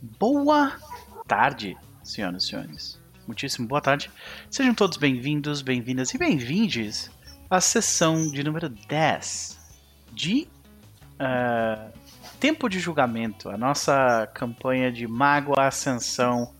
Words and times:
Boa 0.00 0.78
tarde, 1.26 1.76
senhoras 2.04 2.44
e 2.44 2.46
senhores. 2.46 3.00
Muitíssimo 3.26 3.66
boa 3.66 3.80
tarde. 3.80 4.08
Sejam 4.48 4.72
todos 4.72 4.96
bem-vindos, 4.96 5.60
bem-vindas 5.60 6.14
e 6.14 6.18
bem-vindes 6.18 7.10
à 7.50 7.60
sessão 7.60 8.30
de 8.30 8.44
número 8.44 8.68
10 8.68 9.58
de 10.12 10.46
uh, 11.14 11.92
Tempo 12.38 12.68
de 12.68 12.78
Julgamento, 12.78 13.50
a 13.50 13.58
nossa 13.58 14.30
campanha 14.32 14.92
de 14.92 15.08
Mago 15.08 15.58
Ascensão 15.58 16.54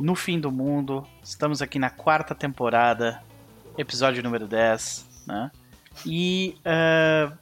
no 0.00 0.14
fim 0.14 0.40
do 0.40 0.50
mundo. 0.50 1.06
Estamos 1.22 1.60
aqui 1.60 1.78
na 1.78 1.90
quarta 1.90 2.34
temporada, 2.34 3.22
episódio 3.76 4.22
número 4.22 4.46
10, 4.48 5.24
né? 5.26 5.50
E 6.06 6.56
uh, 6.60 7.36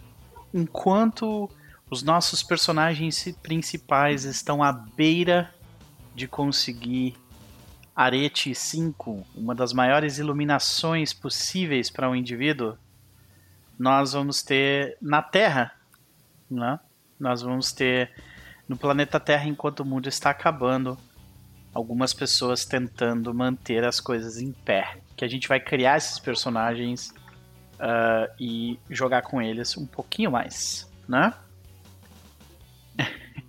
enquanto 0.53 1.49
os 1.89 2.03
nossos 2.03 2.43
personagens 2.43 3.33
principais 3.43 4.25
estão 4.25 4.63
à 4.63 4.73
beira 4.73 5.55
de 6.15 6.27
conseguir 6.27 7.15
Arete 7.95 8.55
5, 8.55 9.25
uma 9.35 9.55
das 9.55 9.73
maiores 9.73 10.19
iluminações 10.19 11.13
possíveis 11.13 11.89
para 11.89 12.11
um 12.11 12.17
indivíduo. 12.17 12.77
Nós 13.79 14.13
vamos 14.13 14.43
ter 14.43 14.99
na 15.01 15.23
Terra, 15.23 15.73
né? 16.51 16.81
Nós 17.19 17.41
vamos 17.41 17.73
ter 17.73 18.11
no 18.69 18.77
planeta 18.77 19.21
Terra, 19.21 19.47
enquanto 19.47 19.81
o 19.81 19.85
mundo 19.85 20.09
está 20.09 20.31
acabando, 20.31 20.99
algumas 21.73 22.13
pessoas 22.13 22.65
tentando 22.65 23.33
manter 23.33 23.85
as 23.85 24.01
coisas 24.01 24.39
em 24.39 24.53
pé. 24.53 24.99
Que 25.17 25.25
a 25.25 25.29
gente 25.29 25.47
vai 25.47 25.61
criar 25.61 25.97
esses 25.97 26.19
personagens 26.19 27.15
uh, 27.75 28.31
e 28.41 28.79
jogar 28.91 29.23
com 29.23 29.41
eles 29.41 29.77
um 29.77 29.87
pouquinho 29.87 30.33
mais, 30.33 30.91
né? 31.09 31.33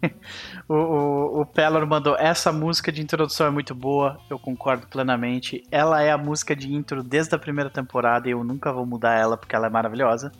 o, 0.67 0.73
o, 0.73 1.41
o 1.41 1.45
Pelor 1.45 1.85
mandou 1.87 2.15
essa 2.17 2.51
música 2.51 2.91
de 2.91 3.01
introdução 3.01 3.47
é 3.47 3.49
muito 3.49 3.73
boa, 3.73 4.19
eu 4.29 4.37
concordo 4.37 4.87
plenamente. 4.87 5.63
Ela 5.71 6.01
é 6.01 6.11
a 6.11 6.17
música 6.17 6.55
de 6.55 6.73
intro 6.73 7.03
desde 7.03 7.35
a 7.35 7.39
primeira 7.39 7.69
temporada 7.69 8.27
e 8.27 8.31
eu 8.31 8.43
nunca 8.43 8.71
vou 8.71 8.85
mudar 8.85 9.15
ela 9.15 9.37
porque 9.37 9.55
ela 9.55 9.67
é 9.67 9.69
maravilhosa. 9.69 10.31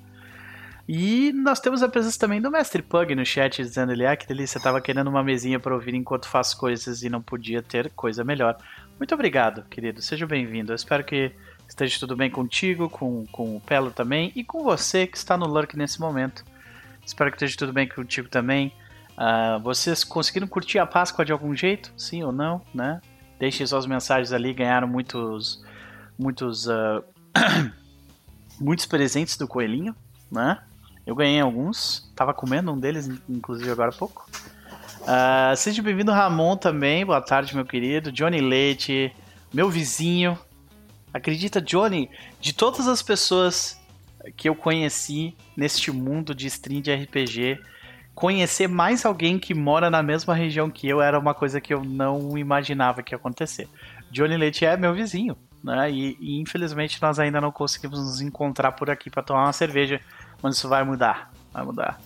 E 0.87 1.33
nós 1.33 1.59
temos 1.59 1.83
a 1.83 1.89
presença 1.89 2.17
também 2.17 2.39
do 2.39 2.49
Mestre 2.49 2.81
Pug 2.81 3.13
no 3.13 3.25
chat 3.25 3.61
dizendo 3.61 3.91
ele, 3.91 4.05
ah, 4.05 4.15
que 4.15 4.25
delícia, 4.25 4.59
tava 4.59 4.79
querendo 4.79 5.09
uma 5.09 5.21
mesinha 5.21 5.59
para 5.59 5.73
ouvir 5.73 5.93
enquanto 5.93 6.29
faz 6.29 6.53
coisas 6.53 7.03
e 7.03 7.09
não 7.09 7.21
podia 7.21 7.61
ter 7.61 7.91
coisa 7.91 8.23
melhor. 8.23 8.57
Muito 8.97 9.13
obrigado, 9.13 9.63
querido, 9.63 10.01
seja 10.01 10.25
bem-vindo. 10.25 10.71
Eu 10.71 10.75
espero 10.75 11.03
que 11.03 11.33
esteja 11.67 11.99
tudo 11.99 12.15
bem 12.15 12.29
contigo, 12.31 12.89
com, 12.89 13.25
com 13.27 13.57
o 13.57 13.59
Pelo 13.59 13.91
também 13.91 14.31
e 14.33 14.45
com 14.45 14.63
você 14.63 15.05
que 15.05 15.17
está 15.17 15.35
no 15.35 15.45
Lurk 15.45 15.77
nesse 15.77 15.99
momento. 15.99 16.45
Espero 17.05 17.31
que 17.31 17.35
esteja 17.35 17.57
tudo 17.57 17.73
bem 17.73 17.87
contigo 17.89 18.29
também. 18.29 18.71
Uh, 19.17 19.59
vocês 19.63 20.03
conseguiram 20.03 20.47
curtir 20.47 20.77
a 20.77 20.85
Páscoa 20.85 21.25
de 21.25 21.31
algum 21.31 21.55
jeito? 21.55 21.91
Sim 21.97 22.23
ou 22.23 22.31
não, 22.31 22.61
né? 22.73 23.01
Deixem 23.39 23.65
suas 23.65 23.87
mensagens 23.87 24.31
ali, 24.31 24.53
ganharam 24.53 24.87
muitos 24.87 25.63
muitos 26.17 26.67
uh, 26.67 27.03
muitos 28.61 28.85
presentes 28.85 29.35
do 29.35 29.47
coelhinho, 29.47 29.95
né? 30.31 30.59
Eu 31.05 31.15
ganhei 31.15 31.39
alguns, 31.39 32.11
tava 32.15 32.33
comendo 32.33 32.71
um 32.71 32.79
deles, 32.79 33.09
inclusive 33.27 33.71
agora 33.71 33.89
há 33.89 33.93
pouco. 33.93 34.29
Uh, 35.01 35.55
seja 35.55 35.81
bem-vindo 35.81 36.11
Ramon 36.11 36.57
também, 36.57 37.05
boa 37.05 37.21
tarde 37.21 37.55
meu 37.55 37.65
querido, 37.65 38.11
Johnny 38.11 38.41
Leite, 38.41 39.15
meu 39.53 39.69
vizinho. 39.69 40.37
Acredita, 41.13 41.61
Johnny, 41.61 42.09
de 42.39 42.53
todas 42.53 42.87
as 42.87 43.01
pessoas 43.01 43.79
que 44.35 44.49
eu 44.49 44.53
conheci 44.53 45.35
neste 45.55 45.91
mundo 45.91 46.35
de 46.35 46.45
stream 46.47 46.81
de 46.81 46.93
RPG, 46.93 47.59
conhecer 48.17 48.67
mais 48.67 49.05
alguém 49.05 49.37
que 49.37 49.53
mora 49.53 49.91
na 49.91 50.01
mesma 50.01 50.33
região 50.33 50.71
que 50.71 50.87
eu 50.89 50.99
era 50.99 51.19
uma 51.19 51.35
coisa 51.35 51.61
que 51.61 51.71
eu 51.71 51.83
não 51.83 52.35
imaginava 52.35 53.03
que 53.03 53.13
ia 53.13 53.15
acontecer. 53.15 53.69
Johnny 54.09 54.35
Leite 54.35 54.65
é 54.65 54.75
meu 54.75 54.91
vizinho, 54.91 55.37
né? 55.63 55.91
E, 55.91 56.17
e 56.19 56.41
infelizmente 56.41 56.99
nós 56.99 57.19
ainda 57.19 57.39
não 57.39 57.51
conseguimos 57.51 57.99
nos 57.99 58.19
encontrar 58.19 58.71
por 58.71 58.89
aqui 58.89 59.11
para 59.11 59.21
tomar 59.21 59.43
uma 59.43 59.53
cerveja, 59.53 60.01
mas 60.41 60.55
isso 60.55 60.67
vai 60.67 60.83
mudar, 60.83 61.31
vai 61.53 61.63
mudar. 61.63 62.01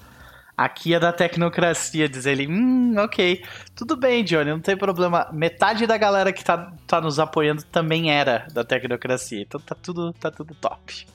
Aqui 0.57 0.93
é 0.93 0.99
da 0.99 1.13
tecnocracia, 1.13 2.09
diz 2.09 2.25
ele. 2.25 2.45
Hum, 2.45 2.93
ok. 2.97 3.45
Tudo 3.73 3.95
bem, 3.95 4.21
Johnny, 4.21 4.51
não 4.51 4.59
tem 4.59 4.75
problema. 4.75 5.29
Metade 5.31 5.87
da 5.87 5.97
galera 5.97 6.33
que 6.33 6.43
tá, 6.43 6.73
tá 6.85 6.99
nos 6.99 7.19
apoiando 7.19 7.63
também 7.63 8.11
era 8.11 8.45
da 8.51 8.65
tecnocracia. 8.65 9.41
Então 9.41 9.61
tá 9.61 9.75
tudo, 9.81 10.11
tá 10.11 10.29
tudo 10.29 10.53
top. 10.55 11.07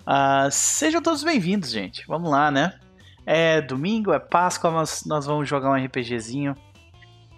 Uh, 0.00 0.50
sejam 0.50 1.00
todos 1.00 1.24
bem-vindos, 1.24 1.70
gente. 1.70 2.06
Vamos 2.06 2.30
lá, 2.30 2.50
né? 2.50 2.74
É 3.30 3.60
domingo, 3.60 4.10
é 4.10 4.18
Páscoa, 4.18 4.70
mas 4.70 5.04
nós 5.04 5.26
vamos 5.26 5.46
jogar 5.46 5.70
um 5.70 5.74
RPGzinho. 5.74 6.56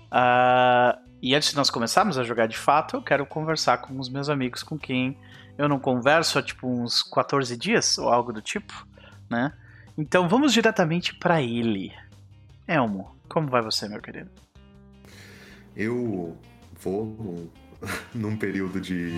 Uh, 0.06 0.96
e 1.20 1.34
antes 1.34 1.50
de 1.50 1.56
nós 1.56 1.68
começarmos 1.68 2.16
a 2.16 2.22
jogar 2.22 2.46
de 2.46 2.56
fato, 2.56 2.94
eu 2.94 3.02
quero 3.02 3.26
conversar 3.26 3.78
com 3.78 3.98
os 3.98 4.08
meus 4.08 4.28
amigos 4.28 4.62
com 4.62 4.78
quem 4.78 5.18
eu 5.58 5.68
não 5.68 5.80
converso 5.80 6.38
há 6.38 6.42
tipo 6.44 6.68
uns 6.68 7.02
14 7.02 7.56
dias 7.56 7.98
ou 7.98 8.08
algo 8.08 8.32
do 8.32 8.40
tipo, 8.40 8.72
né? 9.28 9.52
Então 9.98 10.28
vamos 10.28 10.52
diretamente 10.52 11.12
para 11.16 11.42
ele. 11.42 11.92
Elmo, 12.68 13.16
como 13.28 13.48
vai 13.48 13.60
você, 13.60 13.88
meu 13.88 14.00
querido? 14.00 14.30
Eu 15.76 16.38
vou 16.80 17.50
num, 18.14 18.36
período 18.38 18.80
de, 18.80 19.10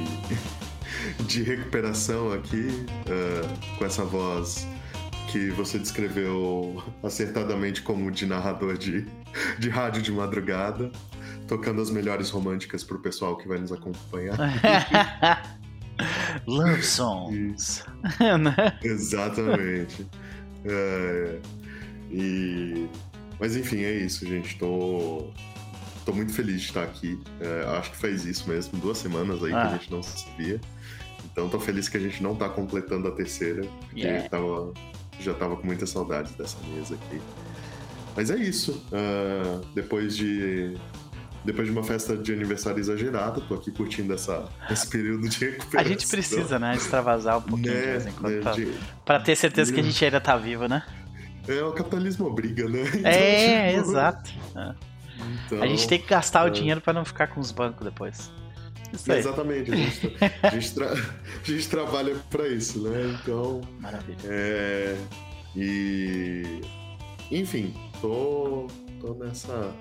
de 1.28 1.42
recuperação 1.42 2.32
aqui, 2.32 2.86
uh, 3.10 3.76
com 3.76 3.84
essa 3.84 4.06
voz 4.06 4.66
que 5.32 5.48
você 5.48 5.78
descreveu 5.78 6.84
acertadamente 7.02 7.80
como 7.80 8.10
de 8.10 8.26
narrador 8.26 8.76
de, 8.76 9.06
de 9.58 9.70
rádio 9.70 10.02
de 10.02 10.12
madrugada, 10.12 10.92
tocando 11.48 11.80
as 11.80 11.90
melhores 11.90 12.28
românticas 12.28 12.84
pro 12.84 12.98
pessoal 12.98 13.38
que 13.38 13.48
vai 13.48 13.58
nos 13.58 13.72
acompanhar. 13.72 14.36
Love 16.46 16.82
songs. 16.82 17.82
Né? 18.20 18.78
Exatamente. 18.82 20.06
É, 20.64 21.38
e, 22.10 22.86
mas 23.40 23.56
enfim, 23.56 23.84
é 23.84 23.92
isso, 23.92 24.26
gente. 24.26 24.58
Tô, 24.58 25.30
tô 26.04 26.12
muito 26.12 26.32
feliz 26.34 26.60
de 26.60 26.66
estar 26.66 26.82
aqui. 26.82 27.18
É, 27.40 27.78
acho 27.78 27.92
que 27.92 27.96
faz 27.96 28.26
isso 28.26 28.50
mesmo, 28.50 28.78
duas 28.78 28.98
semanas 28.98 29.42
aí 29.42 29.52
ah. 29.52 29.54
que 29.54 29.56
a 29.56 29.64
ah. 29.64 29.78
gente 29.78 29.90
não 29.90 30.02
se 30.02 30.26
via. 30.36 30.60
Então 31.24 31.48
tô 31.48 31.58
feliz 31.58 31.88
que 31.88 31.96
a 31.96 32.00
gente 32.00 32.22
não 32.22 32.36
tá 32.36 32.50
completando 32.50 33.08
a 33.08 33.12
terceira, 33.12 33.62
porque 33.88 34.02
yeah. 34.02 34.28
tava 34.28 34.72
já 35.22 35.34
tava 35.34 35.56
com 35.56 35.66
muitas 35.66 35.90
saudades 35.90 36.32
dessa 36.32 36.58
mesa 36.68 36.94
aqui. 36.94 37.20
Mas 38.16 38.30
é 38.30 38.36
isso. 38.36 38.84
Uh, 38.92 39.64
depois 39.74 40.16
de 40.16 40.74
depois 41.44 41.66
de 41.66 41.72
uma 41.72 41.82
festa 41.82 42.16
de 42.16 42.32
aniversário 42.32 42.78
exagerada, 42.78 43.40
tô 43.40 43.54
aqui 43.54 43.72
curtindo 43.72 44.12
essa, 44.12 44.48
esse 44.70 44.86
período 44.86 45.28
de 45.28 45.44
recuperação. 45.44 45.80
A 45.80 45.84
gente 45.84 46.06
precisa, 46.06 46.58
né, 46.58 46.76
extravasar 46.76 47.38
um 47.38 47.42
pouquinho 47.42 47.74
né, 47.74 47.80
de 47.80 47.86
vez 47.86 48.06
em 48.06 48.12
quando, 48.12 48.34
né, 48.34 48.40
pra, 48.40 48.52
de... 48.52 48.72
pra, 49.04 49.20
ter 49.20 49.34
certeza 49.34 49.72
que 49.72 49.80
a 49.80 49.82
gente 49.82 50.04
ainda 50.04 50.20
tá 50.20 50.36
vivo, 50.36 50.68
né? 50.68 50.84
É, 51.48 51.60
o 51.64 51.72
capitalismo 51.72 52.26
obriga, 52.26 52.68
né? 52.68 52.84
Então, 52.94 53.10
é, 53.10 53.72
tipo... 53.72 53.80
exato. 53.80 54.30
É. 54.54 54.74
Então, 55.46 55.62
a 55.62 55.66
gente 55.66 55.88
tem 55.88 55.98
que 55.98 56.06
gastar 56.06 56.46
é... 56.46 56.48
o 56.48 56.50
dinheiro 56.50 56.80
para 56.80 56.92
não 56.92 57.04
ficar 57.04 57.26
com 57.26 57.40
os 57.40 57.50
bancos 57.50 57.84
depois. 57.84 58.30
Exatamente, 58.92 59.72
a 59.72 59.76
gente, 59.76 60.12
a, 60.42 60.50
gente 60.50 60.74
tra... 60.74 60.92
a 60.92 61.44
gente 61.44 61.68
trabalha 61.68 62.16
para 62.30 62.48
isso, 62.48 62.82
né? 62.82 63.18
Então. 63.20 63.60
Maravilha. 63.80 64.18
É... 64.24 64.96
E. 65.56 66.60
Enfim, 67.30 67.74
tô, 68.00 68.66
tô 69.00 69.14
nessa, 69.14 69.72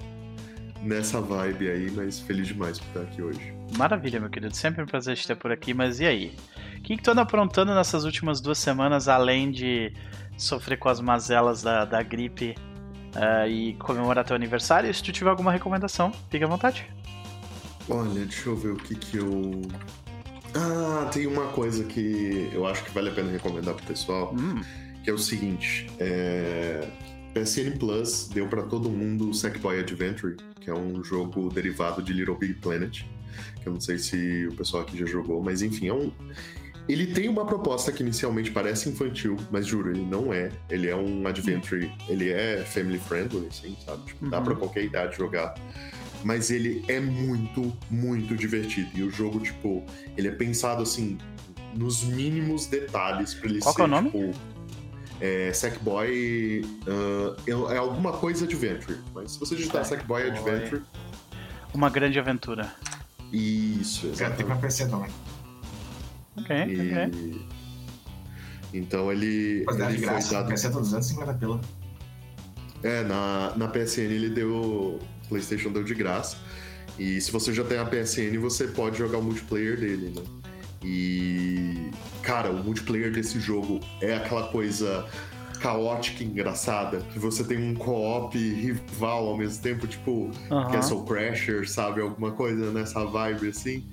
nessa 0.82 1.20
vibe 1.20 1.70
aí, 1.70 1.92
mas 1.92 2.20
feliz 2.20 2.48
demais 2.48 2.80
por 2.80 2.88
estar 2.88 3.02
aqui 3.02 3.22
hoje. 3.22 3.54
Maravilha, 3.78 4.20
meu 4.20 4.30
querido. 4.30 4.56
Sempre 4.56 4.84
um 4.84 4.86
prazer 4.86 5.18
te 5.18 5.28
ter 5.28 5.36
por 5.36 5.52
aqui, 5.52 5.74
mas 5.74 6.00
e 6.00 6.06
aí? 6.06 6.36
O 6.78 6.82
que, 6.82 6.98
que 6.98 7.04
tu 7.04 7.12
anda 7.12 7.22
aprontando 7.22 7.74
nessas 7.76 8.06
últimas 8.06 8.42
duas 8.42 8.58
semanas, 8.58 9.08
além 9.08 9.52
de 9.52 9.94
sofrer 10.38 10.78
com 10.78 10.90
as 10.90 11.00
mazelas 11.00 11.62
da, 11.62 11.86
da 11.86 12.02
gripe 12.02 12.56
uh, 13.16 13.48
e 13.48 13.74
comemorar 13.76 14.26
teu 14.26 14.36
aniversário? 14.36 14.94
Se 14.94 15.04
tu 15.04 15.12
tiver 15.12 15.30
alguma 15.30 15.52
recomendação, 15.52 16.12
fique 16.30 16.44
à 16.44 16.48
vontade. 16.48 16.86
Olha, 17.92 18.26
deixa 18.26 18.48
eu 18.48 18.56
ver 18.56 18.72
o 18.72 18.78
que 18.78 18.96
que 18.96 19.18
eu. 19.18 19.62
Ah, 20.56 21.10
tem 21.12 21.28
uma 21.28 21.48
coisa 21.48 21.84
que 21.84 22.50
eu 22.54 22.66
acho 22.66 22.86
que 22.86 22.92
vale 22.92 23.10
a 23.10 23.12
pena 23.12 23.30
recomendar 23.30 23.76
pro 23.76 23.86
pessoal, 23.86 24.34
hum. 24.34 24.62
que 25.04 25.10
é 25.10 25.14
o 25.14 25.18
seguinte: 25.18 25.92
é... 26.00 26.88
PSN 27.34 27.78
Plus 27.78 28.30
deu 28.34 28.48
para 28.48 28.64
todo 28.64 28.90
mundo 28.90 29.30
o 29.30 29.34
Sackboy 29.34 29.78
Adventure, 29.80 30.38
que 30.62 30.70
é 30.70 30.74
um 30.74 31.04
jogo 31.04 31.50
derivado 31.50 32.02
de 32.02 32.14
Little 32.14 32.38
Big 32.38 32.54
Planet, 32.56 33.04
que 33.62 33.68
eu 33.68 33.74
não 33.74 33.82
sei 33.82 33.98
se 33.98 34.48
o 34.48 34.56
pessoal 34.56 34.84
aqui 34.84 34.98
já 34.98 35.06
jogou, 35.06 35.44
mas 35.44 35.62
enfim, 35.62 35.90
é 35.90 35.94
um. 35.94 36.14
Ele 36.88 37.08
tem 37.08 37.28
uma 37.28 37.46
proposta 37.46 37.92
que 37.92 38.04
inicialmente 38.04 38.52
parece 38.52 38.90
infantil, 38.90 39.36
mas 39.52 39.68
juro, 39.68 39.92
ele 39.92 40.06
não 40.06 40.34
é. 40.34 40.50
Ele 40.70 40.90
é 40.90 40.96
um 40.96 41.28
adventure, 41.28 41.92
ele 42.08 42.30
é 42.32 42.64
family 42.64 43.00
friendly, 43.00 43.48
assim, 43.48 43.76
sabe? 43.86 44.06
Tipo, 44.06 44.26
uhum. 44.26 44.32
dá 44.32 44.42
pra 44.42 44.56
qualquer 44.56 44.86
idade 44.86 45.18
jogar 45.18 45.54
mas 46.24 46.50
ele 46.52 46.84
é 46.88 47.00
muito, 47.00 47.76
muito 47.90 48.36
divertido. 48.36 48.90
E 48.96 49.04
o 49.04 49.10
jogo, 49.10 49.40
tipo, 49.40 49.84
ele 50.18 50.28
é 50.28 50.32
pensado 50.32 50.84
assim, 50.84 51.18
nos 51.76 52.04
mínimos 52.04 52.66
detalhes 52.68 53.34
pra 53.34 53.50
ele 53.50 53.60
Qual 53.60 53.74
ser, 53.74 53.82
é 53.82 53.84
o 53.84 53.88
nome? 53.88 54.12
tipo. 54.12 54.32
É, 55.20 55.54
Sackboy. 55.54 56.62
Uh, 56.88 57.70
é 57.72 57.78
alguma 57.78 58.12
coisa 58.14 58.46
Adventure. 58.46 58.98
Mas 59.14 59.34
se 59.34 59.40
você 59.40 59.56
digitar 59.56 59.86
Sackboy, 59.86 60.24
Sackboy 60.28 60.52
Adventure. 60.56 60.82
Uma 61.74 61.90
grande 61.90 62.18
aventura. 62.20 62.74
Isso, 63.32 64.08
exatamente. 64.08 64.38
tem 64.38 64.46
pra 64.46 64.56
PC 64.58 64.88
também. 64.90 65.10
Ok, 66.38 66.56
E- 66.56 66.92
ok. 66.92 67.46
Então 68.74 69.12
ele, 69.12 69.64
Mas 69.66 69.76
de 69.78 69.82
ele 69.84 69.98
foi 69.98 70.06
graça. 70.08 70.34
dado. 70.34 70.48
PC 70.50 70.70
tá 70.70 70.80
250 70.80 71.34
pila. 71.36 71.62
É, 72.84 73.04
na, 73.04 73.54
na 73.56 73.68
PSN 73.68 74.02
ele 74.12 74.30
deu. 74.30 75.00
PlayStation 75.32 75.72
deu 75.72 75.84
de 75.84 75.96
graça. 75.96 76.38
E 77.00 77.20
se 77.22 77.32
você 77.32 77.54
já 77.54 77.64
tem 77.64 77.80
a 77.80 77.86
PSN, 77.86 78.38
você 78.40 78.68
pode 78.68 78.98
jogar 78.98 79.18
o 79.18 79.24
multiplayer 79.24 79.80
dele, 79.80 80.14
né? 80.16 80.24
E. 80.84 81.90
Cara, 82.22 82.52
o 82.52 82.64
multiplayer 82.64 83.12
desse 83.12 83.40
jogo 83.40 83.80
é 84.02 84.16
aquela 84.16 84.50
coisa 84.50 85.08
caótica 85.60 86.24
e 86.24 86.28
engraçada. 86.28 87.00
Que 87.14 87.18
você 87.18 87.44
tem 87.44 87.58
um 87.58 87.76
co-op 87.76 88.38
rival 88.38 89.30
ao 89.30 89.38
mesmo 89.38 89.64
tempo, 89.64 89.88
tipo. 89.88 90.30
Castle 90.72 91.04
Crasher, 91.06 91.70
sabe? 91.70 92.02
Alguma 92.02 92.32
coisa 92.32 92.72
nessa 92.72 93.06
vibe 93.06 93.48
assim. 93.50 93.84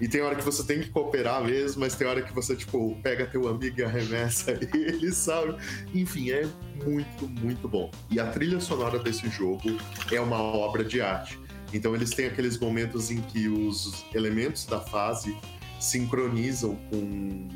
E 0.00 0.06
tem 0.06 0.20
hora 0.20 0.34
que 0.34 0.44
você 0.44 0.62
tem 0.64 0.80
que 0.80 0.90
cooperar 0.90 1.42
mesmo, 1.42 1.80
mas 1.80 1.94
tem 1.94 2.06
hora 2.06 2.20
que 2.22 2.32
você, 2.32 2.54
tipo, 2.54 2.96
pega 3.02 3.26
teu 3.26 3.48
amigo 3.48 3.80
e 3.80 3.84
arremessa 3.84 4.52
ele, 4.74 5.10
sabe? 5.12 5.56
Enfim, 5.94 6.30
é 6.30 6.46
muito, 6.84 7.26
muito 7.28 7.66
bom. 7.66 7.90
E 8.10 8.20
a 8.20 8.26
trilha 8.26 8.60
sonora 8.60 8.98
desse 8.98 9.28
jogo 9.30 9.78
é 10.12 10.20
uma 10.20 10.40
obra 10.40 10.84
de 10.84 11.00
arte. 11.00 11.38
Então 11.72 11.94
eles 11.94 12.10
têm 12.10 12.26
aqueles 12.26 12.58
momentos 12.58 13.10
em 13.10 13.20
que 13.22 13.48
os 13.48 14.04
elementos 14.14 14.66
da 14.66 14.80
fase 14.80 15.36
sincronizam 15.80 16.76
com, 16.90 17.48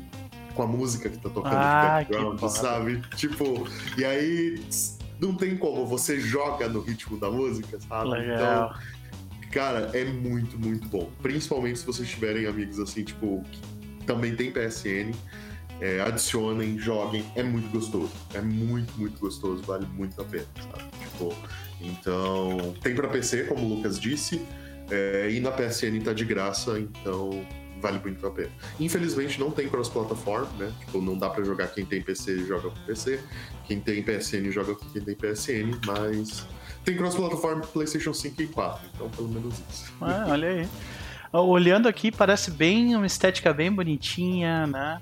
com 0.53 0.63
a 0.63 0.67
música 0.67 1.09
que 1.09 1.17
tá 1.17 1.29
tocando 1.29 1.55
Ah, 1.55 2.03
de 2.03 2.11
background, 2.11 2.51
sabe? 2.51 3.01
Tipo, 3.15 3.67
e 3.97 4.03
aí 4.03 4.61
não 5.19 5.35
tem 5.35 5.55
como, 5.57 5.85
você 5.85 6.19
joga 6.19 6.67
no 6.67 6.81
ritmo 6.81 7.17
da 7.19 7.29
música, 7.29 7.79
sabe? 7.79 8.09
Então, 8.09 8.19
Legal. 8.19 8.75
Cara, 9.51 9.91
é 9.93 10.05
muito, 10.05 10.57
muito 10.57 10.87
bom. 10.87 11.11
Principalmente 11.21 11.79
se 11.79 11.85
vocês 11.85 12.07
tiverem 12.09 12.45
amigos 12.47 12.79
assim, 12.79 13.03
tipo, 13.03 13.43
que 13.51 14.05
também 14.05 14.35
tem 14.35 14.51
PSN. 14.51 15.13
é, 15.81 15.99
adicionem, 15.99 16.77
joguem, 16.77 17.25
é 17.35 17.41
muito 17.41 17.67
gostoso. 17.71 18.11
É 18.35 18.39
muito, 18.39 18.93
muito 18.97 19.19
gostoso, 19.19 19.63
vale 19.63 19.85
muito 19.87 20.21
a 20.21 20.23
pena, 20.23 20.45
sabe? 20.55 20.83
Tipo, 20.99 21.35
então, 21.81 22.75
tem 22.81 22.93
pra 22.93 23.07
PC, 23.07 23.45
como 23.45 23.65
o 23.65 23.75
Lucas 23.75 23.99
disse, 23.99 24.45
é, 24.91 25.29
e 25.31 25.39
na 25.39 25.51
PSN 25.51 25.99
tá 26.03 26.13
de 26.13 26.23
graça, 26.23 26.79
então 26.79 27.43
vale 27.81 27.99
muito 27.99 28.25
a 28.27 28.29
pena. 28.29 28.51
Infelizmente 28.79 29.39
não 29.39 29.49
tem 29.49 29.67
cross-platform, 29.67 30.45
né? 30.59 30.71
Tipo, 30.85 31.01
não 31.01 31.17
dá 31.17 31.27
pra 31.31 31.43
jogar 31.43 31.67
quem 31.69 31.83
tem 31.83 31.99
PC 31.99 32.45
joga 32.45 32.69
com 32.69 32.79
PC, 32.85 33.19
quem 33.65 33.79
tem 33.79 34.03
PSN 34.03 34.51
joga 34.51 34.75
com 34.75 34.85
quem 34.89 35.01
tem 35.01 35.15
PSN, 35.15 35.79
mas 35.87 36.45
tem 36.83 36.95
cross-platform 36.97 37.61
PlayStation 37.73 38.13
5 38.13 38.41
e 38.41 38.47
4, 38.47 38.81
então 38.93 39.09
pelo 39.09 39.29
menos 39.29 39.55
isso. 39.69 39.93
Ah, 40.01 40.25
olha 40.29 40.47
aí. 40.49 40.67
Olhando 41.33 41.87
aqui, 41.87 42.11
parece 42.11 42.51
bem 42.51 42.95
uma 42.95 43.05
estética 43.05 43.53
bem 43.53 43.71
bonitinha, 43.71 44.67
né? 44.67 45.01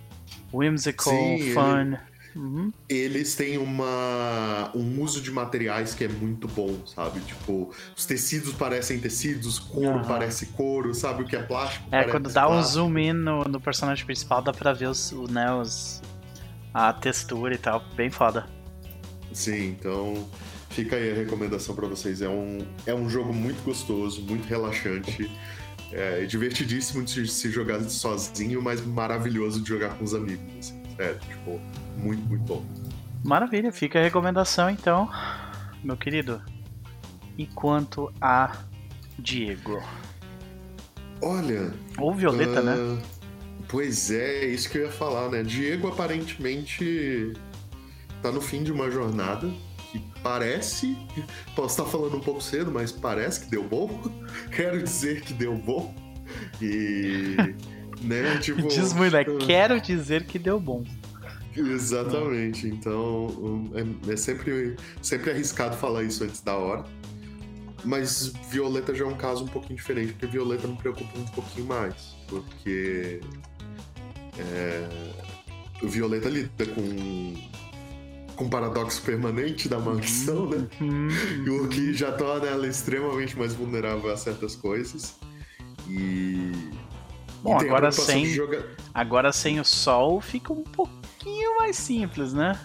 Whimsical, 0.53 1.37
Sim, 1.37 1.53
fun. 1.53 1.97
Uhum. 2.35 2.71
Eles 2.87 3.35
têm 3.35 3.57
uma 3.57 4.71
um 4.75 5.01
uso 5.01 5.19
de 5.21 5.31
materiais 5.31 5.95
que 5.95 6.03
é 6.03 6.07
muito 6.07 6.47
bom, 6.47 6.75
sabe? 6.85 7.19
Tipo, 7.21 7.71
os 7.97 8.05
tecidos 8.05 8.53
parecem 8.53 8.99
tecidos, 8.99 9.57
couro 9.57 9.99
Aham. 9.99 10.07
parece 10.07 10.45
couro, 10.47 10.93
sabe? 10.93 11.23
O 11.23 11.25
que 11.25 11.35
é 11.35 11.41
plástico 11.41 11.85
É, 11.91 12.03
quando 12.03 12.31
dá 12.31 12.45
um 12.47 12.51
plástico. 12.51 12.73
zoom 12.75 12.97
in 12.99 13.13
no, 13.13 13.43
no 13.45 13.59
personagem 13.59 14.05
principal, 14.05 14.41
dá 14.41 14.51
pra 14.53 14.71
ver 14.73 14.87
os, 14.87 15.11
né, 15.29 15.51
os, 15.53 16.01
a 16.73 16.93
textura 16.93 17.55
e 17.55 17.57
tal. 17.57 17.83
Bem 17.95 18.09
foda. 18.11 18.45
Sim, 19.33 19.69
então 19.69 20.27
fica 20.69 20.95
aí 20.95 21.11
a 21.11 21.15
recomendação 21.15 21.75
pra 21.75 21.87
vocês. 21.87 22.21
É 22.21 22.29
um, 22.29 22.59
é 22.85 22.93
um 22.93 23.09
jogo 23.09 23.33
muito 23.33 23.61
gostoso, 23.63 24.21
muito 24.21 24.47
relaxante. 24.47 25.29
É 25.91 26.23
divertidíssimo 26.25 27.03
de 27.03 27.27
se- 27.27 27.49
jogar 27.49 27.81
sozinho, 27.83 28.61
mas 28.61 28.85
maravilhoso 28.85 29.61
de 29.61 29.69
jogar 29.69 29.89
com 29.97 30.03
os 30.03 30.13
amigos. 30.13 30.43
Assim, 30.59 30.81
sério, 30.95 31.19
tipo, 31.27 31.59
muito, 31.97 32.21
muito 32.27 32.43
bom. 32.43 32.63
Maravilha, 33.23 33.71
fica 33.71 33.99
a 33.99 34.03
recomendação 34.03 34.69
então, 34.69 35.09
meu 35.83 35.97
querido. 35.97 36.41
E 37.37 37.45
quanto 37.47 38.11
a 38.21 38.55
Diego? 39.17 39.81
Olha, 41.21 41.73
Ou 41.97 42.13
Violeta, 42.13 42.61
né? 42.61 42.75
Ah, 42.77 43.01
Pois 43.67 44.09
é, 44.09 44.45
isso 44.45 44.69
que 44.69 44.77
eu 44.77 44.85
ia 44.85 44.91
falar, 44.91 45.29
né? 45.29 45.43
Diego 45.43 45.87
aparentemente 45.89 47.33
tá 48.21 48.31
no 48.31 48.41
fim 48.41 48.63
de 48.63 48.71
uma 48.71 48.89
jornada 48.89 49.47
parece. 50.23 50.97
Posso 51.55 51.81
estar 51.81 51.91
falando 51.91 52.17
um 52.17 52.19
pouco 52.19 52.41
cedo, 52.41 52.71
mas 52.71 52.91
parece 52.91 53.41
que 53.41 53.51
deu 53.51 53.63
bom. 53.63 54.01
Quero 54.51 54.81
dizer 54.81 55.21
que 55.21 55.33
deu 55.33 55.55
bom. 55.55 55.93
E. 56.61 57.35
né, 58.01 58.37
tipo. 58.41 58.67
Diz 58.67 58.93
muito, 58.93 59.13
né? 59.13 59.25
Quero 59.45 59.79
dizer 59.81 60.25
que 60.25 60.39
deu 60.39 60.59
bom. 60.59 60.83
Exatamente. 61.55 62.67
Então, 62.67 63.27
um, 63.27 63.71
é, 63.73 64.13
é 64.13 64.15
sempre, 64.15 64.75
sempre 65.01 65.31
arriscado 65.31 65.75
falar 65.75 66.03
isso 66.03 66.23
antes 66.23 66.41
da 66.41 66.55
hora. 66.55 66.85
Mas 67.83 68.33
Violeta 68.49 68.93
já 68.93 69.05
é 69.05 69.07
um 69.07 69.15
caso 69.15 69.45
um 69.45 69.47
pouquinho 69.47 69.75
diferente, 69.75 70.11
porque 70.11 70.27
Violeta 70.27 70.67
me 70.67 70.75
preocupa 70.75 71.17
um 71.17 71.25
pouquinho 71.25 71.67
mais. 71.67 72.15
Porque. 72.27 73.19
É, 74.37 74.87
o 75.81 75.87
Violeta 75.87 76.29
lida 76.29 76.65
com. 76.65 77.33
Com 78.39 78.45
o 78.45 78.49
paradoxo 78.49 79.01
permanente 79.01 79.67
da 79.67 79.77
maldição, 79.77 80.49
né? 80.49 80.65
Uhum. 80.79 81.09
O 81.65 81.67
que 81.67 81.93
já 81.93 82.09
torna 82.09 82.47
ela 82.47 82.65
extremamente 82.65 83.37
mais 83.37 83.53
vulnerável 83.53 84.09
a 84.09 84.15
certas 84.15 84.55
coisas. 84.55 85.17
E. 85.89 86.53
Bom, 87.43 87.61
e 87.61 87.65
agora 87.65 87.91
sem- 87.91 88.23
de 88.23 88.33
jogar- 88.35 88.63
Agora 88.93 89.33
sem 89.33 89.59
o 89.59 89.65
sol 89.65 90.21
fica 90.21 90.53
um 90.53 90.63
pouquinho 90.63 91.57
mais 91.57 91.75
simples, 91.75 92.31
né? 92.31 92.57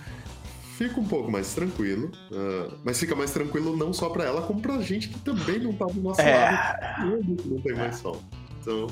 Fica 0.79 1.01
um 1.01 1.05
pouco 1.07 1.31
mais 1.31 1.53
tranquilo, 1.55 2.13
ah, 2.33 2.73
mas 2.85 2.99
fica 3.01 3.17
mais 3.17 3.33
tranquilo 3.33 3.77
não 3.77 3.93
só 3.93 4.09
pra 4.11 4.25
ela, 4.25 4.43
como 4.43 4.61
pra 4.61 4.79
gente 4.81 5.09
que 5.09 5.19
também 5.21 5.59
não 5.59 5.73
tá 5.73 5.87
do 5.87 6.01
nosso 6.01 6.21
lado, 6.21 6.29
É. 6.29 7.19
que 7.19 7.49
não 7.49 7.61
tem 7.61 7.75
mais 7.75 7.97
sol. 7.97 8.23
Então, 8.61 8.87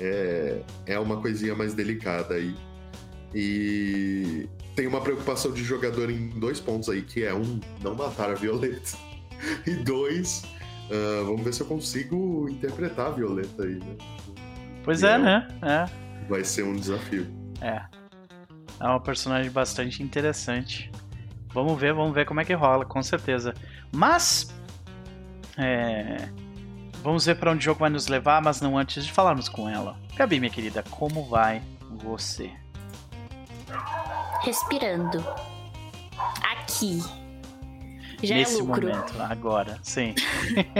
é, 0.00 0.60
é 0.84 0.98
uma 0.98 1.16
coisinha 1.18 1.54
mais 1.54 1.72
delicada 1.72 2.34
aí. 2.34 2.54
E 3.34 4.46
tem 4.74 4.86
uma 4.86 5.00
preocupação 5.00 5.52
de 5.52 5.62
jogador 5.62 6.10
em 6.10 6.28
dois 6.30 6.60
pontos 6.60 6.88
aí, 6.88 7.02
que 7.02 7.24
é 7.24 7.34
um, 7.34 7.60
não 7.82 7.94
matar 7.94 8.30
a 8.30 8.34
Violeta, 8.34 8.96
e 9.66 9.74
dois, 9.76 10.44
ah, 10.90 11.22
vamos 11.24 11.42
ver 11.42 11.54
se 11.54 11.60
eu 11.60 11.66
consigo 11.66 12.48
interpretar 12.48 13.06
a 13.06 13.10
Violeta 13.10 13.62
aí, 13.62 13.76
né? 13.76 13.96
Pois 14.82 15.02
é, 15.02 15.12
é 15.12 15.18
né? 15.18 15.48
É. 15.62 16.26
Vai 16.28 16.44
ser 16.44 16.64
um 16.64 16.74
desafio. 16.74 17.26
É. 17.60 17.82
É 18.80 18.84
uma 18.84 19.00
personagem 19.00 19.50
bastante 19.50 20.02
interessante. 20.02 20.90
Vamos 21.52 21.78
ver, 21.80 21.94
vamos 21.94 22.14
ver 22.14 22.26
como 22.26 22.40
é 22.40 22.44
que 22.44 22.52
rola, 22.52 22.84
com 22.84 23.02
certeza. 23.02 23.54
Mas. 23.92 24.52
é, 25.56 26.28
Vamos 27.04 27.26
ver 27.26 27.36
para 27.36 27.50
onde 27.50 27.58
o 27.58 27.62
jogo 27.62 27.80
vai 27.80 27.90
nos 27.90 28.06
levar, 28.06 28.40
mas 28.40 28.62
não 28.62 28.78
antes 28.78 29.04
de 29.04 29.12
falarmos 29.12 29.46
com 29.46 29.68
ela. 29.68 29.94
Gabi, 30.16 30.40
minha 30.40 30.50
querida, 30.50 30.82
como 30.90 31.22
vai 31.28 31.60
você? 31.90 32.50
Respirando. 34.44 35.24
Aqui. 36.52 37.02
Já 38.22 38.36
Nesse 38.36 38.58
é 38.58 38.62
lucro. 38.62 38.86
momento, 38.86 39.22
agora, 39.22 39.78
sim. 39.82 40.14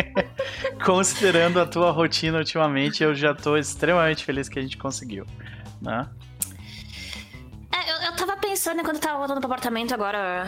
Considerando 0.85 1.61
a 1.61 1.67
tua 1.67 1.91
rotina 1.91 2.39
ultimamente, 2.39 3.03
eu 3.03 3.15
já 3.15 3.35
tô 3.35 3.57
extremamente 3.57 4.25
feliz 4.25 4.49
que 4.49 4.59
a 4.59 4.63
gente 4.63 4.77
conseguiu. 4.77 5.27
Né? 5.81 6.09
É, 7.73 7.91
eu, 7.93 7.97
eu 8.11 8.17
tava 8.17 8.37
pensando 8.37 8.83
quando 8.83 8.97
eu 8.97 9.03
tava 9.03 9.19
voltando 9.19 9.41
pro 9.41 9.47
apartamento 9.47 9.93
agora, 9.93 10.47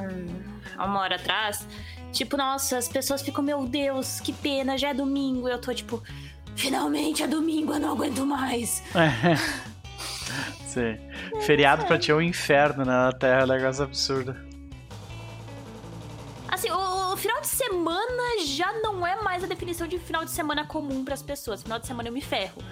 hum, 0.00 0.42
uma 0.76 1.00
hora 1.00 1.16
atrás. 1.16 1.66
Tipo, 2.12 2.36
nossa, 2.36 2.78
as 2.78 2.88
pessoas 2.88 3.22
ficam, 3.22 3.42
meu 3.42 3.66
Deus, 3.66 4.20
que 4.20 4.32
pena, 4.32 4.76
já 4.78 4.90
é 4.90 4.94
domingo. 4.94 5.48
Eu 5.48 5.58
tô 5.58 5.72
tipo, 5.72 6.02
finalmente 6.54 7.22
é 7.22 7.26
domingo, 7.26 7.72
eu 7.74 7.80
não 7.80 7.92
aguento 7.92 8.24
mais. 8.26 8.82
Sim. 10.66 10.98
Feriado 11.42 11.84
pra 11.86 11.98
ti 11.98 12.10
é 12.10 12.14
um 12.14 12.20
inferno 12.20 12.84
né, 12.84 12.92
na 12.92 13.12
Terra, 13.12 13.42
é 13.42 13.44
um 13.44 13.48
negócio 13.48 13.84
absurdo. 13.84 14.34
Assim, 16.48 16.70
o, 16.70 17.12
o 17.12 17.16
final 17.16 17.40
de 17.40 17.48
semana 17.48 18.44
já 18.46 18.72
não 18.74 19.06
é 19.06 19.20
mais 19.22 19.42
a 19.42 19.46
definição 19.46 19.86
de 19.86 19.98
final 19.98 20.24
de 20.24 20.30
semana 20.30 20.64
comum 20.66 21.04
pras 21.04 21.22
pessoas. 21.22 21.62
Final 21.62 21.78
de 21.78 21.86
semana 21.86 22.08
eu 22.08 22.12
me 22.12 22.20
ferro. 22.20 22.62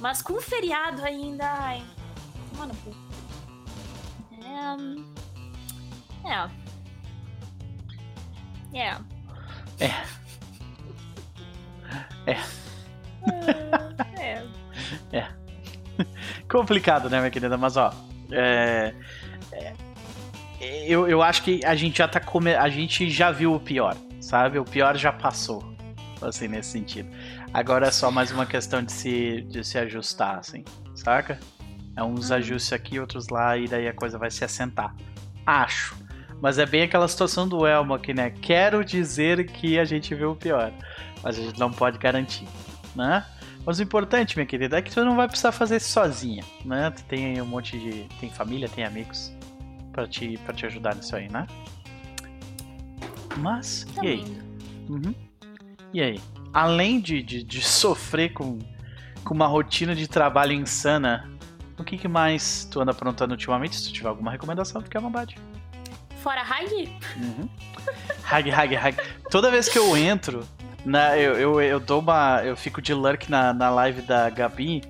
Mas 0.00 0.22
com 0.22 0.40
feriado 0.40 1.04
ainda. 1.04 1.44
Ai. 1.44 1.82
Mano, 2.56 2.74
pô. 2.84 2.90
É. 4.42 4.72
hum, 4.76 5.04
É. 6.24 6.50
É. 8.72 8.96
É. 9.78 9.94
É. 12.26 12.36
é. 15.18 15.30
Complicado, 16.48 17.08
né, 17.08 17.18
minha 17.18 17.30
querida? 17.30 17.56
Mas 17.56 17.76
ó. 17.76 17.92
É, 18.32 18.94
é, 19.52 19.74
eu, 20.86 21.08
eu 21.08 21.22
acho 21.22 21.42
que 21.42 21.64
a 21.64 21.74
gente 21.74 21.98
já 21.98 22.08
tá 22.08 22.20
come... 22.20 22.54
A 22.54 22.68
gente 22.68 23.10
já 23.10 23.30
viu 23.30 23.54
o 23.54 23.60
pior, 23.60 23.96
sabe? 24.20 24.58
O 24.58 24.64
pior 24.64 24.96
já 24.96 25.12
passou. 25.12 25.74
assim, 26.22 26.48
nesse 26.48 26.70
sentido. 26.70 27.08
Agora 27.52 27.88
é 27.88 27.90
só 27.90 28.10
mais 28.10 28.30
uma 28.30 28.46
questão 28.46 28.82
de 28.82 28.92
se, 28.92 29.42
de 29.42 29.64
se 29.64 29.78
ajustar, 29.78 30.38
assim, 30.38 30.64
saca? 30.94 31.38
É 31.96 32.02
uns 32.02 32.30
ajustes 32.30 32.72
aqui, 32.72 33.00
outros 33.00 33.28
lá, 33.28 33.56
e 33.56 33.66
daí 33.66 33.88
a 33.88 33.92
coisa 33.92 34.18
vai 34.18 34.30
se 34.30 34.44
assentar. 34.44 34.94
Acho. 35.44 35.96
Mas 36.40 36.58
é 36.58 36.64
bem 36.64 36.82
aquela 36.82 37.08
situação 37.08 37.48
do 37.48 37.66
Elmo 37.66 37.92
aqui, 37.92 38.14
né? 38.14 38.30
Quero 38.30 38.84
dizer 38.84 39.46
que 39.46 39.78
a 39.78 39.84
gente 39.84 40.14
viu 40.14 40.30
o 40.30 40.36
pior, 40.36 40.72
mas 41.22 41.38
a 41.38 41.42
gente 41.42 41.58
não 41.58 41.70
pode 41.70 41.98
garantir, 41.98 42.46
né? 42.94 43.24
Mas 43.64 43.78
o 43.78 43.82
importante, 43.82 44.36
minha 44.36 44.46
querida, 44.46 44.78
é 44.78 44.82
que 44.82 44.90
tu 44.90 45.04
não 45.04 45.16
vai 45.16 45.28
precisar 45.28 45.52
fazer 45.52 45.76
isso 45.76 45.90
sozinha, 45.90 46.42
né? 46.64 46.90
Tu 46.90 47.04
tem 47.04 47.40
um 47.40 47.46
monte 47.46 47.78
de. 47.78 48.04
tem 48.18 48.30
família, 48.30 48.68
tem 48.68 48.84
amigos 48.84 49.32
para 49.92 50.06
te, 50.06 50.38
pra 50.44 50.54
te 50.54 50.66
ajudar 50.66 50.94
nisso 50.94 51.14
aí, 51.14 51.30
né? 51.30 51.46
Mas, 53.36 53.86
Tá 53.94 54.04
e 54.04 54.08
aí? 54.08 54.38
Uhum. 54.88 55.14
E 55.92 56.00
aí? 56.00 56.20
Além 56.52 57.00
de, 57.00 57.22
de, 57.22 57.42
de 57.42 57.62
sofrer 57.62 58.32
com, 58.32 58.58
com 59.24 59.34
uma 59.34 59.46
rotina 59.46 59.94
de 59.94 60.08
trabalho 60.08 60.52
insana, 60.52 61.30
o 61.78 61.84
que, 61.84 61.96
que 61.96 62.08
mais 62.08 62.64
tu 62.70 62.80
anda 62.80 62.90
aprontando 62.90 63.32
ultimamente? 63.32 63.76
Se 63.76 63.88
tu 63.88 63.92
tiver 63.92 64.08
alguma 64.08 64.30
recomendação, 64.30 64.80
fique 64.80 64.96
à 64.96 65.00
vontade. 65.00 65.36
Fora 66.22 66.42
Hag? 66.42 66.92
Uhum. 67.16 67.48
Hag, 68.24 68.50
hag, 68.50 68.76
hag. 68.76 68.96
Toda 69.30 69.50
vez 69.50 69.68
que 69.68 69.78
eu 69.78 69.96
entro, 69.96 70.46
na, 70.84 71.16
eu, 71.16 71.34
eu, 71.38 71.60
eu 71.60 71.80
dou 71.80 72.00
uma. 72.00 72.42
Eu 72.44 72.56
fico 72.56 72.80
de 72.80 72.94
lurk 72.94 73.30
na, 73.30 73.52
na 73.52 73.70
live 73.70 74.02
da 74.02 74.30
Gabi. 74.30 74.82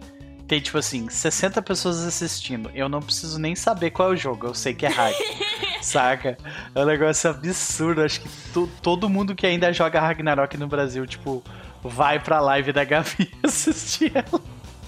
Tem 0.47 0.61
tipo 0.61 0.79
assim, 0.79 1.09
60 1.09 1.63
pessoas 1.63 2.05
assistindo. 2.05 2.71
Eu 2.75 2.89
não 2.89 3.01
preciso 3.01 3.39
nem 3.39 3.55
saber 3.55 3.91
qual 3.91 4.11
é 4.11 4.13
o 4.15 4.17
jogo, 4.17 4.49
eu 4.49 4.55
sei 4.55 4.75
que 4.75 4.85
é 4.85 4.89
Hag. 4.89 5.15
saca? 5.83 6.37
É 6.75 6.81
um 6.81 6.85
negócio 6.85 7.31
absurdo. 7.31 8.03
Acho 8.03 8.21
que 8.21 8.29
to, 8.53 8.69
todo 8.83 9.09
mundo 9.09 9.35
que 9.35 9.47
ainda 9.47 9.73
joga 9.73 10.01
Ragnarok 10.01 10.57
no 10.57 10.67
Brasil, 10.67 11.07
tipo, 11.07 11.43
vai 11.83 12.19
pra 12.19 12.41
live 12.41 12.73
da 12.73 12.85
Gabi 12.85 13.31
assistir 13.43 14.13
ela. 14.15 14.41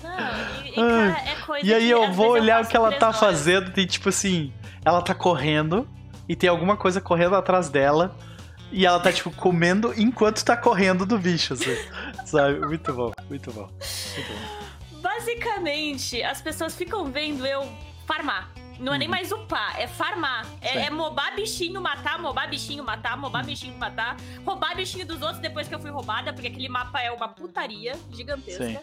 Não, 0.02 0.64
e, 0.64 0.70
e, 0.70 0.74
cara, 0.74 1.30
é 1.30 1.34
coisa 1.46 1.66
E 1.66 1.74
aí 1.74 1.86
que, 1.86 1.90
eu 1.90 2.12
vou 2.12 2.30
olhar 2.30 2.56
o 2.56 2.58
faço 2.58 2.70
que 2.70 2.76
ela 2.76 2.92
tá 2.92 3.08
horas. 3.08 3.20
fazendo, 3.20 3.70
tem 3.70 3.86
tipo 3.86 4.08
assim, 4.08 4.52
ela 4.84 5.00
tá 5.00 5.14
correndo 5.14 5.88
e 6.28 6.36
tem 6.36 6.50
alguma 6.50 6.76
coisa 6.76 7.00
correndo 7.00 7.34
atrás 7.36 7.68
dela 7.68 8.14
e 8.72 8.84
ela 8.86 8.98
tá 8.98 9.12
tipo 9.12 9.30
comendo 9.30 9.92
enquanto 10.00 10.42
tá 10.44 10.56
correndo 10.56 11.04
do 11.06 11.18
bicho, 11.18 11.54
assim, 11.54 11.76
sabe? 12.26 12.58
Muito 12.60 12.92
bom, 12.92 13.12
muito 13.28 13.52
bom. 13.52 13.68
Muito 13.68 14.32
bom. 14.32 15.00
Basicamente, 15.00 16.22
as 16.22 16.40
pessoas 16.40 16.74
ficam 16.74 17.04
vendo 17.10 17.46
eu 17.46 17.68
farmar. 18.06 18.50
Não 18.80 18.94
é 18.94 18.98
nem 18.98 19.06
Uhum. 19.06 19.12
mais 19.14 19.30
upar, 19.30 19.78
é 19.78 19.86
farmar. 19.86 20.46
É, 20.60 20.86
é 20.86 20.90
mobar 20.90 21.36
bichinho, 21.36 21.80
matar, 21.80 22.18
mobar 22.18 22.48
bichinho, 22.48 22.82
matar, 22.82 23.16
mobar 23.16 23.44
bichinho, 23.44 23.76
matar. 23.76 24.16
Roubar 24.44 24.74
bichinho 24.74 25.06
dos 25.06 25.20
outros 25.22 25.38
depois 25.40 25.68
que 25.68 25.74
eu 25.74 25.78
fui 25.78 25.90
roubada, 25.90 26.32
porque 26.32 26.48
aquele 26.48 26.68
mapa 26.68 27.00
é 27.00 27.12
uma 27.12 27.28
putaria 27.28 27.92
gigantesca. 28.10 28.64
Sim. 28.64 28.78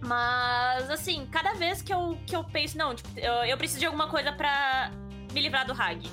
Mas, 0.00 0.90
assim, 0.90 1.26
cada 1.30 1.54
vez 1.54 1.82
que 1.82 1.92
eu, 1.92 2.18
que 2.26 2.36
eu 2.36 2.44
penso, 2.44 2.76
não, 2.76 2.94
tipo, 2.94 3.08
eu, 3.18 3.32
eu 3.44 3.56
preciso 3.56 3.80
de 3.80 3.86
alguma 3.86 4.08
coisa 4.08 4.32
pra 4.32 4.90
me 5.32 5.40
livrar 5.40 5.66
do 5.66 5.72
Hag. 5.72 6.08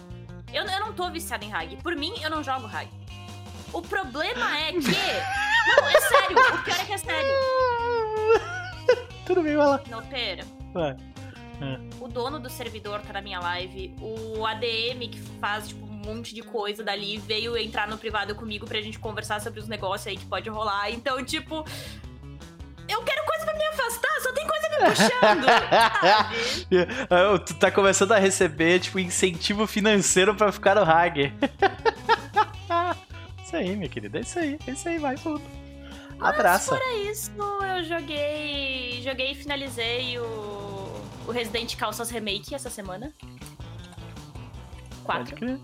Eu, 0.55 0.63
eu 0.63 0.79
não 0.79 0.93
tô 0.93 1.11
viciada 1.11 1.43
em 1.43 1.51
Hag. 1.51 1.75
Por 1.83 1.97
mim, 1.97 2.13
eu 2.23 2.29
não 2.29 2.41
jogo 2.41 2.65
Hag. 2.65 2.89
O 3.73 3.81
problema 3.81 4.57
é 4.57 4.71
que. 4.71 4.79
não, 5.67 5.89
é 5.89 5.99
sério. 5.99 6.37
O 6.37 6.63
pior 6.63 6.79
é 6.79 6.85
que 6.85 6.93
é 6.93 6.97
sério. 6.97 7.29
Tudo 9.27 9.43
bem, 9.43 9.57
vai 9.57 9.67
lá. 9.67 9.81
Não, 9.89 10.01
pera. 10.05 10.45
Vai. 10.73 10.95
O 11.99 12.07
dono 12.07 12.39
do 12.39 12.49
servidor 12.49 13.01
tá 13.01 13.11
na 13.11 13.21
minha 13.21 13.39
live. 13.41 13.93
O 13.99 14.45
ADM 14.45 15.09
que 15.11 15.19
faz, 15.41 15.67
tipo, 15.67 15.85
um 15.85 15.89
monte 15.89 16.33
de 16.33 16.41
coisa 16.41 16.81
dali 16.81 17.17
veio 17.17 17.57
entrar 17.57 17.85
no 17.89 17.97
privado 17.97 18.33
comigo 18.33 18.65
pra 18.65 18.79
gente 18.79 18.97
conversar 18.97 19.41
sobre 19.41 19.59
os 19.59 19.67
negócios 19.67 20.07
aí 20.07 20.15
que 20.15 20.25
pode 20.25 20.49
rolar. 20.49 20.89
Então, 20.89 21.21
tipo. 21.23 21.65
Eu 22.87 23.01
quero 23.03 23.25
coisa 23.25 23.45
pra 23.45 23.53
me 23.55 23.63
afastar, 23.63 24.21
só 24.21 24.33
tem 24.33 24.47
coisa 24.47 24.69
me 24.69 24.77
puxando, 24.89 25.45
sabe? 25.99 26.35
Tu 27.45 27.53
tá 27.55 27.71
começando 27.71 28.11
a 28.11 28.19
receber, 28.19 28.79
tipo, 28.79 28.99
incentivo 28.99 29.65
financeiro 29.65 30.35
pra 30.35 30.51
ficar 30.51 30.75
no 30.75 30.83
Hag. 30.83 31.33
Isso 33.43 33.55
aí, 33.55 33.75
minha 33.75 33.89
querida, 33.89 34.17
é 34.17 34.21
isso 34.21 34.39
aí, 34.39 34.57
é 34.65 34.71
isso 34.71 34.89
aí, 34.89 34.97
vai 34.97 35.15
tudo. 35.15 35.43
Abraça. 36.19 36.75
Fora 36.75 36.93
isso, 36.97 37.31
eu 37.77 37.83
joguei. 37.83 39.01
Joguei 39.03 39.31
e 39.31 39.35
finalizei 39.35 40.17
o. 40.17 40.85
O 41.27 41.31
Resident 41.31 41.75
Calças 41.75 42.09
Remake 42.09 42.53
essa 42.53 42.69
semana. 42.69 43.11
Quatro. 45.03 45.59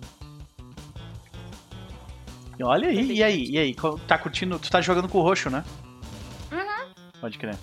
olha 2.61 2.89
aí, 2.89 3.11
e 3.11 3.23
aí, 3.23 3.45
e 3.49 3.57
aí? 3.57 3.75
Tá 4.07 4.17
curtindo? 4.17 4.59
Tu 4.59 4.69
tá 4.69 4.81
jogando 4.81 5.07
com 5.07 5.19
o 5.19 5.21
roxo, 5.21 5.49
né? 5.49 5.63
Pode 7.21 7.37
crer. 7.37 7.55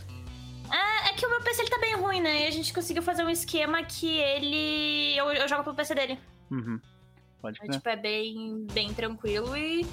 É, 0.72 1.10
é 1.10 1.12
que 1.14 1.26
o 1.26 1.30
meu 1.30 1.40
PC 1.42 1.62
ele 1.62 1.70
tá 1.70 1.78
bem 1.78 1.94
ruim, 1.96 2.20
né? 2.20 2.44
E 2.44 2.46
a 2.46 2.50
gente 2.50 2.72
conseguiu 2.72 3.02
fazer 3.02 3.24
um 3.24 3.30
esquema 3.30 3.82
que 3.82 4.16
ele. 4.18 5.16
Eu, 5.16 5.30
eu 5.32 5.48
jogo 5.48 5.64
pro 5.64 5.74
PC 5.74 5.94
dele. 5.94 6.18
Uhum. 6.50 6.80
Pode 7.42 7.58
É, 7.58 7.60
crer. 7.66 7.72
tipo, 7.76 7.88
é 7.88 7.96
bem, 7.96 8.66
bem 8.72 8.94
tranquilo 8.94 9.56
e. 9.56 9.84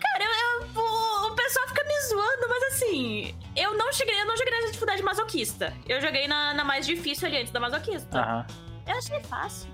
Cara, 0.00 0.24
eu, 0.24 0.62
eu- 0.62 0.82
o, 0.82 1.26
o 1.28 1.34
pessoal 1.34 1.68
fica 1.68 1.84
me 1.84 2.00
zoando, 2.02 2.48
mas 2.48 2.62
assim, 2.74 3.34
eu 3.56 3.76
não 3.76 3.92
cheguei, 3.92 4.20
eu 4.20 4.26
não 4.26 4.36
joguei 4.36 4.52
nessa 4.52 4.66
dificuldade 4.68 5.02
masoquista. 5.02 5.74
Eu 5.88 6.00
joguei 6.00 6.26
na, 6.26 6.54
na 6.54 6.64
mais 6.64 6.86
difícil 6.86 7.28
ali 7.28 7.38
antes 7.38 7.52
da 7.52 7.60
masoquista. 7.60 8.18
Aham. 8.18 8.46
Eu 8.86 8.96
achei 8.96 9.20
fácil. 9.24 9.70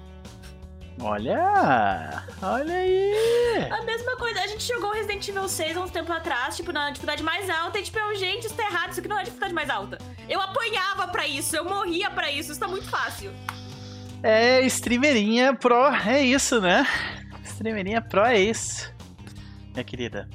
Olha! 0.98 2.24
Olha 2.42 2.74
aí! 2.74 3.68
A 3.70 3.82
mesma 3.82 4.16
coisa, 4.16 4.40
a 4.40 4.46
gente 4.46 4.66
jogou 4.66 4.92
Resident 4.92 5.28
Evil 5.28 5.48
6 5.48 5.76
há 5.76 5.80
uns 5.80 5.90
tempo 5.90 6.10
atrás, 6.12 6.56
tipo, 6.56 6.72
na 6.72 6.88
dificuldade 6.90 7.22
mais 7.22 7.50
alta, 7.50 7.78
e 7.78 7.82
tipo, 7.82 7.98
eu, 7.98 8.14
gente, 8.16 8.46
isso 8.46 8.54
tá 8.54 8.64
errado, 8.64 8.90
isso 8.92 9.00
aqui 9.00 9.08
não 9.08 9.18
é 9.18 9.22
dificuldade 9.24 9.52
mais 9.54 9.68
alta. 9.68 9.98
Eu 10.28 10.40
apanhava 10.40 11.06
pra 11.08 11.26
isso, 11.26 11.54
eu 11.54 11.64
morria 11.64 12.10
pra 12.10 12.30
isso, 12.32 12.50
isso 12.50 12.60
tá 12.60 12.66
muito 12.66 12.88
fácil. 12.88 13.30
É, 14.22 14.62
streamerinha 14.62 15.54
pro, 15.54 15.86
é 16.06 16.22
isso, 16.22 16.60
né? 16.60 16.86
Streamerinha 17.44 18.00
pro 18.00 18.24
é 18.24 18.38
isso. 18.40 18.92
Minha 19.72 19.84
querida. 19.84 20.28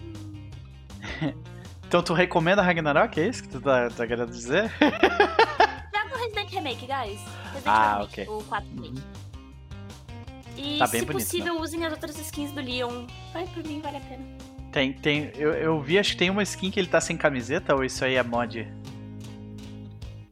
Então 1.88 2.02
tu 2.02 2.14
recomenda 2.14 2.62
Ragnarok? 2.62 3.20
É 3.20 3.28
isso 3.28 3.44
que 3.44 3.50
tu 3.50 3.60
tá, 3.60 3.90
tá 3.90 4.08
querendo 4.08 4.32
dizer? 4.32 4.72
Joga 4.80 6.16
o 6.16 6.20
Resident 6.24 6.50
Remake, 6.50 6.86
guys. 6.88 7.20
Resident 7.52 7.64
Ah, 7.66 7.96
Evil 7.96 8.06
ok. 8.06 8.24
Remake, 8.24 8.44
o 8.46 8.48
4 8.48 8.70
Remake. 8.76 9.04
E 10.58 10.78
Tá 10.78 10.88
se 10.88 10.98
bonito, 10.98 11.12
possível, 11.14 11.60
usem 11.60 11.86
as 11.86 11.92
outras 11.94 12.18
skins 12.20 12.52
do 12.52 12.62
Leon. 12.62 13.06
Vai, 13.34 13.46
por 13.48 13.64
mim, 13.64 13.80
vale 13.82 13.98
a 13.98 14.02
pena. 14.02 14.24
Tem, 14.72 14.94
tem. 14.94 15.32
Eu, 15.36 15.54
eu 15.54 15.82
vi, 15.82 15.98
acho 16.00 16.12
que 16.12 16.18
tem 16.18 16.30
uma 16.30 16.44
skin 16.44 16.72
que 16.72 16.80
ele 16.80 16.88
tá 16.88 17.02
sem 17.02 17.18
camiseta, 17.18 17.76
ou 17.76 17.84
isso 17.84 18.04
aí 18.06 18.16
é 18.16 18.24
mod? 18.24 18.68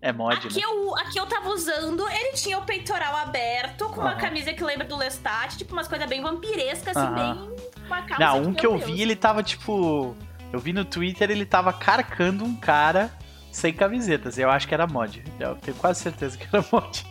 É 0.01 0.13
mod, 0.13 0.33
Aqui 0.37 0.55
né? 0.55 0.61
eu, 0.63 0.95
aqui 0.95 1.17
eu 1.19 1.25
tava 1.25 1.49
usando, 1.49 2.07
ele 2.07 2.31
tinha 2.33 2.57
o 2.57 2.61
peitoral 2.61 3.17
aberto, 3.17 3.89
com 3.89 3.99
uma 3.99 4.15
camisa 4.15 4.53
que 4.53 4.63
lembra 4.63 4.87
do 4.87 4.95
Lestat, 4.95 5.57
tipo 5.57 5.73
umas 5.73 5.89
coisas 5.89 6.07
bem 6.07 6.21
vampirescas, 6.21 6.95
assim, 6.95 7.13
bem. 7.13 7.57
Uma 7.85 8.01
calça 8.03 8.23
Não, 8.23 8.37
um 8.37 8.45
meu 8.45 8.53
que 8.53 8.65
eu 8.65 8.77
Deus. 8.77 8.85
vi, 8.85 9.01
ele 9.01 9.15
tava 9.15 9.43
tipo. 9.43 10.15
Eu 10.53 10.59
vi 10.59 10.71
no 10.71 10.85
Twitter, 10.85 11.29
ele 11.29 11.45
tava 11.45 11.73
carcando 11.73 12.45
um 12.45 12.55
cara 12.55 13.11
sem 13.51 13.73
camisetas. 13.73 14.37
Eu 14.37 14.49
acho 14.49 14.67
que 14.67 14.73
era 14.73 14.87
mod. 14.87 15.21
Eu 15.37 15.55
tenho 15.57 15.75
quase 15.75 15.99
certeza 16.01 16.37
que 16.37 16.47
era 16.51 16.65
mod. 16.71 17.05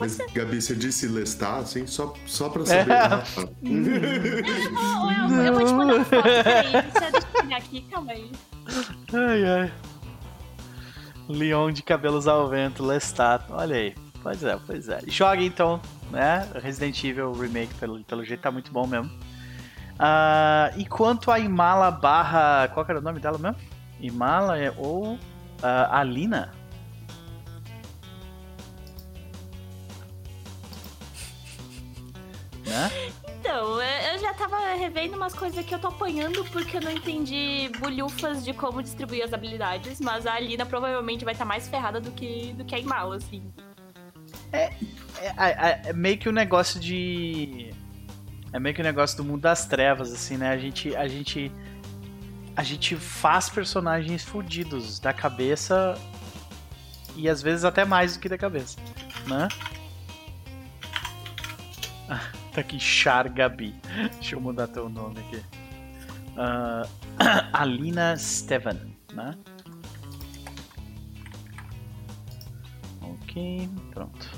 Mas, 0.00 0.16
Pode 0.16 0.32
Gabi, 0.32 0.62
você 0.62 0.74
disse 0.74 1.06
lestar, 1.06 1.58
assim, 1.58 1.86
só, 1.86 2.14
só 2.26 2.48
pra 2.48 2.64
saber. 2.66 2.90
É. 2.90 2.96
Rafa. 2.96 3.42
Ô, 3.44 3.46
eu, 5.34 5.44
eu 5.44 5.54
vou 5.54 5.64
te 5.66 5.72
mandar 5.74 5.94
uma 5.96 6.04
foto. 6.04 6.22
Deixa 6.22 7.44
eu 7.50 7.56
aqui, 7.56 7.82
calma 7.82 8.12
aí. 8.12 8.32
Ai, 9.12 9.44
ai. 9.44 9.72
Leon 11.28 11.70
de 11.70 11.82
cabelos 11.82 12.26
ao 12.26 12.48
vento, 12.48 12.84
Lestat. 12.84 13.44
Olha 13.50 13.76
aí. 13.76 13.94
Pois 14.22 14.42
é, 14.42 14.58
pois 14.66 14.88
é. 14.88 15.00
Joga 15.06 15.42
então, 15.42 15.80
né? 16.10 16.48
Resident 16.54 17.02
Evil 17.04 17.32
Remake, 17.32 17.74
pelo, 17.74 18.02
pelo 18.04 18.24
jeito 18.24 18.40
tá 18.40 18.50
muito 18.50 18.72
bom 18.72 18.86
mesmo. 18.86 19.10
Ah, 19.98 20.72
e 20.76 20.86
quanto 20.86 21.30
a 21.30 21.38
Imala 21.38 21.90
barra. 21.90 22.68
Qual 22.68 22.86
era 22.88 22.98
o 22.98 23.02
nome 23.02 23.20
dela 23.20 23.38
mesmo? 23.38 23.56
Imala 24.00 24.58
é 24.58 24.72
ou 24.76 25.18
ah, 25.62 26.00
Alina? 26.00 26.52
Né? 32.70 33.12
Então, 33.40 33.82
eu 33.82 34.18
já 34.20 34.32
tava 34.32 34.56
revendo 34.76 35.16
umas 35.16 35.34
coisas 35.34 35.64
que 35.64 35.74
eu 35.74 35.78
tô 35.80 35.88
apanhando 35.88 36.44
porque 36.46 36.76
eu 36.76 36.80
não 36.80 36.92
entendi 36.92 37.68
bulhufas 37.80 38.44
de 38.44 38.52
como 38.52 38.80
distribuir 38.80 39.24
as 39.24 39.32
habilidades, 39.32 40.00
mas 40.00 40.24
a 40.24 40.34
Alina 40.34 40.64
provavelmente 40.64 41.24
vai 41.24 41.34
estar 41.34 41.44
mais 41.44 41.66
ferrada 41.66 42.00
do 42.00 42.12
que, 42.12 42.52
do 42.52 42.64
que 42.64 42.74
a 42.76 42.78
Imala, 42.78 43.16
assim. 43.16 43.42
É, 44.52 44.70
é- 45.20 45.80
é 45.86 45.92
meio 45.92 46.16
que 46.16 46.28
um 46.28 46.32
negócio 46.32 46.78
de. 46.78 47.74
É 48.52 48.60
meio 48.60 48.74
que 48.74 48.80
um 48.80 48.84
negócio 48.84 49.16
do 49.16 49.24
mundo 49.24 49.40
das 49.40 49.66
trevas, 49.66 50.12
assim, 50.12 50.36
né? 50.36 50.50
A 50.50 50.58
gente. 50.58 50.94
A 50.94 51.08
gente. 51.08 51.50
A 52.56 52.62
gente 52.62 52.94
faz 52.96 53.48
personagens 53.48 54.22
fudidos 54.22 55.00
da 55.00 55.12
cabeça 55.12 55.98
e 57.16 57.28
às 57.28 57.42
vezes 57.42 57.64
até 57.64 57.84
mais 57.84 58.14
do 58.14 58.20
que 58.20 58.28
da 58.28 58.36
cabeça, 58.38 58.78
né? 59.26 59.48
Tá 62.52 62.60
aqui 62.62 62.80
Char 62.80 63.28
Gabi. 63.28 63.74
Deixa 64.14 64.34
eu 64.34 64.40
mudar 64.40 64.66
teu 64.66 64.88
nome 64.88 65.20
aqui. 65.20 65.36
Uh, 66.36 66.88
Alina 67.52 68.16
Stevan, 68.16 68.78
né? 69.12 69.34
Ok, 73.02 73.68
pronto. 73.92 74.30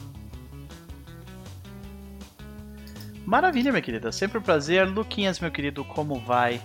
Maravilha, 3.25 3.71
minha 3.71 3.83
querida. 3.83 4.13
Sempre 4.13 4.39
um 4.39 4.43
prazer. 4.43 4.87
Luquinhas, 4.89 5.41
meu 5.41 5.51
querido, 5.51 5.85
como 5.85 6.21
vai 6.21 6.61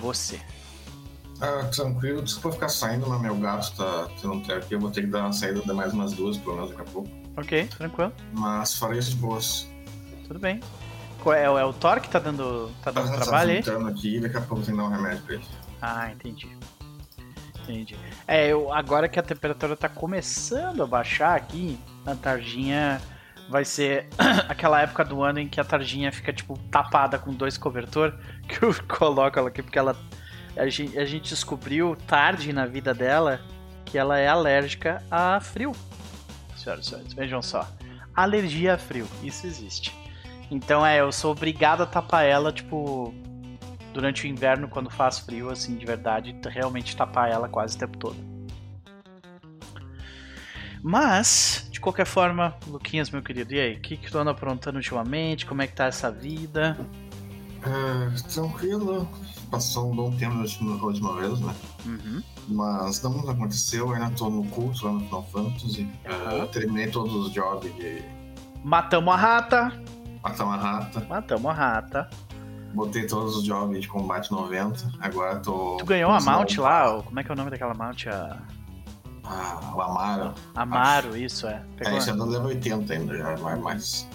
você? 0.00 0.40
Ah, 1.40 1.68
tranquilo, 1.72 2.22
desculpa 2.22 2.52
ficar 2.52 2.68
saindo, 2.68 3.08
mas 3.08 3.20
meu 3.20 3.36
gato 3.36 3.74
tá 3.76 4.08
tendo 4.20 4.40
terapia. 4.42 4.76
Eu 4.76 4.80
vou 4.80 4.90
ter 4.90 5.02
que 5.02 5.06
dar 5.08 5.20
uma 5.20 5.32
saída 5.32 5.60
de 5.60 5.72
mais 5.72 5.92
umas 5.92 6.12
duas, 6.12 6.36
pelo 6.36 6.56
menos 6.56 6.70
daqui 6.70 6.82
a 6.82 6.92
pouco. 6.92 7.08
Ok, 7.36 7.66
tranquilo. 7.68 8.12
Mas 8.32 8.76
farei 8.76 8.98
isso 8.98 9.10
de 9.10 9.16
boas. 9.16 9.68
Tudo 10.28 10.38
bem. 10.38 10.60
É, 11.34 11.42
é 11.42 11.64
o 11.64 11.72
Thor 11.72 12.00
que 12.00 12.08
tá 12.08 12.18
dando, 12.18 12.70
tá 12.82 12.90
dando 12.90 13.10
tá, 13.10 13.16
trabalho 13.16 13.50
aí? 13.50 13.62
Tá 13.62 13.88
aqui 13.88 14.16
e 14.16 14.20
daqui 14.20 14.36
a 14.36 14.40
pouco 14.40 14.62
tem 14.62 14.74
que 14.74 14.80
dar 14.80 14.86
um 14.86 14.90
remédio 14.90 15.22
pra 15.24 15.34
ele. 15.34 15.44
Ah, 15.82 16.10
entendi. 16.10 16.56
Entendi. 17.62 17.96
É, 18.26 18.46
eu, 18.48 18.72
agora 18.72 19.08
que 19.08 19.18
a 19.18 19.22
temperatura 19.22 19.76
tá 19.76 19.88
começando 19.88 20.82
a 20.82 20.86
baixar 20.86 21.34
aqui, 21.34 21.78
a 22.06 22.14
tarjinha 22.14 23.00
vai 23.48 23.64
ser 23.64 24.08
aquela 24.48 24.80
época 24.80 25.04
do 25.04 25.22
ano 25.22 25.38
em 25.40 25.48
que 25.48 25.60
a 25.60 25.64
tarjinha 25.64 26.12
fica, 26.12 26.32
tipo, 26.32 26.58
tapada 26.70 27.18
com 27.18 27.32
dois 27.32 27.58
cobertor, 27.58 28.14
que 28.48 28.62
eu 28.62 28.74
coloco 28.86 29.38
ela 29.38 29.48
aqui, 29.48 29.62
porque 29.62 29.78
ela. 29.78 29.96
A 30.56 30.68
gente, 30.68 30.98
a 30.98 31.04
gente 31.04 31.28
descobriu 31.28 31.96
tarde 32.06 32.52
na 32.52 32.66
vida 32.66 32.92
dela 32.92 33.40
que 33.84 33.96
ela 33.96 34.18
é 34.18 34.28
alérgica 34.28 35.02
a 35.10 35.40
frio. 35.40 35.72
Senhoras 36.56 36.86
e 36.86 36.88
senhores, 36.88 37.12
vejam 37.12 37.42
só. 37.42 37.68
Alergia 38.14 38.74
a 38.74 38.78
frio, 38.78 39.06
isso 39.22 39.46
existe. 39.46 39.94
Então 40.50 40.84
é, 40.84 41.00
eu 41.00 41.12
sou 41.12 41.32
obrigado 41.32 41.82
a 41.82 41.86
tapar 41.86 42.24
ela, 42.24 42.52
tipo, 42.52 43.14
durante 43.92 44.24
o 44.24 44.26
inverno, 44.26 44.68
quando 44.68 44.90
faz 44.90 45.18
frio, 45.18 45.50
assim, 45.50 45.76
de 45.76 45.84
verdade, 45.84 46.34
realmente 46.46 46.96
tapar 46.96 47.30
ela 47.30 47.48
quase 47.48 47.76
o 47.76 47.78
tempo 47.78 47.98
todo. 47.98 48.16
Mas, 50.82 51.68
de 51.70 51.80
qualquer 51.80 52.06
forma, 52.06 52.56
Luquinhas, 52.66 53.10
meu 53.10 53.22
querido, 53.22 53.52
e 53.52 53.60
aí? 53.60 53.74
O 53.74 53.80
que, 53.80 53.96
que 53.96 54.10
tu 54.10 54.18
anda 54.18 54.30
aprontando 54.30 54.76
ultimamente? 54.76 55.44
Como 55.44 55.60
é 55.60 55.66
que 55.66 55.74
tá 55.74 55.86
essa 55.86 56.10
vida? 56.10 56.78
É, 57.62 58.28
tranquilo. 58.32 59.08
Passou 59.50 59.90
um 59.90 59.96
bom 59.96 60.10
tempo 60.12 60.34
da 60.34 60.42
última, 60.42 60.84
última 60.84 61.20
vez, 61.20 61.40
né? 61.40 61.54
Uhum. 61.86 62.22
Mas 62.48 63.02
não 63.02 63.12
muito 63.12 63.30
aconteceu, 63.30 63.92
ainda 63.92 64.10
tô 64.10 64.30
no 64.30 64.44
culto 64.44 64.86
lá 64.86 64.92
no 64.92 65.00
Final 65.00 65.28
Fantasy. 65.32 65.82
Uhum. 65.82 66.44
Uh, 66.44 66.46
terminei 66.48 66.88
todos 66.88 67.14
os 67.14 67.32
jobs 67.32 67.74
de. 67.76 68.02
Matamos 68.62 69.12
a 69.12 69.16
rata! 69.16 69.82
Matamos 70.28 70.54
a 70.54 70.56
rata. 70.56 71.06
Matamos 71.08 71.50
a 71.50 71.54
rata. 71.54 72.10
Botei 72.74 73.06
todos 73.06 73.36
os 73.36 73.44
jobs 73.44 73.80
de 73.80 73.88
combate 73.88 74.30
90. 74.30 74.92
Agora 75.00 75.36
tô. 75.40 75.78
Tu 75.78 75.86
ganhou 75.86 76.10
a 76.10 76.20
mount 76.20 76.58
lá? 76.58 77.02
Como 77.02 77.18
é 77.18 77.24
que 77.24 77.30
é 77.30 77.34
o 77.34 77.36
nome 77.36 77.50
daquela 77.50 77.74
mount? 77.74 78.06
A... 78.06 78.38
Ah, 79.24 79.72
o 79.74 79.80
Amaro. 79.80 80.34
Amaro, 80.54 81.08
acho. 81.08 81.16
isso 81.18 81.46
é. 81.46 81.62
Pegou? 81.76 81.94
É, 81.94 81.98
isso 81.98 82.10
é 82.10 82.12
no 82.12 82.26
level 82.26 82.48
80 82.48 82.92
ainda, 82.92 83.16
já 83.16 83.30
é 83.32 83.56
mais, 83.56 84.08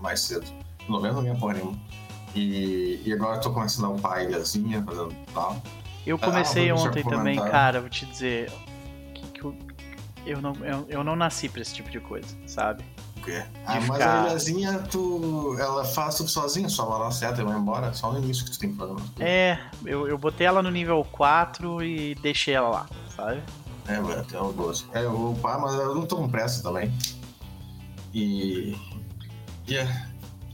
mais 0.00 0.20
cedo. 0.20 0.46
90 0.88 1.14
não 1.14 1.22
ganha 1.22 1.34
porra 1.36 1.54
nenhuma. 1.54 1.78
E, 2.34 3.00
e 3.04 3.12
agora 3.12 3.36
eu 3.36 3.40
tô 3.40 3.52
começando 3.52 3.86
a 3.86 3.88
upar 3.90 4.12
a 4.14 4.24
ilhazinha, 4.24 4.82
fazendo 4.82 5.14
tal. 5.32 5.62
Eu 6.06 6.18
comecei 6.18 6.70
ah, 6.70 6.74
ontem 6.74 7.02
também, 7.02 7.36
cara, 7.36 7.80
vou 7.80 7.88
te 7.88 8.04
dizer. 8.06 8.50
Que, 9.14 9.26
que 9.32 9.44
eu, 9.44 9.56
eu, 10.26 10.42
não, 10.42 10.54
eu, 10.62 10.86
eu 10.88 11.04
não 11.04 11.16
nasci 11.16 11.48
pra 11.48 11.62
esse 11.62 11.74
tipo 11.74 11.90
de 11.90 12.00
coisa, 12.00 12.36
sabe? 12.46 12.84
Quê? 13.24 13.42
Ah, 13.64 13.80
mas 13.80 13.84
ficar... 13.84 14.24
a 14.24 14.26
ilhazinha, 14.26 14.78
tu, 14.90 15.56
ela 15.58 15.84
faz 15.84 16.16
tudo 16.16 16.28
sozinha, 16.28 16.68
só 16.68 16.84
vai 16.84 16.98
lá 16.98 17.10
certo 17.10 17.40
e 17.40 17.44
vai 17.44 17.56
embora. 17.56 17.92
Só 17.94 18.12
no 18.12 18.18
início 18.18 18.44
que 18.44 18.50
tu 18.50 18.58
tem 18.58 18.72
que 18.72 18.76
fazer. 18.76 18.94
É, 19.18 19.58
eu, 19.84 20.06
eu 20.06 20.18
botei 20.18 20.46
ela 20.46 20.62
no 20.62 20.70
nível 20.70 21.06
4 21.10 21.82
e 21.82 22.14
deixei 22.16 22.54
ela 22.54 22.68
lá, 22.68 22.86
sabe? 23.16 23.42
É, 23.88 24.00
vai 24.00 24.18
até 24.18 24.38
o 24.38 24.52
12. 24.52 24.86
É, 24.92 25.04
eu 25.04 25.12
vou 25.12 25.32
upar, 25.32 25.58
mas 25.58 25.74
eu 25.74 25.94
não 25.94 26.06
tô 26.06 26.16
com 26.16 26.28
pressa 26.28 26.62
também. 26.62 26.92
E. 28.12 28.76
Yeah. 29.66 30.08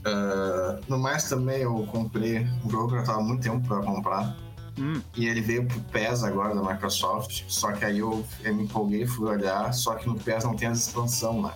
Uh, 0.05 0.81
no 0.87 0.97
mais 0.97 1.29
também 1.29 1.61
eu 1.61 1.85
comprei 1.91 2.47
um 2.65 2.69
jogo 2.69 2.89
que 2.89 2.95
eu 2.95 3.03
tava 3.03 3.19
há 3.19 3.23
muito 3.23 3.43
tempo 3.43 3.67
pra 3.67 3.81
comprar. 3.81 4.35
Hum. 4.79 5.01
E 5.15 5.27
ele 5.27 5.41
veio 5.41 5.67
pro 5.67 5.79
PES 5.81 6.23
agora 6.23 6.55
da 6.55 6.61
Microsoft. 6.61 7.43
Só 7.47 7.73
que 7.73 7.83
aí 7.83 7.99
eu, 7.99 8.25
eu 8.43 8.55
me 8.55 8.63
empolguei, 8.63 9.05
fui 9.05 9.29
olhar, 9.29 9.73
só 9.73 9.95
que 9.95 10.07
no 10.07 10.15
PES 10.15 10.45
não 10.45 10.55
tem 10.55 10.69
as 10.69 10.87
expansão, 10.87 11.41
né? 11.41 11.51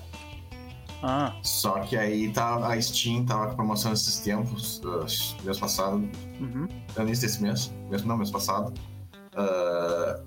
Ah. 1.07 1.35
Só 1.43 1.81
que 1.81 1.95
aí 1.95 2.31
tá, 2.31 2.67
a 2.67 2.81
Steam 2.81 3.25
tava 3.25 3.49
com 3.49 3.57
promoção 3.57 3.93
esses 3.93 4.19
tempos, 4.21 4.81
uh, 4.83 5.05
mês 5.43 5.59
passado. 5.59 5.97
Uhum. 6.39 6.67
No 6.97 7.03
início 7.03 7.27
desse 7.27 7.43
mês. 7.43 7.71
Mês, 7.91 8.03
não, 8.03 8.17
mês 8.17 8.31
passado. 8.31 8.73
Uh, 9.35 10.23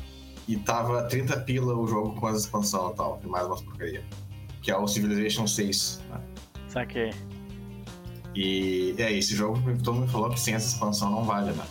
e 0.47 0.57
tava 0.57 1.03
30 1.03 1.41
pila 1.41 1.75
o 1.75 1.85
jogo 1.85 2.14
com 2.14 2.29
as 2.29 2.43
expansões 2.43 2.93
e 2.93 2.97
tal, 2.97 3.21
e 3.25 3.27
mais 3.27 3.45
umas 3.49 3.61
porcaria. 3.61 4.05
Que 4.62 4.71
é 4.71 4.77
o 4.77 4.87
Civilization 4.87 5.49
6. 5.49 6.01
Né? 6.11 6.21
Saquei. 6.69 7.11
E 8.37 8.95
é, 8.99 9.12
esse 9.12 9.35
jogo 9.35 9.61
todo 9.83 9.97
mundo 9.97 10.12
falou 10.12 10.31
que 10.31 10.38
sem 10.38 10.55
essa 10.55 10.69
expansão 10.69 11.11
não 11.11 11.25
vale, 11.25 11.51
né? 11.51 11.64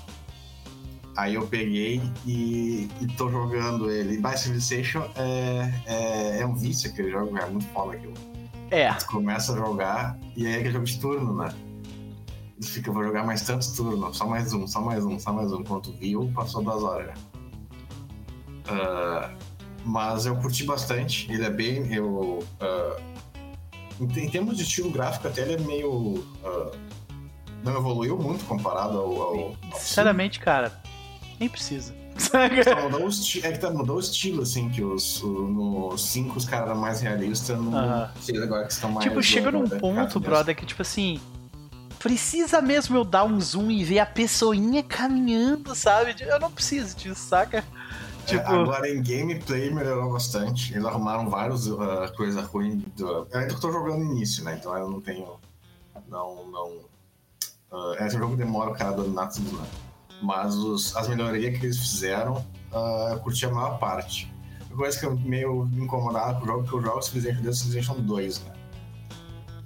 Aí 1.16 1.36
eu 1.36 1.48
peguei 1.48 2.02
e, 2.26 2.90
e 3.00 3.08
tô 3.16 3.30
jogando 3.30 3.90
ele. 3.90 4.18
By 4.18 4.38
Civilization 4.38 5.04
é, 5.16 5.74
é, 5.86 6.42
é, 6.42 6.46
um 6.46 6.56
vício 6.56 6.92
aquele 6.92 7.10
jogo, 7.10 7.38
é 7.38 7.46
muito 7.50 7.66
foda 7.68 7.94
aquilo. 7.94 8.14
É. 8.72 8.92
Você 8.94 9.06
começa 9.08 9.54
a 9.54 9.56
jogar 9.56 10.18
e 10.36 10.46
aí 10.46 10.54
é 10.54 10.56
aquele 10.58 10.74
jogo 10.74 10.86
de 10.86 11.00
turno, 11.00 11.36
né? 11.36 11.50
Você 12.60 12.72
fica, 12.72 12.92
vou 12.92 13.04
jogar 13.04 13.24
mais 13.24 13.44
tantos 13.44 13.72
turnos, 13.74 14.18
só 14.18 14.26
mais 14.26 14.52
um, 14.54 14.68
só 14.68 14.82
mais 14.82 15.06
um, 15.06 15.20
só 15.20 15.32
mais 15.32 15.52
um. 15.54 15.64
Quando 15.64 15.94
viu, 15.94 16.32
passou 16.34 16.64
duas 16.64 16.84
horas. 16.84 17.18
Uh, 18.68 19.38
mas 19.86 20.26
eu 20.26 20.36
curti 20.38 20.64
bastante. 20.64 21.32
Ele 21.32 21.46
é 21.46 21.50
bem. 21.50 21.94
Eu, 21.94 22.40
uh, 22.40 23.02
em, 24.00 24.06
em, 24.26 24.30
termos 24.30 24.58
de 24.58 24.64
estilo 24.64 24.90
gráfico, 24.92 25.28
até 25.28 25.42
ele 25.42 25.54
é 25.54 25.60
meio. 25.60 25.92
Uh, 25.92 26.72
não 27.64 27.78
evoluiu 27.78 28.18
muito 28.18 28.44
comparado 28.46 28.98
ao. 28.98 29.22
ao, 29.22 29.40
ao 29.72 29.80
Sinceramente, 29.80 30.40
cara, 30.40 30.82
nem 31.40 31.48
precisa. 31.48 31.94
Só 32.20 32.82
mudou 32.84 33.08
o 33.08 33.46
é 33.46 33.52
que 33.52 33.60
tá, 33.60 33.70
mudou 33.70 33.98
o 33.98 34.00
estilo, 34.00 34.42
assim, 34.44 34.70
que 34.70 34.84
os, 34.84 35.22
no 35.22 35.98
5 35.98 36.38
os 36.38 36.46
caras 36.46 36.70
eram 36.70 36.80
mais 36.80 37.02
realistas, 37.02 37.58
no 37.58 37.72
6 38.22 38.42
agora 38.42 38.66
que 38.66 38.74
estão 38.74 38.92
mais. 38.92 39.08
Tipo, 39.08 39.22
chega 39.22 39.52
num 39.52 39.68
ponto, 39.68 40.20
brother, 40.20 40.56
que 40.56 40.66
tipo 40.66 40.82
assim. 40.82 41.20
Precisa 42.00 42.62
mesmo 42.62 42.96
eu 42.96 43.04
dar 43.04 43.24
um 43.24 43.42
zoom 43.42 43.72
e 43.72 43.84
ver 43.84 43.98
a 44.00 44.06
pessoinha 44.06 44.84
caminhando, 44.84 45.74
sabe? 45.74 46.16
Eu 46.20 46.40
não 46.40 46.52
preciso 46.52 46.96
disso, 46.96 47.28
saca? 47.28 47.66
Tipo... 48.28 48.52
É, 48.52 48.62
agora 48.62 48.88
em 48.88 49.02
gameplay 49.02 49.74
melhorou 49.74 50.14
bastante. 50.14 50.74
Eles 50.74 50.86
arrumaram 50.86 51.28
várias 51.28 51.66
uh, 51.66 51.78
coisas 52.16 52.46
ruins. 52.46 52.84
Do... 52.96 53.28
Eu 53.32 53.40
ainda 53.40 53.56
tô 53.56 53.72
jogando 53.72 54.04
no 54.04 54.12
início, 54.12 54.44
né? 54.44 54.58
Então 54.60 54.78
eu 54.78 54.90
não 54.90 55.02
tenho. 55.02 55.40
Não. 56.08 56.46
não 56.52 56.68
uh, 57.72 57.94
esse 58.00 58.16
jogo 58.16 58.36
demora 58.36 58.70
o 58.70 58.76
cara 58.76 58.92
dominar 58.92 59.28
tudo, 59.28 59.52
né? 59.58 59.68
Mas 60.22 60.56
os, 60.56 60.96
as 60.96 61.08
melhorias 61.08 61.58
que 61.58 61.66
eles 61.66 61.78
fizeram, 61.78 62.46
uh, 62.72 63.12
eu 63.12 63.20
curti 63.20 63.46
a 63.46 63.50
maior 63.50 63.78
parte. 63.78 64.32
A 64.72 64.76
coisa 64.76 65.00
que 65.00 65.06
eu 65.06 65.18
meio 65.18 65.66
me 65.66 65.84
incomodava 65.84 66.40
com 66.40 66.46
o 66.46 66.48
jogo, 66.48 66.68
que 66.68 66.74
eu 66.74 66.82
jogo 66.82 67.02
Civilization 67.02 67.42
desde 67.42 67.62
Civilization 67.62 68.02
2, 68.02 68.42
né? 68.42 68.54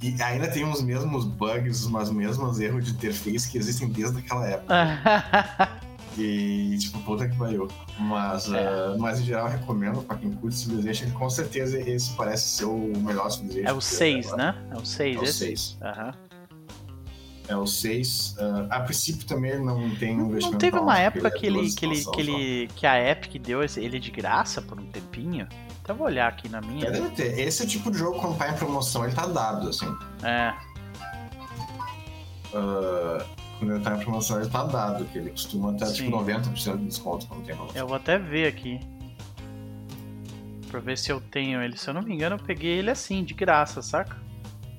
E 0.02 0.22
ainda 0.22 0.48
tem 0.48 0.68
os 0.68 0.82
mesmos 0.82 1.26
bugs, 1.26 1.86
os 1.86 2.12
mesmos 2.12 2.60
erros 2.60 2.86
de 2.86 2.92
interface 2.92 3.50
que 3.50 3.58
existem 3.58 3.88
desde 3.90 4.18
aquela 4.20 4.48
época. 4.48 5.82
E, 6.18 6.78
tipo, 6.78 7.00
puta 7.00 7.28
que 7.28 7.38
pariu. 7.38 7.68
Mas, 7.98 8.52
é. 8.52 8.60
uh, 8.60 9.00
mas 9.00 9.20
em 9.20 9.24
geral 9.24 9.48
eu 9.48 9.54
recomendo 9.54 10.02
pra 10.04 10.18
quem 10.18 10.32
curte 10.34 10.58
Civilization, 10.58 11.10
com 11.12 11.30
certeza 11.30 11.80
esse 11.80 12.14
parece 12.16 12.50
ser 12.50 12.66
o 12.66 12.92
melhor 12.98 13.30
Civilization. 13.30 13.70
É 13.70 13.74
o 13.74 13.80
6, 13.80 14.36
né? 14.36 14.56
É 14.72 14.76
o 14.76 14.86
6 14.86 15.16
É 15.16 15.20
o 15.22 15.28
6. 15.28 15.78
Aham. 15.82 16.14
É 17.52 17.58
o 17.58 17.68
6. 17.68 18.38
Uh, 18.40 18.68
a 18.70 18.80
princípio 18.80 19.28
também 19.28 19.60
não 19.60 19.94
tem 19.96 20.16
não, 20.16 20.28
investimento. 20.28 20.52
Não 20.54 20.58
teve 20.58 20.78
uma 20.78 20.98
época 20.98 21.30
que, 21.30 21.46
ele, 21.46 21.70
que, 21.70 21.86
ele, 21.86 22.06
que, 22.06 22.22
ele, 22.22 22.68
que 22.78 22.88
a 22.88 23.12
Epic 23.12 23.42
deu 23.42 23.62
ele 23.62 24.00
de 24.00 24.10
graça 24.10 24.62
por 24.62 24.80
um 24.80 24.86
tempinho? 24.86 25.50
Até 25.84 25.94
vou 25.94 26.08
olhar 26.08 26.30
aqui 26.30 26.48
na 26.48 26.62
minha. 26.62 26.88
É, 26.88 26.92
deve 26.92 27.10
ter. 27.10 27.38
Esse 27.38 27.68
tipo 27.68 27.92
de 27.92 27.98
jogo, 27.98 28.20
quando 28.22 28.38
tá 28.38 28.50
em 28.50 28.56
promoção, 28.56 29.04
ele 29.04 29.14
tá 29.14 29.26
dado, 29.26 29.68
assim. 29.68 29.94
É. 30.24 30.54
Uh, 32.56 33.26
quando 33.60 33.76
ele 33.76 33.84
tá 33.84 33.98
em 33.98 34.00
promoção, 34.00 34.40
ele 34.40 34.50
tá 34.50 34.64
dado, 34.64 35.04
que 35.06 35.18
ele 35.18 35.32
costuma 35.32 35.74
ter 35.74 35.92
tipo 35.92 36.10
90% 36.10 36.78
de 36.78 36.86
desconto 36.86 37.28
quando 37.28 37.44
tem 37.44 37.54
promoção. 37.54 37.78
Eu 37.78 37.86
vou 37.86 37.98
até 37.98 38.18
ver 38.18 38.48
aqui. 38.48 38.80
Pra 40.70 40.80
ver 40.80 40.98
se 40.98 41.12
eu 41.12 41.20
tenho 41.20 41.62
ele. 41.62 41.78
Se 41.78 41.90
eu 41.90 41.94
não 41.94 42.02
me 42.02 42.14
engano, 42.14 42.38
eu 42.38 42.40
peguei 42.40 42.78
ele 42.78 42.90
assim, 42.90 43.26
de 43.26 43.34
graça, 43.34 43.82
saca? 43.82 44.31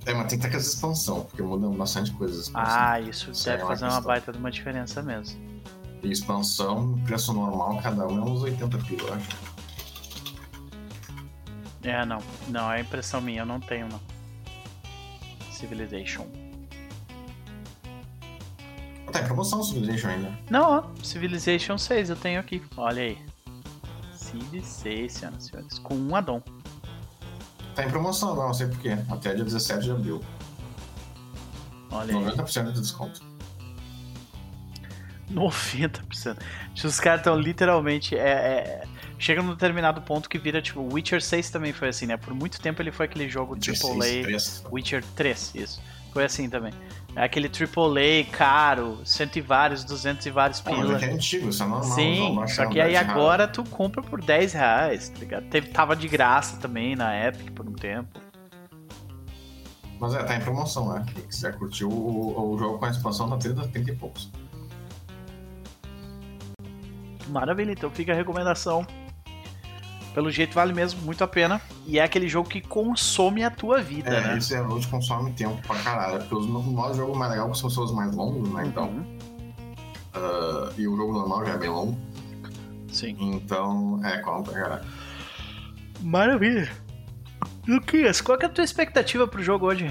É, 0.04 0.14
mas 0.14 0.26
tem 0.28 0.38
que 0.38 0.44
ter 0.44 0.50
com 0.50 0.56
essa 0.56 0.74
expansão, 0.74 1.24
porque 1.24 1.42
muda 1.42 1.68
bastante 1.68 2.12
coisas. 2.12 2.50
Ah, 2.54 2.98
isso 3.00 3.30
deve 3.44 3.62
é 3.62 3.66
fazer 3.66 3.84
uma 3.84 4.00
baita 4.00 4.32
de 4.32 4.38
uma 4.38 4.50
diferença 4.50 5.02
mesmo. 5.02 5.40
E 6.02 6.10
expansão, 6.10 6.98
preço 7.04 7.32
normal, 7.32 7.78
cada 7.80 8.06
um 8.06 8.18
é 8.18 8.30
uns 8.30 8.42
80 8.42 8.78
pila, 8.78 9.08
eu 9.08 9.14
acho. 9.14 9.28
É, 11.84 12.04
não. 12.04 12.18
Não, 12.48 12.72
é 12.72 12.80
impressão 12.80 13.20
minha, 13.20 13.42
eu 13.42 13.46
não 13.46 13.60
tenho, 13.60 13.88
não. 13.88 14.00
Civilization. 15.52 16.26
Tá 19.12 19.20
em 19.20 19.24
promoção 19.24 19.62
Civilization 19.62 20.08
ainda. 20.08 20.38
Não, 20.50 20.70
ó, 20.70 21.04
Civilization 21.04 21.78
6 21.78 22.10
eu 22.10 22.16
tenho 22.16 22.40
aqui. 22.40 22.62
Olha 22.76 23.02
aí. 23.02 23.18
Civilization, 24.14 25.38
senhores. 25.38 25.78
Com 25.78 25.94
um 25.94 26.16
addon. 26.16 26.42
Tá 27.74 27.84
em 27.84 27.90
promoção, 27.90 28.34
não 28.36 28.52
sei 28.52 28.66
porquê. 28.66 28.96
Até 29.08 29.34
dia 29.34 29.44
17 29.44 29.84
de 29.84 29.90
abril. 29.90 30.20
Olha 31.90 32.16
aí. 32.16 32.24
90% 32.24 32.72
de 32.72 32.80
desconto. 32.80 33.20
90%. 35.32 36.36
Os 36.84 37.00
caras 37.00 37.20
estão 37.20 37.38
literalmente. 37.38 38.16
É, 38.16 38.30
é, 38.30 38.84
chega 39.18 39.42
num 39.42 39.52
determinado 39.52 40.02
ponto 40.02 40.28
que 40.28 40.38
vira 40.38 40.60
tipo. 40.60 40.82
Witcher 40.92 41.22
6 41.22 41.50
também 41.50 41.72
foi 41.72 41.88
assim, 41.88 42.06
né? 42.06 42.16
Por 42.16 42.34
muito 42.34 42.60
tempo 42.60 42.82
ele 42.82 42.92
foi 42.92 43.06
aquele 43.06 43.28
jogo 43.28 43.54
Witcher 43.54 43.74
AAA. 43.74 44.02
6, 44.02 44.24
3. 44.24 44.64
Witcher 44.70 45.04
3, 45.16 45.54
isso. 45.54 45.82
Foi 46.12 46.24
assim 46.24 46.48
também. 46.48 46.72
É 47.14 47.24
aquele 47.24 47.48
AAA 47.48 48.24
caro, 48.30 49.00
cento 49.04 49.36
e 49.36 49.40
vários, 49.42 49.84
duzentos 49.84 50.24
e 50.24 50.30
vários 50.30 50.62
mas 50.64 50.74
pila. 50.74 50.96
é 50.96 50.98
que 50.98 51.04
é 51.04 51.12
antigo, 51.12 51.48
isso 51.50 51.62
é 51.62 51.66
normal. 51.66 51.94
Sim, 51.94 52.34
vão 52.34 52.48
só 52.48 52.66
que 52.66 52.80
aí 52.80 52.96
agora 52.96 53.46
tu 53.46 53.62
compra 53.64 54.02
por 54.02 54.22
10 54.22 54.54
reais, 54.54 55.10
tá 55.10 55.18
ligado? 55.18 55.44
Teve, 55.48 55.68
tava 55.68 55.94
de 55.94 56.08
graça 56.08 56.56
também 56.56 56.96
na 56.96 57.14
Epic 57.26 57.50
por 57.50 57.68
um 57.68 57.72
tempo. 57.72 58.18
Mas 60.00 60.14
é, 60.14 60.22
tá 60.24 60.36
em 60.36 60.40
promoção, 60.40 60.92
né? 60.94 61.04
Quem 61.12 61.22
quiser 61.24 61.56
curtir 61.58 61.84
o, 61.84 61.90
o, 61.90 62.54
o 62.54 62.58
jogo 62.58 62.78
com 62.78 62.86
a 62.86 62.90
expansão 62.90 63.28
tá 63.28 63.36
30, 63.36 63.68
30 63.68 63.90
e 63.90 63.94
poucos. 63.94 64.30
Maravilha, 67.28 67.72
então 67.72 67.90
fica 67.90 68.12
a 68.12 68.16
recomendação. 68.16 68.86
Pelo 70.14 70.30
jeito 70.30 70.54
vale 70.54 70.72
mesmo 70.74 71.00
muito 71.02 71.24
a 71.24 71.26
pena. 71.26 71.60
E 71.86 71.98
é 71.98 72.02
aquele 72.04 72.28
jogo 72.28 72.48
que 72.48 72.60
consome 72.60 73.42
a 73.42 73.50
tua 73.50 73.80
vida, 73.80 74.10
É, 74.10 74.20
né? 74.20 74.38
esse 74.38 74.54
é 74.54 74.60
hoje 74.62 74.86
consome 74.88 75.32
tempo 75.32 75.56
pra 75.66 75.76
caralho. 75.76 76.18
Porque 76.18 76.34
os, 76.34 76.44
o 76.44 76.48
modo 76.48 76.94
jogo 76.94 77.16
mais 77.16 77.30
legal 77.30 77.54
são 77.54 77.68
os 77.68 77.92
mais 77.92 78.14
longos, 78.14 78.48
né? 78.52 78.66
Então. 78.66 78.88
Uhum. 78.88 79.18
ah, 80.14 80.72
e 80.76 80.86
o 80.86 80.96
jogo 80.96 81.12
normal 81.12 81.44
já 81.46 81.52
é 81.52 81.58
bem 81.58 81.70
longo. 81.70 81.98
Sim. 82.90 83.16
Então, 83.18 84.00
é, 84.04 84.18
come 84.18 84.44
pra 84.44 84.52
caralho. 84.52 84.84
Maravilha. 86.02 86.70
Luquinhas, 87.66 88.20
qual 88.20 88.36
que 88.36 88.44
é 88.44 88.48
a 88.48 88.52
tua 88.52 88.64
expectativa 88.64 89.26
pro 89.26 89.42
jogo 89.42 89.66
hoje? 89.66 89.90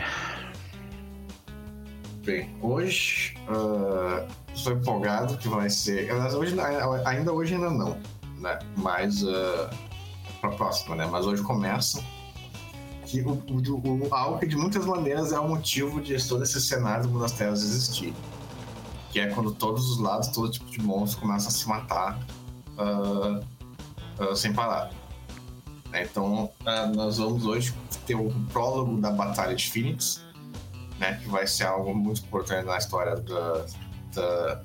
Bem, 2.24 2.56
hoje 2.62 3.36
ah, 3.50 4.28
estou 4.54 4.74
empolgado 4.74 5.36
que 5.38 5.48
vai 5.48 5.70
ser. 5.70 6.12
Hoje, 6.14 6.56
ainda 7.06 7.34
hoje 7.34 7.56
ainda 7.56 7.72
não, 7.72 7.98
né? 8.38 8.60
Mas 8.78 9.24
ah, 10.42 10.48
pra 10.48 10.50
próxima, 10.52 10.96
né? 10.96 11.08
Mas 11.10 11.26
hoje 11.26 11.42
começa. 11.42 12.04
Que 13.06 13.22
o, 13.22 13.32
o, 13.32 14.36
o, 14.36 14.46
de 14.46 14.56
muitas 14.56 14.86
maneiras 14.86 15.32
é 15.34 15.40
o 15.40 15.48
motivo 15.48 16.00
de 16.02 16.18
todo 16.28 16.44
esse 16.44 16.62
cenário 16.62 17.04
do 17.04 17.10
Mundo 17.10 17.22
das 17.22 17.34
Trevas 17.34 17.62
existir. 17.64 18.14
Que 19.12 19.20
é 19.20 19.28
quando 19.28 19.52
todos 19.52 19.90
os 19.90 20.00
lados, 20.00 20.30
todo 20.30 20.50
tipo 20.50 20.70
de 20.72 20.82
monstro 20.82 21.20
começa 21.20 21.50
a 21.50 21.52
se 21.52 21.68
matar 21.68 22.20
ah, 22.78 23.42
ah, 24.20 24.36
sem 24.36 24.54
parar. 24.54 24.92
Né? 25.90 26.04
Então, 26.04 26.52
ah, 26.66 26.88
nós 26.88 27.18
vamos 27.18 27.46
hoje 27.46 27.74
ter 28.06 28.16
o 28.16 28.30
prólogo 28.52 29.00
da 29.00 29.12
Batalha 29.12 29.56
de 29.56 29.70
Phoenix, 29.70 30.24
né, 31.00 31.20
que 31.22 31.30
vai 31.30 31.48
ser 31.48 31.66
algo 31.66 31.94
muito 31.94 32.22
importante 32.22 32.66
na 32.66 32.78
história 32.78 33.16
da, 33.16 33.66
da, 34.14 34.62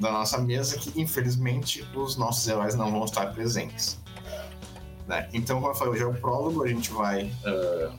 da 0.00 0.12
nossa 0.12 0.38
mesa, 0.38 0.78
que 0.78 1.00
infelizmente 1.00 1.82
os 1.94 2.16
nossos 2.16 2.46
heróis 2.46 2.74
não 2.74 2.90
vão 2.90 3.04
estar 3.04 3.32
presentes. 3.32 4.02
Né? 5.06 5.28
Então, 5.32 5.60
como 5.60 5.72
eu 5.72 5.74
falei, 5.74 5.94
hoje 5.94 6.02
é 6.02 6.06
o 6.06 6.14
prólogo, 6.14 6.62
a 6.62 6.68
gente 6.68 6.90
vai 6.90 7.30
ah, 7.44 7.92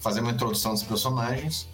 fazer 0.00 0.20
uma 0.20 0.32
introdução 0.32 0.72
dos 0.72 0.82
personagens. 0.82 1.68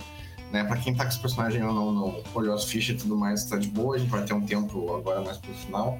Né? 0.50 0.64
Para 0.64 0.76
quem 0.76 0.94
tá 0.94 1.04
com 1.04 1.10
os 1.10 1.18
personagens 1.18 1.64
ou 1.64 1.72
não, 1.72 1.92
não 1.92 2.22
olhou 2.34 2.54
as 2.54 2.64
fichas 2.64 2.96
e 2.96 2.98
tudo 2.98 3.16
mais, 3.16 3.44
tá 3.44 3.56
de 3.56 3.68
boa, 3.68 3.96
a 3.96 3.98
gente 3.98 4.10
vai 4.10 4.24
ter 4.24 4.34
um 4.34 4.44
tempo 4.44 4.94
agora 4.94 5.20
mais 5.22 5.38
pro 5.38 5.54
final. 5.54 5.98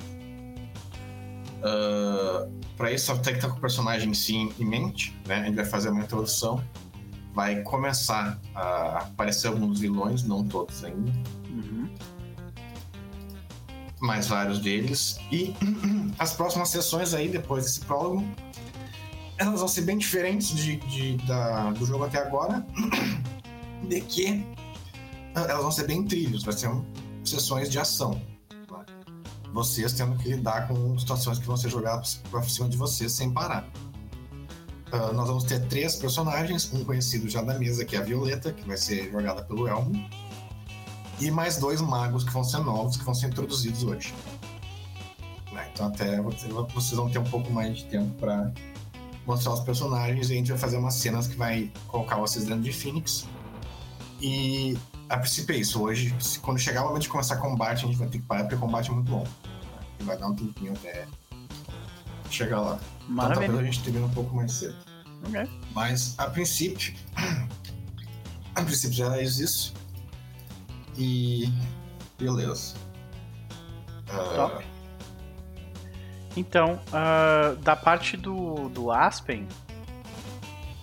para 2.76 2.92
isso, 2.92 3.06
só 3.06 3.14
tem 3.14 3.32
que 3.32 3.38
estar 3.38 3.48
com 3.48 3.58
o 3.58 3.60
personagem 3.60 4.10
em 4.10 4.14
si 4.14 4.34
em 4.36 4.64
mente, 4.64 5.16
né? 5.26 5.36
A 5.36 5.44
gente 5.44 5.54
vai 5.54 5.64
fazer 5.64 5.88
uma 5.88 6.02
introdução 6.02 6.62
vai 7.34 7.62
começar 7.62 8.38
a 8.54 8.98
aparecer 8.98 9.48
alguns 9.48 9.80
vilões, 9.80 10.22
não 10.22 10.44
todos 10.44 10.84
ainda, 10.84 11.12
Mas 14.02 14.26
vários 14.26 14.58
deles. 14.58 15.16
E 15.30 15.54
as 16.18 16.32
próximas 16.34 16.68
sessões 16.70 17.14
aí, 17.14 17.28
depois 17.28 17.64
desse 17.64 17.80
prólogo, 17.80 18.26
elas 19.38 19.60
vão 19.60 19.68
ser 19.68 19.82
bem 19.82 19.96
diferentes 19.96 20.54
de, 20.54 20.76
de- 20.76 21.16
da- 21.26 21.70
do 21.70 21.86
jogo 21.86 22.04
até 22.04 22.18
agora, 22.18 22.66
de 23.88 24.00
que 24.00 24.44
ah, 25.34 25.42
elas 25.48 25.62
vão 25.62 25.70
ser 25.72 25.86
bem 25.86 26.04
trilhos, 26.04 26.42
vai 26.42 26.52
ser 26.52 26.68
um- 26.68 26.84
sessões 27.24 27.70
de 27.70 27.78
ação. 27.78 28.20
Vocês 29.52 29.92
tendo 29.92 30.16
que 30.16 30.30
lidar 30.30 30.66
com 30.66 30.98
situações 30.98 31.38
que 31.38 31.46
vão 31.46 31.56
ser 31.58 31.68
jogadas 31.68 32.20
pra 32.30 32.42
cima 32.42 32.68
de 32.70 32.76
vocês 32.76 33.12
sem 33.12 33.30
parar. 33.30 33.68
Ah, 34.90 35.12
nós 35.12 35.28
vamos 35.28 35.44
ter 35.44 35.60
três 35.68 35.94
personagens, 35.96 36.72
um 36.72 36.84
conhecido 36.84 37.28
já 37.28 37.40
da 37.42 37.58
mesa, 37.58 37.84
que 37.84 37.94
é 37.94 37.98
a 37.98 38.02
Violeta, 38.02 38.52
que 38.52 38.66
vai 38.66 38.76
ser 38.76 39.10
jogada 39.12 39.42
pelo 39.44 39.68
Elmo, 39.68 39.92
e 41.20 41.30
mais 41.30 41.56
dois 41.56 41.80
magos 41.80 42.24
que 42.24 42.30
vão 42.32 42.42
ser 42.44 42.58
novos, 42.58 42.96
que 42.96 43.04
vão 43.04 43.14
ser 43.14 43.28
introduzidos 43.28 43.82
hoje. 43.84 44.12
Né, 45.52 45.68
Então 45.72 45.86
até 45.86 46.20
você- 46.20 46.48
vocês 46.48 46.92
vão 46.92 47.10
ter 47.10 47.18
um 47.18 47.24
pouco 47.24 47.50
mais 47.52 47.78
de 47.78 47.84
tempo 47.86 48.10
para 48.18 48.52
mostrar 49.26 49.52
os 49.52 49.60
personagens 49.60 50.30
e 50.30 50.32
a 50.32 50.36
gente 50.36 50.48
vai 50.50 50.58
fazer 50.58 50.76
umas 50.78 50.94
cenas 50.94 51.26
que 51.26 51.36
vai 51.36 51.70
colocar 51.88 52.16
vocês 52.16 52.44
dentro 52.46 52.62
de 52.62 52.72
Phoenix. 52.72 53.26
E 54.20 54.76
a 55.08 55.16
princípio 55.18 55.54
é 55.54 55.58
isso. 55.58 55.80
Hoje, 55.82 56.14
quando 56.42 56.58
chegar 56.58 56.82
o 56.82 56.88
momento 56.88 57.02
de 57.02 57.08
começar 57.08 57.36
combate, 57.36 57.84
a 57.84 57.86
gente 57.88 57.98
vai 57.98 58.08
ter 58.08 58.18
que 58.18 58.24
parar 58.24 58.42
porque 58.42 58.54
o 58.54 58.58
combate 58.58 58.90
é 58.90 58.94
muito 58.94 59.10
longo. 59.10 59.24
né, 59.24 59.86
E 60.00 60.02
vai 60.04 60.16
dar 60.16 60.28
um 60.28 60.34
tempinho 60.34 60.72
até 60.72 61.06
chegar 62.30 62.60
lá. 62.60 62.78
Então 63.04 63.16
talvez 63.16 63.38
Maravilha. 63.38 63.60
a 63.60 63.64
gente 63.64 63.82
termine 63.82 64.04
um 64.06 64.10
pouco 64.10 64.34
mais 64.34 64.52
cedo. 64.52 64.76
Ok. 65.26 65.48
Mas 65.74 66.14
a 66.18 66.26
princípio. 66.28 66.94
A 68.54 68.60
princípio 68.62 68.92
já 68.96 69.16
é 69.16 69.22
isso. 69.24 69.72
E. 70.96 71.48
Beleza. 72.18 72.74
Ah, 74.08 74.34
Top. 74.36 74.64
Então, 76.36 76.80
ah, 76.92 77.54
da 77.62 77.76
parte 77.76 78.16
do, 78.16 78.68
do 78.68 78.90
Aspen, 78.90 79.46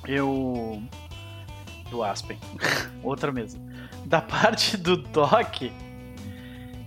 eu. 0.08 0.82
Do 1.90 2.04
Aspen. 2.04 2.38
Outra 3.04 3.32
mesa. 3.32 3.58
Da 4.06 4.22
parte 4.22 4.78
do 4.78 4.98
Doc, 4.98 5.62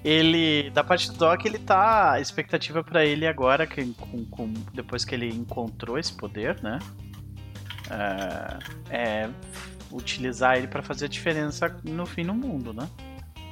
ele. 0.04 0.70
Da 0.70 0.82
parte 0.84 1.10
do 1.10 1.16
Doc, 1.18 1.44
ele 1.44 1.58
tá. 1.58 2.12
A 2.12 2.20
expectativa 2.20 2.82
pra 2.84 3.04
ele 3.04 3.26
agora, 3.26 3.66
que, 3.66 3.84
com, 3.94 4.24
com- 4.26 4.52
depois 4.72 5.04
que 5.04 5.14
ele 5.14 5.28
encontrou 5.28 5.98
esse 5.98 6.12
poder, 6.12 6.60
né? 6.62 6.78
ah, 7.90 8.58
é 8.90 9.28
utilizar 9.90 10.56
ele 10.56 10.66
pra 10.68 10.82
fazer 10.82 11.04
a 11.04 11.08
diferença 11.08 11.76
no 11.84 12.06
fim 12.06 12.24
no 12.24 12.32
mundo, 12.34 12.72
né? 12.72 12.88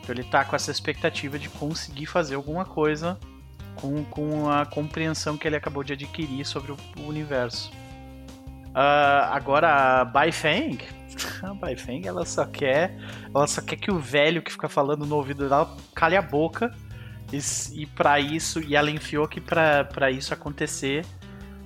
Então 0.02 0.14
ele 0.14 0.24
tá 0.24 0.44
com 0.44 0.56
essa 0.56 0.70
expectativa 0.70 1.38
de 1.38 1.48
conseguir 1.48 2.06
fazer 2.06 2.34
alguma 2.34 2.64
coisa 2.64 3.18
com, 3.74 4.04
com 4.04 4.50
a 4.50 4.64
compreensão 4.66 5.36
que 5.36 5.46
ele 5.46 5.56
acabou 5.56 5.82
de 5.84 5.92
adquirir 5.92 6.44
sobre 6.44 6.72
o, 6.72 6.76
o 6.98 7.06
universo. 7.06 7.70
Ah, 8.74 9.30
agora 9.32 10.00
a 10.00 10.04
Baifeng, 10.04 10.78
a 11.42 11.54
Baifeng 11.54 12.06
ela 12.06 12.24
só 12.24 12.44
quer, 12.44 12.96
ela 13.34 13.46
só 13.46 13.60
quer 13.60 13.76
que 13.76 13.90
o 13.90 13.98
velho 13.98 14.42
que 14.42 14.52
fica 14.52 14.68
falando 14.68 15.04
no 15.04 15.16
ouvido 15.16 15.48
dela 15.48 15.76
cale 15.94 16.16
a 16.16 16.22
boca 16.22 16.72
e, 17.32 17.40
e 17.82 17.86
para 17.86 18.20
isso 18.20 18.60
e 18.60 18.76
ela 18.76 18.90
enfiou 18.90 19.26
que 19.26 19.40
pra 19.40 20.10
isso 20.10 20.32
acontecer 20.32 21.04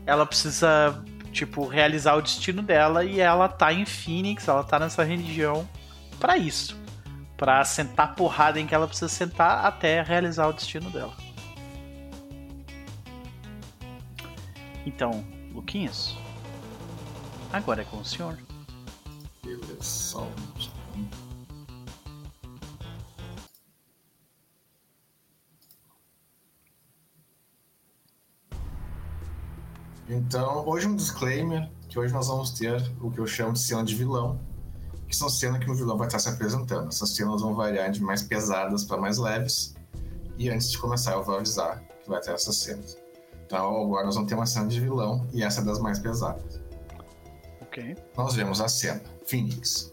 ela 0.07 0.25
precisa 0.25 1.03
tipo 1.31 1.67
realizar 1.67 2.15
o 2.15 2.23
destino 2.23 2.63
dela 2.63 3.05
e 3.05 3.21
ela 3.21 3.49
tá 3.49 3.73
em 3.73 3.85
Phoenix, 3.85 4.49
ela 4.49 4.63
tá 4.63 4.79
nessa 4.79 5.03
região 5.03 5.69
pra 6.19 6.39
isso, 6.39 6.77
Pra 7.37 7.65
sentar 7.65 8.07
a 8.07 8.13
porrada 8.13 8.61
em 8.61 8.67
que 8.67 8.75
ela 8.75 8.87
precisa 8.87 9.09
sentar 9.09 9.65
até 9.65 10.03
realizar 10.03 10.47
o 10.49 10.53
destino 10.53 10.91
dela. 10.91 11.15
Então, 14.87 15.25
Luquinhas, 15.53 16.17
agora 17.53 17.83
é 17.83 17.85
com 17.85 17.99
o 17.99 18.05
senhor. 18.05 18.39
beleza. 19.43 20.27
Então, 30.07 30.67
hoje 30.67 30.87
um 30.87 30.95
disclaimer, 30.95 31.71
que 31.89 31.99
hoje 31.99 32.13
nós 32.13 32.29
vamos 32.29 32.51
ter 32.51 32.81
o 33.01 33.11
que 33.11 33.19
eu 33.19 33.27
chamo 33.27 33.55
de 33.55 33.61
cena 33.61 33.83
de 33.83 33.95
vilão, 33.95 34.39
que 35.15 35.19
são 35.19 35.29
cenas 35.29 35.65
que 35.65 35.71
o 35.71 35.75
vilão 35.75 35.97
vai 35.97 36.09
estar 36.09 36.19
se 36.19 36.29
apresentando. 36.29 36.89
Essas 36.89 37.11
cenas 37.11 37.41
vão 37.41 37.55
variar 37.55 37.91
de 37.91 38.03
mais 38.03 38.23
pesadas 38.23 38.85
para 38.85 39.01
mais 39.01 39.17
leves. 39.17 39.75
E 40.37 40.51
antes 40.51 40.73
de 40.73 40.79
começar, 40.79 41.13
eu 41.13 41.23
vou 41.23 41.37
avisar 41.37 41.81
que 42.03 42.11
vai 42.11 42.21
ter 42.21 42.33
essas 42.33 42.57
cenas. 42.57 42.99
Então, 43.47 43.83
agora 43.83 44.07
nós 44.07 44.17
vamos 44.17 44.29
ter 44.29 44.35
uma 44.35 44.47
cena 44.47 44.67
de 44.67 44.81
vilão 44.81 45.25
e 45.33 45.45
essa 45.45 45.61
é 45.61 45.65
das 45.65 45.79
mais 45.79 46.01
pesadas. 46.01 46.61
Ok. 47.63 47.97
Nós 48.17 48.35
vemos 48.35 48.61
a 48.61 48.67
cena. 48.67 49.01
Phoenix. 49.25 49.93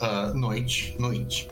Ah, 0.00 0.32
noite, 0.34 0.96
noite. 0.98 1.48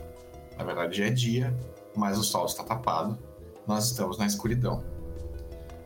Na 0.57 0.65
verdade 0.65 0.97
já 0.97 1.05
é 1.05 1.09
dia, 1.09 1.57
mas 1.95 2.17
o 2.17 2.23
sol 2.23 2.45
está 2.45 2.63
tapado. 2.63 3.17
Nós 3.65 3.85
estamos 3.85 4.17
na 4.17 4.25
escuridão. 4.25 4.83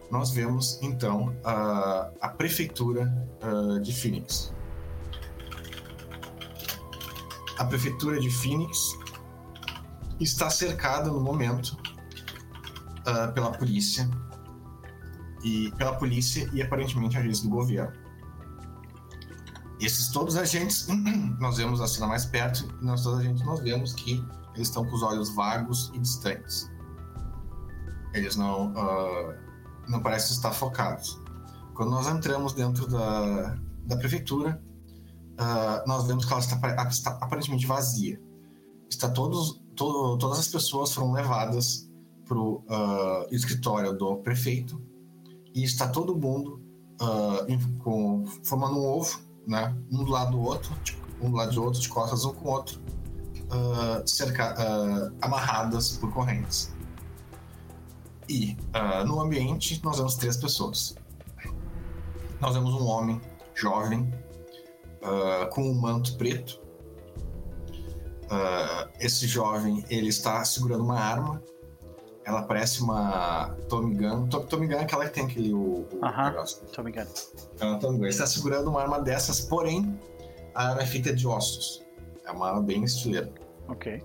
Nós 0.10 0.32
vemos 0.32 0.80
então 0.82 1.36
a, 1.44 2.10
a 2.22 2.30
prefeitura 2.30 3.14
uh, 3.44 3.80
de 3.80 3.94
Phoenix. 3.94 4.55
A 7.58 7.66
prefeitura 7.66 8.20
de 8.20 8.30
Phoenix 8.30 8.98
está 10.20 10.50
cercada 10.50 11.10
no 11.10 11.20
momento 11.20 11.78
uh, 13.08 13.32
pela 13.34 13.52
polícia 13.52 14.10
e 15.44 15.72
pela 15.78 15.94
polícia 15.96 16.50
e 16.54 16.62
aparentemente 16.62 17.18
agentes 17.18 17.42
do 17.42 17.50
governo. 17.50 17.94
Esses 19.80 20.10
todos 20.10 20.36
os 20.36 20.40
agentes, 20.40 20.88
nós 21.40 21.58
vemos 21.58 21.82
a 21.82 21.88
cena 21.88 22.08
mais 22.08 22.26
perto 22.26 22.68
e 22.82 22.86
nós 22.86 23.04
todos 23.04 23.20
os 23.20 23.26
agentes 23.26 23.46
nós 23.46 23.60
vemos 23.60 23.94
que 23.94 24.24
eles 24.56 24.68
estão 24.68 24.86
com 24.86 24.96
os 24.96 25.04
olhos 25.04 25.30
vagos 25.36 25.92
e 25.94 26.00
distantes. 26.00 26.72
Eles 28.14 28.36
não 28.38 28.72
uh, 28.72 29.46
não 29.88 30.02
parecem 30.02 30.36
estar 30.36 30.52
focados. 30.52 31.20
Quando 31.74 31.92
nós 31.92 32.08
entramos 32.08 32.54
dentro 32.54 32.88
da, 32.88 33.58
da 33.86 33.98
prefeitura, 33.98 34.62
uh, 35.40 35.88
nós 35.88 36.08
vemos 36.08 36.26
que 36.26 36.32
ela 36.32 36.42
está, 36.42 36.88
está 36.88 37.12
aparentemente 37.12 37.66
vazia. 37.66 38.22
Está 38.90 39.10
todos, 39.10 39.62
to, 39.76 40.18
todas 40.18 40.40
as 40.40 40.48
pessoas 40.48 40.94
foram 40.94 41.12
levadas 41.12 41.90
para 42.26 42.38
o 42.38 42.64
uh, 42.68 43.28
escritório 43.32 43.94
do 43.94 44.18
prefeito 44.18 44.82
e 45.54 45.64
está 45.64 45.88
todo 45.88 46.16
mundo 46.16 46.62
uh, 47.02 47.80
com, 47.80 48.26
formando 48.44 48.80
um 48.80 48.86
ovo, 48.86 49.20
né? 49.48 49.76
Um 49.92 50.04
do 50.04 50.12
lado 50.12 50.32
do 50.32 50.42
outro, 50.42 50.74
tipo, 50.84 51.06
um 51.22 51.30
do 51.30 51.38
lado 51.38 51.54
do 51.54 51.64
outro, 51.64 51.80
de 51.80 51.90
costas 51.90 52.26
um 52.26 52.34
com 52.34 52.50
o 52.50 52.52
outro, 52.52 52.82
uh, 53.46 54.08
cerca, 54.08 54.56
amarradas 55.22 55.98
por 55.98 56.12
correntes. 56.12 56.74
E 58.28 58.58
no 59.06 59.22
ambiente 59.22 59.80
nós 59.84 59.98
vemos 59.98 60.16
três 60.16 60.36
pessoas. 60.36 60.96
Nós 62.42 62.56
vemos 62.56 62.74
um 62.74 62.88
homem 62.88 63.22
jovem 63.54 64.12
com 65.52 65.62
um 65.62 65.74
manto 65.74 66.18
preto. 66.18 66.62
esse 69.00 69.28
jovem 69.28 69.84
ele 69.90 70.08
está 70.10 70.44
segurando 70.44 70.84
uma 70.84 71.00
arma 71.00 71.42
ela 72.26 72.42
parece 72.42 72.82
uma 72.82 73.56
Tommy 73.70 73.96
Gun. 73.96 74.28
Tommy 74.28 74.68
Gun 74.68 74.74
é 74.74 74.82
aquela 74.82 75.06
que 75.06 75.14
tem 75.14 75.26
aquele 75.26 75.54
o, 75.54 75.88
o 75.92 76.00
uh 76.02 76.24
negócio. 76.24 76.66
Tommy 76.74 76.92
Gun. 76.92 77.06
Uma 77.62 77.80
Tommy 77.80 77.98
Gun. 77.98 78.04
Ele 78.04 78.10
está 78.10 78.26
segurando 78.26 78.68
uma 78.68 78.82
arma 78.82 79.00
dessas, 79.00 79.42
porém 79.42 79.98
a 80.56 80.70
arma 80.70 80.82
é 80.82 80.86
feita 80.88 81.14
de 81.14 81.28
ossos. 81.28 81.84
É 82.26 82.32
uma 82.32 82.50
arma 82.50 82.62
bem 82.64 82.84
estileira. 82.84 83.32
Ok. 83.68 84.02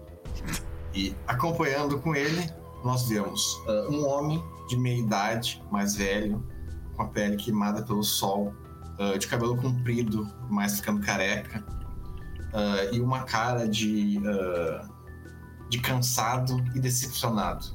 E 0.95 1.17
acompanhando 1.27 1.99
com 2.01 2.15
ele, 2.15 2.47
nós 2.85 3.09
vemos 3.09 3.55
uh, 3.67 3.91
um 3.91 4.07
homem 4.07 4.45
de 4.69 4.77
meia 4.77 4.99
idade, 4.99 5.63
mais 5.71 5.95
velho, 5.95 6.47
com 6.95 7.03
a 7.03 7.07
pele 7.07 7.37
queimada 7.37 7.83
pelo 7.83 8.03
sol, 8.03 8.53
uh, 9.01 9.19
de 9.19 9.27
cabelo 9.27 9.57
comprido, 9.57 10.29
mais 10.49 10.77
ficando 10.77 11.01
careca, 11.01 11.65
uh, 12.53 12.95
e 12.95 13.01
uma 13.01 13.25
cara 13.25 13.67
de, 13.67 14.21
de 15.69 15.81
cansado 15.81 16.63
e 16.75 16.81
decepcionado. 16.81 17.67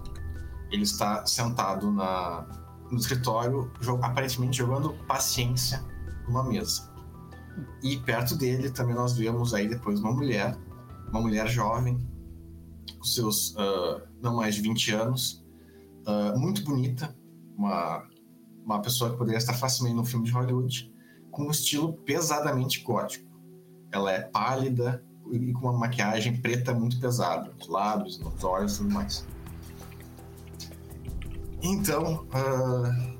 Ele 0.71 0.83
está 0.83 1.25
sentado 1.25 1.91
na, 1.91 2.45
no 2.91 2.97
escritório, 2.97 3.71
aparentemente 4.01 4.57
jogando 4.57 4.93
paciência 5.05 5.83
numa 6.27 6.43
mesa. 6.43 6.93
E 7.81 7.97
perto 7.97 8.35
dele 8.35 8.69
também 8.69 8.95
nós 8.95 9.13
vemos 9.13 9.53
aí 9.53 9.67
depois 9.67 9.99
uma 9.99 10.11
mulher, 10.11 10.57
uma 11.09 11.21
mulher 11.21 11.47
jovem, 11.47 11.97
com 12.97 13.03
seus 13.03 13.51
uh, 13.51 14.01
não 14.21 14.35
mais 14.35 14.55
de 14.55 14.61
20 14.61 14.91
anos, 14.91 15.45
uh, 16.05 16.37
muito 16.37 16.63
bonita, 16.63 17.15
uma, 17.57 18.05
uma 18.63 18.81
pessoa 18.81 19.11
que 19.11 19.17
poderia 19.17 19.37
estar 19.37 19.53
facilmente 19.53 19.95
no 19.95 20.05
filme 20.05 20.25
de 20.25 20.31
Hollywood, 20.31 20.93
com 21.35 21.43
um 21.43 21.51
estilo 21.51 21.91
pesadamente 21.91 22.81
gótico. 22.81 23.29
Ela 23.91 24.13
é 24.13 24.21
pálida 24.21 25.03
e 25.31 25.51
com 25.51 25.67
uma 25.67 25.77
maquiagem 25.77 26.37
preta 26.37 26.73
muito 26.73 26.97
pesada, 26.99 27.51
nos 27.57 27.67
lábios, 27.67 28.17
nos 28.19 28.41
olhos 28.43 28.75
e 28.75 28.77
tudo 28.77 28.93
mais. 28.93 29.25
Então, 31.61 32.25
uh, 32.33 33.17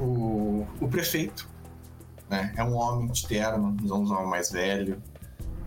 o, 0.00 0.66
o 0.80 0.88
prefeito 0.88 1.48
né, 2.28 2.52
é 2.56 2.62
um 2.62 2.74
homem 2.76 3.08
de 3.08 3.26
terno, 3.26 3.76
um 3.82 4.12
homem 4.12 4.28
mais 4.28 4.52
velho, 4.52 5.02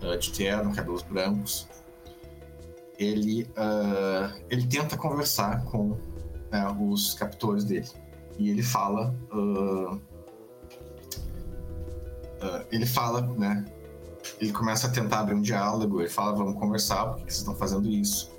uh, 0.02 0.16
de 0.18 0.32
terno, 0.32 0.74
cabelos 0.74 1.02
brancos. 1.02 1.68
Ele, 2.98 3.42
uh, 3.50 4.34
ele 4.48 4.66
tenta 4.66 4.96
conversar 4.96 5.62
com 5.64 5.98
né, 6.50 6.66
os 6.80 7.12
captores 7.12 7.64
dele. 7.64 7.88
E 8.38 8.48
ele 8.48 8.62
fala. 8.62 9.14
Ele 12.70 12.86
fala, 12.86 13.20
né? 13.20 13.64
Ele 14.40 14.52
começa 14.52 14.86
a 14.86 14.90
tentar 14.90 15.20
abrir 15.20 15.34
um 15.34 15.42
diálogo. 15.42 16.00
Ele 16.00 16.10
fala: 16.10 16.34
Vamos 16.34 16.58
conversar, 16.58 17.06
por 17.06 17.16
que 17.16 17.22
vocês 17.22 17.38
estão 17.38 17.54
fazendo 17.54 17.88
isso? 17.88 18.32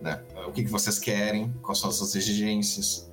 Né? 0.00 0.22
O 0.46 0.52
que, 0.52 0.64
que 0.64 0.70
vocês 0.70 0.98
querem, 0.98 1.52
quais 1.62 1.78
são 1.78 1.90
as 1.90 1.96
suas 1.96 2.14
exigências. 2.14 3.10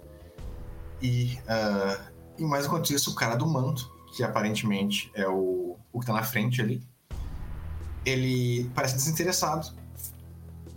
E, 1.01 1.37
uh, 1.43 2.11
e 2.37 2.43
mais 2.43 2.65
enquanto 2.65 2.91
isso, 2.93 3.11
o 3.11 3.15
cara 3.15 3.35
do 3.35 3.47
manto, 3.47 3.91
que 4.15 4.23
aparentemente 4.23 5.11
é 5.13 5.27
o, 5.27 5.77
o 5.91 5.99
que 5.99 6.03
está 6.03 6.13
na 6.13 6.23
frente 6.23 6.61
ali, 6.61 6.81
ele 8.05 8.69
parece 8.75 8.95
desinteressado. 8.95 9.73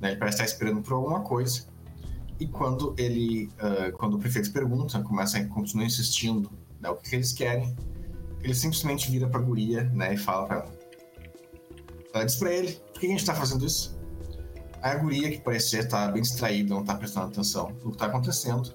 Né? 0.01 0.11
Ele 0.11 0.17
parece 0.17 0.37
estar 0.37 0.45
esperando 0.45 0.83
por 0.83 0.95
alguma 0.95 1.21
coisa. 1.21 1.65
E 2.39 2.47
quando 2.47 2.95
ele, 2.99 3.51
uh, 3.61 3.97
quando 3.97 4.15
o 4.15 4.19
prefeito 4.19 4.53
pergunta, 4.53 5.01
começa 5.03 5.39
a 5.39 5.47
continua 5.47 5.87
insistindo 5.87 6.51
né, 6.81 6.91
o 6.91 6.97
que, 6.97 7.11
que 7.11 7.17
eles 7.17 7.33
querem, 7.33 7.75
ele 8.43 8.55
simplesmente 8.55 9.11
vira 9.11 9.29
para 9.29 9.41
a 9.41 9.43
guria 9.43 9.85
né, 9.85 10.15
e 10.15 10.17
fala 10.17 10.47
para 10.47 10.57
ela. 10.57 10.73
Ela 12.15 12.25
diz 12.25 12.37
para 12.37 12.53
ele: 12.53 12.73
por 12.93 13.01
que 13.01 13.07
a 13.07 13.11
gente 13.11 13.21
está 13.21 13.35
fazendo 13.35 13.67
isso? 13.67 13.97
A 14.83 14.95
guria, 14.95 15.31
que 15.31 15.41
parecia 15.41 15.81
estar 15.81 16.13
bem 16.13 16.23
distraída, 16.23 16.75
não 16.75 16.81
está 16.81 16.95
prestando 16.95 17.27
atenção 17.27 17.71
no 17.83 17.91
que 17.91 17.97
está 17.97 18.07
acontecendo, 18.07 18.73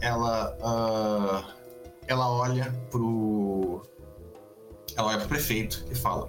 ela, 0.00 0.56
uh, 0.58 1.52
ela 2.06 2.30
olha 2.30 2.72
pro. 2.90 3.82
Ela 4.96 5.08
olha 5.08 5.18
pro 5.18 5.28
prefeito 5.28 5.84
e 5.90 5.94
fala: 5.94 6.28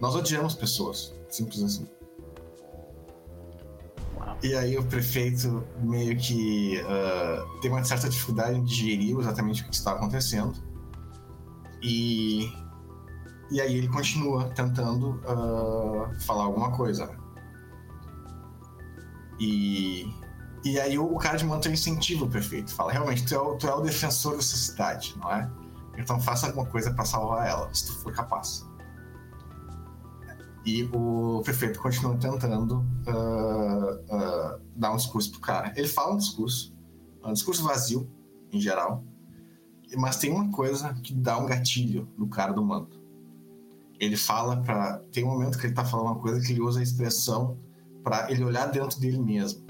Nós 0.00 0.14
odiamos 0.14 0.54
pessoas. 0.54 1.14
Simples 1.28 1.62
assim. 1.62 1.88
E 4.42 4.54
aí 4.54 4.76
o 4.78 4.84
prefeito 4.84 5.62
meio 5.82 6.16
que 6.16 6.80
uh, 6.80 7.60
tem 7.60 7.70
uma 7.70 7.84
certa 7.84 8.08
dificuldade 8.08 8.56
em 8.56 8.64
digerir 8.64 9.18
exatamente 9.18 9.62
o 9.62 9.68
que 9.68 9.74
está 9.74 9.92
acontecendo. 9.92 10.54
E, 11.82 12.52
e 13.50 13.60
aí 13.60 13.76
ele 13.76 13.88
continua 13.88 14.48
tentando 14.50 15.20
uh, 15.24 16.20
falar 16.20 16.44
alguma 16.44 16.70
coisa. 16.72 17.10
E, 19.38 20.12
e 20.64 20.78
aí 20.78 20.98
o, 20.98 21.16
cara 21.16 21.38
de 21.38 21.44
manto 21.44 21.68
incentiva 21.68 22.24
o 22.24 22.28
prefeito. 22.28 22.72
Fala, 22.74 22.92
realmente, 22.92 23.24
tu 23.24 23.34
é, 23.34 23.38
o, 23.38 23.56
tu 23.56 23.66
é 23.66 23.74
o 23.74 23.80
defensor 23.80 24.36
dessa 24.36 24.56
cidade, 24.56 25.16
não 25.18 25.32
é? 25.32 25.50
Então 25.96 26.20
faça 26.20 26.46
alguma 26.46 26.66
coisa 26.66 26.92
para 26.92 27.04
salvar 27.04 27.48
ela, 27.48 27.72
se 27.74 27.86
tu 27.86 27.98
for 28.00 28.12
capaz. 28.12 28.68
E 30.64 30.84
o 30.92 31.40
prefeito 31.42 31.80
continua 31.80 32.16
tentando 32.16 32.84
uh, 33.06 33.94
uh, 33.94 34.60
dar 34.76 34.92
um 34.92 34.96
discurso 34.96 35.30
pro 35.32 35.40
cara. 35.40 35.72
Ele 35.74 35.88
fala 35.88 36.14
um 36.14 36.18
discurso, 36.18 36.76
um 37.24 37.32
discurso 37.32 37.64
vazio, 37.64 38.10
em 38.52 38.60
geral, 38.60 39.02
mas 39.96 40.16
tem 40.16 40.30
uma 40.30 40.50
coisa 40.50 40.94
que 40.94 41.12
dá 41.12 41.38
um 41.38 41.46
gatilho 41.46 42.08
no 42.16 42.28
cara 42.28 42.52
do 42.52 42.64
manto. 42.64 43.00
Ele 43.98 44.16
fala 44.16 44.56
para 44.58 44.98
Tem 45.12 45.24
um 45.24 45.28
momento 45.28 45.58
que 45.58 45.66
ele 45.66 45.74
tá 45.74 45.84
falando 45.84 46.06
uma 46.06 46.18
coisa 46.18 46.40
que 46.44 46.52
ele 46.52 46.60
usa 46.60 46.80
a 46.80 46.82
expressão 46.82 47.58
para 48.02 48.30
ele 48.30 48.44
olhar 48.44 48.66
dentro 48.66 48.98
dele 48.98 49.18
mesmo. 49.18 49.62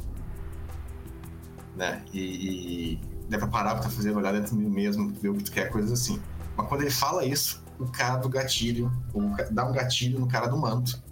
Né? 1.77 2.05
E, 2.13 2.93
e 2.93 3.01
deve 3.29 3.47
parar 3.47 3.75
pra 3.75 3.85
tá 3.85 3.91
fazendo, 3.91 4.19
olhar 4.19 4.33
dentro 4.33 4.57
dele 4.57 4.69
mesmo, 4.69 5.13
ver 5.15 5.31
o 5.31 5.35
que 5.35 5.45
tu 5.45 5.53
quer, 5.53 5.71
coisas 5.71 5.93
assim. 5.93 6.21
Mas 6.57 6.69
quando 6.69 6.83
ele 6.83 6.91
fala 6.91 7.25
isso, 7.25 7.63
o 7.79 7.87
cara 7.87 8.17
do 8.17 8.29
gatilho, 8.29 8.93
dá 9.51 9.65
um 9.65 9.73
gatilho 9.73 10.21
no 10.21 10.27
cara 10.27 10.47
do 10.47 10.57
manto 10.57 11.03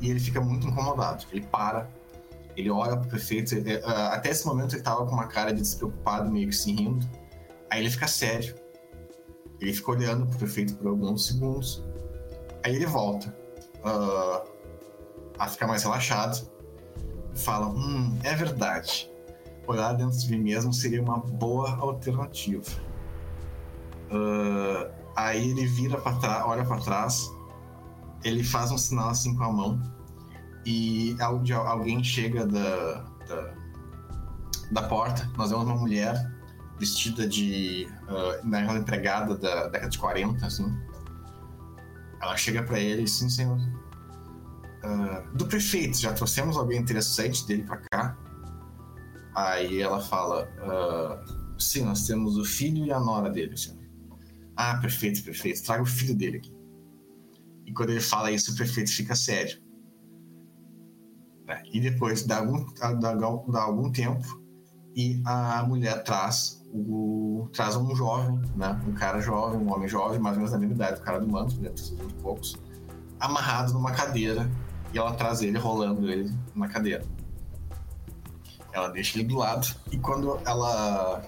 e 0.00 0.10
ele 0.10 0.20
fica 0.20 0.40
muito 0.40 0.66
incomodado. 0.66 1.24
Ele 1.32 1.46
para, 1.46 1.88
ele 2.56 2.70
olha 2.70 2.96
pro 2.96 3.08
prefeito. 3.08 3.54
Ele, 3.54 3.76
uh, 3.76 4.12
até 4.12 4.30
esse 4.30 4.46
momento 4.46 4.74
ele 4.74 4.82
tava 4.82 5.06
com 5.06 5.12
uma 5.12 5.26
cara 5.26 5.52
de 5.52 5.60
despreocupado, 5.60 6.30
meio 6.30 6.48
que 6.48 6.56
se 6.56 6.72
rindo. 6.72 7.06
Aí 7.70 7.80
ele 7.80 7.90
fica 7.90 8.06
sério. 8.08 8.54
Ele 9.60 9.72
fica 9.72 9.90
olhando 9.90 10.26
pro 10.26 10.38
prefeito 10.38 10.74
por 10.76 10.88
alguns 10.88 11.26
segundos. 11.26 11.84
Aí 12.62 12.74
ele 12.74 12.86
volta 12.86 13.34
uh, 13.84 14.48
a 15.38 15.48
ficar 15.48 15.66
mais 15.66 15.82
relaxado 15.82 16.50
falam: 17.34 17.74
hum, 17.74 18.18
é 18.22 18.34
verdade. 18.34 19.10
Olhar 19.66 19.92
dentro 19.92 20.18
de 20.18 20.30
mim 20.30 20.42
mesmo 20.42 20.72
seria 20.72 21.02
uma 21.02 21.18
boa 21.18 21.76
alternativa. 21.76 22.70
Uh, 24.10 24.90
aí 25.14 25.50
ele 25.50 25.66
vira 25.66 25.98
para 25.98 26.16
trás, 26.16 26.44
olha 26.44 26.64
para 26.64 26.80
trás, 26.80 27.30
ele 28.24 28.42
faz 28.42 28.72
um 28.72 28.78
sinal 28.78 29.10
assim 29.10 29.36
com 29.36 29.44
a 29.44 29.52
mão 29.52 29.80
e 30.66 31.16
alguém 31.64 32.02
chega 32.02 32.46
da, 32.46 33.04
da, 33.28 33.54
da 34.72 34.82
porta. 34.88 35.30
Nós 35.36 35.50
vemos 35.50 35.64
uma 35.66 35.76
mulher 35.76 36.14
vestida 36.80 37.28
de. 37.28 37.86
Uh, 38.08 38.48
na 38.48 38.76
empregada 38.76 39.36
da 39.36 39.68
década 39.68 39.90
de 39.90 39.98
40, 39.98 40.44
assim. 40.44 40.66
Ela 42.20 42.36
chega 42.36 42.62
para 42.62 42.80
ele, 42.80 43.06
sim, 43.06 43.28
senhor. 43.28 43.58
Uh, 44.82 45.36
do 45.36 45.46
prefeito, 45.46 45.98
já 45.98 46.12
trouxemos 46.12 46.56
alguém 46.56 46.80
interessante 46.80 47.46
dele 47.46 47.62
para 47.64 47.76
cá. 47.76 48.18
Aí 49.36 49.80
ela 49.80 50.00
fala: 50.00 50.48
uh, 50.58 51.60
Sim, 51.60 51.84
nós 51.84 52.06
temos 52.06 52.36
o 52.38 52.44
filho 52.44 52.86
e 52.86 52.92
a 52.92 52.98
nora 52.98 53.30
dele, 53.30 53.56
senhor. 53.56 53.78
Ah, 54.56 54.78
prefeito, 54.78 55.22
prefeito, 55.22 55.62
traga 55.62 55.82
o 55.82 55.86
filho 55.86 56.14
dele 56.16 56.38
aqui. 56.38 56.52
E 57.66 57.72
quando 57.72 57.90
ele 57.90 58.00
fala 58.00 58.32
isso, 58.32 58.52
o 58.52 58.56
prefeito 58.56 58.90
fica 58.90 59.14
sério. 59.14 59.62
Né? 61.46 61.62
E 61.72 61.80
depois 61.80 62.22
dá 62.24 62.38
algum, 62.38 62.66
dá, 62.74 63.14
dá 63.14 63.62
algum 63.62 63.92
tempo 63.92 64.40
e 64.94 65.22
a 65.24 65.62
mulher 65.62 66.02
traz 66.02 66.59
o, 66.72 67.48
traz 67.52 67.76
um 67.76 67.94
jovem, 67.94 68.40
né? 68.56 68.80
um 68.86 68.92
cara 68.92 69.20
jovem, 69.20 69.60
um 69.60 69.72
homem 69.72 69.88
jovem, 69.88 70.18
mais 70.18 70.36
ou 70.36 70.38
menos 70.38 70.52
da 70.52 70.58
mesma 70.58 70.74
idade, 70.74 71.00
o 71.00 71.04
cara 71.04 71.20
do 71.20 71.28
manto, 71.28 71.54
deve 71.56 71.78
sido 71.78 71.98
muito 71.98 72.14
poucos, 72.16 72.56
amarrado 73.18 73.72
numa 73.72 73.92
cadeira 73.92 74.50
e 74.92 74.98
ela 74.98 75.12
traz 75.14 75.42
ele 75.42 75.58
rolando 75.58 76.10
ele 76.10 76.32
na 76.54 76.68
cadeira. 76.68 77.04
Ela 78.72 78.88
deixa 78.88 79.18
ele 79.18 79.28
do 79.28 79.36
lado 79.36 79.66
e 79.90 79.98
quando 79.98 80.38
ela 80.46 81.22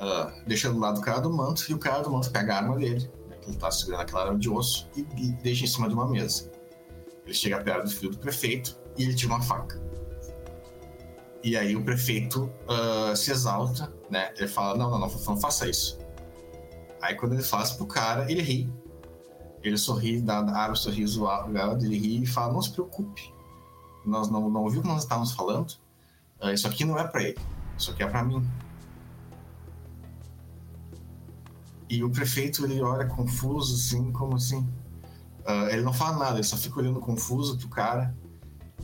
uh, 0.00 0.46
deixa 0.46 0.70
do 0.70 0.78
lado 0.78 0.98
o 0.98 1.02
cara 1.02 1.20
do 1.20 1.32
manto 1.32 1.64
e 1.68 1.74
o 1.74 1.78
cara 1.78 2.02
do 2.02 2.10
manto 2.10 2.30
pega 2.30 2.54
a 2.54 2.56
arma 2.58 2.76
dele, 2.76 3.10
né, 3.28 3.36
que 3.36 3.50
ele 3.50 3.56
tá 3.56 3.70
segurando 3.70 4.02
aquela 4.02 4.26
arma 4.26 4.38
de 4.38 4.48
osso, 4.48 4.88
e, 4.96 5.00
e 5.16 5.32
deixa 5.42 5.64
em 5.64 5.68
cima 5.68 5.88
de 5.88 5.94
uma 5.94 6.08
mesa. 6.08 6.50
Ele 7.24 7.34
chega 7.34 7.60
perto 7.60 7.84
do 7.84 7.90
filho 7.90 8.12
do 8.12 8.18
prefeito 8.18 8.78
e 8.96 9.04
ele 9.04 9.14
tira 9.14 9.34
uma 9.34 9.42
faca. 9.42 9.80
E 11.42 11.56
aí 11.56 11.74
o 11.74 11.84
prefeito 11.84 12.50
uh, 12.68 13.16
se 13.16 13.30
exalta, 13.32 13.92
né? 14.08 14.32
Ele 14.36 14.48
fala: 14.48 14.76
não, 14.78 14.90
não, 14.90 14.98
não, 15.00 15.08
não 15.08 15.40
faça 15.40 15.68
isso. 15.68 15.98
Aí 17.00 17.14
quando 17.16 17.32
ele 17.32 17.42
faz 17.42 17.72
pro 17.72 17.86
cara, 17.86 18.30
ele 18.30 18.42
ri. 18.42 18.72
Ele 19.62 19.76
sorri, 19.76 20.20
dá, 20.20 20.38
abre 20.38 20.72
o 20.72 20.76
sorriso 20.76 21.24
ele 21.82 21.98
ri 21.98 22.22
e 22.22 22.26
fala: 22.26 22.52
não 22.52 22.62
se 22.62 22.70
preocupe. 22.70 23.32
Nós 24.04 24.28
não, 24.28 24.48
não 24.48 24.62
ouvimos 24.62 24.84
o 24.84 24.88
que 24.88 24.94
nós 24.94 25.02
estávamos 25.02 25.32
falando. 25.32 25.72
Uh, 26.40 26.50
isso 26.50 26.66
aqui 26.66 26.84
não 26.84 26.98
é 26.98 27.06
para 27.06 27.22
ele. 27.22 27.38
Isso 27.76 27.90
aqui 27.90 28.02
é 28.02 28.06
para 28.06 28.22
mim. 28.22 28.46
E 31.88 32.02
o 32.02 32.10
prefeito 32.10 32.64
ele 32.64 32.80
olha 32.80 33.06
confuso, 33.06 33.74
assim, 33.74 34.10
como 34.12 34.36
assim? 34.36 34.60
Uh, 35.46 35.68
ele 35.70 35.82
não 35.82 35.92
fala 35.92 36.16
nada, 36.16 36.36
ele 36.36 36.44
só 36.44 36.56
fica 36.56 36.78
olhando 36.78 37.00
confuso 37.00 37.58
pro 37.58 37.68
cara. 37.68 38.14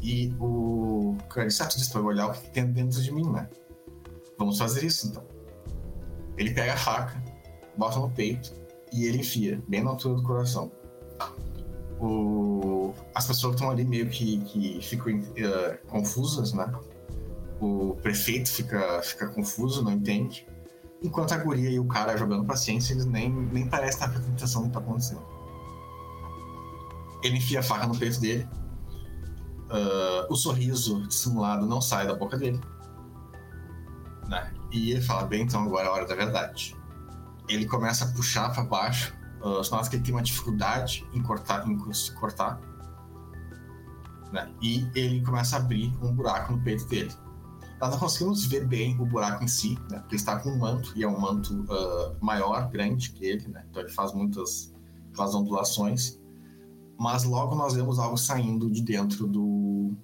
E 0.00 0.32
o 0.38 1.16
tu 1.28 1.76
disse 1.76 1.90
pra 1.90 2.00
olhar 2.00 2.28
o 2.28 2.32
que 2.32 2.50
tem 2.50 2.66
dentro 2.66 3.02
de 3.02 3.12
mim, 3.12 3.28
né? 3.30 3.48
Vamos 4.38 4.58
fazer 4.58 4.84
isso 4.84 5.08
então. 5.08 5.24
Ele 6.36 6.52
pega 6.52 6.74
a 6.74 6.76
faca, 6.76 7.22
bota 7.76 7.98
no 7.98 8.10
peito 8.10 8.52
e 8.92 9.06
ele 9.06 9.18
enfia, 9.18 9.62
bem 9.68 9.82
na 9.82 9.90
altura 9.90 10.14
do 10.14 10.22
coração. 10.22 10.70
O... 12.00 12.94
As 13.14 13.26
pessoas 13.26 13.54
estão 13.54 13.70
ali 13.70 13.84
meio 13.84 14.08
que, 14.08 14.38
que 14.44 14.80
ficam 14.80 15.18
uh, 15.18 15.86
confusas, 15.88 16.52
né? 16.52 16.72
O 17.60 17.96
prefeito 17.96 18.48
fica, 18.48 19.02
fica 19.02 19.26
confuso, 19.28 19.82
não 19.82 19.92
entende. 19.92 20.46
Enquanto 21.02 21.32
a 21.32 21.36
guria 21.38 21.70
e 21.70 21.78
o 21.78 21.84
cara 21.84 22.16
jogando 22.16 22.44
paciência, 22.44 22.92
eles 22.92 23.04
nem, 23.04 23.32
nem 23.32 23.68
parecem 23.68 23.94
estar 23.94 24.08
prestando 24.08 24.36
atenção 24.36 24.62
no 24.62 24.70
que 24.70 24.78
está 24.78 24.80
acontecendo. 24.80 25.26
Ele 27.22 27.36
enfia 27.36 27.58
a 27.58 27.62
faca 27.62 27.86
no 27.86 27.98
peito 27.98 28.20
dele, 28.20 28.48
uh, 29.70 30.32
o 30.32 30.36
sorriso 30.36 31.06
dissimulado 31.06 31.66
não 31.66 31.80
sai 31.80 32.06
da 32.06 32.14
boca 32.14 32.36
dele. 32.36 32.60
Né? 34.26 34.52
E 34.72 34.92
ele 34.92 35.00
fala: 35.00 35.26
Bem, 35.26 35.42
então 35.42 35.62
agora 35.62 35.86
é 35.86 35.88
a 35.88 35.92
hora 35.92 36.06
da 36.06 36.14
verdade. 36.14 36.76
Ele 37.48 37.64
começa 37.66 38.04
a 38.04 38.08
puxar 38.12 38.52
para 38.52 38.64
baixo. 38.64 39.16
Uh, 39.40 39.62
nota 39.70 39.88
que 39.88 39.96
ele 39.96 40.02
tem 40.02 40.14
uma 40.14 40.22
dificuldade 40.22 41.06
em 41.12 41.22
cortar, 41.22 41.66
em 41.68 41.78
cortar. 42.18 42.60
Né? 44.32 44.52
E 44.60 44.86
ele 44.94 45.22
começa 45.22 45.56
a 45.56 45.60
abrir 45.60 45.92
um 46.02 46.12
buraco 46.12 46.52
no 46.52 46.62
peito 46.62 46.84
dele. 46.86 47.12
Nós 47.80 47.90
não 47.92 47.98
conseguimos 47.98 48.44
ver 48.44 48.66
bem 48.66 49.00
o 49.00 49.06
buraco 49.06 49.44
em 49.44 49.48
si, 49.48 49.78
né? 49.88 50.00
porque 50.00 50.16
ele 50.16 50.20
está 50.20 50.40
com 50.40 50.50
um 50.50 50.58
manto, 50.58 50.92
e 50.96 51.04
é 51.04 51.08
um 51.08 51.18
manto 51.18 51.54
uh, 51.54 52.16
maior, 52.20 52.68
grande 52.68 53.12
que 53.12 53.24
ele, 53.24 53.46
né? 53.46 53.64
então 53.70 53.80
ele 53.80 53.92
faz 53.92 54.12
muitas 54.12 54.74
aquelas 55.12 55.32
ondulações 55.32 56.17
mas 56.98 57.22
logo 57.22 57.54
nós 57.54 57.74
vemos 57.74 58.00
algo 58.00 58.16
saindo 58.16 58.68
de 58.68 58.82
dentro 58.82 59.28
do 59.28 59.96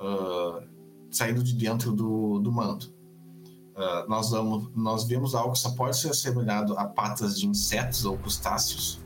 uh, 0.00 0.66
saindo 1.10 1.42
de 1.42 1.54
dentro 1.54 1.92
do, 1.92 2.38
do 2.38 2.50
manto. 2.50 2.94
Uh, 3.76 4.08
nós, 4.08 4.30
vamos, 4.30 4.70
nós 4.74 5.04
vemos 5.04 5.34
algo 5.34 5.52
que 5.52 5.58
só 5.58 5.70
pode 5.72 5.98
ser 5.98 6.10
assemelhado 6.10 6.78
a 6.78 6.86
patas 6.86 7.38
de 7.38 7.46
insetos 7.46 8.04
ou 8.04 8.16
crustáceos 8.16 9.00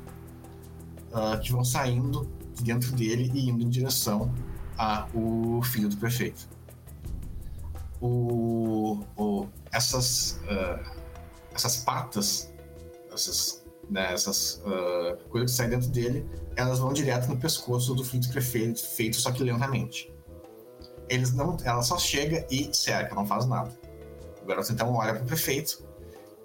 uh, 1.10 1.40
que 1.42 1.50
vão 1.50 1.64
saindo 1.64 2.30
de 2.54 2.62
dentro 2.62 2.92
dele 2.92 3.30
e 3.34 3.48
indo 3.48 3.62
em 3.62 3.68
direção 3.68 4.32
ao 4.76 5.62
filho 5.62 5.88
do 5.88 5.96
prefeito. 5.96 6.48
O, 8.00 9.00
o, 9.16 9.46
essas, 9.72 10.38
essas 11.54 11.78
patas, 11.78 12.52
essas, 13.12 13.63
né, 13.90 14.12
essas 14.12 14.62
coisas 15.28 15.50
que 15.50 15.56
saem 15.56 15.70
dentro 15.70 15.88
dele, 15.88 16.28
elas 16.56 16.78
vão 16.78 16.92
direto 16.92 17.28
no 17.28 17.36
pescoço 17.36 17.94
do 17.94 18.04
filho 18.04 18.28
prefeito, 18.30 18.84
feito 18.84 19.16
só 19.16 19.32
que 19.32 19.42
lentamente. 19.42 20.12
Eles 21.08 21.32
não, 21.32 21.56
ela 21.64 21.82
só 21.82 21.98
chega 21.98 22.46
e 22.50 22.74
cerca, 22.74 23.14
não 23.14 23.26
faz 23.26 23.46
nada. 23.46 23.70
O 24.42 24.46
garoto 24.46 24.72
então 24.72 24.94
olha 24.94 25.14
pro 25.14 25.24
prefeito 25.24 25.84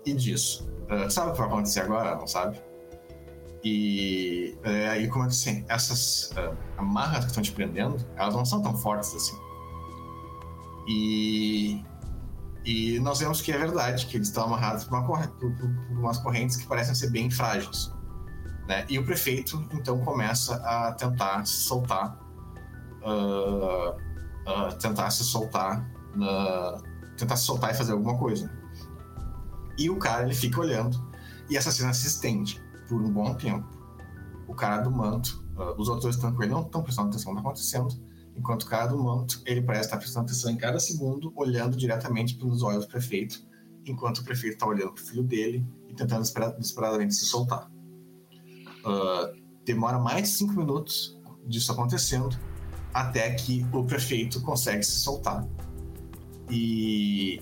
e 0.06 0.13
diz: 0.13 0.65
uh, 0.89 1.10
Sabe 1.10 1.30
o 1.30 1.32
que 1.34 1.39
vai 1.39 1.47
acontecer 1.47 1.82
agora? 1.82 2.15
Não 2.15 2.28
sabe? 2.28 2.62
E 3.63 4.58
uh, 4.65 4.91
aí 4.91 5.08
como 5.08 5.25
assim, 5.25 5.65
essas 5.67 6.32
uh, 6.32 6.58
amarras 6.78 7.25
que 7.25 7.32
estão 7.32 7.43
te 7.43 7.52
prendendo, 7.52 7.97
elas 8.15 8.34
não 8.34 8.45
são 8.45 8.62
tão 8.62 8.75
fortes 8.78 9.13
assim. 9.13 9.38
E, 10.88 11.84
e 12.65 13.00
nós 13.00 13.19
vemos 13.19 13.41
que 13.41 13.52
é 13.52 13.58
verdade, 13.58 14.06
que 14.06 14.17
eles 14.17 14.28
estão 14.28 14.45
amarrados 14.45 14.84
por, 14.84 14.98
uma, 14.98 15.28
por, 15.28 15.52
por 15.56 15.98
umas 15.98 16.17
correntes 16.17 16.58
que 16.58 16.67
parecem 16.67 16.93
ser 16.93 17.10
bem 17.10 17.30
frágeis. 17.32 17.91
Né? 18.67 18.86
E 18.89 19.00
o 19.00 19.06
prefeito, 19.06 19.67
então, 19.74 20.00
começa 20.02 20.56
a 20.58 20.91
tentar 20.93 21.45
se 21.45 21.62
soltar, 21.63 22.19
uh, 23.02 23.91
uh, 23.91 24.78
tentar 24.80 25.10
se 25.10 25.24
soltar, 25.24 25.89
uh, 26.15 27.15
tentar 27.17 27.36
se 27.36 27.45
soltar 27.45 27.72
e 27.72 27.74
fazer 27.74 27.93
alguma 27.93 28.17
coisa. 28.17 28.52
E 29.78 29.89
o 29.89 29.98
cara, 29.98 30.24
ele 30.24 30.36
fica 30.36 30.60
olhando, 30.60 31.04
e 31.50 31.58
essa 31.58 31.72
cena 31.72 31.93
se 31.93 32.08
estende 32.08 32.62
por 32.88 33.02
um 33.02 33.12
bom 33.12 33.34
tempo. 33.34 33.67
O 34.48 34.54
cara 34.54 34.82
do 34.82 34.91
manto, 34.91 35.43
os 35.78 35.88
outros 35.89 36.15
estão 36.15 36.34
com 36.34 36.43
ele, 36.43 36.52
não 36.52 36.62
estão 36.62 36.84
prestando 36.84 37.10
atenção 37.10 37.34
no 37.34 37.41
que 37.41 37.48
está 37.48 37.50
acontecendo, 37.50 38.09
enquanto 38.39 38.65
do 38.88 39.04
manto, 39.04 39.41
ele 39.45 39.62
parece 39.62 39.86
estar 39.86 39.97
prestando 39.97 40.25
atenção 40.25 40.49
em 40.49 40.58
cada 40.58 40.80
segundo, 40.80 41.32
olhando 41.36 41.75
diretamente 41.75 42.36
pelos 42.36 42.63
olhos 42.63 42.86
do 42.86 42.89
prefeito, 42.89 43.45
enquanto 43.86 44.19
o 44.19 44.23
prefeito 44.23 44.54
está 44.54 44.65
olhando 44.65 44.93
para 44.93 45.04
o 45.04 45.06
filho 45.06 45.23
dele 45.23 45.67
e 45.89 45.93
tentando 45.93 46.21
desesperadamente 46.21 47.13
se 47.13 47.25
soltar. 47.25 47.69
Uh, 48.86 49.38
demora 49.65 49.99
mais 49.99 50.23
de 50.23 50.30
cinco 50.30 50.54
minutos 50.54 51.19
disso 51.45 51.71
acontecendo 51.71 52.39
até 52.93 53.34
que 53.34 53.65
o 53.73 53.84
prefeito 53.84 54.41
consegue 54.41 54.84
se 54.84 54.99
soltar. 54.99 55.45
E 56.49 57.41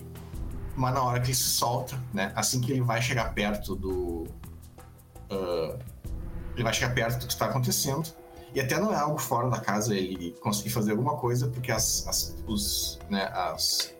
mas 0.76 0.94
na 0.94 1.02
hora 1.02 1.20
que 1.20 1.28
ele 1.28 1.34
se 1.34 1.50
solta, 1.50 2.00
né, 2.12 2.32
assim 2.36 2.60
que 2.60 2.70
ele 2.70 2.80
vai 2.80 3.02
chegar 3.02 3.34
perto 3.34 3.74
do 3.74 4.24
uh, 5.30 5.78
ele 6.54 6.62
vai 6.62 6.72
chegar 6.72 6.94
perto 6.94 7.20
do 7.20 7.26
que 7.26 7.32
está 7.32 7.46
acontecendo 7.46 8.12
e 8.54 8.60
até 8.60 8.78
não 8.78 8.92
é 8.92 8.96
algo 8.96 9.18
fora 9.18 9.48
da 9.50 9.60
casa 9.60 9.94
ele 9.94 10.32
conseguir 10.40 10.70
fazer 10.70 10.92
alguma 10.92 11.16
coisa 11.16 11.48
porque 11.48 11.70
as, 11.70 12.06
as 12.06 12.36
os 12.46 12.98
né, 13.10 13.24
as 13.32 13.94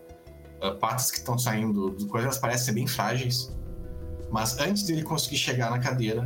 uh, 0.63 0.75
patas 0.79 1.11
que 1.11 1.17
estão 1.17 1.37
saindo 1.37 1.91
do 1.91 2.07
coisa 2.07 2.27
elas 2.27 2.37
parecem 2.37 2.65
ser 2.65 2.71
bem 2.73 2.87
frágeis 2.87 3.55
mas 4.31 4.59
antes 4.59 4.83
dele 4.83 5.03
conseguir 5.03 5.37
chegar 5.37 5.69
na 5.69 5.79
cadeira 5.79 6.23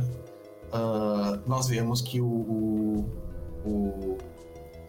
uh, 0.68 1.48
nós 1.48 1.68
vemos 1.68 2.00
que 2.00 2.20
o, 2.20 2.26
o, 2.26 3.10
o 3.64 4.18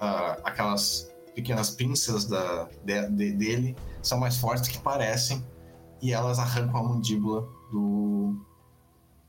uh, 0.01 0.41
aquelas 0.43 1.13
pequenas 1.35 1.69
pinças 1.69 2.25
da, 2.25 2.69
de, 2.83 3.09
de, 3.09 3.31
dele 3.33 3.75
são 4.01 4.17
mais 4.17 4.37
fortes 4.37 4.69
que 4.69 4.79
parecem 4.79 5.45
e 6.01 6.13
elas 6.13 6.39
arrancam 6.39 6.79
a 6.79 6.83
mandíbula 6.83 7.41
do, 7.71 8.35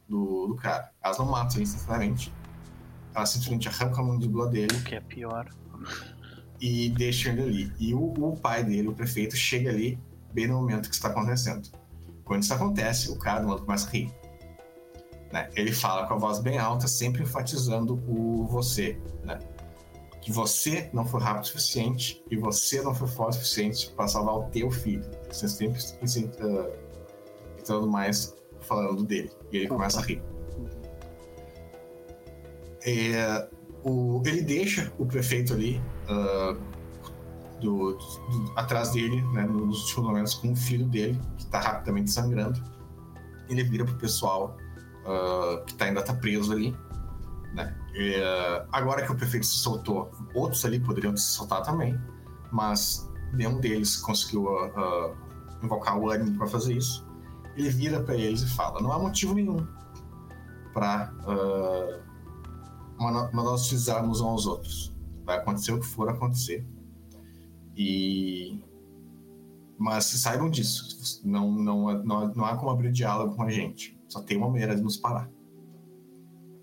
do, 0.09 0.47
do 0.49 0.55
cara. 0.57 0.91
Elas 1.03 1.19
não 1.19 1.27
matam 1.27 1.61
instantaneamente. 1.61 2.33
Elas 3.17 3.31
simplesmente 3.31 3.67
arrancam 3.69 4.05
a 4.05 4.09
mandíbula 4.09 4.47
dele. 4.47 4.77
O 4.77 4.83
que 4.83 4.95
é 4.95 5.01
pior. 5.01 5.49
E 6.61 6.91
deixam 6.91 7.33
ele 7.33 7.43
ali. 7.43 7.73
E 7.79 7.95
o, 7.95 8.13
o 8.13 8.37
pai 8.37 8.63
dele, 8.63 8.89
o 8.89 8.93
prefeito, 8.93 9.35
chega 9.35 9.71
ali 9.71 9.99
bem 10.35 10.47
no 10.47 10.61
momento 10.61 10.91
que 10.91 10.95
está 10.95 11.09
acontecendo. 11.09 11.67
Quando 12.25 12.43
isso 12.43 12.53
acontece, 12.53 13.11
o 13.11 13.19
cara 13.19 13.41
do 13.41 13.49
outro 13.49 13.65
começa 13.65 13.89
a 13.89 13.91
rir. 13.91 14.13
Né? 15.33 15.49
Ele 15.57 15.73
fala 15.73 16.07
com 16.07 16.13
a 16.13 16.19
voz 16.19 16.41
bem 16.41 16.59
alta, 16.59 16.87
sempre 16.87 17.23
enfatizando 17.23 17.95
o 18.07 18.47
você, 18.47 19.01
né? 19.25 19.39
que 20.21 20.31
você 20.31 20.91
não 20.93 21.07
foi 21.07 21.21
rápido 21.23 21.45
o 21.45 21.47
suficiente 21.47 22.23
e 22.31 22.37
você 22.37 22.83
não 22.83 22.95
foi 22.95 23.09
forte 23.09 23.39
o 23.39 23.41
suficiente 23.41 23.91
para 23.93 24.09
salvar 24.09 24.35
o 24.35 24.43
teu 24.51 24.71
filho. 24.71 25.09
Você 25.31 25.49
sempre 25.49 25.81
uh, 25.81 26.73
entrando 27.59 27.87
mais 27.89 28.37
falando 28.61 29.05
dele. 29.05 29.31
E 29.51 29.57
ele 29.57 29.69
começa 29.69 30.01
a 30.01 30.03
rir. 30.03 30.23
É, 32.87 33.49
o, 33.83 34.23
ele 34.25 34.43
deixa 34.43 34.93
o 34.97 35.05
prefeito 35.05 35.53
ali 35.53 35.83
uh, 36.09 36.55
do, 37.61 37.95
do, 37.95 38.53
atrás 38.55 38.93
dele, 38.93 39.21
né, 39.33 39.43
nos 39.43 39.83
últimos 39.83 40.09
momentos, 40.09 40.35
com 40.35 40.53
o 40.53 40.57
filho 40.57 40.87
dele, 40.87 41.21
que 41.37 41.45
está 41.45 41.59
rapidamente 41.61 42.13
sangrando. 42.13 42.63
Ele 43.49 43.65
vira 43.65 43.85
pro 43.85 43.97
pessoal 43.97 44.57
uh, 45.03 45.65
que 45.65 45.75
tá, 45.75 45.87
ainda 45.87 46.01
está 46.01 46.15
preso 46.15 46.53
ali. 46.53 46.77
Né? 47.55 47.77
E, 47.95 48.21
uh, 48.21 48.69
agora 48.71 49.05
que 49.05 49.11
o 49.11 49.17
prefeito 49.17 49.47
se 49.47 49.59
soltou, 49.59 50.13
outros 50.33 50.65
ali 50.65 50.79
poderiam 50.79 51.17
se 51.17 51.33
soltar 51.33 51.63
também, 51.63 51.99
mas 52.53 53.11
nenhum 53.33 53.61
deles 53.61 53.97
conseguiu 53.97 54.47
invocar 55.61 55.99
o 55.99 56.09
ânimo 56.09 56.39
para 56.39 56.47
fazer 56.47 56.75
isso. 56.75 57.05
Ele 57.57 57.69
vira 57.71 58.01
para 58.01 58.15
eles 58.15 58.43
e 58.43 58.55
fala: 58.55 58.81
Não 58.81 58.93
há 58.93 58.99
motivo 58.99 59.35
nenhum 59.35 59.67
para 60.73 61.13
nós 62.99 63.65
utilizarmos 63.65 64.21
uns 64.21 64.27
aos 64.27 64.47
outros. 64.47 64.95
Vai 65.25 65.39
acontecer 65.39 65.73
o 65.73 65.81
que 65.81 65.87
for 65.87 66.09
acontecer. 66.09 66.67
E 67.77 68.61
mas 69.79 70.05
saibam 70.07 70.51
disso. 70.51 71.21
Não, 71.25 71.53
não, 71.53 72.03
não, 72.03 72.35
não 72.35 72.45
há 72.45 72.57
como 72.57 72.71
abrir 72.71 72.91
diálogo 72.93 73.35
com 73.37 73.43
a 73.43 73.51
gente. 73.51 73.99
Só 74.09 74.23
tem 74.23 74.37
uma 74.37 74.49
maneira 74.49 74.75
de 74.75 74.83
nos 74.83 74.97
parar. 74.97 75.29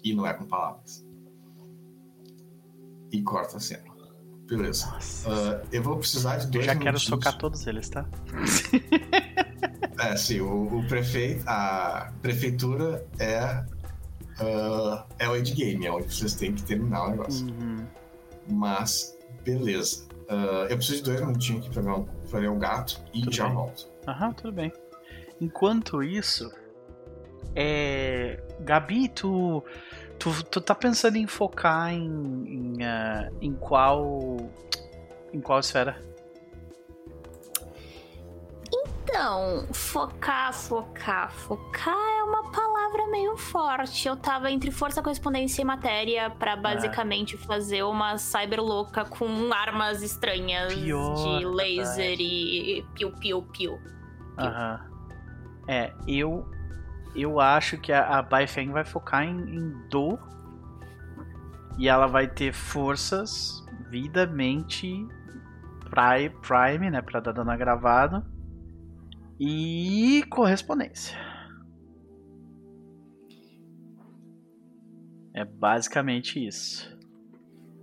E 0.03 0.13
não 0.13 0.25
é 0.25 0.34
com 0.34 0.45
palavras. 0.45 1.05
E 3.11 3.21
corta 3.21 3.57
a 3.57 3.59
cena. 3.59 3.93
Beleza. 4.47 4.88
Uh, 4.89 5.67
eu 5.71 5.84
vou 5.84 5.97
precisar 5.97 6.38
de 6.38 6.47
dois 6.47 6.67
Eu 6.67 6.73
já 6.73 6.79
quero 6.79 6.99
socar 6.99 7.38
todos 7.38 7.65
eles, 7.67 7.89
tá? 7.89 8.07
é, 9.99 10.17
sim. 10.17 10.41
O, 10.41 10.79
o 10.79 10.88
prefeito... 10.88 11.43
A 11.47 12.11
prefeitura 12.21 13.07
é... 13.19 13.65
Uh, 14.39 15.03
é 15.19 15.29
o 15.29 15.36
endgame. 15.36 15.86
É 15.86 15.91
onde 15.91 16.13
vocês 16.13 16.34
têm 16.36 16.53
que 16.53 16.63
terminar 16.63 17.07
o 17.07 17.11
negócio. 17.11 17.47
Uhum. 17.47 17.86
Mas, 18.49 19.17
beleza. 19.43 20.05
Uh, 20.23 20.67
eu 20.69 20.77
preciso 20.77 21.03
de 21.03 21.03
dois 21.03 21.21
minutinhos 21.21 21.65
aqui 21.65 21.73
pra 21.73 21.81
ver 21.81 21.91
um, 21.91 22.03
pra 22.29 22.39
ver 22.39 22.49
um 22.49 22.57
gato 22.59 23.01
e 23.13 23.21
Tudo 23.21 23.36
já 23.36 23.45
bem. 23.45 23.53
volto. 23.55 23.88
Aham, 24.07 24.34
tudo 24.34 24.51
bem. 24.51 24.71
Enquanto 25.39 26.01
isso, 26.01 26.51
é... 27.55 28.41
Gabi, 28.61 29.09
tu, 29.09 29.63
tu, 30.17 30.43
tu 30.45 30.61
tá 30.61 30.73
pensando 30.73 31.17
em 31.17 31.27
focar 31.27 31.93
em, 31.93 32.05
em, 32.77 32.84
ah, 32.84 33.29
em 33.41 33.53
qual. 33.53 34.38
Em 35.34 35.41
qual 35.41 35.59
esfera? 35.59 35.99
Então, 39.04 39.68
focar, 39.74 40.54
focar, 40.54 41.32
focar 41.32 41.93
é 41.93 42.24
uma 42.24 42.49
palavra 42.51 43.06
meio 43.08 43.36
forte. 43.36 44.08
Eu 44.08 44.16
tava 44.16 44.49
entre 44.49 44.72
força, 44.72 45.01
correspondência 45.04 45.62
e 45.62 45.66
matéria 45.66 46.30
pra 46.30 46.56
basicamente 46.56 47.36
fazer 47.38 47.84
uma 47.84 48.18
cyber 48.18 48.62
louca 48.62 49.04
com 49.04 49.51
armas 49.54 50.01
estranhas 50.01 50.74
Pior, 50.74 51.16
de 51.39 51.45
laser 51.45 52.16
e 52.20 52.86
piu-piu-piu. 52.95 53.78
Aham. 54.38 54.80
É, 55.68 55.93
eu. 56.08 56.49
Eu 57.16 57.39
acho 57.39 57.78
que 57.78 57.91
a, 57.93 58.18
a 58.18 58.22
Baifeng 58.24 58.72
vai 58.72 58.84
focar 58.84 59.24
em, 59.24 59.38
em 59.38 59.88
dor. 59.89 60.18
E 61.78 61.88
ela 61.88 62.08
vai 62.08 62.28
ter 62.28 62.54
forças, 62.54 63.64
vida, 63.89 64.26
mente, 64.26 65.06
pri- 65.89 66.30
Prime, 66.41 66.89
né? 66.89 67.01
Pra 67.01 67.20
dar 67.20 67.32
dano 67.34 67.56
gravado. 67.58 68.26
E 69.46 70.24
correspondência. 70.30 71.18
É 75.34 75.44
basicamente 75.44 76.48
isso. 76.48 76.98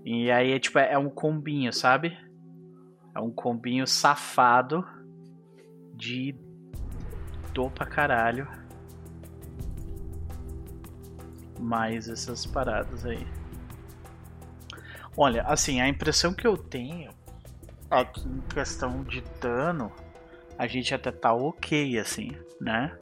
E 0.03 0.31
aí 0.31 0.53
é 0.53 0.59
tipo, 0.59 0.79
é 0.79 0.97
um 0.97 1.11
combinho, 1.11 1.71
sabe? 1.71 2.17
É 3.15 3.21
um 3.21 3.31
combinho 3.31 3.87
safado 3.87 4.83
de 5.93 6.35
dor 7.53 7.71
pra 7.73 7.85
caralho. 7.85 8.49
Mais 11.61 12.09
essas 12.09 12.47
paradas 12.47 13.05
aí. 13.05 13.27
Olha, 15.15 15.43
assim, 15.43 15.79
a 15.83 15.87
impressão 15.87 16.33
que 16.33 16.47
eu 16.47 16.57
tenho 16.57 17.13
é 17.91 18.03
que 18.07 18.27
em 18.27 18.41
questão 18.49 19.05
de 19.05 19.21
dano, 19.43 19.93
a 20.61 20.67
gente 20.67 20.95
até 20.95 21.11
tá 21.11 21.33
ok, 21.33 21.99
assim, 21.99 22.37
né? 22.61 22.95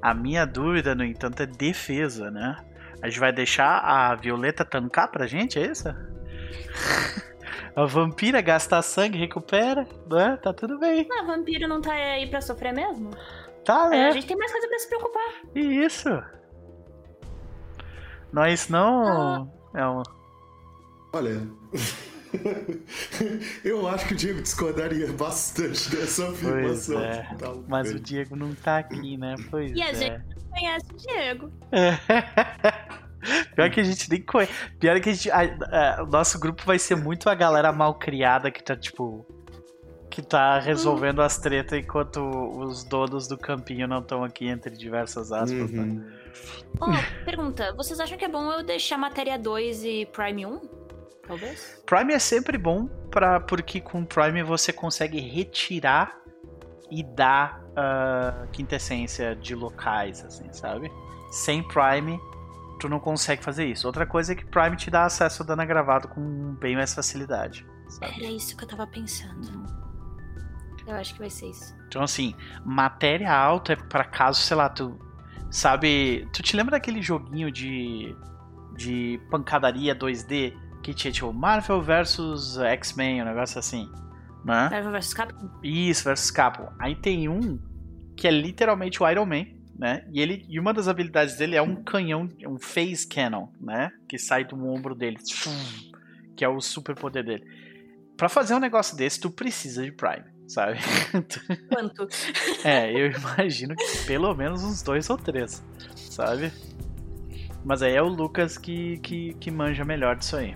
A 0.00 0.14
minha 0.14 0.46
dúvida, 0.46 0.94
no 0.94 1.04
entanto, 1.04 1.42
é 1.42 1.46
defesa, 1.46 2.30
né? 2.30 2.54
A 3.02 3.08
gente 3.08 3.18
vai 3.18 3.32
deixar 3.32 3.80
a 3.80 4.14
Violeta 4.14 4.64
tancar 4.64 5.10
pra 5.10 5.26
gente, 5.26 5.58
é 5.58 5.66
isso? 5.66 5.88
a 7.74 7.84
vampira 7.84 8.40
gastar 8.40 8.80
sangue, 8.82 9.18
recupera, 9.18 9.88
né? 10.08 10.36
Tá 10.40 10.52
tudo 10.52 10.78
bem. 10.78 11.08
Ah, 11.10 11.24
vampiro 11.24 11.66
não 11.66 11.80
tá 11.80 11.92
aí 11.92 12.30
pra 12.30 12.40
sofrer 12.40 12.72
mesmo? 12.72 13.10
Tá, 13.64 13.86
É, 13.86 13.90
né? 13.90 14.06
a 14.06 14.10
gente 14.12 14.28
tem 14.28 14.36
mais 14.36 14.52
coisa 14.52 14.68
pra 14.68 14.78
se 14.78 14.88
preocupar. 14.88 15.28
Isso. 15.56 16.22
Nós 18.32 18.68
não. 18.68 19.52
É 19.74 19.84
um... 19.84 20.02
Olha. 21.12 21.40
eu 23.64 23.86
acho 23.88 24.06
que 24.08 24.14
o 24.14 24.16
Diego 24.16 24.42
discordaria 24.42 25.06
bastante 25.12 25.90
dessa 25.90 26.28
afirmação. 26.30 27.00
é. 27.00 27.34
Talvez. 27.38 27.66
Mas 27.68 27.90
o 27.92 28.00
Diego 28.00 28.36
não 28.36 28.54
tá 28.54 28.78
aqui, 28.78 29.16
né? 29.16 29.34
Pois 29.50 29.72
E 29.72 29.82
a 29.82 29.90
é. 29.90 29.94
gente 29.94 30.22
conhece 30.50 30.86
o 30.92 30.96
Diego. 30.96 31.52
Pior 33.54 33.70
que 33.70 33.80
a 33.80 33.84
gente 33.84 34.10
nem 34.10 34.22
conhece. 34.22 34.52
Pior 34.78 35.00
que 35.00 35.08
a 35.10 35.12
gente. 35.12 35.30
a- 35.30 35.98
a- 35.98 36.02
o 36.04 36.06
nosso 36.06 36.38
grupo 36.38 36.62
vai 36.64 36.78
ser 36.78 36.94
muito 36.96 37.28
a 37.28 37.34
galera 37.34 37.72
mal 37.72 37.94
criada 37.94 38.50
que 38.50 38.62
tá, 38.62 38.76
tipo. 38.76 39.26
Que 40.10 40.22
tá 40.22 40.58
resolvendo 40.58 41.20
as 41.20 41.36
tretas 41.38 41.78
enquanto 41.78 42.18
os 42.20 42.82
donos 42.84 43.28
do 43.28 43.36
campinho 43.36 43.86
não 43.86 43.98
estão 43.98 44.24
aqui, 44.24 44.48
entre 44.48 44.74
diversas 44.76 45.30
aspas, 45.30 45.70
né? 45.70 45.82
Uhum. 45.82 46.10
Ó, 46.80 46.86
pergunta, 47.24 47.74
vocês 47.76 48.00
acham 48.00 48.16
que 48.16 48.24
é 48.24 48.28
bom 48.28 48.50
eu 48.52 48.62
deixar 48.64 48.96
matéria 48.96 49.38
2 49.38 49.84
e 49.84 50.06
Prime 50.06 50.46
1? 50.46 50.60
Talvez? 51.28 51.80
Prime 51.84 52.14
é 52.14 52.18
sempre 52.18 52.56
bom 52.56 52.86
pra, 53.10 53.38
porque 53.38 53.80
com 53.80 54.04
Prime 54.04 54.42
você 54.42 54.72
consegue 54.72 55.20
retirar 55.20 56.18
e 56.90 57.02
dar 57.02 57.62
ah, 57.76 58.46
quintessência 58.50 59.36
de 59.36 59.54
locais, 59.54 60.24
assim, 60.24 60.50
sabe? 60.52 60.90
Sem 61.30 61.62
Prime, 61.68 62.18
tu 62.80 62.88
não 62.88 62.98
consegue 62.98 63.44
fazer 63.44 63.66
isso. 63.66 63.86
Outra 63.86 64.06
coisa 64.06 64.32
é 64.32 64.34
que 64.34 64.46
Prime 64.46 64.74
te 64.74 64.90
dá 64.90 65.04
acesso 65.04 65.42
a 65.42 65.46
dano 65.46 65.66
gravado 65.66 66.08
com 66.08 66.54
bem 66.54 66.74
mais 66.74 66.94
facilidade. 66.94 67.66
sabe? 67.90 68.14
Era 68.16 68.32
isso 68.32 68.56
que 68.56 68.64
eu 68.64 68.68
tava 68.68 68.86
pensando. 68.86 69.66
Eu 70.86 70.94
acho 70.94 71.12
que 71.12 71.20
vai 71.20 71.28
ser 71.28 71.50
isso. 71.50 71.76
Então, 71.86 72.02
assim, 72.02 72.34
matéria 72.64 73.30
alta 73.30 73.74
é 73.74 73.76
pra 73.76 74.04
caso, 74.04 74.40
sei 74.40 74.56
lá, 74.56 74.70
tu 74.70 74.98
sabe. 75.50 76.26
Tu 76.32 76.42
te 76.42 76.56
lembra 76.56 76.72
daquele 76.72 77.02
joguinho 77.02 77.52
de, 77.52 78.16
de 78.74 79.20
pancadaria 79.30 79.94
2D 79.94 80.56
que 80.88 80.94
tinha 80.94 81.12
tipo 81.12 81.32
Marvel 81.34 81.82
vs 81.82 82.56
X-Men, 82.56 83.20
um 83.20 83.24
negócio 83.26 83.58
assim, 83.58 83.90
né? 84.42 84.70
Marvel 84.70 84.92
vs 84.92 85.12
Capcom? 85.12 85.50
Isso, 85.62 86.02
versus 86.02 86.30
Capcom. 86.30 86.72
Aí 86.78 86.96
tem 86.96 87.28
um 87.28 87.58
que 88.16 88.26
é 88.26 88.30
literalmente 88.30 89.02
o 89.02 89.08
Iron 89.08 89.26
Man, 89.26 89.46
né? 89.78 90.06
E 90.10 90.18
ele 90.18 90.46
e 90.48 90.58
uma 90.58 90.72
das 90.72 90.88
habilidades 90.88 91.36
dele 91.36 91.56
é 91.56 91.62
um 91.62 91.76
canhão, 91.76 92.26
um 92.46 92.58
phase 92.58 93.06
cannon, 93.06 93.48
né? 93.60 93.92
Que 94.08 94.18
sai 94.18 94.44
do 94.44 94.56
ombro 94.66 94.94
dele, 94.94 95.18
que 96.34 96.42
é 96.42 96.48
o 96.48 96.58
super 96.58 96.94
poder 96.94 97.22
dele. 97.22 97.44
Pra 98.16 98.30
fazer 98.30 98.54
um 98.54 98.58
negócio 98.58 98.96
desse, 98.96 99.20
tu 99.20 99.30
precisa 99.30 99.84
de 99.84 99.92
Prime, 99.92 100.24
sabe? 100.46 100.78
Quanto? 101.68 102.08
É, 102.64 102.90
eu 102.90 103.12
imagino 103.12 103.76
que 103.76 104.06
pelo 104.06 104.34
menos 104.34 104.64
uns 104.64 104.82
dois 104.82 105.10
ou 105.10 105.18
três, 105.18 105.62
sabe? 105.94 106.50
Mas 107.62 107.82
aí 107.82 107.94
é 107.94 108.00
o 108.00 108.08
Lucas 108.08 108.56
que, 108.56 108.96
que, 109.00 109.34
que 109.34 109.50
manja 109.50 109.84
melhor 109.84 110.16
disso 110.16 110.36
aí. 110.36 110.54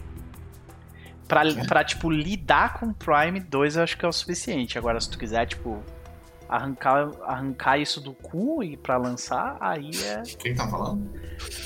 Pra, 1.28 1.42
pra, 1.66 1.84
tipo, 1.84 2.10
lidar 2.10 2.74
com 2.74 2.92
Prime 2.92 3.40
2 3.40 3.76
eu 3.76 3.82
acho 3.82 3.96
que 3.96 4.04
é 4.04 4.08
o 4.08 4.12
suficiente. 4.12 4.76
Agora, 4.76 5.00
se 5.00 5.10
tu 5.10 5.18
quiser, 5.18 5.46
tipo, 5.46 5.82
arrancar, 6.48 7.10
arrancar 7.24 7.78
isso 7.78 8.00
do 8.00 8.12
cu 8.12 8.62
e 8.62 8.76
pra 8.76 8.96
lançar, 8.96 9.56
aí 9.60 9.90
é. 10.04 10.22
Quem 10.38 10.54
tá 10.54 10.68
falando? 10.68 11.10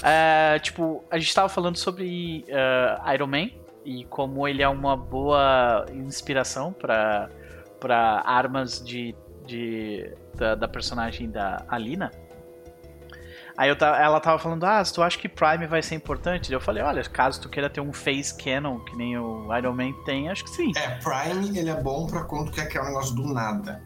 É, 0.03 0.59
tipo, 0.61 1.05
a 1.11 1.19
gente 1.19 1.35
tava 1.35 1.49
falando 1.49 1.77
sobre 1.77 2.45
eh, 2.47 3.15
Iron 3.15 3.27
Man 3.27 3.51
e 3.85 4.05
como 4.05 4.47
ele 4.47 4.63
é 4.63 4.69
uma 4.69 4.97
boa 4.97 5.87
inspiração 5.93 6.73
pra 6.73 7.29
para 7.79 8.23
armas 8.25 8.83
de, 8.85 9.15
de 9.45 10.11
da, 10.35 10.55
da 10.55 10.69
personagem 10.69 11.31
da 11.31 11.65
Alina. 11.69 12.11
Aí 13.57 13.71
eu 13.71 13.77
ela 13.81 14.21
tava 14.21 14.39
falando, 14.39 14.65
ah, 14.65 14.85
se 14.85 14.93
tu 14.93 15.03
acha 15.03 15.19
que 15.19 15.29
Prime 15.29 15.67
vai 15.67 15.83
ser 15.83 15.95
importante? 15.95 16.53
Eu 16.53 16.61
falei, 16.61 16.83
olha, 16.83 17.03
caso 17.05 17.41
tu 17.41 17.49
queira 17.49 17.71
ter 17.71 17.81
um 17.81 17.93
face 17.93 18.37
canon, 18.37 18.81
que 18.81 18.95
nem 18.95 19.17
o 19.19 19.55
Iron 19.57 19.73
Man 19.73 19.93
tem, 20.05 20.29
acho 20.29 20.45
que 20.45 20.51
sim. 20.51 20.73
É, 20.77 20.99
Prime 20.99 21.59
ele 21.59 21.71
é 21.71 21.83
bom 21.83 22.07
pra 22.07 22.25
quando 22.25 22.51
tu 22.51 22.53
quer 22.53 22.69
criar 22.69 22.83
um 22.83 22.89
negócio 22.89 23.15
do 23.15 23.33
nada. 23.33 23.83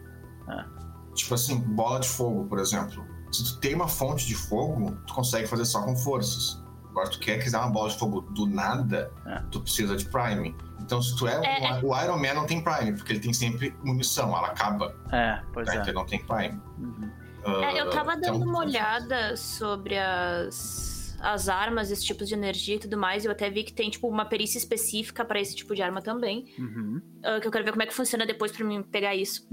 Ah. 0.49 0.65
Tipo 1.13 1.35
assim, 1.35 1.57
bola 1.59 2.01
de 2.01 2.09
fogo, 2.09 2.45
por 2.45 2.59
exemplo. 2.59 3.05
Se 3.31 3.45
tu 3.45 3.59
tem 3.61 3.73
uma 3.73 3.87
fonte 3.87 4.27
de 4.27 4.35
fogo, 4.35 4.91
tu 5.07 5.13
consegue 5.13 5.47
fazer 5.47 5.63
só 5.63 5.81
com 5.83 5.95
forças. 5.95 6.61
Agora, 6.89 7.09
tu 7.09 7.19
quer 7.19 7.39
criar 7.39 7.61
uma 7.61 7.71
bola 7.71 7.89
de 7.89 7.97
fogo 7.97 8.21
do 8.21 8.45
nada, 8.45 9.09
ah. 9.25 9.41
tu 9.51 9.61
precisa 9.61 9.95
de 9.95 10.03
Prime. 10.09 10.53
Então, 10.81 11.01
se 11.01 11.15
tu 11.15 11.25
é, 11.25 11.35
é, 11.35 11.79
o, 11.81 11.91
o 11.91 12.01
Iron 12.01 12.17
Man 12.17 12.33
não 12.33 12.45
tem 12.45 12.61
Prime, 12.61 12.91
porque 12.91 13.13
ele 13.13 13.21
tem 13.21 13.31
sempre 13.31 13.73
munição, 13.81 14.35
ela 14.35 14.47
acaba. 14.47 14.93
É, 15.13 15.41
pois 15.53 15.65
tá? 15.65 15.75
é. 15.75 15.77
Então 15.77 15.87
ele 15.87 15.97
não 15.97 16.05
tem 16.05 16.19
Prime. 16.25 16.61
Uhum. 16.77 17.20
Uh, 17.45 17.63
é, 17.63 17.79
eu 17.79 17.89
tava 17.89 18.15
dando 18.15 18.37
então, 18.37 18.47
uma 18.47 18.59
olhada 18.59 19.35
sobre 19.35 19.97
as, 19.97 21.17
as 21.19 21.49
armas, 21.49 21.91
esses 21.91 22.03
tipos 22.03 22.27
de 22.27 22.33
energia 22.33 22.75
e 22.75 22.79
tudo 22.79 22.97
mais. 22.97 23.25
Eu 23.25 23.31
até 23.31 23.49
vi 23.49 23.63
que 23.63 23.73
tem, 23.73 23.89
tipo, 23.89 24.07
uma 24.07 24.25
perícia 24.25 24.57
específica 24.57 25.25
para 25.25 25.39
esse 25.39 25.55
tipo 25.55 25.75
de 25.75 25.81
arma 25.81 26.01
também. 26.01 26.45
Uhum. 26.57 27.01
Uh, 27.17 27.41
que 27.41 27.47
eu 27.47 27.51
quero 27.51 27.65
ver 27.65 27.71
como 27.71 27.83
é 27.83 27.85
que 27.85 27.93
funciona 27.93 28.25
depois 28.25 28.51
para 28.51 28.65
mim 28.65 28.83
pegar 28.83 29.15
isso. 29.15 29.47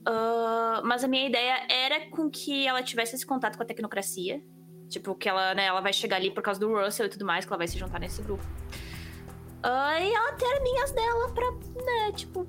Uh, 0.00 0.84
mas 0.84 1.04
a 1.04 1.08
minha 1.08 1.26
ideia 1.26 1.66
era 1.68 2.08
com 2.10 2.30
que 2.30 2.66
ela 2.66 2.82
tivesse 2.82 3.16
esse 3.16 3.26
contato 3.26 3.56
com 3.56 3.62
a 3.62 3.66
tecnocracia. 3.66 4.42
Tipo, 4.88 5.14
que 5.14 5.28
ela, 5.28 5.54
né, 5.54 5.66
ela 5.66 5.80
vai 5.80 5.92
chegar 5.92 6.16
ali 6.16 6.30
por 6.30 6.42
causa 6.42 6.58
do 6.58 6.72
Russell 6.72 7.06
e 7.06 7.08
tudo 7.10 7.24
mais, 7.24 7.44
que 7.44 7.52
ela 7.52 7.58
vai 7.58 7.68
se 7.68 7.78
juntar 7.78 7.98
nesse 7.98 8.22
grupo. 8.22 8.44
E 9.62 10.14
ela 10.14 10.32
ter 10.32 10.46
arminhas 10.46 10.92
dela 10.92 11.30
pra, 11.34 11.50
né, 11.84 12.12
tipo, 12.12 12.48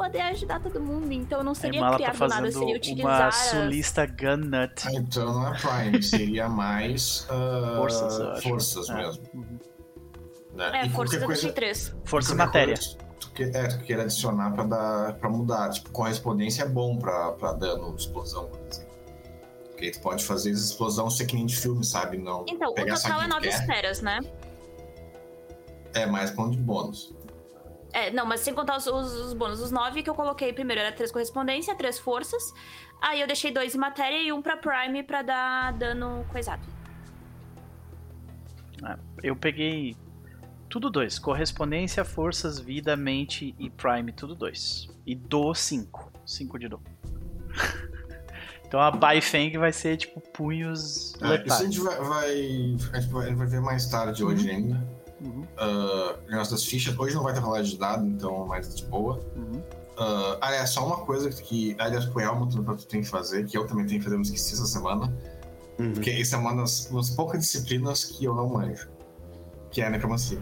poder 0.00 0.20
ajudar 0.22 0.60
todo 0.60 0.80
mundo. 0.80 1.12
Então 1.12 1.42
não 1.42 1.54
seria 1.54 1.86
é, 1.86 1.94
criar 1.94 2.16
tá 2.16 2.28
nada, 2.28 2.50
seria 2.50 2.76
utilizar. 2.76 3.22
Uma 3.22 3.32
sulista 3.32 4.06
gun 4.06 4.36
nut. 4.36 4.82
Ah, 4.86 4.92
então 4.94 5.34
não 5.34 5.54
é 5.54 5.58
Prime, 5.58 6.02
seria 6.02 6.48
mais. 6.48 7.26
Uh, 7.28 7.76
forças, 7.76 8.18
eu. 8.18 8.36
Forças 8.42 8.88
é. 8.88 8.94
mesmo. 8.94 9.22
Uhum. 9.34 9.58
Né? 10.54 10.80
É, 10.80 10.86
e 10.86 10.90
forças 10.90 11.22
coisa, 11.22 11.48
eu 11.48 11.52
3. 11.52 11.94
Força 12.04 12.34
matéria. 12.34 12.74
Tu, 13.20 13.30
que, 13.32 13.42
é, 13.42 13.68
tu 13.68 13.78
quer 13.84 14.00
adicionar 14.00 14.50
pra, 14.52 14.64
dar, 14.64 15.12
pra 15.14 15.28
mudar. 15.28 15.68
Tipo, 15.70 15.90
correspondência 15.90 16.62
é 16.62 16.68
bom 16.68 16.96
pra, 16.96 17.32
pra 17.32 17.52
dano, 17.52 17.94
explosão, 17.94 18.46
por 18.46 18.60
exemplo. 18.60 18.90
Porque 19.70 19.90
tu 19.90 20.00
pode 20.00 20.24
fazer 20.24 20.50
explosão 20.50 21.10
ser 21.10 21.26
que 21.26 21.34
nem 21.34 21.46
de 21.46 21.56
filme, 21.56 21.84
sabe? 21.84 22.18
Não 22.18 22.44
então, 22.48 22.70
o 22.70 22.74
total 22.74 23.22
é 23.22 23.26
9 23.26 23.48
esferas, 23.48 24.00
né? 24.00 24.20
É, 25.94 26.06
mais 26.06 26.30
ponto 26.30 26.52
de 26.52 26.62
bônus. 26.62 27.14
É, 27.92 28.10
não, 28.10 28.24
mas 28.24 28.40
sem 28.40 28.54
contar 28.54 28.76
os, 28.76 28.86
os, 28.86 29.12
os 29.12 29.32
bônus. 29.32 29.60
Os 29.60 29.70
9 29.70 30.02
que 30.02 30.10
eu 30.10 30.14
coloquei 30.14 30.52
primeiro 30.52 30.80
era 30.80 30.92
3 30.92 31.10
correspondência, 31.10 31.74
3 31.74 31.98
forças. 31.98 32.54
Aí 33.00 33.20
eu 33.20 33.26
deixei 33.26 33.50
2 33.50 33.74
em 33.74 33.78
matéria 33.78 34.22
e 34.22 34.32
um 34.32 34.42
pra 34.42 34.56
Prime 34.56 35.02
pra 35.02 35.22
dar 35.22 35.72
dano 35.72 36.24
coisado. 36.30 36.62
É, 38.84 38.96
eu 39.22 39.36
peguei 39.36 39.96
tudo 40.68 40.88
dois. 40.88 41.18
Correspondência, 41.18 42.04
forças, 42.04 42.58
vida, 42.58 42.96
mente 42.96 43.54
e 43.58 43.68
Prime, 43.68 44.12
tudo 44.12 44.34
dois. 44.34 44.88
E 45.04 45.14
do 45.14 45.52
5. 45.52 46.12
5 46.24 46.58
de 46.58 46.68
do. 46.68 46.80
então 48.64 48.80
a 48.80 48.90
Bai 48.90 49.20
Feng 49.20 49.56
vai 49.58 49.72
ser 49.72 49.96
tipo 49.96 50.20
punhos. 50.20 51.14
É, 51.20 51.44
isso 51.44 51.54
a 51.54 51.64
gente 51.64 51.80
vai, 51.80 51.96
vai, 51.96 52.30
a 52.92 53.00
gente 53.00 53.12
vai, 53.12 53.34
vai 53.34 53.46
ver 53.46 53.60
mais 53.60 53.86
tarde 53.86 54.22
hoje 54.22 54.48
uhum. 54.48 54.56
ainda. 54.56 54.99
Uhum. 55.20 55.42
Uh, 55.42 56.30
negócio 56.30 56.52
das 56.52 56.64
fichas. 56.64 56.98
Hoje 56.98 57.14
não 57.14 57.22
vai 57.22 57.34
ter 57.34 57.40
rolagem 57.40 57.72
de 57.72 57.78
dado, 57.78 58.06
então 58.06 58.46
mais 58.46 58.74
de 58.74 58.84
boa. 58.86 59.20
Uhum. 59.36 59.62
Uh, 59.98 60.38
aliás, 60.40 60.70
só 60.70 60.86
uma 60.86 60.98
coisa 60.98 61.28
que, 61.28 61.76
aliás, 61.78 62.06
pro 62.06 62.20
Elmo, 62.20 62.48
tu, 62.48 62.62
tu 62.62 62.86
tem 62.86 63.02
que 63.02 63.08
fazer, 63.08 63.44
que 63.44 63.56
eu 63.56 63.66
também 63.66 63.86
tenho 63.86 64.00
que 64.00 64.04
fazer, 64.04 64.16
eu 64.16 64.22
esqueci 64.22 64.54
essa 64.54 64.66
semana. 64.66 65.14
Uhum. 65.78 65.92
Porque 65.92 66.10
isso 66.10 66.34
é 66.34 66.38
uma 66.38 66.54
das, 66.54 66.86
das, 66.86 67.10
poucas 67.10 67.40
disciplinas 67.40 68.04
que 68.04 68.24
eu 68.24 68.34
não 68.34 68.48
manjo. 68.48 68.88
Que 69.70 69.82
é 69.82 69.86
a 69.86 69.90
necromancia. 69.90 70.38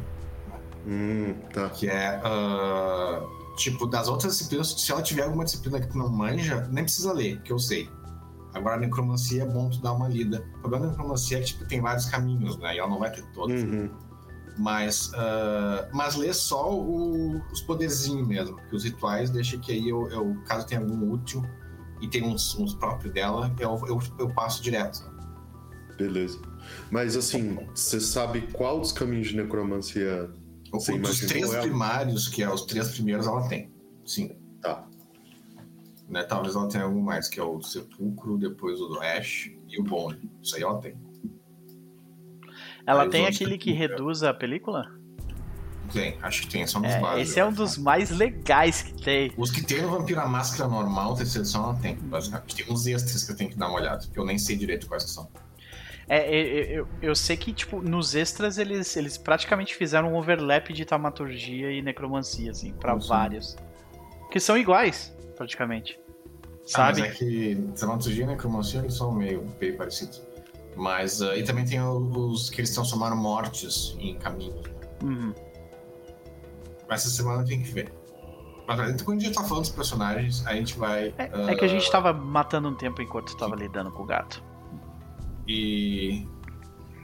Hum, 0.87 1.35
tá. 1.53 1.69
Que 1.71 1.89
é. 1.89 2.21
Uh, 2.21 3.57
tipo, 3.57 3.87
das 3.87 4.09
outras 4.09 4.33
disciplinas, 4.33 4.69
se 4.69 4.91
ela 4.91 5.03
tiver 5.03 5.23
alguma 5.23 5.45
disciplina 5.45 5.81
que 5.81 5.89
tu 5.89 5.99
não 5.99 6.09
manja, 6.09 6.67
nem 6.71 6.85
precisa 6.85 7.13
ler, 7.13 7.43
que 7.43 7.53
eu 7.53 7.59
sei. 7.59 7.91
Agora, 8.55 8.77
a 8.77 8.79
necromancia 8.79 9.43
é 9.43 9.47
bom 9.47 9.69
tu 9.69 9.81
dar 9.81 9.93
uma 9.93 10.09
lida. 10.09 10.45
O 10.57 10.61
problema 10.61 10.87
da 10.87 10.93
necromancia 10.93 11.39
é 11.39 11.41
que 11.41 11.49
tipo, 11.49 11.67
tem 11.67 11.81
vários 11.81 12.07
caminhos, 12.07 12.57
né? 12.59 12.75
E 12.75 12.79
ela 12.79 12.89
não 12.89 12.99
vai 12.99 13.11
ter 13.11 13.25
todos. 13.33 13.63
Uhum. 13.63 13.91
Mas, 14.59 15.13
uh, 15.13 15.89
mas 15.93 16.17
lê 16.17 16.33
só 16.33 16.75
o, 16.75 17.41
os 17.53 17.61
poderzinhos 17.63 18.27
mesmo, 18.27 18.57
porque 18.57 18.75
os 18.75 18.85
rituais 18.85 19.31
deixa 19.31 19.57
que 19.57 19.71
aí 19.71 19.89
eu, 19.89 20.09
eu 20.11 20.37
caso 20.47 20.67
tenha 20.67 20.81
algum 20.81 21.13
útil 21.13 21.45
e 22.01 22.09
tem 22.09 22.25
uns, 22.25 22.57
uns 22.59 22.75
próprios 22.75 23.15
dela, 23.15 23.55
eu, 23.61 23.81
eu, 23.87 24.01
eu 24.19 24.29
passo 24.31 24.61
direto. 24.61 25.09
Beleza. 25.97 26.41
Mas 26.91 27.17
assim, 27.17 27.59
você 27.75 28.01
sabe 28.01 28.43
qual 28.53 28.81
dos 28.81 28.93
caminhos 28.93 29.29
de 29.29 29.37
necromancia 29.37 30.29
você 30.71 30.93
o, 30.93 30.99
Dos 30.99 31.21
três 31.21 31.53
ela? 31.53 31.63
primários, 31.63 32.29
que 32.29 32.43
é 32.43 32.53
os 32.53 32.63
três 32.63 32.89
primeiros, 32.89 33.27
ela 33.27 33.49
tem. 33.49 33.73
Sim. 34.05 34.37
Tá. 34.61 34.87
Né, 36.09 36.23
talvez 36.25 36.55
ela 36.55 36.69
tenha 36.69 36.85
algum 36.85 37.01
mais, 37.01 37.29
que 37.29 37.39
é 37.39 37.43
o 37.43 37.61
sepulcro, 37.63 38.39
depois 38.39 38.81
o 38.81 38.89
do 38.89 39.01
Ash 39.01 39.51
e 39.69 39.81
o 39.81 39.85
Bone. 39.85 40.31
Isso 40.43 40.57
aí 40.57 40.63
ela 40.63 40.79
tem. 40.79 40.97
Ela 42.89 43.07
tem 43.07 43.27
aquele 43.27 43.59
que 43.59 43.71
reduz 43.71 44.23
a 44.23 44.33
película? 44.33 44.91
Tem, 45.93 46.17
acho 46.23 46.43
que 46.43 46.49
tem, 46.49 46.67
são 46.67 46.81
dos 46.81 46.91
é, 46.91 47.01
básicos. 47.01 47.29
Esse 47.29 47.41
é 47.41 47.45
um 47.45 47.53
dos 47.53 47.77
mais 47.77 48.11
legais 48.11 48.81
que 48.81 48.93
tem. 49.03 49.33
Os 49.37 49.51
que 49.51 49.63
tem 49.63 49.83
no 49.83 49.91
Vampiro 49.91 50.21
a 50.21 50.27
Máscara 50.27 50.69
normal, 50.69 51.15
terceira 51.15 51.41
edição, 51.41 51.65
ela 51.65 51.75
tem, 51.75 51.97
basicamente. 51.97 52.57
Tem 52.57 52.73
uns 52.73 52.87
extras 52.87 53.25
que 53.25 53.33
eu 53.33 53.37
tenho 53.37 53.51
que 53.51 53.57
dar 53.57 53.69
uma 53.69 53.79
olhada, 53.79 54.07
que 54.11 54.19
eu 54.19 54.25
nem 54.25 54.39
sei 54.39 54.57
direito 54.57 54.87
quais 54.87 55.03
são. 55.05 55.29
É, 56.09 56.27
eu, 56.35 56.65
eu, 56.65 56.89
eu, 57.03 57.15
sei 57.15 57.37
que, 57.37 57.53
tipo, 57.53 57.83
nos 57.83 58.15
extras 58.15 58.57
eles, 58.57 58.97
eles 58.97 59.19
praticamente 59.19 59.75
fizeram 59.75 60.15
um 60.15 60.17
overlap 60.17 60.73
de 60.73 60.85
taumaturgia 60.87 61.71
e 61.71 61.83
necromancia, 61.83 62.51
assim, 62.51 62.73
pra 62.73 62.95
vários. 62.95 63.55
Que 64.31 64.41
são 64.41 64.57
iguais, 64.57 65.15
praticamente. 65.37 66.01
Sabe? 66.65 67.03
Ah, 67.03 67.05
mas 67.05 67.15
é 67.15 67.19
que 67.19 67.57
taumaturgia 67.79 68.25
e 68.25 68.27
necromancia 68.27 68.81
eles 68.81 68.95
são 68.95 69.13
meio, 69.13 69.47
meio 69.61 69.77
parecidos. 69.77 70.23
Mas. 70.79 71.21
Uh, 71.21 71.35
e 71.35 71.43
também 71.43 71.65
tem 71.65 71.81
os 71.83 72.49
que 72.49 72.61
eles 72.61 72.71
transformaram 72.71 73.17
mortes 73.17 73.97
em 73.99 74.17
caminho. 74.17 74.63
Uhum. 75.03 75.35
Essa 76.89 77.11
semana 77.11 77.45
tem 77.45 77.63
que 77.63 77.71
ver. 77.71 77.93
Mas 78.67 79.03
quando 79.03 79.19
a 79.19 79.25
gente 79.25 79.35
tá 79.35 79.43
falando 79.43 79.63
dos 79.65 79.73
personagens, 79.73 80.47
a 80.47 80.55
gente 80.55 80.79
vai. 80.79 81.13
É, 81.19 81.25
uh, 81.37 81.49
é 81.49 81.55
que 81.57 81.65
a 81.65 81.69
gente 81.69 81.91
tava 81.91 82.13
matando 82.13 82.69
um 82.69 82.75
tempo 82.75 83.03
enquanto 83.03 83.37
tava 83.37 83.57
lidando 83.57 83.91
com 83.91 84.05
o 84.05 84.07
gato. 84.07 84.43
E. 85.47 86.27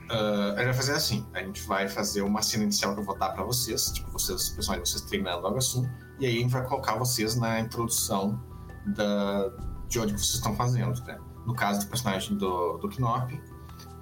Uh, 0.09 0.53
a 0.53 0.57
gente 0.57 0.65
vai 0.65 0.73
fazer 0.73 0.93
assim: 0.93 1.25
a 1.33 1.39
gente 1.39 1.61
vai 1.63 1.89
fazer 1.89 2.21
uma 2.21 2.41
cena 2.41 2.63
inicial 2.63 2.93
que 2.93 3.01
eu 3.01 3.03
vou 3.03 3.17
dar 3.17 3.29
pra 3.29 3.43
vocês, 3.43 3.91
tipo, 3.91 4.11
vocês, 4.11 4.49
personagens, 4.49 4.89
vocês 4.89 5.03
treinando 5.03 5.41
logo 5.41 5.57
assim, 5.57 5.89
e 6.19 6.27
aí 6.27 6.37
a 6.37 6.41
gente 6.41 6.51
vai 6.51 6.63
colocar 6.63 6.95
vocês 6.95 7.35
na 7.35 7.59
introdução 7.59 8.39
da, 8.85 9.49
de 9.87 9.99
onde 9.99 10.13
vocês 10.13 10.35
estão 10.35 10.55
fazendo, 10.55 11.03
né? 11.05 11.17
No 11.45 11.55
caso 11.55 11.79
do 11.79 11.87
personagem 11.87 12.37
do, 12.37 12.77
do 12.77 12.87
Knop, 12.87 13.31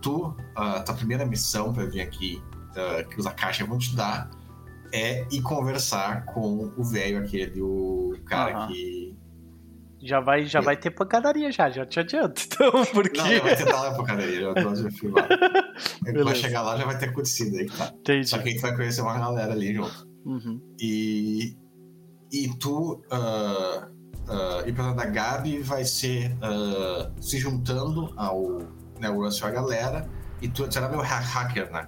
tu, 0.03 0.27
uh, 0.27 0.83
tua 0.85 0.93
primeira 0.93 1.25
missão 1.25 1.73
para 1.73 1.85
vir 1.85 2.01
aqui, 2.01 2.43
uh, 2.71 3.07
que 3.09 3.19
os 3.19 3.25
Akasha 3.25 3.65
vão 3.65 3.79
te 3.79 3.95
dar, 3.95 4.29
é 4.91 5.25
ir 5.31 5.41
conversar 5.41 6.25
com 6.25 6.71
o 6.77 6.83
velho 6.83 7.17
aquele, 7.17 7.61
o 7.61 8.13
cara 8.25 8.61
uhum. 8.61 8.67
que. 8.67 9.17
Já 10.03 10.19
vai, 10.19 10.45
já 10.45 10.59
é. 10.59 10.61
vai 10.61 10.75
ter 10.75 10.91
pancadaria 10.91 11.49
já, 11.49 11.69
já 11.71 11.85
te 11.85 11.99
adianto. 11.99 12.41
Então, 12.45 12.85
porque... 12.93 13.17
Não, 13.17 13.27
já 13.29 13.41
vai 13.41 13.55
ter 13.55 13.65
lá 13.65 13.87
a 13.87 13.95
pancadaria, 13.95 14.41
já, 14.41 14.75
já 14.75 14.91
fui 14.91 15.09
lá. 15.09 15.27
vai 16.23 16.35
chegar 16.35 16.61
lá, 16.61 16.77
já 16.77 16.85
vai 16.85 16.97
ter 16.97 17.09
acontecido 17.09 17.55
aí, 17.55 17.65
tá? 17.67 17.91
Entendi. 17.97 18.27
Só 18.27 18.37
que 18.37 18.49
a 18.49 18.51
gente 18.51 18.61
vai 18.61 18.75
conhecer 18.75 19.01
uma 19.01 19.17
galera 19.17 19.53
ali 19.53 19.73
junto. 19.73 20.07
Uhum. 20.25 20.61
E, 20.79 21.55
e 22.31 22.49
tu, 22.59 23.01
uh, 23.11 23.85
uh, 24.29 24.67
e 24.67 24.73
pela 24.73 24.93
da 24.93 25.05
Gabi, 25.05 25.59
vai 25.59 25.85
ser 25.85 26.33
uh, 26.33 27.23
se 27.23 27.37
juntando 27.37 28.13
ao 28.17 28.59
né, 29.03 29.09
o 29.09 29.23
Russell 29.23 29.49
a 29.49 29.51
galera, 29.51 30.09
e 30.41 30.47
tu, 30.47 30.67
tu 30.67 30.77
era 30.77 30.87
meio 30.87 31.01
hacker, 31.01 31.71
né? 31.71 31.87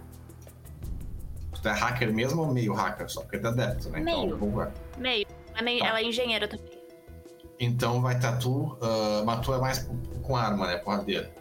Tu 1.62 1.70
é 1.70 1.72
hacker 1.72 2.14
mesmo 2.14 2.44
ou 2.44 2.54
meio 2.54 2.74
hacker 2.74 3.10
só? 3.10 3.22
Porque 3.22 3.40
tá 3.40 3.52
dentro, 3.52 3.90
né? 3.90 4.00
Meio. 4.00 4.26
Então, 4.26 4.38
vou... 4.38 4.68
Meio. 4.98 5.26
Tá. 5.26 5.36
Ela 5.66 6.00
é 6.00 6.04
engenheira 6.04 6.48
também. 6.48 6.70
Então 7.60 8.02
vai 8.02 8.16
estar 8.16 8.34
tá 8.34 8.38
tu, 8.38 8.78
uh, 8.82 9.26
mas 9.26 9.40
tu 9.40 9.54
é 9.54 9.58
mais 9.58 9.90
com 10.22 10.36
arma, 10.36 10.68
né? 10.68 10.78
Porradeira. 10.78 11.32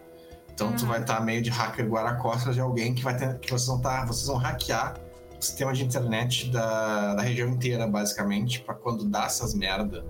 Então 0.53 0.68
uhum. 0.68 0.77
tu 0.77 0.87
vai 0.87 1.01
estar 1.01 1.16
tá 1.16 1.20
meio 1.20 1.43
de 1.43 1.51
hacker 1.51 1.87
guarda-costas 1.87 2.55
de 2.55 2.61
alguém 2.61 2.95
que 2.95 3.03
vai 3.03 3.16
ter. 3.16 3.37
que 3.39 3.51
vocês 3.51 3.66
vão 3.66 3.81
tá, 3.81 4.05
vocês 4.07 4.29
vão 4.29 4.37
hackear 4.37 4.95
o 5.37 5.43
sistema 5.43 5.72
de 5.72 5.85
internet 5.85 6.49
da, 6.51 7.14
da 7.14 7.22
região 7.22 7.49
inteira, 7.49 7.87
basicamente, 7.87 8.61
para 8.61 8.75
quando 8.75 9.05
dá 9.05 9.25
essas 9.25 9.53
merda. 9.53 10.05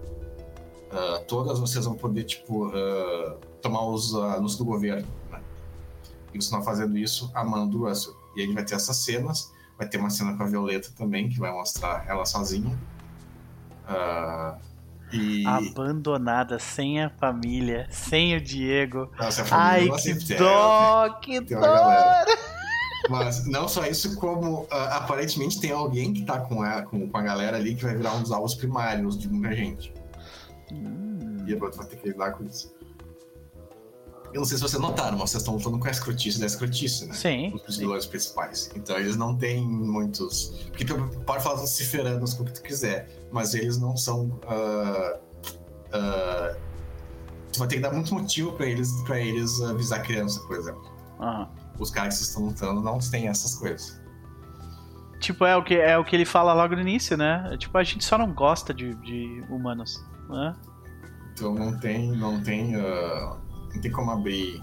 Uh, 0.93 1.25
todas 1.27 1.59
vocês 1.59 1.87
vão 1.87 1.95
poder, 1.95 2.25
tipo, 2.25 2.69
uh, 2.69 3.37
tomar 3.63 3.85
os 3.87 4.15
anúncios 4.15 4.59
do 4.59 4.65
governo 4.65 5.09
e 6.35 6.43
você 6.43 6.55
não 6.55 6.63
fazendo 6.63 6.99
isso 6.99 7.31
amando 7.35 7.83
o 7.83 7.89
Russell. 7.89 8.15
E 8.37 8.43
a 8.43 8.45
gente 8.45 8.55
vai 8.55 8.65
ter 8.65 8.75
essas 8.75 8.97
cenas, 8.99 9.53
vai 9.79 9.89
ter 9.89 9.99
uma 9.99 10.11
cena 10.11 10.37
com 10.37 10.43
a 10.43 10.47
Violeta 10.47 10.91
também, 10.97 11.29
que 11.29 11.39
vai 11.39 11.53
mostrar 11.53 12.05
ela 12.09 12.27
sozinha. 12.27 12.77
Uh, 13.89 14.59
E... 15.13 15.47
Abandonada, 15.47 16.59
sem 16.59 17.03
a 17.03 17.09
família, 17.09 17.87
sem 17.91 18.37
o 18.37 18.41
Diego. 18.41 19.11
Nossa, 19.19 19.43
a 19.43 19.45
família 19.45 19.93
Ai, 19.95 20.01
que 20.01 20.35
dó, 20.35 21.09
que 21.21 21.41
dó! 21.41 22.25
Mas 23.09 23.47
não 23.47 23.69
só 23.69 23.87
isso, 23.87 24.17
como 24.17 24.63
uh, 24.63 24.69
aparentemente 24.91 25.61
tem 25.61 25.71
alguém 25.71 26.13
que 26.13 26.25
tá 26.25 26.41
com 26.41 26.63
a, 26.63 26.83
com, 26.83 27.09
com, 27.09 27.17
a 27.19 27.23
galera 27.23 27.57
ali 27.59 27.75
que 27.75 27.85
vai 27.85 27.95
virar 27.95 28.15
um 28.15 28.23
dos 28.23 28.33
alvos 28.33 28.55
primários 28.55 29.19
de 29.19 29.29
muita 29.29 29.55
gente. 29.55 29.93
Hum. 30.73 31.45
E 31.47 31.55
a 31.55 31.59
vai 31.59 31.87
ter 31.87 31.97
que 31.97 32.09
lidar 32.09 32.33
com 32.33 32.45
isso. 32.45 32.74
Eu 34.35 34.41
não 34.41 34.45
sei 34.45 34.59
se 34.59 34.63
vocês 34.65 34.83
notaram, 34.83 35.17
mas 35.17 35.31
vocês 35.31 35.43
estão 35.43 35.55
lutando 35.55 35.79
com 35.79 35.87
a 35.87 35.91
escrotice 35.93 36.41
da 36.41 36.47
escrotice, 36.47 37.07
né? 37.07 37.15
Sim. 37.15 37.61
Os 37.69 37.77
vilões 37.77 38.05
principais. 38.05 38.69
Então 38.75 38.99
eles 38.99 39.17
não 39.17 39.37
têm 39.37 39.65
muitos. 39.65 40.69
Porque 40.73 40.85
pode 41.25 41.45
falar 41.45 41.61
dos 41.61 41.71
ciferanos 41.71 42.35
com 42.35 42.43
o 42.43 42.47
que 42.47 42.55
tu 42.55 42.63
quiser, 42.63 43.09
mas 43.31 43.55
eles 43.55 43.79
não 43.79 43.97
são. 43.97 44.25
Uh, 44.25 45.17
uh, 45.95 46.57
tu 47.53 47.61
vai 47.61 47.69
ter 47.69 47.77
que 47.77 47.83
dar 47.83 47.93
muito 47.93 48.13
motivo 48.13 48.53
pra 48.55 48.67
eles, 48.67 48.91
pra 49.05 49.21
eles 49.21 49.61
avisar 49.63 50.01
a 50.01 50.03
criança, 50.03 50.41
por 50.49 50.57
exemplo. 50.57 50.83
Uhum. 51.21 51.47
Os 51.79 51.93
caras 51.93 52.19
que 52.19 52.25
estão 52.25 52.47
lutando 52.47 52.81
não 52.81 52.99
têm 52.99 53.29
essas 53.29 53.55
coisas. 53.55 54.03
Tipo, 55.21 55.45
é 55.45 55.57
o 55.57 55.63
que, 55.63 55.77
é 55.77 55.97
o 55.97 56.05
que 56.05 56.17
ele 56.17 56.25
fala 56.25 56.53
logo 56.53 56.75
no 56.75 56.81
início, 56.81 57.17
né? 57.17 57.57
Tipo, 57.57 57.79
a 57.79 57.85
gente 57.85 58.05
só 58.05 58.19
não 58.19 58.35
gosta 58.35 58.75
de, 58.75 58.97
de 58.97 59.45
humanos, 59.49 60.05
né? 60.29 60.57
Então 61.33 61.55
não 61.55 61.79
tem. 61.79 62.11
Não 62.11 62.43
tem. 62.43 62.75
Uh 62.75 63.44
não 63.75 63.81
tem 63.81 63.91
como 63.91 64.11
abrir 64.11 64.63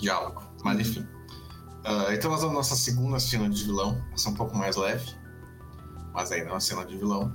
diálogo. 0.00 0.42
Mas 0.64 0.80
enfim. 0.80 1.00
Uh, 1.00 2.12
então 2.12 2.30
nós 2.30 2.40
vamos 2.40 2.54
na 2.54 2.60
nossa 2.60 2.76
segunda 2.76 3.18
cena 3.18 3.48
de 3.48 3.64
vilão. 3.64 4.00
Essa 4.12 4.28
é 4.28 4.32
um 4.32 4.34
pouco 4.34 4.56
mais 4.56 4.76
leve. 4.76 5.10
Mas 6.12 6.32
ainda 6.32 6.48
é 6.48 6.52
uma 6.52 6.60
cena 6.60 6.84
de 6.84 6.96
vilão. 6.96 7.34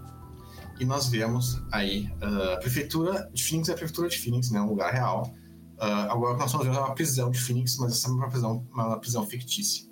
E 0.80 0.86
nós 0.86 1.08
vemos 1.08 1.62
aí 1.72 2.12
uh, 2.22 2.54
a 2.54 2.58
prefeitura 2.58 3.30
de 3.34 3.44
Phoenix 3.44 3.70
é 3.70 3.74
a 3.74 3.76
prefeitura 3.76 4.10
de 4.10 4.18
Phoenix, 4.18 4.50
né? 4.52 4.62
Um 4.62 4.70
lugar 4.70 4.94
real. 4.94 5.32
Uh, 5.78 6.10
agora 6.10 6.32
o 6.32 6.34
que 6.36 6.42
nós 6.42 6.46
estamos 6.48 6.66
vendo 6.66 6.78
é 6.78 6.82
uma 6.82 6.96
prisão 6.96 7.32
de 7.32 7.40
Phoenix, 7.40 7.78
mas 7.78 7.94
essa 7.94 8.08
é 8.08 8.12
uma 8.12 8.30
prisão, 8.30 8.68
uma 8.72 9.00
prisão 9.00 9.26
fictícia. 9.28 9.90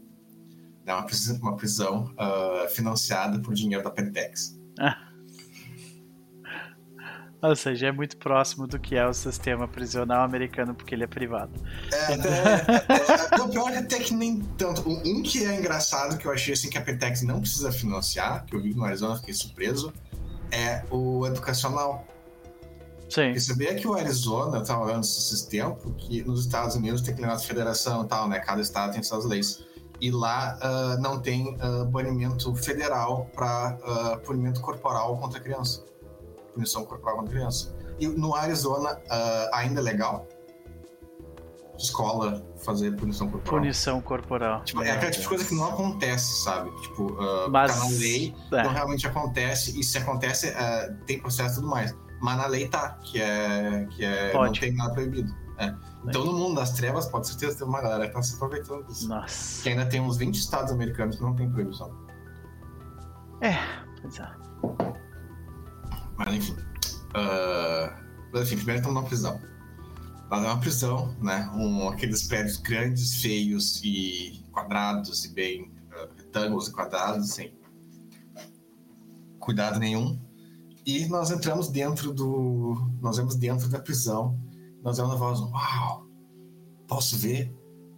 É 0.86 0.94
uma 0.94 1.06
prisão, 1.06 1.38
uma 1.38 1.56
prisão 1.56 2.12
financiada 2.74 3.40
por 3.40 3.54
dinheiro 3.54 3.84
da 3.84 3.92
Pentex. 3.92 4.60
Ah. 4.80 5.09
Ou 7.42 7.56
seja, 7.56 7.88
é 7.88 7.92
muito 7.92 8.18
próximo 8.18 8.68
do 8.68 8.78
que 8.78 8.96
é 8.96 9.08
o 9.08 9.14
sistema 9.14 9.68
prisional 9.68 10.24
americano, 10.24 10.76
porque 10.76 10.94
ele 10.94 11.06
é 11.06 11.08
privado. 11.08 11.52
É, 11.92 12.14
é, 12.14 13.40
é, 13.40 13.42
o 13.42 13.50
pior 13.50 13.72
é 13.72 13.78
até 13.78 14.00
que 14.00 14.14
nem 14.14 14.42
tanto. 14.58 14.90
Um 14.90 15.24
que 15.24 15.46
é 15.46 15.58
engraçado, 15.58 16.18
que 16.18 16.26
eu 16.26 16.32
achei 16.32 16.54
assim 16.54 16.70
que 16.70 16.78
a 16.78 16.82
Pentex 16.82 17.22
não 17.22 17.40
precisa 17.40 17.72
financiar, 17.72 18.46
que 18.46 18.56
eu 18.56 18.62
vi 18.62 18.74
no 18.74 18.84
Arizona, 18.84 19.16
fiquei 19.16 19.34
surpreso, 19.34 19.94
é 20.52 20.84
o 20.92 21.26
educacional. 21.26 22.06
Sim. 23.10 23.34
Você 23.34 23.56
vê 23.56 23.74
que 23.74 23.88
o 23.88 23.94
Arizona, 23.94 24.58
eu 24.58 24.64
tava 24.64 24.84
olhando 24.84 25.04
esses 25.04 25.42
tempos, 25.44 25.94
que 25.98 26.22
nos 26.24 26.42
Estados 26.42 26.76
Unidos 26.76 27.02
tem 27.02 27.16
que 27.16 27.26
de 27.26 27.48
federação 27.48 28.04
e 28.04 28.08
tal, 28.08 28.28
né? 28.28 28.40
Cada 28.40 28.62
estado 28.62 28.94
tem 28.94 29.02
suas 29.02 29.26
leis. 29.26 29.64
E 30.02 30.12
lá 30.12 30.58
uh, 30.62 31.02
não 31.02 31.20
tem 31.20 31.56
uh, 31.56 31.86
banimento 31.86 32.54
federal 32.56 33.30
para 33.34 33.78
uh, 33.84 34.20
punimento 34.20 34.62
corporal 34.62 35.18
contra 35.18 35.40
criança 35.40 35.90
punição 36.60 36.86
corporal 36.86 37.18
contra 37.18 37.34
criança. 37.34 37.76
E 38.00 38.08
no 38.08 38.36
Arizona 38.36 38.94
uh, 38.94 39.56
ainda 39.56 39.80
é 39.80 39.84
legal 39.84 40.28
escola 41.78 42.46
fazer 42.58 42.92
punição 42.98 43.30
corporal. 43.30 43.62
Punição 43.62 44.02
corporal. 44.02 44.64
Tipo, 44.66 44.84
é 44.84 44.92
aquela 44.92 45.12
tipo 45.12 45.24
de 45.24 45.30
coisa 45.30 45.46
que 45.46 45.56
não 45.56 45.70
acontece, 45.70 46.44
sabe? 46.44 46.70
Tipo, 46.82 47.14
uh, 47.14 47.50
Mas, 47.50 47.72
tá 47.72 47.80
na 47.86 47.90
lei, 47.92 48.36
é. 48.52 48.64
não 48.64 48.72
realmente 48.72 49.08
acontece, 49.08 49.80
e 49.80 49.84
se 49.84 49.98
acontece, 49.98 50.50
uh, 50.50 51.06
tem 51.06 51.20
processo 51.20 51.54
e 51.54 51.56
tudo 51.56 51.70
mais. 51.70 51.96
Mas 52.22 52.38
na 52.38 52.48
lei 52.48 52.68
tá, 52.68 52.98
que 53.02 53.22
é. 53.22 53.88
Que 53.92 54.04
é 54.04 54.34
não 54.34 54.52
tem 54.52 54.76
nada 54.76 54.94
proibido. 54.94 55.34
É. 55.58 55.74
Então, 56.06 56.26
no 56.26 56.34
mundo 56.34 56.56
das 56.56 56.72
trevas, 56.72 57.08
pode 57.08 57.28
certeza 57.28 57.58
ter 57.58 57.64
uma 57.64 57.82
galera 57.82 58.08
que 58.08 58.14
tá 58.14 58.22
se 58.22 58.36
aproveitando 58.36 58.86
disso. 58.86 59.08
Nossa. 59.08 59.64
Que 59.64 59.70
ainda 59.70 59.86
tem 59.86 60.02
uns 60.02 60.18
20 60.18 60.36
estados 60.36 60.72
americanos 60.74 61.16
que 61.16 61.22
não 61.22 61.34
tem 61.34 61.50
proibição. 61.50 61.94
É, 63.42 63.58
pois 64.02 64.20
é. 64.20 64.30
Mas 66.20 66.36
enfim. 66.36 66.52
Uh, 66.52 67.94
mas 68.34 68.44
enfim, 68.44 68.58
primeiro 68.58 68.82
estamos 68.82 69.02
na 69.02 69.08
prisão. 69.08 69.42
Lá 70.30 70.38
é 70.38 70.42
uma 70.42 70.60
prisão, 70.60 71.16
né? 71.22 71.50
Um, 71.56 71.88
aqueles 71.88 72.28
prédios 72.28 72.58
grandes, 72.58 73.22
feios 73.22 73.82
e 73.84 74.46
quadrados 74.52 75.24
e 75.26 75.30
bem 75.30 75.64
uh, 75.64 76.14
retângulos 76.18 76.68
e 76.68 76.74
quadrados, 76.74 77.30
sem 77.30 77.58
cuidado 79.40 79.80
nenhum. 79.80 80.20
E 80.86 81.08
nós 81.08 81.32
entramos 81.32 81.70
dentro 81.70 82.14
do. 82.14 82.76
Nós 83.02 83.18
vemos 83.18 83.36
dentro 83.36 83.70
da 83.70 83.80
prisão. 83.80 84.38
Nós 84.84 84.98
vemos 84.98 85.14
a 85.14 85.16
voz, 85.16 85.40
uau! 85.40 86.06
Posso 86.88 87.18
ver? 87.18 87.54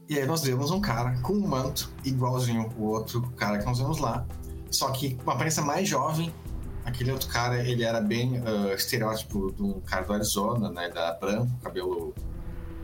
E 0.07 0.17
aí 0.19 0.25
nós 0.25 0.43
vemos 0.43 0.71
um 0.71 0.79
cara 0.79 1.19
com 1.21 1.33
um 1.33 1.47
manto 1.47 1.91
igualzinho 2.03 2.69
o 2.77 2.83
outro 2.83 3.21
cara 3.31 3.57
que 3.57 3.65
nós 3.65 3.79
vemos 3.79 3.97
lá. 3.97 4.25
Só 4.69 4.91
que 4.91 5.15
com 5.15 5.23
uma 5.23 5.33
aparência 5.33 5.63
mais 5.63 5.87
jovem 5.87 6.33
Aquele 6.83 7.11
outro 7.11 7.29
cara, 7.29 7.63
ele 7.67 7.83
era 7.83 8.01
bem 8.01 8.39
uh, 8.39 8.73
estereótipo 8.73 9.51
do 9.51 9.81
cara 9.81 10.03
do 10.03 10.13
Arizona, 10.13 10.69
né? 10.69 10.89
Da 10.89 11.13
branco, 11.13 11.51
cabelo, 11.63 12.13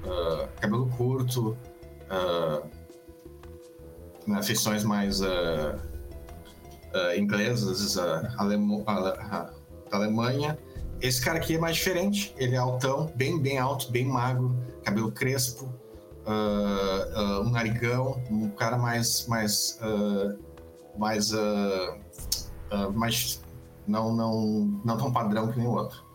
uh, 0.04 0.48
cabelo 0.62 0.88
curto, 0.90 1.58
uh, 2.12 2.64
né, 4.28 4.44
feições 4.44 4.84
mais 4.84 5.22
uh, 5.22 5.80
inglesas, 7.18 7.98
alemo, 8.38 8.84
da 8.84 9.50
Alemanha. 9.92 10.58
Esse 11.02 11.24
cara 11.24 11.38
aqui 11.38 11.56
é 11.56 11.60
mais 11.60 11.78
diferente, 11.78 12.34
ele 12.38 12.56
é 12.56 12.58
altão, 12.58 13.12
bem, 13.16 13.40
bem 13.40 13.58
alto, 13.58 13.92
bem 13.92 14.06
magro, 14.06 14.56
cabelo 14.84 15.12
crespo, 15.12 15.72
um 17.46 17.52
narigão, 17.52 18.20
um 18.32 18.50
cara 18.50 18.80
mais, 18.80 19.28
mais, 19.28 19.80
mais, 20.98 21.32
mais 22.96 23.42
não, 23.88 24.14
não, 24.14 24.82
não 24.84 24.98
tão 24.98 25.12
padrão 25.12 25.52
que 25.52 25.58
nem 25.58 25.68
o 25.68 25.72
outro. 25.72 26.06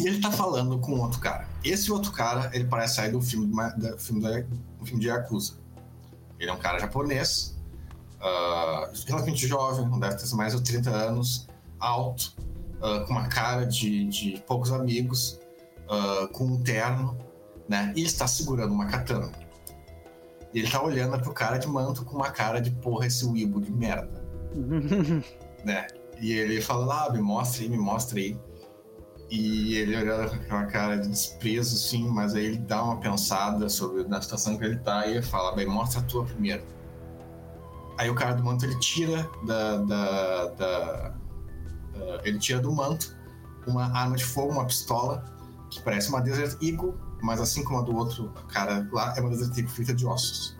E 0.00 0.06
ele 0.06 0.20
tá 0.20 0.30
falando 0.30 0.78
com 0.78 0.98
outro 0.98 1.20
cara. 1.20 1.46
Esse 1.62 1.92
outro 1.92 2.10
cara, 2.12 2.50
ele 2.54 2.64
parece 2.64 2.96
sair 2.96 3.12
do 3.12 3.20
filme, 3.20 3.46
do 3.76 3.98
filme, 3.98 4.42
do 4.80 4.86
filme 4.86 5.00
de 5.00 5.08
Yakuza. 5.08 5.54
Ele 6.40 6.50
é 6.50 6.52
um 6.52 6.58
cara 6.58 6.78
japonês, 6.78 7.56
uh, 8.18 8.90
relativamente 9.06 9.46
jovem, 9.46 9.86
não 9.86 10.00
deve 10.00 10.16
ter 10.16 10.34
mais 10.34 10.56
de 10.56 10.62
30 10.62 10.90
anos, 10.90 11.46
alto, 11.78 12.34
uh, 12.78 13.06
com 13.06 13.12
uma 13.12 13.28
cara 13.28 13.64
de, 13.64 14.06
de 14.06 14.42
poucos 14.46 14.72
amigos, 14.72 15.38
uh, 15.86 16.26
com 16.28 16.46
um 16.46 16.62
terno, 16.62 17.16
né? 17.68 17.92
E 17.94 18.00
ele 18.00 18.08
está 18.08 18.26
segurando 18.26 18.72
uma 18.72 18.86
katana. 18.86 19.30
E 20.52 20.58
ele 20.58 20.70
tá 20.70 20.82
olhando 20.82 21.20
pro 21.20 21.32
cara 21.32 21.58
de 21.58 21.68
manto 21.68 22.04
com 22.04 22.16
uma 22.16 22.30
cara 22.30 22.60
de 22.60 22.70
porra, 22.70 23.06
esse 23.06 23.24
Weibo 23.24 23.60
de 23.60 23.70
merda. 23.70 24.22
né? 25.64 25.86
E 26.20 26.32
ele 26.32 26.60
fala, 26.60 27.06
ah, 27.06 27.12
me 27.12 27.20
mostra 27.20 27.62
aí, 27.62 27.68
me 27.68 27.78
mostra 27.78 28.18
aí. 28.18 28.38
E 29.30 29.76
ele 29.76 29.96
olha 29.96 30.28
com 30.28 30.36
aquela 30.36 30.66
cara 30.66 30.96
de 30.98 31.08
desprezo, 31.08 31.74
assim, 31.74 32.06
mas 32.08 32.34
aí 32.34 32.44
ele 32.44 32.58
dá 32.58 32.82
uma 32.82 32.98
pensada 32.98 33.68
sobre 33.68 34.04
na 34.04 34.20
situação 34.20 34.58
que 34.58 34.64
ele 34.64 34.76
tá 34.76 35.06
e 35.06 35.22
fala, 35.22 35.54
bem, 35.56 35.66
mostra 35.66 36.00
a 36.00 36.04
tua 36.04 36.24
primeiro. 36.24 36.62
Aí 37.98 38.10
o 38.10 38.14
cara 38.14 38.34
do 38.34 38.44
manto 38.44 38.64
ele 38.64 38.78
tira 38.78 39.28
da. 39.46 39.76
da, 39.78 40.46
da 40.46 41.14
uh, 41.94 42.20
ele 42.24 42.38
tira 42.38 42.60
do 42.60 42.72
manto 42.72 43.16
uma 43.66 43.84
arma 43.96 44.16
de 44.16 44.24
fogo, 44.24 44.52
uma 44.52 44.64
pistola, 44.64 45.24
que 45.70 45.80
parece 45.82 46.08
uma 46.08 46.20
Desert 46.20 46.60
Eagle, 46.62 46.98
mas 47.22 47.40
assim 47.40 47.62
como 47.64 47.78
a 47.78 47.82
do 47.82 47.96
outro 47.96 48.32
cara 48.48 48.88
lá, 48.92 49.14
é 49.16 49.20
uma 49.20 49.30
Desert 49.30 49.56
Eagle 49.56 49.70
feita 49.70 49.94
de 49.94 50.06
ossos. 50.06 50.56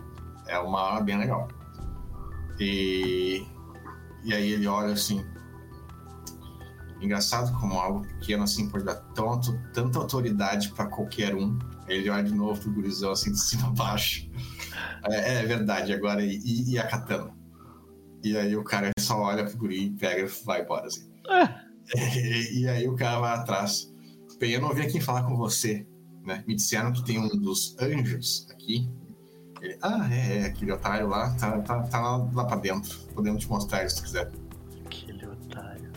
É 0.47 0.57
uma 0.57 0.81
arma 0.81 1.01
bem 1.01 1.17
legal. 1.17 1.47
E 2.59 3.45
e 4.23 4.33
aí 4.33 4.51
ele 4.51 4.67
olha 4.67 4.93
assim. 4.93 5.25
Engraçado 7.01 7.51
como 7.59 7.73
algo 7.73 8.07
pequeno 8.07 8.43
assim 8.43 8.69
pode 8.69 8.85
dar 8.85 8.95
tanto, 8.95 9.59
tanta 9.73 9.99
autoridade 9.99 10.69
para 10.69 10.87
qualquer 10.87 11.35
um. 11.35 11.59
Ele 11.87 12.09
olha 12.09 12.23
de 12.23 12.33
novo 12.33 12.61
pro 12.61 12.71
gurizão 12.71 13.11
assim 13.11 13.31
de 13.31 13.39
cima 13.39 13.67
a 13.67 13.71
baixo. 13.71 14.29
É, 15.05 15.35
é 15.35 15.45
verdade, 15.45 15.93
agora 15.93 16.23
e, 16.23 16.39
e, 16.43 16.79
a 16.79 16.87
katana? 16.87 17.31
E 18.23 18.35
aí 18.37 18.55
o 18.55 18.63
cara 18.63 18.89
só 18.97 19.19
olha 19.19 19.45
pro 19.45 19.57
guri, 19.57 19.91
pega 19.91 20.21
e 20.21 20.45
vai 20.45 20.61
embora 20.61 20.87
assim. 20.87 21.11
e, 21.93 22.61
e 22.61 22.67
aí 22.69 22.87
o 22.87 22.95
cara 22.95 23.19
vai 23.19 23.33
atrás. 23.33 23.93
Bem, 24.39 24.51
eu 24.51 24.61
não 24.61 24.73
vim 24.73 24.83
aqui 24.83 25.01
falar 25.01 25.23
com 25.23 25.35
você, 25.35 25.85
né? 26.23 26.43
Me 26.47 26.55
disseram 26.55 26.91
que 26.93 27.03
tem 27.03 27.19
um 27.19 27.27
dos 27.27 27.77
anjos 27.79 28.47
aqui 28.49 28.89
ele, 29.63 29.77
ah, 29.81 30.13
é, 30.13 30.39
é, 30.39 30.45
aquele 30.45 30.73
otário 30.73 31.07
lá, 31.07 31.33
tá, 31.35 31.57
tá, 31.61 31.83
tá 31.83 32.01
lá, 32.01 32.29
lá 32.33 32.45
pra 32.45 32.57
dentro. 32.57 32.99
Podemos 33.15 33.41
te 33.41 33.49
mostrar 33.49 33.89
se 33.89 33.95
tu 33.95 34.03
quiser. 34.03 34.29
Aquele 34.85 35.25
otário. 35.25 35.91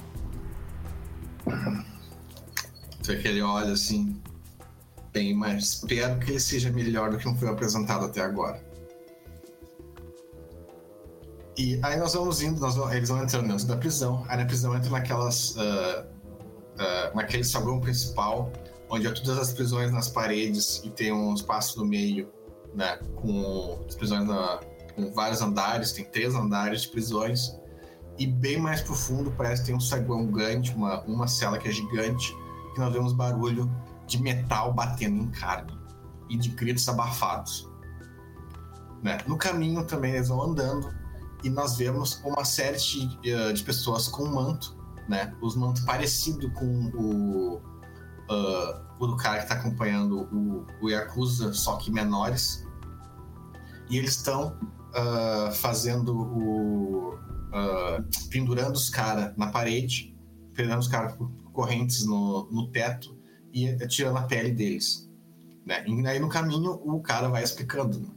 Você 3.02 3.16
que 3.16 3.26
ele 3.26 3.42
olha 3.42 3.72
assim, 3.72 4.22
bem, 5.12 5.34
mas 5.34 5.64
espero 5.64 6.18
que 6.20 6.30
ele 6.30 6.40
seja 6.40 6.70
melhor 6.70 7.10
do 7.10 7.18
que 7.18 7.26
não 7.26 7.36
foi 7.36 7.48
apresentado 7.48 8.04
até 8.04 8.20
agora. 8.20 8.64
E 11.58 11.80
aí 11.82 11.98
nós 11.98 12.14
vamos 12.14 12.42
indo, 12.42 12.60
nós 12.60 12.76
vamos, 12.76 12.94
eles 12.94 13.08
vão 13.08 13.20
entrando 13.20 13.48
dentro 13.48 13.66
da 13.66 13.76
prisão. 13.76 14.24
Aí 14.28 14.36
na 14.36 14.44
prisão 14.44 14.76
entra 14.76 14.90
naquelas. 14.90 15.56
Uh, 15.56 16.06
uh, 16.76 17.16
naquele 17.16 17.42
saguão 17.42 17.80
principal, 17.80 18.52
onde 18.88 19.08
há 19.08 19.12
todas 19.12 19.38
as 19.38 19.52
prisões 19.52 19.90
nas 19.90 20.08
paredes 20.08 20.82
e 20.84 20.90
tem 20.90 21.12
um 21.12 21.34
espaço 21.34 21.78
no 21.80 21.86
meio, 21.86 22.30
né, 22.76 22.98
com 23.16 23.84
as 23.88 23.94
prisões 23.94 24.26
na, 24.26 24.60
com 24.94 25.12
vários 25.12 25.40
andares, 25.40 25.92
tem 25.92 26.04
três 26.04 26.34
andares 26.34 26.82
de 26.82 26.88
prisões. 26.88 27.56
E 28.18 28.26
bem 28.26 28.58
mais 28.60 28.80
profundo 28.80 29.32
parece 29.36 29.62
que 29.62 29.66
tem 29.66 29.76
um 29.76 29.80
saguão 29.80 30.26
grande, 30.26 30.72
uma, 30.74 31.00
uma 31.02 31.26
cela 31.26 31.58
que 31.58 31.68
é 31.68 31.72
gigante, 31.72 32.34
que 32.74 32.80
nós 32.80 32.92
vemos 32.92 33.12
barulho 33.12 33.70
de 34.06 34.22
metal 34.22 34.72
batendo 34.72 35.22
em 35.22 35.30
carne 35.30 35.76
e 36.28 36.36
de 36.36 36.50
gritos 36.50 36.88
abafados. 36.88 37.68
Né? 39.02 39.18
No 39.26 39.36
caminho 39.36 39.84
também 39.84 40.14
eles 40.14 40.28
vão 40.28 40.42
andando 40.42 40.94
e 41.42 41.50
nós 41.50 41.76
vemos 41.76 42.20
uma 42.24 42.44
série 42.44 42.78
de, 42.78 43.30
eh, 43.30 43.52
de 43.52 43.62
pessoas 43.62 44.08
com 44.08 44.26
manto, 44.26 44.76
né? 45.08 45.32
Os 45.40 45.54
mantos 45.54 45.82
parecido 45.82 46.50
com 46.52 46.66
o, 46.94 47.56
uh, 48.30 48.80
o 48.98 49.06
do 49.06 49.16
cara 49.16 49.38
que 49.38 49.42
está 49.44 49.54
acompanhando 49.54 50.28
o, 50.32 50.66
o 50.82 50.88
Yakuza, 50.88 51.52
só 51.52 51.76
que 51.76 51.90
menores. 51.90 52.65
E 53.88 53.98
eles 53.98 54.10
estão 54.10 54.58
uh, 54.90 55.52
fazendo 55.52 56.16
o. 56.16 57.14
Uh, 57.46 58.28
pendurando 58.28 58.74
os 58.74 58.90
caras 58.90 59.34
na 59.36 59.46
parede, 59.46 60.14
pendurando 60.52 60.80
os 60.80 60.88
caras 60.88 61.14
por 61.14 61.30
correntes 61.52 62.04
no, 62.04 62.50
no 62.50 62.70
teto 62.70 63.16
e 63.52 63.74
tirando 63.86 64.18
a 64.18 64.22
pele 64.22 64.50
deles. 64.50 65.10
Né? 65.64 65.84
E 65.86 66.06
aí 66.06 66.18
no 66.20 66.28
caminho 66.28 66.72
o 66.84 67.00
cara 67.00 67.28
vai 67.28 67.42
explicando. 67.42 67.98
Né? 67.98 68.08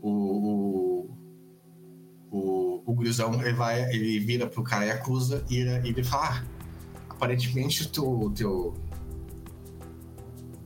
O, 0.00 0.10
o, 0.10 1.10
o, 2.30 2.82
o 2.86 2.94
Grisão 2.94 3.34
ele, 3.42 3.52
vai, 3.52 3.92
ele 3.92 4.18
vira 4.18 4.46
pro 4.46 4.62
cara 4.62 4.86
e 4.86 4.90
acusa 4.90 5.44
e 5.50 5.58
ele, 5.58 6.02
fala: 6.02 6.28
ah, 6.28 6.44
aparentemente 7.10 7.82
o 7.82 7.88
teu, 7.88 8.32
teu 8.34 8.74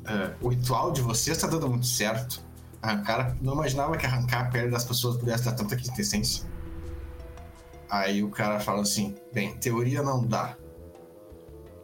uh, 0.02 0.36
o 0.40 0.48
ritual 0.48 0.92
de 0.92 1.02
vocês 1.02 1.36
está 1.36 1.48
dando 1.48 1.68
muito 1.68 1.86
certo. 1.86 2.44
Arrancar, 2.82 3.36
não 3.40 3.54
imaginava 3.54 3.96
que 3.96 4.04
arrancar 4.04 4.40
a 4.40 4.50
pele 4.50 4.70
das 4.70 4.84
pessoas 4.84 5.16
pudesse 5.16 5.44
dar 5.44 5.52
tanta 5.52 5.76
quintessência. 5.76 6.44
Aí 7.88 8.22
o 8.24 8.30
cara 8.30 8.58
fala 8.58 8.82
assim: 8.82 9.14
bem, 9.32 9.56
teoria 9.56 10.02
não 10.02 10.26
dá. 10.26 10.56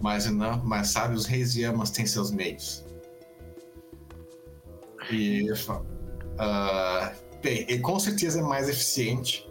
Mas 0.01 0.27
não, 0.27 0.65
mas 0.65 0.89
sabe, 0.89 1.15
os 1.15 1.27
reis 1.27 1.55
e 1.57 1.65
amas 1.65 1.91
têm 1.91 2.07
seus 2.07 2.31
meios. 2.31 2.85
E 5.11 5.41
ele 5.41 5.57
fala, 5.57 5.85
uh, 6.35 7.41
bem, 7.43 7.65
ele 7.69 7.81
com 7.81 7.99
certeza 7.99 8.41
é 8.41 8.43
mais 8.43 8.69
eficiente 8.69 9.49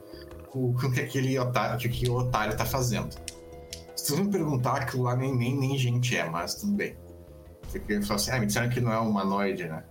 com, 0.50 0.70
o 0.72 0.92
que 0.92 1.02
aquele 1.02 1.38
otário, 1.38 1.78
que, 1.78 2.10
otário 2.10 2.56
tá 2.56 2.66
fazendo. 2.66 3.16
Se 3.96 4.16
tu 4.16 4.24
me 4.24 4.32
perguntar, 4.32 4.82
aquilo 4.82 5.04
lá 5.04 5.16
nem, 5.16 5.36
nem, 5.36 5.58
nem 5.58 5.78
gente 5.78 6.16
é, 6.16 6.30
mas 6.30 6.56
tudo 6.56 6.74
bem. 6.74 6.96
Porque 7.72 7.94
ele 7.94 8.04
fala 8.04 8.20
assim, 8.20 8.32
ah, 8.32 8.40
me 8.40 8.46
disseram 8.46 8.70
que 8.70 8.80
não 8.80 8.92
é 8.92 9.00
um 9.00 9.10
humanoide, 9.10 9.66
né? 9.68 9.84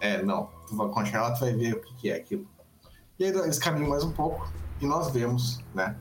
É, 0.00 0.22
não. 0.22 0.50
Tu 0.68 0.76
vai 0.76 0.88
continuar, 0.88 1.32
tu 1.32 1.40
vai 1.40 1.54
ver 1.54 1.74
o 1.74 1.80
que, 1.80 1.94
que 1.94 2.10
é 2.10 2.16
aquilo. 2.16 2.46
E 3.18 3.24
aí 3.24 3.30
eles 3.30 3.58
caminham 3.58 3.88
mais 3.88 4.04
um 4.04 4.12
pouco 4.12 4.50
e 4.80 4.86
nós 4.86 5.10
vemos, 5.10 5.60
né? 5.74 5.96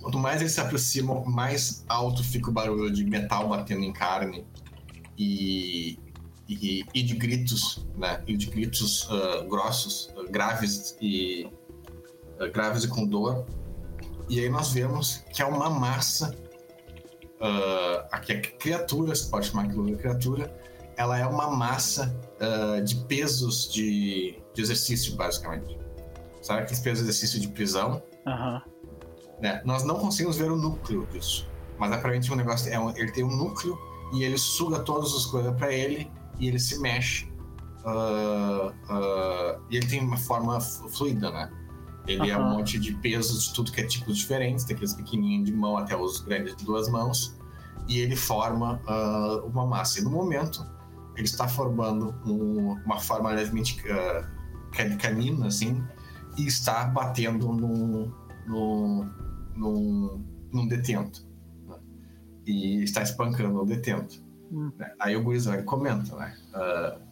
Quanto 0.00 0.18
mais 0.18 0.40
eles 0.40 0.52
se 0.52 0.60
aproximam, 0.60 1.24
mais 1.24 1.84
alto 1.88 2.22
fica 2.22 2.48
o 2.48 2.52
barulho 2.52 2.92
de 2.92 3.04
metal 3.04 3.48
batendo 3.48 3.82
em 3.82 3.92
carne 3.92 4.46
e, 5.18 5.98
e, 6.48 6.84
e 6.94 7.02
de 7.02 7.16
gritos, 7.16 7.84
né? 7.96 8.22
E 8.26 8.36
de 8.36 8.46
gritos 8.46 9.08
uh, 9.10 9.48
grossos, 9.48 10.12
uh, 10.16 10.30
graves 10.30 10.96
e 11.00 11.50
uh, 12.40 12.52
graves 12.52 12.84
e 12.84 12.88
com 12.88 13.04
dor. 13.04 13.44
E 14.28 14.40
aí 14.40 14.48
nós 14.48 14.72
vemos 14.72 15.24
que 15.32 15.42
é 15.42 15.44
uma 15.44 15.68
massa 15.68 16.36
uh, 17.40 18.06
aqui 18.12 18.32
a 18.32 18.40
criatura, 18.40 19.14
você 19.14 19.28
pode 19.28 19.48
chamar 19.48 19.64
aquilo 19.64 19.86
de 19.86 19.96
criatura, 19.96 20.54
ela 20.96 21.18
é 21.18 21.26
uma 21.26 21.50
massa 21.50 22.14
uh, 22.40 22.82
de 22.82 22.96
pesos 23.04 23.70
de, 23.72 24.38
de, 24.54 24.62
exercício, 24.62 25.14
basicamente. 25.14 25.78
Sabe 26.42 26.62
aqueles 26.62 26.80
pesos 26.80 27.04
de 27.04 27.10
exercício 27.10 27.40
de 27.40 27.48
prisão? 27.48 28.02
Uhum. 28.26 28.60
Né? 29.40 29.60
Nós 29.64 29.84
não 29.84 29.96
conseguimos 29.96 30.36
ver 30.36 30.50
o 30.50 30.56
núcleo 30.56 31.06
disso, 31.12 31.46
mas 31.78 31.92
aparentemente 31.92 32.32
o 32.32 32.36
negócio 32.36 32.72
é 32.72 32.78
um, 32.78 32.90
ele 32.96 33.12
tem 33.12 33.24
um 33.24 33.36
núcleo 33.36 33.78
e 34.12 34.24
ele 34.24 34.38
suga 34.38 34.80
todas 34.80 35.12
as 35.12 35.26
coisas 35.26 35.54
para 35.56 35.72
ele 35.72 36.10
e 36.38 36.48
ele 36.48 36.58
se 36.58 36.78
mexe. 36.80 37.28
Uh, 37.84 38.68
uh, 38.68 39.62
e 39.70 39.76
ele 39.76 39.86
tem 39.86 40.00
uma 40.00 40.16
forma 40.16 40.60
fluida, 40.60 41.30
né? 41.30 41.50
Ele 42.06 42.22
uhum. 42.22 42.26
é 42.26 42.38
um 42.38 42.50
monte 42.56 42.78
de 42.78 42.94
pesos 42.94 43.48
de 43.48 43.54
tudo 43.54 43.72
que 43.72 43.80
é 43.80 43.86
tipos 43.86 44.16
diferentes, 44.16 44.64
daqueles 44.64 44.94
pequenininhos 44.94 45.46
de 45.46 45.52
mão 45.52 45.76
até 45.76 45.96
os 45.96 46.20
grandes 46.20 46.56
de 46.56 46.64
duas 46.64 46.88
mãos, 46.88 47.36
e 47.88 48.00
ele 48.00 48.16
forma 48.16 48.80
uh, 48.88 49.46
uma 49.46 49.66
massa. 49.66 50.00
E 50.00 50.02
no 50.02 50.10
momento, 50.10 50.64
ele 51.16 51.24
está 51.24 51.48
formando 51.48 52.14
um, 52.26 52.72
uma 52.84 53.00
forma 53.00 53.30
levemente 53.30 53.82
uh, 53.90 54.98
canina, 54.98 55.46
assim, 55.46 55.82
e 56.36 56.46
está 56.46 56.84
batendo 56.84 57.52
num, 57.52 58.12
num, 58.46 59.10
num, 59.56 60.24
num 60.52 60.68
detento. 60.68 61.26
Né? 61.66 61.76
E 62.46 62.82
está 62.82 63.02
espancando 63.02 63.60
o 63.60 63.64
detento. 63.64 64.24
Hum. 64.52 64.70
Aí 65.00 65.16
o 65.16 65.24
Guizão 65.24 65.60
comenta, 65.64 66.14
né? 66.16 66.36
Uh, 66.54 67.06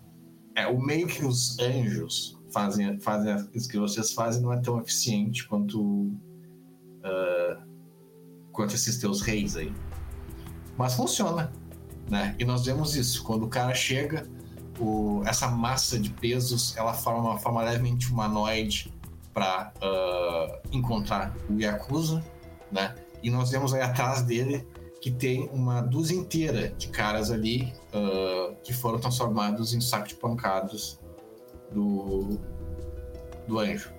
é 0.55 0.67
o 0.67 0.81
meio 0.81 1.07
que 1.07 1.25
os 1.25 1.59
anjos 1.59 2.39
fazem, 2.53 3.01
fazem 3.01 3.49
isso 3.55 3.69
que 3.69 3.79
vocês 3.79 4.13
fazem 4.13 4.43
não 4.43 4.53
é 4.53 4.61
tão 4.61 4.81
eficiente 4.81 5.49
quanto 5.49 5.83
uh, 5.83 7.75
quanto 8.53 8.75
esses 8.75 8.99
teus 8.99 9.21
reis 9.21 9.57
aí. 9.57 9.73
Mas 10.79 10.95
funciona, 10.95 11.53
né? 12.09 12.35
E 12.39 12.45
nós 12.45 12.65
vemos 12.65 12.95
isso 12.97 13.23
quando 13.23 13.45
o 13.45 13.49
cara 13.49 13.75
chega, 13.75 14.29
o, 14.79 15.23
essa 15.25 15.49
massa 15.49 15.99
de 15.99 16.11
pesos 16.11 16.77
ela 16.77 16.93
forma 16.93 17.31
uma 17.31 17.39
forma 17.39 17.63
levemente 17.63 18.11
humanoide 18.11 18.93
para 19.33 19.73
uh, 19.77 19.83
ah, 19.83 20.61
encontrar 20.71 21.35
o 21.51 21.61
Yakuza, 21.61 22.25
né? 22.71 22.95
E 23.23 23.31
nós 23.31 23.51
vemos 23.51 23.75
aí 23.75 23.81
atrás 23.81 24.23
dele 24.23 24.67
que 25.01 25.11
tem 25.11 25.49
uma 25.53 25.81
dúzia 25.81 26.17
inteira 26.17 26.69
de 26.79 26.89
caras 26.89 27.31
ali 27.31 27.75
uh, 27.93 28.55
que 28.63 28.73
foram 28.73 28.99
transformados 28.99 29.75
em 29.75 29.81
saco 29.81 30.09
de 30.09 30.15
pancadas 30.15 30.99
do, 31.73 32.39
do 33.47 33.59
anjo. 33.59 33.93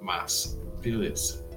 Massa. 0.00 0.58
Beleza. 0.80 1.49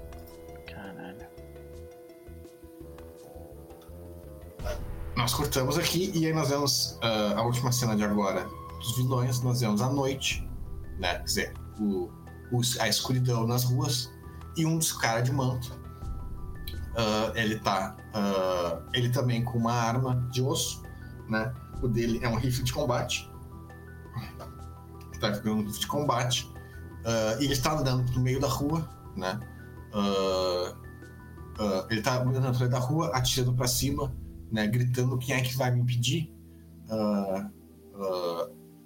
Nós 5.16 5.34
cortamos 5.34 5.78
aqui 5.78 6.12
e 6.16 6.26
aí 6.26 6.34
nós 6.34 6.50
vemos 6.50 7.00
uh, 7.04 7.38
a 7.38 7.44
última 7.44 7.72
cena 7.72 7.96
de 7.96 8.04
agora 8.04 8.48
dos 8.80 8.98
vilões. 8.98 9.42
Nós 9.42 9.62
vemos 9.62 9.82
a 9.82 9.90
noite, 9.90 10.48
né? 11.00 11.16
Quer 11.16 11.24
dizer, 11.24 11.54
o, 11.80 12.10
o 12.52 12.62
a 12.80 12.88
escuridão 12.90 13.46
nas 13.46 13.64
ruas 13.64 14.12
e 14.58 14.66
um 14.66 14.78
dos 14.78 14.92
caras 14.92 15.24
de 15.24 15.32
manto. 15.32 15.72
Uh, 16.94 17.36
ele 17.36 17.60
tá. 17.60 17.96
Uh, 18.10 18.84
ele 18.94 19.10
também 19.10 19.44
com 19.44 19.58
uma 19.60 19.74
arma 19.74 20.28
de 20.32 20.42
osso, 20.42 20.82
né? 21.30 21.54
O 21.82 21.88
dele 21.88 22.20
é 22.24 22.28
um 22.28 22.36
rifle 22.36 22.64
de 22.64 22.74
combate. 22.74 23.32
Tá 25.20 25.34
ficando 25.34 25.58
um 25.58 25.64
rifle 25.64 25.80
de 25.80 25.88
combate. 25.88 26.52
E 27.40 27.44
ele 27.44 27.54
está 27.54 27.74
andando 27.74 28.10
no 28.14 28.22
meio 28.22 28.40
da 28.40 28.48
rua, 28.48 28.90
né? 29.16 29.40
Ele 31.90 32.00
está 32.00 32.22
andando 32.22 32.52
no 32.52 32.58
meio 32.58 32.70
da 32.70 32.80
rua, 32.80 33.12
atirando 33.14 33.54
para 33.54 33.68
cima, 33.68 34.14
né? 34.54 34.68
Gritando: 34.68 35.18
Quem 35.18 35.36
é 35.36 35.42
que 35.42 35.58
vai 35.58 35.72
me 35.72 35.82
impedir? 35.82 36.32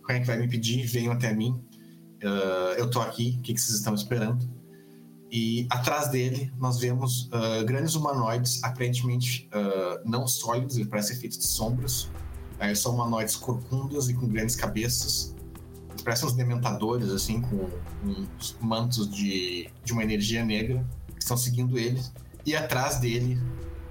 quem 0.08 0.16
é 0.16 0.20
que 0.22 0.28
vai 0.28 0.38
me 0.38 0.46
impedir? 0.46 0.86
Venham 0.88 1.14
até 1.14 1.34
mim. 1.34 1.62
eu 2.78 2.90
tô 2.90 3.02
aqui, 3.02 3.36
o 3.40 3.42
que, 3.42 3.54
que 3.54 3.62
vocês 3.62 3.78
estão 3.78 3.94
esperando? 3.94 4.50
E 5.30 5.68
atrás 5.70 6.08
dele 6.10 6.54
nós 6.58 6.80
vemos 6.80 7.30
grandes 7.66 7.96
humanoides, 7.96 8.64
aparentemente 8.64 9.50
não 10.06 10.26
sólidos, 10.26 10.78
ele 10.78 10.88
parece 10.88 11.20
feitos 11.20 11.38
de 11.38 11.48
sombras, 11.48 12.10
Aí 12.60 12.76
são 12.76 12.94
humanoides 12.94 13.36
corcundas 13.36 14.10
e 14.10 14.14
com 14.14 14.28
grandes 14.28 14.56
cabeças. 14.56 15.36
Parecem 16.04 16.28
uns 16.28 16.34
dementadores, 16.34 17.10
assim, 17.10 17.42
com 17.42 17.70
uns 18.04 18.58
mantos 18.62 19.10
de, 19.10 19.70
de 19.84 19.94
uma 19.94 20.04
energia 20.04 20.44
negra, 20.44 20.86
que 21.14 21.22
estão 21.22 21.38
seguindo 21.38 21.78
ele. 21.78 22.02
E 22.46 22.56
atrás 22.56 23.00
dele, 23.00 23.38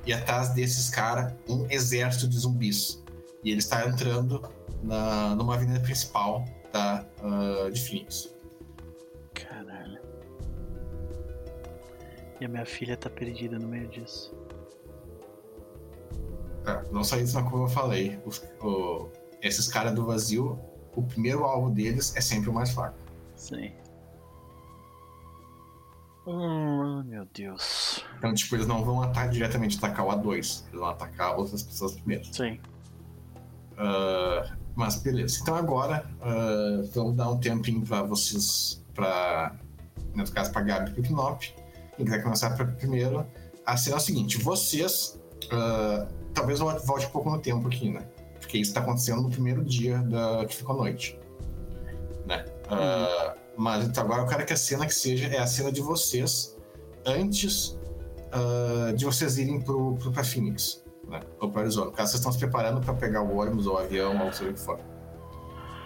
e 0.07 0.13
atrás 0.13 0.51
desses 0.51 0.89
caras, 0.89 1.35
um 1.49 1.67
exército 1.69 2.29
de 2.29 2.39
zumbis. 2.39 3.03
E 3.43 3.51
ele 3.51 3.59
está 3.59 3.87
entrando 3.87 4.43
na, 4.83 5.35
numa 5.35 5.55
avenida 5.55 5.81
principal 5.81 6.45
da, 6.73 7.05
uh, 7.23 7.71
de 7.71 7.81
Phoenix. 7.81 8.35
Caralho. 9.35 10.01
E 12.41 12.45
a 12.45 12.49
minha 12.49 12.65
filha 12.65 12.97
tá 12.97 13.11
perdida 13.11 13.59
no 13.59 13.67
meio 13.67 13.89
disso. 13.89 14.33
É, 16.67 16.83
não 16.93 17.03
só 17.03 17.17
isso, 17.17 17.35
mas 17.35 17.51
como 17.51 17.65
eu 17.65 17.69
falei, 17.69 18.21
os, 18.25 18.43
o, 18.61 19.09
esses 19.43 19.69
caras 19.69 19.95
do 19.95 20.05
vazio, 20.05 20.59
o 20.95 21.03
primeiro 21.03 21.45
alvo 21.45 21.71
deles 21.71 22.15
é 22.17 22.21
sempre 22.21 22.51
o 22.51 22.53
mais 22.53 22.71
fraco. 22.71 22.99
Sim. 23.35 23.73
Oh, 26.27 27.05
meu 27.05 27.25
Deus. 27.33 28.05
Então, 28.19 28.35
tipo, 28.35 28.57
eles 28.57 28.67
não 28.67 28.85
vão 28.85 29.01
atacar 29.01 29.31
diretamente 29.31 29.79
atacar 29.79 30.05
o 30.05 30.11
A2. 30.11 30.35
Eles 30.35 30.65
vão 30.73 30.89
atacar 30.89 31.39
outras 31.39 31.63
pessoas 31.63 31.95
primeiro. 31.95 32.25
Sim. 32.35 32.59
Uh, 33.75 34.53
mas 34.75 34.97
beleza. 34.97 35.39
Então 35.41 35.55
agora 35.55 36.05
uh, 36.21 36.85
vamos 36.93 37.15
dar 37.15 37.31
um 37.31 37.39
tempinho 37.39 37.81
pra 37.83 38.03
vocês. 38.03 38.85
Pra. 38.93 39.55
No 40.17 40.29
caso, 40.33 40.51
pra 40.51 40.63
Gabi 40.63 40.95
e 40.99 41.03
Knop. 41.03 41.55
Quem 41.97 42.05
quiser 42.05 42.23
começar 42.25 42.51
pra 42.57 42.67
primeiro. 42.67 43.25
A 43.65 43.77
cena 43.77 43.97
é 43.97 43.99
o 43.99 44.03
seguinte: 44.03 44.37
vocês. 44.39 45.21
Uh, 45.45 46.13
talvez 46.35 46.59
eu 46.59 46.67
volte 46.81 47.07
um 47.07 47.11
pouco 47.11 47.31
no 47.31 47.39
tempo 47.39 47.69
aqui, 47.69 47.89
né? 47.89 48.05
Porque 48.41 48.59
isso 48.59 48.75
tá 48.75 48.81
acontecendo 48.81 49.23
no 49.23 49.31
primeiro 49.31 49.65
dia 49.65 49.99
da, 49.99 50.45
que 50.45 50.57
ficou 50.57 50.77
noite. 50.77 51.19
Né? 52.27 52.45
Uh, 52.67 53.46
mas 53.57 53.87
então 53.87 54.05
agora 54.05 54.23
eu 54.23 54.27
quero 54.27 54.45
que 54.45 54.53
a 54.53 54.57
cena 54.57 54.87
que 54.87 54.95
seja 54.95 55.27
é 55.27 55.39
a 55.39 55.47
cena 55.47 55.71
de 55.73 55.81
vocês 55.81 56.57
antes 57.05 57.79
uh, 58.35 58.95
de 58.95 59.05
vocês 59.05 59.39
irem 59.39 59.61
pro, 59.61 59.95
pro, 59.97 60.13
pra 60.13 60.25
Phoenix, 60.25 60.85
né? 61.09 61.21
Ou 61.41 61.51
pra 61.51 61.63
Arizona. 61.63 61.91
Caso 61.93 62.11
vocês 62.11 62.21
estão 62.21 62.33
se 62.33 62.39
preparando 62.39 62.81
para 62.81 62.95
pegar 62.95 63.23
o 63.23 63.37
ônibus 63.37 63.67
ou 63.67 63.75
o 63.75 63.79
avião 63.79 64.25
ou 64.25 64.33
seja 64.33 64.51
o 64.51 64.55
que 64.55 64.61
for. 64.61 64.79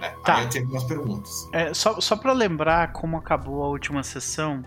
Né? 0.01 0.15
Tá. 0.25 0.37
Aí 0.37 0.49
tenho 0.49 0.65
algumas 0.65 0.85
perguntas. 0.85 1.49
É, 1.53 1.75
só, 1.75 2.01
só 2.01 2.17
pra 2.17 2.33
lembrar 2.33 2.93
como 2.93 3.17
acabou 3.17 3.63
a 3.63 3.69
última 3.69 4.03
sessão, 4.03 4.65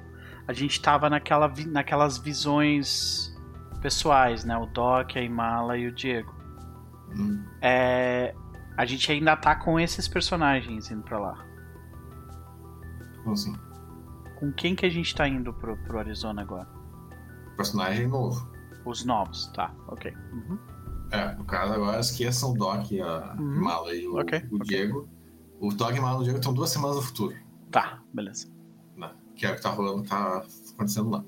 a 0.47 0.53
gente 0.53 0.81
tava 0.81 1.09
naquela, 1.09 1.51
naquelas 1.67 2.17
visões 2.17 3.33
pessoais, 3.81 4.45
né? 4.45 4.55
O 4.57 4.65
Doc, 4.67 5.15
a 5.15 5.21
Imala 5.21 5.77
e 5.77 5.87
o 5.87 5.91
Diego. 5.91 6.33
Hum, 7.15 7.43
É, 7.61 8.33
a 8.77 8.85
gente 8.85 9.11
ainda 9.11 9.35
tá 9.35 9.55
com 9.55 9.79
esses 9.79 10.07
personagens 10.07 10.89
indo 10.89 11.03
pra 11.03 11.19
lá. 11.19 11.45
Assim? 13.31 13.55
Com 14.39 14.51
quem 14.51 14.75
que 14.75 14.85
a 14.85 14.89
gente 14.89 15.15
tá 15.15 15.27
indo 15.27 15.53
pro, 15.53 15.77
pro 15.85 15.99
Arizona 15.99 16.41
agora? 16.41 16.67
Personagem 17.55 18.07
novo. 18.07 18.51
Os 18.85 19.05
novos, 19.05 19.47
tá, 19.55 19.73
ok. 19.87 20.13
Uhum. 20.33 20.57
É, 21.11 21.33
no 21.35 21.45
caso 21.45 21.73
agora 21.73 21.99
esqueçam 21.99 22.51
o 22.51 22.53
Doc, 22.57 22.91
a 23.01 23.35
Uhum. 23.39 23.61
Mala 23.61 23.93
e 23.95 24.07
o, 24.07 24.19
Ok, 24.19 24.39
o 24.51 24.55
ok. 24.55 24.67
Diego. 24.67 25.07
O 25.59 25.69
Doc 25.73 25.95
e 25.95 25.99
Mala 26.01 26.17
e 26.17 26.21
o 26.21 26.23
Diego 26.23 26.39
estão 26.39 26.53
duas 26.53 26.69
semanas 26.71 26.97
no 26.97 27.01
futuro. 27.03 27.35
Tá, 27.71 28.01
beleza. 28.13 28.47
né? 28.97 29.11
Que 29.35 29.45
é 29.45 29.51
o 29.51 29.55
que 29.55 29.61
tá 29.61 29.69
rolando, 29.69 30.03
tá 30.03 30.43
acontecendo 30.73 31.09
lá. 31.11 31.23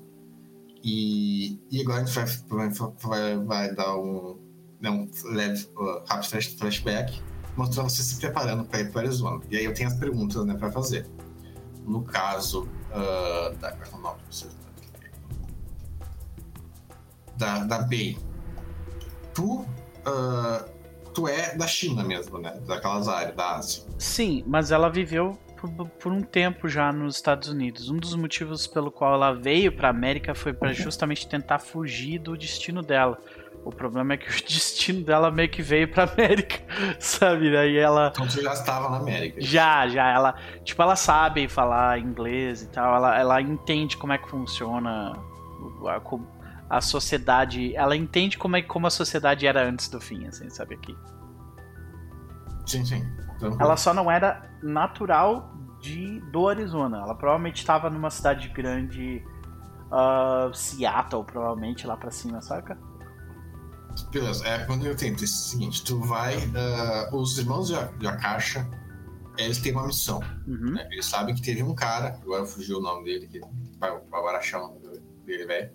E, 0.84 1.58
e 1.70 1.80
agora 1.80 2.02
a 2.02 2.04
gente 2.04 2.14
vai, 2.48 2.68
vai, 3.00 3.38
vai, 3.44 3.74
dar 3.74 3.96
um, 3.96 4.38
né, 4.80 4.90
um 4.90 5.08
leve, 5.32 5.66
uh, 5.76 6.04
rápido 6.08 6.30
flash- 6.30 6.54
flashback 6.58 7.22
mostrando 7.56 7.88
você 7.88 8.02
se 8.02 8.20
preparando 8.20 8.64
para 8.66 8.80
ir 8.80 8.92
para 8.92 9.02
Arizona. 9.02 9.42
E 9.50 9.56
aí 9.56 9.64
eu 9.64 9.72
tenho 9.74 9.88
as 9.88 9.94
perguntas 9.98 10.44
né, 10.44 10.54
para 10.54 10.70
fazer. 10.70 11.06
No 11.86 12.02
caso 12.02 12.68
uh, 12.90 13.54
da, 13.56 13.72
qual 13.72 14.14
é 14.14 14.28
de 14.28 14.36
vocês? 14.36 14.56
da, 17.36 17.64
da 17.64 17.78
Bay. 17.80 18.18
Tu, 19.34 19.60
uh, 19.60 19.66
tu 21.14 21.28
é 21.28 21.54
da 21.54 21.66
China 21.66 22.02
mesmo, 22.02 22.38
né? 22.38 22.58
Daquelas 22.66 23.08
áreas, 23.08 23.36
da 23.36 23.56
Ásia. 23.56 23.84
Sim, 23.98 24.42
mas 24.46 24.70
ela 24.70 24.88
viveu 24.88 25.38
por, 25.56 25.70
por 25.88 26.12
um 26.12 26.22
tempo 26.22 26.68
já 26.68 26.92
nos 26.92 27.16
Estados 27.16 27.48
Unidos. 27.48 27.90
Um 27.90 27.96
dos 27.96 28.14
motivos 28.14 28.66
pelo 28.66 28.90
qual 28.90 29.14
ela 29.14 29.32
veio 29.32 29.74
pra 29.74 29.88
América 29.88 30.34
foi 30.34 30.52
pra 30.52 30.72
justamente 30.72 31.28
tentar 31.28 31.58
fugir 31.58 32.18
do 32.18 32.36
destino 32.36 32.82
dela. 32.82 33.18
O 33.66 33.72
problema 33.72 34.14
é 34.14 34.16
que 34.16 34.28
o 34.28 34.44
destino 34.46 35.04
dela 35.04 35.28
meio 35.28 35.48
que 35.48 35.60
veio 35.60 35.88
pra 35.88 36.04
América, 36.14 36.62
sabe? 37.00 37.50
Daí 37.52 37.76
ela 37.76 38.12
Então 38.14 38.24
tu 38.28 38.40
já 38.40 38.52
estava 38.52 38.88
na 38.88 38.98
América. 38.98 39.40
já, 39.40 39.88
já, 39.88 40.08
ela, 40.08 40.36
tipo, 40.62 40.80
ela 40.80 40.94
sabe 40.94 41.48
falar 41.48 41.98
inglês 41.98 42.62
e 42.62 42.68
tal, 42.68 42.94
ela, 42.94 43.18
ela 43.18 43.42
entende 43.42 43.96
como 43.96 44.12
é 44.12 44.18
que 44.18 44.28
funciona 44.30 45.14
a, 45.84 46.76
a 46.76 46.80
sociedade, 46.80 47.74
ela 47.74 47.96
entende 47.96 48.38
como 48.38 48.54
é 48.56 48.62
como 48.62 48.86
a 48.86 48.90
sociedade 48.90 49.48
era 49.48 49.68
antes 49.68 49.88
do 49.88 50.00
fim, 50.00 50.28
assim, 50.28 50.48
sabe 50.48 50.76
aqui. 50.76 50.96
Sim, 52.66 52.84
sim. 52.84 53.04
Tranquilo. 53.40 53.60
Ela 53.60 53.76
só 53.76 53.92
não 53.92 54.08
era 54.08 54.48
natural 54.62 55.52
de 55.80 56.20
do 56.30 56.48
Arizona. 56.48 56.98
Ela 56.98 57.16
provavelmente 57.16 57.56
estava 57.56 57.90
numa 57.90 58.10
cidade 58.10 58.48
grande, 58.48 59.24
ah, 59.90 60.50
Seattle, 60.54 61.24
provavelmente 61.24 61.84
lá 61.84 61.96
pra 61.96 62.12
cima, 62.12 62.40
saca? 62.40 62.78
Beleza, 64.10 64.46
é 64.46 64.64
quando 64.66 64.86
eu 64.86 64.96
tento 64.96 65.22
é 65.22 65.24
o 65.24 65.28
seguinte, 65.28 65.84
tu 65.84 66.00
vai. 66.00 66.36
ah, 66.56 67.10
os 67.12 67.38
irmãos 67.38 67.68
de, 67.68 67.74
A- 67.74 67.84
de 67.98 68.06
Akasha, 68.06 68.68
eles 69.38 69.58
têm 69.58 69.72
uma 69.72 69.86
missão. 69.86 70.20
Uhum. 70.46 70.72
né? 70.72 70.88
Eles 70.90 71.06
sabem 71.06 71.34
que 71.34 71.42
teve 71.42 71.62
um 71.62 71.74
cara, 71.74 72.18
agora 72.22 72.44
fugiu 72.46 72.78
o 72.78 72.80
nome 72.82 73.04
dele, 73.04 73.26
que 73.26 73.40
vai 73.78 73.90
agora 74.12 74.40
nome 74.58 74.78
dele, 75.24 75.46
velho. 75.46 75.70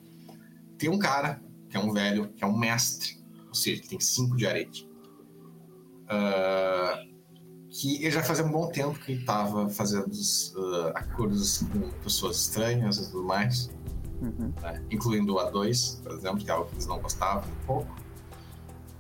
Tem 0.78 0.90
um 0.90 0.98
cara, 1.00 1.42
que 1.70 1.78
é 1.78 1.80
um 1.80 1.94
velho, 1.94 2.28
que 2.30 2.44
é 2.44 2.48
um 2.48 2.58
mestre, 2.58 3.22
ou 3.48 3.54
seja, 3.54 3.82
que 3.82 3.88
tem 3.90 4.00
cinco 4.00 4.36
de 4.36 4.48
arete. 4.48 4.90
Ah, 6.08 7.00
que 7.70 7.98
ele 8.04 8.12
já 8.12 8.22
fazia 8.22 8.44
um 8.46 8.52
bom 8.52 8.68
tempo 8.70 9.00
que 9.00 9.14
ele 9.14 9.24
tava 9.24 9.70
fazendo 9.70 10.12
ah, 10.58 10.92
acordos 10.96 11.60
com 11.72 11.90
pessoas 12.04 12.38
estranhas 12.38 12.98
e 12.98 13.12
tudo 13.12 13.24
mais 13.24 13.70
Uhum. 14.22 14.54
né? 14.62 14.84
incluindo 14.92 15.34
o 15.34 15.38
A2, 15.38 16.04
por 16.04 16.12
exemplo, 16.12 16.38
que 16.44 16.50
é 16.52 16.54
algo 16.54 16.68
que 16.70 16.76
eles 16.76 16.86
não 16.86 17.00
gostavam 17.00 17.44
um 17.50 17.66
pouco. 17.66 18.01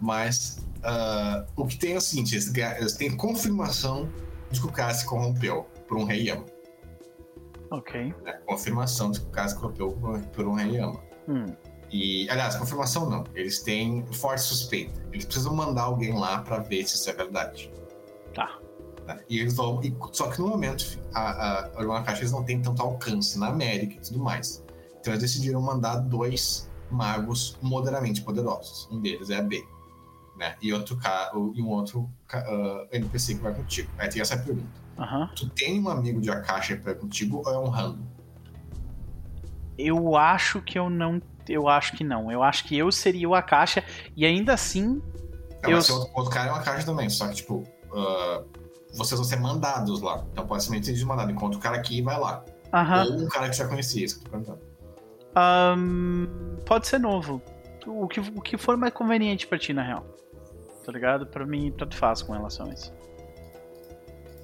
Mas 0.01 0.59
ah, 0.83 1.45
o 1.55 1.65
que 1.65 1.77
tem 1.77 1.93
é 1.93 1.97
o 1.97 2.01
seguinte: 2.01 2.35
eles, 2.35 2.93
têm 2.93 3.15
confirmação 3.15 4.09
de 4.49 4.59
que 4.59 4.65
o 4.65 4.71
cara 4.71 4.93
se 4.93 5.05
corrompeu 5.05 5.65
por 5.87 5.97
um 5.97 6.03
rei 6.03 6.27
Yama. 6.27 6.45
Ok. 7.69 8.13
Né? 8.23 8.33
Confirmação 8.45 9.11
de 9.11 9.21
que 9.21 9.27
o 9.27 9.29
cara 9.29 9.47
se 9.47 9.55
corrompeu 9.55 9.91
por, 10.33 10.47
um 10.47 10.53
rei 10.53 10.75
Yama. 10.75 10.99
Hum. 11.27 11.45
E, 11.89 12.29
aliás, 12.29 12.55
confirmação 12.55 13.09
não. 13.09 13.23
Eles 13.35 13.61
têm 13.61 14.05
forte 14.13 14.41
suspeita. 14.41 15.01
Eles 15.11 15.25
precisam 15.25 15.53
mandar 15.53 15.83
alguém 15.83 16.13
lá 16.13 16.39
para 16.39 16.59
ver 16.59 16.85
se 16.87 16.95
isso 16.95 17.09
é 17.09 17.13
verdade. 17.13 17.71
Tá. 18.33 18.59
né? 19.05 19.19
E 19.29 19.39
eles 19.39 19.53
vão. 19.53 19.81
e- 19.83 19.95
só 20.11 20.29
que 20.29 20.39
no 20.39 20.47
momento, 20.47 20.99
a, 21.13 21.65
a 21.75 21.79
Urbana 21.79 22.03
Caixa 22.03 22.21
eles 22.21 22.31
não 22.31 22.43
têm 22.43 22.61
tanto 22.61 22.81
alcance 22.81 23.37
na 23.37 23.47
América 23.47 23.95
e 23.95 23.99
tudo 23.99 24.19
mais. 24.19 24.63
Então 24.99 25.13
eles 25.13 25.21
decidiram 25.21 25.61
mandar 25.61 25.97
dois 25.97 26.69
magos 26.89 27.57
moderadamente 27.61 28.21
poderosos. 28.21 28.87
Um 28.91 29.01
deles 29.01 29.29
é 29.29 29.37
a 29.37 29.41
B. 29.41 29.63
Né? 30.41 30.55
E, 30.59 30.73
outro, 30.73 30.97
ca- 30.97 31.29
o- 31.35 31.53
e 31.55 31.61
um 31.61 31.69
outro 31.69 32.09
ca- 32.27 32.43
ah, 32.47 32.87
NPC 32.91 33.35
que 33.35 33.41
vai 33.41 33.53
contigo. 33.53 33.87
Aí 33.99 34.09
tem 34.09 34.19
essa 34.23 34.35
pergunta. 34.35 34.65
Aham. 34.97 35.29
Tu 35.35 35.47
tem 35.51 35.79
um 35.79 35.87
amigo 35.87 36.19
de 36.19 36.31
Akasha 36.31 36.75
que 36.75 36.83
vai 36.83 36.95
contigo 36.95 37.43
ou 37.45 37.53
é 37.53 37.59
um 37.59 37.69
random? 37.69 38.01
Eu 39.77 40.15
acho 40.17 40.59
que 40.63 40.79
eu 40.79 40.89
não. 40.89 41.21
Eu 41.47 41.67
acho 41.69 41.95
que 41.95 42.03
não. 42.03 42.31
Eu 42.31 42.41
acho 42.41 42.63
que 42.63 42.75
eu 42.75 42.91
seria 42.91 43.29
o 43.29 43.35
Akasha 43.35 43.83
e 44.17 44.25
ainda 44.25 44.53
assim. 44.55 44.99
É, 45.61 45.67
Eu- 45.67 45.75
mas 45.77 45.87
outro, 45.91 46.11
outro 46.15 46.31
cara 46.33 46.49
é 46.49 46.51
uma 46.53 46.63
caixa 46.63 46.85
também, 46.87 47.07
só 47.07 47.27
que, 47.27 47.35
tipo, 47.35 47.63
ah, 47.93 48.41
vocês 48.95 49.19
vão 49.19 49.23
ser 49.23 49.35
mandados 49.39 50.01
lá. 50.01 50.25
Então 50.31 50.47
pode 50.47 50.63
ser 50.63 50.71
meio 50.71 51.05
mandado. 51.05 51.31
Encontra 51.31 51.59
o 51.59 51.61
cara 51.61 51.77
aqui 51.77 51.99
e 51.99 52.01
vai 52.01 52.19
lá. 52.19 52.43
Aham. 52.73 53.05
Ou 53.05 53.21
um 53.25 53.27
cara 53.27 53.47
que 53.47 53.55
já 53.57 53.67
conhecia, 53.67 54.03
isso 54.05 54.15
que 54.19 54.21
eu 54.21 54.31
tô 54.31 54.31
perguntando. 54.31 54.59
Ahn, 55.35 56.25
pode 56.65 56.87
ser 56.87 56.99
novo. 56.99 57.39
O 57.85 58.07
que, 58.07 58.19
o 58.19 58.41
que 58.41 58.57
for 58.57 58.75
mais 58.77 58.91
conveniente 58.93 59.45
pra 59.47 59.57
ti, 59.57 59.71
na 59.73 59.81
real. 59.83 60.05
Tá 60.85 60.91
ligado? 60.91 61.25
Pra 61.27 61.45
mim, 61.45 61.71
tanto 61.77 61.95
faz 61.95 62.21
com 62.21 62.33
relação 62.33 62.67
a 62.69 62.73
isso. 62.73 62.91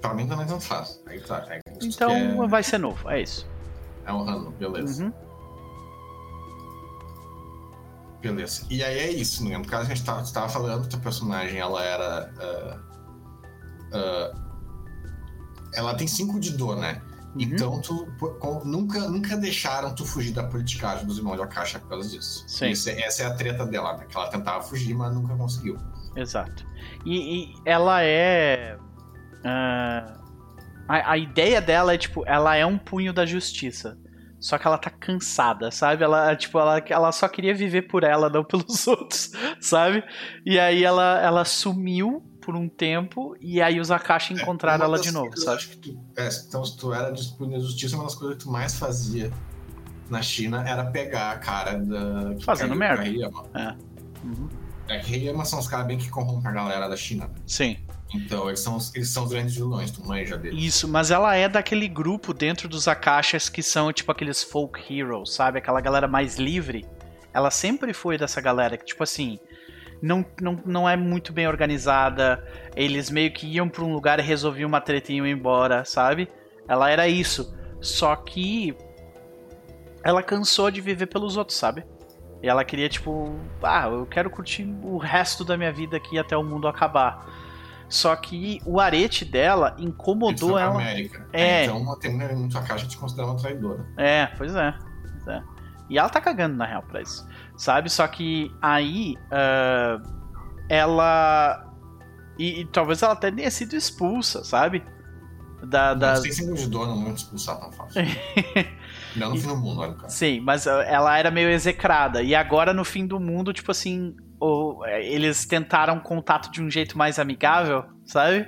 Pra 0.02 0.14
mim 0.14 0.28
também 0.28 0.46
tanto 0.46 0.64
faz. 0.64 1.02
Aí 1.08 1.20
tá. 1.22 1.46
Aí, 1.50 1.60
Então 1.82 2.10
quer- 2.10 2.48
vai 2.48 2.62
ser 2.64 2.78
novo, 2.78 3.10
é 3.10 3.22
isso. 3.22 3.48
É 4.06 4.14
um 4.14 4.24
random, 4.24 4.52
beleza. 4.52 5.04
Uhum. 5.04 5.14
Beleza. 8.22 8.66
E 8.70 8.84
aí 8.84 8.98
é 9.00 9.12
isso, 9.12 9.44
né? 9.48 9.58
No 9.58 9.66
caso, 9.66 9.84
a 9.92 9.94
gente 9.96 10.04
tava, 10.06 10.24
tava 10.32 10.50
falando 10.50 10.88
que 10.88 10.96
a 10.96 11.00
personagem, 11.00 11.60
ela 11.60 11.84
era. 11.84 12.34
ah, 12.40 12.80
ah, 13.94 14.32
ela 15.76 15.94
tem 15.96 16.08
5 16.08 16.40
de 16.40 16.52
dor, 16.52 16.78
né? 16.78 17.02
Uhum. 17.36 17.42
Então, 17.42 17.82
tu 17.82 18.08
com- 18.40 18.64
nunca, 18.66 19.00
nunca 19.10 19.38
deixaram 19.38 19.94
tu 19.94 20.06
fugir 20.06 20.32
da 20.34 20.44
politicagem 20.44 21.06
dos 21.06 21.18
irmãos 21.20 21.36
de 21.36 21.44
Akasha 21.44 21.78
por 21.80 21.90
causa 21.90 22.10
disso. 22.10 22.44
Sim. 22.48 22.72
Esse- 22.72 22.92
essa 22.92 23.24
é 23.24 23.26
a 23.28 23.34
treta 23.36 23.66
dela, 23.66 23.96
né? 23.98 24.06
Que 24.10 24.18
ela 24.18 24.28
tentava 24.30 24.64
fugir, 24.64 24.96
mas 24.96 25.14
nunca 25.14 25.36
conseguiu. 25.36 25.78
Exato. 26.18 26.66
E, 27.06 27.44
e 27.44 27.56
ela 27.64 28.04
é. 28.04 28.78
ah, 29.44 30.18
a, 30.88 31.12
a 31.12 31.18
ideia 31.18 31.62
dela 31.62 31.94
é, 31.94 31.98
tipo, 31.98 32.24
ela 32.26 32.56
é 32.56 32.66
um 32.66 32.78
punho 32.78 33.14
da 33.14 33.26
justiça. 33.26 33.98
Só 34.40 34.58
que 34.58 34.68
ela 34.68 34.78
tá 34.78 34.90
cansada, 34.92 35.72
sabe? 35.72 36.04
Ela, 36.04 36.36
tipo, 36.36 36.60
ela, 36.60 36.78
ela 36.88 37.12
só 37.12 37.28
queria 37.28 37.56
viver 37.56 37.84
por 37.84 38.04
ela, 38.04 38.30
não 38.30 38.44
pelos 38.44 38.86
outros, 38.88 39.32
sabe? 39.60 40.04
E 40.46 40.60
aí 40.60 40.84
ela, 40.84 41.20
ela 41.22 41.44
sumiu 41.44 42.24
por 42.42 42.56
um 42.56 42.70
tempo 42.70 43.36
e 43.42 43.62
aí 43.62 43.80
os 43.80 43.92
Akashi 43.92 44.34
encontraram 44.34 44.86
Uma 44.86 44.96
ela 44.96 45.04
de 45.04 45.12
novo, 45.12 45.36
sabe? 45.38 45.58
acho 45.58 45.70
que 45.70 45.78
tu, 45.78 46.00
é, 46.16 46.30
então, 46.48 46.64
se 46.64 46.78
tu 46.78 46.94
era 46.94 47.12
disponível 47.12 47.60
à 47.60 47.62
justiça, 47.62 47.96
uma 47.96 48.06
das 48.06 48.16
coisas 48.16 48.38
que 48.38 48.44
tu 48.44 48.52
mais 48.52 48.78
fazia 48.78 49.34
na 50.10 50.22
China 50.22 50.64
era 50.68 50.86
pegar 50.86 51.32
a 51.32 51.38
cara 51.40 51.78
da. 51.78 52.36
Fazendo 52.42 52.76
merda. 52.76 53.06
Heiyama. 53.06 53.44
Uhum. 54.24 54.50
É 54.90 55.00
que 55.00 55.14
Heiyama 55.14 55.46
são 55.46 55.60
os 55.60 55.68
caras 55.68 55.88
bem 55.88 55.98
que 55.98 56.10
corrompem 56.10 56.50
a 56.50 56.54
galera 56.54 56.88
da 56.88 56.96
China. 56.96 57.26
né? 57.28 57.36
Sim. 57.46 57.78
Então, 58.14 58.48
eles 58.48 58.62
são, 58.62 58.78
eles 58.96 59.10
são 59.10 59.26
os 59.26 59.32
grandes 59.32 59.56
vilões, 59.56 59.92
tu 59.92 60.06
manja 60.06 60.38
deles. 60.38 60.64
Isso, 60.64 60.88
mas 60.88 61.12
ela 61.12 61.36
é 61.36 61.50
daquele 61.50 61.88
grupo 61.90 62.34
dentro 62.34 62.70
dos 62.70 62.88
Akashas 62.88 63.50
que 63.50 63.62
são 63.62 63.92
tipo 63.92 64.12
aqueles 64.12 64.42
folk 64.44 64.82
heroes, 64.94 65.34
sabe? 65.34 65.58
Aquela 65.60 65.82
galera 65.82 66.08
mais 66.08 66.38
livre. 66.38 66.86
Ela 67.34 67.52
sempre 67.52 67.94
foi 67.94 68.18
dessa 68.18 68.40
galera 68.40 68.78
que, 68.78 68.86
tipo 68.86 69.04
assim, 69.04 69.38
não, 70.02 70.26
não, 70.42 70.60
não 70.66 70.90
é 70.90 70.96
muito 70.96 71.34
bem 71.34 71.48
organizada. 71.48 72.44
Eles 72.76 73.10
meio 73.10 73.32
que 73.34 73.46
iam 73.46 73.68
pra 73.68 73.84
um 73.84 73.94
lugar 73.94 74.20
e 74.20 74.24
resolviam 74.24 74.70
uma 74.70 74.80
treta 74.80 75.12
e 75.12 75.18
iam 75.18 75.28
embora, 75.28 75.84
sabe? 75.84 76.30
Ela 76.68 76.90
era 76.90 77.08
isso. 77.10 77.54
Só 77.82 78.16
que 78.16 78.74
ela 80.04 80.24
cansou 80.24 80.72
de 80.72 80.80
viver 80.80 81.08
pelos 81.08 81.36
outros, 81.36 81.58
sabe? 81.58 81.84
E 82.42 82.48
ela 82.48 82.64
queria, 82.64 82.88
tipo, 82.88 83.36
ah, 83.64 83.88
eu 83.88 84.06
quero 84.06 84.30
curtir 84.30 84.64
o 84.84 84.98
resto 84.98 85.44
da 85.44 85.58
minha 85.58 85.72
vida 85.72 85.98
aqui 85.98 86.20
até 86.20 86.38
o 86.38 86.44
mundo 86.44 86.68
acabar. 86.68 87.26
Só 87.90 88.16
que 88.16 88.62
o 88.66 88.80
arete 88.80 89.24
dela 89.24 89.76
incomodou 89.80 90.58
ela. 90.58 90.76
América. 90.76 91.28
É. 91.32 91.66
Então, 91.66 91.98
tem 92.00 92.14
muito 92.36 92.58
a 92.58 92.62
caixa 92.62 92.86
te 92.86 92.98
considera 92.98 93.28
uma 93.28 93.38
traidora. 93.38 93.86
É, 93.98 94.28
pois 94.38 94.56
é, 94.56 94.74
pois 95.02 95.28
é. 95.28 95.44
E 95.90 95.98
ela 95.98 96.10
tá 96.10 96.20
cagando, 96.20 96.58
na 96.58 96.66
real, 96.66 96.84
pra 96.84 97.02
isso. 97.02 97.28
Sabe? 97.56 97.90
Só 97.90 98.06
que 98.08 98.52
aí. 98.62 99.16
Uh, 99.32 100.18
ela. 100.70 101.66
E, 102.38 102.62
e, 102.62 102.66
talvez 102.66 103.02
ela 103.02 103.14
até 103.14 103.32
tenha 103.32 103.50
sido 103.50 103.76
expulsa, 103.76 104.44
sabe? 104.44 104.84
Da, 105.64 105.94
da... 105.96 106.14
Não 106.14 106.22
sei 106.22 106.32
se 106.32 106.52
ajudou 106.52 106.86
não 106.86 106.98
muito 106.98 107.18
expulsar 107.18 107.60
tão 107.60 107.72
fácil. 107.72 108.02
no 109.26 109.38
fim 109.38 109.48
do 109.48 109.58
mundo, 109.58 109.82
olha, 109.82 109.94
cara. 109.94 110.10
Sim, 110.10 110.40
mas 110.40 110.68
ela 110.68 111.18
era 111.18 111.32
meio 111.32 111.50
execrada. 111.50 112.22
E 112.22 112.36
agora, 112.36 112.74
no 112.74 112.84
fim 112.84 113.06
do 113.06 113.20
mundo, 113.20 113.54
tipo 113.54 113.72
assim, 113.72 114.16
ou, 114.40 114.86
é, 114.86 115.06
eles 115.06 115.46
tentaram 115.46 116.00
contato 116.00 116.52
de 116.52 116.62
um 116.62 116.70
jeito 116.70 116.98
mais 116.98 117.20
amigável, 117.20 117.86
sabe? 118.06 118.48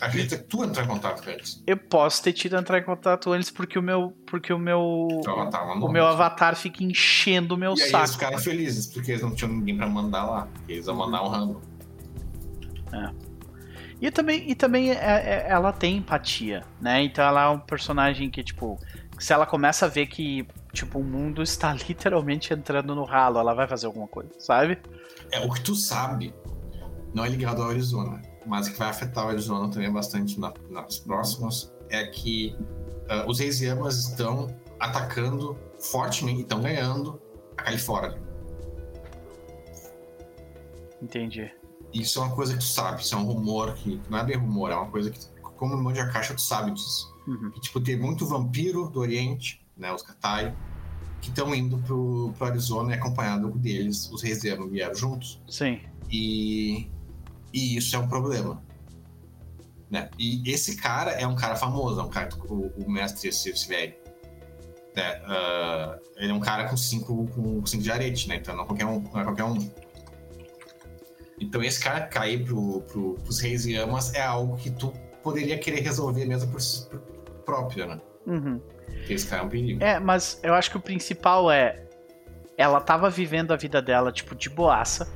Acredita 0.00 0.36
que 0.36 0.44
tu 0.44 0.62
entrar 0.62 0.84
em 0.84 0.88
contato 0.88 1.22
com 1.22 1.30
eles? 1.30 1.62
Eu 1.66 1.76
posso 1.76 2.22
ter 2.22 2.32
tido 2.34 2.56
entrar 2.56 2.78
em 2.78 2.82
contato 2.82 3.32
antes 3.32 3.50
porque 3.50 3.78
o 3.78 3.82
meu. 3.82 4.12
Porque 4.26 4.52
o 4.52 4.58
meu. 4.58 5.08
Avatar 5.26 5.82
o 5.82 5.88
meu 5.88 6.06
avatar 6.06 6.54
fica 6.54 6.84
enchendo 6.84 7.54
o 7.54 7.58
meu 7.58 7.72
e 7.72 7.78
saco. 7.78 7.96
E 7.96 8.00
eles 8.00 8.12
ficaram 8.12 8.38
felizes, 8.38 8.86
porque 8.86 9.12
eles 9.12 9.22
não 9.22 9.34
tinham 9.34 9.52
ninguém 9.52 9.76
pra 9.76 9.88
mandar 9.88 10.24
lá. 10.24 10.48
Eles 10.68 10.86
iam 10.86 10.96
mandar 10.96 11.22
um 11.22 11.28
random. 11.28 11.60
É. 12.92 13.10
E 13.98 14.10
também, 14.10 14.44
e 14.46 14.54
também 14.54 14.90
é, 14.90 14.94
é, 14.94 15.46
ela 15.48 15.72
tem 15.72 15.96
empatia, 15.96 16.62
né? 16.78 17.02
Então 17.02 17.24
ela 17.24 17.44
é 17.44 17.48
um 17.48 17.58
personagem 17.58 18.28
que, 18.28 18.44
tipo, 18.44 18.78
se 19.18 19.32
ela 19.32 19.46
começa 19.46 19.86
a 19.86 19.88
ver 19.88 20.06
que, 20.06 20.46
tipo, 20.72 20.98
o 20.98 21.04
mundo 21.04 21.42
está 21.42 21.72
literalmente 21.88 22.52
entrando 22.52 22.94
no 22.94 23.04
ralo, 23.04 23.38
ela 23.38 23.54
vai 23.54 23.66
fazer 23.66 23.86
alguma 23.86 24.08
coisa, 24.08 24.30
sabe? 24.38 24.78
É, 25.32 25.44
o 25.44 25.52
que 25.52 25.60
tu 25.60 25.74
sabe 25.74 26.34
não 27.14 27.24
é 27.24 27.28
ligado 27.28 27.62
ao 27.62 27.70
Arizona, 27.70 28.20
mas 28.46 28.68
que 28.68 28.78
vai 28.78 28.90
afetar 28.90 29.26
o 29.26 29.28
Arizona 29.28 29.70
também 29.70 29.90
bastante 29.90 30.38
na, 30.38 30.52
nas 30.70 30.98
próximas, 30.98 31.72
é 31.88 32.06
que 32.06 32.56
uh, 33.10 33.28
os 33.28 33.38
Reis 33.38 33.60
Yamas 33.60 33.96
estão 34.08 34.48
atacando 34.78 35.58
fortemente, 35.78 36.42
estão 36.42 36.60
ganhando 36.60 37.20
a 37.56 37.62
Califórnia. 37.62 38.20
Entendi. 41.00 41.50
Isso 41.92 42.18
é 42.18 42.22
uma 42.22 42.34
coisa 42.34 42.52
que 42.52 42.58
tu 42.58 42.64
sabe, 42.64 43.00
isso 43.00 43.14
é 43.14 43.18
um 43.18 43.24
rumor 43.24 43.74
que 43.74 44.00
não 44.10 44.18
é 44.18 44.24
bem 44.24 44.36
rumor, 44.36 44.70
é 44.70 44.74
uma 44.74 44.90
coisa 44.90 45.10
que, 45.10 45.18
como 45.56 45.76
no 45.76 45.82
Monte 45.82 46.04
Caixa, 46.12 46.34
tu 46.34 46.42
sabe 46.42 46.72
disso. 46.72 47.15
Uhum. 47.26 47.50
Que, 47.50 47.60
tipo, 47.60 47.80
tem 47.80 47.96
muito 47.96 48.26
vampiro 48.26 48.88
do 48.88 49.00
Oriente, 49.00 49.64
né, 49.76 49.92
os 49.92 50.02
Katai, 50.02 50.56
que 51.20 51.30
estão 51.30 51.54
indo 51.54 51.78
pro, 51.78 52.32
pro 52.36 52.46
Arizona 52.46 52.92
e 52.92 52.98
acompanhado 52.98 53.50
deles, 53.50 54.10
os 54.10 54.22
reis 54.22 54.42
vieram 54.42 54.94
juntos. 54.94 55.40
Sim. 55.48 55.80
E, 56.10 56.88
e 57.52 57.76
isso 57.76 57.96
é 57.96 57.98
um 57.98 58.08
problema. 58.08 58.62
Né? 59.90 60.08
E 60.18 60.48
esse 60.50 60.76
cara 60.76 61.12
é 61.12 61.26
um 61.26 61.36
cara 61.36 61.56
famoso, 61.56 62.00
é 62.00 62.02
um 62.02 62.08
cara, 62.08 62.28
o, 62.48 62.72
o 62.84 62.90
mestre 62.90 63.28
esse, 63.28 63.50
esse 63.50 63.68
velho. 63.68 63.94
Né? 64.94 65.20
Uh, 65.20 66.00
ele 66.16 66.32
é 66.32 66.34
um 66.34 66.40
cara 66.40 66.68
com 66.68 66.76
cinco, 66.76 67.26
com 67.28 67.64
cinco 67.66 67.82
de 67.82 67.90
arete, 67.90 68.28
né? 68.28 68.36
Então 68.36 68.56
não, 68.56 68.64
qualquer 68.64 68.86
um, 68.86 69.00
não 69.00 69.20
é 69.20 69.24
qualquer 69.24 69.44
um. 69.44 69.70
Então 71.38 71.62
esse 71.62 71.80
cara 71.80 72.06
cair 72.06 72.44
pro, 72.44 72.80
pro, 72.82 73.14
pros 73.14 73.40
reis 73.40 73.66
e 73.66 73.74
amas 73.76 74.14
é 74.14 74.22
algo 74.22 74.56
que 74.56 74.70
tu 74.70 74.92
poderia 75.22 75.58
querer 75.58 75.80
resolver 75.80 76.24
mesmo 76.24 76.50
por, 76.50 76.60
por 76.90 77.15
próprio, 77.46 77.86
né? 77.86 78.00
Uhum. 78.26 78.60
Porque 78.86 79.14
esse 79.14 79.26
cara 79.26 79.42
é 79.42 79.44
um 79.46 79.48
perigo. 79.48 79.82
É, 79.82 79.98
mas 79.98 80.38
eu 80.42 80.52
acho 80.52 80.70
que 80.70 80.76
o 80.76 80.80
principal 80.80 81.50
é. 81.50 81.84
Ela 82.58 82.80
tava 82.80 83.08
vivendo 83.08 83.52
a 83.52 83.56
vida 83.56 83.80
dela, 83.80 84.10
tipo, 84.10 84.34
de 84.34 84.50
boaça. 84.50 85.08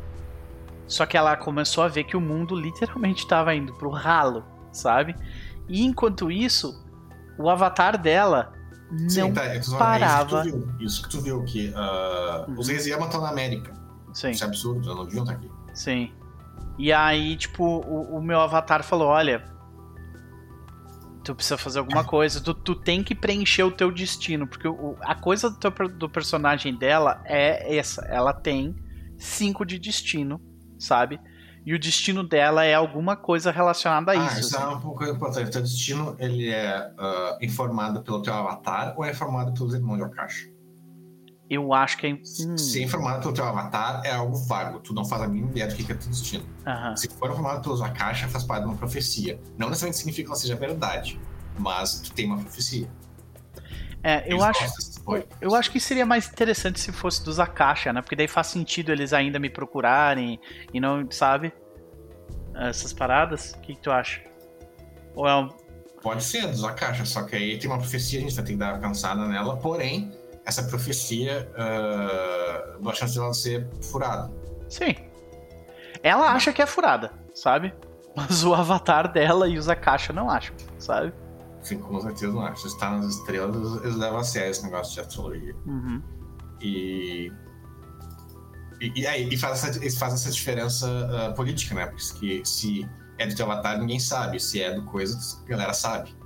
Só 0.87 1.07
que 1.07 1.17
ela 1.17 1.37
começou 1.37 1.85
a 1.85 1.89
ver 1.89 2.05
que 2.05 2.17
o 2.17 2.21
mundo 2.21 2.55
literalmente 2.55 3.27
tava 3.27 3.55
indo 3.55 3.73
pro 3.75 3.91
ralo, 3.91 4.45
sabe? 4.73 5.15
E 5.69 5.85
enquanto 5.85 6.31
isso, 6.31 6.85
o 7.39 7.49
avatar 7.49 7.97
dela 7.97 8.53
Sim, 9.09 9.21
não 9.21 9.33
tá, 9.33 9.45
é 9.45 9.61
parava. 9.79 10.45
Isso 10.45 10.51
que 10.51 10.51
tu 10.51 10.59
viu, 10.59 10.87
isso 10.87 11.03
que, 11.03 11.09
tu 11.09 11.21
viu 11.21 11.45
que 11.45 11.69
uh, 11.69 12.51
uhum. 12.51 12.59
os 12.59 12.69
Eziyama 12.69 13.07
estão 13.07 13.21
na 13.21 13.29
América. 13.29 13.73
Sim. 14.13 14.31
Isso 14.31 14.45
é 14.45 14.47
absurdo, 14.49 14.95
não 14.95 15.05
deviam 15.05 15.23
estar 15.23 15.37
aqui. 15.37 15.51
Sim. 15.73 16.13
E 16.77 16.93
aí, 16.93 17.37
tipo, 17.37 17.65
o, 17.65 18.17
o 18.17 18.23
meu 18.23 18.41
avatar 18.41 18.83
falou: 18.83 19.09
olha, 19.09 19.45
tu 21.23 21.35
precisa 21.35 21.59
fazer 21.59 21.79
alguma 21.79 22.05
coisa, 22.05 22.41
tu, 22.41 22.55
tu 22.55 22.75
tem 22.75 23.03
que 23.03 23.15
preencher 23.15 23.63
o 23.63 23.71
teu 23.71 23.93
destino, 23.93 24.47
porque 24.47 24.67
o, 24.67 24.97
a 25.01 25.15
coisa 25.15 25.51
do, 25.51 25.59
teu, 25.59 25.89
do 25.89 26.09
personagem 26.09 26.77
dela 26.77 27.23
é 27.25 27.77
essa, 27.77 28.03
ela 28.07 28.33
tem 28.33 28.75
cinco 29.19 29.65
de 29.65 29.79
destino, 29.79 30.41
sabe? 30.79 31.21
E 31.65 31.75
o 31.75 31.79
destino 31.79 32.27
dela 32.27 32.65
é 32.65 32.75
alguma 32.75 33.17
coisa 33.17 33.51
relacionada 33.51 34.13
a 34.13 34.15
ah, 34.15 34.27
isso. 34.27 34.41
Isso 34.41 34.57
assim. 34.57 34.65
é 34.65 34.69
um 34.69 34.81
pouco 34.81 35.05
importante. 35.05 35.49
O 35.49 35.51
teu 35.51 35.61
destino, 35.61 36.17
ele 36.19 36.49
é 36.49 36.91
uh, 36.99 37.45
informado 37.45 38.03
pelo 38.03 38.23
teu 38.23 38.33
avatar 38.33 38.95
ou 38.97 39.05
é 39.05 39.11
informado 39.11 39.53
pelos 39.53 39.75
irmãos 39.75 39.99
de? 39.99 40.51
Eu 41.51 41.75
acho 41.75 41.99
que 41.99 42.07
é. 42.07 42.13
Hum. 42.13 42.57
Se 42.57 42.81
informado 42.81 43.21
pelo 43.21 43.35
teu 43.35 43.45
avatar, 43.45 44.03
é 44.05 44.13
algo 44.13 44.37
vago. 44.37 44.79
Tu 44.79 44.95
não 44.95 45.05
faz 45.05 45.23
a 45.23 45.27
mínima 45.27 45.51
ideia 45.51 45.67
do 45.67 45.75
que 45.75 45.83
é 45.83 45.97
teu 45.97 46.09
destino. 46.09 46.45
Uhum. 46.65 46.97
Se 46.97 47.09
for 47.09 47.29
informado 47.29 47.61
pelos 47.61 47.83
Akasha, 47.83 48.29
faz 48.29 48.45
parte 48.45 48.63
de 48.63 48.69
uma 48.69 48.77
profecia. 48.77 49.41
Não 49.59 49.69
necessariamente 49.69 49.99
significa 49.99 50.27
que 50.27 50.33
ela 50.33 50.41
seja 50.41 50.55
verdade, 50.55 51.21
mas 51.59 52.01
tu 52.01 52.13
tem 52.13 52.27
uma 52.27 52.39
profecia. 52.39 52.89
É, 54.03 54.33
eu 54.33 54.43
acho, 54.43 54.65
eu 55.41 55.55
acho 55.55 55.71
que 55.71 55.81
seria 55.81 56.07
mais 56.07 56.29
interessante 56.29 56.81
se 56.81 56.93
fosse 56.93 57.23
dos 57.23 57.41
Akasha, 57.41 57.93
né? 57.93 58.01
Porque 58.01 58.17
daí 58.17 58.29
faz 58.29 58.47
sentido 58.47 58.93
eles 58.93 59.13
ainda 59.13 59.39
me 59.39 59.51
procurarem 59.51 60.41
e 60.73 60.81
não, 60.81 61.07
sabe? 61.11 61.53
Essas 62.55 62.93
paradas. 62.93 63.53
O 63.53 63.61
que, 63.61 63.75
que 63.75 63.81
tu 63.81 63.91
acha? 63.91 64.23
Ou 65.17 65.29
é 65.29 65.37
um... 65.37 65.49
Pode 66.01 66.23
ser 66.23 66.47
dos 66.47 66.65
Akasha, 66.65 67.05
só 67.05 67.25
que 67.25 67.37
aí 67.37 67.59
tem 67.59 67.69
uma 67.69 67.79
profecia, 67.79 68.21
a 68.21 68.23
gente 68.23 68.35
vai 68.35 68.45
ter 68.45 68.53
que 68.53 68.59
dar 68.59 68.73
uma 68.75 68.81
cansada 68.81 69.27
nela, 69.27 69.59
porém, 69.59 70.11
essa 70.51 70.65
profecia, 70.65 71.49
uh, 71.57 72.89
a 72.89 72.93
chance 72.93 73.13
de 73.13 73.19
ela 73.19 73.33
ser 73.33 73.69
furada. 73.81 74.31
Sim. 74.69 74.95
Ela 76.03 76.33
acha 76.33 76.53
que 76.53 76.61
é 76.61 76.67
furada, 76.67 77.13
sabe? 77.35 77.73
Mas 78.17 78.45
o 78.45 78.53
avatar 78.53 79.13
dela 79.13 79.49
e 79.49 79.57
os 79.57 79.69
Akasha 79.69 80.13
não 80.13 80.29
acham, 80.29 80.55
sabe? 80.79 81.13
Sim, 81.63 81.79
com 81.79 82.01
certeza 82.01 82.33
não 82.33 82.43
acho. 82.43 82.67
Está 82.67 82.91
nas 82.91 83.15
estrelas, 83.15 83.83
eles 83.85 83.97
levam 83.97 84.19
a 84.19 84.25
sério 84.25 84.51
esse 84.51 84.65
negócio 84.65 84.95
de 84.95 85.01
astrologia. 85.01 85.55
Uhum. 85.67 86.03
E, 86.61 87.33
e. 88.81 89.01
E, 89.01 89.07
aí, 89.07 89.29
e 89.29 89.37
faz 89.37 89.63
essa, 89.63 89.99
faz 89.99 90.15
essa 90.15 90.31
diferença 90.31 90.87
uh, 90.89 91.35
política, 91.35 91.75
né? 91.75 91.87
Porque 91.87 92.43
se 92.47 92.89
é 93.19 93.27
do 93.27 93.37
teu 93.37 93.45
avatar, 93.45 93.79
ninguém 93.79 94.01
sabe. 94.01 94.41
Se 94.41 94.63
é 94.63 94.75
do 94.75 94.83
coisa, 94.85 95.19
a 95.45 95.49
galera 95.49 95.75
sabe. 95.75 96.19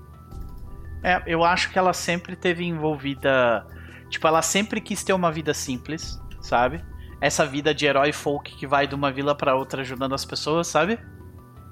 É, 1.03 1.23
eu 1.27 1.45
acho 1.45 1.71
que 1.71 1.79
ela 1.79 1.93
sempre 1.93 2.35
teve 2.35 2.65
envolvida. 2.65 3.67
Tipo, 4.09 4.27
ela 4.29 4.43
sempre 4.43 4.81
quis 4.81 5.03
ter 5.03 5.13
uma 5.13 5.33
vida 5.33 5.53
simples, 5.55 6.21
sabe? 6.41 6.85
Essa 7.21 7.47
vida 7.47 7.75
de 7.75 7.87
herói 7.87 8.13
folk 8.13 8.55
que 8.57 8.67
vai 8.67 8.87
de 8.87 8.95
uma 8.95 9.11
vila 9.11 9.35
para 9.35 9.57
outra 9.57 9.83
ajudando 9.83 10.15
as 10.15 10.25
pessoas, 10.25 10.67
sabe? 10.67 10.99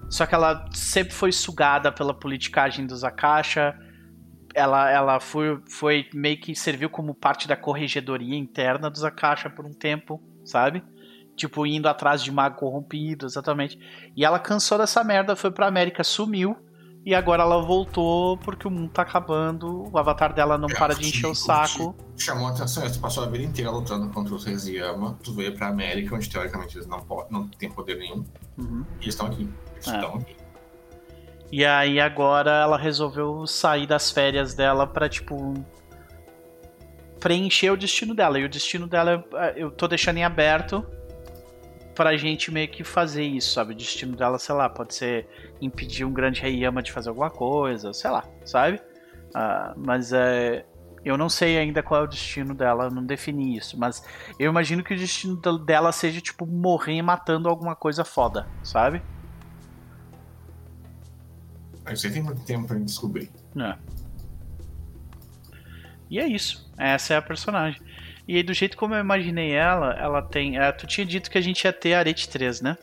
Só 0.08 0.26
que 0.26 0.34
ela 0.34 0.66
sempre 0.72 1.14
foi 1.14 1.32
sugada 1.32 1.90
pela 1.90 2.12
politicagem 2.12 2.86
dos 2.86 3.02
Akasha. 3.02 3.74
Ela, 4.54 4.90
ela 4.90 5.20
foi, 5.20 5.58
foi 5.68 6.08
meio 6.12 6.38
que 6.38 6.54
serviu 6.54 6.90
como 6.90 7.14
parte 7.14 7.48
da 7.48 7.56
corregedoria 7.56 8.36
interna 8.36 8.90
dos 8.90 9.04
Akasha 9.04 9.48
por 9.48 9.64
um 9.64 9.72
tempo, 9.72 10.22
sabe? 10.44 10.82
Tipo, 11.34 11.66
indo 11.66 11.88
atrás 11.88 12.22
de 12.22 12.30
mago 12.30 12.56
corrompido, 12.56 13.24
exatamente. 13.24 13.78
E 14.14 14.24
ela 14.24 14.38
cansou 14.38 14.76
dessa 14.76 15.02
merda, 15.02 15.34
foi 15.34 15.50
pra 15.50 15.66
América, 15.66 16.04
sumiu. 16.04 16.56
E 17.04 17.14
agora 17.14 17.42
ela 17.42 17.60
voltou 17.60 18.36
porque 18.38 18.68
o 18.68 18.70
mundo 18.70 18.90
tá 18.90 19.02
acabando, 19.02 19.90
o 19.92 19.98
avatar 19.98 20.32
dela 20.32 20.56
não 20.56 20.68
é, 20.68 20.74
para 20.74 20.94
de 20.94 21.08
encher 21.08 21.26
o 21.26 21.34
saco. 21.34 21.96
Chamou 22.16 22.46
a 22.46 22.50
atenção, 22.50 22.88
tu 22.90 23.00
passou 23.00 23.24
a 23.24 23.26
vida 23.26 23.42
inteira 23.42 23.70
lutando 23.70 24.08
contra 24.10 24.32
os 24.34 24.44
reis 24.44 24.66
Yama, 24.68 25.18
tu 25.22 25.34
veio 25.34 25.54
pra 25.56 25.66
América, 25.66 26.14
onde 26.14 26.30
teoricamente 26.30 26.76
eles 26.76 26.86
não, 26.86 27.04
não 27.28 27.48
têm 27.48 27.70
poder 27.70 27.96
nenhum, 27.96 28.24
uhum. 28.56 28.84
e 29.00 29.04
eles 29.04 29.14
estão 29.14 29.26
aqui. 29.26 29.48
É. 29.88 30.42
E 31.50 31.64
aí 31.66 32.00
agora 32.00 32.50
ela 32.50 32.78
resolveu 32.78 33.46
sair 33.46 33.86
das 33.86 34.10
férias 34.10 34.54
dela 34.54 34.86
pra, 34.86 35.08
tipo. 35.08 35.54
preencher 37.20 37.70
o 37.70 37.76
destino 37.76 38.14
dela. 38.14 38.38
E 38.38 38.44
o 38.44 38.48
destino 38.48 38.86
dela 38.86 39.22
eu 39.54 39.70
tô 39.70 39.86
deixando 39.86 40.16
em 40.16 40.24
aberto. 40.24 40.86
Pra 41.94 42.16
gente 42.16 42.50
meio 42.50 42.68
que 42.68 42.84
fazer 42.84 43.24
isso, 43.24 43.52
sabe? 43.52 43.72
O 43.72 43.76
destino 43.76 44.16
dela, 44.16 44.38
sei 44.38 44.54
lá, 44.54 44.68
pode 44.68 44.94
ser 44.94 45.28
impedir 45.60 46.04
um 46.04 46.12
grande 46.12 46.40
rei 46.40 46.62
Yama 46.62 46.82
de 46.82 46.92
fazer 46.92 47.08
alguma 47.08 47.30
coisa, 47.30 47.92
sei 47.92 48.10
lá, 48.10 48.24
sabe? 48.44 48.80
Uh, 49.28 49.74
mas 49.76 50.12
é. 50.12 50.64
Eu 51.04 51.18
não 51.18 51.28
sei 51.28 51.58
ainda 51.58 51.82
qual 51.82 52.02
é 52.02 52.04
o 52.04 52.06
destino 52.06 52.54
dela, 52.54 52.88
não 52.88 53.04
defini 53.04 53.56
isso, 53.56 53.76
mas 53.76 54.04
eu 54.38 54.48
imagino 54.48 54.84
que 54.84 54.94
o 54.94 54.96
destino 54.96 55.36
dela 55.58 55.90
seja, 55.90 56.20
tipo, 56.20 56.46
morrer 56.46 57.02
matando 57.02 57.48
alguma 57.48 57.74
coisa 57.74 58.04
foda, 58.04 58.46
sabe? 58.62 59.02
Aí 61.84 61.96
tem 61.96 62.22
muito 62.22 62.44
tempo 62.44 62.68
pra 62.68 62.78
descobrir. 62.78 63.28
É. 63.56 63.76
E 66.08 66.18
é 66.20 66.26
isso. 66.26 66.70
Essa 66.78 67.14
é 67.14 67.16
a 67.16 67.22
personagem. 67.22 67.80
E 68.26 68.36
aí, 68.36 68.42
do 68.42 68.54
jeito 68.54 68.76
como 68.76 68.94
eu 68.94 69.00
imaginei 69.00 69.52
ela, 69.52 69.94
ela 69.94 70.22
tem. 70.22 70.58
É, 70.58 70.70
tu 70.72 70.86
tinha 70.86 71.04
dito 71.04 71.30
que 71.30 71.38
a 71.38 71.40
gente 71.40 71.64
ia 71.64 71.72
ter 71.72 71.94
Arete 71.94 72.28
3, 72.28 72.60
né? 72.60 72.78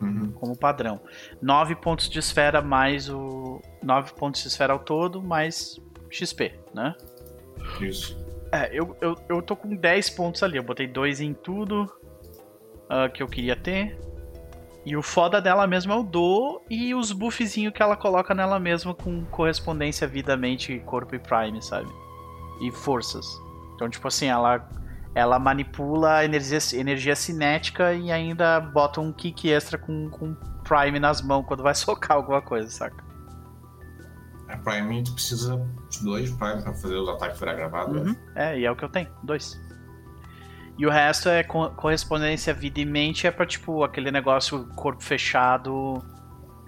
Uhum. 0.00 0.32
Como 0.32 0.56
padrão. 0.56 1.00
9 1.40 1.76
pontos 1.76 2.08
de 2.08 2.18
esfera 2.18 2.60
mais 2.60 3.08
o. 3.08 3.62
9 3.82 4.12
pontos 4.14 4.42
de 4.42 4.48
esfera 4.48 4.72
ao 4.72 4.78
todo, 4.78 5.22
mais 5.22 5.80
XP, 6.10 6.54
né? 6.74 6.94
Isso. 7.80 8.16
É, 8.52 8.68
eu, 8.72 8.96
eu, 9.00 9.14
eu 9.28 9.42
tô 9.42 9.56
com 9.56 9.74
10 9.74 10.10
pontos 10.10 10.42
ali. 10.42 10.58
Eu 10.58 10.62
botei 10.62 10.86
2 10.86 11.20
em 11.20 11.32
tudo 11.32 11.84
uh, 12.84 13.10
que 13.12 13.22
eu 13.22 13.26
queria 13.26 13.56
ter. 13.56 13.98
E 14.84 14.96
o 14.96 15.02
foda 15.02 15.40
dela 15.40 15.66
mesmo 15.66 15.92
é 15.92 15.96
o 15.96 16.04
Do 16.04 16.62
e 16.70 16.94
os 16.94 17.10
buffzinhos 17.10 17.74
que 17.74 17.82
ela 17.82 17.96
coloca 17.96 18.32
nela 18.32 18.60
mesma 18.60 18.94
com 18.94 19.24
correspondência 19.24 20.06
vida, 20.06 20.36
mente, 20.36 20.78
corpo 20.86 21.12
e 21.16 21.18
prime, 21.18 21.60
sabe? 21.60 21.90
E 22.62 22.70
forças. 22.70 23.26
Então, 23.76 23.88
tipo 23.88 24.08
assim, 24.08 24.26
ela 24.26 24.68
ela 25.14 25.38
manipula 25.38 26.16
a 26.16 26.24
energia, 26.26 26.58
energia 26.74 27.16
cinética 27.16 27.94
e 27.94 28.12
ainda 28.12 28.60
bota 28.60 29.00
um 29.00 29.10
kick 29.10 29.50
extra 29.50 29.78
com, 29.78 30.10
com 30.10 30.34
Prime 30.62 31.00
nas 31.00 31.22
mãos 31.22 31.46
quando 31.46 31.62
vai 31.62 31.72
socar 31.76 32.18
alguma 32.18 32.42
coisa, 32.42 32.68
saca? 32.68 33.02
A 34.48 34.56
Prime 34.58 34.88
a 34.88 34.92
gente 34.92 35.12
precisa 35.12 35.56
de 35.90 36.04
dois 36.04 36.30
Prime 36.32 36.62
pra 36.62 36.74
fazer 36.74 36.96
os 36.96 37.08
ataques 37.08 37.38
virar 37.38 37.54
gravado. 37.54 37.98
Uhum. 37.98 38.16
É, 38.34 38.58
e 38.58 38.66
é 38.66 38.70
o 38.70 38.76
que 38.76 38.84
eu 38.84 38.90
tenho, 38.90 39.08
dois. 39.22 39.58
E 40.78 40.86
o 40.86 40.90
resto 40.90 41.30
é 41.30 41.42
correspondência 41.42 42.52
vida 42.52 42.78
e 42.78 42.84
mente, 42.84 43.26
é 43.26 43.30
pra 43.30 43.46
tipo 43.46 43.82
aquele 43.82 44.10
negócio 44.10 44.68
corpo 44.74 45.02
fechado, 45.02 46.04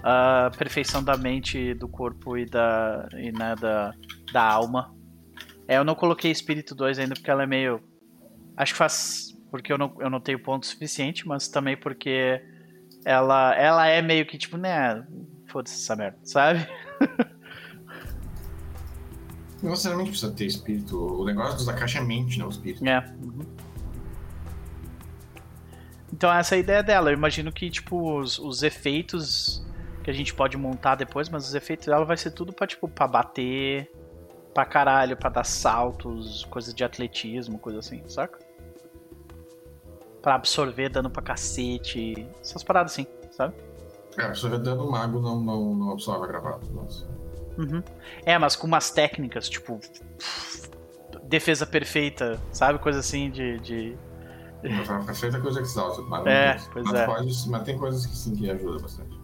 a 0.03 0.51
perfeição 0.57 1.05
da 1.05 1.19
mente, 1.19 1.75
do 1.75 1.87
corpo 1.87 2.39
e 2.39 2.47
da, 2.47 3.07
e, 3.13 3.31
né, 3.31 3.55
da, 3.57 3.93
da 4.33 4.43
alma. 4.43 4.95
É, 5.69 5.77
eu 5.77 5.85
não 5.85 5.95
coloquei 5.95 6.31
Espírito 6.31 6.75
2 6.75 6.99
ainda 6.99 7.15
porque 7.15 7.31
ela 7.31 7.43
é 7.43 7.47
meio. 7.47 7.81
Acho 8.57 8.73
que 8.73 8.79
faz. 8.79 9.39
Porque 9.51 9.71
eu 9.71 9.79
não, 9.79 9.95
eu 10.01 10.09
não 10.11 10.21
tenho 10.21 10.43
ponto 10.43 10.67
suficiente, 10.67 11.29
mas 11.29 11.47
também 11.47 11.77
porque 11.77 12.43
ela, 13.05 13.55
ela 13.55 13.87
é 13.87 14.01
meio 14.01 14.27
que 14.27 14.39
tipo, 14.39 14.57
né? 14.57 15.07
Foda-se 15.47 15.77
essa 15.77 15.95
merda, 15.95 16.19
sabe? 16.25 16.67
Não 19.63 19.71
necessariamente 19.71 20.11
precisa 20.11 20.33
ter 20.33 20.47
espírito. 20.47 20.97
O 20.97 21.25
negócio 21.25 21.67
da 21.67 21.73
caixa 21.73 21.99
é 21.99 22.01
mente, 22.01 22.39
não 22.39 22.47
o 22.47 22.51
espírito. 22.51 22.87
É. 22.87 22.99
Uhum. 23.21 23.45
Então 26.13 26.33
essa 26.33 26.55
é 26.55 26.59
a 26.59 26.61
ideia 26.61 26.83
dela. 26.83 27.11
Eu 27.11 27.15
imagino 27.15 27.51
que, 27.51 27.69
tipo, 27.69 28.19
os, 28.19 28.39
os 28.39 28.63
efeitos 28.63 29.65
que 30.05 30.11
a 30.11 30.15
gente 30.15 30.33
pode 30.33 30.57
montar 30.57 30.95
depois, 30.95 31.29
mas 31.29 31.49
os 31.49 31.55
efeitos 31.55 31.87
dela 31.87 32.05
vai 32.05 32.17
ser 32.17 32.31
tudo 32.31 32.53
pra, 32.53 32.69
tipo, 32.69 32.87
pra 32.89 33.09
bater, 33.09 33.91
pra 34.59 34.65
caralho, 34.65 35.17
pra 35.17 35.31
dar 35.31 35.45
saltos, 35.45 36.45
coisas 36.51 36.75
de 36.75 36.83
atletismo, 36.83 37.61
coisa 37.61 37.79
assim, 37.79 38.03
saca? 38.09 38.41
Pra 40.21 40.35
absorver 40.35 40.89
dano 40.89 41.09
pra 41.09 41.23
cacete, 41.23 42.27
essas 42.41 42.65
paradas 42.65 42.91
assim, 42.91 43.07
sabe? 43.31 43.55
É, 44.19 44.25
absorver 44.25 44.59
dano 44.59 44.91
mago 44.91 45.21
não, 45.21 45.41
não, 45.41 45.75
não 45.77 45.93
absorve 45.93 46.27
gravado, 46.27 46.69
nossa. 46.73 47.07
Uhum. 47.57 47.81
É, 48.27 48.37
mas 48.37 48.57
com 48.57 48.67
umas 48.67 48.91
técnicas, 48.91 49.49
tipo. 49.49 49.79
Defesa 51.23 51.65
perfeita, 51.65 52.41
sabe? 52.53 52.81
Coisa 52.81 52.99
assim 52.99 53.31
de. 53.31 53.61
de... 53.61 53.97
Perfeita 55.07 55.41
coisa 55.41 55.61
que 55.61 55.69
salta. 55.69 56.03
Mas, 56.03 56.27
é, 56.27 56.59
pois 56.73 56.85
mas, 56.85 56.95
é. 56.95 57.07
Pode, 57.07 57.49
mas 57.49 57.63
tem 57.63 57.79
coisas 57.79 58.05
que 58.07 58.17
sim 58.17 58.35
que 58.35 58.51
ajudam 58.51 58.83
bastante. 58.83 59.17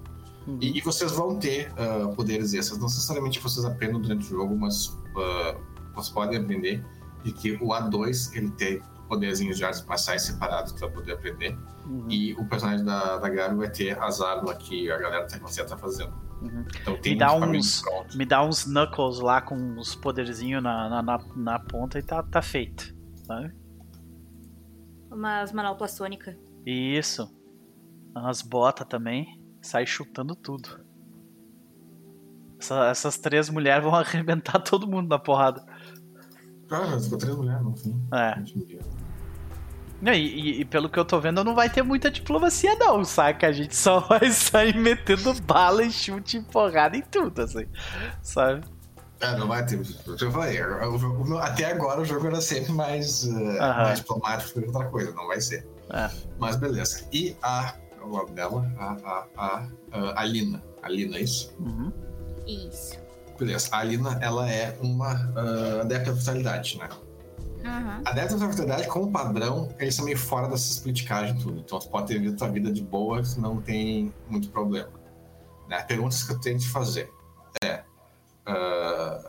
Uhum. 0.47 0.59
E, 0.61 0.79
e, 0.79 0.81
vocês 0.81 1.11
vão 1.11 1.41
ter 1.41 1.73
uh, 1.73 2.15
poderes 2.15 2.55
extras, 2.55 2.79
não 2.79 2.87
necessariamente 2.87 3.41
vocês 3.41 3.65
aprendam 3.65 4.01
durante 4.01 4.27
o 4.27 4.29
jogo, 4.29 4.55
mas 4.55 4.97
uh, 5.17 5.61
vocês 5.95 6.11
podem 6.11 6.39
aprender 6.39 6.85
de 7.23 7.33
que 7.33 7.53
o 7.53 7.69
A2 7.69 8.37
ele 8.37 8.51
tem 8.51 8.83
poderzinhos 9.09 9.57
de 9.57 9.65
artes 9.65 9.85
marciais 9.85 10.23
separados 10.23 10.73
para 10.73 10.89
poder 10.89 11.13
aprender. 11.13 11.57
Uhum. 11.87 12.07
E 12.11 12.33
o 12.35 12.45
personagem 12.47 12.85
da, 12.85 13.19
da 13.19 13.29
Gabi 13.29 13.57
vai 13.57 13.71
ter 13.71 13.99
as 14.01 14.21
armas 14.21 14.57
que 14.59 14.91
a 14.91 14.99
galera 14.99 15.27
tá, 15.27 15.39
você 15.39 15.65
tá 15.65 15.77
fazendo. 15.77 16.13
Uhum. 16.43 16.65
Então, 16.81 16.99
me, 17.03 17.17
dá 17.17 17.35
uns, 17.35 17.83
me 18.15 18.27
dá 18.27 18.45
uns 18.45 18.65
Knuckles 18.65 19.19
lá 19.21 19.41
com 19.41 19.79
os 19.79 19.95
poderzinhos 19.95 20.63
na, 20.63 21.03
na, 21.03 21.19
na, 21.37 21.59
ponta 21.59 21.99
e 21.99 22.03
tá, 22.03 22.23
tá 22.23 22.43
feito. 22.43 22.95
Sabe? 23.25 23.55
Umas 25.11 25.53
manopla 25.53 25.89
sônica. 25.89 26.37
Isso. 26.67 27.33
Umas 28.15 28.43
botas 28.43 28.87
também 28.87 29.41
sai 29.63 29.87
chutando 29.87 30.35
tudo. 30.35 30.84
Essa, 32.65 32.87
essas 32.87 33.19
três 33.19 33.51
mulheres 33.51 33.85
vão 33.85 33.95
arrebentar 33.95 34.59
todo 34.59 34.87
mundo 34.87 35.09
na 35.09 35.19
porrada. 35.19 35.63
Cara, 36.69 36.99
ficou 36.99 37.19
três 37.19 37.37
mulheres 37.37 37.63
no 37.63 37.77
fim. 37.77 38.09
É. 38.13 38.43
E, 40.13 40.61
e, 40.61 40.65
pelo 40.67 40.89
que 40.89 40.99
eu 40.99 41.05
tô 41.05 41.19
vendo, 41.19 41.43
não 41.45 41.55
vai 41.55 41.71
ter 41.71 41.83
muita 41.83 42.11
diplomacia, 42.11 42.75
não, 42.77 43.05
saca? 43.05 43.47
A 43.47 43.53
gente 43.53 43.75
só 43.75 44.01
vai 44.09 44.31
sair 44.31 44.77
metendo 44.77 45.33
bala 45.43 45.83
e 45.83 45.91
chute 45.91 46.39
e 46.39 46.43
porrada 46.43 46.97
em 46.97 47.03
tudo, 47.03 47.41
assim, 47.41 47.67
sabe? 48.23 48.65
É, 49.21 49.37
não 49.37 49.47
vai 49.47 49.65
ter. 49.65 49.81
Eu 50.07 50.31
falei, 50.31 50.59
até 51.41 51.73
agora 51.73 52.03
o 52.03 52.05
jogo 52.05 52.27
era 52.27 52.41
sempre 52.41 52.73
mais, 52.73 53.25
uh, 53.25 53.59
mais 53.59 54.01
diplomático 54.01 54.61
que 54.61 54.67
outra 54.67 54.87
coisa, 54.87 55.13
não 55.13 55.27
vai 55.27 55.41
ser. 55.41 55.67
É. 55.91 56.11
Mas 56.39 56.57
beleza. 56.57 57.07
E 57.11 57.35
a 57.43 57.75
o 58.05 58.09
nome 58.09 58.33
dela? 58.33 58.71
A, 58.79 58.97
a, 59.05 59.27
a, 59.37 59.69
a 59.93 60.21
Alina. 60.21 60.63
Alina, 60.83 61.17
é 61.17 61.23
isso? 61.23 61.55
Uhum. 61.59 61.93
Isso. 62.47 62.99
Beleza. 63.39 63.69
A 63.73 63.79
Alina, 63.79 64.19
ela 64.21 64.51
é 64.51 64.77
uma 64.81 65.15
uh, 65.15 65.81
adepta 65.81 66.11
da 66.11 66.17
brutalidade, 66.17 66.79
né? 66.79 66.89
Uhum. 67.65 68.03
Adepta 68.05 68.37
da 68.37 68.47
brutalidade, 68.47 68.87
como 68.89 69.11
padrão, 69.11 69.75
eles 69.79 69.95
são 69.95 70.05
meio 70.05 70.19
fora 70.19 70.49
dessas 70.49 70.79
politicagens 70.79 71.43
tudo. 71.43 71.61
Então 71.61 71.81
você 71.81 71.89
pode 71.89 72.09
ter 72.09 72.15
vivido 72.15 72.39
sua 72.39 72.49
vida 72.49 72.71
de 72.71 72.83
boa, 72.83 73.23
não 73.39 73.61
tem 73.61 74.13
muito 74.29 74.51
problema. 74.51 74.91
Né? 75.69 75.83
Perguntas 75.83 76.23
que 76.23 76.33
eu 76.33 76.41
tenho 76.41 76.59
de 76.59 76.69
fazer 76.69 77.11
é... 77.63 77.83
Uh, 78.47 79.29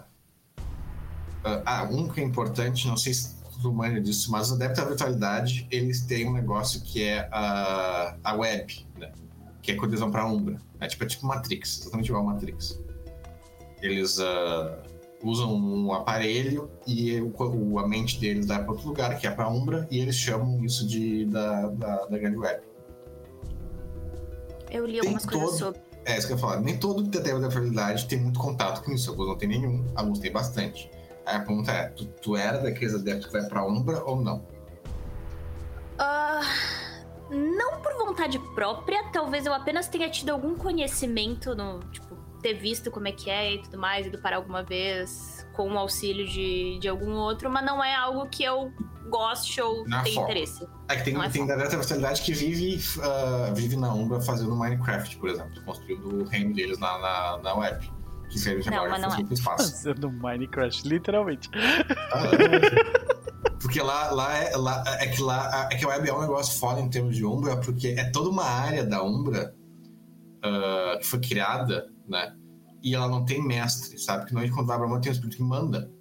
uh, 0.59 1.61
ah, 1.65 1.87
um 1.89 2.09
que 2.09 2.19
é 2.19 2.23
importante, 2.23 2.87
não 2.87 2.97
sei 2.97 3.13
se 3.13 3.35
do 3.61 3.73
manja 3.73 3.99
disso, 4.01 4.31
mas 4.31 4.47
os 4.47 4.53
adeptos 4.53 4.79
à 4.79 4.85
virtualidade, 4.85 5.67
eles 5.71 6.01
têm 6.01 6.27
um 6.27 6.33
negócio 6.33 6.81
que 6.81 7.03
é 7.03 7.27
a, 7.31 8.15
a 8.23 8.33
web, 8.35 8.87
né? 8.97 9.11
Que 9.61 9.71
é 9.71 9.75
quando 9.75 9.91
eles 9.91 9.99
vão 9.99 10.11
pra 10.11 10.25
Umbra. 10.25 10.61
É 10.79 10.87
tipo, 10.87 11.03
é 11.03 11.07
tipo 11.07 11.25
Matrix, 11.25 11.81
exatamente 11.81 12.07
igual 12.09 12.27
a 12.27 12.33
Matrix. 12.33 12.79
Eles 13.81 14.17
uh, 14.17 14.77
usam 15.23 15.53
um 15.53 15.93
aparelho 15.93 16.69
e 16.85 17.19
o, 17.21 17.79
a 17.79 17.87
mente 17.87 18.19
deles 18.19 18.47
vai 18.47 18.63
para 18.63 18.71
outro 18.71 18.87
lugar, 18.87 19.17
que 19.17 19.27
é 19.27 19.31
pra 19.31 19.49
Umbra, 19.49 19.87
e 19.89 19.99
eles 19.99 20.15
chamam 20.15 20.63
isso 20.63 20.87
de, 20.87 21.25
da, 21.25 21.67
da, 21.69 22.05
da 22.05 22.17
grande 22.17 22.37
web. 22.37 22.61
Eu 24.71 24.85
li 24.85 24.99
algumas 24.99 25.25
tem 25.25 25.39
coisas 25.39 25.59
todo... 25.59 25.73
sobre. 25.73 25.81
É, 26.05 26.17
isso 26.17 26.27
que 26.27 26.33
eu 26.33 26.37
ia 26.37 26.41
falar. 26.41 26.59
Nem 26.59 26.77
todo 26.77 27.01
detective 27.01 27.41
da 27.41 27.47
virtualidade 27.47 28.05
tem 28.07 28.19
muito 28.19 28.39
contato 28.39 28.83
com 28.83 28.91
isso. 28.91 29.09
Alguns 29.09 29.27
não 29.27 29.37
tem 29.37 29.49
nenhum, 29.49 29.83
alguns 29.95 30.19
tem 30.19 30.31
bastante. 30.31 30.91
Aí 31.25 31.37
a 31.37 31.39
pergunta 31.39 31.71
é: 31.71 31.87
tu, 31.89 32.05
tu 32.05 32.35
era 32.35 32.59
daqueles 32.59 32.93
adeptos 32.93 33.25
que 33.25 33.33
vai 33.33 33.47
pra 33.47 33.65
Umbra 33.65 34.03
ou 34.03 34.21
não? 34.21 34.45
Uh, 35.97 37.33
não 37.33 37.81
por 37.81 37.93
vontade 37.95 38.37
própria, 38.53 39.03
talvez 39.11 39.45
eu 39.45 39.53
apenas 39.53 39.87
tenha 39.87 40.09
tido 40.09 40.29
algum 40.29 40.55
conhecimento 40.55 41.55
no, 41.55 41.79
tipo, 41.91 42.14
ter 42.45 42.53
visto 42.53 42.91
como 42.91 43.07
é 43.07 43.11
que 43.11 43.27
é 43.27 43.55
e 43.55 43.61
tudo 43.63 43.79
mais, 43.79 44.05
ido 44.05 44.19
para 44.19 44.35
alguma 44.35 44.61
vez 44.61 45.47
com 45.53 45.67
o 45.71 45.77
auxílio 45.79 46.27
de, 46.27 46.77
de 46.77 46.87
algum 46.87 47.13
outro, 47.13 47.49
mas 47.49 47.65
não 47.65 47.83
é 47.83 47.95
algo 47.95 48.27
que 48.27 48.43
eu 48.43 48.71
goste 49.09 49.59
ou 49.59 49.83
na 49.87 50.03
tenha 50.03 50.21
interesse. 50.21 50.67
É 50.87 50.95
que 50.95 51.05
tem, 51.05 51.19
é 51.19 51.29
tem 51.29 51.47
da 51.47 51.55
personalidade 51.55 52.21
que 52.21 52.33
vive, 52.33 52.79
uh, 52.99 53.55
vive 53.55 53.75
na 53.75 53.91
Umbra 53.91 54.21
fazendo 54.21 54.55
Minecraft, 54.55 55.17
por 55.17 55.29
exemplo, 55.29 55.59
construindo 55.63 56.21
o 56.21 56.25
reino 56.25 56.53
deles 56.53 56.77
na, 56.77 56.99
na, 56.99 57.37
na 57.39 57.55
web 57.55 57.91
que 58.29 58.37
serve 58.37 58.61
de 58.61 58.69
não, 58.69 58.89
mas 58.89 59.01
não 59.01 59.15
é. 59.15 59.21
espaço. 59.33 59.71
Fazendo 59.71 60.11
Minecraft, 60.11 60.87
literalmente. 60.87 61.49
Ah, 62.11 62.29
porque 63.59 63.81
lá, 63.81 64.11
lá, 64.11 64.37
é, 64.37 64.55
lá 64.55 64.83
é 64.99 65.07
que 65.07 65.19
lá 65.19 65.69
é 65.71 65.75
que 65.75 65.83
a 65.83 65.87
web 65.87 66.07
é 66.07 66.13
um 66.13 66.21
negócio 66.21 66.59
foda 66.59 66.79
em 66.79 66.89
termos 66.89 67.15
de 67.15 67.25
Umbra, 67.25 67.57
porque 67.57 67.95
é 67.97 68.03
toda 68.11 68.29
uma 68.29 68.45
área 68.45 68.83
da 68.83 69.01
Umbra 69.01 69.55
uh, 70.45 70.99
que 70.99 71.07
foi 71.07 71.19
criada, 71.19 71.94
né? 72.07 72.35
E 72.81 72.93
ela 72.93 73.07
não 73.07 73.25
tem 73.25 73.41
mestre, 73.41 73.97
sabe? 73.97 74.25
Que 74.25 74.37
é 74.37 74.49
quando 74.49 74.67
vai 74.67 74.77
pra 74.77 74.99
tem 74.99 75.11
um 75.11 75.13
espírito 75.13 75.37
que 75.37 75.43
manda. 75.43 75.91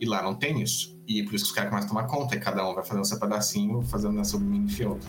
E 0.00 0.06
lá 0.06 0.22
não 0.22 0.34
tem 0.34 0.60
isso. 0.60 0.98
E 1.06 1.22
por 1.22 1.34
isso 1.34 1.44
que 1.44 1.50
os 1.50 1.52
caras 1.52 1.70
começam 1.70 1.90
a 1.90 2.02
tomar 2.02 2.08
conta, 2.08 2.34
e 2.34 2.40
cada 2.40 2.68
um 2.68 2.74
vai 2.74 2.84
fazendo 2.84 3.04
seu 3.04 3.20
pedacinho, 3.20 3.82
fazendo 3.82 4.24
seu 4.24 4.40
mini 4.40 4.68
field. 4.68 5.06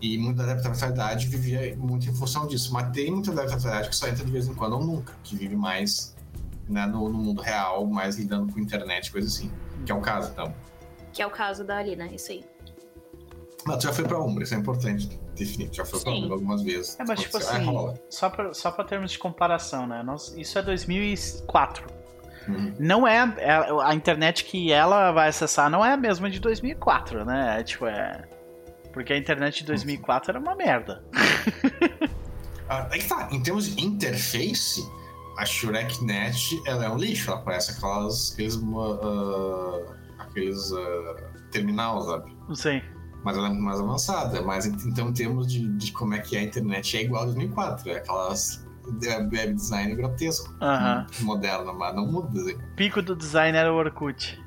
E 0.00 0.18
muita 0.18 0.42
adaptabilidade 0.42 1.26
vivia 1.26 1.74
muito 1.76 2.08
em 2.08 2.14
função 2.14 2.46
disso. 2.46 2.72
Mas 2.72 2.90
tem 2.92 3.10
muita 3.10 3.30
adaptabilidade 3.32 3.88
que 3.88 3.96
só 3.96 4.06
entra 4.06 4.24
de 4.24 4.30
vez 4.30 4.46
em 4.46 4.54
quando 4.54 4.74
ou 4.74 4.84
nunca, 4.84 5.14
que 5.24 5.34
vive 5.34 5.56
mais 5.56 6.14
né, 6.68 6.86
no, 6.86 7.08
no, 7.08 7.18
mundo 7.18 7.40
real, 7.40 7.86
mais 7.86 8.16
lidando 8.18 8.52
com 8.52 8.60
internet, 8.60 9.10
coisa 9.10 9.26
assim. 9.26 9.50
Que 9.84 9.92
é 9.92 9.94
o 9.94 10.00
caso, 10.00 10.30
então. 10.30 10.54
Que 11.12 11.22
é 11.22 11.26
o 11.26 11.30
caso 11.30 11.64
da 11.64 11.78
Alina, 11.78 12.06
isso 12.06 12.30
aí. 12.30 12.44
Mas 13.66 13.78
tu 13.78 13.82
já 13.84 13.92
foi 13.92 14.04
pra 14.04 14.20
Umbra, 14.20 14.44
isso 14.44 14.54
é 14.54 14.58
importante 14.58 15.08
definir. 15.34 15.68
Tu 15.70 15.76
já 15.76 15.84
foi 15.84 15.98
Sim. 15.98 16.04
pra 16.04 16.14
Umbra 16.14 16.34
algumas 16.34 16.62
vezes. 16.62 16.98
É, 17.00 17.04
mas 17.04 17.20
tipo 17.20 17.36
assim, 17.36 17.66
só 18.08 18.30
pra, 18.30 18.54
só 18.54 18.70
pra 18.70 18.84
termos 18.84 19.10
de 19.10 19.18
comparação, 19.18 19.86
né? 19.86 20.02
Nós, 20.04 20.32
isso 20.36 20.56
é 20.58 20.62
2004. 20.62 21.84
Uhum. 22.48 22.74
Não 22.78 23.08
é, 23.08 23.34
é, 23.38 23.58
A 23.82 23.92
internet 23.92 24.44
que 24.44 24.72
ela 24.72 25.10
vai 25.10 25.28
acessar 25.28 25.68
não 25.68 25.84
é 25.84 25.94
a 25.94 25.96
mesma 25.96 26.30
de 26.30 26.38
2004, 26.38 27.24
né? 27.24 27.60
É, 27.60 27.64
tipo, 27.64 27.86
é. 27.86 28.22
Porque 28.92 29.12
a 29.12 29.18
internet 29.18 29.58
de 29.58 29.64
2004 29.66 30.30
era 30.30 30.38
uma 30.38 30.54
merda. 30.54 31.02
ah, 32.70 32.88
é 32.92 32.98
que 32.98 33.08
tá, 33.08 33.28
em 33.32 33.42
termos 33.42 33.74
de 33.74 33.84
interface, 33.84 34.80
a 35.36 35.44
ShurekNet 35.44 36.62
ela 36.66 36.84
é 36.84 36.88
um 36.88 36.96
lixo, 36.96 37.30
ela 37.30 37.40
parece 37.40 37.72
aquelas, 37.72 38.32
aqueles, 38.32 38.54
uh, 38.54 39.92
aqueles 40.18 40.70
uh, 40.70 41.16
terminal, 41.50 42.00
sabe? 42.02 42.32
Sim. 42.54 42.80
Mas 43.26 43.36
ela 43.36 43.48
é 43.48 43.52
mais 43.52 43.80
avançada. 43.80 44.40
Mas 44.40 44.66
então, 44.66 45.08
em 45.08 45.12
termos 45.12 45.48
de, 45.48 45.66
de 45.66 45.90
como 45.90 46.14
é 46.14 46.20
que 46.20 46.36
é 46.36 46.38
a 46.38 46.42
internet, 46.44 46.96
é 46.96 47.02
igual 47.02 47.22
a 47.22 47.26
2004. 47.26 47.90
É 47.90 47.96
aquelas 47.96 48.64
web 49.32 49.52
design 49.52 49.96
grotesco, 49.96 50.54
moderno, 51.22 51.74
mas 51.76 51.96
não 51.96 52.06
muda. 52.06 52.40
Assim. 52.40 52.56
Pico 52.76 53.02
do 53.02 53.16
design 53.16 53.58
era 53.58 53.72
o 53.72 53.76
Orkut. 53.76 54.40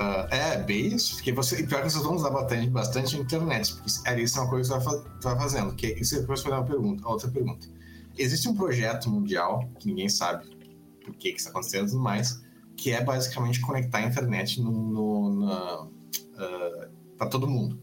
Uh, 0.00 0.34
é, 0.34 0.60
bem 0.64 0.88
isso. 0.88 1.14
Porque 1.14 1.30
você, 1.30 1.62
pior 1.62 1.84
que 1.84 1.90
vocês 1.90 2.02
vão 2.02 2.16
usar 2.16 2.30
bastante, 2.30 2.68
bastante 2.68 3.16
a 3.16 3.20
internet. 3.20 3.72
Porque 3.74 3.90
era 4.04 4.20
isso 4.20 4.36
é 4.36 4.40
uma 4.40 4.50
coisa 4.50 4.78
que 4.78 4.84
você 4.84 5.02
vai 5.22 5.36
fazendo. 5.36 5.72
Que 5.76 5.86
isso 5.92 6.20
depois 6.20 6.42
foi 6.42 6.50
uma 6.50 6.64
pergunta, 6.64 7.08
outra 7.08 7.30
pergunta. 7.30 7.68
Existe 8.18 8.48
um 8.48 8.56
projeto 8.56 9.08
mundial, 9.08 9.70
que 9.78 9.86
ninguém 9.86 10.08
sabe 10.08 10.44
por 11.04 11.14
que 11.14 11.28
está 11.28 11.50
acontecendo 11.50 11.86
e 11.86 11.90
tudo 11.92 12.02
mais, 12.02 12.42
que 12.76 12.90
é 12.90 13.04
basicamente 13.04 13.60
conectar 13.60 13.98
a 13.98 14.02
internet 14.02 14.60
no, 14.60 14.72
no 14.72 15.46
uh, 15.46 15.96
ah, 16.36 16.88
para 17.16 17.28
todo 17.28 17.46
mundo. 17.46 17.80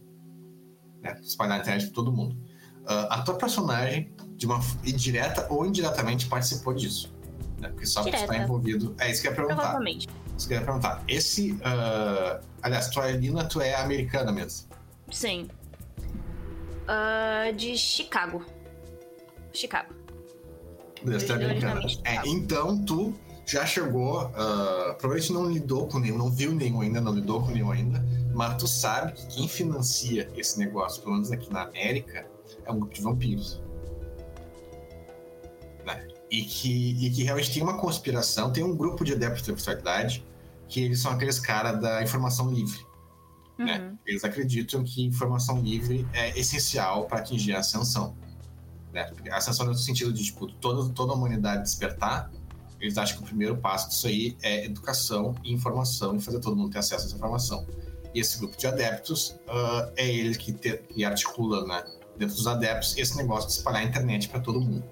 Né? 1.01 1.19
Espalhar 1.21 1.57
a 1.57 1.61
internet 1.61 1.85
para 1.85 1.95
todo 1.95 2.11
mundo. 2.11 2.35
Uh, 2.83 3.07
a 3.09 3.21
tua 3.21 3.35
personagem, 3.35 4.13
de 4.35 4.45
uma 4.45 4.59
direta 4.83 5.47
ou 5.49 5.65
indiretamente, 5.65 6.27
participou 6.27 6.73
disso. 6.73 7.13
Né? 7.59 7.69
Porque 7.69 7.85
só 7.85 8.03
que 8.03 8.09
está 8.09 8.37
envolvido. 8.37 8.95
É 8.99 9.11
isso 9.11 9.21
que 9.21 9.27
eu 9.27 9.31
ia 9.31 9.35
perguntar. 9.35 9.55
Provavelmente. 9.55 10.09
Isso 10.37 10.47
que 10.47 10.53
eu 10.53 10.59
ia 10.59 10.65
perguntar. 10.65 11.03
Esse. 11.07 11.53
Uh, 11.53 12.43
aliás, 12.61 12.89
tu 12.89 13.01
é 13.01 13.11
Lina, 13.13 13.45
tu 13.45 13.61
é 13.61 13.75
americana 13.75 14.31
mesmo. 14.31 14.67
Sim. 15.11 15.47
Uh, 16.83 17.55
de 17.55 17.77
Chicago. 17.77 18.43
Chicago. 19.53 19.93
Beleza, 21.03 21.25
tu 21.25 21.31
é 21.33 21.35
americana. 21.35 21.81
É, 22.03 22.27
então 22.27 22.83
tu 22.83 23.13
já 23.45 23.65
chegou. 23.65 24.25
Uh, 24.25 24.95
provavelmente 24.97 25.31
não 25.31 25.49
lidou 25.49 25.87
com 25.87 25.99
nenhum, 25.99 26.17
não 26.17 26.29
viu 26.29 26.53
nenhum 26.53 26.81
ainda, 26.81 26.99
não 26.99 27.13
lidou 27.13 27.41
com 27.41 27.51
nenhum 27.51 27.71
ainda. 27.71 28.03
Mas 28.33 28.57
tu 28.57 28.67
sabe 28.67 29.13
que 29.13 29.27
quem 29.27 29.47
financia 29.47 30.29
esse 30.35 30.57
negócio, 30.57 31.01
pelo 31.01 31.13
menos 31.13 31.31
aqui 31.31 31.51
na 31.51 31.63
América, 31.63 32.25
é 32.65 32.71
um 32.71 32.79
grupo 32.79 32.93
de 32.93 33.01
vampiros. 33.01 33.61
Né? 35.85 36.07
E, 36.31 36.43
que, 36.43 37.05
e 37.05 37.11
que 37.11 37.23
realmente 37.23 37.53
tem 37.53 37.61
uma 37.61 37.77
conspiração, 37.77 38.51
tem 38.51 38.63
um 38.63 38.75
grupo 38.75 39.03
de 39.03 39.13
adeptos 39.13 39.41
da 39.41 39.55
sexualidade 39.55 40.25
que 40.67 40.81
eles 40.81 40.99
são 40.99 41.11
aqueles 41.11 41.39
caras 41.39 41.79
da 41.79 42.01
informação 42.01 42.51
livre. 42.51 42.79
Né? 43.57 43.77
Uhum. 43.77 43.85
Né? 43.91 43.97
Eles 44.05 44.23
acreditam 44.23 44.83
que 44.83 45.03
informação 45.05 45.61
livre 45.61 46.07
é 46.13 46.37
essencial 46.37 47.05
para 47.05 47.19
atingir 47.19 47.53
a 47.53 47.59
ascensão. 47.59 48.15
Né? 48.91 49.11
A 49.29 49.37
ascensão 49.37 49.65
no 49.67 49.75
sentido 49.75 50.11
de 50.11 50.23
tipo, 50.23 50.47
toda, 50.53 50.91
toda 50.93 51.11
a 51.11 51.15
humanidade 51.15 51.61
despertar, 51.61 52.31
eles 52.79 52.97
acham 52.97 53.17
que 53.17 53.23
o 53.23 53.27
primeiro 53.27 53.55
passo 53.57 53.89
disso 53.89 54.07
aí 54.07 54.35
é 54.41 54.65
educação 54.65 55.35
e 55.43 55.53
informação 55.53 56.15
e 56.15 56.19
fazer 56.19 56.39
todo 56.39 56.55
mundo 56.55 56.71
ter 56.71 56.79
acesso 56.79 57.03
a 57.03 57.07
essa 57.07 57.15
informação. 57.15 57.65
E 58.13 58.19
esse 58.19 58.37
grupo 58.37 58.55
de 58.57 58.67
adeptos 58.67 59.39
uh, 59.47 59.91
é 59.95 60.07
ele 60.07 60.35
que, 60.35 60.53
te, 60.53 60.77
que 60.77 61.03
articula, 61.03 61.65
né, 61.65 61.83
dentro 62.17 62.35
dos 62.35 62.47
adeptos, 62.47 62.97
esse 62.97 63.17
negócio 63.17 63.47
de 63.47 63.55
espalhar 63.55 63.81
a 63.81 63.85
internet 63.85 64.29
para 64.29 64.39
todo 64.39 64.61
mundo. 64.61 64.83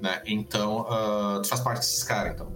Né? 0.00 0.20
Então, 0.26 0.80
uh, 0.80 1.42
tu 1.42 1.48
faz 1.48 1.60
parte 1.60 1.78
desses 1.78 2.02
caras, 2.02 2.34
então. 2.34 2.52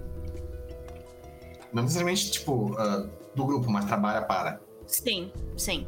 Não 1.72 1.82
necessariamente, 1.82 2.30
tipo, 2.30 2.72
uh, 2.72 3.08
do 3.34 3.44
grupo, 3.44 3.70
mas 3.70 3.84
trabalha 3.84 4.22
para. 4.22 4.60
Sim, 4.86 5.30
sim. 5.56 5.86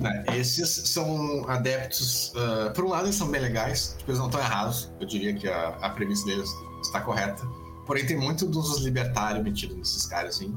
Né? 0.00 0.24
Esses 0.34 0.88
são 0.88 1.48
adeptos. 1.48 2.32
Uh, 2.34 2.72
por 2.74 2.84
um 2.84 2.88
lado, 2.88 3.06
eles 3.06 3.16
são 3.16 3.28
bem 3.28 3.40
legais, 3.40 3.96
tipo, 3.98 4.10
eles 4.10 4.18
não 4.18 4.26
estão 4.26 4.40
errados. 4.40 4.92
Eu 5.00 5.06
diria 5.06 5.34
que 5.34 5.48
a, 5.48 5.68
a 5.80 5.90
premissa 5.90 6.24
deles 6.24 6.48
está 6.82 7.00
correta. 7.00 7.44
Porém, 7.86 8.06
tem 8.06 8.16
muito 8.16 8.46
dos 8.46 8.78
libertários 8.78 9.44
metidos 9.44 9.76
nesses 9.76 10.06
caras, 10.06 10.36
assim. 10.36 10.56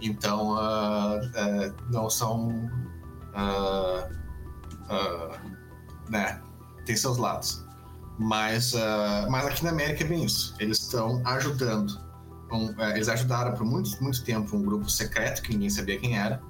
Então, 0.00 0.50
uh, 0.52 1.18
uh, 1.18 1.74
não 1.90 2.10
são. 2.10 2.48
Uh, 3.34 4.16
né? 6.10 6.40
Tem 6.84 6.96
seus 6.96 7.16
lados. 7.16 7.64
Mas, 8.18 8.72
mas 9.28 9.44
aqui 9.44 9.62
na 9.62 9.70
América 9.70 10.04
é 10.04 10.06
bem 10.06 10.24
isso. 10.24 10.54
Eles 10.58 10.78
estão 10.78 11.20
ajudando. 11.26 12.00
Um, 12.50 12.72
eles 12.94 13.08
ajudaram 13.08 13.54
por 13.54 13.66
muito, 13.66 14.02
muito 14.02 14.24
tempo 14.24 14.56
um 14.56 14.62
grupo 14.62 14.88
secreto 14.88 15.42
que 15.42 15.52
ninguém 15.52 15.68
sabia 15.68 15.98
quem 15.98 16.16
era, 16.16 16.40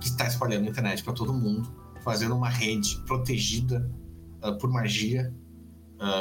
que 0.00 0.06
está 0.06 0.26
espalhando 0.26 0.66
a 0.66 0.70
internet 0.70 1.02
para 1.02 1.12
todo 1.12 1.34
mundo, 1.34 1.70
fazendo 2.02 2.34
uma 2.34 2.48
rede 2.48 2.96
protegida 3.06 3.90
por 4.60 4.70
magia. 4.70 5.34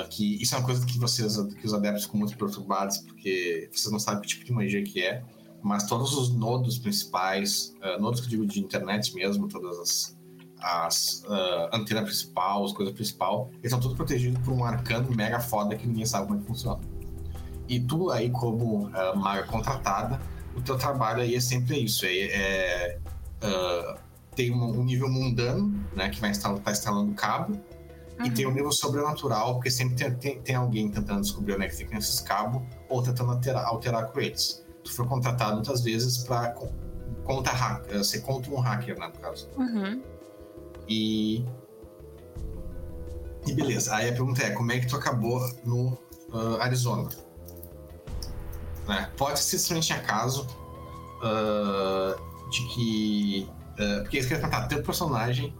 que 0.09 0.41
isso 0.41 0.55
é 0.55 0.57
uma 0.57 0.65
coisa 0.65 0.84
que 0.85 0.97
vocês, 0.97 1.38
que 1.38 1.65
os 1.65 1.73
adeptos 1.73 2.03
ficam 2.05 2.19
muito 2.19 2.35
perturbados, 2.35 2.97
porque 2.97 3.69
vocês 3.71 3.91
não 3.91 3.99
sabem 3.99 4.23
que 4.23 4.27
tipo 4.27 4.43
de 4.43 4.51
magia 4.51 4.84
que 4.84 5.03
é 5.03 5.23
mas 5.68 5.85
todos 5.85 6.14
os 6.15 6.34
nodos 6.34 6.77
principais, 6.77 7.76
uh, 7.84 8.02
nodos 8.02 8.22
que 8.22 8.27
eu 8.27 8.30
digo 8.30 8.45
de 8.45 8.60
internet 8.61 9.14
mesmo, 9.14 9.49
todas 9.49 9.77
as, 9.77 10.18
as 10.61 11.23
uh, 11.26 11.76
antenas 11.76 12.06
principal, 12.06 12.64
as 12.64 12.72
coisas 12.72 12.94
principal, 12.95 13.49
eles 13.57 13.69
são 13.69 13.80
todos 13.80 13.98
protegidos 13.98 14.39
por 14.44 14.53
um 14.53 14.64
arcano 14.64 15.14
mega 15.14 15.41
foda 15.41 15.76
que 15.76 15.85
ninguém 15.85 16.06
sabe 16.06 16.27
como 16.27 16.39
é 16.39 16.41
que 16.41 16.48
funciona. 16.48 16.80
E 17.68 17.81
tu 17.81 18.10
aí, 18.11 18.30
como 18.30 18.85
uh, 18.85 19.18
maga 19.18 19.44
contratada, 19.44 20.22
o 20.56 20.61
teu 20.61 20.77
trabalho 20.77 21.22
aí 21.22 21.35
é 21.35 21.39
sempre 21.41 21.77
isso, 21.84 22.06
é, 22.06 22.98
é 23.41 23.98
tem 24.34 24.52
um, 24.52 24.80
um, 24.80 24.84
nível 24.84 25.10
mundano, 25.10 25.84
né, 25.95 26.10
que 26.10 26.22
vai 26.22 26.31
estar 26.31 26.53
tá 26.60 26.72
instalando 26.72 27.14
cabo, 27.14 27.53
uhum. 28.19 28.26
e 28.26 28.31
tem 28.31 28.45
um 28.48 28.52
nível 28.52 28.72
sobrenatural, 28.72 29.56
porque 29.56 29.69
sempre 29.69 29.95
tem, 29.95 30.15
tem, 30.15 30.41
tem 30.41 30.56
alguém 30.56 30.89
tentando 30.89 31.22
descobrir 31.22 31.56
onde 31.56 31.65
é 31.65 31.68
que 31.68 31.76
fica 31.76 31.98
esses 31.98 32.22
cabos, 32.22 32.61
ou 32.88 33.02
tentando 33.02 33.31
alterar, 33.31 33.65
alterar 33.65 34.11
com 34.11 34.19
eles 34.19 34.65
tu 34.88 34.93
foi 34.93 35.05
contratado 35.05 35.55
muitas 35.55 35.81
vezes 35.81 36.19
para 36.19 36.55
contra 37.23 37.53
hacker, 37.53 38.03
ser 38.03 38.22
contra 38.22 38.51
um 38.51 38.59
hacker, 38.59 38.97
né, 38.97 39.07
no 39.07 39.19
caso. 39.19 39.49
Uhum. 39.57 40.01
E 40.88 41.45
e 43.47 43.53
beleza. 43.53 43.95
Aí 43.95 44.09
a 44.09 44.11
pergunta 44.11 44.43
é, 44.43 44.51
como 44.51 44.72
é 44.72 44.80
que 44.80 44.88
tu 44.88 44.95
acabou 44.95 45.39
no 45.64 45.97
uh, 46.34 46.61
Arizona? 46.61 47.09
Né? 48.88 49.09
Pode 49.18 49.39
ser 49.39 49.57
simplesmente 49.57 49.93
acaso 49.93 50.47
uh, 51.22 52.49
de 52.49 52.68
que. 52.68 53.49
Uh, 53.73 54.01
porque 54.01 54.19
isso 54.19 54.27
que 54.27 54.34
eu 54.34 54.38
ia 54.38 54.41
perguntar, 54.41 54.68
teu 54.68 54.84
personagem, 54.84 55.55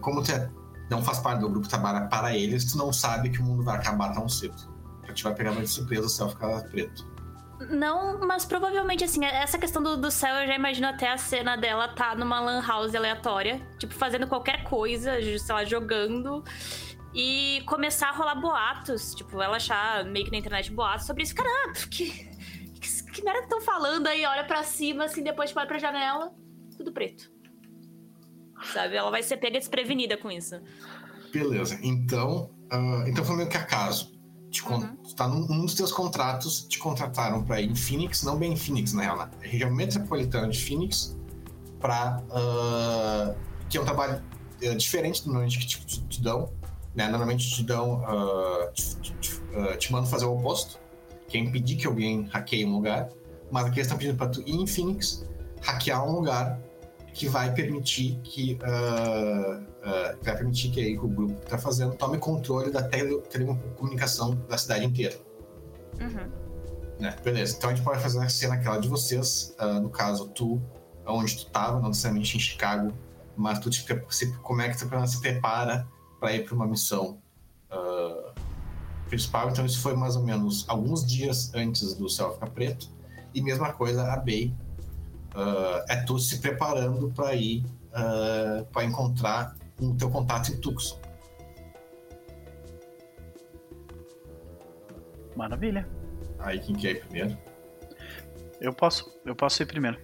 como 0.00 0.22
tu 0.22 0.30
é, 0.30 0.48
não 0.88 1.02
faz 1.02 1.18
parte 1.18 1.40
do 1.40 1.48
grupo 1.48 1.68
trabalha 1.68 2.06
para 2.06 2.36
eles, 2.36 2.64
tu 2.64 2.78
não 2.78 2.92
sabe 2.92 3.28
que 3.28 3.40
o 3.40 3.42
mundo 3.42 3.64
vai 3.64 3.76
acabar 3.76 4.14
tão 4.14 4.28
cedo. 4.28 4.54
A 5.02 5.08
gente 5.08 5.24
vai 5.24 5.34
pegar 5.34 5.50
uma 5.50 5.62
de 5.62 5.68
surpresa 5.68 6.06
o 6.06 6.08
céu 6.08 6.28
ficar 6.28 6.62
preto. 6.70 7.04
Não, 7.70 8.18
mas 8.26 8.44
provavelmente, 8.44 9.04
assim, 9.04 9.24
essa 9.24 9.58
questão 9.58 9.82
do, 9.82 9.96
do 9.96 10.10
céu, 10.10 10.34
eu 10.36 10.46
já 10.46 10.54
imagino 10.54 10.86
até 10.86 11.10
a 11.10 11.16
cena 11.18 11.56
dela 11.56 11.88
tá 11.88 12.14
numa 12.14 12.40
lan 12.40 12.60
house 12.66 12.94
aleatória, 12.94 13.60
tipo, 13.78 13.94
fazendo 13.94 14.26
qualquer 14.26 14.64
coisa, 14.64 15.12
sei 15.20 15.54
lá, 15.54 15.64
jogando. 15.64 16.42
E 17.14 17.62
começar 17.66 18.08
a 18.08 18.12
rolar 18.12 18.34
boatos, 18.34 19.14
tipo, 19.14 19.40
ela 19.40 19.56
achar 19.56 20.04
meio 20.04 20.24
que 20.24 20.32
na 20.32 20.38
internet 20.38 20.72
boatos 20.72 21.06
sobre 21.06 21.22
isso. 21.22 21.34
Caramba, 21.34 21.72
que, 21.88 22.10
que, 22.80 23.12
que 23.12 23.22
merda 23.22 23.42
estão 23.42 23.60
falando 23.60 24.06
aí? 24.08 24.24
Olha 24.26 24.44
para 24.44 24.62
cima, 24.64 25.04
assim, 25.04 25.22
depois 25.22 25.50
tipo, 25.50 25.60
olha 25.60 25.68
pra 25.68 25.78
janela, 25.78 26.32
tudo 26.76 26.92
preto. 26.92 27.32
Sabe? 28.72 28.96
Ela 28.96 29.10
vai 29.10 29.22
ser 29.22 29.36
pega 29.36 29.58
desprevenida 29.58 30.16
com 30.16 30.30
isso. 30.30 30.60
Beleza, 31.32 31.78
então. 31.82 32.50
Uh, 32.72 33.06
então 33.06 33.36
meio 33.36 33.48
que 33.48 33.56
acaso 33.56 34.13
te 34.54 34.64
uhum. 34.64 34.96
tá 35.16 35.26
num, 35.26 35.40
num, 35.48 35.64
dos 35.64 35.74
teus 35.74 35.90
contratos, 35.90 36.64
te 36.68 36.78
contrataram 36.78 37.42
para 37.42 37.60
ir 37.60 37.68
em 37.68 37.74
Phoenix, 37.74 38.22
não 38.22 38.38
bem 38.38 38.52
em 38.52 38.56
Phoenix, 38.56 38.92
na 38.92 39.02
real, 39.02 39.16
na 39.16 39.28
região 39.40 39.68
metropolitana 39.68 40.48
de 40.48 40.64
Phoenix, 40.64 41.16
para 41.80 42.22
uh, 42.30 42.32
ah, 42.32 43.34
que 43.68 43.76
é 43.76 43.80
um 43.80 43.84
trabalho 43.84 44.22
uh, 44.62 44.76
diferente 44.76 45.22
do 45.22 45.26
normalmente 45.26 45.58
que 45.58 45.66
te, 45.66 45.84
te, 45.84 46.00
te 46.02 46.22
dão, 46.22 46.52
né? 46.94 47.08
Normalmente 47.08 47.50
te 47.50 47.64
dão, 47.64 48.04
uh, 48.04 48.72
te, 48.72 48.96
te, 49.00 49.76
te, 49.78 49.92
mandam 49.92 50.08
fazer 50.08 50.26
o 50.26 50.36
oposto, 50.36 50.78
que 51.26 51.36
é 51.36 51.40
impedir 51.40 51.76
que 51.76 51.86
alguém 51.88 52.28
hackeie 52.32 52.64
um 52.64 52.76
lugar, 52.76 53.08
mas 53.50 53.66
aqui 53.66 53.80
eles 53.80 53.86
estão 53.86 53.98
pedindo 53.98 54.16
para 54.16 54.28
tu 54.28 54.40
ir 54.42 54.54
em 54.54 54.66
Phoenix, 54.68 55.26
hackear 55.62 56.06
um 56.08 56.12
lugar 56.12 56.60
que 57.12 57.28
vai 57.28 57.52
permitir 57.52 58.20
que, 58.22 58.56
uh, 59.84 60.14
uh, 60.14 60.18
vai 60.22 60.36
permitir 60.36 60.70
que 60.70 60.80
aí 60.80 60.98
o 60.98 61.06
grupo 61.06 61.34
que 61.34 61.44
está 61.44 61.58
fazendo 61.58 61.94
tome 61.94 62.18
controle 62.18 62.70
da 62.70 62.82
tele, 62.82 63.20
telecomunicação 63.22 64.34
da 64.48 64.56
cidade 64.56 64.84
inteira. 64.84 65.16
Uhum. 66.00 66.30
Né? 66.98 67.14
Beleza, 67.22 67.56
então 67.56 67.70
a 67.70 67.74
gente 67.74 67.84
pode 67.84 68.00
fazer 68.00 68.18
a 68.20 68.28
cena 68.28 68.54
aquela 68.54 68.78
de 68.78 68.88
vocês, 68.88 69.54
uh, 69.60 69.80
no 69.80 69.90
caso, 69.90 70.28
tu, 70.28 70.60
onde 71.06 71.36
tu 71.36 71.46
estava, 71.46 71.80
não 71.80 71.88
necessariamente 71.88 72.36
em 72.36 72.40
Chicago, 72.40 72.92
mas 73.36 73.58
tu 73.58 73.68
te, 73.68 73.84
se, 74.08 74.32
como 74.38 74.62
é 74.62 74.68
que 74.68 74.78
tu 74.78 75.06
se 75.06 75.20
prepara 75.20 75.86
para 76.18 76.32
ir 76.32 76.44
para 76.44 76.54
uma 76.54 76.66
missão 76.66 77.18
principal. 79.08 79.50
Então 79.50 79.66
isso 79.66 79.80
foi 79.80 79.94
mais 79.94 80.16
ou 80.16 80.22
menos 80.22 80.64
alguns 80.68 81.04
dias 81.04 81.52
antes 81.54 81.94
do 81.94 82.08
céu 82.08 82.32
ficar 82.32 82.48
preto. 82.50 82.88
E 83.34 83.42
mesma 83.42 83.72
coisa 83.72 84.12
a 84.12 84.16
Bay. 84.16 84.54
é 85.88 85.96
tu 85.96 86.18
se 86.18 86.38
preparando 86.38 87.10
para 87.10 87.34
ir 87.34 87.64
para 88.72 88.84
encontrar 88.84 89.56
o 89.80 89.86
um 89.86 89.96
teu 89.96 90.10
contato 90.10 90.50
em 90.50 90.60
Tucson. 90.60 91.00
Maravilha. 95.36 95.88
Aí 96.38 96.60
quem 96.60 96.74
quer 96.74 96.90
ir 96.92 97.00
primeiro? 97.00 97.38
Eu 98.60 98.72
posso, 98.72 99.20
eu 99.24 99.34
posso 99.34 99.62
ir 99.62 99.66
primeiro. 99.66 99.98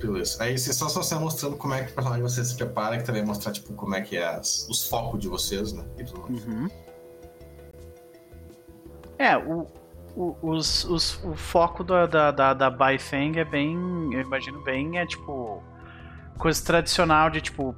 Beleza. 0.00 0.42
Aí 0.42 0.58
você 0.58 0.72
só 0.72 0.88
você 0.88 1.14
mostrando 1.14 1.56
como 1.56 1.74
é 1.74 1.84
que 1.84 1.92
o 1.92 1.94
personagem 1.94 2.22
você 2.22 2.44
se 2.44 2.56
prepara, 2.56 2.98
que 2.98 3.04
também 3.04 3.24
mostrar 3.24 3.52
tipo 3.52 3.72
como 3.74 3.94
é 3.94 4.00
que 4.00 4.16
é 4.16 4.26
as, 4.26 4.68
os 4.68 4.86
focos 4.86 5.20
de 5.20 5.28
vocês, 5.28 5.72
né? 5.72 5.84
E 5.98 6.04
tudo 6.04 6.22
mais. 6.22 6.44
Uhum. 6.44 6.68
É, 9.18 9.36
o, 9.36 9.66
o, 10.16 10.36
os, 10.42 10.84
os, 10.84 11.22
o 11.24 11.36
foco 11.36 11.84
da, 11.84 12.06
da, 12.06 12.30
da, 12.32 12.54
da 12.54 12.70
Baifeng 12.70 13.38
é 13.38 13.44
bem. 13.44 13.76
Eu 14.12 14.20
imagino 14.20 14.60
bem, 14.62 14.98
é 14.98 15.06
tipo. 15.06 15.62
Coisa 16.38 16.64
tradicional 16.64 17.30
de 17.30 17.40
tipo. 17.40 17.74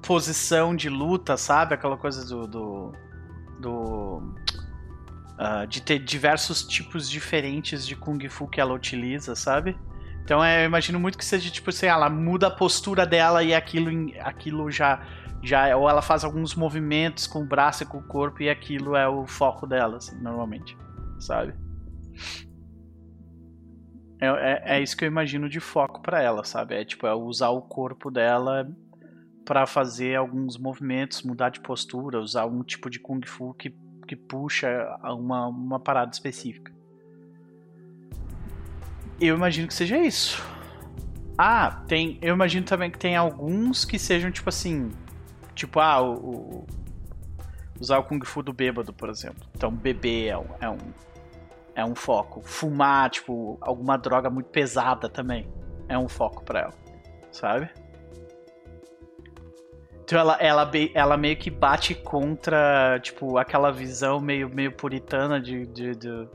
Posição 0.00 0.76
de 0.76 0.88
luta, 0.88 1.36
sabe? 1.36 1.74
Aquela 1.74 1.96
coisa 1.96 2.24
do. 2.24 2.46
do, 2.46 2.92
do 3.58 4.22
uh, 5.38 5.66
de 5.66 5.82
ter 5.82 5.98
diversos 5.98 6.62
tipos 6.62 7.08
diferentes 7.08 7.86
de 7.86 7.96
Kung 7.96 8.28
Fu 8.28 8.46
que 8.46 8.60
ela 8.60 8.74
utiliza, 8.74 9.34
sabe? 9.34 9.76
Então 10.22 10.44
é, 10.44 10.62
eu 10.62 10.66
imagino 10.66 11.00
muito 11.00 11.16
que 11.16 11.24
seja 11.24 11.50
tipo 11.50 11.70
assim, 11.70 11.86
ela 11.86 12.10
muda 12.10 12.48
a 12.48 12.50
postura 12.50 13.06
dela 13.06 13.42
e 13.42 13.54
aquilo, 13.54 13.90
aquilo 14.20 14.70
já, 14.70 15.00
já. 15.42 15.74
Ou 15.76 15.88
ela 15.88 16.02
faz 16.02 16.22
alguns 16.22 16.54
movimentos 16.54 17.26
com 17.26 17.40
o 17.40 17.46
braço 17.46 17.82
e 17.82 17.86
com 17.86 17.98
o 17.98 18.02
corpo 18.02 18.42
e 18.42 18.50
aquilo 18.50 18.94
é 18.94 19.08
o 19.08 19.26
foco 19.26 19.66
dela, 19.66 19.96
assim, 19.96 20.20
normalmente. 20.20 20.76
Sabe? 21.18 21.54
É, 24.20 24.26
é, 24.26 24.62
é, 24.76 24.82
isso 24.82 24.96
que 24.96 25.04
eu 25.04 25.08
imagino 25.08 25.48
de 25.48 25.60
foco 25.60 26.00
para 26.00 26.20
ela, 26.20 26.44
sabe? 26.44 26.74
É 26.74 26.84
tipo, 26.84 27.06
é 27.06 27.14
usar 27.14 27.50
o 27.50 27.62
corpo 27.62 28.10
dela 28.10 28.68
para 29.44 29.66
fazer 29.66 30.16
alguns 30.16 30.58
movimentos, 30.58 31.22
mudar 31.22 31.50
de 31.50 31.60
postura, 31.60 32.20
usar 32.20 32.46
um 32.46 32.62
tipo 32.62 32.90
de 32.90 32.98
Kung 32.98 33.24
Fu 33.24 33.54
que, 33.54 33.74
que 34.06 34.16
puxa 34.16 34.68
uma, 35.04 35.46
uma 35.46 35.80
parada 35.80 36.10
específica. 36.12 36.72
Eu 39.20 39.36
imagino 39.36 39.66
que 39.66 39.74
seja 39.74 39.98
isso. 39.98 40.42
Ah, 41.36 41.82
tem. 41.86 42.18
Eu 42.20 42.34
imagino 42.34 42.66
também 42.66 42.90
que 42.90 42.98
tem 42.98 43.16
alguns 43.16 43.84
que 43.84 43.98
sejam 43.98 44.30
tipo 44.30 44.48
assim. 44.48 44.90
Tipo, 45.54 45.80
ah, 45.80 46.00
o, 46.00 46.14
o 46.14 46.66
usar 47.80 47.98
o 47.98 48.04
Kung 48.04 48.24
Fu 48.24 48.42
do 48.42 48.52
bêbado, 48.52 48.92
por 48.92 49.08
exemplo. 49.08 49.46
Então, 49.54 49.70
beber 49.70 50.28
é 50.28 50.38
um, 50.38 50.46
é 50.60 50.68
um, 50.68 50.78
é 51.78 51.84
um 51.84 51.94
foco. 51.94 52.42
Fumar, 52.42 53.08
tipo, 53.08 53.56
alguma 53.60 53.96
droga 53.96 54.28
muito 54.28 54.50
pesada 54.50 55.08
também 55.08 55.48
é 55.88 55.96
um 55.96 56.08
foco 56.08 56.42
para 56.42 56.62
ela, 56.62 56.74
sabe? 57.30 57.70
Então 60.02 60.18
ela, 60.18 60.36
ela, 60.40 60.70
ela 60.92 61.16
meio 61.16 61.36
que 61.36 61.50
bate 61.50 61.94
contra, 61.94 62.98
tipo, 63.00 63.38
aquela 63.38 63.70
visão 63.70 64.18
meio, 64.18 64.52
meio 64.52 64.72
puritana 64.72 65.40
de, 65.40 65.66
de, 65.66 65.94
de 65.94 66.28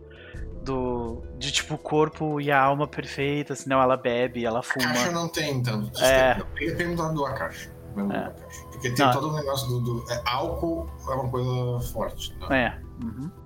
do 0.64 1.22
de 1.38 1.52
tipo 1.52 1.74
o 1.74 1.78
corpo 1.78 2.40
e 2.40 2.50
a 2.50 2.62
alma 2.62 2.88
perfeita, 2.88 3.54
senão 3.54 3.82
ela 3.82 3.98
bebe, 3.98 4.46
ela 4.46 4.64
fuma. 4.64 4.86
A 4.86 4.94
caixa 4.94 5.12
não 5.12 5.28
tem 5.28 5.62
tanto. 5.62 6.02
É. 6.02 6.42
Depende 6.58 6.96
do 6.96 7.26
a 7.26 7.34
caixa. 7.34 7.70
É. 8.14 8.30
Porque 8.72 8.92
tem 8.92 9.06
não. 9.06 9.12
todo 9.12 9.30
o 9.30 9.36
negócio 9.36 9.68
do, 9.68 9.82
do 9.82 10.12
é, 10.12 10.22
álcool 10.26 10.90
é 11.10 11.14
uma 11.14 11.30
coisa 11.30 11.92
forte. 11.92 12.34
Né? 12.50 12.66
É. 12.66 13.04
Uhum. 13.04 13.43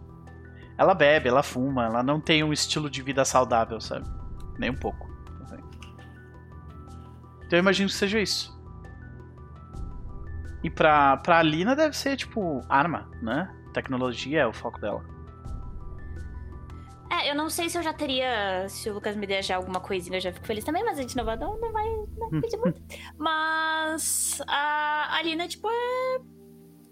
Ela 0.78 0.94
bebe, 0.94 1.28
ela 1.28 1.42
fuma, 1.42 1.86
ela 1.86 2.04
não 2.04 2.20
tem 2.20 2.44
um 2.44 2.54
estilo 2.54 2.90
de 2.90 3.02
vida 3.02 3.26
saudável, 3.26 3.82
sabe? 3.82 4.06
Nem 4.60 4.70
um 4.70 4.76
pouco. 4.76 5.08
Então 7.48 7.58
eu 7.58 7.62
imagino 7.62 7.90
que 7.90 7.96
seja 7.96 8.20
isso. 8.20 8.56
E 10.64 10.70
pra, 10.70 11.18
pra 11.18 11.40
Alina 11.40 11.76
deve 11.76 11.96
ser 11.96 12.18
tipo 12.18 12.62
arma, 12.68 13.10
né? 13.22 13.50
Tecnologia 13.74 14.42
é 14.42 14.46
o 14.46 14.54
foco 14.54 14.80
dela. 14.82 15.04
É, 17.10 17.32
eu 17.32 17.36
não 17.36 17.50
sei 17.50 17.70
se 17.70 17.78
eu 17.78 17.84
já 17.84 17.94
teria. 17.94 18.68
Se 18.68 18.90
o 18.90 18.94
Lucas 18.94 19.16
me 19.16 19.26
der 19.26 19.42
já 19.42 19.56
alguma 19.56 19.80
coisinha, 19.80 20.18
eu 20.18 20.22
já 20.22 20.34
fico 20.34 20.46
feliz 20.46 20.66
também, 20.66 20.84
mas 20.84 21.00
a 21.00 21.02
gente 21.02 21.16
não 21.16 21.24
vai, 21.24 21.38
não, 21.38 21.58
não 21.58 21.72
vai 21.72 21.86
não 22.18 22.42
pedir 22.42 22.58
muito. 22.60 22.82
Mas 23.18 24.42
a 24.46 25.16
Alina, 25.16 25.48
tipo, 25.48 25.70
é. 25.70 26.37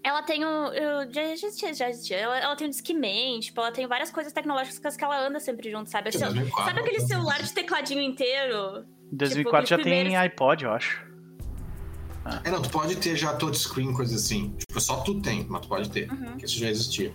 Ela 0.06 0.22
tem 0.22 0.46
um. 0.46 0.68
Eu, 0.68 1.12
já 1.12 1.24
existia, 1.32 1.74
já 1.74 1.90
existia. 1.90 2.16
Ela, 2.18 2.38
ela 2.38 2.54
tem 2.54 2.68
um 2.68 2.70
Discman, 2.70 3.40
tipo, 3.40 3.60
ela 3.60 3.72
tem 3.72 3.88
várias 3.88 4.08
coisas 4.08 4.32
tecnológicas 4.32 4.96
que 4.96 5.02
ela 5.02 5.26
anda 5.26 5.40
sempre 5.40 5.68
junto, 5.68 5.90
sabe? 5.90 6.10
Assim, 6.10 6.20
2004, 6.20 6.64
sabe 6.64 6.80
aquele 6.80 7.00
celular 7.00 7.42
de 7.42 7.52
tecladinho 7.52 8.00
inteiro? 8.00 8.86
Em 9.12 9.16
2004 9.16 9.66
tipo, 9.66 9.66
já 9.66 9.76
primeiros... 9.82 10.12
tem 10.12 10.16
iPod, 10.16 10.64
eu 10.64 10.70
acho. 10.70 11.04
Ah. 12.24 12.40
É, 12.44 12.52
não, 12.52 12.62
tu 12.62 12.70
pode 12.70 12.94
ter 12.94 13.16
já 13.16 13.34
touchscreen, 13.34 13.92
coisa 13.92 14.14
assim. 14.14 14.54
Tipo, 14.56 14.80
só 14.80 15.00
tu 15.00 15.20
tem, 15.20 15.44
mas 15.48 15.62
tu 15.62 15.68
pode 15.68 15.90
ter. 15.90 16.08
Uhum. 16.08 16.24
Porque 16.26 16.44
isso 16.44 16.60
já 16.60 16.70
existia. 16.70 17.12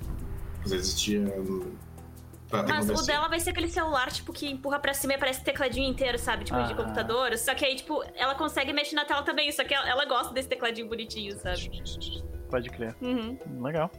Já 0.66 0.76
existia. 0.76 1.22
Mas 2.52 2.90
o 2.90 3.06
dela 3.06 3.30
vai 3.30 3.40
ser 3.40 3.52
aquele 3.52 3.70
celular, 3.70 4.12
tipo, 4.12 4.34
que 4.34 4.52
empurra 4.52 4.80
pra 4.80 4.94
cima 4.94 5.14
e 5.14 5.18
parece 5.18 5.42
tecladinho 5.46 5.90
inteiro, 5.90 6.20
sabe? 6.20 6.44
Tipo, 6.44 6.58
ah. 6.58 6.64
de 6.64 6.76
computador. 6.76 7.38
Só 7.38 7.56
que 7.56 7.64
aí, 7.64 7.74
tipo, 7.74 8.04
ela 8.16 8.36
consegue 8.36 8.74
mexer 8.74 8.96
na 8.96 9.06
tela 9.06 9.24
também. 9.24 9.50
Só 9.54 9.64
que 9.64 9.74
ela, 9.74 9.88
ela 9.88 10.04
gosta 10.04 10.34
desse 10.34 10.50
tecladinho 10.50 10.90
bonitinho, 10.90 11.40
sabe? 11.40 11.72
Pode 12.52 12.70
crer. 12.70 12.96
Uhum. 13.02 13.38
Legal. 13.62 13.90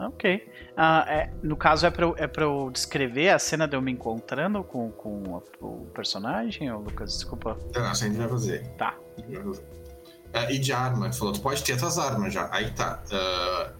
Ok. 0.00 0.48
Uh, 0.72 1.08
é, 1.08 1.30
no 1.42 1.56
caso, 1.56 1.86
é 1.86 1.90
pra, 1.90 2.04
eu, 2.04 2.14
é 2.18 2.26
pra 2.26 2.44
eu 2.44 2.70
descrever 2.72 3.28
a 3.28 3.38
cena 3.38 3.68
de 3.68 3.76
eu 3.76 3.82
me 3.82 3.92
encontrando 3.92 4.64
com, 4.64 4.90
com 4.90 5.40
o 5.60 5.86
personagem, 5.94 6.72
ou 6.72 6.80
Lucas? 6.80 7.12
Desculpa. 7.12 7.56
Não, 7.74 7.84
a 7.84 7.94
gente 7.94 8.16
vai 8.16 8.28
fazer. 8.28 8.66
Tá. 8.76 8.96
Vai 9.16 9.42
fazer. 9.42 9.62
Uh, 9.62 10.50
e 10.50 10.58
de 10.58 10.72
arma, 10.72 11.10
tu 11.10 11.18
falou, 11.18 11.34
tu 11.34 11.40
pode 11.40 11.62
ter 11.62 11.78
tuas 11.78 11.98
armas 11.98 12.32
já. 12.32 12.48
Aí 12.52 12.70
tá. 12.72 13.02
Uh, 13.06 13.72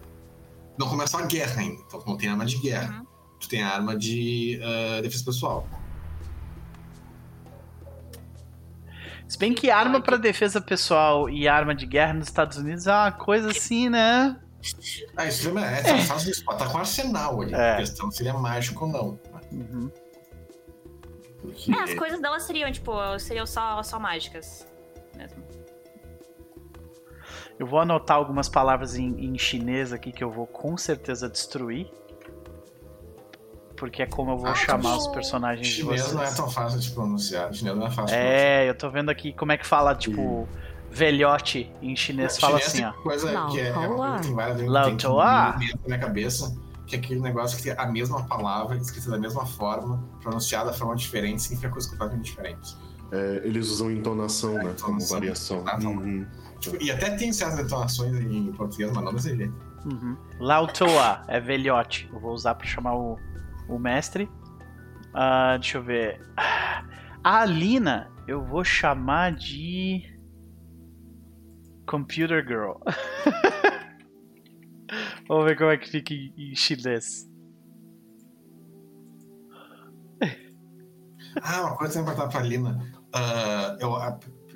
não 0.77 0.87
começou 0.87 1.19
a 1.19 1.25
guerra 1.25 1.59
ainda, 1.59 1.81
então 1.85 1.99
tu 1.99 2.07
não 2.07 2.17
tem 2.17 2.29
arma 2.29 2.45
de 2.45 2.57
guerra. 2.57 2.99
Uhum. 2.99 3.05
Tu 3.39 3.49
tem 3.49 3.63
arma 3.63 3.97
de 3.97 4.59
uh, 4.61 5.01
defesa 5.01 5.25
pessoal. 5.25 5.67
Se 9.31 9.37
bem 9.37 9.53
que 9.53 9.71
arma 9.71 10.01
para 10.01 10.17
defesa 10.17 10.59
pessoal 10.59 11.29
e 11.29 11.47
arma 11.47 11.73
de 11.73 11.85
guerra 11.85 12.15
nos 12.15 12.27
Estados 12.27 12.57
Unidos 12.57 12.85
é 12.85 12.91
uma 12.91 13.13
coisa 13.13 13.49
assim, 13.49 13.87
né? 13.87 14.37
Ah, 15.15 15.25
isso 15.25 15.57
é, 15.57 15.61
é, 15.61 15.89
é. 15.89 15.97
fácil 15.99 16.31
isso. 16.31 16.43
Tá 16.43 16.67
com 16.67 16.77
arsenal 16.77 17.41
ali. 17.41 17.53
É. 17.53 17.71
A 17.71 17.77
questão 17.77 18.11
seria 18.11 18.33
mágico 18.33 18.83
ou 18.83 18.91
não. 18.91 19.19
Uhum. 19.49 19.89
Porque... 21.39 21.71
É, 21.71 21.79
as 21.79 21.93
coisas 21.93 22.19
dela 22.19 22.41
seriam, 22.41 22.69
tipo, 22.73 22.91
seriam 23.19 23.45
só, 23.45 23.81
só 23.83 23.97
mágicas 23.97 24.67
mesmo. 25.15 25.41
Eu 27.57 27.65
vou 27.65 27.79
anotar 27.79 28.17
algumas 28.17 28.49
palavras 28.49 28.97
em, 28.97 29.27
em 29.27 29.37
chinês 29.37 29.93
aqui 29.93 30.11
que 30.11 30.25
eu 30.25 30.29
vou 30.29 30.45
com 30.45 30.75
certeza 30.75 31.29
destruir. 31.29 31.89
Porque 33.81 34.03
é 34.03 34.05
como 34.05 34.33
eu 34.33 34.37
vou 34.37 34.47
ah, 34.47 34.53
chamar 34.53 34.95
os 34.95 35.07
personagens 35.07 35.67
de 35.67 35.81
vocês. 35.81 36.01
Chinês 36.01 36.13
não 36.13 36.21
é 36.21 36.31
tão 36.31 36.47
fácil 36.47 36.79
de 36.79 36.91
pronunciar. 36.91 37.51
Chinês 37.51 37.75
não 37.75 37.87
é 37.87 37.89
fácil 37.89 38.15
É, 38.15 38.69
eu 38.69 38.75
tô 38.75 38.91
vendo 38.91 39.09
aqui 39.09 39.33
como 39.33 39.53
é 39.53 39.57
que 39.57 39.65
fala, 39.65 39.95
tipo, 39.95 40.47
velhote 40.91 41.67
em 41.81 41.95
chinês. 41.95 42.37
Fala 42.37 42.57
assim, 42.57 42.85
ó. 42.85 42.91
coisa 42.91 43.27
que 43.49 43.59
é, 43.59 43.69
é 43.69 44.19
tem 44.21 44.35
várias 44.35 44.61
línguas 44.61 44.85
na 44.85 45.57
minha 45.87 45.97
cabeça. 45.97 46.55
Que 46.85 46.95
é 46.95 46.99
aquele 46.99 47.21
negócio 47.21 47.57
que 47.57 47.63
tem 47.63 47.73
a 47.75 47.87
mesma 47.87 48.23
palavra, 48.27 48.77
escrita 48.77 49.09
da 49.09 49.17
mesma 49.17 49.47
forma, 49.47 50.07
pronunciada 50.21 50.69
de 50.71 50.77
forma 50.77 50.95
diferente, 50.95 51.41
significa 51.41 51.71
coisas 51.71 51.89
completamente 51.89 52.25
diferentes. 52.25 52.77
É, 53.11 53.41
eles 53.43 53.67
usam 53.67 53.89
entonação, 53.89 54.59
é, 54.59 54.63
né? 54.63 54.71
Entonação, 54.73 54.85
como 54.85 55.07
variação. 55.07 55.65
Uhum. 55.81 56.27
Tipo, 56.59 56.77
e 56.79 56.91
até 56.91 57.09
tem 57.17 57.33
certas 57.33 57.65
entonações 57.65 58.13
em 58.13 58.51
português, 58.51 58.91
mas 58.93 59.03
não 59.03 59.11
desse 59.11 59.35
jeito. 59.35 59.55
Uhum. 59.85 60.15
Lautoa 60.39 61.23
é 61.27 61.39
velhote. 61.39 62.07
Eu 62.13 62.19
vou 62.19 62.33
usar 62.33 62.53
pra 62.53 62.67
chamar 62.67 62.95
o, 62.95 63.17
o 63.75 63.79
mestre. 63.79 64.23
Uh, 65.13 65.59
deixa 65.59 65.77
eu 65.77 65.83
ver. 65.83 66.19
A 67.23 67.41
Alina, 67.41 68.09
eu 68.27 68.43
vou 68.43 68.63
chamar 68.63 69.33
de. 69.33 70.09
Computer 71.85 72.43
Girl. 72.47 72.77
Vamos 75.27 75.45
ver 75.45 75.57
como 75.57 75.71
é 75.71 75.77
que 75.77 75.89
fica 75.89 76.13
em 76.13 76.55
chinês. 76.55 77.29
Ah, 81.41 81.61
uma 81.61 81.77
coisa 81.77 81.93
que 81.93 81.99
eu 81.99 82.05
perguntar 82.05 82.27
pra 82.27 82.39
Alina. 82.39 82.79
Uh, 83.13 83.77
eu, 83.79 83.95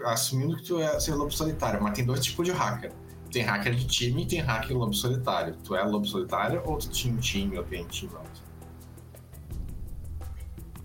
assumindo 0.05 0.55
que 0.57 0.63
tu 0.63 0.79
é 0.79 0.99
ser 0.99 1.15
lobo 1.15 1.31
solitário, 1.31 1.81
mas 1.81 1.93
tem 1.93 2.05
dois 2.05 2.23
tipos 2.23 2.45
de 2.45 2.51
hacker. 2.51 2.91
Tem 3.31 3.43
hacker 3.43 3.75
de 3.75 3.87
time 3.87 4.23
e 4.23 4.27
tem 4.27 4.39
hacker 4.39 4.77
lobo 4.77 4.93
solitário. 4.93 5.55
Tu 5.63 5.75
é 5.75 5.83
lobo 5.83 6.05
solitário 6.05 6.61
ou 6.65 6.77
tu 6.77 6.89
tinha 6.89 7.13
um 7.13 7.17
time 7.17 7.57
ou 7.57 7.63
tem 7.63 7.85
time 7.85 8.13
alto? 8.15 8.44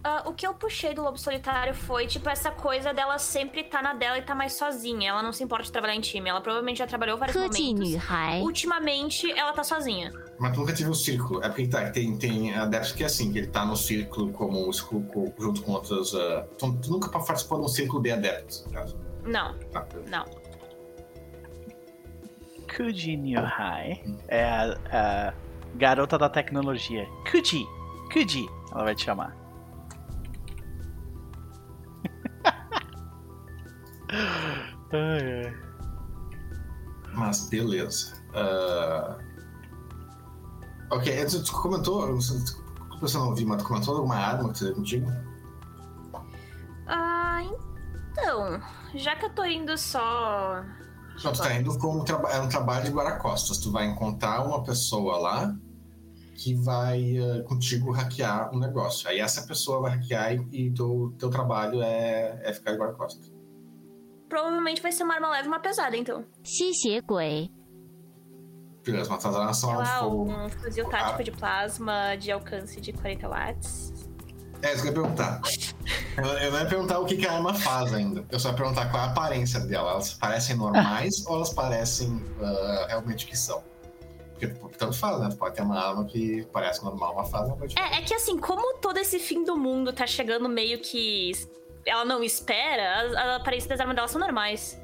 Uh, 0.01 0.31
o 0.31 0.33
que 0.33 0.47
eu 0.47 0.55
puxei 0.55 0.95
do 0.95 1.03
Lobo 1.03 1.19
Solitário 1.19 1.75
foi, 1.75 2.07
tipo, 2.07 2.27
essa 2.31 2.51
coisa 2.51 2.93
dela 2.95 3.19
sempre 3.19 3.65
tá 3.65 3.83
na 3.83 3.93
dela 3.93 4.17
e 4.17 4.23
tá 4.23 4.35
mais 4.35 4.55
sozinha. 4.55 5.11
Ela 5.11 5.23
não 5.23 5.31
se 5.31 5.45
importa 5.45 5.65
de 5.65 5.73
trabalhar 5.73 5.95
em 5.95 6.01
time. 6.01 6.31
Ela 6.31 6.41
provavelmente 6.41 6.79
já 6.79 6.87
trabalhou 6.87 7.19
vários 7.19 7.37
momentos. 7.37 7.97
Ultimamente, 8.41 9.31
ela 9.33 9.53
tá 9.53 9.63
sozinha. 9.63 10.11
Mas 10.39 10.55
tu 10.55 10.61
nunca 10.61 10.73
teve 10.73 10.89
um 10.89 10.95
círculo. 10.95 11.45
É 11.45 11.49
porque 11.49 11.69
tá, 11.69 11.91
tem, 11.91 12.17
tem 12.17 12.55
adeptos 12.55 12.93
que 12.93 13.03
é 13.03 13.07
assim, 13.07 13.31
que 13.31 13.39
ele 13.41 13.49
tá 13.49 13.67
no 13.67 13.77
círculo 13.77 14.33
como 14.33 14.73
junto 14.73 15.63
com 15.63 15.73
outras... 15.73 16.15
Uh... 16.15 16.45
Tu, 16.57 16.73
tu, 16.79 16.91
nunca 16.91 17.11
participou 17.11 17.59
de 17.59 17.65
um 17.67 17.69
círculo 17.69 18.03
de 18.03 18.11
adeptos, 18.11 18.65
no 18.65 18.73
caso? 18.73 18.97
Não. 19.25 19.55
Tá. 19.71 19.87
Não. 20.09 20.25
Kuji 22.75 23.35
High 23.35 24.03
é 24.29 24.45
a, 24.45 24.79
a 24.91 25.35
garota 25.75 26.17
da 26.17 26.31
tecnologia. 26.31 27.07
Kuji! 27.31 27.67
Kuji! 28.11 28.49
Ela 28.73 28.85
vai 28.85 28.95
te 28.95 29.05
chamar. 29.05 29.37
Mas 37.31 37.49
beleza. 37.49 38.13
Uh... 38.31 39.15
Ok, 40.91 41.25
tu 41.27 41.53
comentou. 41.53 42.17
Você 42.17 43.17
não 43.17 43.29
ouviu, 43.29 43.47
mas 43.47 43.63
tu 43.63 43.69
comentou 43.69 43.95
alguma 43.95 44.17
arma 44.17 44.53
que 44.53 44.59
você 44.59 44.73
contigo? 44.73 45.07
Ah, 46.89 47.41
então. 48.11 48.61
Já 48.97 49.15
que 49.15 49.27
eu 49.27 49.31
tô 49.31 49.45
indo 49.45 49.79
só. 49.79 50.65
Não, 51.23 51.33
tu 51.33 51.41
tá 51.41 51.55
indo 51.55 51.79
como 51.79 52.05
é 52.29 52.41
um 52.41 52.49
trabalho 52.49 52.85
de 52.85 52.91
guarda-costas. 52.91 53.59
Tu 53.59 53.71
vai 53.71 53.87
encontrar 53.87 54.45
uma 54.45 54.65
pessoa 54.65 55.17
lá 55.19 55.55
que 56.35 56.55
vai 56.55 57.17
uh, 57.21 57.45
contigo 57.45 57.93
hackear 57.93 58.53
um 58.53 58.59
negócio. 58.59 59.09
Aí 59.09 59.21
essa 59.21 59.43
pessoa 59.43 59.83
vai 59.83 59.93
hackear 59.93 60.33
e, 60.33 60.67
e 60.67 60.71
teu, 60.73 61.15
teu 61.17 61.31
trabalho 61.31 61.81
é, 61.81 62.41
é 62.43 62.53
ficar 62.53 62.73
de 62.73 62.79
guarda-costas. 62.79 63.40
Provavelmente 64.31 64.81
vai 64.81 64.93
ser 64.93 65.03
uma 65.03 65.15
arma 65.15 65.29
leve 65.29 65.45
e 65.45 65.49
uma 65.49 65.61
pesada, 65.61 65.97
então. 65.97 66.25
Xixi-gui. 66.43 67.51
Beleza, 68.83 69.11
mas 69.11 69.27
as 69.27 69.57
são 69.59 69.79
ah, 69.79 70.07
um 70.07 70.49
fuzil 70.49 70.89
tático 70.89 71.21
ah. 71.21 71.23
de 71.23 71.31
plasma 71.33 72.17
de 72.17 72.33
alcance 72.33 72.81
de 72.81 72.93
40 72.93 73.29
watts. 73.29 73.93
É, 74.63 74.73
isso 74.73 74.83
que 74.83 74.89
eu 74.89 74.93
ia 74.93 75.01
perguntar. 75.01 75.41
eu, 76.17 76.25
eu 76.25 76.53
não 76.53 76.61
ia 76.61 76.67
perguntar 76.67 76.99
o 77.01 77.05
que, 77.05 77.17
que 77.17 77.27
a 77.27 77.33
arma 77.33 77.53
faz 77.53 77.93
ainda. 77.93 78.25
Eu 78.31 78.39
só 78.39 78.51
ia 78.51 78.55
perguntar 78.55 78.91
qual 78.91 79.03
é 79.03 79.07
a 79.07 79.11
aparência 79.11 79.61
dela. 79.61 79.91
Elas 79.91 80.15
parecem 80.15 80.57
normais 80.57 81.25
ou 81.27 81.37
elas 81.37 81.53
parecem 81.53 82.09
uh, 82.09 82.87
realmente 82.89 83.27
que 83.27 83.37
são? 83.37 83.63
Porque 84.33 84.47
tanto 84.79 84.97
faz, 84.97 85.21
né? 85.21 85.29
Pode 85.39 85.57
ter 85.57 85.63
uma 85.63 85.79
arma 85.79 86.05
que 86.07 86.47
parece 86.51 86.83
normal, 86.83 87.13
uma 87.13 87.27
fase 87.27 87.53
pode 87.57 87.79
é, 87.79 87.99
é 87.99 88.03
que 88.03 88.15
assim, 88.15 88.39
como 88.39 88.79
todo 88.79 88.97
esse 88.97 89.19
fim 89.19 89.45
do 89.45 89.57
mundo 89.57 89.93
tá 89.93 90.07
chegando 90.07 90.49
meio 90.49 90.79
que. 90.81 91.33
Ela 91.87 92.05
não 92.05 92.23
espera, 92.23 93.01
as, 93.01 93.13
as 93.13 93.41
aparências 93.41 93.69
das 93.69 93.81
armas 93.81 93.97
dela 93.97 94.09
são 94.09 94.21
normais. 94.21 94.81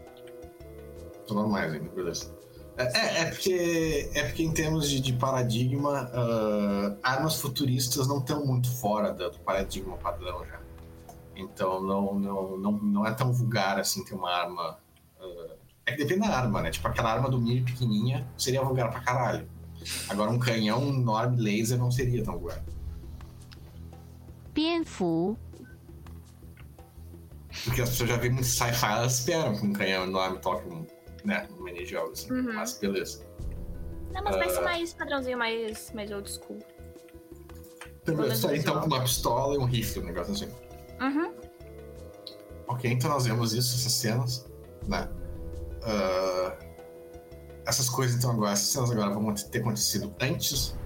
São 1.27 1.37
normais 1.37 1.73
ainda, 1.73 1.89
beleza. 1.91 2.35
É, 2.79 2.85
é, 2.85 3.21
é, 3.23 3.25
porque, 3.31 4.11
é 4.15 4.23
porque 4.25 4.43
em 4.43 4.53
termos 4.53 4.89
de, 4.89 5.01
de 5.01 5.13
paradigma, 5.15 6.11
uh, 6.13 6.99
armas 7.03 7.41
futuristas 7.41 8.07
não 8.07 8.19
estão 8.19 8.45
muito 8.45 8.71
fora 8.79 9.13
do, 9.13 9.31
do 9.31 9.39
paradigma 9.41 9.97
padrão 9.97 10.45
já. 10.45 10.61
Então 11.35 11.83
não, 11.83 12.15
não, 12.15 12.57
não, 12.59 12.73
não 12.73 13.07
é 13.07 13.13
tão 13.13 13.33
vulgar 13.33 13.79
assim 13.79 14.05
ter 14.05 14.15
uma 14.15 14.31
arma 14.31 14.79
uh, 15.21 15.57
é 15.87 15.93
que 15.93 15.99
depende 15.99 16.27
da 16.27 16.37
arma, 16.37 16.63
né? 16.63 16.71
Tipo, 16.71 16.89
aquela 16.89 17.13
arma 17.13 17.31
do 17.31 17.41
Mir 17.41 17.63
pequenininha 17.63 18.27
seria 18.37 18.61
vulgar 18.61 18.91
pra 18.91 19.01
caralho. 19.01 19.49
Agora, 20.09 20.33
um 20.33 20.39
canhão 20.39 20.83
enorme 20.89 21.41
laser 21.41 21.79
não 21.79 21.93
seria 21.93 22.25
tão 22.25 22.37
vulgar. 22.37 22.61
Pienfu. 24.53 25.39
Porque 27.65 27.83
as 27.83 27.91
pessoas 27.91 28.11
já 28.11 28.17
veem 28.17 28.33
muito 28.33 28.47
sci-fi, 28.47 28.93
elas 28.93 29.19
esperam 29.19 29.57
que 29.57 29.67
um 29.67 29.73
canhão 29.73 30.05
enorme 30.05 30.39
toque 30.39 30.69
um, 30.69 30.87
né, 31.25 31.49
um 31.59 31.63
mini 31.63 31.85
jogo, 31.85 32.13
assim. 32.13 32.33
Uhum. 32.33 32.55
Mas 32.55 32.79
beleza. 32.79 33.27
Não, 34.13 34.23
mas 34.23 34.37
uh... 34.37 34.39
vai 34.39 34.51
ser 34.51 34.59
ah. 34.59 34.63
mais 34.63 34.95
padrãozinho, 34.95 35.39
mais, 35.39 35.93
mais 35.93 36.11
old 36.11 36.31
school. 36.31 36.59
Beleza, 38.05 38.57
então 38.57 38.81
com 38.81 38.87
uma 38.87 39.01
pistola 39.03 39.55
e 39.55 39.59
um 39.59 39.65
rifle, 39.65 40.03
um 40.03 40.07
negócio 40.07 40.33
assim. 40.33 40.49
Uhum. 41.01 41.35
Ok, 42.69 42.91
então 42.91 43.11
nós 43.11 43.27
vemos 43.27 43.53
isso, 43.53 43.77
essas 43.77 43.93
cenas, 43.93 44.47
né? 44.87 45.09
Uh, 45.83 46.67
essas 47.67 47.89
coisas, 47.89 48.17
então, 48.17 48.31
agora, 48.31 48.53
essas 48.53 48.69
cenas 48.69 48.91
agora 48.91 49.11
vão 49.11 49.35
ter 49.35 49.59
acontecido 49.59 50.15
antes 50.21 50.77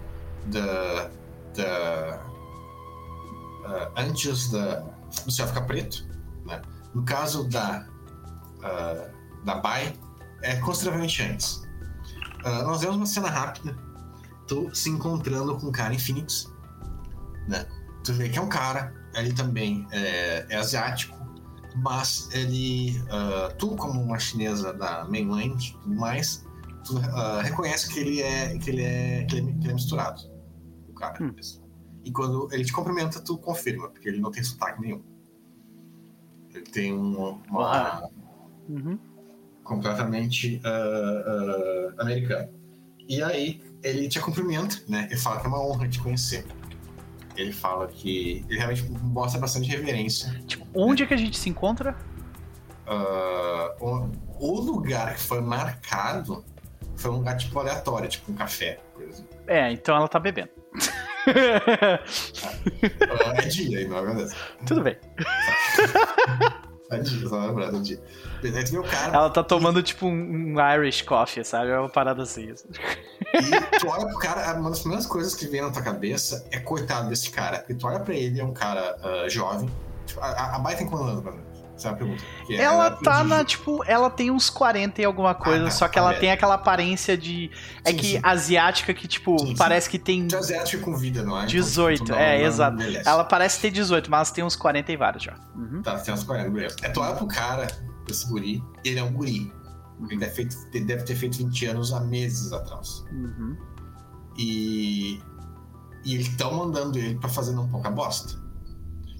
da. 0.46 1.10
da 1.54 2.26
uh, 3.64 3.92
antes 3.96 4.50
da, 4.50 4.80
do 5.24 5.30
céu 5.30 5.46
ficar 5.46 5.62
preto. 5.62 6.08
No 6.94 7.02
caso 7.04 7.48
da. 7.48 7.86
Uh, 8.58 9.20
da 9.44 9.54
Bai, 9.54 9.98
é 10.42 10.56
consideravelmente 10.56 11.22
antes. 11.22 11.62
nós 12.44 12.82
vemos 12.82 12.96
uma 12.96 13.06
cena 13.06 13.30
rápida. 13.30 13.74
Tu 14.46 14.74
se 14.74 14.90
encontrando 14.90 15.56
com 15.56 15.68
um 15.68 15.72
cara 15.72 15.94
em 15.94 15.98
Phoenix. 15.98 16.52
Né? 17.48 17.66
Tu 18.04 18.12
vê 18.12 18.28
que 18.28 18.38
é 18.38 18.42
um 18.42 18.48
cara, 18.48 18.92
ele 19.14 19.32
também 19.32 19.86
é, 19.92 20.44
é 20.50 20.56
asiático 20.56 21.20
mas 21.76 22.28
ele, 22.32 22.98
uh, 23.02 23.54
tu 23.56 23.76
como 23.76 24.00
uma 24.00 24.18
chinesa 24.18 24.72
da 24.72 25.04
mainland 25.04 25.68
e 25.68 25.72
tudo 25.82 25.94
mais, 25.94 26.44
tu 26.84 26.96
uh, 26.96 27.40
reconhece 27.42 27.88
que 27.92 28.00
ele 28.00 28.20
é 28.20 28.58
que 28.58 28.70
ele 28.70 28.82
é 28.82 29.24
que 29.24 29.36
ele, 29.36 29.52
que 29.54 29.64
ele 29.64 29.70
é 29.70 29.74
misturado, 29.74 30.22
o 30.88 30.94
cara. 30.94 31.22
Hum. 31.22 31.34
E 32.04 32.10
quando 32.10 32.48
ele 32.52 32.64
te 32.64 32.72
cumprimenta, 32.72 33.20
tu 33.20 33.38
confirma, 33.38 33.88
porque 33.88 34.08
ele 34.08 34.20
não 34.20 34.30
tem 34.30 34.42
sotaque 34.42 34.80
nenhum. 34.80 35.02
Ele 36.54 36.64
tem 36.64 36.92
uma, 36.92 37.38
uma 37.48 38.10
uhum. 38.68 38.98
completamente 39.64 40.60
uh, 40.64 42.00
americano. 42.00 42.48
E 43.08 43.22
aí 43.22 43.62
ele 43.82 44.08
te 44.08 44.20
cumprimenta, 44.20 44.76
né? 44.88 45.08
Ele 45.10 45.20
fala 45.20 45.40
que 45.40 45.46
é 45.46 45.48
uma 45.48 45.62
honra 45.62 45.88
te 45.88 46.00
conhecer 46.00 46.44
ele 47.36 47.52
fala 47.52 47.86
que 47.88 48.44
ele 48.48 48.58
realmente 48.58 48.90
mostra 49.02 49.40
bastante 49.40 49.68
reverência. 49.68 50.30
Tipo, 50.46 50.66
onde 50.74 51.02
é 51.02 51.06
que 51.06 51.14
a 51.14 51.16
gente 51.16 51.38
se 51.38 51.48
encontra? 51.48 51.96
Uh, 52.86 53.84
o, 53.84 54.10
o, 54.38 54.60
lugar 54.60 55.14
que 55.14 55.20
foi 55.20 55.40
marcado 55.40 56.44
foi 56.96 57.10
um 57.10 57.18
lugar 57.18 57.36
tipo 57.36 57.58
aleatório, 57.58 58.08
tipo 58.08 58.32
um 58.32 58.34
café, 58.34 58.80
por 58.92 59.04
exemplo. 59.04 59.38
É, 59.46 59.72
então 59.72 59.96
ela 59.96 60.08
tá 60.08 60.18
bebendo. 60.18 60.50
é 63.36 63.48
dia 63.48 63.78
aí, 63.78 63.88
não 63.88 63.98
é 63.98 64.02
verdade? 64.02 64.34
Tudo 64.66 64.82
bem. 64.82 64.96
É 66.90 66.98
dia, 66.98 67.28
só 67.28 67.46
lembrando, 67.46 67.76
é 67.78 67.80
dia. 67.80 68.02
Meu 68.72 68.82
cara, 68.82 69.14
ela 69.14 69.30
tá 69.30 69.44
tomando 69.44 69.80
tipo 69.80 70.06
um, 70.06 70.56
Irish 70.74 71.02
coffee, 71.02 71.44
sabe? 71.44 71.70
É 71.70 71.78
uma 71.78 71.88
parada 71.88 72.24
assim. 72.24 72.50
E 72.50 73.78
tu 73.78 73.86
olha 73.86 74.06
pro 74.08 74.18
cara, 74.18 74.58
uma 74.58 74.70
das 74.70 74.80
primeiras 74.80 75.06
coisas 75.06 75.34
que 75.34 75.46
vem 75.46 75.60
na 75.60 75.70
tua 75.70 75.82
cabeça 75.82 76.44
é 76.50 76.58
coitado 76.58 77.08
desse 77.08 77.30
cara. 77.30 77.58
Porque 77.58 77.74
tu 77.74 77.86
olha 77.86 78.00
pra 78.00 78.14
ele, 78.14 78.40
é 78.40 78.44
um 78.44 78.52
cara 78.52 78.96
uh, 79.04 79.30
jovem. 79.30 79.70
Tipo, 80.04 80.20
a, 80.20 80.56
a 80.56 80.58
Bai 80.58 80.76
tem 80.76 80.88
quantos 80.88 81.08
anos, 81.08 81.22
mano? 81.22 81.49
Essa 81.80 81.88
é 81.88 81.92
a 81.92 81.94
pergunta. 81.94 82.22
É, 82.48 82.54
ela, 82.56 82.86
ela 82.86 82.90
tá 82.90 83.24
na, 83.24 83.42
tipo, 83.42 83.82
ela 83.86 84.10
tem 84.10 84.30
uns 84.30 84.50
40 84.50 85.00
e 85.00 85.04
alguma 85.04 85.34
coisa, 85.34 85.62
ah, 85.62 85.64
tá, 85.64 85.70
só 85.70 85.88
que 85.88 85.98
ela 85.98 86.12
é. 86.12 86.18
tem 86.18 86.30
aquela 86.30 86.54
aparência 86.54 87.16
de. 87.16 87.50
É 87.82 87.90
sim, 87.90 87.96
que 87.96 88.06
sim. 88.06 88.20
asiática 88.22 88.92
que, 88.92 89.08
tipo, 89.08 89.38
sim, 89.38 89.56
parece 89.56 89.88
que 89.88 89.98
tem. 89.98 90.26
De 90.26 90.36
asiática 90.36 90.82
com 90.82 90.94
vida, 90.94 91.22
não 91.22 91.40
é? 91.40 91.46
18, 91.46 92.02
então, 92.02 92.06
tipo, 92.06 92.18
é, 92.18 92.38
não, 92.38 92.46
exato. 92.46 92.76
Não 92.76 92.84
ela 92.84 93.24
parece 93.24 93.60
ter 93.60 93.70
18, 93.70 94.10
mas 94.10 94.30
tem 94.30 94.44
uns 94.44 94.54
40 94.54 94.92
e 94.92 94.96
vários 94.96 95.22
já. 95.22 95.34
Uhum. 95.56 95.80
Tá, 95.82 95.98
tem 95.98 96.12
uns 96.12 96.22
40, 96.22 96.50
beleza. 96.50 96.76
É 96.82 96.90
tu 96.90 97.00
olha 97.00 97.14
pro 97.14 97.26
cara, 97.26 97.66
esse 98.08 98.28
guri, 98.28 98.62
ele 98.84 98.98
é 98.98 99.02
um 99.02 99.12
guri. 99.12 99.50
Ele 100.08 100.18
deve, 100.18 100.34
feito, 100.34 100.56
ele 100.72 100.84
deve 100.84 101.04
ter 101.04 101.14
feito 101.14 101.38
20 101.38 101.66
anos 101.66 101.92
há 101.92 102.00
meses 102.00 102.52
atrás. 102.52 103.04
Uhum. 103.10 103.56
E. 104.36 105.20
E 106.02 106.14
eles 106.14 106.28
estão 106.28 106.54
mandando 106.54 106.98
ele 106.98 107.18
pra 107.18 107.28
fazer 107.28 107.56
um 107.58 107.68
pouca 107.68 107.90
bosta. 107.90 108.38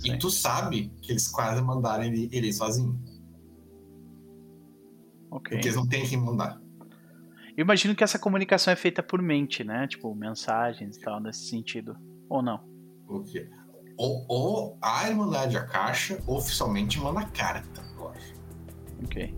Sim. 0.01 0.15
E 0.15 0.19
tu 0.19 0.31
sabe 0.31 0.91
que 1.03 1.13
eles 1.13 1.29
quase 1.29 1.61
mandaram 1.61 2.05
ele, 2.05 2.29
ele 2.33 2.53
sozinho. 2.53 2.99
Ok. 5.31 5.53
Porque 5.53 5.69
eles 5.69 5.77
não 5.77 5.87
têm 5.87 6.07
quem 6.07 6.19
mandar. 6.19 6.59
Eu 7.57 7.63
imagino 7.63 7.95
que 7.95 8.03
essa 8.03 8.19
comunicação 8.19 8.73
é 8.73 8.77
feita 8.77 9.03
por 9.03 9.21
mente, 9.21 9.63
né? 9.63 9.87
Tipo, 9.87 10.15
mensagens 10.15 10.97
e 10.97 11.01
tal, 11.01 11.21
nesse 11.21 11.49
sentido. 11.49 11.97
Ou 12.29 12.43
não? 12.43 12.65
O 13.07 13.23
quê? 13.23 13.49
Ou, 13.99 14.25
ou 14.27 14.79
a 14.81 15.07
Irmandade 15.07 15.59
a 15.59 15.65
Caixa 15.65 16.19
oficialmente 16.27 16.99
manda 16.99 17.23
carta, 17.27 17.83
eu 17.99 18.09
acho. 18.09 18.35
Ok. 19.05 19.35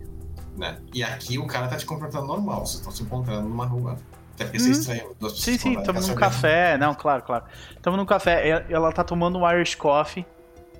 Né? 0.57 0.81
E 0.93 1.03
aqui 1.03 1.37
o 1.37 1.45
cara 1.45 1.67
tá 1.67 1.75
te 1.75 1.85
cumprimentando 1.85 2.27
normal, 2.27 2.65
vocês 2.65 2.77
estão 2.77 2.91
se 2.91 3.03
encontrando 3.03 3.49
numa 3.49 3.65
rua. 3.65 3.97
Até 4.35 4.45
porque 4.45 4.59
uhum. 4.59 4.71
estranho. 4.71 5.15
Duas 5.19 5.37
sim, 5.39 5.57
sim, 5.57 5.77
estamos 5.77 6.07
num 6.07 6.15
café. 6.15 6.77
Não, 6.77 6.95
claro, 6.95 7.23
claro. 7.23 7.45
Estamos 7.71 7.99
num 7.99 8.05
café. 8.05 8.65
Ela 8.69 8.91
tá 8.93 9.03
tomando 9.03 9.37
um 9.37 9.51
Irish 9.51 9.75
Coffee 9.75 10.25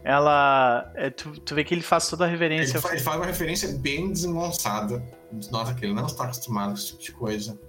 ela. 0.03 0.91
É, 0.95 1.09
tu, 1.09 1.31
tu 1.39 1.55
vê 1.55 1.63
que 1.63 1.73
ele 1.73 1.81
faz 1.81 2.07
toda 2.09 2.25
a 2.25 2.27
reverência. 2.27 2.73
Ele, 2.73 2.81
fa- 2.81 2.91
ele 2.91 2.99
faz 3.01 3.17
uma 3.17 3.25
referência 3.25 3.69
bem 3.77 4.11
desengonçada. 4.11 5.03
Nota 5.51 5.73
que 5.73 5.85
ele 5.85 5.93
não 5.93 6.05
está 6.05 6.25
acostumado 6.25 6.69
com 6.69 6.73
esse 6.77 6.87
tipo 6.97 7.01
de 7.03 7.11
coisa. 7.13 7.59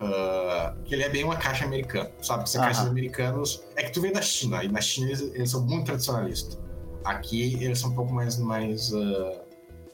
Ah, 0.00 0.74
que 0.84 0.94
ele 0.94 1.02
é 1.04 1.08
bem 1.08 1.24
uma 1.24 1.36
caixa 1.36 1.64
americana, 1.64 2.10
sabe? 2.20 2.44
Aham. 2.56 2.64
caixas 2.64 2.86
americanos. 2.86 3.62
É 3.76 3.84
que 3.84 3.92
tu 3.92 4.00
vem 4.00 4.12
da 4.12 4.20
China, 4.22 4.62
e 4.64 4.68
na 4.68 4.80
China 4.80 5.06
eles, 5.08 5.20
eles 5.20 5.50
são 5.50 5.62
muito 5.62 5.86
tradicionalistas. 5.86 6.58
Aqui 7.04 7.54
eles 7.62 7.78
são 7.78 7.90
um 7.90 7.94
pouco 7.94 8.12
mais, 8.12 8.38
mais, 8.38 8.92
ah, 8.94 9.40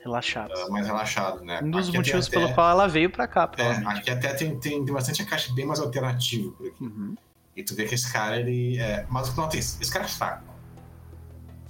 Relaxado. 0.00 0.52
ah, 0.56 0.68
mais 0.70 0.86
relaxados, 0.86 1.42
né? 1.42 1.60
Um 1.62 1.70
dos 1.70 1.88
Aqui 1.88 1.96
motivos 1.98 2.26
até- 2.26 2.38
pelo 2.40 2.54
qual 2.54 2.70
ela 2.70 2.88
veio 2.88 3.10
pra 3.10 3.26
cá, 3.28 3.50
É, 3.58 3.70
aqui 3.86 4.10
até 4.10 4.32
tem, 4.32 4.58
tem, 4.58 4.84
tem 4.84 4.94
bastante 4.94 5.20
a 5.22 5.26
caixa 5.26 5.52
bem 5.52 5.66
mais 5.66 5.78
alternativa 5.80 6.50
por 6.52 6.66
aqui. 6.68 6.82
Uhum. 6.84 7.14
E 7.56 7.62
tu 7.62 7.74
vê 7.74 7.84
que 7.84 7.94
esse 7.94 8.10
cara, 8.10 8.38
ele 8.40 8.78
é. 8.78 9.04
Mas 9.10 9.28
o 9.28 9.32
que 9.32 9.36
nota 9.38 9.56
é 9.56 9.60
isso? 9.60 9.76
Esse 9.82 9.92
cara 9.92 10.04
é 10.06 10.08
fraco. 10.08 10.44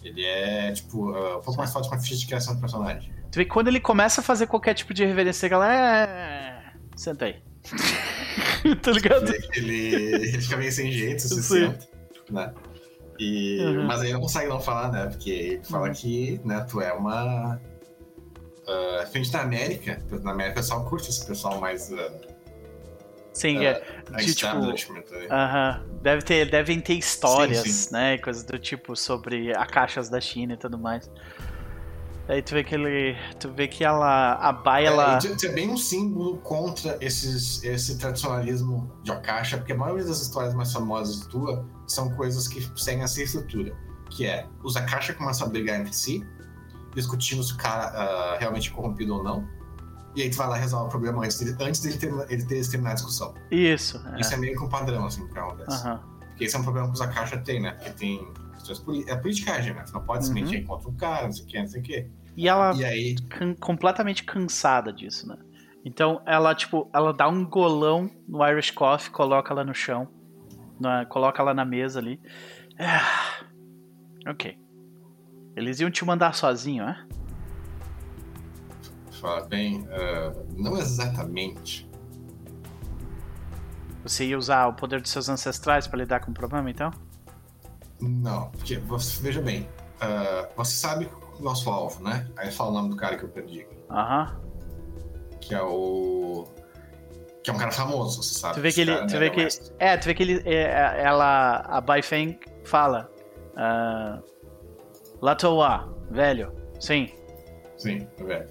Ele 0.02 0.24
é, 0.24 0.72
tipo, 0.72 1.14
ah, 1.14 1.38
um 1.38 1.42
pouco 1.42 1.56
mais 1.58 1.72
forte 1.72 1.88
com 1.88 1.94
a 1.94 1.98
ficha 1.98 2.16
de 2.16 2.26
criação 2.26 2.54
do 2.54 2.60
personagem. 2.60 3.12
Tu 3.30 3.36
vê 3.36 3.44
que 3.44 3.50
quando 3.50 3.68
ele 3.68 3.80
começa 3.80 4.20
a 4.20 4.24
fazer 4.24 4.46
qualquer 4.46 4.74
tipo 4.74 4.92
de 4.94 5.04
reverência, 5.04 5.46
ela 5.46 5.72
é. 5.72 6.62
Senta 6.96 7.26
aí. 7.26 7.36
tá 8.82 8.90
ligado? 8.90 9.32
Ele, 9.54 9.94
ele 9.94 10.40
fica 10.40 10.56
meio 10.56 10.72
sem 10.72 10.90
jeito, 10.90 11.22
se 11.22 11.42
senta, 11.42 11.86
né? 12.30 12.52
E, 13.18 13.60
Uhum. 13.62 13.86
Mas 13.86 14.00
aí 14.00 14.12
não 14.12 14.20
consegue 14.22 14.48
não 14.48 14.60
falar, 14.60 14.90
né? 14.90 15.06
Porque 15.06 15.30
ele 15.30 15.64
fala 15.64 15.88
Uhum. 15.88 15.92
que 15.94 16.40
né, 16.44 16.64
tu 16.68 16.80
é 16.80 16.92
uma. 16.92 17.60
Uh, 18.66 19.06
frente 19.10 19.32
na 19.32 19.40
América, 19.42 20.00
na 20.22 20.30
América 20.30 20.60
o 20.60 20.62
pessoal 20.62 20.84
curte 20.84 21.10
esse 21.10 21.26
pessoal 21.26 21.60
mais 21.60 21.90
uh, 21.90 21.96
Sim, 23.40 23.64
É, 23.64 23.70
é. 23.70 24.16
De, 24.16 24.34
tipo, 24.34 24.56
né? 24.58 24.74
Aham. 25.30 25.82
Deve 26.02 26.22
ter, 26.22 26.50
devem 26.50 26.80
ter 26.80 26.94
histórias, 26.94 27.62
Sim, 27.62 27.70
sim. 27.72 27.92
né? 27.92 28.18
Coisas 28.18 28.44
do 28.44 28.58
tipo 28.58 28.94
sobre 28.96 29.52
a 29.56 29.64
caixas 29.66 30.08
da 30.08 30.20
China 30.20 30.54
e 30.54 30.56
tudo 30.56 30.78
mais. 30.78 31.10
Aí 32.28 32.42
tu 32.42 32.54
vê 32.54 32.62
que 32.62 32.74
ele. 32.74 33.16
Tu 33.40 33.50
vê 33.50 33.66
que 33.66 33.82
ela. 33.84 34.34
A 34.34 34.52
Bai, 34.52 34.86
ela. 34.86 35.14
É, 35.14 35.18
isso- 35.18 35.34
isso 35.34 35.46
é 35.46 35.48
bem 35.52 35.68
um 35.68 35.76
símbolo 35.76 36.36
contra 36.38 36.96
esses, 37.00 37.62
esse 37.64 37.98
tradicionalismo 37.98 38.92
de 39.02 39.10
Akasha, 39.10 39.56
porque 39.58 39.72
a 39.72 39.76
maioria 39.76 40.04
das 40.04 40.20
histórias 40.20 40.54
mais 40.54 40.72
famosas 40.72 41.26
tua 41.26 41.66
são 41.88 42.10
coisas 42.14 42.46
que 42.46 42.60
seguem 42.80 43.02
essa 43.02 43.20
estrutura, 43.22 43.74
que 44.10 44.26
é 44.26 44.46
os 44.62 44.76
Akasha 44.76 45.12
começam 45.12 45.46
a 45.48 45.50
brigar 45.50 45.80
entre 45.80 45.92
si, 45.92 46.24
discutindo 46.94 47.42
se 47.42 47.52
o 47.54 47.56
cara 47.56 47.86
ah, 47.86 48.36
realmente 48.38 48.70
é 48.70 48.72
corrompido 48.74 49.14
ou 49.16 49.24
não, 49.24 49.44
e 50.14 50.22
aí 50.22 50.30
tu 50.30 50.36
vai 50.36 50.48
lá 50.48 50.56
e 50.58 50.60
resolve 50.60 50.86
o 50.86 50.88
problema 50.90 51.24
antes 51.24 51.38
dele, 51.38 51.56
antes 51.60 51.80
dele, 51.80 51.98
terminar, 51.98 52.30
ele 52.30 52.44
ter, 52.44 52.66
terminar 52.68 52.90
a 52.92 52.94
discussão. 52.94 53.34
Isso. 53.50 54.00
é. 54.14 54.20
Isso 54.20 54.34
é 54.34 54.36
meio 54.36 54.56
que 54.56 54.64
um 54.64 54.68
padrão, 54.68 55.06
assim, 55.06 55.26
que 55.28 55.38
acontece. 55.38 55.86
Aham. 55.86 56.00
Porque 56.28 56.44
esse 56.44 56.56
é 56.56 56.58
um 56.58 56.62
problema 56.62 56.88
que 56.88 56.94
os 56.94 57.00
Akasha 57.00 57.38
têm, 57.38 57.60
né? 57.60 57.72
Porque 57.72 57.90
tem 57.90 58.32
questões 58.64 59.06
é 59.08 59.16
politicagem, 59.16 59.74
né? 59.74 59.82
Tu 59.86 59.92
não 59.92 60.02
pode 60.02 60.18
Uhum. 60.20 60.34
simplesmente 60.34 60.62
ir 60.62 60.66
contra 60.66 60.88
um 60.88 60.94
cara, 60.96 61.24
não 61.26 61.32
sei 61.32 61.44
o 61.44 61.46
que, 61.48 61.58
não 61.58 61.66
sei 61.68 61.80
o 61.80 61.84
que. 61.84 62.10
E 62.36 62.48
ela 62.48 62.74
E 62.74 62.84
aí, 62.84 63.14
can- 63.28 63.54
completamente 63.54 64.24
cansada 64.24 64.92
disso, 64.92 65.26
né? 65.28 65.36
Então 65.84 66.20
ela, 66.26 66.54
tipo, 66.54 66.90
ela 66.94 67.12
dá 67.12 67.28
um 67.28 67.44
golão 67.44 68.10
no 68.28 68.46
Irish 68.46 68.70
Coffee, 68.70 69.10
coloca 69.10 69.52
ela 69.52 69.64
no 69.64 69.74
chão, 69.74 70.08
na- 70.78 71.04
coloca 71.06 71.40
ela 71.42 71.52
na 71.54 71.64
mesa 71.64 71.98
ali. 72.00 72.20
Ah, 72.78 73.44
ok. 74.26 74.56
Eles 75.56 75.80
iam 75.80 75.90
te 75.90 76.04
mandar 76.04 76.34
sozinho, 76.34 76.84
né? 76.84 77.04
Fala 79.20 79.42
bem, 79.46 79.86
ah, 79.90 80.32
não 80.56 80.76
exatamente. 80.76 81.88
Você 84.02 84.24
ia 84.26 84.38
usar 84.38 84.66
o 84.66 84.72
poder 84.74 85.00
dos 85.00 85.10
seus 85.10 85.28
ancestrais 85.28 85.86
pra 85.86 85.98
lidar 85.98 86.20
com 86.20 86.30
o 86.30 86.34
problema, 86.34 86.70
então? 86.70 86.90
Não, 88.00 88.50
porque 88.50 88.78
você, 88.78 89.22
veja 89.22 89.42
bem, 89.42 89.68
ah, 90.00 90.48
você 90.56 90.72
sabe 90.72 91.08
o 91.38 91.42
nosso 91.42 91.68
alvo, 91.70 92.02
né? 92.02 92.26
Aí 92.36 92.50
fala 92.50 92.70
o 92.70 92.74
nome 92.74 92.88
do 92.90 92.96
cara 92.96 93.16
que 93.18 93.24
eu 93.24 93.28
perdi, 93.28 93.66
Aham. 93.90 94.40
que 95.40 95.54
é 95.54 95.62
o. 95.62 96.46
que 97.42 97.50
é 97.50 97.52
um 97.52 97.58
cara 97.58 97.70
famoso, 97.72 98.22
você 98.22 98.34
sabe. 98.34 98.54
Tu 98.54 98.60
vê 98.62 98.72
que 98.72 98.80
ele- 98.80 98.96
tu 99.06 99.12
né, 99.12 99.18
vê 99.18 99.26
é 99.26 99.30
que-. 99.30 99.48
É, 99.78 99.96
tu 99.96 100.04
vê 100.06 100.14
que 100.14 100.22
ele, 100.22 100.42
é, 100.48 101.02
ela, 101.02 101.56
a 101.68 101.80
Bai 101.80 102.02
Feng 102.02 102.38
fala. 102.64 103.10
ah, 103.56 104.20
Latoa, 105.20 105.94
velho. 106.10 106.50
Sim. 106.80 107.10
Sim, 107.76 108.06
velho. 108.18 108.48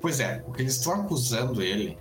Pois 0.00 0.20
é, 0.20 0.44
o 0.46 0.52
que 0.52 0.62
eles 0.62 0.76
estão 0.76 1.00
acusando 1.00 1.62
ele 1.62 1.98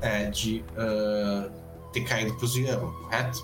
é 0.00 0.30
de 0.30 0.64
ah, 0.76 1.50
ter 1.92 2.02
caído 2.02 2.34
pro 2.34 2.46
Ziano, 2.46 2.92
correto? 2.92 3.42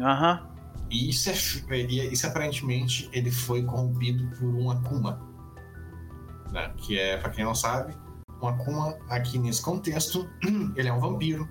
Aham. 0.00 0.48
E 0.90 1.08
isso, 1.08 1.30
é, 1.30 1.80
e 1.80 2.12
isso 2.12 2.26
aparentemente 2.26 3.08
ele 3.12 3.30
foi 3.30 3.62
corrompido 3.62 4.28
por 4.36 4.46
um 4.46 4.70
Akuma. 4.70 5.20
Né? 6.52 6.72
Que 6.76 6.98
é, 6.98 7.16
pra 7.16 7.30
quem 7.30 7.44
não 7.44 7.54
sabe, 7.54 7.94
um 8.42 8.48
Akuma 8.48 8.96
aqui 9.08 9.38
nesse 9.38 9.62
contexto, 9.62 10.28
ele 10.76 10.88
é 10.88 10.92
um 10.92 11.00
vampiro 11.00 11.48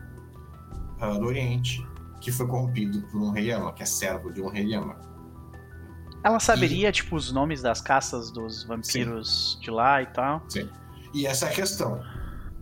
ah, 1.00 1.18
do 1.18 1.26
Oriente 1.26 1.86
que 2.22 2.32
foi 2.32 2.48
corrompido 2.48 3.02
por 3.08 3.22
um 3.22 3.32
rei 3.32 3.50
Yama, 3.50 3.74
que 3.74 3.84
é 3.84 3.86
servo 3.86 4.32
de 4.32 4.42
um 4.42 4.48
rei 4.48 4.72
Yama. 4.72 4.96
Ela 6.24 6.40
saberia, 6.40 6.90
tipo, 6.90 7.18
os 7.18 7.34
nomes 7.34 7.62
das 7.62 7.82
caças 7.82 8.32
dos 8.32 8.64
vampiros 8.64 9.60
de 9.62 9.70
lá 9.70 10.02
e 10.02 10.06
tal. 10.06 10.42
E 11.14 11.26
essa 11.28 11.46
é 11.48 11.50
a 11.50 11.54
questão. 11.54 12.02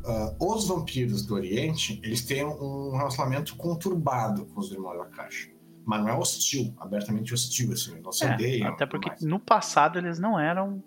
Ah, 0.06 0.34
os 0.40 0.68
vampiros 0.68 1.26
do 1.26 1.36
Oriente, 1.36 2.00
eles 2.04 2.22
têm 2.26 2.44
um 2.46 2.96
relacionamento 2.98 3.56
conturbado 3.56 4.46
com 4.48 4.60
os 4.60 4.72
irmãos 4.72 4.98
da 4.98 5.06
Caixa. 5.06 5.50
Mas 5.86 6.00
não 6.02 6.10
é 6.10 6.14
hostil, 6.16 6.74
abertamente 6.80 7.34
hostil, 7.34 7.72
assim, 7.74 7.92
eles 7.94 8.04
não 8.04 8.12
se 8.12 8.24
É, 8.26 8.34
odeiam. 8.34 8.70
até 8.70 8.86
porque 8.86 9.10
mais. 9.10 9.22
no 9.22 9.40
passado 9.40 9.98
eles 9.98 10.20
não 10.20 10.40
eram. 10.40 10.84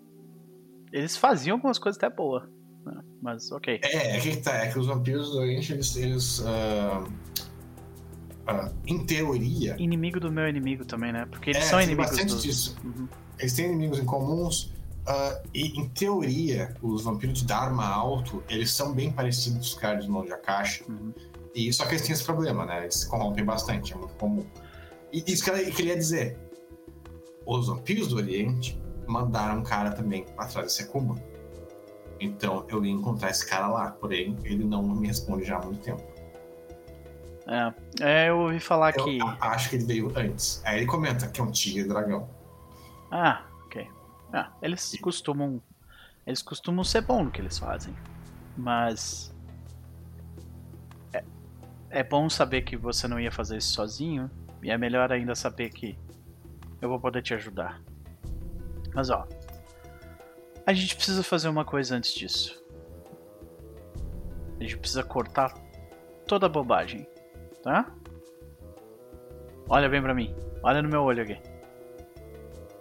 Eles 0.91 1.17
faziam 1.17 1.55
algumas 1.57 1.77
coisas 1.77 2.01
até 2.01 2.13
boas. 2.13 2.43
né? 2.85 3.01
Mas 3.21 3.51
ok. 3.51 3.79
É, 3.83 4.15
é 4.15 4.19
que 4.19 4.37
tá, 4.37 4.53
é 4.57 4.71
que 4.71 4.79
os 4.79 4.87
vampiros 4.87 5.31
do 5.31 5.37
Oriente, 5.39 5.73
eles, 5.73 5.95
eles 5.97 6.43
ah, 6.45 7.03
ah, 8.47 8.71
em 8.85 9.05
teoria, 9.05 9.75
Inimigo 9.79 10.19
do 10.19 10.31
meu 10.31 10.47
inimigo 10.47 10.85
também, 10.85 11.11
né? 11.11 11.25
Porque 11.25 11.49
eles 11.49 11.63
É, 11.63 11.65
são 11.69 11.81
inimigos 11.81 12.11
bastante 12.11 12.33
dos. 12.33 12.43
disso. 12.43 12.77
Uhum. 12.83 13.07
eles 13.39 13.53
têm 13.53 13.65
inimigos 13.65 13.99
em 13.99 14.05
comuns, 14.05 14.71
ah, 15.07 15.41
e 15.53 15.79
em 15.79 15.87
teoria, 15.89 16.73
os 16.81 17.03
vampiros 17.03 17.39
de 17.39 17.45
Dharma 17.45 17.85
alto, 17.85 18.43
eles 18.49 18.71
são 18.71 18.93
bem 18.93 19.11
parecidos 19.11 19.57
com 19.57 19.75
os 19.75 19.81
caras 19.81 20.05
de 20.05 20.11
mão 20.11 20.25
de 20.25 20.31
Akasha, 20.33 20.83
Uhum. 20.87 21.13
e 21.53 21.71
só 21.71 21.85
que 21.85 21.91
eles 21.91 22.01
têm 22.01 22.13
esse 22.13 22.23
problema, 22.23 22.65
né? 22.65 22.83
Eles 22.83 22.95
se 22.95 23.07
corrompem 23.09 23.43
bastante, 23.45 23.93
é 23.93 23.95
muito 23.95 24.15
comum. 24.15 24.45
E 25.11 25.23
isso 25.31 25.43
que 25.43 25.49
eu 25.49 25.71
queria 25.71 25.95
dizer, 25.95 26.37
os 27.45 27.67
vampiros 27.67 28.07
do 28.07 28.17
Oriente 28.17 28.81
mandaram 29.07 29.59
um 29.59 29.63
cara 29.63 29.91
também 29.91 30.25
atrás 30.37 30.67
desse 30.67 30.83
Akuma. 30.83 31.15
Então 32.19 32.65
eu 32.69 32.83
ia 32.83 32.91
encontrar 32.91 33.29
esse 33.29 33.45
cara 33.47 33.67
lá, 33.67 33.91
porém 33.91 34.35
ele 34.43 34.63
não 34.63 34.81
me 34.83 35.07
responde 35.07 35.43
já 35.45 35.57
há 35.57 35.61
muito 35.65 35.81
tempo. 35.81 36.03
É. 37.47 37.73
é, 38.01 38.29
eu 38.29 38.39
ouvi 38.39 38.59
falar 38.59 38.95
Eu 38.97 39.03
que. 39.03 39.19
acho 39.39 39.69
que 39.69 39.75
ele 39.75 39.85
veio 39.85 40.11
antes. 40.15 40.61
Aí 40.65 40.77
ele 40.79 40.87
comenta 40.87 41.27
que 41.27 41.39
é 41.39 41.43
um 41.43 41.51
tigre 41.51 41.83
dragão. 41.87 42.27
Ah. 43.11 43.43
Ah, 44.33 44.51
eles 44.61 44.97
costumam. 45.01 45.61
Eles 46.25 46.41
costumam 46.41 46.83
ser 46.83 47.01
bons 47.01 47.25
no 47.25 47.31
que 47.31 47.41
eles 47.41 47.57
fazem. 47.57 47.95
Mas. 48.57 49.33
É, 51.13 51.23
é 51.89 52.03
bom 52.03 52.29
saber 52.29 52.61
que 52.61 52.75
você 52.75 53.07
não 53.07 53.19
ia 53.19 53.31
fazer 53.31 53.57
isso 53.57 53.73
sozinho. 53.73 54.29
E 54.61 54.71
é 54.71 54.77
melhor 54.77 55.11
ainda 55.11 55.35
saber 55.35 55.69
que 55.69 55.97
eu 56.81 56.89
vou 56.89 56.99
poder 56.99 57.21
te 57.21 57.33
ajudar. 57.33 57.81
Mas 58.93 59.09
ó. 59.09 59.27
A 60.65 60.73
gente 60.73 60.95
precisa 60.95 61.21
fazer 61.21 61.47
uma 61.47 61.63
coisa 61.63 61.95
antes 61.95 62.13
disso. 62.13 62.63
A 64.59 64.63
gente 64.63 64.77
precisa 64.77 65.03
cortar 65.03 65.53
toda 66.27 66.47
a 66.47 66.49
bobagem. 66.49 67.07
Tá? 67.61 67.91
Olha 69.69 69.89
bem 69.89 70.01
pra 70.01 70.13
mim. 70.13 70.35
Olha 70.63 70.81
no 70.81 70.89
meu 70.89 71.03
olho 71.03 71.23
aqui. 71.23 71.39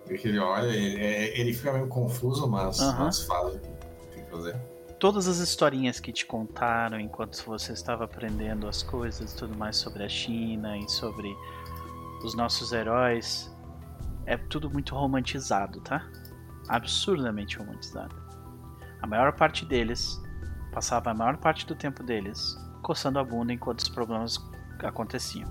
Ele 0.08 0.38
olha, 0.38 0.66
ele, 0.66 0.96
é- 1.02 1.40
ele 1.40 1.52
fica 1.52 1.72
meio 1.72 1.88
confuso, 1.88 2.46
mas, 2.48 2.78
Aham. 2.80 3.04
mas 3.06 3.22
fala 3.24 3.50
o 3.50 3.58
que 4.10 4.22
fazer. 4.30 4.56
todas 5.00 5.26
as 5.28 5.38
historinhas 5.38 6.00
que 6.00 6.12
te 6.12 6.24
contaram 6.24 6.98
enquanto 6.98 7.36
você 7.44 7.72
estava 7.72 8.04
aprendendo 8.04 8.66
as 8.66 8.82
coisas 8.82 9.32
e 9.32 9.36
tudo 9.36 9.56
mais 9.56 9.76
sobre 9.76 10.02
a 10.02 10.08
China 10.08 10.78
e 10.78 10.88
sobre 10.88 11.34
os 12.24 12.34
nossos 12.34 12.72
heróis, 12.72 13.50
é 14.24 14.36
tudo 14.36 14.70
muito 14.70 14.94
romantizado, 14.94 15.80
tá? 15.82 16.06
Absurdamente 16.68 17.58
romantizado. 17.58 18.14
A 19.02 19.06
maior 19.06 19.32
parte 19.34 19.66
deles 19.66 20.20
passava 20.72 21.10
a 21.10 21.14
maior 21.14 21.36
parte 21.36 21.66
do 21.66 21.74
tempo 21.74 22.02
deles 22.02 22.56
coçando 22.82 23.18
a 23.18 23.24
bunda 23.24 23.52
enquanto 23.52 23.80
os 23.80 23.88
problemas 23.88 24.38
aconteciam. 24.82 25.48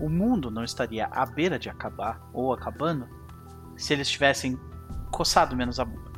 O 0.00 0.08
mundo 0.08 0.50
não 0.50 0.64
estaria 0.64 1.06
à 1.06 1.26
beira 1.26 1.58
de 1.58 1.68
acabar 1.68 2.20
ou 2.32 2.52
acabando 2.54 3.06
se 3.82 3.92
eles 3.92 4.08
tivessem 4.08 4.58
coçado 5.10 5.56
menos 5.56 5.80
a 5.80 5.84
bunda. 5.84 6.10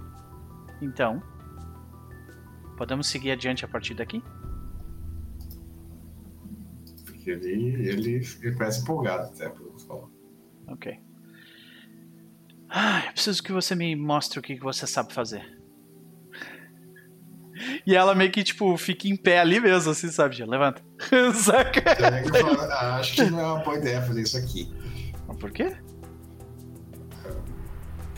Então, 0.81 1.23
Podemos 2.83 3.07
seguir 3.07 3.31
adiante 3.31 3.65
a 3.65 3.69
partir 3.69 3.95
daqui? 3.95 4.21
Porque 7.05 7.31
ele, 7.31 7.89
ele, 7.89 8.27
ele 8.43 8.57
parece 8.57 8.81
empolgado 8.81 9.29
até, 9.29 9.49
pelo 9.49 9.73
que 9.75 9.87
falou. 9.87 10.11
Ok. 10.67 10.99
Ah, 12.69 13.05
eu 13.07 13.13
preciso 13.13 13.41
que 13.41 13.53
você 13.53 13.77
me 13.77 13.95
mostre 13.95 14.39
o 14.39 14.43
que 14.43 14.59
você 14.59 14.87
sabe 14.87 15.13
fazer. 15.13 15.45
E 17.87 17.95
ela 17.95 18.15
meio 18.17 18.33
que, 18.33 18.43
tipo, 18.43 18.77
fica 18.77 19.07
em 19.07 19.15
pé 19.15 19.39
ali 19.39 19.61
mesmo, 19.61 19.93
assim, 19.93 20.09
sabe? 20.09 20.35
Já 20.35 20.45
levanta. 20.45 20.83
Saca? 21.35 21.83
Ah, 22.73 22.97
acho 22.97 23.15
que 23.15 23.31
não 23.31 23.39
é 23.39 23.45
uma 23.45 23.63
boa 23.63 23.77
ideia 23.77 24.03
fazer 24.03 24.23
isso 24.23 24.37
aqui. 24.37 24.69
Por 25.39 25.53
quê? 25.53 25.77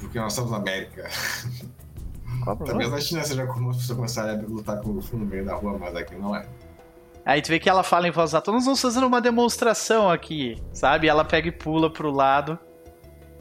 Porque 0.05 0.18
nós 0.18 0.32
estamos 0.32 0.51
na 0.51 0.59
América. 0.59 1.09
Talvez 2.44 2.90
na 2.90 3.01
China 3.01 3.24
seja 3.24 3.47
comum 3.47 3.70
as 3.70 3.76
pessoas 3.78 3.97
começarem 3.97 4.39
a 4.39 4.47
lutar 4.48 4.81
com 4.81 4.90
o 4.90 5.02
fundo 5.02 5.24
no 5.24 5.31
meio 5.31 5.44
da 5.44 5.55
rua, 5.55 5.78
mas 5.78 5.94
aqui 5.97 6.14
não 6.14 6.35
é. 6.36 6.47
Aí 7.24 7.40
tu 7.40 7.48
vê 7.48 7.59
que 7.59 7.68
ela 7.70 7.82
fala 7.82 8.06
em 8.06 8.10
voz 8.10 8.35
alta, 8.35 8.52
nós 8.52 8.64
vamos 8.66 8.81
fazer 8.82 9.01
uma 9.02 9.20
demonstração 9.20 10.10
aqui, 10.10 10.62
sabe? 10.72 11.09
Ela 11.09 11.24
pega 11.24 11.48
e 11.48 11.52
pula 11.52 11.90
pro 11.90 12.10
lado. 12.10 12.59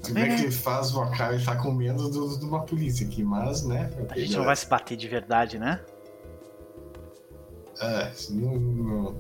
Tu 0.01 0.13
vê 0.13 0.25
que 0.35 0.41
ele 0.43 0.51
faz 0.51 0.91
vocal 0.91 1.33
e 1.35 1.43
tá 1.43 1.55
com 1.55 1.71
medo 1.71 2.09
do- 2.09 2.37
de 2.39 2.45
uma 2.45 2.61
polícia 2.63 3.05
aqui, 3.05 3.23
mas, 3.23 3.65
né? 3.65 3.89
A 4.09 4.17
gente 4.17 4.37
não 4.37 4.45
vai 4.45 4.55
se 4.55 4.67
bater 4.67 4.95
de 4.97 5.07
verdade, 5.07 5.59
né? 5.59 5.81
É, 7.81 8.11
não, 8.29 8.55
não- 8.55 9.15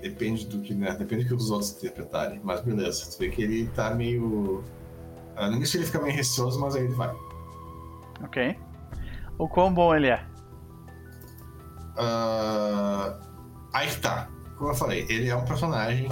Depende 0.00 0.46
do 0.46 0.60
que, 0.60 0.74
né? 0.74 0.94
Depende 0.94 1.24
do 1.24 1.28
que 1.28 1.34
os 1.34 1.50
outros 1.50 1.72
interpretarem. 1.72 2.40
Mas 2.44 2.60
beleza. 2.60 3.06
Tu 3.10 3.18
vê 3.18 3.28
que 3.30 3.42
ele 3.42 3.66
tá 3.68 3.94
meio. 3.94 4.62
Ah, 5.36 5.48
no 5.48 5.56
início 5.56 5.78
ele 5.78 5.86
fica 5.86 6.00
meio 6.00 6.14
receoso, 6.14 6.58
mas 6.60 6.74
aí 6.74 6.84
ele 6.84 6.94
vai. 6.94 7.14
Ok. 8.22 8.58
O 9.38 9.48
quão 9.48 9.72
bom 9.72 9.94
ele 9.94 10.08
é? 10.08 10.26
Ah, 11.96 13.18
aí 13.72 13.88
que 13.88 14.00
tá. 14.00 14.28
Como 14.56 14.70
eu 14.70 14.74
falei, 14.74 15.06
ele 15.08 15.28
é 15.28 15.36
um 15.36 15.44
personagem. 15.44 16.08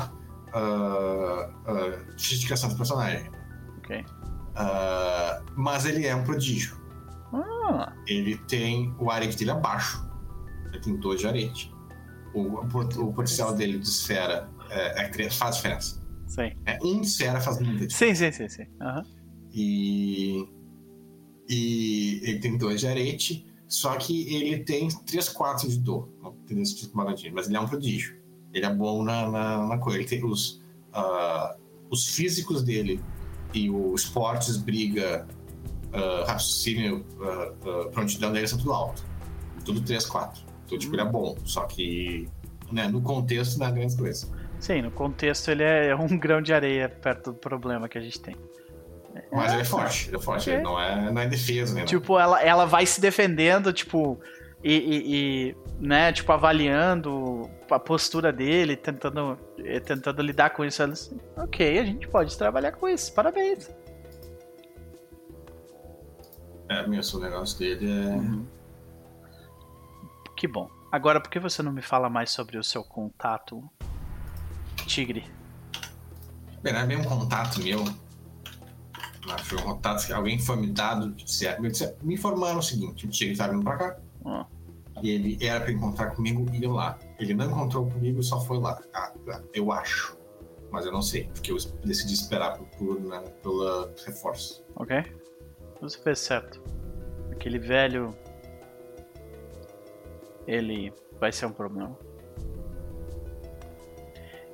difícil 2.17 2.39
de 2.41 2.47
criação 2.47 2.69
do 2.69 2.77
personagem. 2.77 3.31
Ok. 3.79 4.05
Ah, 4.57 5.43
mas 5.57 5.85
ele 5.87 6.07
é 6.07 6.15
um 6.15 6.23
prodígio. 6.23 6.77
Ah, 7.33 7.93
Ele 8.07 8.37
tem 8.47 8.95
o 8.99 9.11
arete 9.11 9.37
dele 9.37 9.51
abaixo. 9.51 10.05
Ele 10.67 10.81
tem 10.81 10.97
dois 10.97 11.21
de 11.21 11.27
arete. 11.27 11.75
O, 12.35 12.61
o 12.61 13.13
potencial 13.13 13.55
dele 13.55 13.79
de 13.79 13.89
esfera 13.89 14.49
é, 14.71 15.05
é 15.07 15.31
faz 15.31 15.57
diferença. 15.57 16.04
Sei. 16.35 16.57
É, 16.67 16.79
um 16.83 17.01
de 17.01 17.07
esfera 17.07 17.41
faz 17.41 17.61
muita 17.61 17.87
diferença. 17.87 18.25
Sim, 18.25 18.33
sim, 18.33 18.49
sim, 18.49 18.65
sim. 18.65 18.71
Aham. 18.81 19.05
E, 19.53 20.49
e 21.49 22.21
ele 22.25 22.39
tem 22.41 22.59
dois 22.59 22.81
de 22.81 22.89
arete, 22.89 23.47
só 23.69 23.97
que 23.97 24.35
ele 24.35 24.65
tem 24.65 24.89
3, 24.89 25.29
4 25.29 25.69
de 25.69 25.79
dor. 25.79 26.09
Tipo 26.47 26.97
mas 27.33 27.47
ele 27.47 27.57
é 27.57 27.61
um 27.61 27.69
prodígio. 27.69 28.17
Ele 28.53 28.67
é 28.67 28.75
bom 28.75 29.03
na, 29.03 29.31
na, 29.31 29.67
na 29.67 29.79
coisa. 29.79 29.99
Ele 29.99 30.09
tem 30.09 30.25
os, 30.25 30.63
ah, 30.93 31.57
os 31.91 32.15
físicos 32.15 32.63
dele 32.63 33.01
e 33.53 33.71
o 33.71 33.95
esportes, 33.95 34.57
briga, 34.57 35.27
ah, 35.93 36.25
raciocínio, 36.27 37.05
ah, 37.21 37.53
ah, 37.65 37.89
prontidão 37.91 38.33
dele 38.33 38.47
são 38.47 38.59
tudo 38.59 38.73
alto. 38.73 39.05
Tudo 39.65 39.81
3, 39.81 40.05
4. 40.07 40.43
Então, 40.67 40.79
tipo, 40.79 40.95
ele 40.95 41.03
é 41.03 41.11
bom. 41.11 41.37
Só 41.45 41.65
que 41.65 42.29
né, 42.71 42.89
no 42.89 43.01
contexto 43.01 43.59
não 43.59 43.67
é 43.67 43.73
grande 43.73 43.97
coisa. 43.97 44.29
Sim, 44.65 44.81
no 44.81 44.91
contexto 44.91 45.51
ele 45.51 45.63
é 45.63 45.95
um 45.95 46.07
grão 46.17 46.41
de 46.41 46.55
areia 46.55 46.89
perto 46.89 47.33
do 47.33 47.39
problema 47.39 47.87
que 47.87 47.99
a 47.99 48.01
gente 48.01 48.19
tem. 48.19 48.35
Mas 49.31 49.53
ele 49.53 49.61
é 49.61 49.65
forte, 49.65 50.09
ele 50.09 50.17
é 50.17 50.21
forte. 50.21 50.49
Ele 50.49 50.63
não 50.63 50.81
é, 50.81 51.13
não 51.13 51.21
é 51.21 51.27
defesa, 51.27 51.75
né? 51.75 51.85
Tipo, 51.85 52.19
ela, 52.19 52.43
ela 52.43 52.65
vai 52.65 52.87
se 52.87 52.99
defendendo, 52.99 53.75
tipo, 53.75 54.19
e, 54.63 54.73
e- 54.73 55.03
e, 55.51 55.57
né, 55.79 56.11
tipo, 56.13 56.33
avaliando 56.33 57.51
a 57.71 57.79
postura 57.79 58.33
dele, 58.33 58.75
tentando, 58.75 59.39
eh, 59.59 59.81
tentando 59.81 60.23
lidar 60.23 60.49
com 60.51 60.65
isso. 60.65 60.83
Ela 60.83 60.95
assim, 60.95 61.21
ok, 61.37 61.79
a 61.79 61.85
gente 61.85 62.09
pode 62.09 62.37
trabalhar 62.39 62.73
com 62.73 62.89
isso, 62.89 63.13
parabéns. 63.13 63.71
É, 66.71 66.87
meu, 66.87 67.03
o 67.03 67.19
negócio 67.21 67.59
dele 67.59 67.87
é. 67.87 68.19
Que 70.35 70.49
bom. 70.49 70.71
Agora, 70.91 71.21
por 71.21 71.29
que 71.31 71.39
você 71.39 71.63
não 71.63 71.71
me 71.71 71.83
fala 71.83 72.09
mais 72.09 72.31
sobre 72.31 72.57
o 72.57 72.65
seu 72.65 72.83
contato, 72.83 73.63
Tigre? 74.87 75.25
É 76.63 76.87
bem 76.87 76.97
um 76.97 77.05
contato 77.05 77.61
meu. 77.63 77.85
Mas 79.27 79.41
foi 79.43 79.59
um 79.59 79.63
contato 79.63 80.07
que 80.07 80.13
alguém 80.13 80.39
foi 80.39 80.57
me 80.57 80.67
dado. 80.69 81.11
disse- 81.13 81.59
Me, 81.61 81.71
disse- 81.71 81.95
me 82.03 82.15
informaram 82.15 82.59
o 82.59 82.63
seguinte: 82.63 83.07
o 83.07 83.11
Tigre 83.11 83.33
estava 83.33 83.53
vindo 83.53 83.65
pra 83.65 83.77
cá. 83.77 83.97
Ah. 84.25 84.47
E 85.03 85.11
ele 85.11 85.45
era 85.45 85.61
pra 85.61 85.73
encontrar 85.73 86.11
comigo 86.15 86.47
e 86.53 86.59
ir 86.63 86.67
lá. 86.69 86.99
Ele 87.19 87.35
não 87.35 87.47
encontrou 87.51 87.91
comigo 87.91 88.21
e 88.21 88.23
só 88.23 88.41
foi 88.41 88.59
lá. 88.59 88.81
Ah, 88.93 89.13
tá. 89.27 89.43
eu 89.53 89.73
acho. 89.73 90.17
Mas 90.71 90.87
eu 90.87 90.93
não 90.93 91.03
sei, 91.03 91.25
porque 91.33 91.53
eu 91.53 91.57
decidi 91.85 92.15
esperar 92.15 92.57
por, 92.59 92.67
por, 92.79 93.01
né, 93.01 93.21
pela 93.43 93.93
reforço. 94.07 94.65
Ok? 94.75 95.05
Você 95.81 95.99
fez 95.99 96.19
certo. 96.19 96.63
Aquele 97.31 97.59
velho. 97.59 98.15
Ele 100.47 100.93
vai 101.21 101.33
ser 101.33 101.47
um 101.47 101.53
problema. 101.53 101.97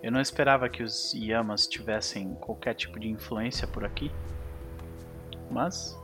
Eu 0.02 0.10
não 0.10 0.20
esperava 0.20 0.68
que 0.68 0.82
os 0.82 1.12
Yamas 1.14 1.66
tivessem 1.66 2.34
qualquer 2.36 2.74
tipo 2.74 2.98
de 2.98 3.08
influência 3.08 3.68
por 3.68 3.84
aqui. 3.84 4.10
Mas. 5.50 5.98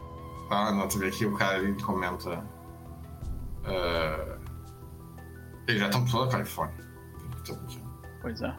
Ah, 0.51 0.70
não, 0.73 0.86
tu 0.86 0.98
vê 0.98 1.10
que 1.10 1.24
o 1.24 1.36
cara 1.36 1.59
ele 1.59 1.81
comenta. 1.82 2.44
ah, 3.64 4.39
eles 5.66 5.81
já 5.81 5.90
toda 5.90 6.28
a 6.28 6.32
Califórnia. 6.32 6.86
Pois 8.20 8.40
é. 8.43 8.56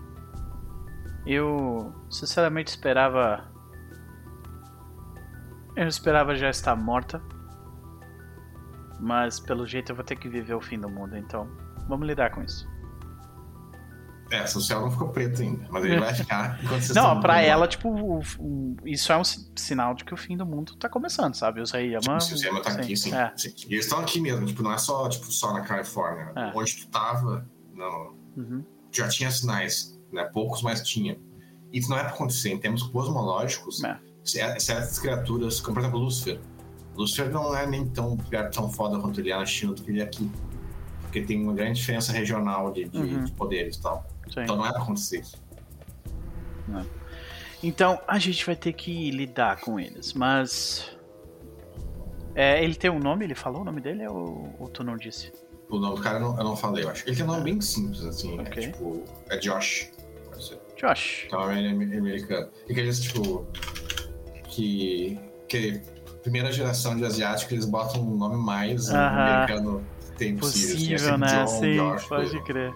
Eu 1.26 1.94
sinceramente 2.10 2.70
esperava. 2.70 3.46
Eu 5.76 5.88
esperava 5.88 6.36
já 6.36 6.50
estar 6.50 6.76
morta. 6.76 7.22
Mas 9.00 9.40
pelo 9.40 9.68
jeito 9.68 9.92
eu 9.92 9.96
vou 9.96 10.04
ter 10.04 10.16
que 10.16 10.28
viver 10.28 10.56
o 10.56 10.62
fim 10.62 10.80
do 10.80 10.90
mundo, 10.90 11.16
então 11.16 11.48
vamos 11.88 12.08
lidar 12.08 12.32
com 12.32 12.42
isso. 12.42 12.68
É, 14.30 14.44
o 14.44 14.48
céu 14.48 14.82
não 14.82 14.92
ficou 14.92 15.08
preto 15.10 15.42
ainda, 15.42 15.66
mas 15.70 15.86
ele 15.86 16.00
vai 16.00 16.14
ficar 16.14 16.60
enquanto 16.64 16.82
vocês 16.82 16.96
Não, 16.96 17.20
pra 17.22 17.42
ela, 17.42 17.68
tipo, 17.68 17.88
o- 17.90 18.20
o- 18.40 18.76
isso 18.86 19.12
é 19.12 19.18
um 19.18 19.24
si- 19.24 19.50
sinal 19.56 19.94
de 19.94 20.04
que 20.04 20.14
o 20.14 20.18
fim 20.18 20.36
do 20.36 20.46
mundo 20.46 20.76
tá 20.76 20.90
começando, 20.90 21.34
sabe? 21.36 21.62
Os 21.62 21.72
Yamas. 21.72 22.26
Se 22.26 22.34
o 22.34 22.38
Zema 22.38 22.62
tá 22.62 22.72
aqui, 22.72 22.98
sim. 22.98 23.14
É. 23.14 23.32
sim. 23.38 23.54
E 23.70 23.74
eles 23.74 23.86
estão 23.86 24.00
aqui 24.00 24.20
mesmo, 24.20 24.46
tipo, 24.46 24.62
não 24.62 24.74
é 24.74 24.78
só, 24.78 25.08
tipo, 25.08 25.32
só 25.32 25.54
na 25.54 25.62
Califórnia. 25.62 26.34
É. 26.36 26.52
Onde 26.54 26.76
tu 26.76 26.88
tava, 26.90 27.48
não, 27.74 28.16
Uhum. 28.36 28.64
já 28.92 29.08
tinha 29.08 29.32
sinais, 29.32 29.98
né? 30.12 30.24
Poucos, 30.26 30.62
mas 30.62 30.82
tinha. 30.82 31.18
Isso 31.72 31.90
não 31.90 31.98
é 31.98 32.02
pra 32.04 32.12
acontecer. 32.14 32.50
Em 32.50 32.58
termos 32.60 32.84
cosmológicos, 32.84 33.82
É. 33.84 33.98
cer- 34.26 34.60
certas 34.60 35.00
criaturas, 35.00 35.62
como 35.62 35.76
por 35.76 35.80
exemplo 35.82 36.00
Lúcifer. 36.00 36.40
Lúcifer 36.96 37.30
não 37.32 37.56
é 37.56 37.66
nem 37.66 37.88
tão, 37.88 38.18
tão 38.52 38.70
foda 38.70 39.00
quanto 39.00 39.20
ele 39.22 39.32
é 39.32 39.38
na 39.38 39.46
China 39.46 39.74
do 39.74 39.82
que 39.84 39.90
ele 39.92 40.02
é 40.02 40.04
aqui. 40.04 40.30
Porque 41.02 41.22
tem 41.22 41.42
uma 41.42 41.54
grande 41.54 41.80
diferença 41.80 42.12
regional 42.12 42.72
de, 42.74 42.90
de, 42.90 42.98
Uhum. 42.98 43.24
de 43.24 43.32
poderes 43.32 43.78
e 43.78 43.82
tal. 43.82 44.06
Sim. 44.34 44.42
Então 44.42 44.56
não 44.58 44.66
é 44.66 44.72
pra 44.72 44.82
acontecer 44.82 45.20
isso. 45.22 45.38
Então 47.64 48.00
a 48.08 48.20
gente 48.20 48.46
vai 48.46 48.56
ter 48.56 48.74
que 48.74 49.10
lidar 49.12 49.60
com 49.62 49.80
eles, 49.80 50.14
mas. 50.14 50.96
É, 52.36 52.64
ele 52.64 52.76
tem 52.76 52.90
um 52.92 53.00
nome? 53.00 53.26
Ele 53.26 53.34
falou 53.36 53.62
o 53.62 53.66
nome 53.66 53.82
dele 53.82 54.08
ou, 54.08 54.56
ou 54.60 54.68
tu 54.70 54.84
não 54.84 54.96
disse? 54.96 55.32
O 55.70 55.80
nome 55.80 55.96
do 55.96 56.02
cara 56.02 56.18
eu 56.18 56.22
não, 56.22 56.38
eu 56.38 56.44
não 56.44 56.56
falei, 56.56 56.84
eu 56.84 56.90
acho. 56.90 57.04
Ele 57.08 57.16
tem 57.16 57.26
um 57.26 57.30
nome 57.30 57.44
bem 57.44 57.60
simples, 57.60 58.04
assim. 58.06 58.40
Ok. 58.40 58.64
É 58.64 58.68
tipo. 58.72 59.04
É 59.30 59.38
Josh. 59.38 59.92
Josh. 60.78 61.26
Que 61.28 61.34
é 61.34 61.38
um 61.38 61.42
nome 61.42 61.68
am- 61.68 61.98
americano. 61.98 62.50
E 62.70 62.74
que 62.74 62.80
eles, 62.80 63.02
tipo. 63.02 63.46
Que. 64.50 65.20
Que 65.48 65.82
primeira 66.22 66.52
geração 66.52 66.96
de 66.96 67.06
asiático, 67.06 67.54
eles 67.54 67.66
botam 67.66 68.02
um 68.02 68.16
nome 68.18 68.36
mais 68.36 68.90
Aham. 68.90 69.08
americano 69.22 69.84
que 70.02 70.12
tem 70.18 70.36
possível. 70.36 70.76
assim, 70.76 70.92
Possível, 70.92 71.14
assim, 71.16 71.22
né? 71.22 71.28
John, 71.28 71.48
Sim, 71.48 71.76
Josh, 71.78 72.06
pode 72.08 72.44
crer. 72.44 72.74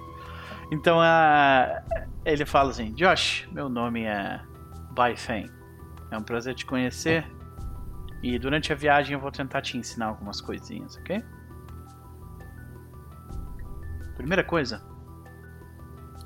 Então 0.72 1.02
a... 1.02 1.84
ele 2.23 2.45
fala 2.45 2.69
assim: 2.69 2.93
Josh, 2.93 3.48
meu 3.52 3.68
nome 3.68 4.06
é 4.06 4.41
Bai 4.91 5.18
Feng. 5.18 5.52
É 6.10 6.18
um 6.18 6.23
prazer 6.23 6.56
te 6.56 6.65
conhecer. 6.65 7.30
E 8.23 8.39
durante 8.39 8.72
a 8.72 8.76
viagem 8.76 9.14
eu 9.14 9.19
vou 9.19 9.31
tentar 9.31 9.61
te 9.61 9.77
ensinar 9.77 10.07
algumas 10.07 10.39
coisinhas, 10.39 10.95
ok? 10.98 11.23
Primeira 14.15 14.43
coisa. 14.43 14.81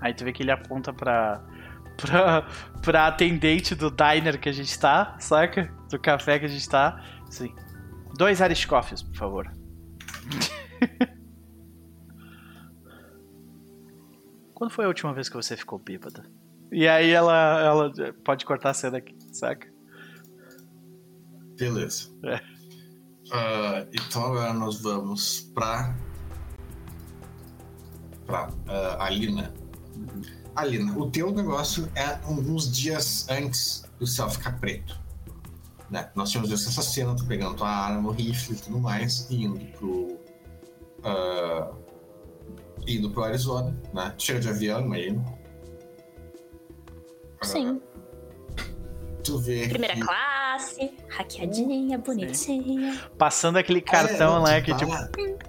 Aí 0.02 0.14
tu 0.14 0.24
vê 0.24 0.32
que 0.32 0.44
ele 0.44 0.52
aponta 0.52 0.94
pra. 0.94 1.42
pra, 1.98 2.46
pra 2.84 3.08
atendente 3.08 3.74
do 3.74 3.90
diner 3.90 4.40
que 4.40 4.50
a 4.50 4.52
gente 4.52 4.78
tá, 4.78 5.16
saca? 5.20 5.74
Do 5.90 5.98
café 5.98 6.38
que 6.38 6.46
a 6.46 6.50
gente 6.50 6.68
tá. 6.70 7.04
Sim. 7.30 7.56
Dois 8.18 8.40
Irish 8.42 8.66
Coffees, 8.66 9.02
por 9.02 9.16
favor. 9.16 9.52
Quando 14.66 14.74
foi 14.74 14.86
a 14.86 14.88
última 14.88 15.14
vez 15.14 15.30
que 15.30 15.36
você 15.36 15.56
ficou 15.56 15.78
bêbada? 15.78 16.26
E 16.72 16.88
aí 16.88 17.12
ela, 17.12 17.62
ela 17.62 17.94
pode 18.24 18.44
cortar 18.46 18.72
a 18.72 18.74
cena 18.74 18.98
aqui, 18.98 19.16
saca? 19.32 19.72
Beleza. 21.56 22.10
É. 22.24 22.42
Ah, 23.32 23.86
então 23.94 24.26
agora 24.26 24.54
nós 24.54 24.82
vamos 24.82 25.42
pra. 25.54 25.96
pra 28.26 28.50
ah, 28.68 29.06
Alina. 29.06 29.54
Alina, 30.56 30.98
o 30.98 31.12
teu 31.12 31.30
negócio 31.30 31.88
é 31.94 32.18
alguns 32.24 32.76
dias 32.76 33.30
antes 33.30 33.88
do 34.00 34.08
céu 34.08 34.28
ficar 34.32 34.60
preto. 34.60 35.00
né? 35.92 36.10
Nós 36.16 36.32
tínhamos 36.32 36.50
visto 36.50 36.70
essa 36.70 36.82
cena, 36.82 37.16
tu 37.16 37.24
pegando 37.28 37.56
tua 37.56 37.70
arma, 37.70 38.10
o 38.10 38.12
rifle 38.12 38.56
e 38.56 38.60
tudo 38.60 38.80
mais, 38.80 39.28
e 39.30 39.44
indo 39.44 39.64
pro. 39.78 40.20
Uh, 41.06 41.85
indo 42.88 43.10
pro 43.12 43.24
Arizona, 43.24 43.76
né? 43.94 44.14
Chega 44.18 44.40
de 44.40 44.50
avião, 44.50 44.82
imagina. 44.82 45.24
Sim. 47.42 47.82
Tu 49.24 49.40
vê. 49.40 49.68
Primeira 49.68 49.96
que... 49.96 50.02
classe, 50.02 50.94
hackeadinha, 51.10 51.98
bonitinha. 51.98 53.02
Passando 53.18 53.58
aquele 53.58 53.82
cartão 53.82 54.38
É, 54.38 54.40
lá 54.40 54.62
que, 54.62 54.72
tá- 54.72 54.78
tipo. 54.78 54.92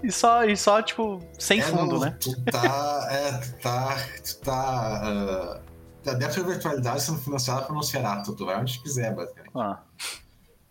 E 0.03 0.11
só, 0.11 0.45
e 0.45 0.57
só, 0.57 0.81
tipo, 0.83 1.21
sem 1.39 1.61
É, 1.61 1.63
fundo, 1.63 1.95
não, 1.95 2.01
né? 2.01 2.17
Tu 2.21 2.35
tá. 2.45 3.09
É, 3.11 3.33
tu 3.33 3.61
tá. 3.61 3.97
Tu 4.25 4.39
tá. 4.41 5.61
Uh, 6.05 6.11
a 6.11 6.15
Depth 6.15 6.37
Virtualidade 6.37 7.03
sendo 7.03 7.19
financiada 7.19 7.63
por 7.63 7.75
Nosferatu, 7.75 8.35
tu 8.35 8.47
vai 8.47 8.61
onde 8.61 8.79
quiser, 8.81 9.15
basicamente. 9.15 9.51
Ó, 9.55 9.77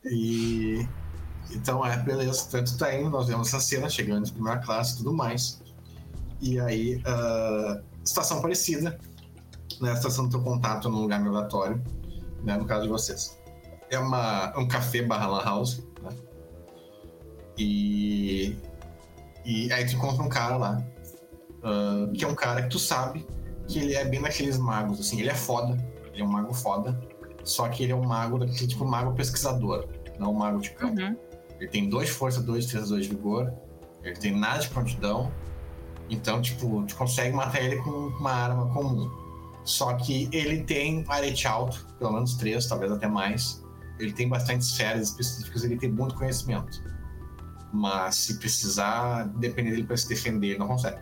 E. 0.06 0.88
Então, 1.52 1.86
é, 1.86 1.98
beleza. 1.98 2.48
Tanto 2.50 2.76
tá 2.78 2.94
indo, 2.96 3.10
nós 3.10 3.28
vemos 3.28 3.50
essa 3.50 3.60
cena 3.60 3.88
chegando 3.90 4.26
de 4.26 4.32
primeira 4.32 4.60
classe 4.60 4.96
e 4.96 4.98
tudo 4.98 5.14
mais. 5.14 5.62
E 6.42 6.60
aí, 6.60 7.02
ah, 7.06 7.82
situação 8.04 8.42
parecida, 8.42 8.98
né? 9.82 9.92
A 9.92 9.96
situação 9.96 10.26
do 10.26 10.32
teu 10.32 10.42
contato 10.42 10.90
num 10.90 11.00
lugar 11.00 11.22
migratório, 11.22 11.82
né? 12.44 12.58
No 12.58 12.66
caso 12.66 12.84
de 12.84 12.90
vocês. 12.90 13.38
É 13.90 14.00
uma, 14.00 14.58
um 14.58 14.68
café 14.68 15.02
barra 15.02 15.28
lan 15.28 15.44
house, 15.44 15.84
né? 16.02 16.10
E. 17.58 18.58
E 19.46 19.72
aí 19.72 19.86
tu 19.86 19.96
encontra 19.96 20.24
um 20.24 20.30
cara 20.30 20.58
lá, 20.58 20.84
ah, 21.64 22.10
que 22.14 22.24
é 22.24 22.28
um 22.28 22.36
cara 22.36 22.64
que 22.64 22.70
tu 22.70 22.80
sabe 22.80 23.26
que 23.68 23.80
ele 23.80 23.96
é 23.96 24.06
bem 24.06 24.22
daqueles 24.22 24.58
magos, 24.58 25.00
assim, 25.00 25.20
ele 25.20 25.30
é 25.30 25.36
foda, 25.36 25.78
ele 26.14 26.22
é 26.22 26.26
um 26.26 26.30
mago 26.30 26.54
foda, 26.54 27.00
só 27.44 27.68
que 27.68 27.84
ele 27.84 27.92
é 27.92 27.96
um 27.96 28.04
mago 28.04 28.38
daquele 28.38 28.68
tipo 28.68 28.86
mago 28.86 29.14
pesquisador, 29.14 29.88
não 30.20 30.32
um 30.32 30.36
mago 30.36 30.60
de 30.60 30.72
campo. 30.72 31.00
Uhum. 31.00 31.16
Ele 31.60 31.70
tem 31.70 31.90
dois 31.90 32.08
de 32.08 32.14
força, 32.14 32.42
dois 32.42 32.66
de 32.66 32.74
defesa, 32.74 32.90
dois 32.90 33.06
de 33.06 33.16
vigor. 33.16 33.54
Ele 34.04 34.16
tem 34.16 34.38
nada 34.38 34.60
de 34.60 34.70
prontidão. 34.70 35.32
Então, 36.10 36.42
tipo, 36.42 36.84
tu 36.88 36.96
consegue 36.96 37.36
matar 37.36 37.62
ele 37.62 37.78
com 37.78 37.90
uma 37.90 38.32
arma 38.32 38.74
comum. 38.74 39.10
Só 39.64 39.94
que 39.96 40.30
ele 40.32 40.64
tem 40.64 41.04
arete 41.08 41.48
alto, 41.48 41.86
pelo 41.98 42.14
menos 42.14 42.36
três, 42.36 42.68
talvez 42.68 42.92
até 42.92 43.08
mais. 43.08 43.64
Ele 44.00 44.14
tem 44.14 44.30
bastante 44.30 44.62
esferas 44.62 45.10
específicas, 45.10 45.64
ele 45.64 45.78
tem 45.78 45.92
muito 45.92 46.14
conhecimento. 46.16 46.84
Mas 47.74 48.16
se 48.16 48.38
precisar 48.38 49.24
depender 49.40 49.72
dele 49.72 49.84
para 49.84 49.98
se 49.98 50.08
defender, 50.08 50.50
ele 50.50 50.60
não 50.60 50.68
consegue. 50.68 51.00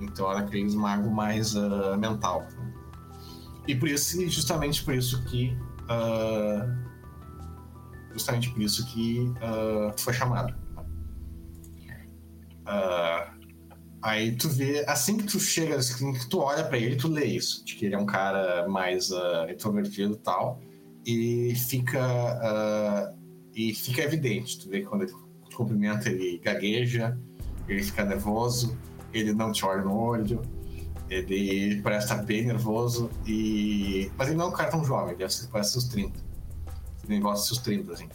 Então 0.00 0.30
é 0.32 0.38
aqueles 0.38 0.74
magos 0.74 1.10
mais 1.10 1.56
ah, 1.56 1.96
mental. 1.96 2.46
E 3.66 3.74
por 3.74 3.88
isso, 3.88 4.20
justamente 4.28 4.84
por 4.84 4.94
isso 4.94 5.22
que 5.24 5.56
ah, 5.88 6.66
justamente 8.12 8.50
por 8.50 8.62
isso 8.62 8.86
que 8.86 9.32
tu 9.96 10.02
foi 10.02 10.12
chamado. 10.12 10.61
Ah, 12.72 13.34
aí 14.02 14.36
tu 14.36 14.48
vê, 14.48 14.84
assim 14.88 15.18
que 15.18 15.24
tu 15.24 15.38
chega, 15.38 15.76
assim 15.76 16.12
que 16.12 16.28
tu 16.28 16.38
olha 16.38 16.64
pra 16.64 16.78
ele, 16.78 16.96
tu 16.96 17.08
lê 17.08 17.24
isso, 17.24 17.64
de 17.64 17.74
que 17.74 17.86
ele 17.86 17.94
é 17.94 17.98
um 17.98 18.06
cara 18.06 18.68
mais 18.68 19.12
ah, 19.12 19.46
introvertido 19.50 20.14
e 20.14 20.18
tal, 20.18 20.60
e 21.06 21.54
fica 21.54 22.00
ah, 22.02 23.12
e 23.54 23.74
fica 23.74 24.02
evidente. 24.02 24.58
Tu 24.58 24.68
vê 24.70 24.80
que 24.80 24.86
quando 24.86 25.02
ele 25.02 25.12
te 25.48 25.56
cumprimenta, 25.56 26.08
ele 26.08 26.38
gagueja, 26.38 27.18
ele 27.68 27.82
fica 27.82 28.04
nervoso, 28.04 28.78
ele 29.12 29.32
não 29.32 29.52
te 29.52 29.64
olha 29.64 29.82
no 29.82 29.96
olho. 29.96 30.42
Ele 31.10 31.82
parece 31.82 32.06
estar 32.06 32.22
bem 32.22 32.46
nervoso 32.46 33.10
e. 33.26 34.10
Mas 34.16 34.28
ele 34.28 34.38
não 34.38 34.46
é 34.46 34.48
um 34.48 34.52
cara 34.52 34.70
tão 34.70 34.82
jovem, 34.82 35.14
ele 35.14 35.28
parece 35.50 35.72
seus 35.72 35.84
30 35.88 36.32
negócio 37.08 37.46
seus 37.46 37.58
30, 37.60 37.92
assim. 37.92 38.08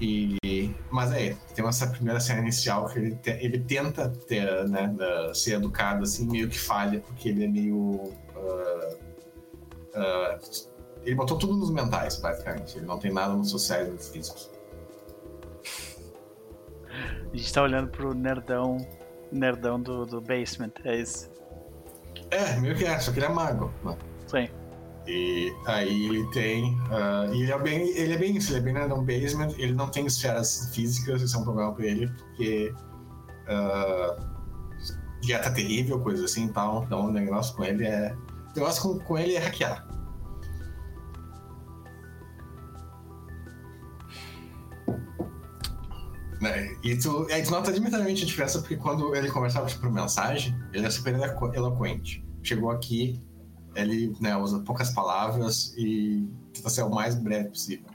E, 0.00 0.74
mas 0.90 1.12
é, 1.12 1.36
tem 1.54 1.66
essa 1.66 1.86
primeira 1.86 2.18
cena 2.18 2.40
inicial 2.40 2.86
que 2.88 2.98
ele, 2.98 3.14
te- 3.16 3.30
ele 3.40 3.60
tenta 3.60 4.08
ter, 4.08 4.68
né, 4.68 4.88
da- 4.88 5.32
ser 5.34 5.52
educado, 5.54 6.02
assim, 6.02 6.26
meio 6.26 6.48
que 6.48 6.58
falha, 6.58 7.00
porque 7.00 7.28
ele 7.28 7.44
é 7.44 7.48
meio. 7.48 8.12
ah, 8.36 8.96
ah, 9.94 10.38
ele 11.04 11.14
botou 11.14 11.38
tudo 11.38 11.54
nos 11.54 11.70
mentais, 11.70 12.16
basicamente. 12.18 12.76
Ele 12.78 12.86
não 12.86 12.98
tem 12.98 13.12
nada 13.12 13.34
nos 13.34 13.50
sociais 13.50 13.86
e 13.88 13.90
nos 13.92 14.08
físicos. 14.08 14.50
a 17.32 17.36
gente 17.36 17.52
tá 17.52 17.62
olhando 17.62 17.90
pro 17.90 18.14
nerdão. 18.14 18.78
Nerdão 19.32 19.80
do, 19.80 20.06
do 20.06 20.20
basement, 20.20 20.70
é 20.84 20.96
isso. 20.96 21.28
É, 22.30 22.56
meio 22.60 22.76
que 22.76 22.84
é, 22.84 22.98
só 23.00 23.10
que 23.12 23.18
ele 23.18 23.26
é 23.26 23.28
mago. 23.28 23.72
Né? 23.84 23.96
Sim. 24.28 24.48
E 25.06 25.54
aí 25.66 26.06
ele 26.06 26.30
tem. 26.30 26.78
ah, 26.90 27.26
e 27.32 27.42
ele 27.42 27.52
é 27.52 27.58
bem. 27.58 27.88
Ele 27.96 28.12
é 28.14 28.18
bem 28.18 28.36
isso, 28.36 28.52
ele 28.52 28.58
é 28.58 28.62
bem 28.62 28.72
nerdão 28.72 29.04
basement, 29.04 29.54
ele 29.58 29.74
não 29.74 29.88
tem 29.88 30.06
esferas 30.06 30.70
físicas, 30.74 31.20
isso 31.20 31.36
é 31.36 31.40
um 31.40 31.44
problema 31.44 31.72
pra 31.74 31.84
ele, 31.84 32.08
porque. 32.08 32.72
ah, 33.48 34.16
dieta 35.20 35.50
terrível, 35.50 36.00
coisa 36.00 36.24
assim 36.24 36.46
e 36.46 36.52
tal. 36.52 36.84
Então 36.84 37.06
o 37.06 37.12
negócio 37.12 37.54
com 37.56 37.64
ele 37.64 37.84
é. 37.84 38.14
O 38.52 38.54
negócio 38.56 38.82
com, 38.82 38.98
com 39.00 39.18
ele 39.18 39.34
é 39.34 39.38
hackear. 39.38 39.86
Né? 46.40 46.76
E 46.82 46.96
tu, 46.96 47.26
aí 47.30 47.42
tu 47.42 47.50
nota 47.50 47.70
imediatamente 47.74 48.22
a 48.22 48.26
diferença 48.26 48.58
porque 48.58 48.76
quando 48.76 49.14
ele 49.14 49.30
conversava 49.30 49.66
por 49.66 49.90
mensagem, 49.90 50.54
ele 50.72 50.86
é 50.86 50.90
super 50.90 51.14
eloqu- 51.14 51.54
eloquente. 51.54 52.24
Chegou 52.42 52.70
aqui, 52.70 53.18
ele 53.74 54.14
né, 54.20 54.36
usa 54.36 54.60
poucas 54.60 54.90
palavras 54.90 55.74
e 55.76 56.28
tenta 56.52 56.68
ser 56.70 56.82
o 56.82 56.90
mais 56.90 57.14
breve 57.14 57.48
possível. 57.50 57.86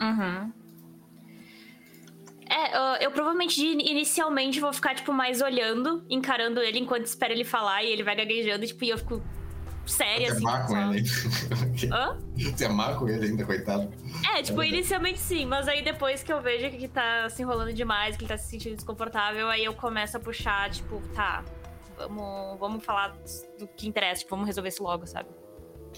Uhum. 0.00 0.52
É, 2.48 2.76
eu, 2.76 3.02
eu 3.02 3.10
provavelmente 3.10 3.60
inicialmente 3.64 4.60
vou 4.60 4.72
ficar, 4.72 4.94
tipo, 4.94 5.12
mais 5.12 5.40
olhando, 5.40 6.04
encarando 6.10 6.60
ele 6.60 6.78
enquanto 6.78 7.06
espero 7.06 7.32
ele 7.32 7.44
falar 7.44 7.82
e 7.82 7.88
ele 7.88 8.02
vai 8.02 8.14
gaguejando, 8.14 8.66
tipo, 8.66 8.84
e 8.84 8.90
eu 8.90 8.98
fico 8.98 9.22
séria, 9.86 10.28
Você 10.28 10.32
assim. 10.36 10.46
amar 10.46 10.66
com 10.66 10.76
ele. 10.94 11.08
Hã? 11.92 12.18
Você 12.36 12.64
amar 12.66 12.98
com 12.98 13.08
ele 13.08 13.26
ainda, 13.26 13.44
coitado. 13.44 13.90
É, 14.34 14.42
tipo, 14.42 14.62
É. 14.62 14.68
inicialmente 14.68 15.18
sim, 15.18 15.46
mas 15.46 15.66
aí 15.68 15.82
depois 15.82 16.22
que 16.22 16.32
eu 16.32 16.40
vejo 16.40 16.70
que 16.76 16.86
tá 16.86 17.28
se 17.30 17.42
enrolando 17.42 17.72
demais, 17.72 18.16
que 18.16 18.22
ele 18.22 18.28
tá 18.28 18.36
se 18.38 18.48
sentindo 18.50 18.76
desconfortável, 18.76 19.48
aí 19.48 19.64
eu 19.64 19.74
começo 19.74 20.16
a 20.16 20.20
puxar, 20.20 20.70
tipo, 20.70 21.00
tá, 21.14 21.42
vamos, 21.96 22.58
vamos 22.58 22.84
falar 22.84 23.16
do 23.58 23.66
que 23.66 23.88
interessa, 23.88 24.20
tipo, 24.20 24.30
vamos 24.30 24.46
resolver 24.46 24.68
isso 24.68 24.82
logo, 24.82 25.06
sabe? 25.06 25.28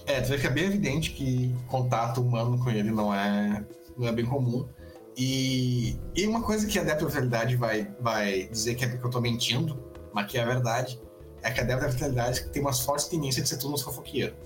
É, 0.06 0.20
tu 0.20 0.28
vê 0.28 0.38
que 0.38 0.46
é 0.46 0.50
bem 0.50 0.64
evidente 0.64 1.10
que 1.10 1.54
contato 1.68 2.20
humano 2.20 2.62
com 2.62 2.70
ele 2.70 2.90
não 2.90 3.14
é, 3.14 3.64
não 3.96 4.06
é 4.06 4.12
bem 4.12 4.26
comum. 4.26 4.68
E, 5.16 5.98
e 6.14 6.26
uma 6.26 6.42
coisa 6.42 6.66
que 6.66 6.78
a 6.78 6.82
Adepto 6.82 7.04
da 7.04 7.10
Vitalidade 7.10 7.56
vai, 7.56 7.90
vai 7.98 8.48
dizer 8.48 8.74
que 8.74 8.84
é 8.84 8.88
porque 8.88 9.06
eu 9.06 9.10
tô 9.10 9.20
mentindo, 9.20 9.82
mas 10.12 10.30
que 10.30 10.36
é 10.36 10.42
a 10.42 10.44
verdade, 10.44 11.00
é 11.42 11.50
que 11.50 11.60
a 11.60 11.62
Adepto 11.62 11.84
da 11.86 11.90
Vitalidade 11.90 12.48
tem 12.50 12.60
uma 12.60 12.72
forte 12.72 13.08
tendência 13.08 13.42
de 13.42 13.48
ser 13.48 13.56
tudo 13.56 13.74
uns 13.74 13.82
fofoqueiros. 13.82 14.36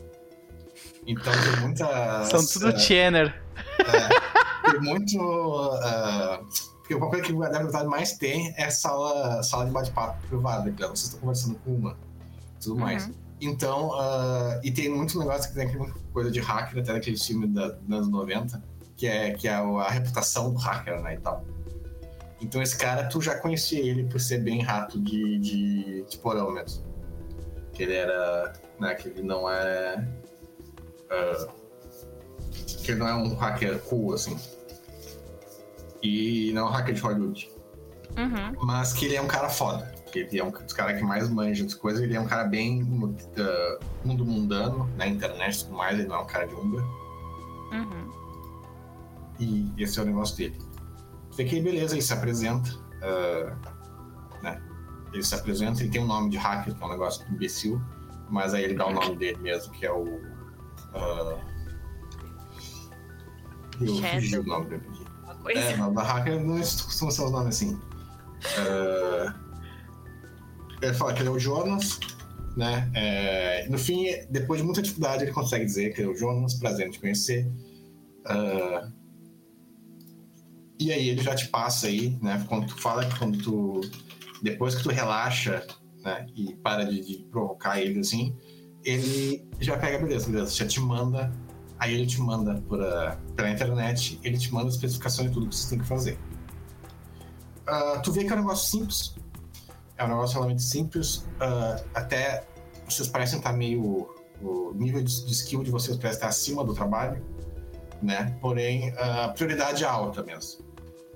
Então 1.06 1.32
tem 1.32 1.60
muita. 1.60 2.24
São 2.24 2.46
tudo 2.46 2.76
Tiener. 2.76 3.42
tem 4.70 4.80
muito. 4.80 5.18
ah, 5.82 6.40
porque 6.90 6.94
uma 6.94 7.08
coisa 7.08 7.24
que 7.24 7.32
o 7.32 7.40
Vitalidade 7.40 7.86
mais 7.86 8.14
tem 8.14 8.52
é 8.56 8.68
sala, 8.68 9.42
sala 9.44 9.64
de 9.64 9.70
bate-papo 9.70 10.26
privada, 10.26 10.72
que 10.72 10.82
vocês 10.82 11.04
estão 11.04 11.20
conversando 11.20 11.54
com 11.60 11.74
uma 11.74 11.96
tudo 12.60 12.80
mais. 12.80 13.06
Uhum. 13.06 13.14
Então, 13.40 13.94
ah, 13.94 14.60
e 14.62 14.72
tem 14.72 14.88
muito 14.88 15.16
negócio 15.18 15.48
que 15.48 15.54
tem 15.54 15.68
aquela 15.68 15.88
coisa 16.12 16.30
de 16.30 16.40
hacker, 16.40 16.82
até 16.82 16.92
naquele 16.92 17.16
filme 17.16 17.46
da, 17.46 17.68
dos 17.68 17.96
anos 17.96 18.08
90, 18.08 18.62
que 18.96 19.06
é, 19.06 19.30
que 19.30 19.46
é 19.46 19.54
a 19.54 19.88
reputação 19.88 20.52
do 20.52 20.58
hacker, 20.58 21.00
né, 21.00 21.14
e 21.14 21.18
tal. 21.18 21.44
Então 22.40 22.60
esse 22.60 22.76
cara, 22.76 23.04
tu 23.04 23.20
já 23.20 23.38
conhecia 23.38 23.80
ele 23.80 24.04
por 24.04 24.20
ser 24.20 24.38
bem 24.38 24.60
rato 24.60 24.98
de, 24.98 25.38
de, 25.38 26.02
de 26.02 26.18
porão 26.18 26.50
mesmo. 26.50 26.84
Que 27.72 27.84
ele 27.84 27.94
era, 27.94 28.52
né, 28.80 28.94
que 28.94 29.08
ele 29.08 29.22
não 29.22 29.48
é... 29.48 30.08
ah, 31.08 31.48
que 32.82 32.90
ele 32.90 32.98
não 32.98 33.06
é 33.06 33.14
um 33.14 33.34
hacker 33.36 33.78
cool, 33.80 34.14
assim. 34.14 34.36
E 36.02 36.52
não 36.52 36.68
hacker 36.68 36.94
de 36.94 37.00
Hollywood 37.00 37.50
Uhum. 38.16 38.66
mas 38.66 38.92
que 38.92 39.04
ele 39.04 39.16
é 39.16 39.22
um 39.22 39.26
cara 39.26 39.48
foda. 39.48 39.94
Ele 40.14 40.38
é 40.38 40.44
um 40.44 40.50
dos 40.50 40.72
caras 40.72 40.98
que 40.98 41.04
mais 41.04 41.28
manja 41.28 41.62
das 41.62 41.74
coisas. 41.74 42.02
Ele 42.02 42.16
é 42.16 42.20
um 42.20 42.26
cara 42.26 42.44
bem 42.44 42.82
uh, 42.82 43.78
mundo 44.04 44.24
mundano, 44.26 44.90
na 44.96 45.06
internet 45.06 45.60
e 45.60 45.64
tudo 45.64 45.76
mais. 45.76 45.98
Ele 45.98 46.08
não 46.08 46.16
é 46.16 46.18
um 46.20 46.26
cara 46.26 46.46
de 46.46 46.54
Umbra. 46.54 46.82
Uhum. 47.72 48.10
E 49.38 49.72
esse 49.78 49.98
é 49.98 50.02
o 50.02 50.04
negócio 50.04 50.36
dele. 50.36 50.58
Vê 51.36 51.44
que 51.44 51.60
beleza, 51.60 51.94
ele 51.94 52.02
se 52.02 52.12
apresenta. 52.12 52.70
uh, 52.72 54.42
né? 54.42 54.60
Ele 55.12 55.22
se 55.22 55.34
apresenta, 55.34 55.80
ele 55.80 55.90
tem 55.90 56.02
um 56.02 56.06
nome 56.06 56.30
de 56.30 56.36
hacker, 56.36 56.74
que 56.74 56.82
é 56.82 56.86
um 56.86 56.90
negócio 56.90 57.24
imbecil. 57.30 57.80
Mas 58.28 58.54
aí 58.54 58.64
ele 58.64 58.74
dá 58.74 58.86
o 58.86 58.92
nome 58.92 59.16
dele 59.16 59.38
mesmo, 59.38 59.72
que 59.72 59.86
é 59.86 59.92
o. 59.92 60.02
uh, 60.02 61.38
eu 63.80 63.94
fugi 63.96 64.38
o 64.38 64.42
nome 64.44 64.66
dele 64.66 64.99
coisa. 65.42 65.60
É, 65.60 65.76
da 65.76 66.02
hacker 66.02 66.40
não 66.40 66.58
costuma 66.58 67.10
ser 67.10 67.22
os 67.22 67.30
nomes 67.30 67.56
assim. 67.56 67.80
É... 68.58 69.32
Ele 70.82 70.94
fala 70.94 71.12
que 71.12 71.20
ele 71.20 71.28
é 71.28 71.32
o 71.32 71.38
Jonas 71.38 71.98
né? 72.56 72.90
É, 72.94 73.68
no 73.68 73.78
fim, 73.78 74.06
depois 74.28 74.60
de 74.60 74.66
muita 74.66 74.82
dificuldade, 74.82 75.24
ele 75.24 75.32
consegue 75.32 75.64
dizer 75.64 75.94
que 75.94 76.02
é 76.02 76.06
o 76.06 76.14
Jonas, 76.14 76.54
prazer 76.54 76.86
em 76.86 76.90
te 76.90 77.00
conhecer. 77.00 77.46
Uh, 78.26 78.92
e 80.78 80.92
aí 80.92 81.08
ele 81.10 81.22
já 81.22 81.34
te 81.34 81.48
passa 81.48 81.86
aí, 81.86 82.18
né? 82.22 82.44
Quando 82.48 82.66
tu 82.66 82.80
fala 82.80 83.06
que 83.06 83.18
quando 83.18 83.38
tu. 83.38 83.80
Depois 84.42 84.74
que 84.74 84.82
tu 84.82 84.88
relaxa, 84.88 85.66
né? 86.02 86.26
E 86.34 86.54
para 86.56 86.84
de, 86.84 87.00
de 87.00 87.24
provocar 87.30 87.80
ele 87.80 88.00
assim, 88.00 88.34
ele 88.84 89.46
já 89.60 89.76
pega, 89.76 89.98
beleza, 89.98 90.30
beleza, 90.30 90.54
já 90.54 90.66
te 90.66 90.80
manda. 90.80 91.32
Aí 91.80 91.94
ele 91.94 92.06
te 92.06 92.20
manda 92.20 92.60
por, 92.68 92.78
uh, 92.78 93.16
pela 93.34 93.50
internet, 93.50 94.20
ele 94.22 94.36
te 94.36 94.52
manda 94.52 94.68
as 94.68 94.74
especificações 94.74 95.28
de 95.28 95.34
tudo 95.34 95.48
que 95.48 95.56
você 95.56 95.70
tem 95.70 95.78
que 95.78 95.86
fazer. 95.86 96.18
Uh, 97.66 98.02
tu 98.02 98.12
vê 98.12 98.22
que 98.22 98.30
é 98.30 98.36
um 98.36 98.40
negócio 98.40 98.70
simples. 98.70 99.14
É 99.96 100.04
um 100.04 100.08
negócio 100.08 100.36
realmente 100.36 100.62
simples. 100.62 101.26
Uh, 101.36 101.82
até 101.94 102.44
vocês 102.86 103.08
parecem 103.08 103.38
estar 103.38 103.54
meio. 103.54 104.08
O 104.42 104.72
nível 104.74 105.02
de, 105.02 105.26
de 105.26 105.32
skill 105.32 105.62
de 105.62 105.70
vocês 105.70 105.96
parece 105.98 106.16
estar 106.16 106.28
acima 106.28 106.64
do 106.64 106.72
trabalho, 106.72 107.22
né? 108.00 108.34
Porém, 108.40 108.90
a 108.96 109.28
prioridade 109.28 109.84
é 109.84 109.86
alta 109.86 110.22
mesmo. 110.22 110.64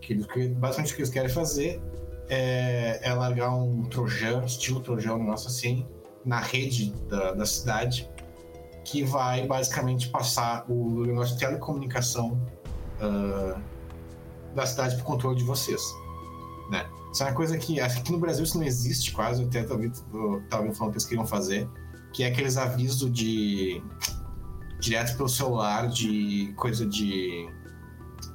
Que, 0.03 0.15
que, 0.24 0.49
basicamente 0.49 0.93
o 0.93 0.97
que 0.97 1.01
eles 1.01 1.11
querem 1.11 1.31
fazer 1.31 1.81
é, 2.28 3.01
é 3.03 3.15
largar 3.15 3.55
um 3.55 3.85
trojan, 3.85 4.45
estilo 4.45 4.81
trojan, 4.81 5.15
um 5.15 5.19
negócio 5.20 5.49
assim, 5.49 5.86
na 6.23 6.39
rede 6.39 6.93
da, 7.09 7.32
da 7.32 7.47
cidade, 7.47 8.11
que 8.85 9.02
vai 9.02 9.47
basicamente 9.47 10.09
passar 10.09 10.65
o 10.69 11.05
negócio 11.05 11.35
de 11.35 11.40
telecomunicação 11.40 12.40
uh, 13.01 13.61
da 14.55 14.66
cidade 14.66 14.94
para 14.97 15.02
o 15.02 15.06
controle 15.06 15.36
de 15.36 15.44
vocês, 15.44 15.82
né? 16.70 16.86
Isso 17.12 17.23
é 17.23 17.27
uma 17.27 17.35
coisa 17.35 17.56
que 17.56 17.81
aqui 17.81 18.11
no 18.11 18.19
Brasil 18.19 18.44
isso 18.44 18.59
não 18.59 18.65
existe 18.65 19.12
quase, 19.12 19.43
eu 19.43 19.48
até 19.48 19.61
estava 19.61 19.81
falando 20.51 20.74
que 20.74 20.85
eles 20.85 21.05
queriam 21.05 21.27
fazer, 21.27 21.69
que 22.12 22.24
é 22.24 22.27
aqueles 22.27 22.56
avisos 22.56 23.11
de 23.12 23.82
direto 24.81 25.16
pelo 25.16 25.28
celular 25.28 25.89
de 25.89 26.52
coisa 26.56 26.85
de 26.85 27.48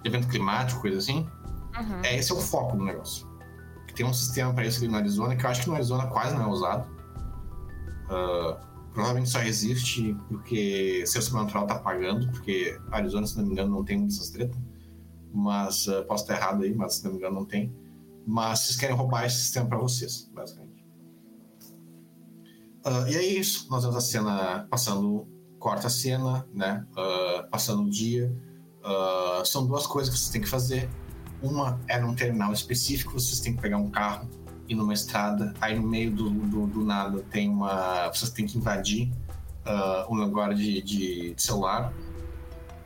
evento 0.03 0.27
climático, 0.27 0.81
coisa 0.81 0.97
assim. 0.97 1.27
Uhum. 1.77 2.01
É, 2.03 2.17
esse 2.17 2.31
é 2.31 2.35
o 2.35 2.39
foco 2.39 2.77
do 2.77 2.83
negócio. 2.83 3.27
Tem 3.93 4.05
um 4.05 4.13
sistema 4.13 4.53
para 4.53 4.65
isso 4.65 4.79
ali 4.79 4.87
no 4.87 4.95
Arizona, 4.95 5.35
que 5.35 5.45
eu 5.45 5.49
acho 5.49 5.61
que 5.61 5.67
no 5.67 5.75
Arizona 5.75 6.07
quase 6.07 6.33
não 6.33 6.43
é 6.43 6.47
usado. 6.47 6.87
Uh, 8.05 8.68
provavelmente 8.99 9.29
só 9.29 9.41
existe 9.41 10.13
porque 10.27 11.05
seu 11.07 11.21
sistema 11.21 11.43
natural 11.43 11.65
tá 11.65 11.79
pagando, 11.79 12.29
porque 12.31 12.77
Arizona, 12.91 13.25
se 13.25 13.37
não 13.37 13.45
me 13.45 13.53
engano, 13.53 13.71
não 13.71 13.83
tem 13.85 14.05
essas 14.05 14.29
tretas. 14.29 14.59
Mas 15.33 15.87
uh, 15.87 16.03
posso 16.05 16.23
estar 16.23 16.35
errado 16.35 16.63
aí, 16.63 16.75
mas 16.75 16.95
se 16.95 17.05
não 17.05 17.11
me 17.11 17.17
engano, 17.17 17.35
não 17.35 17.45
tem. 17.45 17.73
Mas 18.27 18.59
vocês 18.59 18.75
querem 18.75 18.93
roubar 18.93 19.25
esse 19.25 19.37
sistema 19.37 19.67
para 19.67 19.77
vocês, 19.77 20.29
basicamente. 20.33 20.85
Uh, 22.85 23.07
e 23.07 23.15
é 23.15 23.25
isso. 23.25 23.69
Nós 23.69 23.83
vemos 23.83 23.95
a 23.95 24.01
cena 24.01 24.67
passando, 24.69 25.25
corta 25.59 25.87
a 25.87 25.89
cena, 25.89 26.45
né? 26.53 26.85
Uh, 26.91 27.49
passando 27.49 27.83
o 27.83 27.89
dia. 27.89 28.35
Uh, 28.83 29.45
são 29.45 29.65
duas 29.65 29.87
coisas 29.87 30.13
que 30.13 30.19
vocês 30.19 30.29
têm 30.29 30.41
que 30.41 30.49
fazer. 30.49 30.89
Uma 31.41 31.79
é 31.87 31.97
num 32.01 32.13
terminal 32.13 32.51
específico, 32.51 33.13
vocês 33.13 33.39
têm 33.39 33.55
que 33.55 33.61
pegar 33.61 33.77
um 33.77 33.89
carro 33.89 34.27
e 34.69 34.75
numa 34.75 34.93
estrada. 34.93 35.53
Aí 35.59 35.77
no 35.77 35.85
meio 35.85 36.11
do, 36.11 36.29
do, 36.29 36.67
do 36.67 36.85
nada 36.85 37.19
tem 37.31 37.49
uma. 37.49 38.07
Vocês 38.07 38.31
têm 38.31 38.45
que 38.45 38.57
invadir 38.57 39.11
um 40.09 40.15
lugar 40.15 40.53
de, 40.53 40.81
de, 40.81 41.33
de 41.33 41.41
celular, 41.41 41.93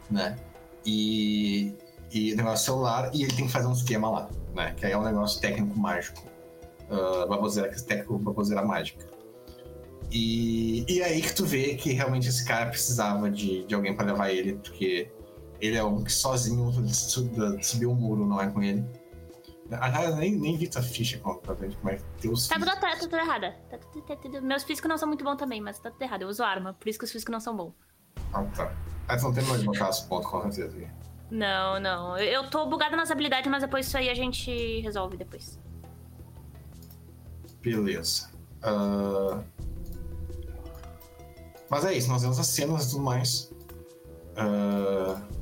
né? 0.09 0.37
E, 0.85 1.73
e 2.11 2.35
negócio 2.35 2.65
celular, 2.65 3.11
e 3.13 3.23
ele 3.23 3.33
tem 3.33 3.45
que 3.45 3.51
fazer 3.51 3.67
um 3.67 3.73
esquema 3.73 4.09
lá 4.09 4.29
né? 4.53 4.73
Que 4.77 4.85
aí 4.85 4.91
é 4.91 4.97
um 4.97 5.03
negócio 5.03 5.41
técnico 5.41 5.77
mágico. 5.77 6.23
Uh, 6.89 7.27
baboseira, 7.27 7.71
técnico 7.71 8.17
baboseira 8.19 8.63
mágica. 8.63 9.05
E, 10.11 10.85
e 10.87 11.01
aí 11.01 11.21
que 11.21 11.33
tu 11.33 11.45
vê 11.45 11.75
que 11.75 11.91
realmente 11.91 12.29
esse 12.29 12.45
cara 12.45 12.69
precisava 12.69 13.31
de, 13.31 13.65
de 13.65 13.73
alguém 13.73 13.95
para 13.95 14.05
levar 14.05 14.29
ele, 14.29 14.53
porque 14.53 15.09
ele 15.59 15.75
é 15.75 15.83
um 15.83 16.03
que 16.03 16.11
sozinho 16.11 16.71
subiu 17.61 17.91
o 17.91 17.95
muro, 17.95 18.27
não 18.27 18.39
é 18.39 18.47
com 18.47 18.61
ele. 18.61 18.85
Ah, 19.79 20.11
nem, 20.11 20.35
nem 20.35 20.57
vi 20.57 20.67
tua 20.67 20.81
ficha 20.81 21.17
que 21.17 22.21
tem 22.21 22.31
os 22.31 22.47
Tá 22.47 22.55
tudo, 22.55 22.79
tá, 22.79 22.97
tudo 22.97 23.15
errado. 23.15 23.53
Tá 23.69 23.77
tudo, 23.77 24.01
tá 24.05 24.15
tudo, 24.15 24.41
meus 24.41 24.63
físicos 24.63 24.89
não 24.89 24.97
são 24.97 25.07
muito 25.07 25.23
bons 25.23 25.37
também, 25.37 25.61
mas 25.61 25.79
tá 25.79 25.91
tudo 25.91 26.01
errado. 26.01 26.23
Eu 26.23 26.27
uso 26.27 26.43
arma, 26.43 26.73
por 26.73 26.87
isso 26.87 26.99
que 26.99 27.05
os 27.05 27.11
físicos 27.11 27.31
não 27.31 27.39
são 27.39 27.55
bons. 27.55 27.73
Ah, 28.33 28.43
tá. 28.55 28.71
Tu 29.17 29.23
não 29.23 29.33
tem 29.33 29.43
mais 29.45 29.59
de 29.59 29.65
botar 29.65 29.89
os 29.89 29.99
pontos, 30.01 30.29
com 30.29 30.51
certeza. 30.51 30.91
Não, 31.29 31.79
não. 31.79 32.17
Eu 32.17 32.49
tô 32.49 32.65
bugada 32.67 32.95
nas 32.95 33.09
habilidades, 33.09 33.49
mas 33.49 33.61
depois 33.61 33.87
isso 33.87 33.97
aí 33.97 34.09
a 34.09 34.13
gente 34.13 34.79
resolve 34.81 35.17
depois. 35.17 35.59
Beleza. 37.61 38.29
Uh... 38.63 39.43
Mas 41.69 41.85
é 41.85 41.93
isso, 41.93 42.09
nós 42.09 42.21
vemos 42.21 42.39
as 42.39 42.47
cenas 42.47 42.85
e 42.85 42.89
tudo 42.91 43.03
mais. 43.03 43.51
Uh... 44.37 45.32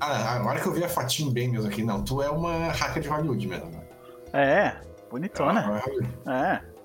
Ah, 0.00 0.34
agora 0.34 0.60
que 0.60 0.66
eu 0.66 0.72
vi 0.72 0.84
a 0.84 0.90
bem 1.30 1.48
mesmo 1.48 1.68
aqui, 1.68 1.82
não, 1.82 2.02
tu 2.02 2.22
é 2.22 2.28
uma 2.28 2.70
hacker 2.72 3.02
de 3.02 3.08
Hollywood 3.08 3.46
mesmo, 3.46 3.70
né? 3.70 3.82
É, 4.32 4.76
bonitona. 5.10 5.82
É. 6.26 6.30
é. 6.30 6.76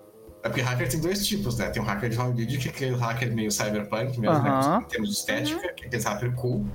É 0.44 0.50
porque 0.50 0.62
hacker 0.62 0.90
tem 0.90 1.00
dois 1.00 1.26
tipos, 1.26 1.58
né? 1.58 1.70
Tem 1.70 1.82
um 1.82 1.86
hacker 1.86 2.10
de 2.10 2.16
Hollywood, 2.16 2.58
que 2.58 2.68
é 2.68 2.72
aquele 2.72 2.96
hacker 2.96 3.34
meio 3.34 3.52
cyberpunk 3.52 4.20
mesmo, 4.20 4.42
né? 4.42 4.80
Em 4.82 4.88
termos 4.88 5.10
de 5.10 5.16
estética, 5.16 5.74
que 5.74 5.84
é 5.84 5.88
aquele 5.88 6.04
hacker 6.04 6.34
cool. 6.34 6.66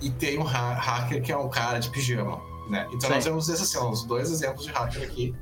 E 0.00 0.10
tem 0.10 0.38
um 0.38 0.46
ha 0.46 0.74
hacker 0.74 1.22
que 1.22 1.30
é 1.30 1.36
um 1.36 1.48
cara 1.48 1.78
de 1.78 1.90
pijama, 1.90 2.40
né? 2.68 2.86
Então 2.88 3.08
Sim. 3.08 3.14
nós 3.14 3.24
temos 3.24 3.48
esses, 3.48 3.74
assim, 3.74 3.86
os 3.86 4.04
dois 4.04 4.30
exemplos 4.30 4.64
de 4.64 4.72
hacker 4.72 5.02
aqui. 5.02 5.34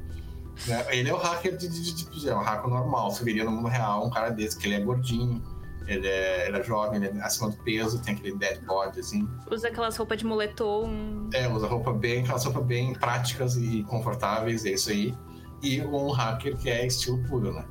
Né? 0.67 0.85
Ele 0.91 1.09
é 1.09 1.15
o 1.15 1.19
hacker 1.19 1.57
de, 1.57 1.69
de, 1.69 1.95
de 1.95 2.05
pijama, 2.07 2.41
um 2.41 2.45
hacker 2.45 2.69
normal. 2.69 3.11
Você 3.11 3.25
veria 3.25 3.45
no 3.45 3.53
mundo 3.53 3.69
real 3.69 4.07
um 4.07 4.11
cara 4.11 4.31
desse, 4.31 4.59
que 4.59 4.67
ele 4.67 4.75
é 4.75 4.81
gordinho, 4.81 5.43
ele 5.87 6.07
é, 6.07 6.49
ele 6.49 6.59
é 6.59 6.63
jovem, 6.63 7.03
ele 7.03 7.19
é 7.19 7.23
acima 7.23 7.51
do 7.51 7.57
peso, 7.63 8.03
tem 8.03 8.15
aquele 8.15 8.37
dead 8.37 8.61
body, 8.65 9.01
assim. 9.01 9.29
Usa 9.51 9.69
aquelas 9.69 9.97
roupas 9.97 10.19
de 10.19 10.25
moletom. 10.25 11.29
É, 11.33 11.49
usa 11.49 11.67
roupa 11.67 11.93
bem, 11.93 12.23
aquelas 12.23 12.45
roupas 12.45 12.65
bem 12.65 12.93
práticas 12.95 13.57
e 13.57 13.83
confortáveis, 13.85 14.65
é 14.65 14.71
isso 14.71 14.91
aí 14.91 15.15
e 15.63 15.81
um 15.83 16.11
hacker 16.11 16.57
que 16.57 16.69
é 16.69 16.87
estilo 16.87 17.23
puro, 17.25 17.53
né? 17.53 17.65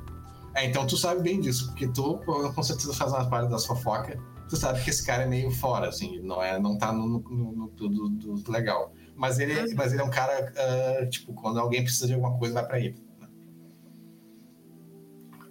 É, 0.54 0.64
então 0.64 0.86
tu 0.86 0.96
sabe 0.96 1.22
bem 1.22 1.40
disso, 1.40 1.66
porque 1.68 1.88
tu 1.88 2.18
com 2.54 2.62
certeza 2.62 2.92
faz 2.94 3.12
uma 3.12 3.28
parte 3.28 3.50
da 3.50 3.58
fofoca, 3.58 4.18
tu 4.48 4.56
sabe 4.56 4.82
que 4.82 4.90
esse 4.90 5.04
cara 5.04 5.24
é 5.24 5.26
meio 5.26 5.50
fora, 5.50 5.88
assim, 5.88 6.20
não, 6.20 6.42
é, 6.42 6.58
não 6.58 6.78
tá 6.78 6.92
no, 6.92 7.20
no, 7.20 7.52
no 7.52 7.68
tudo 7.68 8.08
do 8.08 8.50
legal. 8.50 8.92
Mas 9.14 9.38
ele, 9.38 9.58
uhum. 9.58 9.74
mas 9.76 9.92
ele 9.92 10.02
é 10.02 10.04
um 10.04 10.10
cara, 10.10 10.52
uh, 10.52 11.08
tipo, 11.08 11.32
quando 11.34 11.58
alguém 11.58 11.82
precisa 11.82 12.06
de 12.06 12.14
alguma 12.14 12.38
coisa, 12.38 12.54
vai 12.54 12.66
pra 12.66 12.78
ele. 12.78 13.02
Né? 13.18 13.28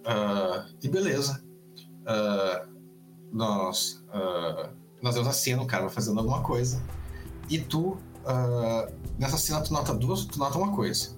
Uh, 0.06 0.76
e 0.82 0.88
beleza. 0.88 1.44
Uh, 2.06 2.76
nós, 3.32 4.02
nós 5.02 5.14
vemos 5.14 5.28
a 5.28 5.32
cena, 5.32 5.62
o 5.62 5.66
cara 5.66 5.88
fazendo 5.90 6.20
alguma 6.20 6.42
coisa. 6.42 6.80
E 7.50 7.58
tu, 7.58 7.98
nessa 9.18 9.36
cena, 9.36 9.60
tu 9.60 9.72
nota 9.72 9.92
duas, 9.92 10.24
tu 10.24 10.38
nota 10.38 10.56
uma 10.56 10.74
coisa 10.74 11.16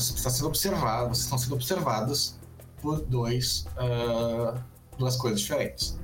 você 0.00 0.12
está 0.12 0.28
sendo 0.28 0.48
observado, 0.48 1.08
vocês 1.08 1.24
estão 1.24 1.38
sendo 1.38 1.54
observados 1.54 2.38
por 2.82 3.00
dois, 3.00 3.64
uh, 3.78 4.60
duas 4.98 5.16
coisas 5.16 5.40
diferentes. 5.40 5.98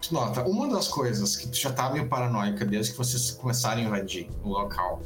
Tu 0.00 0.14
nota, 0.14 0.42
uma 0.42 0.68
das 0.68 0.88
coisas 0.88 1.36
que 1.36 1.48
tu 1.48 1.56
já 1.56 1.70
tá 1.70 1.90
meio 1.90 2.08
paranoica 2.08 2.64
desde 2.64 2.92
que 2.92 2.98
vocês 2.98 3.30
começaram 3.32 3.82
a 3.82 3.84
invadir 3.84 4.30
o 4.42 4.48
local, 4.48 5.02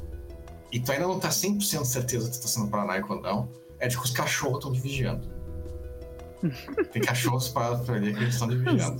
e 0.70 0.78
tu 0.78 0.92
ainda 0.92 1.08
não 1.08 1.18
tá 1.18 1.28
100% 1.28 1.84
certeza 1.84 2.30
que 2.30 2.38
tu 2.38 2.42
tá 2.42 2.48
sendo 2.48 2.68
paranoico 2.68 3.14
ou 3.14 3.20
não, 3.20 3.48
é 3.80 3.88
de 3.88 3.96
que 3.96 4.04
os 4.04 4.10
cachorros 4.10 4.58
estão 4.58 4.72
te 4.72 4.80
vigiando. 4.80 5.28
Tem 6.92 7.02
cachorros 7.02 7.48
para 7.48 7.76
pra 7.78 7.96
ele 7.96 8.12
que 8.12 8.22
eles 8.22 8.34
estão 8.34 8.48
vigiando. 8.48 8.96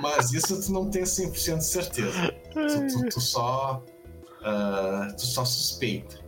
Mas 0.00 0.32
isso 0.32 0.60
tu 0.60 0.72
não 0.72 0.90
tem 0.90 1.02
100% 1.02 1.58
de 1.58 1.64
certeza. 1.64 2.34
Tu, 2.52 3.00
tu, 3.00 3.08
tu 3.08 3.20
só. 3.20 3.82
Uh, 4.40 5.16
tu 5.16 5.26
só 5.26 5.44
suspeita. 5.44 6.24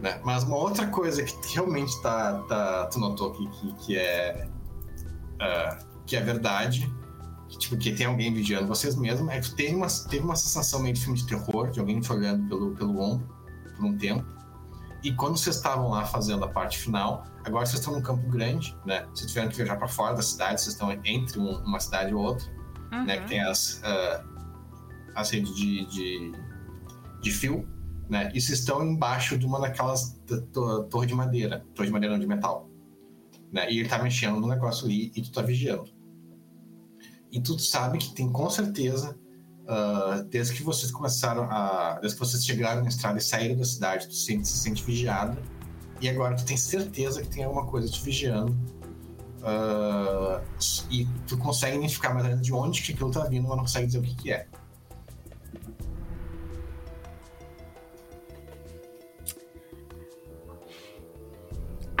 Né? 0.00 0.20
Mas 0.24 0.42
uma 0.42 0.56
outra 0.56 0.86
coisa 0.88 1.22
que 1.22 1.54
realmente 1.54 2.00
tá, 2.02 2.42
tá, 2.48 2.86
tu 2.86 2.98
notou 2.98 3.32
que, 3.32 3.46
que, 3.48 3.74
que 3.74 3.98
é 3.98 4.48
uh, 5.34 5.92
que 6.06 6.16
é 6.16 6.20
verdade, 6.20 6.92
que, 7.48 7.58
tipo, 7.58 7.76
que 7.76 7.92
tem 7.92 8.06
alguém 8.06 8.32
vigiando 8.32 8.66
vocês 8.66 8.96
mesmos, 8.96 9.30
é 9.32 9.40
que 9.40 9.54
teve 9.54 9.74
uma, 9.74 9.86
teve 10.08 10.24
uma 10.24 10.36
sensação 10.36 10.80
meio 10.80 10.94
de 10.94 11.00
filme 11.00 11.18
de 11.18 11.26
terror, 11.26 11.70
de 11.70 11.78
alguém 11.78 12.00
te 12.00 12.12
olhando 12.12 12.48
pelo, 12.48 12.74
pelo 12.74 13.00
ombro 13.00 13.26
por 13.76 13.84
um 13.84 13.96
tempo. 13.96 14.26
E 15.02 15.12
quando 15.12 15.36
vocês 15.36 15.56
estavam 15.56 15.90
lá 15.90 16.04
fazendo 16.04 16.44
a 16.44 16.48
parte 16.48 16.78
final, 16.78 17.24
agora 17.44 17.66
vocês 17.66 17.80
estão 17.80 17.94
num 17.94 18.02
campo 18.02 18.28
grande, 18.28 18.76
né? 18.86 19.06
Vocês 19.12 19.28
tiveram 19.28 19.48
que 19.48 19.56
viajar 19.56 19.76
para 19.76 19.88
fora 19.88 20.14
da 20.14 20.22
cidade, 20.22 20.60
vocês 20.60 20.74
estão 20.74 20.92
entre 21.04 21.38
um, 21.40 21.58
uma 21.64 21.80
cidade 21.80 22.10
e 22.10 22.14
outra, 22.14 22.46
uhum. 22.92 23.04
né? 23.04 23.18
Que 23.18 23.28
tem 23.28 23.40
as, 23.40 23.80
uh, 23.80 24.24
as 25.14 25.30
redes 25.30 25.54
de, 25.54 25.86
de, 25.86 26.32
de 27.20 27.30
fio 27.32 27.66
né? 28.12 28.30
E 28.34 28.40
vocês 28.42 28.58
estão 28.58 28.84
embaixo 28.84 29.38
de 29.38 29.46
uma 29.46 29.58
daquelas 29.58 30.20
torre 30.90 31.06
de 31.06 31.14
madeira, 31.14 31.64
torre 31.74 31.86
de 31.86 31.92
madeira 31.92 32.14
não, 32.14 32.20
de 32.20 32.26
metal, 32.26 32.68
né? 33.50 33.72
E 33.72 33.78
ele 33.78 33.88
tá 33.88 34.02
mexendo 34.02 34.38
no 34.38 34.46
negócio 34.46 34.84
ali 34.84 35.10
e 35.16 35.22
tu 35.22 35.32
tá 35.32 35.40
vigiando. 35.40 35.90
E 37.30 37.40
tu 37.40 37.58
sabe 37.58 37.96
que 37.96 38.14
tem 38.14 38.30
com 38.30 38.50
certeza, 38.50 39.18
uh, 39.62 40.22
desde 40.24 40.54
que 40.54 40.62
vocês 40.62 40.90
começaram 40.90 41.44
a, 41.44 41.98
desde 42.00 42.18
que 42.18 42.24
vocês 42.24 42.44
chegaram 42.44 42.82
na 42.82 42.88
estrada 42.88 43.18
e 43.18 43.22
saíram 43.22 43.56
da 43.56 43.64
cidade, 43.64 44.08
tu 44.08 44.14
sente, 44.14 44.48
se 44.48 44.58
sente 44.58 44.82
vigiado 44.84 45.38
E 46.00 46.08
agora 46.08 46.34
tu 46.36 46.44
tem 46.44 46.56
certeza 46.56 47.22
que 47.22 47.28
tem 47.28 47.44
alguma 47.44 47.66
coisa 47.66 47.88
te 47.88 48.02
vigiando. 48.02 48.56
Uh, 49.42 50.40
e 50.88 51.04
tu 51.26 51.36
consegue 51.36 51.76
identificar 51.76 52.10
mais 52.14 52.24
ou 52.24 52.30
menos 52.30 52.46
de 52.46 52.52
onde 52.52 52.80
que 52.80 52.92
aquilo 52.92 53.10
tá 53.10 53.24
vindo, 53.24 53.48
mas 53.48 53.56
não 53.56 53.64
consegue 53.64 53.86
dizer 53.86 53.98
o 53.98 54.02
que, 54.02 54.14
que 54.14 54.32
é. 54.32 54.46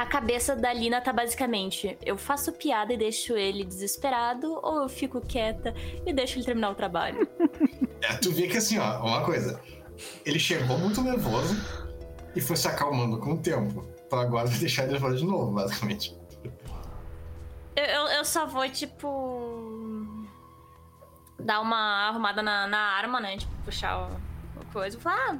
A 0.02 0.06
cabeça 0.06 0.56
da 0.56 0.72
Lina 0.72 1.00
tá 1.00 1.12
basicamente: 1.12 1.96
eu 2.04 2.18
faço 2.18 2.50
piada 2.50 2.92
e 2.92 2.96
deixo 2.96 3.36
ele 3.36 3.62
desesperado, 3.64 4.58
ou 4.60 4.82
eu 4.82 4.88
fico 4.88 5.20
quieta 5.20 5.72
e 6.04 6.12
deixo 6.12 6.38
ele 6.38 6.44
terminar 6.44 6.70
o 6.70 6.74
trabalho. 6.74 7.28
É, 8.04 8.14
tu 8.14 8.32
vê 8.32 8.48
que 8.48 8.56
assim, 8.56 8.78
ó, 8.78 9.00
uma 9.06 9.24
coisa. 9.24 9.62
Ele 10.26 10.36
chegou 10.36 10.76
muito 10.76 11.00
nervoso 11.02 11.54
e 12.34 12.40
foi 12.40 12.56
se 12.56 12.66
acalmando 12.66 13.16
com 13.18 13.34
o 13.34 13.38
tempo. 13.38 13.82
Pra 14.10 14.22
agora 14.22 14.48
deixar 14.58 14.82
ele 14.82 14.94
nervoso 14.94 15.18
de 15.18 15.24
novo, 15.24 15.52
basicamente. 15.52 16.12
Eu, 17.76 17.84
eu, 17.84 18.06
eu, 18.08 18.24
só 18.24 18.44
vou, 18.44 18.68
tipo. 18.68 20.26
dar 21.38 21.60
uma 21.60 22.08
arrumada 22.08 22.42
na, 22.42 22.66
na 22.66 22.78
arma, 22.78 23.20
né? 23.20 23.36
Tipo, 23.36 23.52
puxar 23.64 23.96
o, 23.96 24.60
o 24.60 24.66
coisa. 24.72 24.98
Falar, 24.98 25.16
ah, 25.30 25.38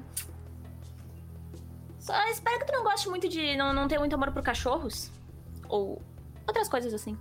só 2.03 2.29
espero 2.29 2.59
que 2.59 2.67
tu 2.67 2.73
não 2.73 2.83
goste 2.83 3.09
muito 3.09 3.29
de. 3.29 3.57
Não, 3.57 3.73
não 3.73 3.87
ter 3.87 3.97
muito 3.97 4.13
amor 4.15 4.33
por 4.33 4.43
cachorros. 4.43 5.09
Ou 5.69 6.03
outras 6.45 6.69
coisas 6.69 6.93
assim. 6.93 7.17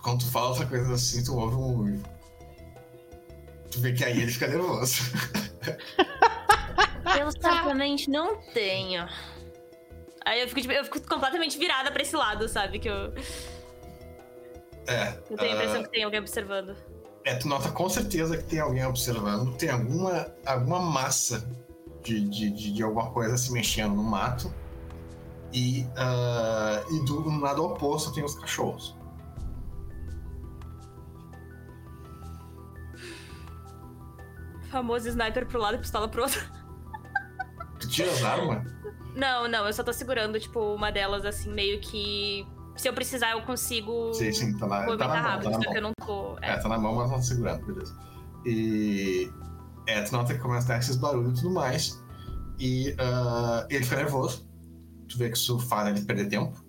Quando 0.00 0.20
tu 0.20 0.30
fala 0.30 0.50
outra 0.50 0.64
coisa 0.64 0.94
assim, 0.94 1.24
tu 1.24 1.36
ouve 1.36 1.56
um. 1.56 2.02
Tu 3.68 3.80
vê 3.80 3.92
que 3.92 4.04
aí 4.04 4.22
ele 4.22 4.30
fica 4.30 4.46
nervoso. 4.46 5.02
Eu 7.18 7.30
certamente 7.32 8.08
não 8.08 8.36
tenho. 8.52 9.06
Aí 10.24 10.40
eu 10.40 10.48
fico, 10.48 10.60
tipo, 10.60 10.72
eu 10.72 10.84
fico 10.84 11.00
completamente 11.02 11.58
virada 11.58 11.90
pra 11.90 12.00
esse 12.00 12.16
lado, 12.16 12.48
sabe? 12.48 12.78
Que 12.78 12.88
eu. 12.88 13.12
É. 14.86 15.18
Eu 15.28 15.36
tenho 15.36 15.52
a 15.52 15.54
impressão 15.56 15.80
uh... 15.80 15.84
que 15.84 15.90
tem 15.90 16.04
alguém 16.04 16.20
observando. 16.20 16.76
É, 17.24 17.34
tu 17.34 17.48
nota 17.48 17.70
com 17.70 17.88
certeza 17.88 18.36
que 18.36 18.44
tem 18.44 18.60
alguém 18.60 18.86
observando. 18.86 19.54
Tem 19.56 19.68
alguma, 19.68 20.32
alguma 20.46 20.80
massa 20.80 21.44
de, 22.02 22.20
de, 22.28 22.50
de, 22.50 22.72
de 22.72 22.82
alguma 22.82 23.10
coisa 23.10 23.36
se 23.36 23.52
mexendo 23.52 23.94
no 23.94 24.02
mato. 24.02 24.52
E, 25.52 25.82
uh, 25.82 26.94
e 26.94 27.04
do 27.04 27.28
lado 27.38 27.62
oposto 27.64 28.12
tem 28.12 28.24
os 28.24 28.34
cachorros. 28.34 28.96
Famoso 34.70 35.08
sniper 35.08 35.46
pro 35.46 35.60
lado 35.60 35.74
e 35.74 35.78
pistola 35.78 36.08
pro 36.08 36.22
outro. 36.22 36.40
Tu 37.78 37.88
tira 37.88 38.10
as 38.10 38.22
armas? 38.22 38.72
Não, 39.14 39.46
não, 39.46 39.66
eu 39.66 39.72
só 39.72 39.82
tô 39.82 39.92
segurando, 39.92 40.40
tipo, 40.40 40.74
uma 40.74 40.90
delas 40.90 41.26
assim, 41.26 41.52
meio 41.52 41.80
que. 41.80 42.46
Se 42.76 42.88
eu 42.88 42.94
precisar, 42.94 43.32
eu 43.32 43.42
consigo. 43.42 44.14
Sim, 44.14 44.32
sim, 44.32 44.56
tá 44.56 44.66
na, 44.66 44.86
tá 44.86 44.96
na 44.96 45.08
mão. 45.08 45.22
Rápido, 45.22 45.50
tá 45.50 45.58
na 45.58 45.64
mão. 45.64 45.74
eu 45.74 45.82
não 45.82 45.92
tô. 46.06 46.38
É. 46.40 46.52
é. 46.52 46.56
tá 46.56 46.68
na 46.68 46.78
mão, 46.78 46.94
mas 46.94 47.10
não 47.10 47.22
segurando, 47.22 47.66
beleza. 47.66 47.94
E. 48.46 49.30
É, 49.86 50.02
tu 50.02 50.12
nota 50.12 50.34
que 50.34 50.40
começa 50.40 50.66
a 50.66 50.68
dar 50.68 50.78
esses 50.78 50.96
barulhos 50.96 51.38
e 51.38 51.42
tudo 51.42 51.54
mais. 51.54 52.02
E 52.58 52.90
uh, 52.92 53.66
ele 53.68 53.84
fica 53.84 53.96
nervoso. 53.96 54.46
Tu 55.08 55.18
vê 55.18 55.28
que 55.28 55.36
isso 55.36 55.58
faz 55.58 55.88
ele 55.88 56.06
perder 56.06 56.28
tempo. 56.28 56.64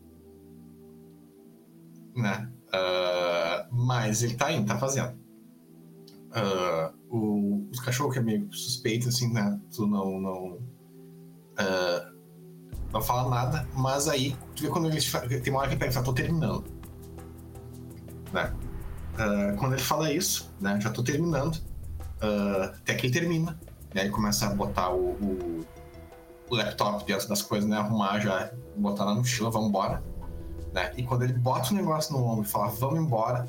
Né? 2.15 2.51
Uh, 2.67 3.75
mas 3.75 4.23
ele 4.23 4.35
tá 4.35 4.51
indo, 4.51 4.67
tá 4.67 4.77
fazendo. 4.77 5.13
Uh, 6.31 6.93
o, 7.09 7.69
os 7.71 7.79
cachorros 7.79 8.13
que 8.13 8.19
é 8.19 8.23
meio 8.23 8.51
suspeito, 8.51 9.09
assim, 9.09 9.31
né? 9.31 9.59
Tu 9.73 9.85
não. 9.85 10.19
não 10.19 10.59
não 12.91 13.01
fala 13.01 13.29
nada, 13.29 13.67
mas 13.75 14.07
aí 14.07 14.35
tu 14.55 14.63
vê 14.63 14.69
quando 14.69 14.87
ele 14.87 14.99
tem 15.41 15.51
uma 15.51 15.61
hora 15.61 15.75
que 15.75 15.83
ele 15.83 15.91
fala, 15.91 16.05
tô 16.05 16.13
terminando. 16.13 16.63
Né? 18.31 18.53
quando 19.59 19.73
ele 19.73 19.81
fala 19.81 20.11
isso, 20.11 20.51
né? 20.59 20.79
Já 20.81 20.91
tô 20.91 21.03
terminando. 21.03 21.59
Até 22.65 22.93
que 22.95 23.07
ele 23.07 23.13
termina. 23.13 23.59
Né? 23.93 24.01
Ele 24.01 24.09
começa 24.09 24.47
a 24.47 24.49
botar 24.49 24.89
o, 24.89 25.11
o 25.11 25.65
o 26.53 26.55
laptop 26.55 27.03
dentro 27.05 27.27
das 27.27 27.41
coisas, 27.41 27.67
né? 27.67 27.77
Arrumar 27.77 28.19
já, 28.19 28.51
botar 28.75 29.05
na 29.05 29.15
mochila, 29.15 29.49
vamos 29.49 29.69
embora. 29.69 30.03
Né? 30.71 30.91
E 30.97 31.03
quando 31.03 31.23
ele 31.23 31.33
bota 31.33 31.71
o 31.71 31.75
negócio 31.75 32.15
no 32.15 32.23
ombro 32.23 32.45
e 32.45 32.47
fala, 32.47 32.67
vamos 32.67 32.99
embora, 32.99 33.47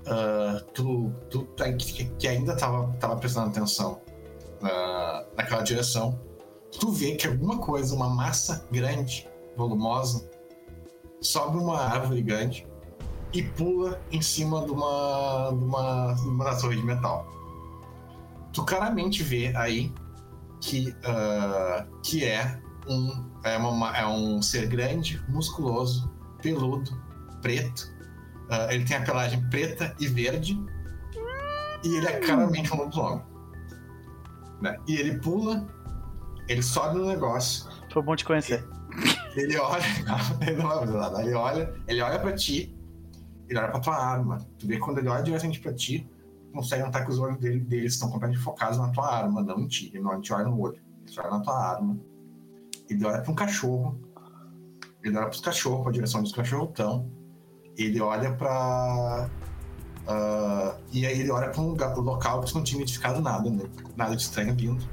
uh, 0.00 0.62
tu, 0.72 1.10
tu 1.30 1.46
que, 1.78 2.04
que, 2.04 2.28
ainda 2.28 2.56
tava, 2.56 2.92
tava 2.98 3.16
prestando 3.16 3.48
atenção 3.48 4.00
uh, 4.62 5.26
naquela 5.36 5.62
direção, 5.62 6.18
tu 6.78 6.90
vê 6.90 7.14
que 7.14 7.26
alguma 7.26 7.58
coisa, 7.58 7.94
uma 7.94 8.08
massa 8.08 8.66
grande, 8.70 9.28
volumosa, 9.56 10.28
sobe 11.20 11.58
uma 11.58 11.78
árvore 11.78 12.22
grande 12.22 12.66
e 13.32 13.42
pula 13.42 14.00
em 14.10 14.20
cima 14.20 14.64
de 14.64 14.70
uma, 14.70 15.50
de 15.50 15.64
uma, 15.64 16.12
de 16.14 16.28
uma 16.28 16.56
torre 16.56 16.76
de 16.76 16.84
metal. 16.84 17.26
Tu 18.52 18.64
claramente 18.64 19.22
vê 19.22 19.54
aí 19.56 19.92
que, 20.60 20.90
uh, 20.90 22.00
que 22.02 22.24
é, 22.24 22.60
um, 22.88 23.30
é, 23.44 23.56
uma, 23.56 23.96
é 23.96 24.06
um 24.06 24.40
ser 24.42 24.66
grande, 24.66 25.22
musculoso, 25.28 26.10
peludo, 26.40 26.90
preto. 27.40 27.90
Uh, 28.50 28.70
ele 28.70 28.84
tem 28.84 28.96
a 28.96 29.02
pelagem 29.02 29.48
preta 29.48 29.94
e 29.98 30.06
verde. 30.06 30.58
E 31.84 31.96
ele 31.96 32.06
é 32.06 32.20
claramente 32.20 32.72
um 32.72 32.76
lobisomem. 32.76 33.22
Né? 34.60 34.76
E 34.86 34.94
ele 34.96 35.18
pula, 35.18 35.66
ele 36.48 36.62
sobe 36.62 36.98
no 36.98 37.06
negócio. 37.06 37.68
Foi 37.92 38.02
bom 38.02 38.14
te 38.14 38.24
conhecer. 38.24 38.64
Ele 39.34 39.56
olha, 39.58 39.82
ele 40.46 40.56
não 40.56 40.68
vai 40.68 40.86
nada. 40.86 41.22
Ele 41.22 41.34
olha, 41.34 41.74
ele 41.88 42.00
olha 42.00 42.18
pra 42.18 42.32
ti, 42.32 42.76
ele 43.48 43.58
olha 43.58 43.68
pra 43.70 43.80
tua 43.80 43.96
arma. 43.96 44.38
Tu 44.58 44.66
vê 44.66 44.74
que 44.74 44.80
quando 44.80 44.98
ele 44.98 45.08
olha 45.08 45.22
diretamente 45.22 45.58
pra 45.60 45.72
ti, 45.72 46.08
consegue 46.52 46.82
notar 46.82 47.04
que 47.04 47.10
os 47.10 47.18
olhos 47.18 47.38
dele, 47.38 47.60
dele 47.60 47.86
estão 47.86 48.08
completamente 48.08 48.42
focados 48.42 48.78
na 48.78 48.88
tua 48.88 49.06
arma, 49.06 49.42
não 49.42 49.60
em 49.60 49.66
ti. 49.66 49.90
Ele 49.92 50.02
não 50.02 50.20
te 50.20 50.32
olha 50.32 50.44
no 50.44 50.60
olho, 50.60 50.80
ele 51.06 51.20
olha 51.20 51.30
na 51.30 51.40
tua 51.40 51.58
arma. 51.58 51.98
Ele 52.88 53.04
olha 53.04 53.22
para 53.22 53.32
um 53.32 53.34
cachorro, 53.34 53.98
ele 55.02 55.16
olha 55.16 55.26
para 55.26 55.34
os 55.34 55.40
cachorros, 55.40 55.80
para 55.80 55.90
a 55.90 55.92
direção 55.92 56.20
onde 56.20 56.30
os 56.30 56.36
cachorros 56.36 56.68
estão. 56.70 57.10
Ele 57.76 58.00
olha 58.00 58.32
para. 58.34 59.28
Uh, 60.02 60.08
ah, 60.08 60.76
e 60.92 61.06
aí 61.06 61.20
ele 61.20 61.30
olha 61.30 61.50
para 61.50 61.60
um 61.60 61.74
local 62.00 62.42
que 62.42 62.54
não 62.54 62.62
tinha 62.62 62.80
identificado 62.80 63.20
nada, 63.20 63.48
né? 63.48 63.64
nada 63.96 64.14
de 64.14 64.22
estranho 64.22 64.54
vindo. 64.54 64.84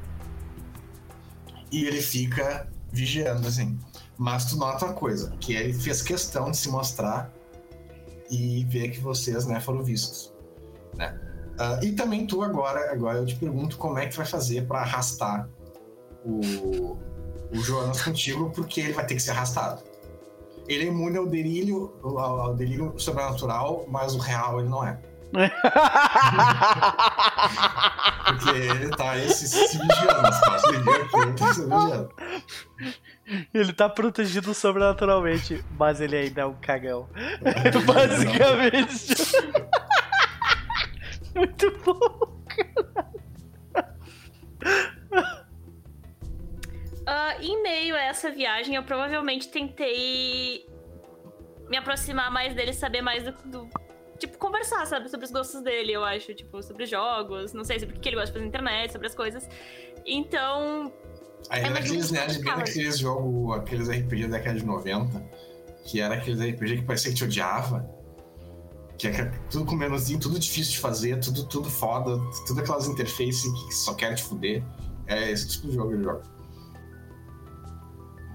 E 1.71 1.85
ele 1.85 2.01
fica 2.01 2.67
vigiando, 2.91 3.47
assim. 3.47 3.77
Mas 4.17 4.45
tu 4.45 4.57
nota 4.57 4.85
uma 4.85 4.93
coisa, 4.93 5.31
que 5.39 5.53
ele 5.53 5.73
fez 5.73 6.01
questão 6.01 6.51
de 6.51 6.57
se 6.57 6.69
mostrar 6.69 7.31
e 8.29 8.63
ver 8.65 8.89
que 8.89 8.99
vocês 8.99 9.45
né, 9.45 9.59
foram 9.59 9.83
vistos. 9.83 10.33
Né? 10.95 11.17
Uh, 11.59 11.83
e 11.83 11.91
também 11.91 12.25
tu 12.25 12.41
agora, 12.41 12.89
agora 12.89 13.17
eu 13.17 13.25
te 13.25 13.35
pergunto 13.35 13.77
como 13.77 13.99
é 13.99 14.05
que 14.05 14.11
tu 14.13 14.17
vai 14.17 14.25
fazer 14.25 14.65
para 14.65 14.79
arrastar 14.79 15.49
o, 16.23 16.97
o 17.51 17.55
Jonas 17.55 18.01
contigo, 18.01 18.49
porque 18.51 18.79
ele 18.79 18.93
vai 18.93 19.05
ter 19.05 19.15
que 19.15 19.19
ser 19.21 19.31
arrastado. 19.31 19.83
Ele 20.69 20.85
é 20.85 20.87
imune 20.87 21.17
ao 21.17 21.25
delírio, 21.27 21.93
ao, 22.01 22.17
ao 22.17 22.55
delírio 22.55 22.93
sobrenatural, 22.97 23.85
mas 23.89 24.15
o 24.15 24.19
real 24.19 24.61
ele 24.61 24.69
não 24.69 24.87
é. 24.87 24.97
porque 28.25 28.49
ele 28.49 28.89
tá 28.91 29.17
esse, 29.17 29.47
se 29.47 29.77
vigiando, 29.77 30.27
ele 31.13 31.33
tá 31.33 31.53
se 31.53 31.61
vigiando. 31.61 32.09
Ele 33.53 33.73
tá 33.73 33.87
protegido 33.89 34.53
sobrenaturalmente, 34.53 35.63
mas 35.77 36.01
ele 36.01 36.15
ainda 36.15 36.41
é 36.41 36.45
um 36.45 36.55
cagão. 36.55 37.07
Basicamente. 37.85 39.13
Muito 41.35 41.71
bom, 41.83 42.39
Uh, 47.09 47.41
em 47.41 47.63
meio 47.63 47.95
a 47.95 48.01
essa 48.01 48.29
viagem, 48.29 48.75
eu 48.75 48.83
provavelmente 48.83 49.47
tentei 49.47 50.69
me 51.67 51.75
aproximar 51.75 52.29
mais 52.29 52.53
dele, 52.53 52.71
saber 52.71 53.01
mais 53.01 53.23
do, 53.23 53.31
do, 53.45 53.69
Tipo, 54.19 54.37
conversar, 54.37 54.85
sabe? 54.85 55.09
Sobre 55.09 55.25
os 55.25 55.31
gostos 55.31 55.61
dele, 55.61 55.91
eu 55.91 56.03
acho. 56.03 56.35
Tipo, 56.35 56.61
sobre 56.61 56.85
jogos, 56.85 57.53
não 57.53 57.63
sei, 57.63 57.79
sobre 57.79 57.97
o 57.97 57.99
que 57.99 58.09
ele 58.09 58.17
gosta 58.17 58.27
de 58.27 58.33
fazer 58.33 58.43
na 58.43 58.49
internet, 58.49 58.91
sobre 58.91 59.07
as 59.07 59.15
coisas. 59.15 59.49
Então. 60.05 60.93
Aí 61.49 61.63
era 61.63 61.79
aqueles 61.79 62.11
nerds 62.11 62.37
bem 62.37 62.91
jogos, 62.91 63.57
aqueles 63.57 63.87
RPG 63.89 64.27
da 64.27 64.37
década 64.37 64.59
de 64.59 64.65
90, 64.65 65.23
que 65.85 66.01
era 66.01 66.15
aqueles 66.15 66.39
RPG 66.39 66.77
que 66.77 66.83
parecia 66.83 67.11
que 67.11 67.17
te 67.17 67.23
odiava 67.23 67.89
que 68.99 69.07
é 69.07 69.25
tudo 69.49 69.65
com 69.65 69.75
menuzinho, 69.75 70.19
tudo 70.19 70.37
difícil 70.37 70.73
de 70.73 70.79
fazer, 70.79 71.19
tudo, 71.21 71.45
tudo 71.45 71.69
foda, 71.69 72.19
tudo 72.45 72.59
aquelas 72.59 72.85
interfaces 72.85 73.43
que 73.43 73.73
só 73.73 73.93
querem 73.93 74.15
te 74.15 74.23
fuder. 74.23 74.61
É 75.07 75.31
esse 75.31 75.47
tipo 75.47 75.67
de 75.67 75.73
jogo 75.73 75.89
que 75.89 75.95
eu 75.95 76.03
jogo. 76.03 76.21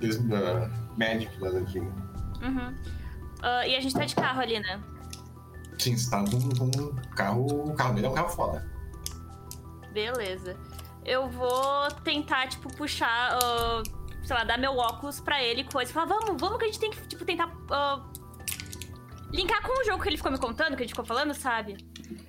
Desde 0.00 0.26
uh, 0.26 0.70
Magic 0.96 1.38
das 1.38 1.54
antigas. 1.54 1.92
Uhum. 2.42 2.68
Uh, 2.68 3.68
e 3.68 3.76
a 3.76 3.80
gente 3.80 3.94
tá 3.94 4.06
de 4.06 4.14
carro 4.14 4.40
ali, 4.40 4.58
né? 4.58 4.82
Sim, 5.78 5.96
você 5.96 6.10
tá 6.10 6.24
com, 6.24 6.40
com 6.58 6.64
um 6.64 6.94
carro. 7.14 7.46
O 7.70 7.74
carro 7.74 7.94
dele 7.94 8.06
é 8.06 8.10
um 8.10 8.14
carro 8.14 8.30
foda. 8.30 8.66
Beleza. 9.92 10.56
Eu 11.04 11.28
vou 11.28 11.90
tentar, 12.02 12.48
tipo, 12.48 12.74
puxar. 12.74 13.38
Uh, 13.38 14.26
sei 14.26 14.34
lá, 14.34 14.44
dar 14.44 14.58
meu 14.58 14.76
óculos 14.76 15.20
pra 15.20 15.42
ele, 15.42 15.64
coisa. 15.64 15.92
Falar, 15.92 16.06
vamos, 16.06 16.40
vamos 16.40 16.58
que 16.58 16.64
a 16.64 16.66
gente 16.68 16.80
tem 16.80 16.90
que, 16.90 17.06
tipo, 17.06 17.24
tentar. 17.24 17.54
Linkar 19.34 19.62
com 19.62 19.80
o 19.80 19.84
jogo 19.84 20.02
que 20.02 20.08
ele 20.08 20.16
ficou 20.16 20.30
me 20.32 20.38
contando, 20.38 20.76
que 20.76 20.82
a 20.82 20.86
gente 20.86 20.90
ficou 20.90 21.04
falando, 21.04 21.34
sabe? 21.34 21.76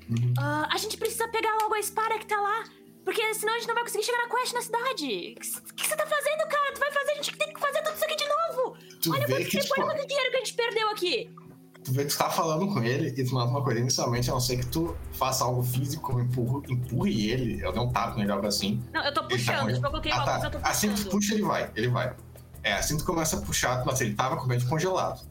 Uhum. 0.09 0.33
Uh, 0.37 0.67
a 0.71 0.77
gente 0.77 0.97
precisa 0.97 1.27
pegar 1.27 1.53
logo 1.61 1.73
a 1.73 1.79
espada 1.79 2.17
que 2.17 2.25
tá 2.25 2.39
lá. 2.39 2.63
Porque 3.03 3.21
senão 3.35 3.53
a 3.53 3.57
gente 3.57 3.67
não 3.67 3.75
vai 3.75 3.83
conseguir 3.83 4.03
chegar 4.03 4.17
na 4.17 4.35
quest 4.35 4.53
na 4.53 4.61
cidade. 4.61 5.35
O 5.69 5.73
que 5.75 5.87
você 5.87 5.95
tá 5.95 6.07
fazendo, 6.07 6.49
cara? 6.49 6.73
Tu 6.73 6.79
vai 6.79 6.91
fazer, 6.91 7.11
a 7.11 7.15
gente 7.15 7.37
tem 7.37 7.53
que 7.53 7.59
fazer 7.59 7.81
tudo 7.83 7.95
isso 7.95 8.05
aqui 8.05 8.15
de 8.15 8.25
novo. 8.27 8.77
Tu 9.03 9.11
olha 9.11 9.25
quanto 9.27 9.37
que, 9.37 9.51
tempo, 9.51 9.63
tipo, 9.63 9.73
olha 9.81 9.91
quanto 9.93 10.07
dinheiro 10.07 10.31
que 10.31 10.37
a 10.37 10.39
gente 10.39 10.53
perdeu 10.55 10.89
aqui. 10.89 11.35
tu 11.83 11.91
vê 11.93 12.03
que 12.05 12.11
tu 12.11 12.17
tá 12.17 12.31
falando 12.31 12.67
com 12.73 12.81
ele 12.83 13.13
e 13.15 13.23
tu 13.23 13.35
nota 13.35 13.51
uma 13.51 13.63
coisa 13.63 13.79
inicialmente, 13.79 14.27
a 14.31 14.33
não 14.33 14.39
ser 14.39 14.57
que 14.57 14.65
tu 14.65 14.97
faça 15.13 15.43
algo 15.43 15.61
físico, 15.61 16.19
empurre, 16.19 16.73
empurre 16.73 17.29
ele, 17.29 17.63
eu 17.63 17.71
dei 17.71 17.79
um 17.79 17.91
tapa 17.91 18.15
nele, 18.15 18.31
algo 18.31 18.47
assim. 18.47 18.83
Não, 18.91 19.05
eu 19.05 19.13
tô 19.13 19.21
tá 19.21 19.27
puxando, 19.27 19.59
com- 19.67 19.73
tipo, 19.73 19.85
eu 19.85 19.91
coloquei 19.91 20.11
o 20.11 20.15
Ah, 20.15 20.39
tá. 20.39 20.59
Assim 20.63 20.91
que 20.91 21.03
tu 21.03 21.09
puxa, 21.11 21.35
ele 21.35 21.43
vai, 21.43 21.69
ele 21.75 21.89
vai. 21.89 22.15
É, 22.63 22.73
assim 22.73 22.95
que 22.97 23.03
tu 23.03 23.05
começa 23.05 23.37
a 23.37 23.41
puxar, 23.41 23.85
nossa, 23.85 24.03
ele 24.03 24.15
tava 24.15 24.35
completamente 24.35 24.67
congelado. 24.67 25.21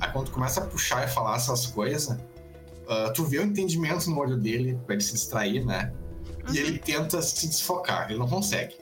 Aí 0.00 0.10
quando 0.12 0.26
tu 0.26 0.32
começa 0.32 0.60
a 0.62 0.66
puxar 0.66 1.04
e 1.04 1.08
falar 1.08 1.36
essas 1.36 1.66
coisas, 1.66 2.18
ah, 2.88 3.10
tu 3.14 3.24
vê 3.24 3.38
o 3.38 3.42
entendimento 3.42 4.08
no 4.10 4.18
olho 4.18 4.36
dele 4.36 4.78
pra 4.84 4.94
ele 4.94 5.02
se 5.02 5.12
distrair, 5.12 5.64
né? 5.64 5.92
E 6.52 6.58
ele 6.58 6.78
tenta 6.78 7.22
se 7.22 7.46
desfocar, 7.48 8.10
ele 8.10 8.18
não 8.18 8.28
consegue. 8.28 8.76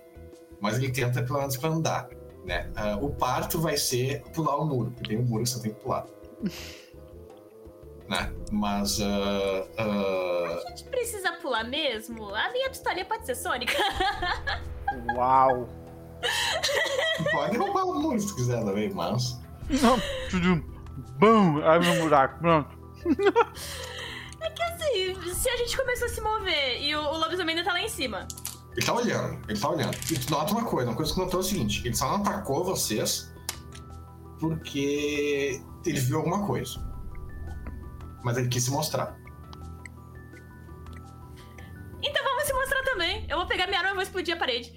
Mas 0.60 0.76
ele 0.76 0.90
tenta 0.90 1.22
pelo 1.22 1.38
menos 1.38 1.56
pra 1.56 1.70
andar, 1.70 2.08
né? 2.44 2.70
Ah, 2.74 2.96
o 3.00 3.10
parto 3.10 3.60
vai 3.60 3.76
ser 3.76 4.22
pular 4.32 4.56
o 4.56 4.64
muro, 4.66 4.90
porque 4.90 5.10
tem 5.10 5.18
um 5.18 5.24
muro 5.24 5.44
que 5.44 5.50
você 5.50 5.60
tem 5.60 5.72
que 5.72 5.80
pular. 5.80 6.06
né? 8.08 8.32
Mas. 8.50 9.00
ah, 9.00 9.66
ah, 9.78 10.62
A 10.66 10.68
gente 10.70 10.84
precisa 10.84 11.32
pular 11.34 11.64
mesmo? 11.64 12.34
A 12.34 12.50
minha 12.50 12.68
pistolinha 12.68 13.04
pode 13.04 13.26
ser 13.26 13.34
sônica? 13.36 13.74
Uau! 15.16 15.68
tu 17.16 17.24
pode 17.32 17.56
roubar 17.56 17.84
o 17.84 18.00
muro 18.00 18.20
se 18.20 18.26
tu 18.28 18.36
quiser 18.36 18.64
também, 18.64 18.90
mas. 18.92 19.40
Não, 19.80 19.98
tudo. 20.30 20.71
Bum! 21.18 21.62
Abre 21.64 21.88
um 21.88 22.00
buraco, 22.00 22.38
pronto. 22.40 22.82
Assim, 24.82 25.34
se 25.34 25.48
a 25.48 25.56
gente 25.56 25.76
começou 25.76 26.06
a 26.06 26.10
se 26.10 26.20
mover 26.20 26.82
e 26.82 26.94
o, 26.94 27.00
o 27.00 27.18
lobisomem 27.18 27.56
ainda 27.56 27.66
tá 27.66 27.72
lá 27.72 27.80
em 27.80 27.88
cima. 27.88 28.26
Ele 28.72 28.84
tá 28.84 28.92
olhando, 28.92 29.38
ele 29.48 29.58
tá 29.58 29.70
olhando. 29.70 29.96
E 30.10 30.18
tu 30.18 30.30
nota 30.30 30.52
uma 30.52 30.64
coisa, 30.64 30.90
uma 30.90 30.96
coisa 30.96 31.12
que 31.12 31.18
notou 31.18 31.40
é 31.40 31.42
o 31.42 31.46
seguinte: 31.46 31.86
ele 31.86 31.94
só 31.94 32.08
não 32.08 32.16
atacou 32.16 32.64
vocês 32.64 33.32
porque 34.40 35.62
ele 35.86 36.00
viu 36.00 36.18
alguma 36.18 36.46
coisa. 36.46 36.80
Mas 38.24 38.36
ele 38.36 38.48
quis 38.48 38.64
se 38.64 38.70
mostrar. 38.70 39.16
Então 42.02 42.24
vamos 42.24 42.44
se 42.44 42.52
mostrar 42.52 42.82
também. 42.82 43.26
Eu 43.28 43.38
vou 43.38 43.46
pegar 43.46 43.66
minha 43.66 43.78
arma 43.78 43.90
e 43.90 43.94
vou 43.94 44.02
explodir 44.02 44.34
a 44.34 44.38
parede. 44.38 44.72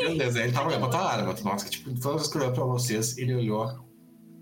Beleza, 0.00 0.42
ele 0.42 0.52
tava 0.52 0.68
olhando 0.68 0.80
pra 0.80 0.90
tua 0.90 1.12
arma. 1.12 1.34
Tu 1.34 1.44
nota 1.44 1.64
que, 1.64 1.70
tipo, 1.70 1.90
todas 2.00 2.06
as 2.06 2.12
vezes 2.12 2.32
que 2.32 2.38
olhou 2.38 2.52
pra 2.52 2.64
vocês, 2.64 3.18
ele 3.18 3.34
olhou 3.34 3.83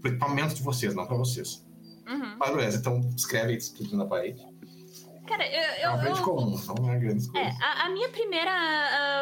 pro 0.03 0.11
equipamento 0.11 0.55
de 0.55 0.63
vocês, 0.63 0.95
não 0.95 1.07
pra 1.07 1.17
vocês. 1.17 1.65
Uhum. 2.07 2.37
Mas 2.39 2.51
beleza, 2.51 2.79
então 2.79 3.01
escreve 3.17 3.57
isso 3.57 3.75
tudo 3.77 3.97
na 3.97 4.05
parede. 4.05 4.45
Cara, 5.27 5.47
eu. 5.47 5.53
É 5.61 5.87
eu, 5.87 5.91
uma 5.91 5.99
parede 5.99 6.19
eu- 6.19 6.25
comum, 6.25 6.61
não 6.81 6.91
é 6.93 6.99
grandes 6.99 7.33
É, 7.35 7.49
a, 7.63 7.87
a 7.87 7.89
minha 7.91 8.09
primeira. 8.09 8.51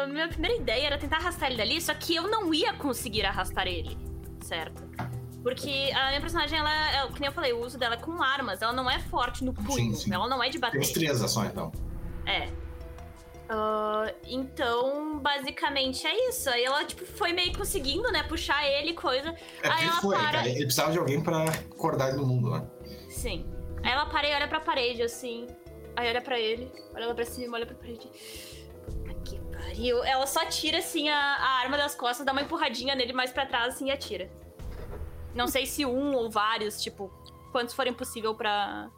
A 0.03 0.07
minha 0.07 0.27
primeira 0.27 0.57
ideia 0.57 0.87
era 0.87 0.97
tentar 0.97 1.17
arrastar 1.17 1.47
ele 1.49 1.57
dali, 1.57 1.79
só 1.79 1.93
que 1.93 2.15
eu 2.15 2.23
não 2.27 2.51
ia 2.53 2.73
conseguir 2.73 3.23
arrastar 3.25 3.67
ele. 3.67 3.95
Certo? 4.41 4.83
Porque 5.43 5.91
a 5.95 6.09
minha 6.09 6.21
personagem, 6.21 6.57
ela, 6.59 6.71
é, 6.91 7.07
que 7.07 7.19
nem 7.19 7.27
eu 7.27 7.33
falei, 7.33 7.53
o 7.53 7.63
uso 7.65 7.77
dela 7.77 7.95
é 7.95 7.97
com 7.97 8.21
armas, 8.21 8.61
ela 8.61 8.73
não 8.73 8.89
é 8.89 8.99
forte 8.99 9.43
no 9.43 9.53
punho, 9.53 9.91
Sim, 9.91 9.95
sim. 9.95 10.13
ela 10.13 10.27
não 10.27 10.41
é 10.43 10.47
de 10.47 10.53
Tem 10.53 10.61
bater. 10.61 10.79
destreza 10.79 11.27
só, 11.27 11.45
então. 11.45 11.71
É. 12.25 12.47
Ah, 13.53 14.13
então, 14.27 15.19
basicamente 15.19 16.07
é 16.07 16.29
isso. 16.29 16.49
Aí 16.49 16.63
ela, 16.63 16.85
tipo, 16.85 17.05
foi 17.05 17.33
meio 17.33 17.55
conseguindo, 17.57 18.09
né, 18.09 18.23
puxar 18.23 18.65
ele, 18.65 18.93
coisa. 18.93 19.35
É 19.61 19.67
Aí 19.67 19.83
ela 19.83 19.99
foi, 19.99 20.15
para. 20.15 20.31
cara. 20.31 20.47
Ele 20.47 20.63
precisava 20.63 20.93
de 20.93 20.97
alguém 20.97 21.21
pra 21.21 21.43
acordar 21.43 22.09
ele 22.09 22.17
no 22.17 22.25
mundo, 22.25 22.49
né? 22.49 22.65
Sim. 23.09 23.45
Aí 23.83 23.91
ela 23.91 24.05
para 24.05 24.25
e 24.29 24.33
olha 24.33 24.47
pra 24.47 24.61
parede, 24.61 25.03
assim. 25.03 25.47
Aí 25.97 26.07
olha 26.09 26.21
pra 26.21 26.39
ele, 26.39 26.71
olha 26.95 27.07
lá 27.07 27.13
pra 27.13 27.25
cima, 27.25 27.57
olha 27.57 27.65
pra 27.65 27.75
parede. 27.75 28.09
Puta 28.85 29.13
que 29.25 29.37
pariu. 29.51 30.01
Ela 30.01 30.25
só 30.25 30.45
tira, 30.45 30.77
assim, 30.77 31.09
a, 31.09 31.17
a 31.17 31.59
arma 31.59 31.75
das 31.75 31.93
costas, 31.93 32.25
dá 32.25 32.31
uma 32.31 32.43
empurradinha 32.43 32.95
nele 32.95 33.11
mais 33.11 33.33
pra 33.33 33.45
trás, 33.45 33.73
assim, 33.75 33.87
e 33.87 33.91
atira. 33.91 34.31
Não 35.35 35.47
sei 35.47 35.65
se 35.65 35.85
um 35.85 36.15
ou 36.15 36.29
vários, 36.29 36.81
tipo, 36.81 37.11
quantos 37.51 37.75
forem 37.75 37.93
possível 37.93 38.33
pra 38.33 38.89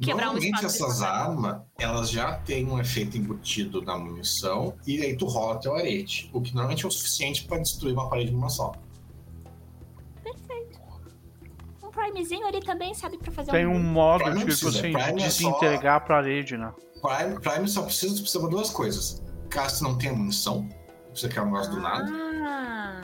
quebrar 0.00 0.30
um 0.30 0.32
Normalmente 0.34 0.54
espaço. 0.64 0.84
essas 0.84 0.98
de 0.98 1.04
armas, 1.04 1.60
elas 1.78 2.10
já 2.10 2.36
têm 2.38 2.66
um 2.66 2.78
efeito 2.78 3.16
embutido 3.18 3.82
na 3.82 3.98
munição 3.98 4.74
e 4.86 5.02
aí 5.02 5.16
tu 5.16 5.26
rola 5.26 5.58
teu 5.60 5.74
arete, 5.74 6.30
o 6.32 6.40
que 6.40 6.52
normalmente 6.54 6.84
é 6.84 6.88
o 6.88 6.90
suficiente 6.90 7.44
pra 7.44 7.58
destruir 7.58 7.92
uma 7.94 8.08
parede 8.08 8.30
numa 8.32 8.48
só. 8.48 8.72
Perfeito. 10.22 10.78
Um 11.82 11.90
primezinho 11.90 12.46
ali 12.46 12.60
também, 12.60 12.94
sabe, 12.94 13.18
pra 13.18 13.32
fazer 13.32 13.50
Tem 13.50 13.66
um... 13.66 13.74
um 13.74 13.82
modo 13.82 14.24
Prime 14.24 14.44
precisa, 14.44 14.68
assim, 14.70 14.92
Prime 14.92 15.22
é 15.22 15.30
só- 15.30 15.48
desintegrar 15.50 15.96
a 15.96 16.00
parede, 16.00 16.56
né? 16.56 16.72
Prime, 17.00 17.40
Prime 17.40 17.68
só 17.68 17.82
precisa, 17.82 18.20
precisa 18.20 18.44
de 18.44 18.50
duas 18.50 18.70
coisas. 18.70 19.22
Caso 19.48 19.82
não 19.84 19.96
tenha 19.96 20.12
munição, 20.12 20.68
você 21.14 21.28
quer 21.28 21.40
um 21.42 21.46
negócio 21.46 21.72
do 21.72 21.80
nada, 21.80 22.10
Ah. 22.12 23.02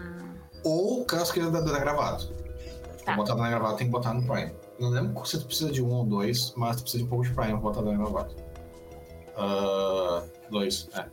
ou 0.64 1.04
caso 1.04 1.32
queira 1.32 1.50
dar 1.50 1.60
dano 1.60 1.80
gravado. 1.80 2.26
Tá. 2.28 3.04
Pra 3.04 3.16
botar 3.16 3.34
dano 3.34 3.48
gravado 3.48 3.76
tem 3.76 3.86
que 3.86 3.92
botar 3.92 4.12
no 4.14 4.22
Prime. 4.26 4.52
Não 4.78 4.88
lembro 4.90 5.24
se 5.24 5.38
tu 5.38 5.46
precisa 5.46 5.70
de 5.70 5.82
um 5.82 5.90
ou 5.90 6.05
dois, 6.05 6.52
mas 6.56 6.76
tu 6.76 6.82
precisa 6.82 7.02
de 7.02 7.06
um 7.06 7.09
pouco 7.09 7.24
de 7.24 7.32
Prime 7.32 7.52
pra 7.52 7.60
botar 7.60 7.82
dano 7.82 7.98
gravado. 7.98 8.34
Ah, 9.36 10.24
dois, 10.51 10.88
é. 10.94 11.06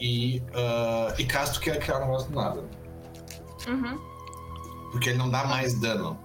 E, 0.00 0.42
ah, 0.54 1.14
e 1.18 1.24
caso 1.26 1.54
tu 1.54 1.60
queira 1.60 1.78
criar 1.78 1.98
um 1.98 2.00
negócio 2.06 2.30
do 2.30 2.36
nada. 2.36 2.64
Uhum. 3.68 3.98
Porque 4.92 5.10
ele 5.10 5.18
não 5.18 5.30
dá 5.30 5.44
mais 5.44 5.78
dano. 5.78 6.18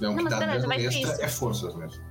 Não, 0.00 0.12
o 0.12 0.16
Não, 0.16 0.24
que 0.24 0.30
dá 0.30 0.38
beleza, 0.38 0.66
dano 0.68 0.74
extra 0.74 1.24
é 1.24 1.28
forças 1.28 1.74
mesmo. 1.74 2.02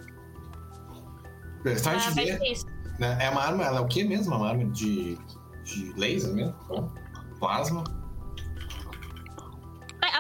Beleza, 1.64 1.82
então 1.82 1.94
a 1.94 1.96
Ah, 1.96 2.00
gente 2.00 2.16
vai 2.16 2.26
vê, 2.26 2.60
né? 3.00 3.18
É 3.22 3.30
uma 3.30 3.42
arma, 3.42 3.64
ela 3.64 3.78
é 3.78 3.82
o 3.82 3.88
que 3.88 4.04
mesmo? 4.04 4.36
Uma 4.36 4.50
arma 4.50 4.66
de, 4.66 5.18
de 5.64 5.94
laser 5.98 6.34
mesmo? 6.34 6.56
Então, 6.66 6.94
plasma. 7.40 7.84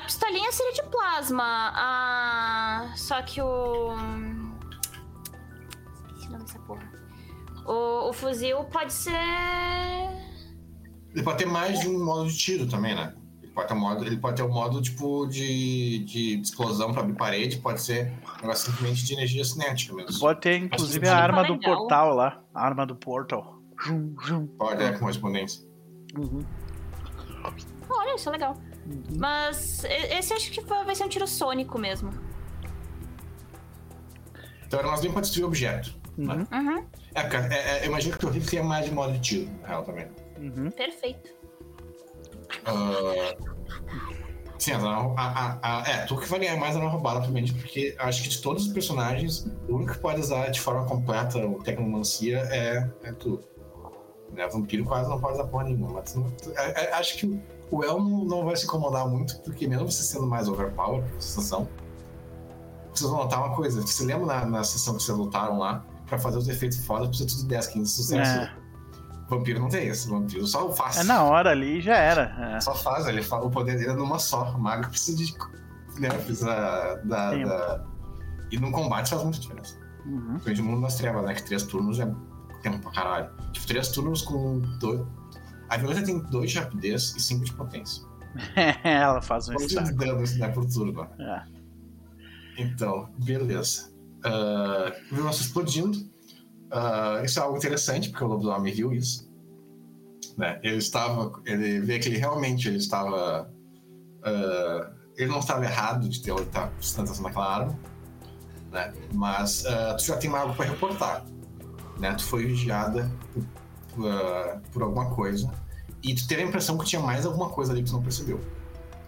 É, 0.03 0.05
A 0.05 0.05
pistolinha 0.05 0.51
seria 0.51 0.73
de 0.73 0.83
plasma. 0.83 1.71
A... 1.73 2.93
Só 2.95 3.21
que 3.21 3.41
o. 3.41 3.93
Esqueci 6.07 6.27
o 6.27 6.31
nome 6.31 6.43
dessa 6.43 6.59
porra. 6.59 6.91
O, 7.65 8.09
o 8.09 8.13
fuzil 8.13 8.63
pode 8.65 8.91
ser. 8.91 9.11
Ele 11.13 11.23
pode 11.23 11.37
ter 11.37 11.45
mais 11.45 11.79
de 11.79 11.87
um 11.87 12.03
modo 12.03 12.27
de 12.27 12.37
tiro 12.37 12.67
também, 12.67 12.95
né? 12.95 13.15
Ele 13.41 13.51
pode 13.51 13.67
ter 13.67 13.73
um 13.73 13.79
modo, 13.79 14.05
ele 14.05 14.17
pode 14.17 14.35
ter 14.35 14.43
um 14.43 14.51
modo 14.51 14.81
tipo 14.81 15.27
de, 15.27 15.99
de 15.99 16.41
explosão 16.41 16.91
pra 16.91 17.03
abrir 17.03 17.15
parede, 17.15 17.57
pode 17.57 17.81
ser 17.81 18.11
um 18.39 18.41
negócio 18.41 18.71
simplesmente 18.71 19.05
de 19.05 19.13
energia 19.13 19.45
cinética 19.45 19.93
mesmo. 19.93 20.19
Pode 20.19 20.41
ter, 20.41 20.57
inclusive, 20.57 21.07
a 21.07 21.11
que 21.11 21.17
arma 21.17 21.43
do 21.43 21.59
portal 21.59 22.15
lá. 22.15 22.41
A 22.53 22.65
arma 22.65 22.85
do 22.85 22.95
portal. 22.95 23.61
Pode, 24.57 24.83
é, 24.83 24.91
com 24.93 24.99
correspondência. 24.99 25.63
Uhum. 26.17 26.43
Olha, 27.89 28.15
isso 28.15 28.29
é 28.29 28.31
legal. 28.31 28.57
Mas 29.17 29.83
esse 29.85 30.33
acho 30.33 30.51
que 30.51 30.61
vai 30.61 30.93
ser 30.95 31.03
um 31.05 31.09
tiro 31.09 31.27
sônico 31.27 31.77
mesmo. 31.79 32.11
Então 34.65 34.79
era 34.79 34.87
um 34.87 34.91
negócio 34.91 35.03
bem 35.03 35.11
pra 35.11 35.21
destruir 35.21 35.45
objeto. 35.45 35.95
Uhum. 36.17 36.45
Uhum. 36.51 36.85
É, 37.15 37.21
porque 37.21 37.37
é, 37.37 37.77
é, 37.79 37.83
eu 37.83 37.87
imagino 37.89 38.11
que 38.11 38.17
o 38.17 38.19
teu 38.21 38.29
rifle 38.29 38.49
tenha 38.49 38.63
mais 38.63 38.85
de 38.85 38.91
modo 38.91 39.13
de 39.13 39.19
tiro, 39.19 39.49
na 39.61 39.67
real 39.67 39.83
também. 39.83 40.07
Uhum. 40.37 40.69
Perfeito. 40.71 41.31
Ah, 42.65 43.35
sim, 44.59 44.71
a, 44.73 44.77
a, 44.77 45.57
a, 45.61 45.81
a- 45.81 45.89
é, 45.89 46.05
tu 46.05 46.17
que 46.17 46.27
vai 46.27 46.39
ganhar 46.39 46.57
mais 46.57 46.75
na 46.75 46.87
roubada, 46.87 47.17
obviamente, 47.19 47.53
porque 47.53 47.95
acho 47.99 48.23
que 48.23 48.29
de 48.29 48.41
todos 48.41 48.67
os 48.67 48.73
personagens, 48.73 49.45
o 49.67 49.75
único 49.75 49.93
que 49.93 49.99
pode 49.99 50.19
usar 50.21 50.49
de 50.49 50.59
forma 50.59 50.85
completa 50.85 51.39
o 51.45 51.61
Tecnomancia 51.63 52.39
é, 52.51 52.89
é 53.03 53.11
tu. 53.13 53.39
Né? 54.31 54.47
Vampiro 54.47 54.83
quase 54.85 55.09
não 55.09 55.19
pode 55.19 55.35
usar 55.35 55.45
porra 55.45 55.65
nenhuma, 55.65 55.89
mas 55.93 56.15
não- 56.15 56.31
é- 56.55 56.85
é- 56.85 56.93
acho 56.93 57.17
que 57.17 57.39
o 57.75 57.83
El 57.83 57.99
não, 57.99 58.25
não 58.25 58.45
vai 58.45 58.55
se 58.55 58.65
incomodar 58.65 59.07
muito, 59.07 59.39
porque 59.41 59.67
mesmo 59.67 59.89
você 59.91 60.03
sendo 60.03 60.27
mais 60.27 60.47
overpower, 60.47 61.03
que 61.03 61.23
vocês 61.23 61.49
vão 61.49 61.67
notar 63.17 63.39
uma 63.39 63.55
coisa. 63.55 63.81
Você 63.81 64.03
lembra 64.05 64.25
na, 64.25 64.45
na 64.45 64.63
sessão 64.63 64.95
que 64.95 65.03
vocês 65.03 65.17
lutaram 65.17 65.57
lá? 65.57 65.83
Pra 66.05 66.17
fazer 66.19 66.37
os 66.37 66.47
efeitos 66.47 66.85
foda, 66.85 67.07
precisa 67.07 67.27
tudo 67.29 67.41
de 67.41 67.47
10, 67.47 67.67
15 67.67 67.91
sucesso. 67.91 68.31
É. 68.41 68.53
Vampiro 69.29 69.59
não 69.59 69.69
tem 69.69 69.87
isso, 69.87 70.09
vampiro 70.09 70.45
só 70.45 70.71
faz. 70.73 70.97
É 70.97 71.03
na 71.03 71.23
hora 71.23 71.49
ali 71.51 71.81
já 71.81 71.95
era. 71.95 72.55
É. 72.55 72.59
Só 72.61 72.75
faz, 72.75 73.07
ele 73.07 73.23
fala 73.23 73.45
o 73.45 73.49
poder 73.49 73.77
dele 73.77 73.89
é 73.91 73.93
numa 73.93 74.19
só. 74.19 74.43
O 74.51 74.59
mago 74.59 74.89
precisa 74.89 75.17
de. 75.17 75.33
Né, 75.99 76.09
precisa 76.09 76.53
da, 77.05 77.33
da- 77.33 77.83
E 78.51 78.59
no 78.59 78.71
combate 78.71 79.09
faz 79.09 79.23
muita 79.23 79.39
diferença. 79.39 79.75
Uhum. 80.05 80.37
Principalmente 80.43 80.61
no 80.61 80.67
mundo 80.69 80.81
das 80.81 80.95
trevas, 80.95 81.23
né? 81.23 81.33
Que 81.33 81.43
três 81.43 81.63
turnos 81.63 81.99
é 81.99 82.11
tempo 82.61 82.79
pra 82.79 82.91
caralho. 82.91 83.29
Tipo, 83.53 83.65
três 83.65 83.87
turnos 83.89 84.21
com 84.21 84.59
dois. 84.79 85.01
A 85.73 85.77
violência 85.77 86.05
tem 86.05 86.19
dois 86.19 86.51
de 86.51 86.59
rapidez 86.59 87.15
e 87.15 87.19
cinco 87.19 87.45
de 87.45 87.53
potência. 87.53 88.03
Ela 88.83 89.23
faz 89.23 89.49
um 89.49 89.55
estrago. 89.55 89.97
danos 89.97 90.37
né, 90.37 90.47
por 90.49 90.65
turno? 90.67 91.01
É. 91.19 91.43
Então, 92.59 93.09
beleza. 93.25 93.91
Uh, 94.19 95.15
viu 95.15 95.23
você 95.23 95.41
explodindo. 95.41 95.97
Ah, 96.71 97.21
isso 97.23 97.39
é 97.39 97.41
algo 97.41 97.57
interessante, 97.57 98.09
porque 98.09 98.23
o 98.23 98.27
lobisomem 98.27 98.71
viu 98.71 98.93
isso. 98.93 99.27
né? 100.37 100.59
Ele 100.61 100.77
estava, 100.77 101.31
ele 101.43 101.79
vê 101.81 101.97
que 101.97 102.07
ele 102.07 102.19
realmente 102.19 102.67
ele 102.67 102.77
estava, 102.77 103.49
uh, 104.19 104.95
ele 105.17 105.31
não 105.31 105.39
estava 105.39 105.65
errado 105.65 106.07
de 106.07 106.21
ter 106.21 106.35
estar 106.35 106.67
prestando 106.67 107.11
naquela 107.19 107.55
arma, 107.55 107.79
né? 108.71 108.93
Mas 109.11 109.63
uh, 109.65 109.97
tu 109.97 110.03
já 110.05 110.17
tem 110.17 110.29
algo 110.35 110.53
para 110.53 110.65
reportar, 110.65 111.25
né? 111.99 112.13
Tu 112.13 112.25
foi 112.25 112.45
vigiada 112.45 113.11
por, 113.91 114.05
uh, 114.05 114.61
por, 114.71 114.83
alguma 114.83 115.09
coisa 115.15 115.51
e 116.03 116.13
tu 116.13 116.27
teve 116.27 116.43
a 116.43 116.45
impressão 116.45 116.77
que 116.77 116.85
tinha 116.85 117.01
mais 117.01 117.25
alguma 117.25 117.49
coisa 117.49 117.71
ali 117.71 117.81
que 117.81 117.89
tu 117.89 117.93
não 117.93 118.03
percebeu. 118.03 118.39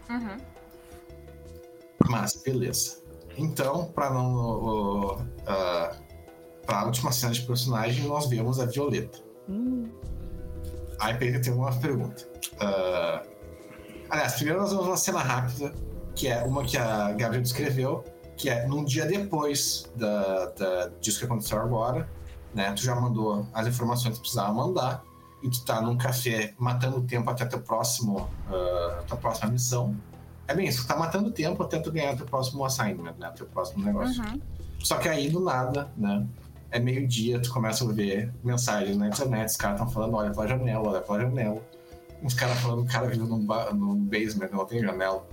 Uhum. 0.10 0.38
Mas 2.10 2.42
beleza. 2.44 3.04
Então, 3.38 3.92
para 3.92 4.12
não 4.12 5.18
uh, 5.18 6.06
para 6.66 6.82
a 6.82 6.86
última 6.86 7.12
cena 7.12 7.34
de 7.34 7.42
personagem, 7.42 8.08
nós 8.08 8.28
vemos 8.28 8.60
a 8.60 8.66
Violeta. 8.66 9.20
Hum. 9.48 9.90
Aí 11.00 11.14
Pedro 11.16 11.42
tem 11.42 11.54
uma 11.54 11.72
pergunta. 11.80 12.28
Uh, 12.54 13.28
aliás, 14.10 14.34
primeiro 14.36 14.62
nós 14.62 14.72
vamos 14.72 14.88
uma 14.88 14.98
cena 14.98 15.20
rápida, 15.20 15.74
que 16.16 16.28
é 16.28 16.44
uma 16.44 16.64
que 16.64 16.78
a 16.78 17.12
Gabriel 17.12 17.44
descreveu, 17.44 18.04
que 18.38 18.50
é 18.50 18.66
num 18.66 18.84
dia 18.84 19.06
depois 19.06 19.92
da, 19.96 20.46
da, 20.52 20.88
disso 21.02 21.20
que 21.20 21.26
aconteceu 21.26 21.60
agora, 21.60 22.10
né? 22.54 22.72
Tu 22.74 22.84
já 22.84 22.96
mandou 22.96 23.46
as 23.54 23.68
informações 23.68 24.16
que 24.16 24.22
precisava 24.22 24.54
mandar, 24.54 25.04
e 25.44 25.50
tu 25.50 25.64
tá 25.64 25.82
num 25.82 25.98
café 25.98 26.54
matando 26.58 27.02
tempo 27.02 27.30
até 27.30 27.46
teu 27.46 27.60
próximo, 27.60 28.30
uh, 28.50 29.04
tua 29.06 29.18
próxima 29.18 29.52
missão. 29.52 29.96
É 30.48 30.54
bem 30.54 30.68
isso, 30.68 30.84
tu 30.84 30.88
tá 30.88 30.96
matando 30.96 31.32
tempo 31.32 31.62
até 31.64 31.80
tu 31.80 31.92
ganhar 31.92 32.16
teu 32.16 32.26
próximo 32.26 32.64
assignment, 32.66 33.16
né? 33.18 33.32
Teu 33.36 33.46
próximo 33.46 33.84
negócio. 33.84 34.24
Uhum. 34.24 34.40
Só 34.80 34.98
que 34.98 35.10
aí, 35.10 35.30
do 35.30 35.40
nada, 35.40 35.92
né? 35.98 36.28
é 36.76 36.80
meio-dia, 36.80 37.40
tu 37.40 37.52
começa 37.52 37.90
a 37.90 37.94
ver 37.94 38.34
mensagens 38.44 38.98
na 38.98 39.08
internet, 39.08 39.48
os 39.48 39.56
caras 39.56 39.80
estão 39.80 39.92
falando, 39.92 40.16
olha 40.16 40.32
pela 40.32 40.46
janela, 40.46 40.90
olha 40.90 41.02
pela 41.02 41.22
janela. 41.22 41.62
Uns 42.22 42.34
caras 42.34 42.58
falando, 42.60 42.84
o 42.84 42.86
cara 42.86 43.08
vive 43.08 43.20
num, 43.20 43.48
num 43.74 43.96
basement, 43.96 44.50
não 44.52 44.66
tem 44.66 44.82
janela. 44.82 45.26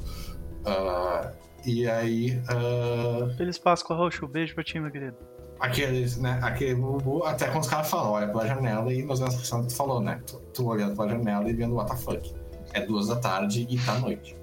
Uh, 0.60 1.32
e 1.64 1.88
aí. 1.88 2.40
Uh, 2.42 3.34
Feliz 3.36 3.58
Páscoa, 3.58 3.96
Roxo. 3.96 4.26
Beijo 4.28 4.54
pra 4.54 4.62
ti, 4.62 4.78
meu 4.78 4.90
querido. 4.90 5.16
Aqueles, 5.62 6.16
né? 6.16 6.40
Aquele 6.42 6.74
bubu, 6.74 7.24
até 7.24 7.46
quando 7.46 7.62
os 7.62 7.70
caras 7.70 7.88
falam, 7.88 8.10
olha 8.10 8.26
pela 8.26 8.48
janela, 8.48 8.92
e 8.92 9.00
nós 9.04 9.20
vemos 9.20 9.36
que 9.36 9.48
tu 9.48 9.70
falou, 9.76 10.00
né? 10.00 10.20
Tu, 10.26 10.36
tu 10.52 10.66
olhando 10.66 10.96
pela 10.96 11.08
janela 11.08 11.48
e 11.48 11.52
vendo 11.52 11.76
what 11.76 11.88
the 11.88 11.96
fuck. 11.96 12.34
É 12.72 12.84
duas 12.84 13.06
da 13.06 13.14
tarde 13.14 13.64
e 13.70 13.78
tá 13.78 13.96
noite. 14.00 14.36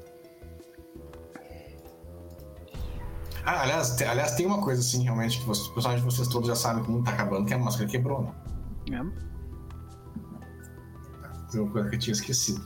Ah, 3.44 3.64
aliás, 3.64 3.98
te, 3.98 4.06
aliás, 4.06 4.36
tem 4.36 4.46
uma 4.46 4.62
coisa 4.62 4.80
assim, 4.80 5.04
realmente, 5.04 5.40
que 5.40 5.46
vocês, 5.46 5.68
os 5.68 5.74
personagens 5.74 6.08
de 6.08 6.16
vocês 6.16 6.28
todos 6.30 6.48
já 6.48 6.56
sabem 6.56 6.84
que 6.84 6.90
o 6.90 6.94
mundo 6.94 7.04
tá 7.04 7.12
acabando, 7.12 7.46
que 7.46 7.54
a 7.54 7.58
máscara 7.58 7.90
quebrou, 7.90 8.22
né? 8.24 8.32
É. 8.92 9.02
Tem 11.52 11.60
uma 11.60 11.70
coisa 11.70 11.90
que 11.90 11.96
eu 11.96 12.00
tinha 12.00 12.14
esquecido. 12.14 12.66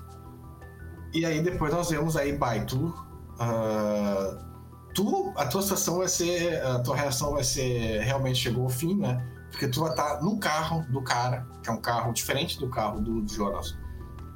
E 1.11 1.25
aí 1.25 1.41
depois 1.41 1.73
nós 1.73 1.89
vemos 1.89 2.15
aí, 2.15 2.37
Bai, 2.37 2.65
tu, 2.65 2.85
uh, 2.85 4.52
tu. 4.93 5.33
A 5.35 5.45
tua 5.45 5.61
situação 5.61 5.97
vai 5.97 6.07
ser. 6.07 6.61
A 6.63 6.79
tua 6.79 6.95
reação 6.95 7.33
vai 7.33 7.43
ser. 7.43 8.01
Realmente 8.01 8.39
chegou 8.39 8.63
ao 8.63 8.69
fim, 8.69 8.95
né? 8.95 9.25
Porque 9.51 9.67
tu 9.67 9.81
vai 9.81 9.91
estar 9.91 10.21
no 10.21 10.39
carro 10.39 10.83
do 10.89 11.01
cara, 11.03 11.45
que 11.61 11.69
é 11.69 11.73
um 11.73 11.79
carro 11.79 12.11
diferente 12.11 12.59
do 12.59 12.69
carro 12.69 12.99
do, 12.99 13.21
do 13.21 13.31
Jonas. 13.31 13.77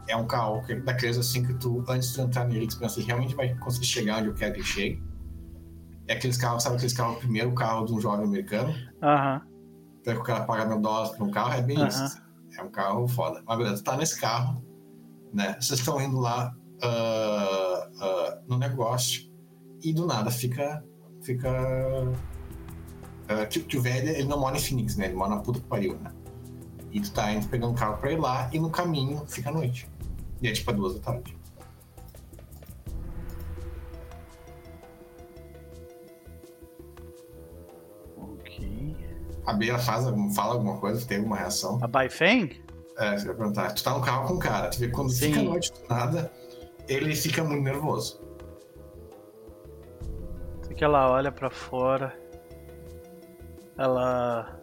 É 0.07 0.15
um 0.15 0.27
carro 0.27 0.61
que, 0.63 0.75
daqueles 0.75 1.17
assim 1.17 1.43
que 1.43 1.53
tu, 1.55 1.83
antes 1.87 2.13
de 2.13 2.21
entrar 2.21 2.45
nele, 2.45 2.67
tu 2.67 2.77
pensa 2.77 3.01
realmente 3.01 3.35
vai 3.35 3.53
conseguir 3.55 3.87
chegar 3.87 4.19
onde 4.19 4.27
eu 4.27 4.33
quero 4.33 4.53
que 4.53 4.63
chegue. 4.63 5.03
É 6.07 6.13
aqueles 6.13 6.37
carros, 6.37 6.63
sabe 6.63 6.75
aqueles 6.75 6.93
carros, 6.93 7.17
o 7.17 7.19
primeiro 7.19 7.53
carro 7.53 7.85
de 7.85 7.93
um 7.93 7.99
jovem 7.99 8.25
americano? 8.25 8.73
Aham. 9.03 9.41
Então 9.99 10.13
que 10.13 10.21
o 10.21 10.23
cara 10.23 10.45
paga 10.45 10.65
mil 10.65 10.79
dólares 10.79 11.11
por 11.17 11.27
um 11.27 11.31
carro, 11.31 11.53
é 11.53 11.61
bem 11.61 11.77
Aham. 11.77 11.87
isso. 11.87 12.21
É 12.57 12.63
um 12.63 12.69
carro 12.69 13.07
foda. 13.07 13.43
Mas 13.45 13.57
beleza, 13.57 13.83
tá 13.83 13.97
nesse 13.97 14.21
carro, 14.21 14.63
né? 15.33 15.57
Vocês 15.59 15.79
estão 15.79 15.99
indo 15.99 16.19
lá 16.19 16.53
ah, 16.81 17.89
ah, 17.99 18.39
no 18.47 18.57
negócio 18.57 19.26
e 19.83 19.93
do 19.93 20.05
nada 20.05 20.31
fica. 20.31 20.83
Fica. 21.21 21.49
ah, 23.27 23.45
que, 23.45 23.59
que 23.61 23.77
o 23.77 23.81
velho, 23.81 24.09
ele 24.09 24.25
não 24.25 24.39
mora 24.39 24.57
em 24.57 24.59
Phoenix, 24.59 24.95
né? 24.95 25.05
Ele 25.05 25.15
mora 25.15 25.35
na 25.35 25.41
puta 25.41 25.59
que 25.59 25.65
pariu, 25.65 25.97
né? 25.99 26.11
E 26.91 27.01
tu 27.01 27.11
tá 27.11 27.31
indo 27.31 27.47
pegando 27.47 27.73
carro 27.73 27.97
pra 27.97 28.11
ir 28.11 28.19
lá 28.19 28.49
e 28.53 28.59
no 28.59 28.69
caminho 28.69 29.23
fica 29.27 29.49
a 29.49 29.53
noite. 29.53 29.89
E 30.41 30.47
é 30.47 30.51
tipo 30.51 30.69
a 30.71 30.73
duas 30.73 30.95
da 30.95 31.01
tarde. 31.01 31.37
Ok. 38.15 38.95
A 39.45 39.53
Bea 39.53 39.77
faz, 39.77 40.05
fala 40.35 40.53
alguma 40.53 40.77
coisa, 40.77 41.05
tem 41.05 41.17
alguma 41.17 41.35
reação? 41.35 41.79
A 41.81 41.87
Baifeng? 41.87 42.61
É, 42.97 43.17
você 43.17 43.25
vai 43.25 43.35
perguntar. 43.35 43.73
Tu 43.73 43.83
tá 43.83 43.97
no 43.97 44.03
carro 44.03 44.27
com 44.27 44.33
o 44.35 44.39
cara, 44.39 44.69
tu 44.69 44.79
vê 44.79 44.87
quando 44.87 45.09
Sim. 45.11 45.33
fica 45.33 45.43
noite 45.43 45.71
do 45.71 45.87
nada, 45.87 46.31
ele 46.87 47.15
fica 47.15 47.43
muito 47.43 47.63
nervoso. 47.63 48.26
Que 50.77 50.83
ela 50.83 51.09
olha 51.09 51.31
pra 51.31 51.49
fora. 51.49 52.17
Ela. 53.77 54.59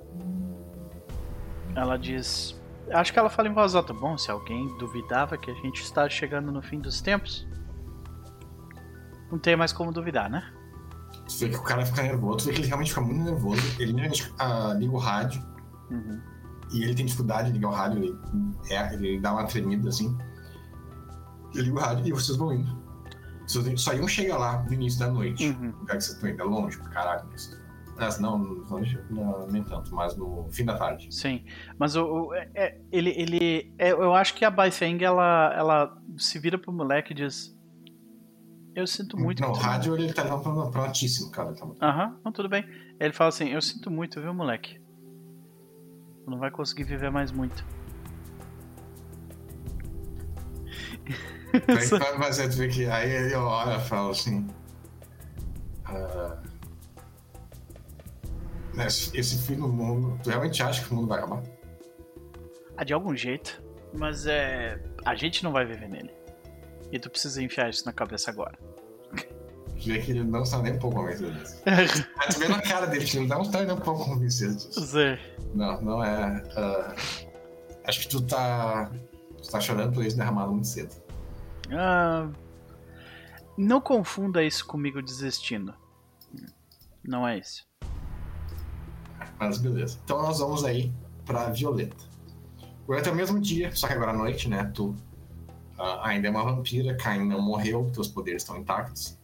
Ela 1.75 1.99
diz. 1.99 2.59
Acho 2.93 3.13
que 3.13 3.19
ela 3.19 3.29
fala 3.29 3.49
em 3.49 3.53
voz 3.53 3.75
alta. 3.75 3.93
Bom, 3.93 4.17
se 4.17 4.31
alguém 4.31 4.77
duvidava 4.79 5.37
que 5.37 5.51
a 5.51 5.55
gente 5.55 5.83
está 5.83 6.09
chegando 6.09 6.53
no 6.53 6.63
fim 6.63 6.81
dos 6.81 7.01
tempos. 7.01 7.47
Não 9.31 9.39
tem 9.39 9.57
mais 9.57 9.73
como 9.73 9.91
duvidar, 9.91 10.31
né? 10.31 10.45
Tu 11.27 11.39
vê 11.39 11.49
que 11.49 11.57
o 11.57 11.63
cara 11.63 11.85
fica 11.85 12.03
nervoso, 12.03 12.39
tu 12.39 12.45
vê 12.47 12.53
que 12.53 12.61
ele 12.61 12.69
realmente 12.69 12.91
fica 12.91 13.01
muito 13.01 13.23
nervoso. 13.23 13.63
Ele 13.81 13.93
realmente 13.93 14.33
ah, 14.39 14.75
liga 14.79 14.93
o 14.93 14.99
rádio 14.99 15.43
Uhum. 15.91 16.21
e 16.73 16.83
ele 16.83 16.95
tem 16.95 17.05
dificuldade 17.05 17.49
de 17.49 17.55
ligar 17.55 17.69
o 17.69 17.73
rádio, 17.73 18.03
ele, 18.03 18.19
é, 18.71 18.95
ele 18.95 19.21
dá 19.21 19.33
uma 19.33 19.45
tremida 19.45 19.89
assim. 19.89 20.17
Ele 21.55 21.65
liga 21.65 21.77
o 21.77 21.81
rádio 21.81 22.07
e 22.07 22.13
vocês 22.13 22.37
vão 22.37 22.53
indo. 22.53 22.84
Só 23.77 23.93
iam 23.93 24.09
chegar 24.09 24.39
lá 24.39 24.63
no 24.63 24.73
início 24.73 24.99
da 25.01 25.09
noite. 25.11 25.49
Uhum. 25.49 25.71
O 25.71 25.79
lugar 25.81 25.97
que 25.97 26.05
vocês 26.05 26.15
estão 26.17 26.29
indo 26.31 26.41
é 26.41 26.45
longe 26.45 26.79
pra 26.79 26.89
caralho. 26.91 27.29
Isso. 27.35 27.63
Mas 27.97 28.19
não, 28.19 28.39
longe, 28.39 28.99
não, 29.09 29.47
nem 29.47 29.63
tanto, 29.63 29.95
mas 29.95 30.17
no 30.17 30.49
fim 30.51 30.65
da 30.65 30.77
tarde. 30.77 31.15
Sim, 31.15 31.45
mas 31.79 31.95
o, 31.95 32.05
o- 32.05 32.35
é- 32.35 32.51
é- 32.55 32.81
ele, 32.91 33.11
ele 33.11 33.73
é, 33.79 33.93
eu 33.93 34.13
acho 34.15 34.35
que 34.35 34.45
a 34.45 34.51
Baifeng 34.51 35.01
ela, 35.05 35.55
ela 35.57 36.03
se 36.17 36.39
vira 36.41 36.59
pro 36.59 36.73
moleque 36.73 37.13
e 37.13 37.15
diz: 37.15 37.57
Eu 38.75 38.85
sinto 38.87 39.17
muito. 39.17 39.41
não, 39.41 39.51
o 39.51 39.55
rádio 39.55 39.95
ele 39.97 40.13
tá 40.13 40.25
prontíssimo, 40.73 41.31
cara. 41.31 41.55
Tá 41.55 41.67
Aham, 41.81 42.19
não, 42.25 42.33
tudo 42.33 42.49
bem. 42.49 42.65
Ele 42.99 43.13
fala 43.13 43.29
assim: 43.29 43.51
Eu 43.51 43.63
sinto 43.63 43.89
muito, 43.93 44.21
viu, 44.21 44.35
moleque? 44.35 44.81
Tu 46.25 46.31
não 46.31 46.39
vai 46.39 46.51
conseguir 46.51 46.83
viver 46.85 47.13
mais 47.13 47.31
muito. 47.31 47.65
Vai 51.67 52.19
fazer, 52.19 52.49
tu 52.49 52.57
vê 52.57 52.69
que 52.69 52.87
aí 52.87 53.11
ele 53.11 53.35
olha 53.35 53.77
e 53.77 53.81
fala 53.81 54.11
assim. 54.11 54.47
ah, 55.85 56.39
né, 58.75 58.87
esse 58.87 59.39
fim 59.39 59.57
do 59.57 59.69
mundo, 59.69 60.19
tu 60.23 60.31
realmente 60.31 60.63
acha 60.63 60.85
que 60.85 60.93
o 60.93 60.97
mundo 60.97 61.09
vai 61.09 61.19
acabar? 61.19 61.43
Ah, 62.77 62.85
de 62.85 62.93
algum 62.93 63.15
jeito. 63.17 63.63
Mas 63.93 64.27
é. 64.27 64.81
A 65.05 65.15
gente 65.15 65.45
não 65.45 65.53
vai 65.53 65.65
viver 65.65 65.89
nele. 65.89 66.11
E 66.91 66.99
tu 66.99 67.09
precisa 67.09 67.43
enfiar 67.43 67.71
isso 67.71 67.85
na 67.87 67.93
cabeça 67.93 68.31
agora. 68.31 68.59
Vê 69.77 69.99
que 69.99 70.13
ele 70.13 70.25
não 70.25 70.43
está 70.43 70.61
nem 70.63 70.73
um 70.73 70.79
pouco 70.79 70.97
convencido 70.97 71.31
disso. 71.33 71.61
Mas 72.17 72.35
tu 72.35 72.41
vê 72.41 72.49
na 72.49 72.63
cara 72.63 72.87
dele 72.87 73.05
que 73.05 73.17
ele 73.17 73.27
não 73.27 73.43
está 73.43 73.63
nem 73.63 73.75
um 73.75 73.81
pouco 73.81 74.05
convencido 74.05 74.55
disso. 74.55 74.85
Zé. 74.85 75.19
Não, 75.55 75.81
não 75.81 76.05
é. 76.05 76.43
ah, 76.57 76.95
acho 77.85 78.01
que 78.01 78.09
tu 78.09 78.21
tá. 78.23 78.91
Tu 79.43 79.51
tá 79.51 79.61
chorando 79.61 79.93
por 79.93 80.05
isso 80.05 80.17
derramado 80.17 80.53
muito 80.53 80.67
cedo. 80.67 80.95
Ah, 81.71 82.31
não 83.57 83.81
confunda 83.81 84.43
isso 84.43 84.67
comigo 84.67 85.03
desistindo. 85.03 85.75
Não 87.03 87.27
é 87.27 87.39
isso. 87.39 87.67
Mas 89.39 89.59
beleza. 89.59 89.99
Então 90.05 90.23
nós 90.23 90.39
vamos 90.39 90.65
aí 90.65 90.93
pra 91.25 91.51
Violeta. 91.51 92.05
Violeta 92.87 93.11
é 93.11 93.13
o 93.13 93.17
mesmo 93.17 93.41
dia, 93.41 93.75
só 93.75 93.87
que 93.87 93.93
agora 93.93 94.11
à 94.11 94.17
noite, 94.17 94.49
né? 94.49 94.71
Tu 94.75 94.95
ah, 95.79 96.09
ainda 96.09 96.29
é 96.29 96.31
uma 96.31 96.45
vampira, 96.45 96.97
Caim 96.97 97.27
não 97.27 97.41
morreu, 97.41 97.91
teus 97.93 98.09
poderes 98.09 98.43
estão 98.43 98.57
intactos. 98.57 99.19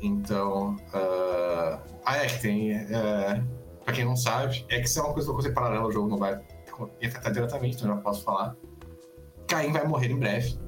Então. 0.00 0.76
ah, 0.92 1.82
ah, 2.04 2.16
é 2.16 2.26
que 2.26 2.40
tem. 2.40 2.72
É, 2.72 3.42
pra 3.84 3.94
quem 3.94 4.04
não 4.04 4.16
sabe, 4.16 4.64
é 4.68 4.80
que 4.80 4.86
isso 4.86 4.98
é 4.98 5.02
uma 5.02 5.12
coisa 5.12 5.26
que 5.26 5.30
eu 5.30 5.36
consegui 5.36 5.54
paralela, 5.54 5.86
o 5.86 5.92
jogo 5.92 6.08
não 6.08 6.18
vai 6.18 6.40
afetar 7.04 7.32
diretamente, 7.32 7.76
então 7.76 7.94
já 7.94 8.00
posso 8.00 8.22
falar. 8.22 8.56
Caim 9.46 9.72
vai 9.72 9.86
morrer 9.86 10.10
em 10.10 10.18
breve. 10.18 10.58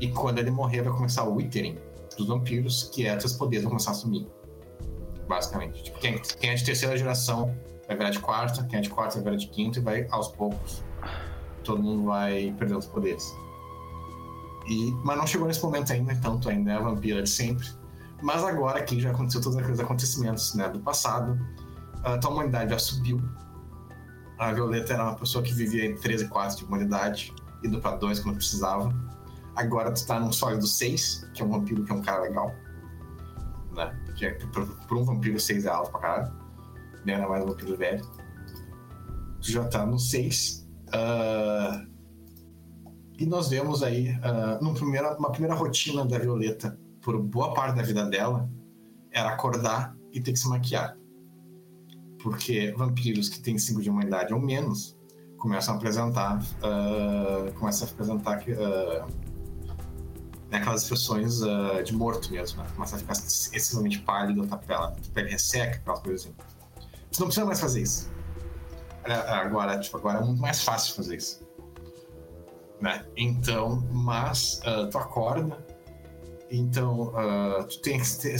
E 0.00 0.08
quando 0.08 0.38
ele 0.38 0.50
morrer, 0.50 0.82
vai 0.82 0.92
começar 0.92 1.24
o 1.24 1.34
Withering 1.34 1.78
dos 2.16 2.26
vampiros, 2.26 2.84
que 2.92 3.06
é 3.06 3.16
teus 3.16 3.32
poderes 3.34 3.62
vão 3.64 3.70
começar 3.70 3.92
a 3.92 3.94
sumir. 3.94 4.26
Basicamente. 5.28 5.84
Tipo, 5.84 5.98
quem, 5.98 6.18
quem 6.18 6.50
é 6.50 6.54
de 6.54 6.64
terceira 6.64 6.96
geração 6.96 7.54
vai 7.86 7.96
virar 7.96 8.10
de 8.10 8.18
quarta, 8.18 8.64
quem 8.64 8.78
é 8.78 8.82
de 8.82 8.90
quarta 8.90 9.14
vai 9.14 9.24
virar 9.24 9.36
de 9.36 9.48
quinta 9.48 9.78
e 9.78 9.82
vai 9.82 10.06
aos 10.10 10.28
poucos. 10.28 10.82
Todo 11.64 11.82
mundo 11.82 12.04
vai 12.04 12.54
perdendo 12.58 12.78
os 12.78 12.86
poderes. 12.86 13.34
E, 14.68 14.90
mas 15.04 15.16
não 15.16 15.26
chegou 15.26 15.46
nesse 15.46 15.62
momento 15.62 15.92
ainda, 15.92 16.12
então 16.12 16.40
ainda 16.46 16.72
é 16.72 16.74
a 16.76 16.80
vampira 16.80 17.22
de 17.22 17.28
sempre. 17.28 17.66
Mas 18.22 18.42
agora 18.42 18.82
que 18.82 19.00
já 19.00 19.10
aconteceu 19.10 19.40
todos 19.40 19.58
aqueles 19.58 19.78
acontecimentos 19.78 20.54
né, 20.54 20.68
do 20.68 20.80
passado, 20.80 21.38
a 22.02 22.18
tua 22.18 22.30
humanidade 22.30 22.70
já 22.70 22.78
subiu. 22.78 23.20
A 24.38 24.52
Violeta 24.52 24.94
era 24.94 25.02
uma 25.02 25.14
pessoa 25.14 25.42
que 25.42 25.52
vivia 25.52 25.86
em 25.86 25.94
13 25.96 26.24
e 26.24 26.28
4 26.28 26.58
de 26.58 26.64
humanidade. 26.64 27.32
ido 27.62 27.80
pra 27.80 27.96
2 27.96 28.20
quando 28.20 28.36
precisava. 28.36 28.94
Agora 29.56 29.90
tu 29.90 30.06
tá 30.06 30.20
num 30.20 30.30
sólido 30.30 30.66
6, 30.66 31.30
que 31.32 31.42
é 31.42 31.44
um 31.44 31.48
vampiro 31.48 31.82
que 31.84 31.90
é 31.90 31.94
um 31.94 32.02
cara 32.02 32.22
legal. 32.22 32.54
Né? 33.74 33.98
Que 34.14 34.26
é, 34.26 34.38
um 34.92 35.04
vampiro 35.04 35.40
6 35.40 35.64
é 35.64 35.68
alto 35.70 35.90
pra 35.90 36.00
caralho. 36.00 36.32
Né? 37.06 37.14
Ainda 37.14 37.28
mais 37.28 37.42
um 37.42 37.48
vampiro 37.48 37.76
velho. 37.76 38.04
Tu 39.40 39.50
já 39.50 39.64
tá 39.64 39.86
no 39.86 39.98
6. 39.98 40.68
Uh, 40.88 41.90
e 43.18 43.24
nós 43.24 43.48
vemos 43.48 43.82
aí 43.82 44.10
uh, 44.10 44.62
numa 44.62 44.74
primeira, 44.74 45.16
uma 45.16 45.32
primeira 45.32 45.54
rotina 45.54 46.04
da 46.04 46.18
Violeta 46.18 46.78
por 47.00 47.18
boa 47.18 47.54
parte 47.54 47.76
da 47.76 47.82
vida 47.82 48.04
dela 48.04 48.50
era 49.10 49.30
acordar 49.30 49.96
e 50.12 50.20
ter 50.20 50.32
que 50.32 50.38
se 50.38 50.48
maquiar. 50.48 50.98
Porque 52.22 52.74
vampiros 52.76 53.30
que 53.30 53.40
têm 53.40 53.56
5 53.56 53.80
de 53.80 53.88
humanidade 53.88 54.34
ou 54.34 54.40
menos 54.40 54.98
começam 55.38 55.74
a 55.74 55.76
apresentar 55.78 56.38
uh, 56.38 57.52
começam 57.54 57.88
a 57.88 57.90
apresentar 57.90 58.38
uh, 58.40 59.25
aquelas 60.50 60.82
expressões 60.82 61.42
uh, 61.42 61.82
de 61.82 61.94
morto 61.94 62.30
mesmo, 62.30 62.62
né? 62.62 62.68
começa 62.74 62.96
a 62.96 62.98
ficar 62.98 63.12
excessivamente 63.12 63.98
pálido, 64.00 64.46
a 64.50 64.56
pele, 64.56 64.80
a 64.80 64.94
pele 65.12 65.30
resseca, 65.30 65.76
aquelas 65.76 66.00
coisas 66.00 66.22
assim. 66.22 66.34
Você 67.10 67.20
não 67.20 67.26
precisa 67.26 67.46
mais 67.46 67.60
fazer 67.60 67.82
isso. 67.82 68.10
Agora, 69.04 69.78
tipo, 69.78 69.96
agora 69.96 70.18
é 70.18 70.22
muito 70.22 70.40
mais 70.40 70.62
fácil 70.62 70.94
fazer 70.94 71.16
isso 71.16 71.46
né? 72.80 73.04
Então, 73.16 73.82
mas 73.90 74.60
uh, 74.66 74.88
tu 74.90 74.98
acorda, 74.98 75.64
então 76.50 77.08
uh, 77.08 77.64
tu 77.64 77.80
tem 77.80 78.00
que 78.00 78.16
ter 78.18 78.38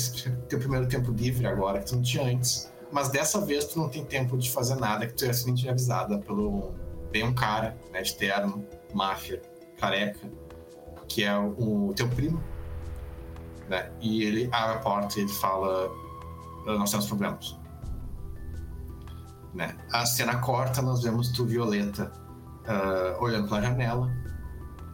teu 0.48 0.58
primeiro 0.58 0.86
tempo 0.86 1.10
livre 1.12 1.46
agora, 1.46 1.80
que 1.80 1.86
tu 1.86 1.96
não 1.96 2.02
tinha 2.02 2.24
antes. 2.24 2.72
Mas 2.92 3.08
dessa 3.08 3.40
vez 3.40 3.66
tu 3.66 3.78
não 3.78 3.88
tem 3.88 4.04
tempo 4.04 4.36
de 4.36 4.50
fazer 4.50 4.76
nada, 4.76 5.06
que 5.06 5.14
tu 5.14 5.24
é 5.24 5.32
simplesmente 5.32 5.68
avisada 5.68 6.18
pelo. 6.18 6.74
Vem 7.12 7.24
um 7.24 7.34
cara, 7.34 7.76
né, 7.92 8.02
de 8.02 8.14
terno, 8.14 8.66
máfia, 8.92 9.40
careca, 9.78 10.28
que 11.08 11.24
é 11.24 11.36
o, 11.36 11.92
teu 11.94 12.08
primo, 12.08 12.42
né? 13.68 13.90
E 14.00 14.22
ele 14.22 14.48
abre 14.52 14.76
a 14.76 14.78
porta 14.78 15.18
e 15.18 15.22
ele 15.22 15.32
fala: 15.32 15.90
Nós 16.64 16.90
temos 16.90 17.06
problemas. 17.06 17.58
Né? 19.54 19.74
A 19.90 20.04
cena 20.04 20.38
corta, 20.38 20.82
nós 20.82 21.02
vemos 21.02 21.30
tu, 21.30 21.46
Violeta, 21.46 22.12
uh, 22.66 23.22
olhando 23.22 23.48
pela 23.48 23.62
janela, 23.62 24.06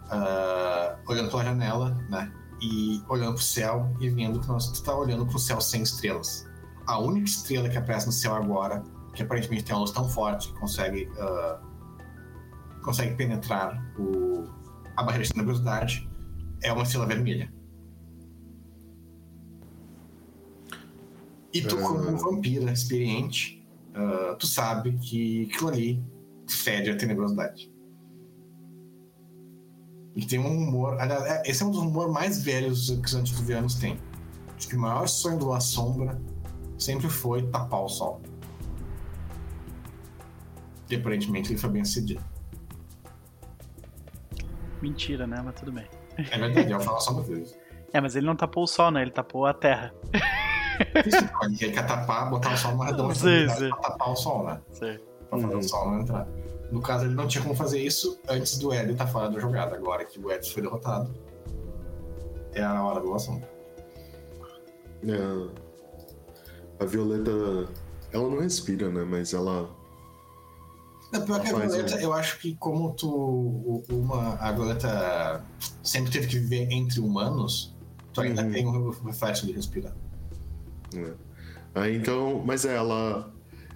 uh, 0.05 1.11
olhando 1.11 1.31
pela 1.31 1.45
janela, 1.45 1.91
né? 2.09 2.33
E 2.61 3.03
olhando 3.09 3.35
pro 3.35 3.43
céu 3.43 3.93
e 4.01 4.09
vendo 4.09 4.39
que 4.39 4.47
nós 4.47 4.71
está 4.71 4.95
olhando 4.95 5.27
pro 5.27 5.39
céu 5.39 5.61
sem 5.61 5.83
estrelas. 5.83 6.49
A 6.87 6.99
única 6.99 7.29
estrela 7.29 7.69
que 7.69 7.77
aparece 7.77 8.07
no 8.07 8.13
céu 8.13 8.35
agora, 8.35 8.85
que 9.15 9.23
aparentemente 9.23 9.65
tem 9.65 9.75
uma 9.75 9.81
luz 9.81 9.91
tão 9.91 10.09
forte 10.09 10.53
que 10.53 10.61
consegue 10.61 11.11
uh, 11.17 11.73
consegue 12.83 13.15
penetrar 13.15 13.83
o, 13.99 14.45
a 14.97 15.03
barreira 15.03 15.25
de 15.25 15.33
tenebrosidade, 15.33 16.09
é 16.63 16.73
uma 16.73 16.83
estrela 16.83 17.07
vermelha. 17.07 17.53
E 21.53 21.61
tu, 21.61 21.77
como 21.77 22.09
um 22.09 22.17
vampiro 22.17 22.69
experiente, 22.71 23.63
uh, 23.91 24.37
tu 24.37 24.47
sabe 24.47 24.93
que 24.99 25.51
aquilo 25.51 25.69
ali 25.69 26.05
fede 26.49 26.91
a 26.91 26.97
tenebrosidade. 26.97 27.71
E 30.15 30.25
tem 30.25 30.39
um 30.39 30.47
humor. 30.47 30.99
Aliás, 31.01 31.25
é, 31.25 31.43
esse 31.47 31.63
é 31.63 31.67
um 31.67 31.71
dos 31.71 31.81
humores 31.81 32.13
mais 32.13 32.43
velhos 32.43 32.91
que 32.91 33.07
os 33.07 33.15
antediluvianos 33.15 33.75
têm. 33.77 33.99
Acho 34.57 34.69
que 34.69 34.77
o 34.77 34.81
maior 34.81 35.07
sonho 35.07 35.39
do 35.39 35.49
La 35.49 35.61
Sombra 35.61 36.21
sempre 36.79 37.09
foi 37.09 37.43
tapar 37.51 37.83
o 37.83 37.89
sol. 37.89 38.21
E 40.91 40.95
aparentemente 40.95 41.51
ele 41.51 41.59
foi 41.59 41.71
bem 41.71 41.85
sucedido. 41.85 42.23
Mentira, 44.83 45.27
né? 45.27 45.41
Mas 45.43 45.55
tudo 45.55 45.73
bem. 45.73 45.87
É 46.19 46.39
verdade, 46.39 46.71
eu 46.71 46.81
falo 46.81 47.01
só 47.01 47.13
uma 47.13 47.23
vez. 47.23 47.57
É, 47.93 48.01
mas 48.01 48.17
ele 48.17 48.27
não 48.27 48.35
tapou 48.35 48.65
o 48.65 48.67
sol, 48.67 48.91
né? 48.91 49.03
Ele 49.03 49.11
tapou 49.11 49.47
a 49.47 49.55
terra. 49.55 49.95
Ele 51.61 51.73
quer 51.73 51.87
tapar, 51.87 52.29
botar 52.29 52.53
o 52.53 52.57
sol 52.57 52.73
numa 52.73 52.87
redonda 52.87 53.15
pra 53.15 53.77
tapar 53.77 54.11
o 54.11 54.17
sol, 54.17 54.45
né? 54.45 54.61
Sim. 54.71 54.99
Pra 55.31 55.39
fazer 55.39 55.55
uhum. 55.55 55.61
o 55.61 55.63
sol 55.63 55.91
não 55.91 56.01
entrar. 56.01 56.27
No 56.71 56.81
caso, 56.81 57.05
ele 57.05 57.15
não 57.15 57.29
tinha 57.29 57.43
como 57.43 57.55
fazer 57.55 57.81
isso 57.81 58.19
antes 58.29 58.59
do 58.59 58.73
Ed 58.73 58.91
estar 58.93 59.05
tá 59.05 59.11
fora 59.11 59.31
da 59.31 59.39
jogada. 59.39 59.77
Agora 59.77 60.05
que 60.05 60.19
o 60.19 60.33
Ed 60.33 60.51
foi 60.51 60.63
derrotado, 60.63 61.15
é 62.55 62.63
a 62.63 62.83
hora 62.83 63.01
do 63.01 63.15
assunto. 63.15 63.47
É, 65.07 66.83
a 66.83 66.87
Violeta, 66.87 67.31
ela 68.11 68.29
não 68.29 68.41
respira, 68.41 68.91
né? 68.91 69.05
Mas 69.05 69.35
ela. 69.35 69.69
É 71.13 71.21
pior 71.21 71.41
que 71.41 71.49
a 71.49 71.59
Violeta, 71.59 71.97
um... 71.97 71.99
eu 71.99 72.13
acho 72.13 72.39
que 72.39 72.55
como 72.57 72.93
tu. 72.95 73.85
Uma, 73.91 74.35
a 74.37 74.51
Violeta 74.53 75.45
sempre 75.83 76.11
teve 76.11 76.27
que 76.27 76.39
viver 76.39 76.73
entre 76.73 77.01
humanos, 77.01 77.77
tu 78.13 78.23
ainda 78.23 78.43
uhum. 78.43 78.51
tem 78.53 78.67
um 78.67 78.91
reflexo 79.05 79.47
de 79.47 79.53
respirar. 79.53 79.95
É. 80.95 81.13
Aí 81.75 81.97
então. 81.97 82.43
Mas 82.45 82.65
é, 82.65 82.77
ela 82.77 83.31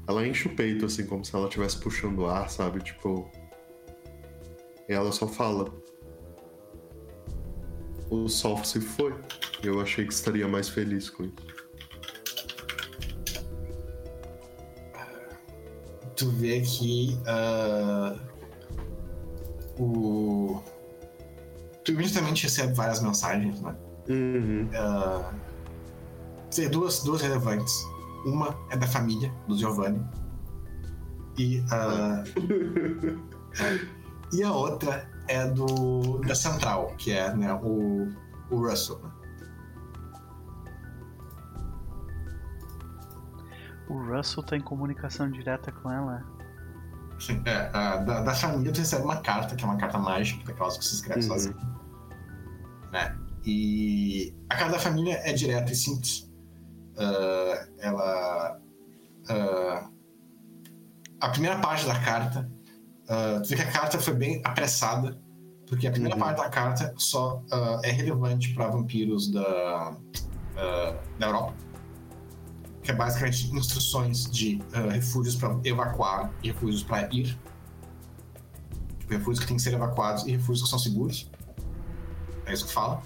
ela 0.07 0.27
enche 0.27 0.47
o 0.47 0.55
peito, 0.55 0.87
assim, 0.87 1.05
como 1.05 1.25
se 1.25 1.35
ela 1.35 1.47
estivesse 1.47 1.79
puxando 1.79 2.27
ar, 2.27 2.49
sabe? 2.49 2.81
Tipo. 2.81 3.29
E 4.89 4.93
ela 4.93 5.11
só 5.11 5.27
fala. 5.27 5.73
O 8.09 8.29
sol 8.29 8.65
se 8.65 8.81
foi. 8.81 9.13
Eu 9.63 9.81
achei 9.81 10.07
que 10.07 10.13
estaria 10.13 10.47
mais 10.47 10.69
feliz 10.69 11.11
com 11.11 11.25
isso. 11.25 11.45
Tu 16.17 16.31
vê 16.31 16.61
que 16.61 17.19
uh, 17.27 18.19
o. 19.81 20.63
Tu 21.85 21.93
imediatamente 21.93 22.45
recebe 22.45 22.73
várias 22.75 23.01
mensagens, 23.01 23.61
né? 23.61 23.77
Uhum. 24.09 24.69
Uh, 24.73 25.35
tem 26.51 26.69
duas, 26.69 27.03
duas 27.03 27.21
relevantes 27.21 27.85
uma 28.27 28.59
é 28.71 28.77
da 28.77 28.87
família 28.87 29.33
do 29.47 29.57
Giovanni. 29.57 30.05
E, 31.39 31.61
uh, 31.61 32.25
e 34.33 34.43
a 34.43 34.53
outra 34.53 35.09
é 35.29 35.47
do 35.47 36.19
da 36.27 36.35
Central, 36.35 36.95
que 36.99 37.13
é 37.13 37.33
né, 37.35 37.53
o, 37.63 38.09
o 38.51 38.69
Russell. 38.69 38.99
Né? 38.99 39.11
O 43.89 43.99
Russell 43.99 44.43
tá 44.43 44.57
em 44.57 44.61
comunicação 44.61 45.31
direta 45.31 45.71
com 45.71 45.91
ela. 45.91 46.25
Sim, 47.19 47.43
é. 47.47 47.71
A, 47.73 47.97
da, 47.97 48.23
da 48.23 48.35
família 48.35 48.73
tu 48.73 48.79
recebe 48.79 49.05
uma 49.05 49.21
carta, 49.21 49.57
que 49.57 49.65
é 49.65 49.67
uma 49.67 49.77
carta 49.77 49.99
mágica, 49.99 50.45
daquelas 50.45 50.77
que 50.77 50.85
se 50.85 50.97
escreve 50.97 51.21
uhum. 51.21 51.29
sozinho. 51.29 51.57
Né? 52.93 53.17
E 53.45 54.35
a 54.51 54.57
carta 54.57 54.73
da 54.73 54.79
família 54.79 55.21
é 55.25 55.33
direta 55.33 55.73
e 55.73 55.75
simples 55.77 56.29
uh, 56.97 57.71
ela. 57.79 58.61
Uh, 59.31 59.97
a 61.21 61.29
primeira 61.31 61.59
parte 61.59 61.87
da 61.87 61.99
carta, 61.99 62.51
uh, 63.05 63.43
tu 63.43 63.49
vê 63.49 63.57
que 63.57 63.63
a 63.63 63.73
carta 63.73 63.99
foi 63.99 64.15
bem 64.15 64.43
apressada, 64.45 65.19
porque 65.67 65.87
a 65.87 65.91
primeira 65.91 66.17
uhum. 66.17 66.23
parte 66.23 66.39
da 66.39 66.49
carta 66.51 66.95
só 66.97 67.43
é 67.83 67.91
relevante 67.91 68.53
para 68.55 68.69
vampiros 68.69 69.33
da, 69.33 69.97
da 71.19 71.27
Europa, 71.27 71.55
que 72.87 72.93
é 72.93 72.95
basicamente 72.95 73.53
instruções 73.53 74.31
de 74.31 74.63
refúgios 74.93 75.35
para 75.35 75.59
evacuar 75.65 76.33
e 76.41 76.53
refúgios 76.53 76.85
para 76.85 77.13
ir. 77.13 77.37
Tipo, 79.01 79.13
refúgios 79.13 79.41
que 79.41 79.47
têm 79.49 79.57
que 79.57 79.63
ser 79.63 79.75
evacuados 79.75 80.25
e 80.25 80.31
refúgios 80.37 80.63
que 80.63 80.71
são 80.71 80.79
seguros. 80.79 81.29
É 82.47 82.53
isso 82.53 82.65
que 82.65 82.73
fala. 82.73 83.03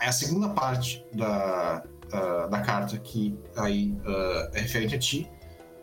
A 0.00 0.10
segunda 0.10 0.48
parte 0.48 1.04
da, 1.12 1.84
uh, 2.06 2.48
da 2.48 2.60
carta 2.62 2.96
que 2.96 3.38
aí 3.56 3.92
uh, 4.06 4.56
é 4.56 4.60
referente 4.62 4.94
a 4.94 4.98
ti, 4.98 5.30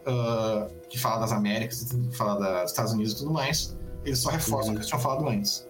uh, 0.07 0.87
que 0.89 0.97
fala 0.97 1.19
das 1.19 1.31
Américas, 1.31 1.83
que 1.83 2.17
fala 2.17 2.61
dos 2.61 2.71
Estados 2.71 2.93
Unidos 2.93 3.13
e 3.13 3.17
tudo 3.17 3.31
mais, 3.31 3.77
eles 4.03 4.17
só 4.17 4.31
reforçam 4.31 4.73
o 4.73 4.77
que 4.77 4.81
eu 4.81 4.87
tinha 4.87 4.99
falado 4.99 5.29
antes, 5.29 5.67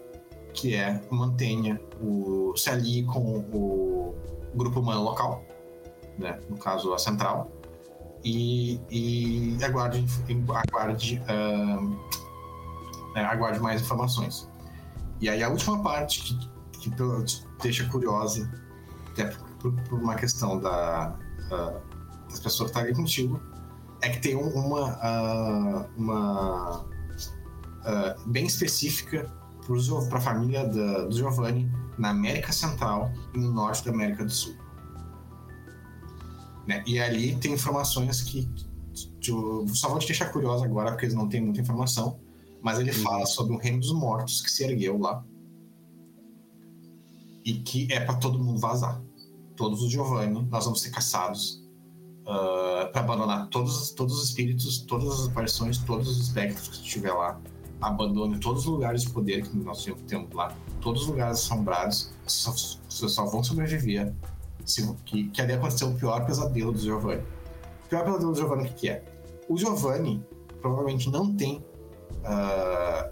que 0.53 0.73
é 0.73 1.01
mantenha 1.11 1.77
o 1.99 2.55
se 2.55 2.69
alie 2.69 3.03
com 3.03 3.39
o 3.51 4.15
grupo 4.55 4.79
humano 4.79 5.03
local, 5.03 5.43
né, 6.17 6.39
no 6.49 6.57
caso 6.57 6.93
a 6.93 6.97
central, 6.97 7.51
e, 8.27 9.57
e 9.57 9.63
aguarde, 9.63 10.05
aguarde, 10.67 11.21
né, 13.15 13.23
aguarde 13.23 13.59
mais 13.59 13.81
informações. 13.81 14.49
E 15.21 15.29
aí 15.29 15.41
a 15.43 15.49
última 15.49 15.81
parte 15.81 16.21
que, 16.21 16.49
que 16.79 16.91
deixa 17.61 17.87
curiosa, 17.89 18.51
até 19.11 19.25
por, 19.59 19.73
por 19.83 19.99
uma 19.99 20.15
questão 20.15 20.59
da, 20.59 21.17
uh, 21.51 22.29
das 22.29 22.39
pessoas 22.39 22.71
que 22.71 22.77
estarem 22.77 22.93
contigo, 22.93 23.41
é 24.01 24.09
que 24.09 24.19
tem 24.19 24.35
uma, 24.35 24.93
uh, 24.93 25.89
uma 25.97 26.81
uh, 26.81 28.29
bem 28.29 28.45
específica 28.45 29.31
para 30.09 30.17
a 30.17 30.21
família 30.21 30.65
da, 30.65 31.05
do 31.05 31.15
Giovanni 31.15 31.69
na 31.97 32.11
América 32.11 32.53
Central 32.53 33.11
e 33.33 33.39
no 33.39 33.51
norte 33.51 33.83
da 33.85 33.91
América 33.91 34.23
do 34.23 34.31
Sul. 34.31 34.55
Né? 36.67 36.83
E 36.85 36.99
ali 36.99 37.35
tem 37.37 37.53
informações 37.53 38.21
que 38.21 38.47
só 39.73 39.89
vou 39.89 39.99
te 39.99 40.07
deixar 40.07 40.31
curiosa 40.31 40.65
agora, 40.65 40.91
porque 40.91 41.05
eles 41.05 41.15
não 41.15 41.29
têm 41.29 41.41
muita 41.41 41.61
informação, 41.61 42.19
Mas 42.61 42.79
ele 42.79 42.91
fala 42.91 43.25
sobre 43.25 43.53
o 43.53 43.57
reino 43.57 43.79
dos 43.79 43.93
mortos 43.93 44.41
que 44.41 44.49
se 44.49 44.63
ergueu 44.63 44.97
lá. 44.97 45.23
E 47.45 47.53
que 47.59 47.87
é 47.91 47.99
para 47.99 48.15
todo 48.15 48.39
mundo 48.39 48.59
vazar. 48.59 49.01
Todos 49.55 49.81
os 49.81 49.91
Giovanni, 49.91 50.47
nós 50.49 50.65
vamos 50.65 50.81
ser 50.81 50.89
caçados 50.89 51.63
uh, 52.25 52.81
ah, 52.81 52.89
para 52.91 53.01
abandonar 53.01 53.47
todos, 53.49 53.91
todos 53.91 54.17
os 54.17 54.29
espíritos, 54.29 54.79
todas 54.79 55.21
as 55.21 55.27
aparições, 55.27 55.77
todos 55.77 56.09
os 56.09 56.19
espectros 56.19 56.67
que 56.67 56.75
estiver 56.83 57.13
lá. 57.13 57.39
Abandone 57.79 58.39
todos 58.39 58.63
os 58.63 58.67
lugares 58.67 59.03
de 59.03 59.11
poder 59.11 59.47
que 59.47 59.55
nós 59.57 59.87
temos 60.07 60.33
lá. 60.33 60.53
Todos 60.81 61.03
os 61.03 61.07
lugares 61.07 61.37
assombrados. 61.37 62.11
Vocês 62.25 62.79
só, 62.89 63.07
só, 63.07 63.25
vão 63.25 63.43
sobreviver. 63.43 64.13
Que, 65.05 65.29
que 65.29 65.41
ali 65.41 65.53
aconteceu 65.53 65.89
o 65.89 65.95
pior 65.95 66.25
pesadelo 66.25 66.71
do 66.71 66.79
Giovanni. 66.79 67.23
O 67.85 67.89
pior 67.89 68.03
pesadelo 68.03 68.31
do 68.31 68.37
Giovanni, 68.37 68.63
o 68.63 68.65
que, 68.67 68.73
que 68.73 68.89
é? 68.89 69.03
O 69.47 69.57
Giovanni 69.57 70.23
provavelmente 70.61 71.09
não 71.09 71.33
tem 71.33 71.63
uh, 72.23 73.09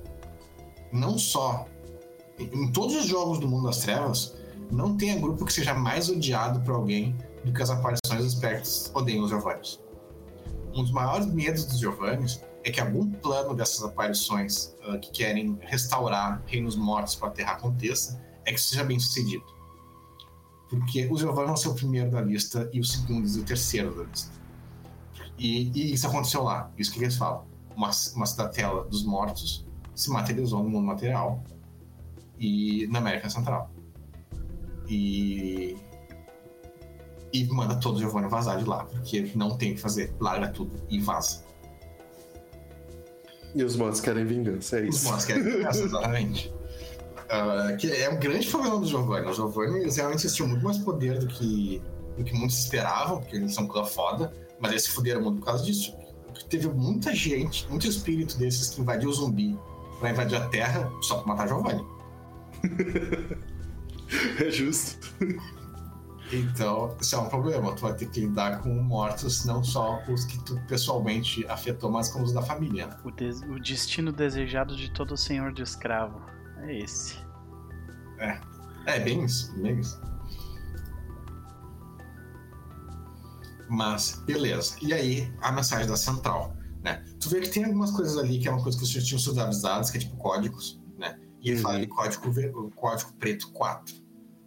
não 0.92 1.18
só 1.18 1.66
em 2.38 2.72
todos 2.72 2.96
os 2.96 3.06
jogos 3.06 3.40
do 3.40 3.48
mundo 3.48 3.68
das 3.68 3.80
trevas, 3.80 4.36
não 4.70 4.98
tem 4.98 5.20
grupo 5.20 5.46
que 5.46 5.54
seja 5.54 5.74
mais 5.74 6.10
odiado 6.10 6.60
por 6.62 6.76
alguém 6.76 7.16
do 7.44 7.54
que 7.54 7.62
as 7.62 7.70
aparições 7.70 8.24
dos 8.24 8.34
espectros 8.34 8.92
odeiam 8.94 9.24
os 9.24 9.30
Giovannis. 9.30 9.80
Um 10.74 10.82
dos 10.82 10.92
maiores 10.92 11.28
medos 11.28 11.66
dos 11.66 11.80
Giovannis 11.80 12.42
é 12.64 12.72
que 12.72 12.82
algum 12.82 13.10
plano 13.10 13.54
dessas 13.54 13.84
aparições 13.84 14.76
uh, 14.88 15.00
que 15.00 15.12
querem 15.12 15.58
restaurar 15.62 16.44
reinos 16.48 16.76
mortos 16.76 17.16
para 17.16 17.30
a 17.30 17.32
Terra 17.32 17.54
aconteça, 17.54 18.22
é 18.44 18.52
que 18.52 18.60
seja 18.60 18.84
bem 18.84 19.00
sucedido. 19.00 19.44
Porque 20.80 21.08
os 21.12 21.20
Giovanni 21.20 21.48
vão 21.48 21.58
ser 21.58 21.70
o 21.70 21.74
primeiro 21.74 22.12
da 22.12 22.22
lista 22.22 22.70
e 22.74 22.80
o 22.80 22.84
segundo 22.84 23.28
e 23.28 23.40
o 23.40 23.44
terceiro 23.44 23.96
da 23.96 24.04
lista. 24.04 24.32
E, 25.38 25.72
e 25.76 25.94
isso 25.94 26.08
aconteceu 26.08 26.44
lá, 26.44 26.72
isso 26.78 26.92
que 26.92 27.00
eles 27.00 27.18
falam 27.18 27.46
uma, 27.76 27.92
uma 28.16 28.26
cidadela 28.26 28.86
dos 28.86 29.04
mortos 29.04 29.66
se 29.94 30.10
materializou 30.10 30.64
no 30.64 30.70
mundo 30.70 30.86
material 30.86 31.44
e 32.40 32.88
na 32.88 33.00
América 33.00 33.30
Central. 33.30 33.70
E. 34.88 35.78
E 37.34 37.46
manda 37.48 37.76
todo 37.76 37.98
o 37.98 38.00
Giovanni 38.00 38.30
vazar 38.30 38.58
de 38.58 38.64
lá, 38.64 38.86
porque 38.86 39.30
não 39.36 39.58
tem 39.58 39.74
o 39.74 39.76
que 39.76 39.82
fazer. 39.82 40.16
Larga 40.22 40.50
tudo 40.50 40.72
e 40.90 41.00
vaza. 41.00 41.44
E 43.54 43.64
os 43.64 43.76
mods 43.76 44.00
querem 44.00 44.26
vingança, 44.26 44.80
é 44.80 44.88
isso. 44.88 45.00
Os 45.00 45.12
mods 45.12 45.26
querem 45.26 45.44
vingança, 45.44 45.84
exatamente. 45.84 46.54
Uh, 47.26 47.76
que 47.78 47.92
é 47.92 48.10
um 48.10 48.20
grande 48.20 48.48
problema 48.48 48.80
do 48.80 48.86
Giovanni. 48.86 49.28
O 49.28 49.34
Giovanni 49.34 49.80
eles 49.80 49.98
realmente 49.98 50.32
tinham 50.32 50.48
muito 50.48 50.64
mais 50.64 50.78
poder 50.78 51.20
do 51.20 51.28
que, 51.28 51.82
do 52.18 52.24
que 52.24 52.34
muitos 52.34 52.60
esperavam, 52.60 53.20
porque 53.20 53.36
eles 53.36 53.54
são 53.54 53.68
clã 53.68 53.84
foda, 53.84 54.32
mas 54.60 54.72
eles 54.72 54.84
se 54.84 54.92
fuderam 54.92 55.22
muito 55.22 55.40
por 55.40 55.46
causa 55.46 55.64
disso 55.64 55.94
teve 56.50 56.68
muita 56.68 57.14
gente, 57.14 57.68
muito 57.70 57.88
espírito 57.88 58.38
desses 58.38 58.70
que 58.70 58.82
invadiu 58.82 59.10
o 59.10 59.14
zumbi 59.14 59.58
pra 60.00 60.12
invadir 60.12 60.38
a 60.38 60.48
Terra 60.50 60.92
só 61.02 61.20
pra 61.20 61.28
matar 61.28 61.48
Giovanni. 61.48 61.86
é 64.40 64.52
justo. 64.52 65.00
Então, 66.32 66.96
isso 67.00 67.16
é 67.16 67.20
um 67.20 67.30
problema. 67.30 67.74
Tu 67.74 67.82
vai 67.82 67.94
ter 67.94 68.10
que 68.10 68.22
lidar 68.22 68.62
com 68.62 68.70
mortos, 68.70 69.46
não 69.46 69.64
só 69.64 70.02
os 70.10 70.26
que 70.26 70.44
tu 70.44 70.60
pessoalmente 70.68 71.46
afetou, 71.48 71.92
mas 71.92 72.10
com 72.10 72.22
os 72.22 72.34
da 72.34 72.42
família. 72.42 72.90
O 73.04 73.60
destino 73.60 74.12
desejado 74.12 74.76
de 74.76 74.92
todo 74.92 75.16
senhor 75.16 75.54
de 75.54 75.62
escravo. 75.62 76.35
É 76.68 76.80
esse. 76.80 77.16
É. 78.20 78.40
É, 78.88 79.00
bem 79.00 79.24
isso, 79.24 79.54
bem 79.62 79.80
isso. 79.80 80.00
Mas, 83.68 84.22
beleza. 84.26 84.76
E 84.82 84.94
aí, 84.94 85.34
a 85.42 85.52
mensagem 85.52 85.88
da 85.88 85.98
central, 85.98 86.56
né? 86.84 87.04
Tu 87.20 87.30
vê 87.30 87.42
que 87.42 87.50
tem 87.50 87.66
algumas 87.66 87.92
coisas 87.92 88.18
ali 88.18 88.40
que 88.40 88.48
é 88.48 88.52
uma 88.52 88.62
coisa 88.62 88.78
que 88.78 88.86
vocês 88.86 89.06
tinham 89.06 89.20
sido 89.20 89.42
avisados, 89.42 89.90
que 89.90 89.98
é 89.98 90.00
tipo 90.00 90.16
códigos, 90.18 90.80
né? 90.98 91.20
E 91.42 91.50
ele 91.50 91.58
uhum. 91.58 91.64
fala 91.64 91.80
de 91.80 91.88
código, 91.88 92.72
código 92.76 93.14
preto 93.14 93.52
4, 93.52 93.96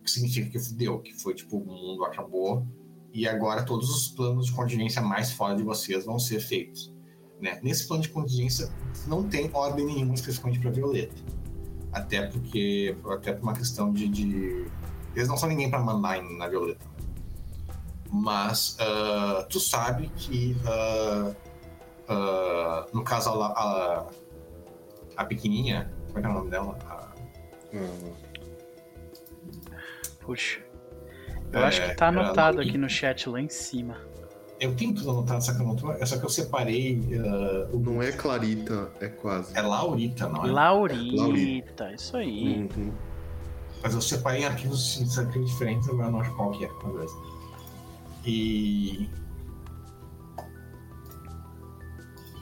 que 0.05 0.11
significa 0.11 0.51
que 0.51 0.59
fudeu, 0.59 1.01
que 1.01 1.13
foi 1.21 1.35
tipo, 1.35 1.59
o 1.59 1.65
mundo 1.67 2.05
acabou 2.05 2.65
e 3.13 3.27
agora 3.27 3.65
todos 3.65 3.91
os 3.91 4.09
planos 4.09 4.47
de 4.47 4.53
contingência 4.53 5.03
mais 5.03 5.33
fora 5.33 5.57
de 5.57 5.63
vocês 5.63 6.05
vão 6.05 6.19
ser 6.19 6.41
feitos. 6.41 6.95
Né? 7.41 7.59
Nesse 7.63 7.87
plano 7.87 8.03
de 8.03 8.09
contingência 8.09 8.73
não 9.07 9.29
tem 9.29 9.51
ordem 9.53 9.85
nenhuma 9.85 10.15
especificamente 10.15 10.61
para 10.61 10.71
Violeta. 10.71 11.17
Até 11.99 12.27
porque, 12.27 12.97
até 13.11 13.33
por 13.33 13.43
uma 13.43 13.55
questão 13.55 13.93
de, 13.93 14.09
de... 14.09 14.67
Eles 15.15 15.29
não 15.29 15.37
são 15.37 15.49
ninguém 15.49 15.69
para 15.69 15.81
mandar 15.81 16.23
na 16.23 16.49
Violeta. 16.49 16.87
Mas 18.11 18.77
uh, 18.81 19.47
tu 19.49 19.61
sabe 19.61 20.09
que, 20.17 20.57
uh, 20.65 21.31
uh, 22.11 22.87
no 22.93 23.03
caso, 23.05 23.31
a, 23.31 23.47
a, 23.47 24.07
a, 25.17 25.25
pequenininha, 25.25 25.93
como 26.07 26.19
é 26.19 26.21
que 26.23 26.27
é 26.27 26.31
o 26.31 26.35
nome 26.35 26.51
dela? 26.51 26.79
A... 26.87 27.09
Puxa. 30.21 30.61
Eu 31.53 31.61
é, 31.61 31.65
acho 31.65 31.83
que 31.83 31.95
tá 31.95 32.09
anotado 32.09 32.61
aqui 32.61 32.79
no 32.79 32.89
chat 32.89 33.29
lá 33.29 33.41
em 33.41 33.49
cima. 33.49 34.08
Eu 34.61 34.75
tenho 34.75 34.93
tudo 34.95 35.11
anotado, 35.11 35.45
só 35.45 35.55
que 35.55 35.61
eu 35.61 35.67
não 35.67 35.77
tô. 35.77 35.93
É 35.93 36.05
só 36.05 36.19
que 36.19 36.25
eu 36.25 36.29
separei. 36.29 36.97
Uh, 36.97 37.77
o... 37.77 37.79
Não 37.79 38.03
é 38.03 38.11
Clarita, 38.11 38.91
é 39.01 39.07
quase. 39.09 39.57
É 39.57 39.63
Laurita, 39.63 40.29
não 40.29 40.45
é? 40.45 40.51
Laurita, 40.51 41.15
é 41.15 41.17
Laurita. 41.17 41.93
isso 41.93 42.17
aí. 42.17 42.69
Uhum. 42.77 42.93
Mas 43.83 43.95
eu 43.95 44.01
separei 44.01 44.43
em 44.43 44.45
arquivos, 44.45 45.17
arquivos 45.17 45.51
diferentes, 45.51 45.87
eu 45.87 45.97
não 45.97 46.21
acho 46.21 46.35
qual 46.35 46.51
que 46.51 46.65
é. 46.65 46.69
Talvez. 46.81 47.11
E. 48.27 49.09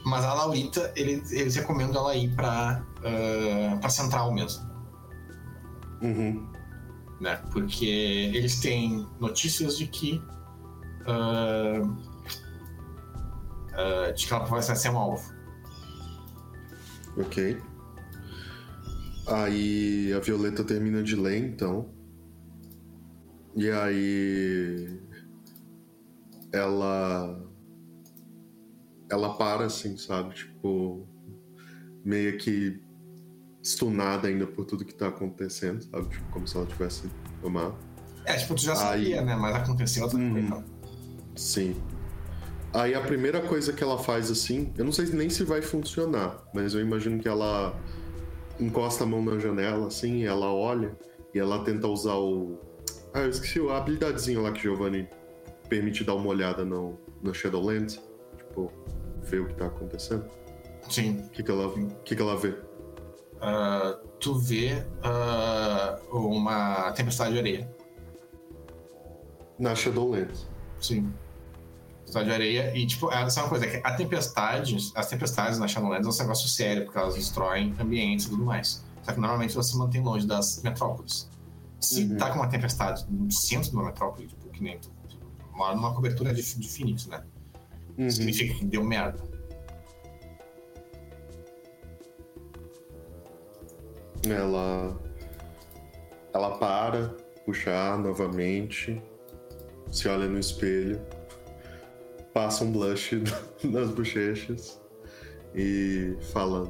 Mas 0.03 0.23
a 0.23 0.33
Laurita, 0.33 0.91
eles, 0.95 1.31
eles 1.31 1.55
recomendam 1.55 2.01
ela 2.01 2.15
ir 2.15 2.33
pra, 2.33 2.83
uh, 2.99 3.77
pra 3.79 3.89
Central 3.89 4.33
mesmo. 4.33 4.65
Uhum. 6.01 6.47
Né? 7.19 7.41
Porque 7.51 7.85
eles 8.33 8.59
têm 8.59 9.05
notícias 9.19 9.77
de 9.77 9.87
que. 9.87 10.21
Uh, 11.07 11.87
uh, 13.73 14.13
de 14.13 14.27
que 14.27 14.33
ela 14.33 14.45
vai 14.45 14.61
ser 14.61 14.89
um 14.89 14.97
alvo. 14.97 15.33
Ok. 17.17 17.61
Aí 19.27 20.13
a 20.13 20.19
Violeta 20.19 20.63
termina 20.63 21.01
de 21.01 21.15
ler, 21.15 21.37
então. 21.37 21.89
E 23.55 23.69
aí 23.69 25.01
ela 26.53 27.43
ela 29.09 29.37
para 29.37 29.65
assim, 29.65 29.97
sabe? 29.97 30.35
Tipo, 30.35 31.07
meio 32.03 32.37
que 32.37 32.81
stunada 33.63 34.27
ainda 34.27 34.47
por 34.47 34.65
tudo 34.65 34.85
que 34.85 34.93
tá 34.93 35.07
acontecendo, 35.07 35.81
sabe? 35.83 36.07
Tipo, 36.09 36.29
como 36.31 36.47
se 36.47 36.55
ela 36.55 36.65
tivesse 36.65 37.09
tomado. 37.41 37.75
É, 38.25 38.35
tipo, 38.35 38.55
tu 38.55 38.61
já 38.61 38.75
sabia, 38.75 39.19
Aí... 39.19 39.25
né? 39.25 39.35
Mas 39.35 39.55
aconteceu 39.55 40.03
outra 40.03 40.19
hum, 40.19 40.33
Sim. 41.37 41.75
Aí 42.73 42.93
a 42.93 43.01
primeira 43.01 43.41
coisa 43.41 43.71
que 43.71 43.83
ela 43.83 43.97
faz 43.97 44.29
assim, 44.29 44.73
eu 44.77 44.83
não 44.83 44.91
sei 44.91 45.05
nem 45.07 45.29
se 45.29 45.43
vai 45.43 45.61
funcionar, 45.61 46.43
mas 46.53 46.73
eu 46.73 46.81
imagino 46.81 47.19
que 47.19 47.27
ela 47.27 47.79
encosta 48.59 49.03
a 49.03 49.07
mão 49.07 49.23
na 49.23 49.39
janela 49.39 49.87
assim, 49.87 50.25
ela 50.25 50.51
olha 50.51 50.95
e 51.33 51.39
ela 51.39 51.63
tenta 51.63 51.87
usar 51.87 52.15
o. 52.15 52.59
Ah, 53.13 53.21
eu 53.21 53.29
esqueci 53.29 53.59
a 53.69 53.77
habilidadezinha 53.77 54.41
lá 54.41 54.51
que 54.51 54.61
Giovanni 54.61 55.07
permite 55.69 56.03
dar 56.03 56.15
uma 56.15 56.27
olhada 56.27 56.65
no, 56.65 56.97
no 57.21 57.33
Shadowlands? 57.33 58.01
Tipo, 58.37 58.71
ver 59.21 59.41
o 59.41 59.47
que 59.47 59.55
tá 59.55 59.67
acontecendo? 59.67 60.25
Sim. 60.89 61.19
O 61.19 61.29
que, 61.29 61.43
que, 61.43 61.51
ela, 61.51 61.73
que, 62.03 62.15
que 62.15 62.21
ela 62.21 62.35
vê? 62.35 62.49
Uh, 62.49 64.07
tu 64.19 64.35
vê 64.35 64.83
uh, 65.03 66.17
uma 66.17 66.91
tempestade 66.91 67.33
de 67.33 67.39
areia. 67.39 67.75
Na 69.59 69.73
Shadowlands. 69.73 70.47
Sim. 70.79 71.11
Tempestade 72.07 72.25
de 72.25 72.31
areia. 72.31 72.77
E, 72.77 72.87
tipo, 72.87 73.11
é 73.11 73.19
uma 73.21 73.49
coisa, 73.49 73.67
que 73.67 73.81
a 73.83 73.93
tempestade, 73.93 74.77
as 74.95 75.09
tempestades 75.09 75.59
na 75.59 75.67
Shadowlands 75.67 76.07
é 76.07 76.09
um 76.09 76.25
negócio 76.25 76.47
sério, 76.47 76.85
porque 76.85 76.97
elas 76.97 77.15
destroem 77.15 77.75
ambientes 77.79 78.25
e 78.25 78.29
tudo 78.29 78.45
mais. 78.45 78.83
Só 79.03 79.11
que 79.11 79.19
normalmente 79.19 79.53
você 79.53 79.71
se 79.71 79.77
mantém 79.77 80.01
longe 80.01 80.25
das 80.25 80.61
metrópoles. 80.63 81.29
Se 81.81 82.03
uhum. 82.03 82.17
tá 82.17 82.29
com 82.29 82.39
uma 82.39 82.47
tempestade 82.47 83.05
no 83.09 83.29
centro 83.31 83.69
de 83.69 83.75
uma 83.75 83.85
metrópole, 83.85 84.27
tipo, 84.27 84.49
que 84.49 84.63
nem 84.63 84.79
tu 84.79 84.89
mora 85.51 85.75
numa 85.75 85.93
cobertura 85.93 86.33
de, 86.33 86.41
de 86.41 86.69
Phoenix, 86.69 87.07
né? 87.07 87.23
Uhum. 87.97 88.09
Significa 88.09 88.53
que 88.53 88.65
deu 88.65 88.83
merda. 88.83 89.21
Ela. 94.25 94.97
Ela 96.33 96.57
para, 96.57 97.15
puxar 97.45 97.97
novamente, 97.97 99.01
se 99.91 100.07
olha 100.07 100.27
no 100.27 100.37
espelho, 100.37 101.01
passa 102.37 102.63
um 102.63 102.71
blush 102.71 103.19
nas 103.65 103.89
bochechas 103.89 104.79
e 105.55 106.15
fala: 106.31 106.67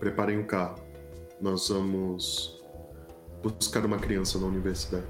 Preparem 0.00 0.38
o 0.38 0.40
um 0.40 0.44
carro, 0.44 0.82
nós 1.40 1.68
vamos 1.68 2.60
buscar 3.40 3.86
uma 3.86 3.98
criança 3.98 4.36
na 4.36 4.46
universidade. 4.46 5.06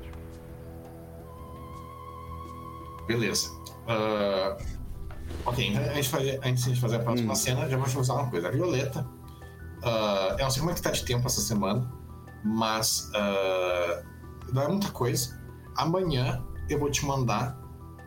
Beleza. 3.07 3.49
Uh, 3.87 4.63
ok, 5.47 5.75
antes 5.77 6.05
de, 6.05 6.11
fazer, 6.11 6.41
antes 6.45 6.65
de 6.65 6.79
fazer 6.79 6.97
a 6.97 6.99
próxima 6.99 7.33
hum. 7.33 7.37
cena, 7.37 7.67
já 7.67 7.79
vou 7.79 7.89
te 7.89 7.99
usar 7.99 8.15
uma 8.15 8.31
coisa. 8.31 8.49
A 8.49 8.51
Violeta, 8.51 9.17
Uh, 9.77 10.33
eu 10.33 10.45
não 10.45 10.51
sei 10.51 10.61
como 10.61 10.73
é 10.73 10.75
que 10.75 10.83
tá 10.83 10.91
de 10.91 11.05
tempo 11.05 11.27
essa 11.27 11.41
semana, 11.41 11.93
mas 12.43 13.11
uh, 13.11 14.05
não 14.53 14.63
é 14.63 14.69
muita 14.69 14.91
coisa. 14.91 15.39
Amanhã 15.77 16.43
eu 16.69 16.81
vou 16.81 16.91
te 16.91 17.05
mandar, 17.05 17.57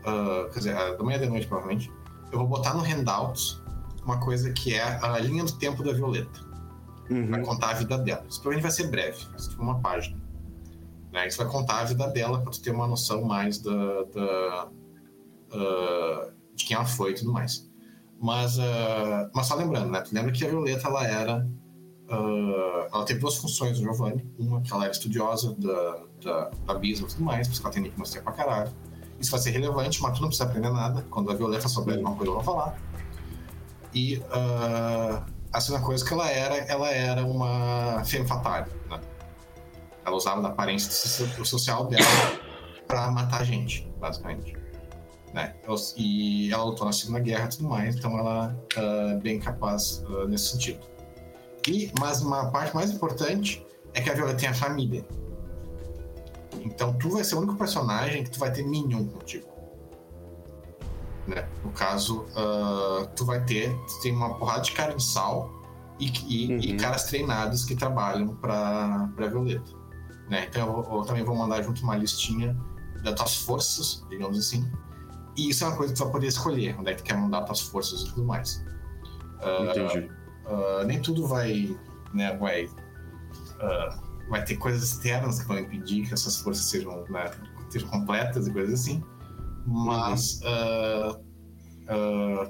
uh, 0.02 0.50
quer 0.52 0.60
dizer, 0.60 0.76
da 0.76 1.04
manhã 1.04 1.20
de 1.20 1.28
noite 1.28 1.48
provavelmente, 1.48 1.92
eu 2.32 2.40
vou 2.40 2.48
botar 2.48 2.74
no 2.74 2.82
Handouts 2.82 3.62
uma 4.04 4.20
coisa 4.20 4.52
que 4.52 4.76
é 4.76 4.82
a 4.82 5.20
linha 5.20 5.44
do 5.44 5.52
tempo 5.54 5.84
da 5.84 5.94
Violeta. 5.94 6.48
Uhum. 7.10 7.30
Vai 7.30 7.42
contar 7.42 7.72
a 7.72 7.74
vida 7.74 7.98
dela. 7.98 8.26
Isso 8.30 8.42
provavelmente 8.42 8.64
vai 8.64 8.72
ser 8.72 8.88
breve, 8.88 9.18
tipo 9.38 9.62
uma 9.62 9.80
página. 9.80 10.18
Né? 11.12 11.28
Isso 11.28 11.38
vai 11.38 11.48
contar 11.48 11.80
a 11.80 11.84
vida 11.84 12.08
dela 12.08 12.42
para 12.42 12.52
tu 12.52 12.62
ter 12.62 12.72
uma 12.72 12.88
noção 12.88 13.24
mais 13.24 13.60
da, 13.60 14.04
da 14.04 14.68
uh, 15.54 16.32
de 16.56 16.66
quem 16.66 16.76
ela 16.76 16.86
foi 16.86 17.12
e 17.12 17.16
tudo 17.16 17.32
mais. 17.32 17.68
Mas, 18.20 18.58
uh, 18.58 19.30
mas 19.34 19.48
só 19.48 19.56
lembrando, 19.56 19.90
né? 19.92 20.02
Tu 20.02 20.14
lembra 20.14 20.32
que 20.32 20.46
a 20.46 20.50
Violeta 20.50 20.88
ela 20.88 21.08
era. 21.08 21.48
Uh, 22.12 22.88
ela 22.92 23.06
teve 23.06 23.20
duas 23.20 23.38
funções 23.38 23.80
no 23.80 23.86
Giovanni. 23.86 24.30
Uma 24.38 24.62
que 24.62 24.74
ela 24.74 24.84
era 24.84 24.92
estudiosa 24.92 25.56
da, 25.58 26.04
da, 26.24 26.50
da 26.74 26.80
e 26.84 26.94
tudo 26.96 27.24
mais, 27.24 27.48
por 27.48 27.54
isso 27.54 27.62
que 27.62 27.68
ela 27.68 27.74
tem 27.74 27.84
que 27.84 27.98
mostrar 27.98 28.22
pra 28.22 28.34
caralho. 28.34 28.72
Isso 29.20 29.32
vai 29.32 29.40
ser 29.40 29.52
relevante, 29.52 30.02
mas 30.02 30.14
tu 30.14 30.22
não 30.22 30.30
precisa 30.30 30.48
aprender 30.48 30.70
nada. 30.70 31.06
Quando 31.10 31.32
a 31.32 31.36
Violeta 31.36 31.68
souber 31.68 31.96
alguma 31.96 32.16
coisa, 32.16 32.32
eu 32.32 32.36
vou 32.36 32.44
falar. 32.44 32.78
E 33.94 34.18
uh, 34.18 35.24
a 35.52 35.62
segunda 35.62 35.84
coisa 35.84 36.06
que 36.06 36.14
ela 36.14 36.30
era, 36.30 36.56
ela 36.58 36.90
era 36.90 37.26
uma 37.26 38.04
femme 38.06 38.28
fatale, 38.28 38.72
né? 38.90 39.00
Ela 40.06 40.16
usava 40.16 40.41
da 40.41 40.50
aparência 40.50 40.91
social 41.44 41.88
dela 41.88 42.06
para 42.88 43.12
matar 43.12 43.44
gente, 43.44 43.88
basicamente. 44.00 44.58
Né? 45.34 45.54
E 45.96 46.52
ela 46.52 46.64
lutou 46.64 46.86
na 46.88 46.91
Segunda 46.91 47.20
Guerra 47.20 47.46
e 47.46 47.50
tudo 47.50 47.70
mais, 47.70 47.96
então 47.96 48.18
ela 48.18 48.56
é 48.76 49.16
uh, 49.16 49.20
bem 49.20 49.40
capaz 49.40 50.04
uh, 50.08 50.28
nesse 50.28 50.52
sentido. 50.52 50.80
E, 51.68 51.91
mas 52.00 52.22
uma 52.22 52.50
parte 52.50 52.74
mais 52.74 52.90
importante 52.90 53.64
é 53.94 54.02
que 54.02 54.10
a 54.10 54.14
Viola 54.14 54.34
tem 54.34 54.50
a 54.50 54.54
família. 54.54 55.06
Então 56.62 56.94
tu 56.94 57.10
vai 57.10 57.24
ser 57.24 57.36
o 57.36 57.40
único 57.40 57.56
personagem 57.56 58.24
que 58.24 58.32
tu 58.32 58.40
vai 58.40 58.52
ter 58.52 58.64
Minion 58.64 59.06
contigo. 59.06 59.48
Né? 61.28 61.48
No 61.64 61.72
caso, 61.72 62.26
uh, 62.32 63.08
tu 63.16 63.26
vai 63.26 63.44
ter 63.46 63.70
tu 63.70 64.02
tem 64.02 64.16
uma 64.16 64.34
porrada 64.36 64.62
de 64.62 64.72
cara 64.72 64.96
de 64.96 65.04
sal 65.04 65.52
e, 66.00 66.12
e, 66.28 66.48
uhum. 66.48 66.60
e 66.60 66.78
caras 66.78 67.04
treinados 67.04 67.66
que 67.66 67.76
trabalham 67.76 68.36
para 68.36 69.08
Violeta. 69.16 69.72
Né? 70.30 70.48
Então 70.50 70.84
eu, 70.84 70.98
eu, 70.98 71.04
também 71.04 71.24
vou 71.24 71.36
mandar 71.36 71.62
junto 71.62 71.84
uma 71.84 71.96
listinha 71.96 72.58
das 73.04 73.16
tuas 73.16 73.36
forças, 73.38 74.06
digamos 74.10 74.38
assim. 74.38 74.70
E 75.36 75.50
isso 75.50 75.64
é 75.64 75.68
uma 75.68 75.78
coisa 75.78 75.94
que 75.94 76.00
tu 76.00 76.04
vai 76.04 76.14
poder 76.14 76.28
escolher, 76.28 76.76
onde 76.80 76.92
é 76.92 76.94
que 76.94 77.02
tu 77.02 77.06
quer 77.06 77.18
mandar 77.18 77.44
tuas 77.44 77.62
forças 77.62 78.02
e 78.02 78.06
tudo 78.10 78.26
mais. 78.26 78.66
Uh, 79.42 79.70
Entendi. 79.70 80.12
Uh, 80.46 80.86
nem 80.86 81.02
tudo 81.02 81.28
vai, 81.28 81.78
né, 82.14 82.36
vai, 82.38 82.66
uh, 82.66 84.09
vai 84.30 84.43
ter 84.43 84.57
coisas 84.57 84.84
externas 84.84 85.39
que 85.39 85.47
vão 85.47 85.60
impedir 85.60 86.07
que 86.07 86.14
essas 86.14 86.38
forças 86.38 86.65
sejam, 86.65 87.03
né, 87.10 87.31
sejam 87.69 87.89
completas 87.89 88.47
e 88.47 88.51
coisas 88.51 88.81
assim. 88.81 89.03
Mas 89.65 90.41
uhum. 90.41 91.22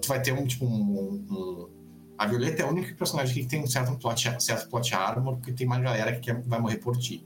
tu 0.01 0.07
vai 0.07 0.21
ter 0.21 0.33
um 0.33 0.45
tipo 0.45 0.65
um, 0.65 1.25
um, 1.29 1.69
a 2.17 2.25
Violeta 2.25 2.63
é 2.63 2.65
o 2.65 2.69
único 2.69 2.95
personagem 2.97 3.33
que 3.33 3.49
tem 3.49 3.63
um 3.63 3.67
certo 3.67 3.97
plot, 3.97 4.43
certo 4.43 4.69
plot 4.69 4.93
armor, 4.93 5.37
porque 5.37 5.53
tem 5.53 5.65
uma 5.65 5.79
galera 5.79 6.13
que 6.13 6.19
quer, 6.19 6.41
vai 6.41 6.59
morrer 6.59 6.77
por 6.77 6.97
ti. 6.97 7.25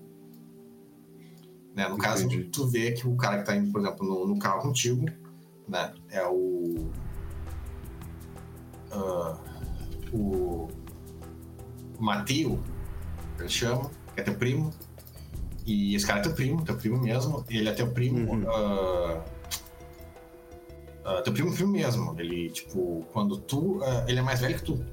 Né? 1.76 1.88
No 1.88 1.98
caso, 1.98 2.28
tu 2.52 2.68
vê 2.68 2.92
que 2.92 3.08
o 3.08 3.16
cara 3.16 3.40
que 3.40 3.46
tá 3.46 3.56
indo, 3.56 3.72
por 3.72 3.82
exemplo, 3.82 4.08
no, 4.08 4.28
no 4.28 4.38
carro 4.38 4.62
contigo, 4.62 5.08
né? 5.68 5.92
É 6.12 6.24
o. 6.28 6.92
Uh, 8.92 9.38
o. 10.14 10.68
Mateo, 12.00 12.62
ele 13.40 13.50
chama, 13.50 13.90
é 14.16 14.22
teu 14.22 14.36
primo. 14.36 14.72
E 15.66 15.96
esse 15.96 16.06
cara 16.06 16.20
é 16.20 16.24
teu 16.24 16.34
primo, 16.34 16.64
teu 16.64 16.76
primo 16.76 17.02
mesmo. 17.02 17.46
Ele 17.50 17.70
é 17.70 17.74
teu 17.74 17.88
primo. 17.90 18.32
Uhum. 18.32 18.44
Uh, 18.44 19.18
uh, 21.06 21.24
teu 21.24 21.34
primo 21.34 21.54
primo 21.54 21.72
mesmo. 21.72 22.16
Ele, 22.20 22.50
tipo, 22.50 23.06
quando 23.14 23.38
tu. 23.38 23.78
Uh, 23.78 24.04
ele 24.08 24.20
é 24.20 24.22
mais 24.22 24.42
velho 24.42 24.56
que 24.56 24.64
tu. 24.64 24.86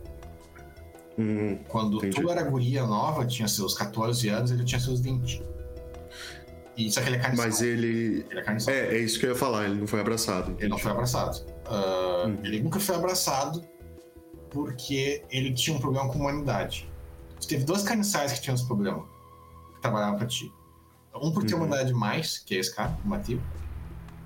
Uhum. 1.18 1.58
Quando 1.68 1.98
Entendi. 1.98 2.20
tu 2.20 2.30
era 2.30 2.42
guria 2.42 2.86
nova, 2.86 3.26
tinha 3.26 3.48
seus 3.48 3.74
14 3.74 4.28
anos, 4.28 4.50
ele 4.50 4.64
tinha 4.64 4.80
seus 4.80 5.00
20. 5.00 5.42
E, 6.76 6.90
só 6.90 7.00
que 7.02 7.08
ele 7.08 7.16
é 7.16 7.18
carniçal. 7.18 7.46
Mas 7.46 7.60
ele. 7.60 8.24
Ele 8.30 8.40
é 8.40 8.42
carniçal. 8.42 8.72
É, 8.72 8.94
é 8.94 8.98
isso 8.98 9.18
que 9.18 9.26
eu 9.26 9.30
ia 9.30 9.36
falar, 9.36 9.66
ele 9.66 9.80
não 9.80 9.86
foi 9.86 10.00
abraçado. 10.00 10.56
Ele 10.58 10.68
não 10.68 10.78
foi 10.78 10.92
abraçado. 10.92 11.44
Uh, 11.66 12.28
hum. 12.28 12.38
Ele 12.44 12.60
nunca 12.60 12.80
foi 12.80 12.94
abraçado 12.94 13.62
porque 14.50 15.22
ele 15.30 15.52
tinha 15.52 15.76
um 15.76 15.80
problema 15.80 16.08
com 16.08 16.18
a 16.18 16.22
humanidade. 16.22 16.89
Tu 17.40 17.48
teve 17.48 17.64
dois 17.64 17.82
carniçais 17.82 18.32
que 18.32 18.40
tinham 18.42 18.54
esse 18.54 18.66
problema, 18.66 19.04
que 19.74 19.80
trabalhavam 19.80 20.18
pra 20.18 20.26
ti. 20.26 20.52
Um 21.14 21.32
por 21.32 21.44
ter 21.44 21.54
uhum. 21.54 21.64
humanidade 21.64 21.92
mais, 21.92 22.38
que 22.38 22.54
é 22.54 22.58
esse 22.58 22.74
cara, 22.74 22.96
o 23.04 23.08
Matheus, 23.08 23.40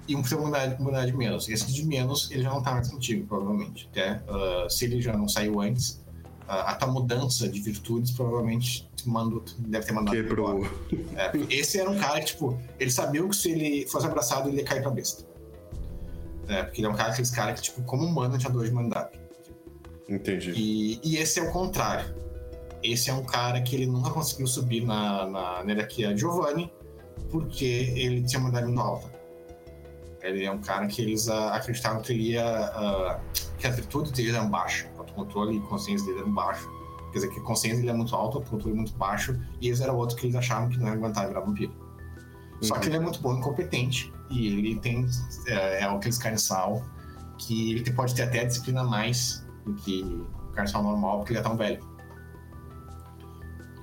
e 0.07 0.15
um 0.15 0.23
por 0.23 0.28
ter 0.28 0.35
humanidade, 0.35 0.81
humanidade 0.81 1.12
menos. 1.16 1.49
Esse 1.49 1.73
de 1.73 1.85
menos, 1.86 2.31
ele 2.31 2.43
já 2.43 2.51
não 2.51 2.62
tá 2.62 2.73
mais 2.73 2.91
contigo, 2.91 3.27
provavelmente. 3.27 3.89
Até 3.91 4.23
uh, 4.28 4.69
se 4.69 4.85
ele 4.85 5.01
já 5.01 5.16
não 5.16 5.28
saiu 5.28 5.61
antes, 5.61 6.05
a, 6.47 6.73
a 6.73 6.74
tua 6.74 6.89
mudança 6.89 7.49
de 7.49 7.61
virtudes 7.61 8.11
provavelmente 8.11 8.89
mando, 9.07 9.43
deve 9.59 9.86
ter 9.86 9.93
mandado. 9.93 10.15
Quebrou. 10.15 10.66
É, 11.16 11.32
esse 11.51 11.78
era 11.78 11.91
um 11.91 11.99
cara 11.99 12.20
que, 12.20 12.27
tipo, 12.27 12.59
ele 12.78 12.91
sabia 12.91 13.27
que 13.27 13.36
se 13.36 13.51
ele 13.51 13.86
fosse 13.86 14.07
abraçado, 14.07 14.49
ele 14.49 14.59
ia 14.59 14.65
cair 14.65 14.82
pra 14.82 14.91
besta. 14.91 15.24
É, 16.49 16.62
porque 16.62 16.81
ele 16.81 16.89
é 16.89 16.91
um 16.91 16.95
cara, 16.95 17.12
aqueles 17.12 17.31
caras 17.31 17.61
que, 17.61 17.66
tipo, 17.66 17.82
como 17.82 18.05
humano, 18.05 18.36
tinha 18.36 18.51
dor 18.51 18.65
de 18.65 18.70
humanidade. 18.70 19.19
Entendi. 20.09 20.53
E, 20.55 21.01
e 21.03 21.16
esse 21.16 21.41
é 21.41 21.43
o 21.43 21.51
contrário. 21.53 22.15
Esse 22.85 23.11
é 23.11 23.15
um 23.15 23.24
cara 23.24 23.61
que 23.62 23.74
ele 23.74 23.86
nunca 23.86 24.11
conseguiu 24.11 24.47
subir 24.47 24.85
na, 24.85 25.27
na, 25.27 25.61
hierarquia 25.66 26.16
Giovanni, 26.16 26.73
porque 27.31 27.65
ele 27.97 28.23
tinha 28.23 28.39
uma 28.39 28.51
humanidade 28.51 28.66
muito 28.66 28.81
alta. 28.81 29.15
Ele 30.23 30.44
é 30.44 30.51
um 30.52 30.61
cara 30.61 30.86
que 30.86 31.02
eles 31.02 31.27
uh, 31.27 31.48
acreditavam 31.52 32.01
que 32.01 32.12
ele 32.12 32.32
ia. 32.32 32.70
Uh, 32.77 33.44
que 33.59 33.66
a 33.66 33.70
virtude 33.70 34.12
dele 34.12 34.31
era 34.31 34.44
baixa 34.44 34.94
controle 35.15 35.56
e 35.56 35.61
consciência 35.61 36.06
dele 36.06 36.20
eram 36.20 36.32
baixo. 36.32 36.69
Quer 37.12 37.20
dizer, 37.20 37.31
que 37.31 37.40
a 37.40 37.43
consciência 37.43 37.78
dele 37.78 37.90
é 37.90 37.94
muito 37.94 38.15
alta, 38.15 38.39
o 38.39 38.43
controle 38.43 38.74
é 38.74 38.77
muito 38.77 38.94
baixo, 38.94 39.40
e 39.61 39.69
esse 39.69 39.82
era 39.82 39.93
outro 39.93 40.16
que 40.16 40.27
eles 40.27 40.36
achavam 40.36 40.69
que 40.69 40.78
não 40.78 40.89
ia 40.89 40.93
aguentar 40.93 41.28
virar 41.28 41.40
vampiro. 41.40 41.73
Uhum. 41.73 42.62
Só 42.62 42.78
que 42.78 42.89
ele 42.89 42.97
é 42.97 43.01
muito 43.01 43.20
bom 43.20 43.39
e 43.39 43.40
competente, 43.40 44.12
e 44.31 44.48
ele 44.48 44.81
tem. 44.81 45.06
É, 45.47 45.81
é 45.81 45.85
aqueles 45.85 46.19
carniçal 46.19 46.85
que 47.39 47.73
ele 47.73 47.93
pode 47.93 48.15
ter 48.15 48.23
até 48.23 48.44
disciplina 48.44 48.82
mais 48.82 49.44
do 49.65 49.74
que 49.74 50.02
o 50.02 50.52
carniçal 50.52 50.82
normal, 50.82 51.19
porque 51.19 51.32
ele 51.32 51.40
é 51.40 51.43
tão 51.43 51.56
velho. 51.56 51.94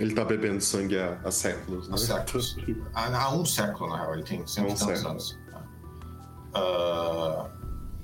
Ele 0.01 0.13
tá 0.13 0.25
bebendo 0.25 0.61
sangue 0.61 0.97
há, 0.97 1.19
há 1.23 1.31
séculos, 1.31 1.87
né? 1.87 1.95
Há 1.95 1.97
séculos. 1.97 2.57
há, 2.93 3.23
há, 3.23 3.33
um 3.33 3.45
século, 3.45 3.89
na 3.89 3.97
real, 3.97 4.13
ele 4.15 4.23
tem 4.23 4.45
cento 4.47 4.71
e 4.71 4.77
tantos 4.77 5.05
anos. 5.05 5.39
Uh, 6.55 7.49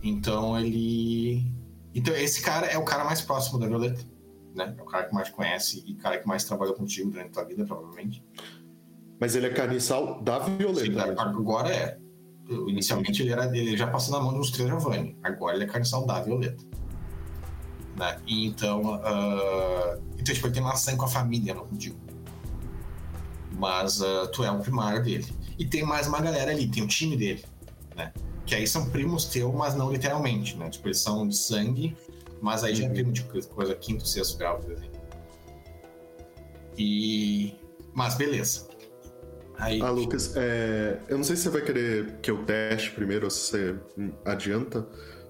então 0.01 0.57
ele 0.57 1.57
então, 1.97 2.15
esse 2.15 2.43
cara 2.43 2.67
é 2.67 2.77
o 2.77 2.83
cara 2.83 3.03
mais 3.03 3.21
próximo 3.21 3.57
da 3.57 3.65
Violeta, 3.65 3.99
né? 4.53 4.75
É 4.77 4.81
o 4.81 4.85
cara 4.85 5.05
que 5.05 5.15
mais 5.15 5.29
conhece 5.29 5.83
e 5.83 5.93
o 5.93 5.97
cara 5.97 6.19
que 6.19 6.27
mais 6.27 6.43
trabalhou 6.43 6.75
contigo 6.75 7.09
durante 7.09 7.29
a 7.29 7.31
tua 7.31 7.45
vida, 7.45 7.65
provavelmente. 7.65 8.23
Mas 9.19 9.35
ele 9.35 9.47
é 9.47 9.49
carniçal 9.49 10.21
da 10.21 10.37
Violeta. 10.37 10.85
Sim, 10.85 10.91
né? 10.91 11.15
agora 11.17 11.73
é. 11.73 11.97
Inicialmente 12.67 13.23
ele, 13.23 13.31
era, 13.31 13.45
ele 13.57 13.75
já 13.75 13.87
passou 13.87 14.15
na 14.15 14.23
mão 14.23 14.31
de 14.31 14.39
uns 14.39 14.51
três 14.51 14.69
Giovanni. 14.69 15.17
Agora 15.23 15.55
ele 15.55 15.63
é 15.63 15.67
carniçal 15.67 16.05
da 16.05 16.21
Violeta. 16.21 16.63
Né? 17.97 18.19
E 18.27 18.45
então, 18.45 18.95
uh, 18.95 20.01
então 20.19 20.33
tipo, 20.33 20.47
ele 20.47 20.53
tem 20.53 20.63
relação 20.63 20.95
com 20.95 21.05
a 21.05 21.07
família, 21.07 21.53
não 21.53 21.65
contigo. 21.65 21.97
Mas 23.53 23.99
uh, 24.01 24.27
tu 24.31 24.43
é 24.43 24.51
o 24.51 24.59
primário 24.59 25.03
dele. 25.03 25.25
E 25.57 25.65
tem 25.65 25.83
mais 25.83 26.05
uma 26.07 26.21
galera 26.21 26.51
ali, 26.51 26.67
tem 26.67 26.83
o 26.83 26.87
time 26.87 27.17
dele, 27.17 27.43
né? 27.95 28.13
Que 28.45 28.53
aí 28.53 28.67
são 28.67 28.89
primos 28.89 29.25
teus, 29.25 29.53
mas 29.53 29.73
não 29.73 29.91
literalmente, 29.91 30.55
né? 30.55 30.69
Tipo, 30.69 30.87
eles 30.87 30.99
são 30.99 31.27
de 31.27 31.35
sangue, 31.35 31.97
mas 32.39 32.63
aí 32.63 32.75
já 32.75 32.83
é 32.83 32.87
uhum. 32.87 32.93
primo 32.93 33.11
de 33.11 33.23
coisa 33.23 33.73
quinto, 33.73 34.07
sexto 34.07 34.37
grau, 34.37 34.59
por 34.59 34.71
exemplo. 34.71 35.01
E. 36.77 37.55
Mas 37.95 38.15
beleza. 38.15 38.67
Aí... 39.57 39.81
Ah, 39.81 39.89
Lucas, 39.89 40.35
é... 40.35 40.99
eu 41.09 41.17
não 41.17 41.23
sei 41.23 41.35
se 41.35 41.43
você 41.43 41.49
vai 41.49 41.61
querer 41.61 42.19
que 42.21 42.29
eu 42.29 42.45
teste 42.45 42.91
primeiro 42.91 43.25
ou 43.25 43.31
se 43.31 43.39
você 43.39 43.75
adianta. 44.23 44.87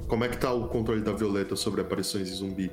Como 0.08 0.24
é 0.24 0.30
que 0.30 0.38
tá 0.38 0.52
o 0.54 0.68
controle 0.68 1.02
da 1.02 1.12
Violeta 1.12 1.56
sobre 1.56 1.82
aparições 1.82 2.28
de 2.28 2.36
zumbi? 2.36 2.72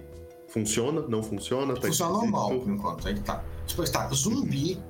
Funciona? 0.48 1.02
Não 1.08 1.22
funciona? 1.22 1.74
Tá 1.74 1.88
funciona 1.88 2.12
normal, 2.12 2.60
por 2.60 2.70
enquanto. 2.70 3.08
Aí 3.08 3.18
tá. 3.20 3.42
Tipo, 3.66 3.82
está. 3.82 4.08
Zumbi 4.08 4.80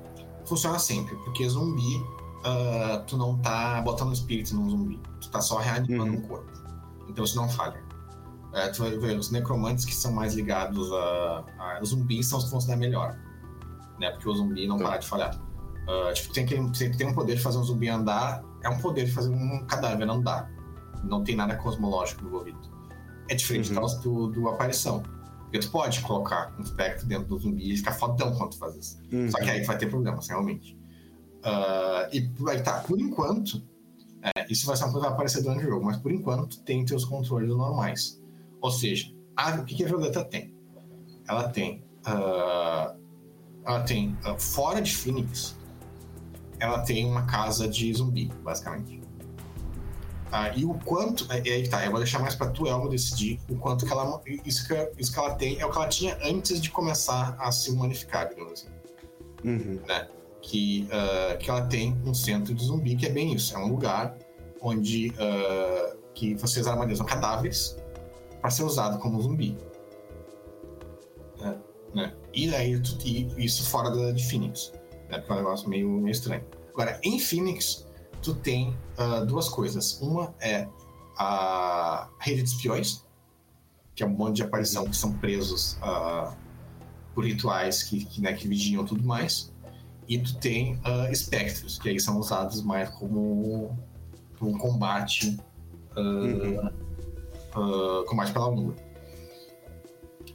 funciona 0.45 0.79
sempre, 0.79 1.17
porque 1.25 1.49
zumbi 1.49 1.97
uh, 2.45 3.03
tu 3.07 3.17
não 3.17 3.39
tá 3.39 3.81
botando 3.83 4.13
espírito 4.13 4.55
num 4.55 4.69
zumbi. 4.69 5.01
Tu 5.21 5.31
tá 5.31 5.41
só 5.41 5.59
reanimando 5.59 6.13
uhum. 6.13 6.19
um 6.19 6.23
corpo. 6.23 6.53
Então 7.09 7.25
isso 7.25 7.37
não 7.37 7.49
falha. 7.49 7.83
Uh, 8.51 8.73
tu 8.73 8.83
vai 8.83 8.97
ver 8.97 9.19
os 9.19 9.31
necromantes 9.31 9.85
que 9.85 9.95
são 9.95 10.13
mais 10.13 10.35
ligados 10.35 10.93
a, 10.93 11.45
a 11.59 11.85
zumbis 11.85 12.29
são 12.29 12.39
os 12.39 12.45
que 12.45 12.51
vão 12.51 12.61
se 12.61 12.69
dar 12.69 12.77
melhor. 12.77 13.19
Né? 13.99 14.11
Porque 14.11 14.29
o 14.29 14.35
zumbi 14.35 14.67
não 14.67 14.79
tá. 14.79 14.85
para 14.85 14.99
de 14.99 15.07
falhar. 15.07 15.41
Uh, 15.89 16.13
tipo, 16.15 16.33
tem 16.33 16.47
que, 16.47 16.55
tem 16.55 16.91
que 16.91 16.97
ter 16.97 17.07
um 17.07 17.15
poder 17.15 17.37
de 17.37 17.43
fazer 17.43 17.59
um 17.59 17.65
zumbi 17.65 17.89
andar, 17.89 18.43
é 18.63 18.69
um 18.69 18.79
poder 18.79 19.05
de 19.05 19.13
fazer 19.13 19.31
um 19.31 19.65
cadáver 19.67 20.09
andar. 20.09 20.51
Não 21.05 21.23
tem 21.23 21.37
nada 21.37 21.57
cosmológico 21.57 22.25
envolvido. 22.25 22.59
É 23.29 23.35
diferente 23.35 23.73
uhum. 23.73 24.01
do, 24.03 24.27
do 24.29 24.49
aparição. 24.49 25.03
Porque 25.43 25.59
tu 25.61 25.71
pode 25.71 26.01
colocar 26.01 26.55
um 26.59 26.63
espectro 26.63 27.07
dentro 27.07 27.27
do 27.29 27.39
zumbi 27.39 27.73
e 27.73 27.77
ficar 27.77 27.93
fodão 27.93 28.35
quando 28.35 28.51
tu 28.51 28.59
faz 28.59 28.75
isso. 28.75 28.99
Uhum. 29.13 29.31
Só 29.31 29.39
que 29.39 29.49
aí 29.49 29.63
vai 29.65 29.79
ter 29.79 29.89
problemas, 29.89 30.29
realmente. 30.29 30.77
Uh, 31.45 32.09
e 32.13 32.51
aí 32.51 32.63
tá, 32.63 32.81
por 32.81 32.99
enquanto, 32.99 33.63
é, 34.23 34.51
isso 34.51 34.67
vai 34.67 34.77
ser 34.77 34.85
uma 34.85 34.93
coisa 34.93 35.07
que 35.07 35.11
vai 35.11 35.15
aparecer 35.15 35.43
durante 35.43 35.65
o 35.67 35.69
jogo, 35.69 35.85
mas 35.85 35.99
por 35.99 36.11
enquanto 36.11 36.61
tem 36.63 36.85
teus 36.85 37.05
controles 37.05 37.49
normais. 37.51 38.21
Ou 38.61 38.71
seja, 38.71 39.13
a, 39.37 39.57
o 39.57 39.65
que, 39.65 39.75
que 39.75 39.85
a 39.85 39.87
Violeta 39.87 40.25
tem? 40.25 40.55
Ela 41.29 41.49
tem. 41.49 41.85
Uh, 42.07 42.99
ela 43.65 43.81
tem, 43.83 44.17
uh, 44.27 44.39
fora 44.39 44.81
de 44.81 44.95
Phoenix, 44.95 45.57
ela 46.59 46.81
tem 46.81 47.07
uma 47.07 47.27
casa 47.27 47.69
de 47.69 47.93
zumbi, 47.93 48.31
basicamente. 48.43 49.04
Ah, 50.33 50.51
e 50.57 50.65
o 50.65 50.75
quanto. 50.75 51.31
É, 51.31 51.39
aí 51.39 51.69
tá, 51.69 51.85
eu 51.85 51.91
vou 51.91 52.01
deixar 52.01 52.19
mais 52.19 52.35
pra 52.35 52.49
tu, 52.49 52.67
Elmo, 52.67 52.89
decidir 52.89 53.39
o 53.49 53.57
quanto 53.57 53.87
que 53.87 53.93
ela. 53.93 54.21
Isso 54.45 54.67
que, 54.67 54.93
isso 54.99 55.13
que 55.13 55.19
ela 55.19 55.35
tem 55.35 55.61
é 55.61 55.67
o 55.67 55.71
que 55.71 55.77
ela 55.77 55.89
tinha 55.89 56.19
antes 56.23 56.61
de 56.61 56.71
começar 56.71 57.37
a 57.39 57.53
se 57.53 57.71
humanificar, 57.71 58.29
digamos 58.29 58.53
assim. 58.53 58.69
Uhum. 59.45 59.81
Né? 59.87 60.09
Que, 60.43 60.89
uh, 60.89 61.39
que 61.39 61.49
ela 61.49 61.63
tem 61.63 61.97
um 62.05 62.13
centro 62.13 62.55
de 62.55 62.65
zumbi, 62.65 62.97
que 62.97 63.07
é 63.07 63.11
bem 63.11 63.33
isso. 63.33 63.55
É 63.55 63.59
um 63.59 63.69
lugar 63.69 64.17
onde 64.61 65.11
uh, 65.11 65.97
que 66.15 66.35
vocês 66.35 66.67
armazenam 66.67 67.05
cadáveres 67.05 67.77
para 68.41 68.51
ser 68.51 68.63
usado 68.63 68.99
como 68.99 69.21
zumbi. 69.23 69.57
Né? 71.41 71.57
né? 71.95 72.15
E 72.33 72.55
aí 72.55 72.81
e 73.05 73.45
isso 73.45 73.69
fora 73.69 73.91
da, 73.91 74.13
de 74.13 74.27
Phoenix. 74.27 74.73
Né? 75.09 75.19
Porque 75.19 75.33
é 75.33 75.35
um 75.35 75.39
negócio 75.39 75.69
meio, 75.69 75.89
meio 75.89 76.13
estranho. 76.13 76.45
Agora, 76.73 76.99
em 77.03 77.19
Phoenix, 77.19 77.87
tu 78.25 78.35
tem 78.35 78.75
uh, 78.99 79.25
duas 79.27 79.49
coisas. 79.49 80.01
Uma 80.01 80.35
é 80.41 80.67
a 81.17 82.09
rede 82.19 82.43
de 82.43 82.49
espiões, 82.49 83.05
que 83.95 84.03
é 84.03 84.07
um 84.07 84.11
monte 84.11 84.37
de 84.37 84.43
aparição 84.43 84.87
que 84.87 84.97
são 84.97 85.13
presos 85.13 85.75
uh, 85.75 86.35
por 87.15 87.25
rituais 87.25 87.83
que, 87.83 88.05
que, 88.07 88.21
né, 88.21 88.33
que 88.33 88.49
vigiam 88.49 88.85
tudo 88.85 89.05
mais. 89.05 89.53
E 90.09 90.19
tu 90.19 90.37
tem 90.39 90.77
uh, 90.77 91.13
espectros, 91.13 91.79
que 91.79 91.91
aí 91.91 92.01
são 92.01 92.19
usados 92.19 92.63
mais 92.63 92.89
como 92.91 93.77
um 94.41 94.59
combate, 94.59 95.39
uhum. 95.97 96.71
combate 98.07 98.33
pela 98.33 98.49
lua. 98.49 98.75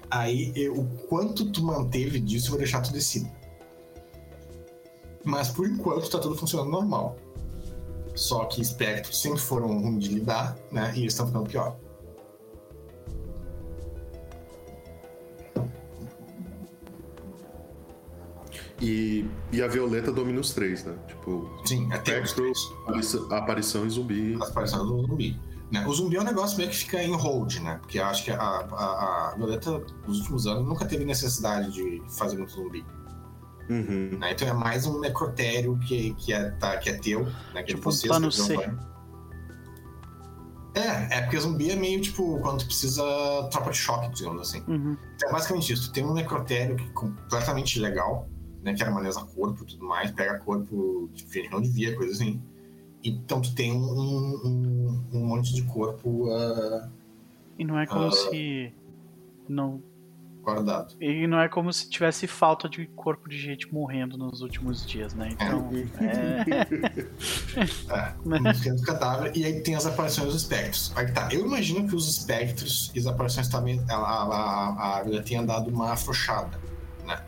Aí, 0.10 0.52
eu, 0.56 0.74
o 0.74 0.88
quanto 1.08 1.52
tu 1.52 1.64
manteve 1.64 2.20
disso, 2.20 2.48
eu 2.48 2.52
vou 2.52 2.58
deixar 2.58 2.82
tu 2.82 2.92
decidir. 2.92 3.32
Mas 5.24 5.50
por 5.50 5.68
enquanto 5.68 6.10
tá 6.10 6.18
tudo 6.18 6.36
funcionando 6.36 6.72
normal. 6.72 7.16
Só 8.20 8.44
que 8.44 8.62
espectros 8.62 9.22
sempre 9.22 9.40
foram 9.40 9.80
ruins 9.80 10.04
de 10.04 10.16
lidar, 10.16 10.58
né? 10.70 10.92
E 10.94 11.00
eles 11.00 11.14
estão 11.14 11.26
ficando 11.26 11.50
pior. 11.50 11.78
E, 18.82 19.26
e 19.54 19.62
a 19.62 19.68
Violeta 19.70 20.12
domina 20.12 20.42
os 20.42 20.54
três, 20.54 20.84
né? 20.84 20.98
Tipo, 21.08 21.50
Sim, 21.66 21.90
até 21.94 22.26
Spectro, 22.26 22.52
a 23.32 23.38
aparição 23.38 23.88
e 23.88 23.90
zumbi. 23.90 24.38
A 24.42 24.46
aparição 24.46 24.86
do 24.86 25.08
zumbi. 25.08 25.40
Né? 25.72 25.88
O 25.88 25.94
zumbi 25.94 26.18
é 26.18 26.20
um 26.20 26.26
negócio 26.26 26.58
meio 26.58 26.70
que 26.70 26.76
fica 26.76 27.02
em 27.02 27.16
hold, 27.16 27.56
né? 27.60 27.78
Porque 27.82 28.00
eu 28.00 28.06
acho 28.06 28.26
que 28.26 28.32
a, 28.32 28.38
a, 28.38 29.30
a 29.32 29.36
Violeta, 29.38 29.82
nos 30.06 30.20
últimos 30.20 30.46
anos, 30.46 30.68
nunca 30.68 30.86
teve 30.86 31.06
necessidade 31.06 31.72
de 31.72 32.02
fazer 32.18 32.38
muito 32.38 32.52
zumbi. 32.52 32.86
Uhum. 33.70 34.18
Né? 34.20 34.32
Então 34.32 34.48
é 34.48 34.54
mais 34.54 34.86
um 34.88 35.00
necrotério 35.00 35.78
que, 35.80 36.14
que, 36.16 36.34
é, 36.34 36.50
tá, 36.52 36.78
que 36.78 36.90
é 36.90 36.94
teu, 36.98 37.26
né? 37.54 37.62
Que 37.64 37.76
tipo 37.76 37.78
é 37.78 37.78
de 37.78 37.82
vocês, 37.82 38.08
plano 38.10 38.32
C. 38.32 38.56
É, 40.76 41.18
é 41.18 41.22
porque 41.22 41.40
zumbi 41.40 41.72
é 41.72 41.76
meio 41.76 42.00
tipo 42.02 42.40
quando 42.40 42.60
tu 42.60 42.66
precisa 42.66 43.04
tropa 43.52 43.72
de 43.72 43.78
choque, 43.78 44.10
digamos 44.16 44.42
assim. 44.42 44.64
Uhum. 44.68 44.96
Então 45.16 45.30
é 45.30 45.32
basicamente 45.32 45.74
isso. 45.74 45.90
Tu 45.90 45.94
tem 45.94 46.06
um 46.06 46.14
necrotério 46.14 46.76
que 46.76 46.84
é 46.84 46.90
completamente 46.90 47.80
legal, 47.80 48.30
né? 48.64 48.74
Que 48.74 48.84
armazena 48.84 49.26
corpo 49.26 49.64
e 49.64 49.66
tudo 49.66 49.86
mais, 49.86 50.12
pega 50.12 50.40
corpo 50.40 51.10
de 51.14 51.26
gente 51.32 51.52
não 51.52 51.62
devia, 51.62 51.96
coisa 51.96 52.14
assim. 52.14 52.42
Então 53.04 53.42
tu 53.42 53.54
tem 53.56 53.72
um, 53.72 53.82
um, 53.82 55.06
um 55.14 55.26
monte 55.26 55.54
de 55.54 55.64
corpo 55.64 56.28
uh, 56.28 56.90
E 57.58 57.64
não 57.66 57.80
é 57.80 57.86
como 57.86 58.06
Ah. 58.06 58.12
se. 58.12 58.74
Não. 59.48 59.82
Guardado. 60.42 60.96
E 61.00 61.28
não 61.28 61.40
é 61.40 61.48
como 61.48 61.72
se 61.72 61.90
tivesse 61.90 62.28
falta 62.28 62.68
de 62.68 62.86
corpo 62.88 63.30
de 63.30 63.38
gente 63.38 63.72
morrendo 63.74 64.18
nos 64.18 64.42
últimos 64.42 64.86
dias, 64.86 65.14
né? 65.14 65.30
Então. 65.32 65.70
É. 66.00 66.50
É, 67.90 68.72
do 68.72 68.82
cadáver, 68.82 69.32
e 69.36 69.46
aí 69.46 69.62
tem 69.62 69.76
as 69.76 69.86
aparições 69.86 70.34
dos 70.34 70.42
espectros. 70.42 70.92
Aí 70.96 71.12
tá, 71.12 71.30
eu 71.32 71.46
imagino 71.46 71.88
que 71.88 71.96
os 71.96 72.10
espectros 72.10 72.92
e 72.96 73.00
as 73.00 73.08
aparições 73.08 73.48
também, 73.48 73.84
ela, 73.90 74.08
a, 74.08 74.98
a, 74.98 75.00
a 75.00 75.22
tenha 75.22 75.44
dado 75.44 75.70
uma 75.70 75.94
afrouxada, 75.94 76.60
né? 77.06 77.22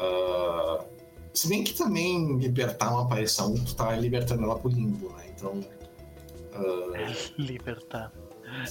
Ah, 0.00 0.84
se 1.32 1.48
bem 1.48 1.64
que 1.64 1.74
também 1.74 2.38
libertar 2.38 2.90
uma 2.90 3.02
aparição, 3.02 3.54
tu 3.54 3.74
tá 3.74 3.94
libertando 3.96 4.44
ela 4.44 4.58
pro 4.58 4.70
limbo, 4.70 5.10
né? 5.16 5.24
Então, 5.34 5.60
Libertar. 7.38 8.12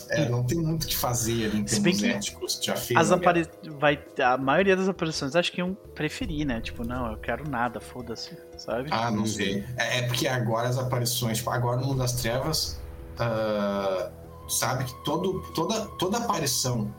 É, 0.10 0.30
não 0.30 0.44
tem 0.44 0.58
muito 0.58 0.84
o 0.84 0.88
que 0.88 0.96
fazer 0.96 1.46
ali 1.46 1.60
em 1.60 1.64
termos 1.64 2.00
que 2.00 2.06
éticos. 2.06 2.60
Já 2.62 2.76
fez 2.76 3.00
As 3.00 3.12
a 3.12 3.16
apari... 3.16 3.48
vai 3.80 4.00
A 4.24 4.38
maioria 4.38 4.76
das 4.76 4.88
aparições 4.88 5.36
acho 5.36 5.52
que 5.52 5.60
iam 5.60 5.74
preferir, 5.96 6.46
né? 6.46 6.62
Tipo, 6.62 6.88
não, 6.88 7.12
eu 7.12 7.18
quero 7.18 7.50
nada, 7.50 7.80
foda-se, 7.80 8.38
sabe? 8.58 8.90
Ah, 8.92 9.12
não 9.12 9.26
sei. 9.26 9.66
É, 9.78 10.00
é 10.00 10.02
porque 10.04 10.28
agora 10.28 10.68
as 10.68 10.78
aparições, 10.78 11.38
tipo, 11.38 11.50
agora 11.50 11.80
no 11.80 11.88
Mundo 11.88 12.00
das 12.00 12.14
Trevas, 12.14 12.80
ah, 13.20 14.10
sabe 14.48 14.86
que 14.86 15.04
todo, 15.04 15.42
toda, 15.54 15.86
toda 15.98 16.18
aparição 16.18 16.94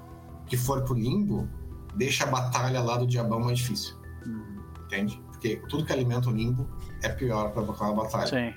que 0.47 0.57
for 0.57 0.83
pro 0.83 0.95
limbo 0.95 1.49
deixa 1.97 2.25
a 2.25 2.27
batalha 2.27 2.81
lá 2.81 2.97
do 2.97 3.07
diabão 3.07 3.41
mais 3.41 3.59
difícil, 3.59 3.97
Hum, 4.27 4.61
entende? 4.87 5.21
Porque 5.31 5.57
tudo 5.69 5.85
que 5.85 5.93
alimenta 5.93 6.29
o 6.29 6.33
limbo 6.33 6.69
é 7.03 7.09
pior 7.09 7.51
pra 7.51 7.63
aquela 7.63 7.93
batalha. 7.93 8.27
Sim, 8.27 8.55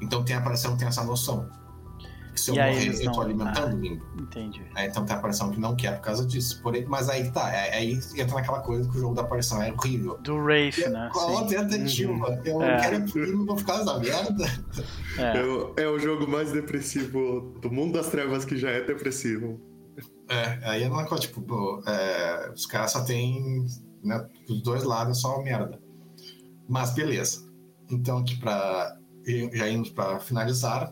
Então 0.00 0.24
tem 0.24 0.36
a 0.36 0.38
aparição 0.38 0.72
que 0.72 0.78
tem 0.78 0.88
essa 0.88 1.02
noção. 1.02 1.48
Se 2.40 2.50
eu 2.50 2.54
E 2.54 2.58
morrer, 2.58 2.88
eu 2.88 2.98
tô 3.12 3.16
não- 3.18 3.20
alimentando 3.22 3.76
o 3.76 3.80
limbo. 3.80 4.04
entendi. 4.20 4.62
Aí, 4.74 4.88
então 4.88 5.04
tem 5.04 5.14
a 5.14 5.18
aparição 5.18 5.50
que 5.50 5.60
não 5.60 5.76
quer 5.76 5.96
por 5.96 6.02
causa 6.02 6.24
disso. 6.26 6.60
Porém, 6.62 6.86
mas 6.86 7.08
aí 7.08 7.30
tá, 7.30 7.52
é- 7.52 7.76
aí 7.76 7.92
entra 8.16 8.34
naquela 8.36 8.60
coisa 8.60 8.88
que 8.88 8.96
o 8.96 9.00
jogo 9.00 9.14
da 9.14 9.22
aparição 9.22 9.62
é 9.62 9.72
horrível. 9.72 10.16
Do 10.22 10.36
Wraith, 10.36 10.78
né? 10.88 11.10
Qual 11.12 11.38
a 11.38 11.48
Sim. 11.48 11.54
tentativa? 11.56 12.42
Eu 12.44 12.62
É. 12.62 12.80
quero 12.80 12.96
ir 12.96 13.10
pro 13.12 13.24
limbo 13.24 13.54
por 13.56 13.64
causa 13.64 13.84
da 13.84 13.98
merda. 13.98 14.44
É. 15.18 15.36
É, 15.38 15.42
o- 15.44 15.74
é 15.76 15.86
o 15.88 15.98
jogo 15.98 16.26
mais 16.26 16.52
depressivo 16.52 17.58
do 17.60 17.70
mundo 17.70 17.94
das 17.94 18.08
trevas 18.08 18.44
que 18.44 18.56
já 18.56 18.70
é 18.70 18.80
depressivo. 18.80 19.60
É, 20.28 20.60
aí 20.62 20.82
é 20.84 20.88
uma 20.88 21.04
coisa, 21.06 21.22
tipo, 21.22 21.42
pô, 21.42 21.82
é, 21.86 22.52
os 22.54 22.64
caras 22.64 22.92
só 22.92 23.04
tem, 23.04 23.66
né, 24.02 24.26
os 24.48 24.62
dois 24.62 24.84
lados 24.84 25.18
é 25.18 25.20
só 25.20 25.42
merda. 25.42 25.78
Mas 26.68 26.94
beleza. 26.94 27.44
Então 27.90 28.18
aqui 28.18 28.36
pra, 28.38 28.96
já 29.52 29.68
indo 29.68 29.90
pra 29.92 30.20
finalizar, 30.20 30.90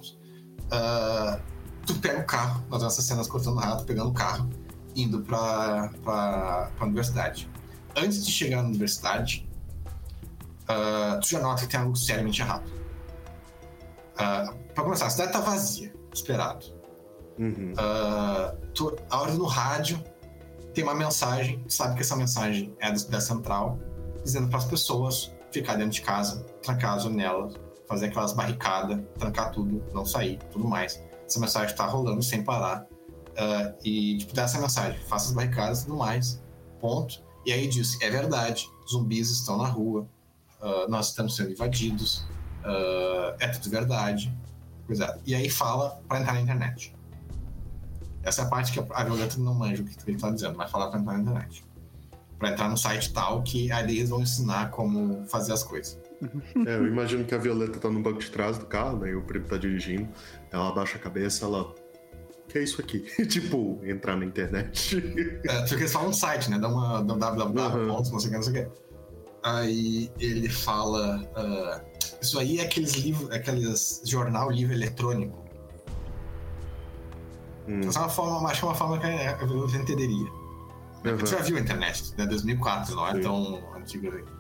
ah, 0.71 1.39
tu 1.87 1.95
pega 1.97 2.21
o 2.21 2.25
carro, 2.25 2.63
nós 2.69 2.81
vemos 2.81 2.95
essas 2.95 3.05
cenas 3.05 3.27
cortando 3.27 3.59
rato, 3.59 3.85
pegando 3.85 4.11
o 4.11 4.15
carro, 4.15 4.49
indo 4.95 5.21
pra, 5.21 5.91
pra, 6.03 6.71
pra 6.77 6.87
universidade. 6.87 7.49
Antes 7.97 8.25
de 8.25 8.31
chegar 8.31 8.63
na 8.63 8.69
universidade, 8.69 9.49
ah, 10.69 11.19
tu 11.23 11.29
já 11.29 11.41
nota 11.41 11.63
que 11.63 11.69
tem 11.69 11.81
algo 11.81 11.97
seriamente 11.97 12.43
errado. 12.43 12.71
Ah, 14.17 14.53
pra 14.75 14.85
começar, 14.85 15.07
a 15.07 15.11
cidade 15.11 15.33
tá 15.33 15.41
vazia, 15.41 15.95
esperado. 16.13 16.67
Uhum. 17.39 17.73
Ah, 17.77 18.55
tu, 18.75 18.97
a 19.09 19.21
hora 19.21 19.33
no 19.33 19.47
rádio 19.47 20.03
tem 20.75 20.85
uma 20.85 20.95
mensagem, 20.95 21.65
sabe 21.69 21.95
que 21.95 22.03
essa 22.03 22.17
mensagem 22.17 22.77
é 22.81 22.93
da, 22.93 23.01
da 23.09 23.21
central, 23.21 23.79
dizendo 24.23 24.49
para 24.49 24.59
as 24.59 24.65
pessoas 24.65 25.33
ficar 25.51 25.75
dentro 25.75 25.93
de 25.93 26.03
casa, 26.03 26.45
trancar 26.63 26.95
as 26.95 27.05
janelas, 27.05 27.55
fazer 27.89 28.07
aquelas 28.07 28.33
barricadas, 28.35 29.01
trancar 29.19 29.51
tudo, 29.51 29.83
não 29.95 30.05
sair, 30.05 30.39
tudo 30.53 30.69
mais. 30.69 31.03
Essa 31.27 31.41
mensagem 31.41 31.75
tá 31.75 31.87
rolando 31.87 32.23
sem 32.23 32.45
parar. 32.45 32.87
Ah, 33.37 33.73
e 33.85 34.19
tipo, 34.19 34.35
dá 34.35 34.43
essa 34.43 34.61
mensagem, 34.61 34.99
faça 35.07 35.29
as 35.29 35.35
barricadas 35.35 35.81
e 35.83 35.87
tudo 35.87 35.97
mais. 35.97 36.43
Ponto. 36.81 37.23
E 37.47 37.53
aí 37.53 37.67
diz, 37.67 38.01
é 38.01 38.11
verdade, 38.11 38.69
zumbis 38.91 39.31
estão 39.31 39.57
na 39.57 39.67
rua, 39.67 40.07
ah, 40.61 40.87
nós 40.89 41.09
estamos 41.09 41.35
sendo 41.35 41.51
invadidos, 41.51 42.27
ah, 42.65 43.37
é 43.41 43.49
tudo 43.49 43.71
verdade. 43.71 44.37
Coisa. 44.87 45.19
E 45.27 45.35
aí 45.35 45.51
fala 45.51 46.01
para 46.07 46.21
entrar 46.21 46.35
na 46.35 46.41
internet. 46.41 46.95
Essa 48.23 48.43
é 48.43 48.45
a 48.45 48.49
parte 48.49 48.73
que 48.73 48.81
a 48.93 49.05
Violeta 49.05 49.39
não 49.39 49.55
manja 49.55 49.83
o 49.83 49.87
que 49.87 50.11
ele 50.11 50.19
tá 50.19 50.31
dizendo, 50.31 50.57
mas 50.57 50.71
falar 50.71 50.89
pra 50.89 50.99
entrar 50.99 51.15
na 51.15 51.21
internet. 51.21 51.65
Pra 52.39 52.51
entrar 52.51 52.69
no 52.69 52.77
site 52.77 53.13
tal 53.13 53.43
que 53.43 53.71
ali 53.71 53.99
eles 53.99 54.11
vão 54.11 54.21
ensinar 54.21 54.71
como 54.71 55.25
fazer 55.27 55.53
as 55.53 55.63
coisas. 55.63 55.99
É, 56.67 56.77
eu 56.77 56.87
imagino 56.87 57.25
que 57.25 57.35
a 57.35 57.39
Violeta 57.39 57.79
tá 57.79 57.89
no 57.89 58.01
banco 58.01 58.19
de 58.19 58.31
trás 58.31 58.59
do 58.59 58.67
carro, 58.67 58.99
né? 58.99 59.11
E 59.11 59.15
o 59.15 59.23
primo 59.23 59.47
tá 59.47 59.57
dirigindo. 59.57 60.09
Ela 60.51 60.69
abaixa 60.69 60.97
a 60.97 61.01
cabeça, 61.01 61.45
ela. 61.45 61.75
Que 62.49 62.59
é 62.59 62.63
isso 62.63 62.81
aqui? 62.81 63.01
tipo, 63.27 63.79
entrar 63.85 64.17
na 64.17 64.25
internet. 64.25 64.97
É, 65.49 65.73
eles 65.75 65.93
falam 65.93 66.09
um 66.11 66.13
site, 66.13 66.51
né? 66.51 66.59
Dá 66.59 66.69
uma 66.69 67.03
dá 67.03 67.15
um 67.15 67.19
www, 67.19 67.79
Uhum. 67.79 67.87
não 67.87 68.05
sei 68.05 68.29
o 68.29 68.31
que, 68.31 68.37
não 68.37 68.43
sei 68.43 68.53
o 68.53 68.67
que. 68.67 68.73
Aí 69.43 70.11
ele 70.19 70.49
fala. 70.49 71.23
ah, 71.37 71.81
isso 72.21 72.39
aí 72.39 72.59
é 72.59 72.63
aqueles 72.65 72.95
livros, 72.95 73.31
aqueles 73.31 74.03
jornal 74.05 74.51
livro 74.51 74.75
eletrônico. 74.75 75.45
Hum. 77.69 77.81
Essa 77.81 77.99
é 77.99 78.03
uma 78.03 78.09
forma, 78.09 78.49
acho 78.49 78.61
que 78.61 78.67
é 78.67 78.69
uma 78.71 78.75
forma 78.75 78.99
que 78.99 79.07
a 79.07 79.45
Violeta 79.45 79.77
entenderia. 79.77 80.27
Uhum. 81.05 81.19
Você 81.21 81.37
já 81.37 81.43
viu 81.43 81.57
a 81.57 81.61
internet, 81.61 82.13
né? 82.17 82.27
2004, 82.27 82.95
não 82.97 83.07
é 83.07 83.15
Sim. 83.15 83.21
tão 83.21 83.75
antiga 83.77 84.09
assim. 84.09 84.38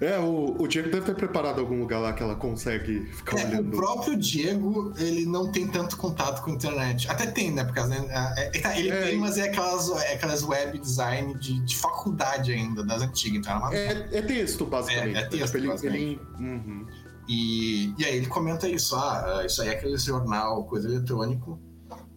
É, 0.00 0.18
o, 0.18 0.56
o 0.60 0.66
Diego 0.66 0.90
deve 0.90 1.06
ter 1.06 1.14
preparado 1.14 1.60
algum 1.60 1.78
lugar 1.78 2.00
lá 2.00 2.12
que 2.12 2.22
ela 2.22 2.34
consegue 2.34 3.06
ficar 3.12 3.38
é, 3.38 3.46
olhando. 3.46 3.68
O 3.68 3.76
próprio 3.76 4.16
Diego, 4.16 4.92
ele 4.96 5.24
não 5.24 5.50
tem 5.52 5.68
tanto 5.68 5.96
contato 5.96 6.42
com 6.42 6.50
a 6.50 6.54
internet. 6.54 7.08
Até 7.08 7.26
tem, 7.26 7.50
né? 7.50 7.64
Porque 7.64 7.80
né, 7.82 8.04
é, 8.36 8.50
é, 8.58 8.78
ele 8.78 8.90
é, 8.90 9.02
tem, 9.02 9.18
mas 9.18 9.38
é 9.38 9.48
aquelas, 9.48 9.90
é 9.90 10.14
aquelas 10.14 10.42
web 10.42 10.78
design 10.78 11.34
de, 11.38 11.60
de 11.60 11.76
faculdade 11.76 12.52
ainda, 12.52 12.84
das 12.84 13.02
antigas. 13.02 13.38
Então 13.38 13.72
é, 13.72 13.86
é, 13.86 14.08
é 14.18 14.22
texto, 14.22 14.66
basicamente. 14.66 15.16
É, 15.16 15.20
é 15.20 15.26
texto, 15.26 15.54
tipo, 15.54 15.68
basicamente. 15.68 16.02
Ele, 16.02 16.20
uhum. 16.38 16.86
e, 17.28 17.94
e 17.98 18.04
aí 18.04 18.16
ele 18.16 18.26
comenta 18.26 18.68
isso. 18.68 18.96
Ah, 18.96 19.42
isso 19.46 19.62
aí 19.62 19.68
é 19.68 19.72
aquele 19.72 19.96
jornal, 19.96 20.64
coisa 20.64 20.88
eletrônico. 20.88 21.60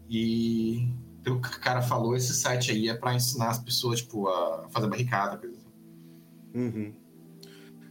E 0.09 0.89
pelo 1.23 1.41
que 1.41 1.49
o 1.49 1.59
cara 1.59 1.81
falou, 1.81 2.15
esse 2.15 2.33
site 2.33 2.72
aí 2.72 2.89
é 2.89 2.95
pra 2.95 3.14
ensinar 3.14 3.49
as 3.49 3.59
pessoas, 3.59 4.01
tipo, 4.01 4.27
a 4.30 4.67
fazer 4.69 4.88
barricada, 4.88 5.38
coisa 5.38 5.56
assim. 5.56 5.67
Uhum. 6.56 7.07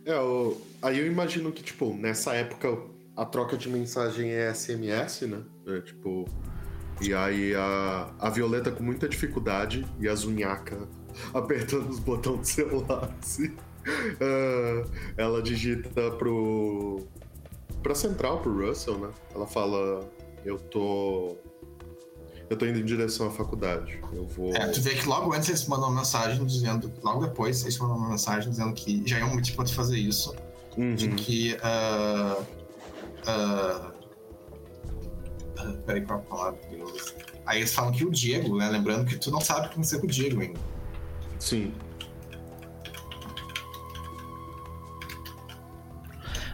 É, 0.07 0.13
eu, 0.13 0.63
aí 0.81 1.01
eu 1.01 1.07
imagino 1.07 1.51
que, 1.51 1.65
tipo, 1.65 1.93
nessa 1.93 2.33
época 2.33 2.79
a 3.17 3.25
troca 3.25 3.57
de 3.57 3.69
mensagem 3.69 4.31
é 4.31 4.55
SMS, 4.55 5.23
né? 5.23 5.43
É, 5.67 5.81
tipo. 5.81 6.25
E 7.01 7.13
aí 7.13 7.55
a, 7.55 8.15
a 8.21 8.31
Violeta 8.31 8.71
com 8.71 8.83
muita 8.83 9.09
dificuldade 9.09 9.85
e 10.01 10.09
a 10.09 10.15
Zunhaca 10.15 10.89
apertando 11.35 11.91
os 11.91 11.99
botões 11.99 12.39
do 12.39 12.47
celular, 12.47 13.15
assim. 13.21 13.49
Uh, 13.49 14.89
ela 15.19 15.43
digita 15.43 16.13
pro. 16.13 17.05
pra 17.83 17.95
central, 17.95 18.41
pro 18.41 18.69
Russell, 18.69 18.99
né? 18.99 19.11
Ela 19.35 19.47
fala: 19.47 20.09
Eu 20.45 20.57
tô 20.57 21.37
eu 22.49 22.57
tô 22.57 22.65
indo 22.65 22.79
em 22.79 22.85
direção 22.85 23.27
à 23.27 23.31
faculdade. 23.31 24.01
Eu 24.13 24.27
vou. 24.27 24.55
É, 24.55 24.67
tu 24.69 24.81
vê 24.81 24.95
que 24.95 25.07
logo 25.07 25.33
antes 25.33 25.49
eles 25.49 25.67
mandam 25.67 25.89
uma 25.89 26.01
mensagem 26.01 26.45
dizendo. 26.45 26.93
Logo 27.03 27.27
depois 27.27 27.63
eles 27.63 27.77
mandam 27.79 27.97
uma 27.97 28.11
mensagem 28.11 28.51
dizendo 28.51 28.73
que 28.73 29.03
já 29.07 29.19
é 29.19 29.25
um 29.25 29.35
motivo 29.35 29.57
pra 29.57 29.67
te 29.67 29.75
fazer 29.75 29.99
isso. 29.99 30.35
Uhum. 30.77 30.95
De 30.95 31.09
que. 31.09 31.55
Uh, 31.55 32.43
uh, 33.27 33.93
uh, 35.61 35.79
peraí, 35.85 36.03
qual 36.03 36.21
a 36.21 36.23
palavra? 36.23 36.61
Aí 37.47 37.59
eles 37.59 37.75
falam 37.75 37.93
que 37.93 38.05
o 38.05 38.11
Diego, 38.11 38.57
né? 38.57 38.69
Lembrando 38.69 39.07
que 39.07 39.17
tu 39.17 39.31
não 39.31 39.41
sabe 39.41 39.61
o 39.61 39.63
que 39.65 39.69
aconteceu 39.75 40.01
com 40.01 40.07
o 40.07 40.11
Diego 40.11 40.41
ainda. 40.41 40.61
Sim. 41.39 41.73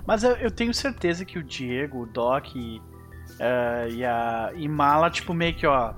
Mas 0.07 0.25
eu, 0.25 0.33
eu, 0.33 0.51
tenho 0.51 0.75
certeza 0.75 1.25
que 1.25 1.39
o 1.39 1.43
Diego, 1.43 2.03
o 2.03 2.07
Doc 2.07 2.57
e 2.57 2.83
Uh, 3.35 3.91
e 3.91 4.05
a 4.05 4.53
e 4.55 4.69
Mala, 4.69 5.11
tipo, 5.11 5.35
meio 5.35 5.55
que, 5.55 5.67
ó. 5.67 5.75
A, 5.75 5.95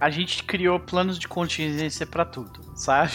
a, 0.00 0.10
gente 0.10 0.42
criou 0.44 0.80
planos 0.80 1.18
de 1.18 1.28
contingência 1.28 2.06
para 2.06 2.24
tudo, 2.24 2.60
sabe? 2.74 3.12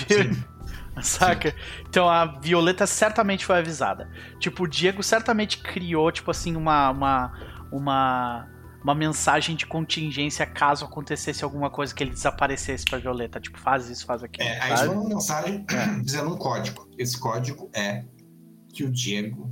Saca? 1.02 1.52
Sim. 1.52 1.56
Então 1.88 2.10
a 2.10 2.26
Violeta 2.26 2.88
certamente 2.88 3.46
foi 3.46 3.60
avisada. 3.60 4.10
Tipo, 4.40 4.64
o 4.64 4.68
Diego 4.68 5.04
certamente 5.04 5.60
criou, 5.60 6.12
tipo 6.12 6.32
assim, 6.32 6.56
uma. 6.56 6.90
uma, 6.90 7.34
uma 7.72 8.58
uma 8.84 8.96
mensagem 8.96 9.54
de 9.54 9.66
contingência 9.66 10.46
caso 10.46 10.86
acontecesse 10.86 11.44
alguma 11.44 11.70
coisa 11.70 11.94
que 11.94 12.02
ele 12.02 12.12
desaparecesse 12.12 12.86
pra 12.86 12.98
Violeta. 12.98 13.38
Tipo, 13.38 13.60
faz 13.60 13.90
isso, 13.90 14.06
faz 14.06 14.24
aquilo. 14.24 14.48
É, 14.48 14.62
aí 14.62 14.88
uma 14.88 15.04
mensagem 15.10 15.66
é. 15.70 16.00
dizendo 16.00 16.34
um 16.34 16.38
código. 16.38 16.88
Esse 16.98 17.20
código 17.20 17.70
é 17.74 18.06
que 18.74 18.86
o 18.86 18.92
Diego 18.92 19.52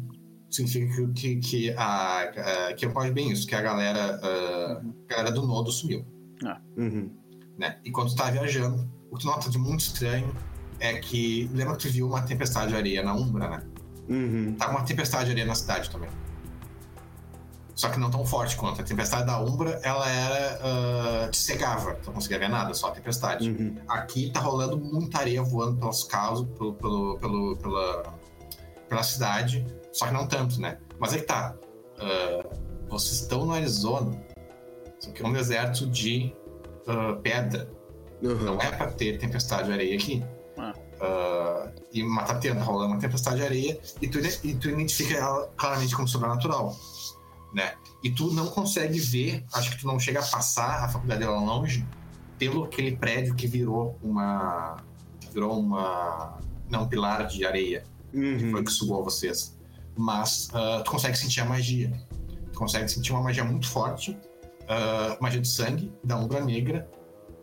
significa 0.55 1.07
que, 1.13 1.35
que, 1.37 1.71
a, 1.71 2.21
a, 2.21 2.73
que 2.73 2.85
ocorre 2.85 3.11
bem 3.11 3.31
isso, 3.31 3.47
que 3.47 3.55
a 3.55 3.61
galera, 3.61 4.19
a, 4.21 4.71
a 4.73 4.81
galera 5.07 5.31
do 5.31 5.45
nodo 5.45 5.71
sumiu. 5.71 6.05
Ah. 6.43 6.59
Uhum. 6.77 7.11
Né? 7.57 7.77
E 7.83 7.91
quando 7.91 8.09
tu 8.09 8.15
tá 8.15 8.29
viajando, 8.29 8.89
o 9.09 9.15
que 9.15 9.23
tu 9.23 9.27
nota 9.27 9.49
de 9.49 9.57
muito 9.57 9.81
estranho 9.81 10.35
é 10.79 10.93
que. 10.95 11.49
Lembra 11.53 11.75
que 11.75 11.87
tu 11.87 11.91
viu 11.91 12.07
uma 12.07 12.21
tempestade 12.21 12.69
de 12.69 12.75
areia 12.75 13.03
na 13.03 13.13
Umbra, 13.13 13.49
né? 13.49 13.63
Uhum. 14.09 14.55
Tá 14.55 14.69
uma 14.69 14.83
tempestade 14.83 15.25
de 15.25 15.31
areia 15.31 15.45
na 15.45 15.55
cidade 15.55 15.89
também. 15.89 16.09
Só 17.73 17.89
que 17.89 17.99
não 17.99 18.09
tão 18.09 18.25
forte 18.25 18.55
quanto. 18.55 18.81
A 18.81 18.83
tempestade 18.83 19.25
da 19.25 19.39
Umbra, 19.41 19.79
ela 19.83 20.09
era. 20.09 20.59
Uh, 21.27 21.31
te 21.31 21.37
cegava, 21.37 21.95
tu 21.95 22.07
não 22.07 22.13
conseguia 22.13 22.39
ver 22.39 22.49
nada, 22.49 22.73
só 22.73 22.87
a 22.87 22.91
tempestade. 22.91 23.49
Uhum. 23.49 23.77
Aqui 23.87 24.29
tá 24.31 24.39
rolando 24.39 24.77
muita 24.77 25.19
areia 25.19 25.43
voando 25.43 25.77
pelos 25.77 26.03
casos, 26.05 26.47
pelo, 26.57 26.73
pelo, 26.73 27.17
pelo, 27.19 27.57
pela, 27.57 28.15
pela 28.87 29.03
cidade. 29.03 29.65
Só 29.95 30.07
que 30.07 30.13
não 30.13 30.27
tanto, 30.27 30.59
né? 30.59 30.77
Mas 30.99 31.13
aí 31.13 31.21
tá. 31.21 31.55
Uh, 31.95 32.53
vocês 32.89 33.21
estão 33.21 33.45
no 33.45 33.53
Arizona, 33.53 34.21
só 34.99 35.09
que 35.11 35.23
é 35.23 35.25
um 35.25 35.31
deserto 35.31 35.87
de 35.87 36.35
uh, 36.85 37.15
pedra. 37.21 37.71
Uhum. 38.21 38.43
Não 38.43 38.61
é 38.61 38.71
pra 38.71 38.91
ter 38.91 39.17
tempestade 39.17 39.67
de 39.67 39.73
areia 39.73 39.95
aqui. 39.95 40.21
Uh, 40.57 41.71
e 41.93 42.03
mas 42.03 42.27
tá 42.27 42.35
tendo, 42.35 42.59
rolando 42.59 42.91
uma 42.91 42.99
tempestade 42.99 43.37
de 43.37 43.43
areia 43.43 43.79
e 44.01 44.07
tu, 44.07 44.19
e 44.19 44.55
tu 44.55 44.69
identifica 44.69 45.13
ela 45.13 45.47
claramente 45.55 45.95
como 45.95 46.09
sobrenatural. 46.09 46.75
Né? 47.53 47.73
E 48.03 48.11
tu 48.11 48.33
não 48.33 48.47
consegue 48.47 48.99
ver, 48.99 49.45
acho 49.53 49.71
que 49.71 49.79
tu 49.79 49.87
não 49.87 49.97
chega 49.97 50.19
a 50.19 50.25
passar 50.25 50.83
a 50.83 50.89
faculdade 50.89 51.21
dela 51.21 51.39
longe, 51.39 51.85
pelo 52.37 52.65
aquele 52.65 52.97
prédio 52.97 53.33
que 53.33 53.47
virou 53.47 53.97
uma. 54.03 54.75
virou 55.31 55.57
uma. 55.57 56.37
não, 56.69 56.83
um 56.83 56.89
pilar 56.89 57.25
de 57.27 57.45
areia. 57.45 57.85
Uhum. 58.13 58.37
Que 58.37 58.51
foi 58.51 58.63
que 58.63 58.71
sugou 58.71 59.03
vocês 59.03 59.54
mas 59.97 60.49
uh, 60.49 60.83
tu 60.83 60.91
consegue 60.91 61.17
sentir 61.17 61.41
a 61.41 61.45
magia. 61.45 61.91
Tu 62.51 62.57
consegue 62.57 62.87
sentir 62.87 63.11
uma 63.11 63.21
magia 63.21 63.43
muito 63.43 63.67
forte, 63.67 64.11
uh, 64.63 65.21
magia 65.21 65.41
de 65.41 65.47
sangue 65.47 65.93
da 66.03 66.17
Umbra 66.17 66.41
Negra, 66.41 66.89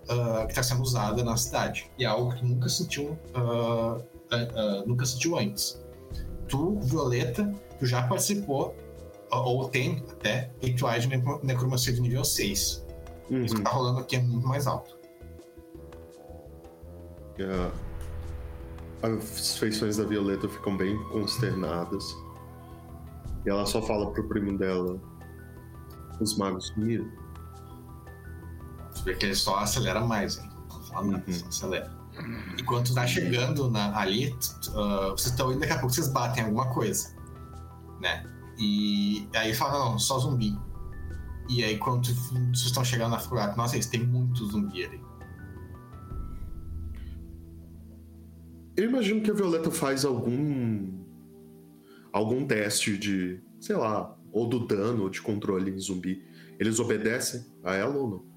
uh, 0.05 0.47
que 0.47 0.53
está 0.53 0.63
sendo 0.63 0.83
usada 0.83 1.23
na 1.23 1.37
cidade. 1.37 1.91
E 1.99 2.05
é 2.05 2.07
algo 2.07 2.35
que 2.35 2.45
nunca 2.45 2.69
sentiu, 2.69 3.19
nunca 4.87 5.05
sentiu 5.05 5.39
antes. 5.39 5.83
Tu, 6.49 6.79
Violeta, 6.81 7.53
tu 7.79 7.87
já 7.87 8.03
participou, 8.07 8.77
ou 9.31 9.69
tem 9.69 10.05
até, 10.11 10.51
rituais 10.61 11.09
de 11.09 11.17
necromancia 11.43 11.93
de 11.93 12.01
nível 12.01 12.25
6. 12.25 12.87
Uhum. 13.31 13.45
Isso 13.45 13.55
que 13.55 13.63
tá 13.63 13.71
rolando 13.71 14.01
aqui 14.01 14.17
é 14.17 14.21
muito 14.21 14.47
mais 14.47 14.67
alto. 14.67 14.99
Yeah. 17.39 17.73
As 19.03 19.57
feições 19.57 19.97
da 19.97 20.05
Violeta 20.05 20.49
ficam 20.49 20.77
bem 20.77 20.97
consternadas. 21.05 22.15
E 23.45 23.51
ela 23.51 23.67
só 23.67 23.83
fala 23.83 24.11
pro 24.13 24.29
primo 24.29 24.57
dela: 24.57 25.01
os 26.21 26.37
magos 26.37 26.69
sumiram. 26.69 27.11
Você 28.93 29.05
vê 29.05 29.15
que 29.15 29.27
ele 29.27 29.35
só 29.35 29.57
acelera 29.59 30.01
mais, 30.01 30.39
hein? 30.39 30.51
Não 30.71 30.83
fala 30.83 31.07
nada, 31.07 31.25
uhum. 31.27 31.33
só 31.33 31.47
acelera. 31.49 32.03
Enquanto 32.61 32.95
tá 32.95 33.07
chegando 33.07 33.71
na, 33.71 33.99
ali, 33.99 34.29
uh, 34.29 35.11
vocês 35.11 35.27
estão 35.31 35.51
indo, 35.51 35.61
daqui 35.61 35.73
a 35.73 35.79
pouco 35.79 35.95
vocês 35.95 36.09
batem 36.09 36.45
alguma 36.45 36.69
coisa, 36.69 37.17
né? 38.01 38.25
E 38.59 39.27
aí 39.35 39.55
fala, 39.55 39.79
não, 39.79 39.99
só 39.99 40.19
zumbi. 40.19 40.57
E 41.49 41.65
aí 41.65 41.79
quando 41.79 42.07
vocês 42.07 42.67
estão 42.67 42.85
chegando 42.85 43.13
na 43.13 43.19
faculdade, 43.19 43.57
nossa, 43.57 43.77
eles 43.77 43.87
têm 43.87 44.07
muito 44.07 44.45
zumbi 44.47 44.85
ali. 44.85 45.03
Eu 48.77 48.89
imagino 48.89 49.23
que 49.23 49.31
a 49.31 49.35
Violeta 49.35 49.71
faz 49.71 50.05
algum 50.05 51.02
algum 52.13 52.47
teste 52.47 52.97
de, 52.97 53.41
sei 53.61 53.77
lá, 53.77 54.15
ou 54.31 54.47
do 54.47 54.67
dano 54.67 55.05
ou 55.05 55.11
de 55.11 55.21
controle 55.21 55.71
em 55.71 55.79
zumbi, 55.79 56.25
eles 56.59 56.79
obedecem 56.79 57.45
a 57.65 57.75
ela 57.75 57.97
ou 57.97 58.09
não? 58.09 58.33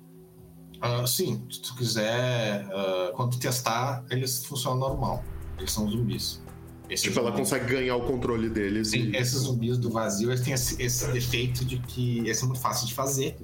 Uh, 1.03 1.07
sim, 1.07 1.45
se 1.49 1.61
tu 1.61 1.75
quiser, 1.75 2.65
uh, 2.65 3.13
quando 3.13 3.31
tu 3.31 3.39
testar, 3.39 4.05
eles 4.09 4.45
funcionam 4.45 4.79
normal. 4.79 5.23
Eles 5.57 5.71
são 5.71 5.89
zumbis. 5.89 6.43
Esses 6.89 7.03
tipo, 7.03 7.15
zumbis... 7.15 7.29
ela 7.29 7.31
consegue 7.31 7.65
ganhar 7.65 7.95
o 7.95 8.01
controle 8.01 8.49
deles. 8.49 8.89
Sim, 8.89 9.09
e... 9.09 9.15
esses 9.15 9.39
zumbis 9.39 9.77
do 9.77 9.89
vazio, 9.89 10.29
eles 10.29 10.41
têm 10.41 10.53
esse, 10.53 10.81
esse 10.81 11.11
defeito 11.11 11.63
de 11.63 11.79
que 11.79 12.19
eles 12.19 12.37
são 12.37 12.47
muito 12.47 12.61
fáceis 12.61 12.89
de 12.89 12.93
fazer, 12.93 13.37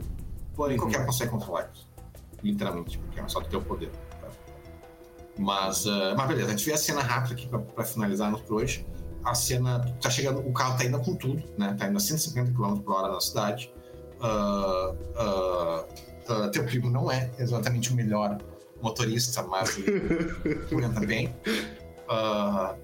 porém 0.56 0.77
uhum. 0.77 0.84
qualquer 0.84 1.01
um 1.01 1.06
consegue 1.06 1.32
controlar 1.32 1.64
eles. 1.66 1.88
Literalmente, 2.43 2.98
porque 2.98 3.19
é 3.19 3.27
só 3.27 3.40
do 3.40 3.48
teu 3.48 3.61
poder. 3.61 3.92
Mas, 5.38 5.85
uh, 5.85 6.14
mas 6.18 6.27
beleza, 6.27 6.48
a 6.48 6.51
gente 6.51 6.66
vê 6.66 6.74
a 6.74 6.77
cena 6.77 7.01
rápida 7.01 7.34
aqui 7.34 7.48
pra, 7.48 7.60
pra 7.60 7.84
finalizarmos 7.85 8.42
por 8.42 8.56
hoje 8.56 8.85
a 9.24 9.33
cena 9.33 9.80
tá 10.01 10.09
chegando, 10.09 10.40
o 10.40 10.53
carro 10.53 10.77
tá 10.77 10.85
indo 10.85 11.00
com 11.00 11.16
tudo, 11.16 11.43
né? 11.58 11.75
Tá 11.77 11.88
indo 11.88 11.98
a 11.98 12.00
150 12.00 12.51
km 12.51 12.80
por 12.82 12.93
hora 12.95 13.14
na 13.14 13.19
cidade. 13.19 13.74
Uh, 14.19 14.95
uh, 15.19 16.43
uh, 16.45 16.51
teu 16.51 16.64
primo 16.66 16.90
não 16.90 17.11
é 17.11 17.32
exatamente 17.40 17.91
o 17.91 17.95
melhor 17.95 18.38
motorista, 18.82 19.41
mas 19.43 19.77
ele 19.77 20.85
anda 20.85 21.00
bem. 21.01 21.35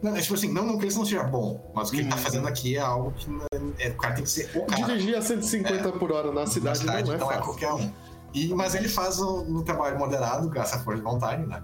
Não, 0.02 0.16
é 0.16 0.22
tipo 0.22 0.36
assim, 0.36 0.52
não, 0.52 0.66
não 0.66 0.78
que 0.78 0.88
isso 0.88 0.98
não 0.98 1.06
seja 1.06 1.24
bom, 1.24 1.72
mas 1.76 1.90
o 1.90 1.92
que 1.92 2.00
ele 2.00 2.10
tá 2.10 2.16
uhum. 2.16 2.22
fazendo 2.22 2.48
aqui 2.48 2.78
é 2.78 2.80
algo 2.80 3.12
que 3.12 3.28
é, 3.80 3.90
o 3.90 3.98
cara 3.98 4.14
tem 4.14 4.24
que 4.24 4.30
ser 4.30 4.50
o 4.56 4.66
cara. 4.66 4.86
Dirigir 4.86 5.18
a 5.18 5.22
150 5.22 5.74
é, 5.74 5.92
por 5.92 6.12
hora 6.12 6.32
na 6.32 6.48
cidade, 6.48 6.86
na 6.86 6.94
cidade 6.94 7.08
não, 7.10 7.16
é, 7.16 7.18
não 7.18 7.32
é 7.32 7.38
qualquer 7.38 7.74
um. 7.74 7.92
E, 8.34 8.54
mas 8.54 8.74
ele 8.74 8.88
faz 8.88 9.20
um, 9.20 9.58
um 9.58 9.64
trabalho 9.64 9.98
moderado, 10.00 10.50
graças 10.50 10.80
à 10.80 10.84
força 10.84 11.00
de 11.00 11.04
vontade, 11.04 11.46
né? 11.46 11.62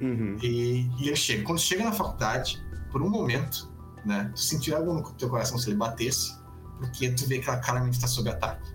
Uhum. 0.00 0.36
E, 0.42 0.90
e 0.98 1.08
ele 1.08 1.16
chega. 1.16 1.44
Quando 1.44 1.60
chega 1.60 1.84
na 1.84 1.92
faculdade, 1.92 2.62
por 2.90 3.00
um 3.00 3.08
momento, 3.08 3.71
né? 4.04 4.30
Tu 4.34 4.40
sentir 4.40 4.74
algo 4.74 4.92
no 4.92 5.12
teu 5.12 5.28
coração 5.28 5.58
se 5.58 5.68
ele 5.70 5.76
batesse, 5.76 6.36
porque 6.78 7.10
tu 7.10 7.26
vê 7.26 7.38
que 7.38 7.48
ela 7.48 7.58
claramente 7.58 7.94
está 7.94 8.06
sob 8.06 8.28
ataque. 8.28 8.70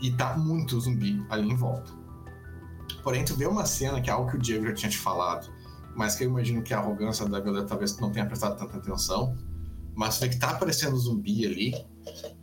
E 0.00 0.12
tá 0.12 0.36
muito 0.36 0.78
zumbi 0.80 1.24
ali 1.30 1.48
em 1.48 1.56
volta. 1.56 1.92
Porém, 3.02 3.24
tu 3.24 3.34
vê 3.34 3.46
uma 3.46 3.66
cena 3.66 4.00
que 4.00 4.08
é 4.08 4.12
algo 4.12 4.30
que 4.30 4.36
o 4.36 4.40
Diego 4.40 4.66
já 4.66 4.74
tinha 4.74 4.90
te 4.90 4.98
falado, 4.98 5.48
mas 5.94 6.16
que 6.16 6.24
eu 6.24 6.28
imagino 6.28 6.62
que 6.62 6.72
a 6.74 6.78
arrogância 6.78 7.26
da 7.28 7.40
Violeta 7.40 7.68
talvez 7.68 7.98
não 7.98 8.10
tenha 8.10 8.26
prestado 8.26 8.58
tanta 8.58 8.76
atenção. 8.76 9.36
Mas 9.94 10.16
tu 10.16 10.22
vê 10.22 10.28
que 10.30 10.38
tá 10.38 10.50
aparecendo 10.50 10.96
zumbi 10.96 11.46
ali, 11.46 11.86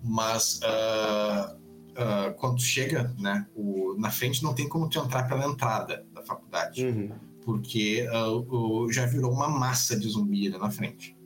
mas 0.03 0.60
uh, 0.64 1.56
uh, 1.56 2.34
quando 2.38 2.56
tu 2.58 2.64
chega, 2.64 3.14
né, 3.19 3.45
o, 3.56 3.95
na 3.98 4.10
frente 4.10 4.42
não 4.42 4.53
tem 4.53 4.69
como 4.69 4.90
tu 4.90 5.00
entrar 5.00 5.27
pela 5.27 5.45
entrada 5.45 6.06
da 6.14 6.22
faculdade. 6.22 6.85
Uhum. 6.85 7.11
Porque 7.43 8.08
uh, 8.10 8.92
já 8.92 9.06
virou 9.06 9.32
uma 9.32 9.50
massa 9.50 10.00
de 10.00 10.08
zumbi 10.08 10.48
ali 10.48 10.58
na 10.58 10.69
frente. 10.69 11.18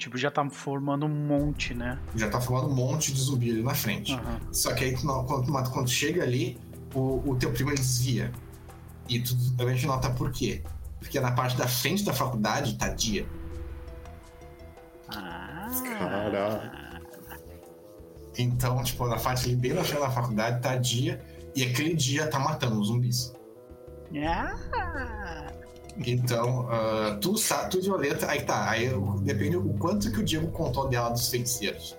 Tipo, 0.00 0.16
já 0.16 0.30
tá 0.30 0.48
formando 0.48 1.04
um 1.04 1.10
monte, 1.10 1.74
né? 1.74 1.98
Já 2.16 2.30
tá 2.30 2.40
formando 2.40 2.68
um 2.68 2.74
monte 2.74 3.12
de 3.12 3.20
zumbi 3.20 3.50
ali 3.50 3.62
na 3.62 3.74
frente. 3.74 4.14
Uhum. 4.14 4.50
Só 4.50 4.72
que 4.72 4.84
aí, 4.84 4.96
quando, 4.96 5.70
quando, 5.70 5.88
chega 5.90 6.22
ali, 6.22 6.58
o, 6.94 7.30
o 7.30 7.36
teu 7.36 7.52
primo 7.52 7.68
ele 7.68 7.76
desvia. 7.76 8.32
E 9.06 9.20
tu 9.20 9.36
também 9.58 9.78
nota 9.84 10.08
por 10.08 10.32
quê. 10.32 10.62
Porque 10.98 11.20
na 11.20 11.32
parte 11.32 11.54
da 11.54 11.68
frente 11.68 12.02
da 12.02 12.14
faculdade 12.14 12.78
tá 12.78 12.88
dia. 12.88 13.26
Ah. 15.08 15.68
Caraca. 15.98 17.00
Então, 18.38 18.82
tipo, 18.82 19.06
na 19.06 19.18
parte 19.18 19.44
ali 19.44 19.56
bem 19.56 19.74
na 19.74 19.84
frente 19.84 20.00
da 20.00 20.10
faculdade 20.10 20.62
tá 20.62 20.76
dia. 20.76 21.22
E 21.54 21.62
aquele 21.62 21.94
dia 21.94 22.26
tá 22.26 22.38
matando 22.38 22.80
os 22.80 22.88
zumbis. 22.88 23.34
Ah. 24.16 24.54
Então, 26.06 26.66
uh, 26.66 27.18
tu 27.20 27.36
sabe, 27.36 27.70
tu 27.70 27.82
Violeta, 27.82 28.26
aí 28.30 28.42
tá. 28.42 28.70
Aí 28.70 28.88
depende 29.22 29.56
o 29.56 29.74
quanto 29.74 30.10
que 30.10 30.20
o 30.20 30.24
Diego 30.24 30.48
contou 30.50 30.88
dela 30.88 31.10
dos 31.10 31.28
feiticeiros. 31.28 31.96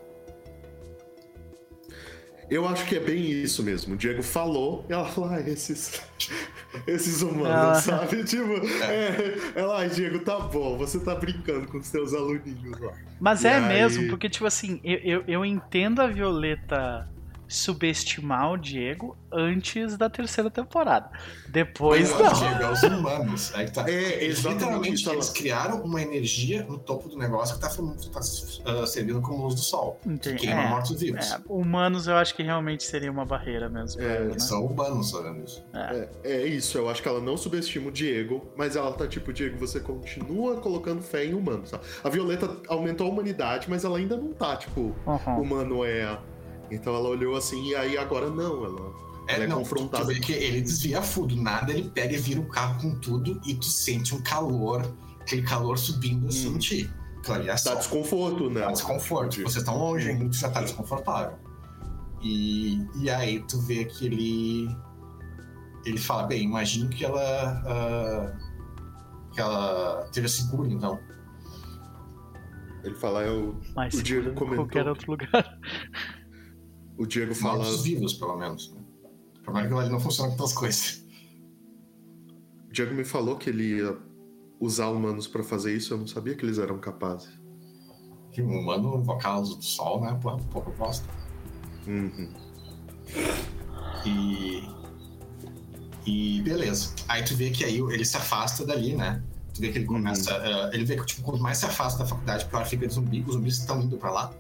Eu 2.49 2.67
acho 2.67 2.85
que 2.85 2.97
é 2.97 2.99
bem 2.99 3.21
isso 3.31 3.63
mesmo. 3.63 3.93
O 3.93 3.97
Diego 3.97 4.21
falou 4.21 4.83
e 4.89 4.93
ela 4.93 5.05
falou, 5.07 5.29
ah, 5.29 5.39
esses. 5.41 6.01
Esses 6.87 7.21
humanos, 7.21 7.49
Ah. 7.49 7.75
sabe? 7.81 8.23
Tipo, 8.23 8.53
é, 8.85 9.59
ela, 9.59 9.79
ai, 9.79 9.89
Diego, 9.89 10.19
tá 10.19 10.39
bom, 10.39 10.77
você 10.77 10.97
tá 11.01 11.13
brincando 11.15 11.67
com 11.67 11.77
os 11.79 11.87
seus 11.87 12.13
aluninhos 12.13 12.79
lá. 12.79 12.93
Mas 13.19 13.43
E 13.43 13.47
é 13.47 13.55
aí- 13.55 13.67
mesmo, 13.67 14.07
porque, 14.07 14.29
tipo 14.29 14.45
assim, 14.45 14.79
eu, 14.81 14.97
eu, 14.99 15.23
eu 15.27 15.45
entendo 15.45 16.01
a 16.01 16.07
Violeta 16.07 17.09
subestimar 17.53 18.51
o 18.53 18.57
Diego 18.57 19.17
antes 19.31 19.97
da 19.97 20.09
terceira 20.09 20.49
temporada. 20.49 21.09
Depois 21.49 22.11
Mas, 22.11 22.21
não. 22.21 22.33
Diego, 22.33 22.63
é 22.63 22.71
os 22.71 22.83
humanos. 22.83 23.51
Aí 23.55 23.65
que 23.65 23.71
tá. 23.73 23.89
É, 23.89 24.27
literalmente, 24.27 25.09
eles 25.09 25.29
criaram 25.29 25.81
uma 25.83 26.01
energia 26.01 26.63
no 26.63 26.77
topo 26.77 27.09
do 27.09 27.17
negócio 27.17 27.55
que 27.55 27.61
tá, 27.61 27.69
tá 27.69 28.19
ah, 28.65 28.85
servindo 28.87 29.21
como 29.21 29.43
luz 29.43 29.55
do 29.55 29.61
sol. 29.61 29.99
Que 30.03 30.09
Entendi. 30.09 30.37
queima 30.47 30.61
É, 30.61 30.69
mortos-vivos. 30.69 31.31
é, 31.31 31.39
humanos 31.47 32.07
eu 32.07 32.15
acho 32.15 32.35
que 32.35 32.43
realmente 32.43 32.83
seria 32.83 33.11
uma 33.11 33.25
barreira 33.25 33.69
mesmo. 33.69 34.01
É, 34.01 34.15
ela, 34.17 34.25
né? 34.25 34.39
São 34.39 34.65
humanos 34.65 35.11
fazendo 35.11 35.43
isso. 35.43 35.63
É, 35.73 36.09
é 36.23 36.45
isso, 36.45 36.77
eu 36.77 36.89
acho 36.89 37.01
que 37.01 37.07
ela 37.07 37.19
não 37.21 37.37
subestima 37.37 37.87
o 37.89 37.91
Diego, 37.91 38.49
mas 38.55 38.75
ela 38.75 38.91
tá 38.93 39.07
tipo, 39.07 39.31
Diego, 39.33 39.57
você 39.57 39.79
continua 39.79 40.57
colocando 40.61 41.01
fé 41.01 41.25
em 41.25 41.33
humanos, 41.33 41.69
sabe? 41.69 41.83
A 42.03 42.09
Violeta 42.09 42.49
aumentou 42.67 43.07
a 43.07 43.09
humanidade, 43.09 43.69
mas 43.69 43.83
ela 43.83 43.97
ainda 43.97 44.15
não 44.17 44.33
tá, 44.33 44.55
tipo, 44.55 44.95
Uhum. 45.05 45.41
humano 45.41 45.85
é. 45.85 46.17
Então 46.71 46.95
ela 46.95 47.09
olhou 47.09 47.35
assim, 47.35 47.67
e 47.69 47.75
aí 47.75 47.97
agora 47.97 48.29
não, 48.29 48.63
ela, 48.65 48.93
ela 49.27 49.43
é, 49.43 49.47
não, 49.47 49.57
confrontada. 49.59 50.05
Tu 50.05 50.07
vê 50.13 50.19
que 50.19 50.31
ele 50.31 50.61
desvia 50.61 51.01
fudo, 51.01 51.35
nada, 51.35 51.71
ele 51.71 51.89
pega 51.89 52.13
e 52.13 52.17
vira 52.17 52.39
o 52.39 52.47
carro 52.47 52.81
com 52.81 52.95
tudo 52.99 53.39
e 53.45 53.53
tu 53.55 53.65
sente 53.65 54.15
um 54.15 54.21
calor, 54.23 54.95
aquele 55.19 55.41
calor 55.41 55.77
subindo 55.77 56.27
assim 56.27 56.49
Hum. 56.49 56.55
em 56.55 56.59
ti. 56.59 56.89
Claro, 57.23 57.43
é 57.43 57.47
Dá 57.47 57.57
só. 57.57 57.75
desconforto, 57.75 58.49
né? 58.49 58.61
Dá 58.61 58.71
desconforto. 58.71 59.35
Vocês 59.35 59.57
estão 59.57 59.77
longe 59.77 60.09
ainda, 60.09 60.27
tu 60.29 60.35
já 60.37 60.49
tá 60.49 60.61
desconfortável. 60.61 61.37
E, 62.23 62.79
e 62.99 63.09
aí 63.09 63.39
tu 63.47 63.59
vê 63.61 63.85
que 63.85 64.05
ele. 64.07 64.75
Ele 65.85 65.97
fala, 65.99 66.23
bem, 66.23 66.43
imagino 66.43 66.89
que 66.89 67.03
ela. 67.05 67.21
ah, 67.65 68.37
que 69.33 69.39
ela 69.41 70.01
esteja 70.05 70.27
segura, 70.27 70.67
então. 70.69 70.99
Ele 72.83 72.95
fala, 72.95 73.23
é 73.23 73.29
o, 73.29 73.55
Mas 73.75 73.93
o 73.93 74.01
Diego 74.03 74.29
em 74.29 74.33
comentou. 74.33 74.65
qualquer 74.65 74.87
outro 74.87 75.11
lugar. 75.11 75.29
o 77.01 77.07
Diego 77.07 77.33
fala. 77.33 77.57
Mortos 77.57 77.81
vivos, 77.83 78.13
pelo 78.13 78.37
menos. 78.37 78.73
O 79.39 79.41
problema 79.43 79.65
é 79.65 79.69
que 79.69 79.73
ela 79.73 79.89
não 79.89 79.99
funciona 79.99 80.29
com 80.29 80.33
outras 80.35 80.53
coisas. 80.53 81.03
O 82.69 82.71
Diego 82.71 82.93
me 82.93 83.03
falou 83.03 83.35
que 83.35 83.49
ele 83.49 83.77
ia 83.77 83.97
usar 84.59 84.89
humanos 84.89 85.27
pra 85.27 85.43
fazer 85.43 85.75
isso, 85.75 85.93
eu 85.93 85.97
não 85.97 86.07
sabia 86.07 86.35
que 86.35 86.45
eles 86.45 86.57
eram 86.59 86.77
capazes. 86.77 87.29
Que 88.31 88.41
um 88.41 88.59
humano 88.59 88.97
invocar 88.97 89.33
a 89.33 89.39
luz 89.39 89.55
do 89.55 89.63
sol, 89.63 90.01
né? 90.01 90.11
Um 90.11 90.19
pouco 90.19 90.71
bosta. 90.71 91.07
Uhum. 91.87 92.31
E. 94.05 94.69
E 96.05 96.41
beleza. 96.41 96.93
Aí 97.07 97.23
tu 97.23 97.35
vê 97.35 97.49
que 97.49 97.65
aí 97.65 97.79
ele 97.79 98.05
se 98.05 98.15
afasta 98.15 98.65
dali, 98.65 98.95
né? 98.95 99.21
Tu 99.53 99.59
vê 99.61 99.71
que 99.71 99.79
ele 99.79 99.85
começa. 99.85 100.31
eh, 100.31 100.69
ele 100.73 100.85
vê 100.85 100.95
que 100.95 101.05
tipo, 101.05 101.23
quanto 101.23 101.41
mais 101.41 101.57
se 101.57 101.65
afasta 101.65 101.99
da 101.99 102.05
faculdade, 102.05 102.45
pior 102.45 102.65
fica 102.65 102.87
de 102.87 102.93
zumbi. 102.93 103.21
Os 103.27 103.33
zumbis 103.33 103.57
estão 103.57 103.81
indo 103.81 103.97
pra 103.97 104.11
lá. 104.11 104.33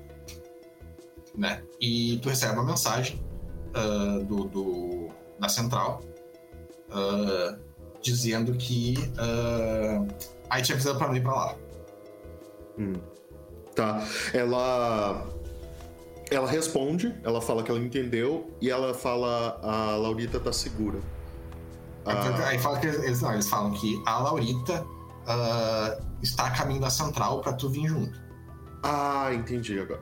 Né? 1.37 1.63
E 1.79 2.19
tu 2.21 2.29
recebe 2.29 2.53
uma 2.53 2.63
mensagem 2.65 3.23
ah, 3.73 4.19
do, 4.23 4.45
do- 4.45 5.09
da 5.39 5.47
central 5.49 6.01
ah, 6.91 7.57
dizendo 8.01 8.53
que 8.53 8.95
ah, 9.17 10.05
aí 10.49 10.61
tinha 10.61 10.75
avisado 10.75 10.97
pra 10.97 11.07
não 11.07 11.15
ir 11.15 11.21
pra 11.23 11.33
lá. 11.33 11.55
Hum. 12.77 12.93
Tá. 13.75 14.05
Ela. 14.33 15.25
Ela 16.29 16.49
responde, 16.49 17.13
ela 17.25 17.41
fala 17.41 17.61
que 17.61 17.69
ela 17.69 17.79
entendeu 17.79 18.49
e 18.61 18.69
ela 18.69 18.93
fala 18.93 19.59
a 19.61 19.97
Laurita 19.97 20.39
tá 20.39 20.53
segura. 20.53 20.99
Ah, 22.05 22.47
Aí 22.47 22.57
fala 22.57 22.79
que 22.79 22.87
eles, 22.87 23.21
não, 23.21 23.33
eles 23.33 23.47
falam 23.49 23.71
que 23.71 24.01
a 24.07 24.19
Laurita 24.19 24.85
ah, 25.27 25.97
está 26.21 26.47
a 26.47 26.51
caminho 26.51 26.79
da 26.81 26.89
central 26.89 27.41
pra 27.41 27.51
tu 27.53 27.69
vir 27.69 27.87
junto. 27.87 28.17
ah, 28.83 29.29
entendi 29.33 29.77
agora. 29.79 30.01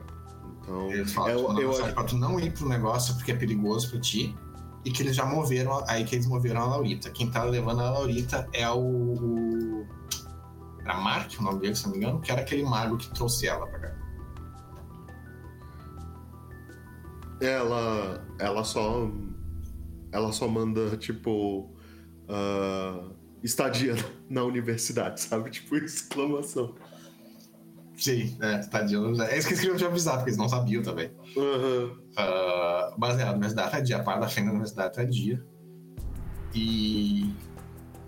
Então. 0.70 0.92
Eles 0.92 1.12
falam 1.12 1.30
eu- 1.30 1.38
tipo, 1.48 1.60
eu- 1.60 1.68
mensagem 1.70 1.94
pra 1.94 2.04
tu 2.04 2.16
não 2.16 2.38
ir 2.38 2.52
pro 2.52 2.68
negócio 2.68 3.14
porque 3.16 3.32
é 3.32 3.36
perigoso 3.36 3.90
pra 3.90 4.00
ti. 4.00 4.36
E 4.84 4.90
que 4.90 5.02
eles 5.02 5.14
já 5.14 5.26
moveram, 5.26 5.84
aí 5.86 6.04
que 6.04 6.14
eles 6.14 6.26
moveram 6.26 6.62
a 6.62 6.64
Laurita. 6.66 7.10
Quem 7.10 7.30
tá 7.30 7.42
levando 7.44 7.80
a 7.80 7.90
Laurita 7.90 8.48
é 8.52 8.68
o. 8.70 8.78
o 8.80 9.86
era 10.82 10.98
Mark, 10.98 11.30
o 11.38 11.42
nome 11.42 11.60
dele, 11.60 11.74
se 11.74 11.84
não 11.84 11.92
me 11.92 11.98
engano, 11.98 12.20
que 12.20 12.32
era 12.32 12.40
aquele 12.40 12.62
mago 12.62 12.96
que 12.96 13.10
trouxe 13.10 13.46
ela 13.46 13.66
pra 13.66 13.78
cá. 13.78 13.94
Ela. 17.40 18.24
Ela 18.38 18.64
só. 18.64 19.10
Ela 20.12 20.32
só 20.32 20.48
manda, 20.48 20.96
tipo. 20.96 21.70
ah, 22.28 23.08
estadia 23.42 23.94
na 24.30 24.44
universidade, 24.44 25.20
sabe? 25.20 25.50
Tipo, 25.50 25.76
exclamação. 25.76 26.74
Sim, 28.00 28.34
é, 28.40 28.58
tadinho. 28.58 29.22
É 29.22 29.36
isso 29.36 29.46
que 29.46 29.52
eles 29.52 29.60
queriam 29.60 29.76
te 29.76 29.84
avisar, 29.84 30.14
porque 30.14 30.30
eles 30.30 30.38
não 30.38 30.48
sabiam 30.48 30.82
também. 30.82 31.12
Aham. 31.36 31.92
Ah, 32.16 32.94
mas 32.96 33.18
é, 33.18 33.24
a 33.24 33.32
universidade 33.32 33.70
tá 33.70 33.80
dia, 33.80 33.98
a 33.98 34.02
parte 34.02 34.20
da 34.20 34.28
frente 34.28 34.46
da 34.46 34.52
universidade 34.52 34.94
tá 34.94 35.04
dia. 35.04 35.44
E. 36.54 37.34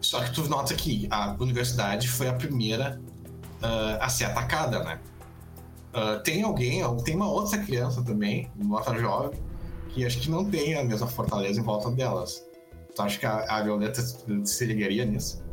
Só 0.01 0.25
que 0.25 0.33
tu 0.33 0.49
nota 0.49 0.75
que 0.75 1.07
a 1.11 1.37
universidade 1.39 2.09
foi 2.09 2.27
a 2.27 2.33
primeira 2.33 2.99
ah, 3.61 3.99
a 4.01 4.09
ser 4.09 4.25
atacada, 4.25 4.83
né? 4.83 4.99
Ah, 5.93 6.19
tem 6.25 6.43
alguém, 6.43 6.83
tem 7.05 7.15
uma 7.15 7.29
outra 7.29 7.59
criança 7.59 8.03
também, 8.03 8.51
uma 8.57 8.79
outra 8.79 8.99
jovem, 8.99 9.39
que 9.91 10.07
acho 10.07 10.21
que 10.21 10.31
não 10.31 10.51
tem 10.51 10.75
a 10.75 10.83
mesma 10.83 11.07
fortaleza 11.07 11.61
em 11.61 11.63
volta 11.63 11.91
delas. 11.91 12.43
Tu 12.97 13.03
acha 13.03 13.19
que 13.19 13.27
a, 13.27 13.59
a 13.59 13.63
Violeta 13.63 14.01
se 14.01 14.65
ligaria 14.65 15.05
nisso? 15.05 15.45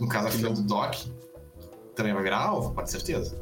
No 0.00 0.08
caso, 0.08 0.26
a 0.26 0.30
filha 0.30 0.50
do 0.50 0.62
Doc 0.62 1.06
também 1.98 2.14
vai 2.14 2.22
virar 2.22 2.38
alvo, 2.38 2.72
pode 2.72 2.90
certeza. 2.90 3.36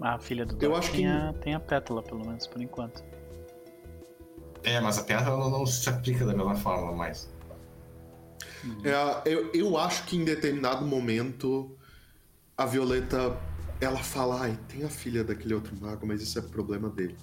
A 0.00 0.18
filha 0.18 0.44
do 0.44 0.62
Eu 0.62 0.74
acho 0.74 0.90
tem, 0.90 1.00
que- 1.02 1.06
a, 1.06 1.32
tem 1.34 1.54
a 1.54 1.60
pétala, 1.60 2.02
pelo 2.02 2.26
menos, 2.26 2.46
por 2.46 2.60
enquanto. 2.60 3.02
É, 4.62 4.80
mas 4.80 4.98
a 4.98 5.04
pedra 5.04 5.30
não, 5.36 5.48
não 5.50 5.64
se 5.66 5.88
aplica 5.88 6.24
da 6.26 6.34
mesma 6.34 6.54
forma 6.56 6.92
mais. 6.92 7.30
É, 8.84 8.92
eu, 9.32 9.50
eu 9.54 9.78
acho 9.78 10.04
que 10.06 10.16
em 10.16 10.24
determinado 10.24 10.84
momento 10.84 11.76
a 12.56 12.66
Violeta 12.66 13.36
ela 13.80 13.98
fala, 13.98 14.42
ai, 14.42 14.58
tem 14.68 14.84
a 14.84 14.88
filha 14.90 15.24
daquele 15.24 15.54
outro 15.54 15.74
mago, 15.80 16.06
mas 16.06 16.20
isso 16.20 16.38
é 16.38 16.42
problema 16.42 16.90
dele. 16.90 17.16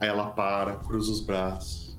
Aí 0.00 0.08
ela 0.08 0.30
para, 0.30 0.76
cruza 0.76 1.12
os 1.12 1.20
braços. 1.20 1.91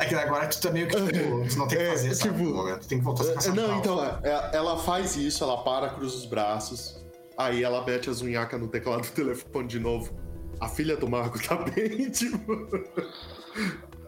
É 0.00 0.06
que 0.06 0.14
agora 0.14 0.46
tu 0.48 0.60
tá 0.60 0.70
meio 0.70 0.88
que, 0.88 0.96
tipo, 0.96 1.44
tu 1.48 1.58
não 1.58 1.68
tem 1.68 1.78
que 1.78 1.84
É, 1.84 1.90
fazer, 1.90 2.14
sabe, 2.14 2.38
tipo. 2.38 2.78
Tu 2.78 2.88
tem 2.88 2.98
que 2.98 3.04
voltar 3.04 3.24
a 3.24 3.26
É, 3.32 3.40
ficar 3.40 3.54
Não, 3.54 3.76
então, 3.78 4.02
é, 4.04 4.18
é, 4.24 4.50
ela 4.56 4.78
faz 4.78 5.14
isso, 5.16 5.44
ela 5.44 5.58
para, 5.62 5.90
cruza 5.90 6.16
os 6.16 6.24
braços, 6.26 7.04
aí 7.36 7.62
ela 7.62 7.84
mete 7.84 8.08
as 8.08 8.22
unhacas 8.22 8.58
no 8.58 8.66
teclado 8.68 9.02
do 9.02 9.08
telefone 9.12 9.68
de 9.68 9.78
novo. 9.78 10.12
A 10.58 10.68
filha 10.68 10.96
do 10.96 11.08
mago 11.08 11.38
tá 11.42 11.54
bem, 11.70 12.10
tipo. 12.10 12.40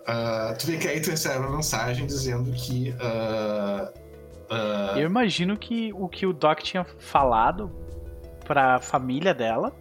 Ah, 0.06 0.54
tu 0.58 0.66
vê 0.66 0.78
que 0.78 0.88
aí 0.88 1.00
tu 1.00 1.10
recebe 1.10 1.38
uma 1.38 1.56
mensagem 1.56 2.06
dizendo 2.06 2.50
que... 2.52 2.94
ah, 3.00 3.92
ah, 4.50 4.94
Eu 4.96 5.06
imagino 5.06 5.56
que 5.56 5.92
o 5.94 6.08
que 6.08 6.26
o 6.26 6.32
Doc 6.32 6.60
tinha 6.60 6.84
falado 6.98 7.70
pra 8.44 8.80
família 8.80 9.32
dela 9.32 9.72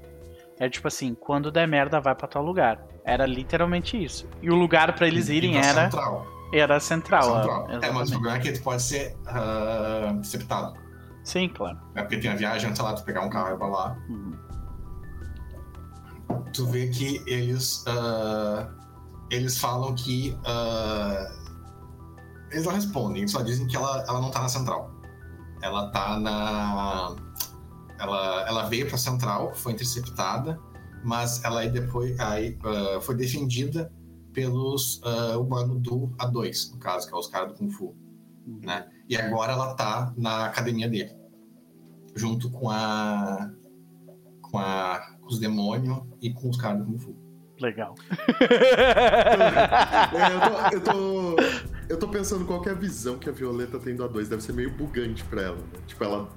É 0.60 0.70
tipo 0.70 0.88
assim, 0.88 1.16
quando 1.16 1.52
der 1.52 1.68
merda, 1.68 2.00
vai 2.00 2.14
pra 2.16 2.28
tal 2.28 2.44
lugar. 2.44 2.86
Era 3.04 3.26
literalmente 3.26 4.02
isso. 4.02 4.28
E 4.42 4.50
o 4.50 4.56
lugar 4.56 4.94
para 4.96 5.08
eles 5.08 5.30
irem 5.30 5.58
era. 5.58 5.84
Central. 5.84 6.28
Era 6.54 6.80
central. 6.80 7.24
central. 7.24 7.68
É, 7.82 7.92
mas 7.92 8.12
o 8.12 8.28
é 8.28 8.40
que 8.40 8.50
ele 8.50 8.60
pode 8.60 8.82
ser 8.82 9.18
uh, 9.28 10.12
interceptado. 10.12 10.74
Sim, 11.24 11.50
claro. 11.50 11.80
É 11.96 12.02
porque 12.02 12.18
tem 12.18 12.30
a 12.30 12.36
viagem, 12.36 12.74
sei 12.76 12.84
lá, 12.84 12.94
tu 12.94 13.04
pegar 13.04 13.22
um 13.22 13.30
carro 13.30 13.52
e 13.52 13.54
ir 13.54 13.58
pra 13.58 13.68
lá. 13.68 13.98
Uhum. 14.10 14.34
Tu 16.54 16.66
vê 16.68 16.88
que 16.88 17.24
eles. 17.26 17.86
Uh, 17.88 18.68
eles 19.30 19.58
falam 19.58 19.96
que. 19.96 20.38
Uh, 20.42 21.42
eles 22.52 22.66
não 22.66 22.74
respondem, 22.74 23.26
só 23.28 23.42
dizem 23.42 23.66
que 23.66 23.78
ela, 23.78 24.04
ela 24.08 24.20
não 24.20 24.30
tá 24.30 24.42
na 24.42 24.50
central. 24.50 24.92
Ela 25.62 25.90
tá 25.92 26.20
na. 26.20 27.16
Ela, 27.98 28.48
ela 28.48 28.64
veio 28.64 28.88
pra 28.90 28.98
central, 28.98 29.54
foi 29.54 29.74
interceptada, 29.74 30.60
mas 31.04 31.44
ela 31.44 31.62
aí 31.62 31.70
depois 31.70 32.20
aí, 32.20 32.58
uh, 32.64 33.02
foi 33.02 33.16
defendida 33.16 33.92
pelos 34.34 35.02
uh, 35.04 35.40
humanos 35.40 35.82
do 35.82 36.08
A2, 36.18 36.72
no 36.72 36.80
caso, 36.80 37.08
que 37.08 37.14
é 37.14 37.18
os 37.18 37.28
caras 37.28 37.50
do 37.50 37.56
Kung 37.56 37.70
Fu. 37.70 37.96
Né? 38.46 38.88
E 39.08 39.16
agora 39.16 39.54
ela 39.54 39.74
tá 39.76 40.14
na 40.18 40.46
academia 40.46 40.90
dele. 40.90 41.16
Junto 42.16 42.50
com 42.50 42.70
a. 42.70 43.52
com, 44.42 44.58
a, 44.58 45.00
com 45.22 45.28
os 45.28 45.40
demônios 45.40 46.02
e 46.22 46.34
com 46.34 46.50
os 46.50 46.58
caras 46.58 46.80
do 46.80 46.86
Kung 46.86 46.98
Fu. 46.98 47.16
Legal. 47.60 47.96
é, 50.14 50.34
eu, 50.34 50.40
tô, 50.42 50.76
eu, 50.76 50.82
tô, 50.82 51.36
eu, 51.92 52.00
tô, 52.00 52.08
pensando 52.08 52.46
qual 52.46 52.64
é 52.66 52.70
a 52.70 52.74
visão 52.74 53.18
que 53.18 53.30
a 53.30 53.32
Violeta 53.32 53.80
tem 53.80 53.96
do 53.96 54.08
A2. 54.08 54.28
Deve 54.28 54.42
ser 54.42 54.54
meio 54.54 54.72
bugante 54.72 55.24
pra 55.26 55.42
ela, 55.42 55.58
né? 55.58 55.80
Tipo, 55.88 56.04
ela 56.04 56.30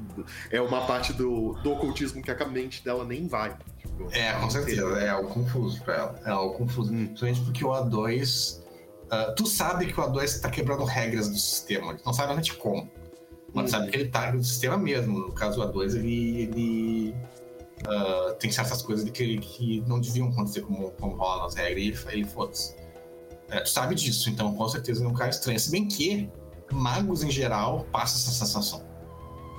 é 0.51 0.61
uma 0.61 0.87
parte 0.87 1.13
do, 1.13 1.55
do 1.63 1.73
ocultismo 1.73 2.23
que 2.23 2.31
a 2.31 2.47
mente 2.47 2.85
dela 2.85 3.05
nem 3.05 3.27
vai. 3.27 3.57
Tipo, 3.79 4.09
é, 4.13 4.33
com 4.33 4.51
certeza. 4.51 4.83
É 5.01 5.09
algo 5.09 5.29
confuso 5.29 5.81
pra 5.83 5.95
ela. 5.95 6.21
É 6.25 6.31
algo 6.31 6.55
confuso. 6.55 6.93
Hum. 6.93 7.07
Principalmente 7.07 7.41
porque 7.43 7.65
o 7.65 7.69
A2. 7.69 8.59
Uh, 8.59 8.65
ah, 9.11 9.35
tu 9.37 9.47
sabe 9.47 9.87
que 9.87 9.99
o 9.99 10.03
A2 10.03 10.41
tá 10.41 10.51
quebrando 10.51 10.85
regras 10.85 11.29
do 11.29 11.37
sistema. 11.37 11.95
Tu 11.95 12.05
não 12.05 12.13
sabe 12.13 12.29
realmente 12.29 12.55
como. 12.55 12.91
Mas 13.53 13.67
hum. 13.67 13.69
sabe 13.69 13.91
que 13.91 13.97
ele 13.97 14.09
tá 14.09 14.33
no 14.33 14.43
sistema 14.43 14.77
mesmo. 14.77 15.19
No 15.19 15.33
caso, 15.33 15.61
o 15.61 15.73
A2, 15.73 15.97
ele. 15.97 16.43
ele 16.43 17.15
uh, 17.87 18.35
tem 18.35 18.51
certas 18.51 18.83
coisas 18.83 19.09
que, 19.09 19.39
que 19.39 19.81
não 19.87 20.01
deviam 20.01 20.29
acontecer 20.29 20.63
como, 20.63 20.91
como 20.93 21.17
rola 21.17 21.45
nas 21.45 21.55
regras, 21.55 22.05
e 22.07 22.13
ele, 22.13 22.25
foda-se. 22.25 22.84
É, 23.49 23.61
tu 23.61 23.69
sabe 23.69 23.95
disso, 23.95 24.31
então 24.31 24.55
com 24.55 24.69
certeza 24.69 25.05
é 25.05 25.09
um 25.09 25.15
cara 25.15 25.31
estranho. 25.31 25.59
Se 25.59 25.71
bem 25.71 25.87
que 25.87 26.31
magos 26.73 27.23
em 27.23 27.31
geral 27.31 27.87
passam 27.93 28.17
essa 28.17 28.31
sensação. 28.31 28.85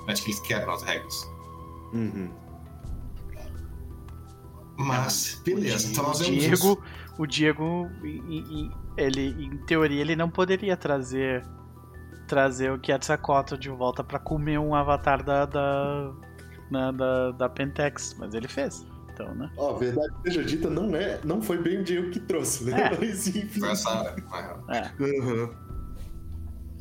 Acho 0.08 0.22
que 0.22 0.30
eles 0.30 0.40
quebram 0.40 0.74
as 0.74 0.82
regras. 0.82 1.28
Uhum. 1.92 2.30
Mas, 4.78 5.40
beleza, 5.44 5.88
então 5.88 6.04
nós 6.04 6.20
o 6.20 6.24
Diego, 6.24 6.84
o 7.18 7.26
Diego, 7.26 7.90
ele, 8.96 9.28
em 9.42 9.56
teoria, 9.64 10.02
ele 10.02 10.14
não 10.14 10.28
poderia 10.28 10.76
trazer 10.76 11.42
trazer 12.28 12.72
o 12.72 12.78
Quetzalcoatl 12.78 13.56
de 13.56 13.70
volta 13.70 14.02
para 14.02 14.18
comer 14.18 14.58
um 14.58 14.74
avatar 14.74 15.22
da, 15.22 15.46
da, 15.46 16.12
na, 16.70 16.90
da, 16.90 17.30
da 17.30 17.48
Pentex, 17.48 18.16
mas 18.18 18.34
ele 18.34 18.48
fez. 18.48 18.84
Então, 19.16 19.34
né? 19.34 19.50
Ó, 19.56 19.72
oh, 19.72 19.78
verdade 19.78 20.12
seja 20.24 20.44
dita, 20.44 20.68
não, 20.68 20.94
é, 20.94 21.18
não 21.24 21.40
foi 21.40 21.56
bem 21.56 21.78
o 21.78 21.84
Diego 21.84 22.10
que 22.10 22.20
trouxe, 22.20 22.64
né? 22.64 22.82
É. 22.82 22.90
Mas 23.00 23.26
enfim. 23.26 23.60
Foi 23.60 23.70
a. 23.70 24.64
É. 24.68 25.02
Uhum. 25.02 25.50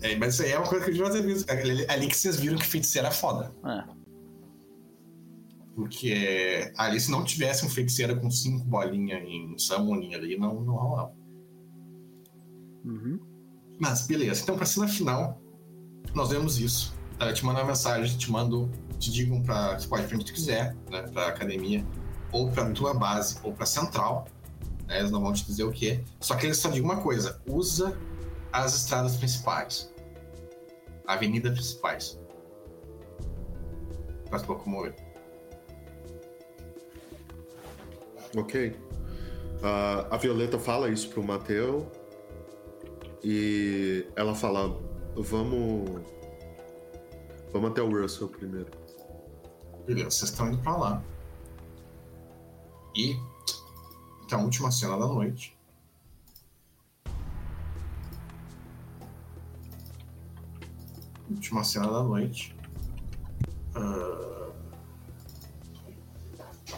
É, 0.02 0.16
mas 0.18 0.34
isso 0.34 0.44
aí 0.44 0.52
é 0.52 0.58
uma 0.60 0.68
coisa 0.68 0.84
que 0.84 0.92
eu 0.92 0.96
já 0.96 1.22
visto. 1.22 1.50
Ali, 1.50 1.86
ali 1.88 2.08
que 2.08 2.18
vocês 2.18 2.38
viram 2.38 2.58
que 2.58 2.66
feiticeiro 2.66 3.08
é 3.08 3.12
foda. 3.12 3.50
É. 3.66 3.84
Porque 5.74 6.74
ali, 6.78 7.00
se 7.00 7.10
não 7.10 7.24
tivesse 7.24 7.66
um 7.66 7.70
feiticeiro 7.70 8.20
com 8.20 8.30
cinco 8.30 8.66
bolinhas 8.66 9.24
em 9.24 9.58
summoning 9.58 10.14
ali, 10.14 10.38
não, 10.38 10.62
não 10.62 10.76
rolava. 10.76 11.14
Uhum. 12.84 13.18
Mas, 13.80 14.06
beleza. 14.06 14.44
Então, 14.44 14.58
pra 14.58 14.66
cena 14.66 14.88
final, 14.90 15.42
nós 16.14 16.30
vemos 16.30 16.60
isso. 16.60 16.94
Eu 17.18 17.34
te 17.34 17.46
mando 17.46 17.60
uma 17.62 17.68
mensagem, 17.68 18.18
te 18.18 18.30
mando 18.30 18.70
te 19.00 19.12
digam 19.12 19.42
para 19.42 19.80
você 19.80 19.88
pode 19.88 20.04
ir 20.04 20.08
pra 20.08 20.16
onde 20.18 20.26
tu 20.26 20.34
quiser, 20.34 20.76
né, 20.92 21.04
pra 21.04 21.28
academia, 21.28 21.86
ou 22.32 22.52
pra 22.52 22.70
tua 22.72 22.94
base, 22.94 23.38
ou 23.44 23.54
pra 23.54 23.66
central, 23.66 24.28
né, 24.88 25.00
eles 25.00 25.12
não 25.12 25.22
vão 25.22 25.34
te 25.34 25.46
dizer 25.46 25.64
o 25.64 25.72
que. 25.72 26.04
Só 26.20 26.36
que 26.36 26.46
eles 26.46 26.58
só 26.58 26.70
digam 26.70 26.90
uma 26.92 27.02
coisa: 27.02 27.42
usa 27.48 27.98
as 28.52 28.76
estradas 28.76 29.16
principais, 29.18 29.92
avenidas 31.08 31.54
principais, 31.54 32.20
para 34.30 34.40
se 34.40 34.48
locomover. 34.48 34.96
Ok. 38.36 38.70
Uh, 38.70 40.06
a 40.12 40.18
Violeta 40.18 40.60
fala 40.60 40.90
isso 40.90 41.10
pro 41.10 41.24
Mateu 41.24 41.90
e 43.24 44.06
ela 44.16 44.36
fala: 44.36 44.78
vamos. 45.16 46.02
Vamos 47.52 47.72
até 47.72 47.82
o 47.82 47.90
Russell 47.90 48.28
primeiro. 48.28 48.70
Beleza, 49.86 50.12
vocês 50.12 50.32
estão 50.32 50.50
indo 50.50 50.58
pra 50.58 50.76
lá. 50.76 51.04
E. 52.96 53.20
Então, 54.26 54.40
a 54.40 54.44
última 54.44 54.72
cena 54.72 54.98
da 54.98 55.06
noite. 55.06 55.56
Última 61.30 61.64
cena 61.64 61.88
da 61.88 62.04
noite. 62.04 62.56
Uh... 63.76 64.54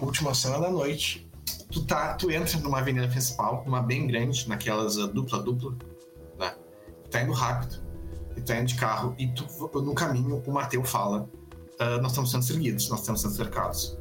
Última 0.01 0.33
cena 0.33 0.59
da 0.59 0.71
noite. 0.71 1.29
Tu, 1.71 1.85
tá, 1.85 2.13
tu 2.15 2.31
entra 2.31 2.59
numa 2.59 2.79
avenida 2.79 3.07
principal, 3.07 3.63
uma 3.67 3.81
bem 3.81 4.07
grande, 4.07 4.47
naquelas 4.47 4.97
uh, 4.97 5.07
dupla-dupla, 5.07 5.75
né? 6.39 6.55
Tá 7.11 7.21
indo 7.21 7.33
rápido, 7.33 7.83
e 8.37 8.41
tá 8.41 8.57
indo 8.57 8.67
de 8.67 8.75
carro, 8.75 9.13
e 9.17 9.27
tu, 9.27 9.45
no 9.81 9.93
caminho 9.93 10.41
o 10.45 10.51
Mateu 10.51 10.83
fala 10.83 11.29
uh, 11.79 12.01
nós 12.01 12.11
estamos 12.11 12.31
sendo 12.31 12.43
seguidos, 12.43 12.89
nós 12.89 13.01
estamos 13.01 13.21
sendo 13.21 13.33
cercados. 13.33 13.97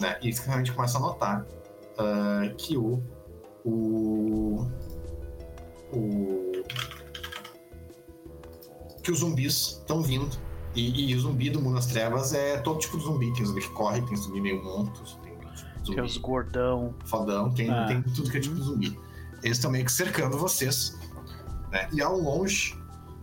Né? 0.00 0.18
E 0.22 0.28
isso 0.28 0.42
gente 0.42 0.72
começa 0.72 0.98
a 0.98 1.00
notar 1.00 1.46
uh, 1.98 2.54
que 2.56 2.76
o, 2.76 3.02
o, 3.64 4.66
o 5.92 6.64
que 9.02 9.10
os 9.10 9.20
zumbis 9.20 9.78
estão 9.80 10.02
vindo. 10.02 10.36
E, 10.74 11.10
e, 11.10 11.14
o 11.14 11.20
zumbi 11.20 11.48
do 11.48 11.60
Mundo 11.60 11.76
das 11.76 11.86
Trevas 11.86 12.34
é 12.34 12.58
todo 12.58 12.78
tipo 12.78 12.98
de 12.98 13.04
zumbi. 13.04 13.32
Tem 13.32 13.46
zumbi 13.46 13.62
que 13.62 13.70
corre, 13.70 14.02
tem 14.02 14.16
zumbi 14.16 14.40
meio 14.40 14.62
monto, 14.62 15.02
tem 15.22 15.32
zumbi 15.84 15.96
tem 15.96 16.04
os 16.04 16.16
gordão. 16.18 16.94
Fodão, 17.04 17.50
tem, 17.50 17.70
ah. 17.70 17.86
tem 17.86 18.02
tudo 18.02 18.30
que 18.30 18.36
é 18.36 18.40
tipo 18.40 18.54
de 18.56 18.62
zumbi. 18.62 18.98
Eles 19.42 19.56
estão 19.58 19.70
meio 19.70 19.84
que 19.84 19.92
cercando 19.92 20.36
vocês. 20.36 20.98
Né? 21.70 21.88
E 21.92 22.02
ao 22.02 22.18
longe, 22.18 22.74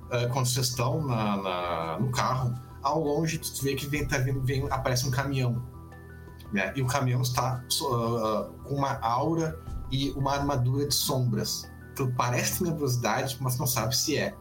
uh, 0.06 0.32
quando 0.32 0.48
vocês 0.48 0.68
estão 0.68 1.06
na, 1.06 1.38
na, 1.38 2.00
no 2.00 2.11
carro, 2.11 2.53
ao 2.82 3.03
longe 3.03 3.38
tu 3.38 3.64
vê 3.64 3.76
que 3.76 3.85
vem, 3.85 4.08
tá 4.08 4.18
vindo, 4.18 4.42
vem, 4.42 4.66
aparece 4.69 5.08
um 5.08 5.11
caminhão. 5.11 5.61
Né? 6.53 6.72
E 6.75 6.82
o 6.83 6.85
caminhão 6.85 7.22
está 7.22 7.65
uh, 7.82 8.53
com 8.64 8.75
uma 8.75 8.99
aura 8.99 9.59
e 9.91 10.11
uma 10.11 10.33
armadura 10.33 10.88
de 10.88 10.93
sombras. 10.93 11.69
Então 11.91 12.14
parece 12.15 12.59
tenebrosidade, 12.59 13.38
mas 13.41 13.57
não 13.57 13.65
sabe 13.65 13.98
se 13.98 14.17
é. 14.17 14.35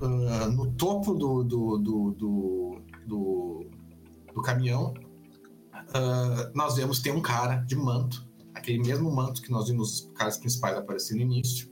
Uh, 0.00 0.50
no 0.52 0.70
topo 0.72 1.14
do, 1.14 1.42
do, 1.42 1.78
do, 1.78 2.10
do, 2.12 2.82
do, 3.06 3.66
do 4.32 4.42
caminhão, 4.42 4.94
uh, 5.74 6.50
nós 6.54 6.76
vemos 6.76 7.00
tem 7.00 7.12
um 7.12 7.20
cara 7.20 7.56
de 7.56 7.74
manto, 7.74 8.24
aquele 8.54 8.78
mesmo 8.78 9.10
manto 9.10 9.42
que 9.42 9.50
nós 9.50 9.68
vimos 9.68 10.02
os 10.02 10.12
caras 10.14 10.38
principais 10.38 10.76
aparecer 10.76 11.16
no 11.16 11.22
início. 11.22 11.68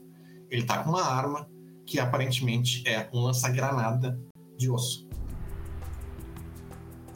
Ele 0.49 0.63
tá 0.63 0.83
com 0.83 0.89
uma 0.89 1.03
arma 1.03 1.49
que 1.85 1.97
aparentemente 1.97 2.85
é 2.85 3.09
um 3.13 3.21
lança-granada 3.21 4.19
de 4.57 4.69
osso 4.69 5.06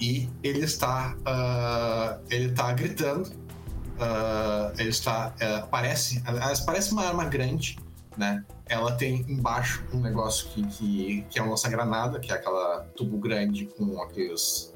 e 0.02 0.28
ele 0.42 0.62
está 0.62 1.16
uh, 1.20 2.20
ele 2.30 2.46
está 2.46 2.74
gritando 2.74 3.28
uh, 3.28 4.74
ele 4.80 4.90
está 4.90 5.28
uh, 5.36 5.68
parece 5.68 6.24
parece 6.66 6.92
uma 6.92 7.06
arma 7.06 7.26
grande 7.26 7.78
né? 8.18 8.44
Ela 8.68 8.92
tem 8.92 9.26
embaixo 9.30 9.86
um 9.94 10.02
negócio 10.02 10.50
que, 10.50 10.68
que, 10.68 11.26
que 11.30 11.40
é 11.40 11.42
uma 11.42 11.52
lança-granada 11.52 12.20
que 12.20 12.30
é 12.32 12.36
aquela 12.36 12.82
tubo 12.96 13.18
grande 13.18 13.68
com 13.68 14.02
aqueles 14.02 14.74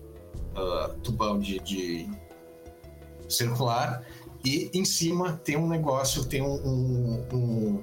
uh, 0.55 0.93
tubão 1.01 1.37
de, 1.37 1.59
de, 1.59 2.09
circular. 3.27 4.03
E 4.43 4.69
em 4.73 4.85
cima 4.85 5.33
tem 5.43 5.57
um 5.57 5.67
negócio 5.67 6.23
tem 6.23 6.41
um, 6.41 6.53
um, 6.53 7.27
um, 7.33 7.81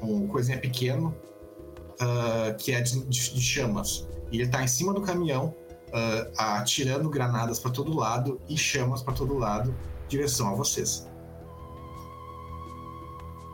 um 0.00 0.26
coisinha 0.28 0.58
pequeno 0.58 1.14
que 2.58 2.72
é 2.72 2.80
de, 2.80 3.04
de, 3.04 3.34
de 3.34 3.40
chamas. 3.40 4.08
E 4.30 4.36
ele 4.36 4.44
está 4.44 4.62
em 4.62 4.68
cima 4.68 4.94
do 4.94 5.02
caminhão 5.02 5.54
uh, 5.96 6.32
atirando 6.36 7.08
granadas 7.08 7.58
para 7.58 7.70
todo 7.70 7.96
lado 7.96 8.40
e 8.48 8.56
chamas 8.56 9.02
para 9.02 9.14
todo 9.14 9.36
lado, 9.36 9.74
direção 10.08 10.50
a 10.50 10.54
vocês. 10.54 11.08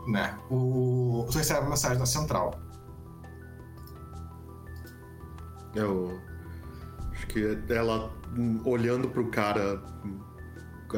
Né? 0.07 0.37
O... 0.51 1.25
Tu 1.31 1.37
recebe 1.37 1.61
uma 1.61 1.69
mensagem 1.69 1.97
da 1.97 2.05
central. 2.05 2.59
Eu 5.73 6.19
acho 7.11 7.25
que 7.27 7.57
ela 7.69 8.11
olhando 8.65 9.09
pro 9.09 9.29
cara 9.29 9.81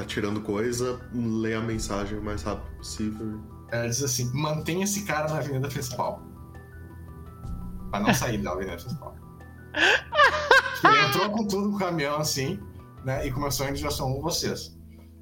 atirando 0.02 0.42
coisa, 0.42 1.00
lê 1.14 1.54
a 1.54 1.62
mensagem 1.62 2.18
o 2.20 2.24
mais 2.24 2.44
rápido 2.44 2.76
possível. 2.78 3.40
Ela 3.72 3.88
diz 3.88 4.04
assim: 4.04 4.30
mantenha 4.34 4.84
esse 4.84 5.06
cara 5.06 5.30
na 5.30 5.38
avenida 5.38 5.70
principal. 5.70 6.22
Pra 7.90 8.02
não 8.02 8.14
sair 8.14 8.40
da 8.40 8.52
avenida 8.52 8.76
principal. 8.76 9.16
Ele 10.84 11.08
entrou 11.08 11.30
com 11.30 11.48
tudo 11.48 11.70
no 11.70 11.78
caminhão 11.78 12.18
assim, 12.18 12.60
né? 13.04 13.26
E 13.26 13.32
começou 13.32 13.68
em 13.68 13.74
direção 13.74 14.18
a 14.18 14.22
vocês. 14.22 14.76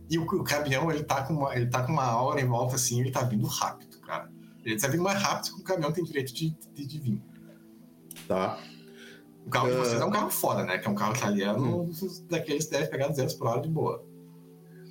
E 0.09 0.17
o, 0.17 0.23
o, 0.23 0.43
caminhão, 0.43 0.91
ele 0.91 1.03
tá, 1.03 1.23
com 1.23 1.33
uma, 1.33 1.55
ele 1.55 1.67
tá 1.67 1.83
com 1.83 1.91
uma 1.91 2.05
aura 2.05 2.41
em 2.41 2.47
volta 2.47 2.75
assim, 2.75 2.99
ele 2.99 3.11
tá 3.11 3.21
vindo 3.23 3.47
rápido, 3.47 3.99
cara. 4.01 4.29
Ele 4.63 4.77
tá 4.77 4.87
vindo 4.87 5.03
mais 5.03 5.21
rápido 5.21 5.55
que 5.55 5.61
o 5.61 5.63
caminhão 5.63 5.91
tem 5.91 6.03
direito 6.03 6.33
de, 6.33 6.55
de, 6.73 6.85
de 6.85 6.99
vir. 6.99 7.21
Tá. 8.27 8.59
O 9.45 9.49
carro 9.49 9.69
de 9.69 9.75
vocês 9.75 9.99
é 9.99 10.05
um 10.05 10.11
carro 10.11 10.29
foda, 10.29 10.63
né? 10.63 10.77
Que 10.77 10.87
é 10.87 10.91
um 10.91 10.95
carro 10.95 11.15
italiano, 11.15 11.81
hum. 11.81 11.91
daqueles 12.29 12.65
que 12.65 12.71
deve 12.71 12.87
pegar 12.87 13.07
200 13.09 13.33
por 13.35 13.47
hora 13.47 13.61
de 13.61 13.69
boa. 13.69 14.03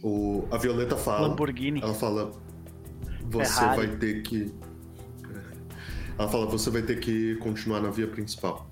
O, 0.03 0.47
a 0.51 0.59
Violeta 0.59 0.97
fala. 0.97 1.29
Lamborghini. 1.29 1.81
Ela 1.81 1.95
fala. 1.95 2.33
Você 3.31 3.53
Ferrari. 3.53 3.77
vai 3.77 3.97
ter 3.97 4.23
que. 4.23 4.55
Ela 6.19 6.29
fala, 6.29 6.47
você 6.47 6.69
vai 6.69 6.83
ter 6.83 7.01
que 7.01 7.37
continuar 7.37 7.81
na 7.81 7.91
via 7.91 8.07
principal. 8.07 8.69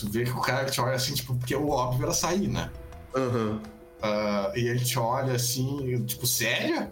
Tu 0.00 0.10
vê 0.10 0.24
que 0.24 0.30
o 0.30 0.40
cara 0.40 0.64
te 0.64 0.80
olha 0.80 0.94
assim, 0.94 1.12
tipo, 1.12 1.34
porque 1.34 1.54
o 1.54 1.68
óbvio 1.68 2.04
era 2.04 2.14
sair, 2.14 2.48
né? 2.48 2.70
Uhum. 3.14 3.56
Uh, 3.56 4.56
e 4.56 4.66
ele 4.66 4.80
te 4.80 4.98
olha 4.98 5.34
assim, 5.34 6.02
tipo, 6.06 6.26
sério? 6.26 6.90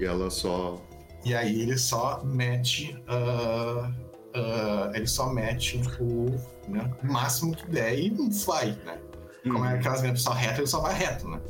E 0.00 0.04
ela 0.04 0.30
só. 0.30 0.80
E 1.22 1.34
aí 1.34 1.60
ele 1.60 1.76
só 1.76 2.24
mete. 2.24 2.96
Uh, 3.06 3.88
uh, 4.34 4.94
ele 4.94 5.06
só 5.06 5.30
mete 5.30 5.82
o 6.00 6.30
né, 6.66 6.90
máximo 7.02 7.54
que 7.54 7.66
der 7.70 7.98
e 7.98 8.10
vai, 8.46 8.72
né? 8.86 8.98
Como 9.42 9.58
é 9.66 9.72
uhum. 9.72 9.78
aquelas 9.78 10.00
vendas 10.00 10.22
só 10.22 10.32
reto, 10.32 10.60
ele 10.60 10.66
só 10.66 10.80
vai 10.80 10.94
reto, 10.94 11.28
né? 11.28 11.40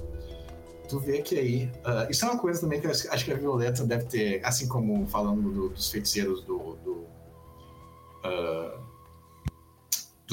Tu 0.89 0.99
vê 0.99 1.23
que 1.23 1.39
aí. 1.39 1.71
Isso 2.11 2.25
é 2.25 2.29
uma 2.31 2.39
coisa 2.39 2.61
também 2.61 2.81
que 2.81 2.87
eu 2.87 2.91
acho 2.91 3.25
que 3.25 3.33
a 3.33 3.37
Violeta 3.37 3.85
deve 3.85 4.05
ter, 4.07 4.45
assim 4.45 4.67
como 4.67 5.07
falando 5.07 5.51
do, 5.51 5.69
dos 5.69 5.91
feiticeiros 5.91 6.43
do. 6.43 6.77
do, 6.83 7.07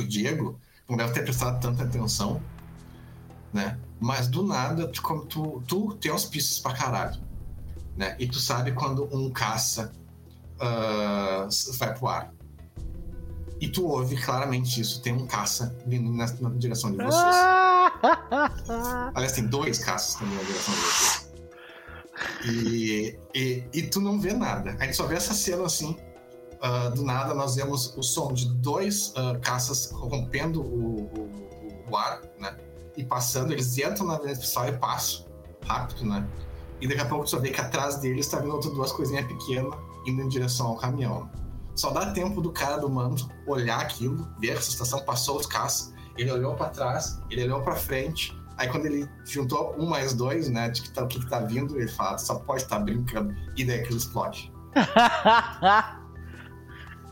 do 0.02 0.08
Diego, 0.08 0.60
não 0.88 0.98
deve 0.98 1.14
ter 1.14 1.24
prestado 1.24 1.60
tanta 1.62 1.84
atenção, 1.84 2.42
né? 3.54 3.78
Mas 4.00 4.28
do 4.28 4.44
nada, 4.44 4.88
tu, 4.88 5.02
tu, 5.26 5.64
tu 5.68 5.94
tem 5.96 6.12
auspícios 6.12 6.60
pra 6.60 6.74
caralho, 6.74 7.22
né? 7.96 8.16
E 8.20 8.28
tu 8.28 8.40
sabe 8.40 8.72
quando 8.72 9.10
um 9.16 9.30
caça 9.32 9.92
uh, 10.56 11.78
vai 11.78 11.94
pro 11.94 12.08
ar. 12.08 12.34
E 13.62 13.68
tu 13.68 13.86
ouve 13.86 14.16
claramente 14.16 14.80
isso, 14.80 15.02
tem 15.02 15.12
um 15.12 15.28
caça 15.28 15.76
vindo 15.86 16.10
na, 16.12 16.26
na 16.40 16.50
direção 16.52 16.92
de 16.92 16.98
vocês. 16.98 17.36
Aliás, 19.14 19.34
tem 19.34 19.46
dois 19.48 19.80
caças 19.80 20.18
vindo 20.20 20.34
na 20.34 20.44
direção 20.44 20.74
de 20.74 20.80
vocês. 20.80 21.30
E, 22.46 23.20
e, 23.36 23.64
e, 23.74 23.82
tu 23.84 24.00
não 24.00 24.20
vê 24.20 24.34
nada. 24.34 24.76
A 24.80 24.86
gente 24.86 24.96
só 24.96 25.06
vê 25.06 25.16
essa 25.16 25.34
cena 25.34 25.66
assim. 25.66 25.98
Uh, 26.62 26.94
do 26.94 27.04
nada, 27.04 27.34
nós 27.34 27.56
vemos 27.56 27.96
o 27.96 28.04
som 28.04 28.34
de 28.34 28.50
dois 28.56 29.12
uh, 29.12 29.40
caças 29.42 29.92
rompendo 29.92 30.62
o, 30.62 31.06
o, 31.06 31.86
o, 31.90 31.96
ar, 31.96 32.22
né? 32.38 32.58
E 32.98 33.04
passando, 33.04 33.54
eles 33.54 33.78
entram 33.78 34.08
na 34.08 34.20
principal 34.20 34.68
e 34.68 34.74
passam 34.74 35.26
rápido, 35.66 36.06
né? 36.06 36.28
E 36.82 36.88
daqui 36.88 37.00
a 37.00 37.06
pouco 37.06 37.24
tu 37.24 37.32
só 37.32 37.40
vê 37.40 37.52
que 37.52 37.62
atrás 37.62 37.98
deles 38.00 38.28
tá 38.28 38.40
vindo 38.40 38.54
outras 38.54 38.74
duas 38.74 38.92
coisinhas 38.92 39.26
pequenas 39.26 39.74
indo 40.06 40.22
em 40.22 40.28
direção 40.28 40.68
ao 40.68 40.76
caminhão. 40.76 41.30
Só 41.76 41.92
dá 41.92 42.12
tempo 42.12 42.42
do 42.42 42.52
cara 42.52 42.78
do 42.78 42.90
manto 42.90 43.30
olhar 43.48 43.80
aquilo, 43.80 44.28
ver 44.40 44.50
essa 44.50 44.70
situação, 44.70 45.00
passou 45.06 45.38
os 45.38 45.46
caças, 45.46 45.94
ele 46.18 46.30
olhou 46.30 46.56
para 46.56 46.70
trás, 46.70 47.22
ele 47.30 47.44
olhou 47.44 47.62
para 47.62 47.76
frente. 47.76 48.38
Aí 48.58 48.68
quando 48.68 48.86
ele 48.86 49.08
juntou 49.24 49.76
um 49.78 49.86
mais 49.86 50.14
dois, 50.14 50.50
né, 50.50 50.70
de 50.70 50.82
que 50.82 50.90
tá, 50.90 51.04
o 51.04 51.08
que, 51.08 51.20
que 51.20 51.30
tá 51.30 51.40
vindo, 51.40 51.78
ele 51.78 51.88
fala, 51.88 52.18
só 52.18 52.36
pode 52.36 52.64
estar 52.64 52.80
tá 52.80 52.84
brincando. 52.84 53.34
E 53.56 53.64
daí 53.64 53.80
aquilo 53.80 53.98
explode. 53.98 54.52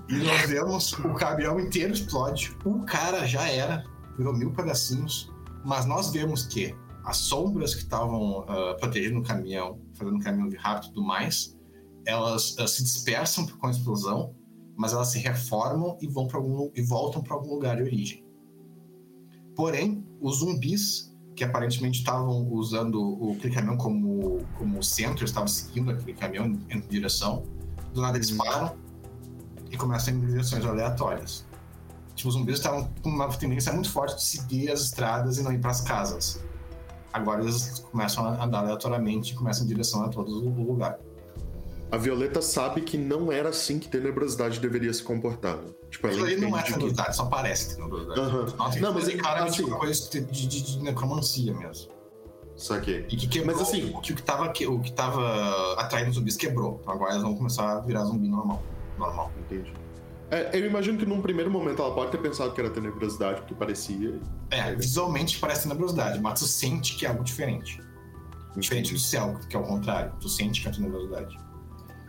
e 0.10 0.16
nós 0.18 0.50
vemos 0.50 0.94
o 0.94 1.14
caminhão 1.14 1.60
inteiro 1.60 1.94
explode. 1.94 2.56
O 2.66 2.86
cara 2.86 3.26
já 3.26 3.50
era, 3.50 3.84
virou 4.18 4.34
mil 4.34 4.52
pedacinhos. 4.52 5.32
Mas 5.66 5.86
nós 5.86 6.12
vemos 6.12 6.46
que 6.46 6.74
as 7.04 7.18
sombras 7.18 7.74
que 7.74 7.82
estavam 7.82 8.40
uh, 8.42 8.78
protegendo 8.80 9.20
o 9.20 9.24
caminhão, 9.24 9.80
fazendo 9.94 10.18
o 10.18 10.24
caminhão 10.24 10.50
vir 10.50 10.60
rápido 10.60 10.86
e 10.86 10.94
tudo 10.94 11.04
mais, 11.04 11.58
elas 12.06 12.56
uh, 12.58 12.68
se 12.68 12.84
dispersam 12.84 13.46
com 13.48 13.68
a 13.68 13.72
explosão 13.72 14.34
mas 14.78 14.94
elas 14.94 15.08
se 15.08 15.18
reformam 15.18 15.98
e 16.00 16.08
vão 16.08 16.28
para 16.28 16.38
algum 16.38 16.70
e 16.76 16.82
voltam 16.84 17.22
para 17.22 17.34
algum 17.34 17.56
lugar 17.56 17.76
de 17.76 17.82
origem. 17.82 18.24
Porém, 19.56 20.06
os 20.22 20.38
zumbis 20.38 21.12
que 21.36 21.44
aparentemente 21.44 22.00
estavam 22.00 22.48
usando 22.52 23.00
o 23.00 23.36
caminhão 23.54 23.76
como 23.76 24.40
como 24.58 24.84
centro, 24.84 25.26
estavam 25.26 25.48
seguindo 25.48 25.90
aquele 25.92 26.14
caminhão 26.14 26.46
em 26.70 26.80
direção, 26.82 27.44
do 27.94 28.02
nada 28.02 28.18
eles 28.18 28.32
param 28.32 28.78
e 29.72 29.78
começam 29.78 30.14
a 30.14 30.18
ir 30.18 30.20
em 30.20 30.26
direções 30.26 30.66
aleatórias. 30.66 31.46
Tipo, 32.16 32.30
os 32.30 32.36
zumbis 32.36 32.56
estavam 32.56 32.90
com 33.02 33.10
uma 33.10 33.28
tendência 33.30 33.72
muito 33.72 33.92
forte 33.92 34.16
de 34.16 34.24
seguir 34.24 34.72
as 34.72 34.82
estradas 34.82 35.38
e 35.38 35.44
não 35.44 35.52
ir 35.52 35.60
para 35.60 35.72
as 35.72 35.82
casas. 35.82 36.42
Agora 37.14 37.42
eles 37.42 37.80
começam 37.92 38.26
a 38.26 38.44
andar 38.44 38.60
aleatoriamente 38.60 39.34
e 39.34 39.36
começam 39.36 39.66
em 39.66 39.68
direção 39.68 40.04
a 40.04 40.10
todo 40.10 40.32
o 40.32 40.64
lugar 40.64 41.00
a 41.90 41.98
Violeta 41.98 42.42
sabe 42.42 42.82
que 42.82 42.98
não 42.98 43.32
era 43.32 43.50
assim 43.50 43.80
que 43.80 43.88
tenebrosidade 43.88 44.60
deveria 44.60 44.94
se 44.94 45.02
comportar. 45.02 45.58
Tipo, 45.90 46.08
ela 46.08 46.30
Isso 46.30 46.42
não 46.42 46.58
é 46.58 46.62
tenebrosidade, 46.62 47.10
que... 47.10 47.16
só 47.16 47.26
parece 47.26 47.76
tenebrosidade. 47.76 48.20
Uhum. 48.20 48.46
Nossa, 48.58 48.80
não, 48.80 48.94
mas 48.94 49.08
é 49.08 49.16
cara 49.16 49.46
assim, 49.46 49.64
uma 49.64 49.78
coisa 49.78 50.10
de, 50.10 50.22
de, 50.22 50.48
de, 50.48 50.80
necromancia 50.84 51.54
mesmo. 51.54 51.90
Saquei. 52.58 53.06
E 53.10 53.16
que 53.16 53.28
quebrou, 53.28 53.56
mas 53.56 53.68
assim, 53.68 53.94
o 53.94 54.02
que, 54.02 54.12
o 54.12 54.16
que, 54.16 54.24
tava, 54.24 54.50
o 54.50 54.80
que 54.80 54.92
tava 54.92 55.76
atraindo 55.76 56.12
zumbis 56.12 56.36
quebrou. 56.36 56.82
Agora 56.86 57.12
elas 57.12 57.24
vão 57.24 57.36
começar 57.36 57.78
a 57.78 57.80
virar 57.80 58.04
zumbi 58.04 58.28
normal. 58.28 58.62
Normal. 58.98 59.32
Entendi. 59.40 59.74
É, 60.30 60.60
eu 60.60 60.66
imagino 60.66 60.98
que 60.98 61.06
num 61.06 61.22
primeiro 61.22 61.50
momento 61.50 61.82
ela 61.82 61.94
pode 61.94 62.12
ter 62.12 62.18
pensado 62.18 62.52
que 62.52 62.60
era 62.60 62.70
tenebrosidade, 62.70 63.42
porque 63.42 63.56
parecia. 63.56 64.20
É, 64.50 64.76
visualmente 64.76 65.40
parece 65.40 65.64
tenebrosidade, 65.64 66.20
mas 66.20 66.40
tu 66.40 66.46
sente 66.46 66.96
que 66.98 67.06
é 67.06 67.10
algo 67.10 67.24
diferente. 67.24 67.82
Diferente 68.58 68.94
do 68.94 69.00
céu, 69.00 69.40
que 69.50 69.56
é 69.56 69.60
o 69.60 69.64
contrário. 69.64 70.14
Tu 70.20 70.28
sente 70.28 70.62
que 70.62 70.68
é 70.68 70.72
tenebrosidade. 70.72 71.38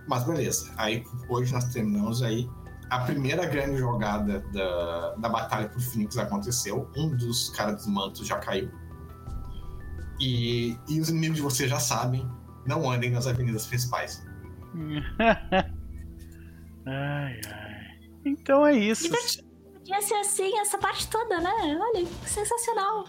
Mas 0.09 0.25
beleza. 0.25 0.73
Aí 0.77 1.05
hoje 1.29 1.53
nós 1.53 1.65
terminamos 1.67 2.23
aí. 2.23 2.49
A 2.91 3.01
primeira 3.01 3.45
grande 3.47 3.77
jogada 3.77 4.41
da, 4.53 5.15
da 5.17 5.29
batalha 5.29 5.69
por 5.69 5.81
Phoenix 5.81 6.17
aconteceu. 6.17 6.91
Um 6.97 7.15
dos 7.15 7.51
caras 7.51 7.77
dos 7.77 7.87
mantos 7.87 8.27
já 8.27 8.39
caiu. 8.39 8.71
E, 10.19 10.77
e 10.89 11.01
os 11.01 11.11
inimigos 11.11 11.37
de 11.37 11.43
vocês 11.43 11.71
já 11.71 11.79
sabem, 11.79 12.29
não 12.67 12.91
andem 12.91 13.11
nas 13.11 13.27
avenidas 13.27 13.67
principais. 13.67 14.27
ai, 16.89 17.41
ai. 17.47 17.79
Então 18.25 18.67
é 18.67 18.77
isso. 18.77 19.09
Podia 19.75 20.03
ser 20.03 20.15
assim 20.15 20.59
essa 20.59 20.77
parte 20.77 21.09
toda, 21.09 21.41
né? 21.41 21.79
Olha, 21.81 22.07
sensacional. 22.27 23.05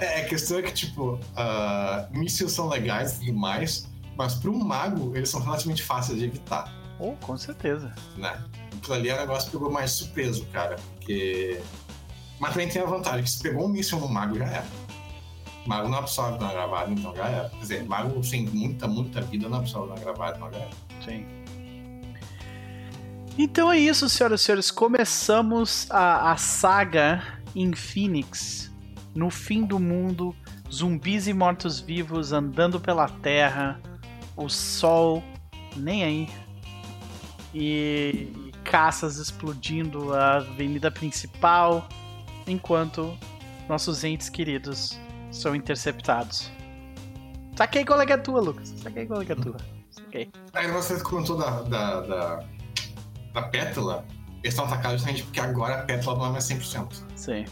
É, 0.00 0.20
a 0.20 0.28
questão 0.28 0.58
é 0.58 0.62
que, 0.62 0.72
tipo, 0.72 1.14
uh, 1.14 2.18
mísseis 2.18 2.52
são 2.52 2.68
legais 2.68 3.20
e 3.22 3.32
mais, 3.32 3.88
mas 4.16 4.34
para 4.34 4.50
um 4.50 4.58
mago, 4.58 5.16
eles 5.16 5.28
são 5.28 5.40
relativamente 5.40 5.82
fáceis 5.82 6.18
de 6.18 6.24
evitar. 6.24 6.72
Oh, 6.98 7.12
com 7.16 7.36
certeza. 7.36 7.94
Né? 8.16 8.42
Aquilo 8.76 8.94
ali 8.94 9.08
é 9.08 9.14
um 9.14 9.18
negócio 9.18 9.50
que 9.50 9.56
pegou 9.56 9.70
mais 9.70 9.92
surpreso, 9.92 10.44
cara. 10.46 10.76
Porque. 10.94 11.60
Mas 12.38 12.52
também 12.52 12.68
tem 12.68 12.82
a 12.82 12.86
vantagem 12.86 13.22
que 13.22 13.30
se 13.30 13.42
pegou 13.42 13.64
um 13.64 13.68
míssil 13.68 13.98
no 13.98 14.08
mago, 14.08 14.38
já 14.38 14.46
era. 14.46 14.66
O 15.64 15.68
mago 15.68 15.88
não 15.88 15.98
absorve 15.98 16.38
na 16.38 16.52
gravada, 16.52 16.90
então 16.90 17.14
já 17.14 17.28
era. 17.28 17.48
Quer 17.50 17.58
dizer, 17.58 17.84
mago 17.84 18.22
sem 18.22 18.46
muita, 18.46 18.86
muita 18.86 19.20
vida 19.22 19.48
não 19.48 19.58
absorve 19.58 19.94
na 19.94 20.00
gravada, 20.00 20.36
então 20.36 20.52
já 20.52 20.58
era. 20.58 20.70
Sim. 21.04 21.35
Então 23.38 23.70
é 23.70 23.78
isso, 23.78 24.08
senhoras 24.08 24.40
e 24.40 24.44
senhores. 24.44 24.70
Começamos 24.70 25.86
a, 25.90 26.32
a 26.32 26.36
saga 26.36 27.22
em 27.54 27.74
Phoenix. 27.74 28.70
No 29.14 29.30
fim 29.30 29.64
do 29.64 29.78
mundo, 29.78 30.34
zumbis 30.72 31.26
e 31.26 31.32
mortos-vivos 31.32 32.32
andando 32.32 32.80
pela 32.80 33.08
terra 33.08 33.80
o 34.36 34.48
sol 34.48 35.22
nem 35.76 36.04
aí. 36.04 36.28
E, 37.54 38.30
e 38.36 38.52
caças 38.64 39.16
explodindo 39.16 40.14
a 40.14 40.36
avenida 40.36 40.90
principal, 40.90 41.88
enquanto 42.46 43.16
nossos 43.68 44.04
entes 44.04 44.28
queridos 44.28 44.98
são 45.30 45.54
interceptados. 45.54 46.50
Saquei 47.56 47.84
qual 47.84 48.00
é 48.00 48.06
que 48.06 48.12
é 48.12 48.16
tua, 48.16 48.40
Lucas. 48.40 48.68
Saquei 48.82 49.06
qual 49.06 49.22
é 49.22 49.24
que 49.24 49.32
é 49.32 49.34
tua. 49.34 49.56
Saquei. 49.90 50.30
Aí 50.52 50.70
você 50.70 51.00
comentou 51.00 51.38
da, 51.38 51.62
da, 51.62 52.00
da, 52.00 52.44
da 53.36 53.42
pétala. 53.42 54.04
Eles 54.42 54.54
estão 54.54 54.64
atacados 54.64 55.00
justamente 55.00 55.22
porque 55.24 55.40
agora 55.40 55.80
a 55.80 55.82
pétala 55.82 56.18
não 56.18 56.26
é 56.26 56.30
mais 56.30 56.44
100%. 56.44 57.02
Sim. 57.14 57.44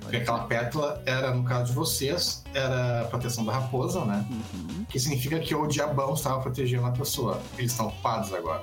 Porque 0.00 0.18
aquela 0.18 0.44
pétala 0.44 1.02
era, 1.04 1.34
no 1.34 1.42
caso 1.42 1.66
de 1.66 1.72
vocês, 1.72 2.44
era 2.54 3.02
a 3.02 3.04
proteção 3.06 3.44
da 3.44 3.52
raposa, 3.52 4.04
né? 4.04 4.24
Uhum. 4.30 4.84
Que 4.88 5.00
significa 5.00 5.40
que 5.40 5.54
o 5.54 5.66
diabão 5.66 6.14
estava 6.14 6.40
protegendo 6.40 6.86
a 6.86 6.92
pessoa. 6.92 7.40
Eles 7.58 7.72
estão 7.72 7.88
ocupados 7.88 8.32
agora. 8.32 8.62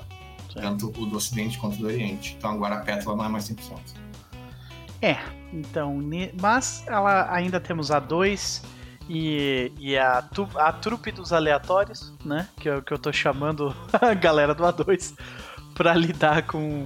Sim. 0.53 0.61
Tanto 0.61 0.88
o 0.88 1.06
do 1.06 1.17
ocidente 1.17 1.57
quanto 1.57 1.77
do 1.77 1.88
oriente. 1.88 2.35
Então 2.38 2.51
agora 2.51 2.75
a 2.75 2.80
pétala 2.82 3.17
não 3.17 3.25
é 3.25 3.30
mais 3.30 3.49
100%. 3.49 3.80
É, 5.01 5.17
então, 5.51 5.99
mas 6.40 6.83
ela 6.88 7.30
ainda 7.33 7.59
temos 7.59 7.91
a 7.91 7.99
2 7.99 8.64
e, 9.09 9.72
e 9.77 9.98
a, 9.98 10.22
tu, 10.22 10.48
a 10.56 10.72
trupe 10.72 11.11
dos 11.11 11.33
aleatórios, 11.33 12.14
né? 12.23 12.48
Que 12.57 12.69
é 12.69 12.77
o 12.77 12.82
que 12.82 12.93
eu 12.93 12.99
tô 12.99 13.11
chamando 13.11 13.75
a 13.99 14.14
galera 14.14 14.56
do 14.56 14.64
A2 14.64 15.14
pra 15.74 15.93
lidar 15.93 16.43
com 16.43 16.85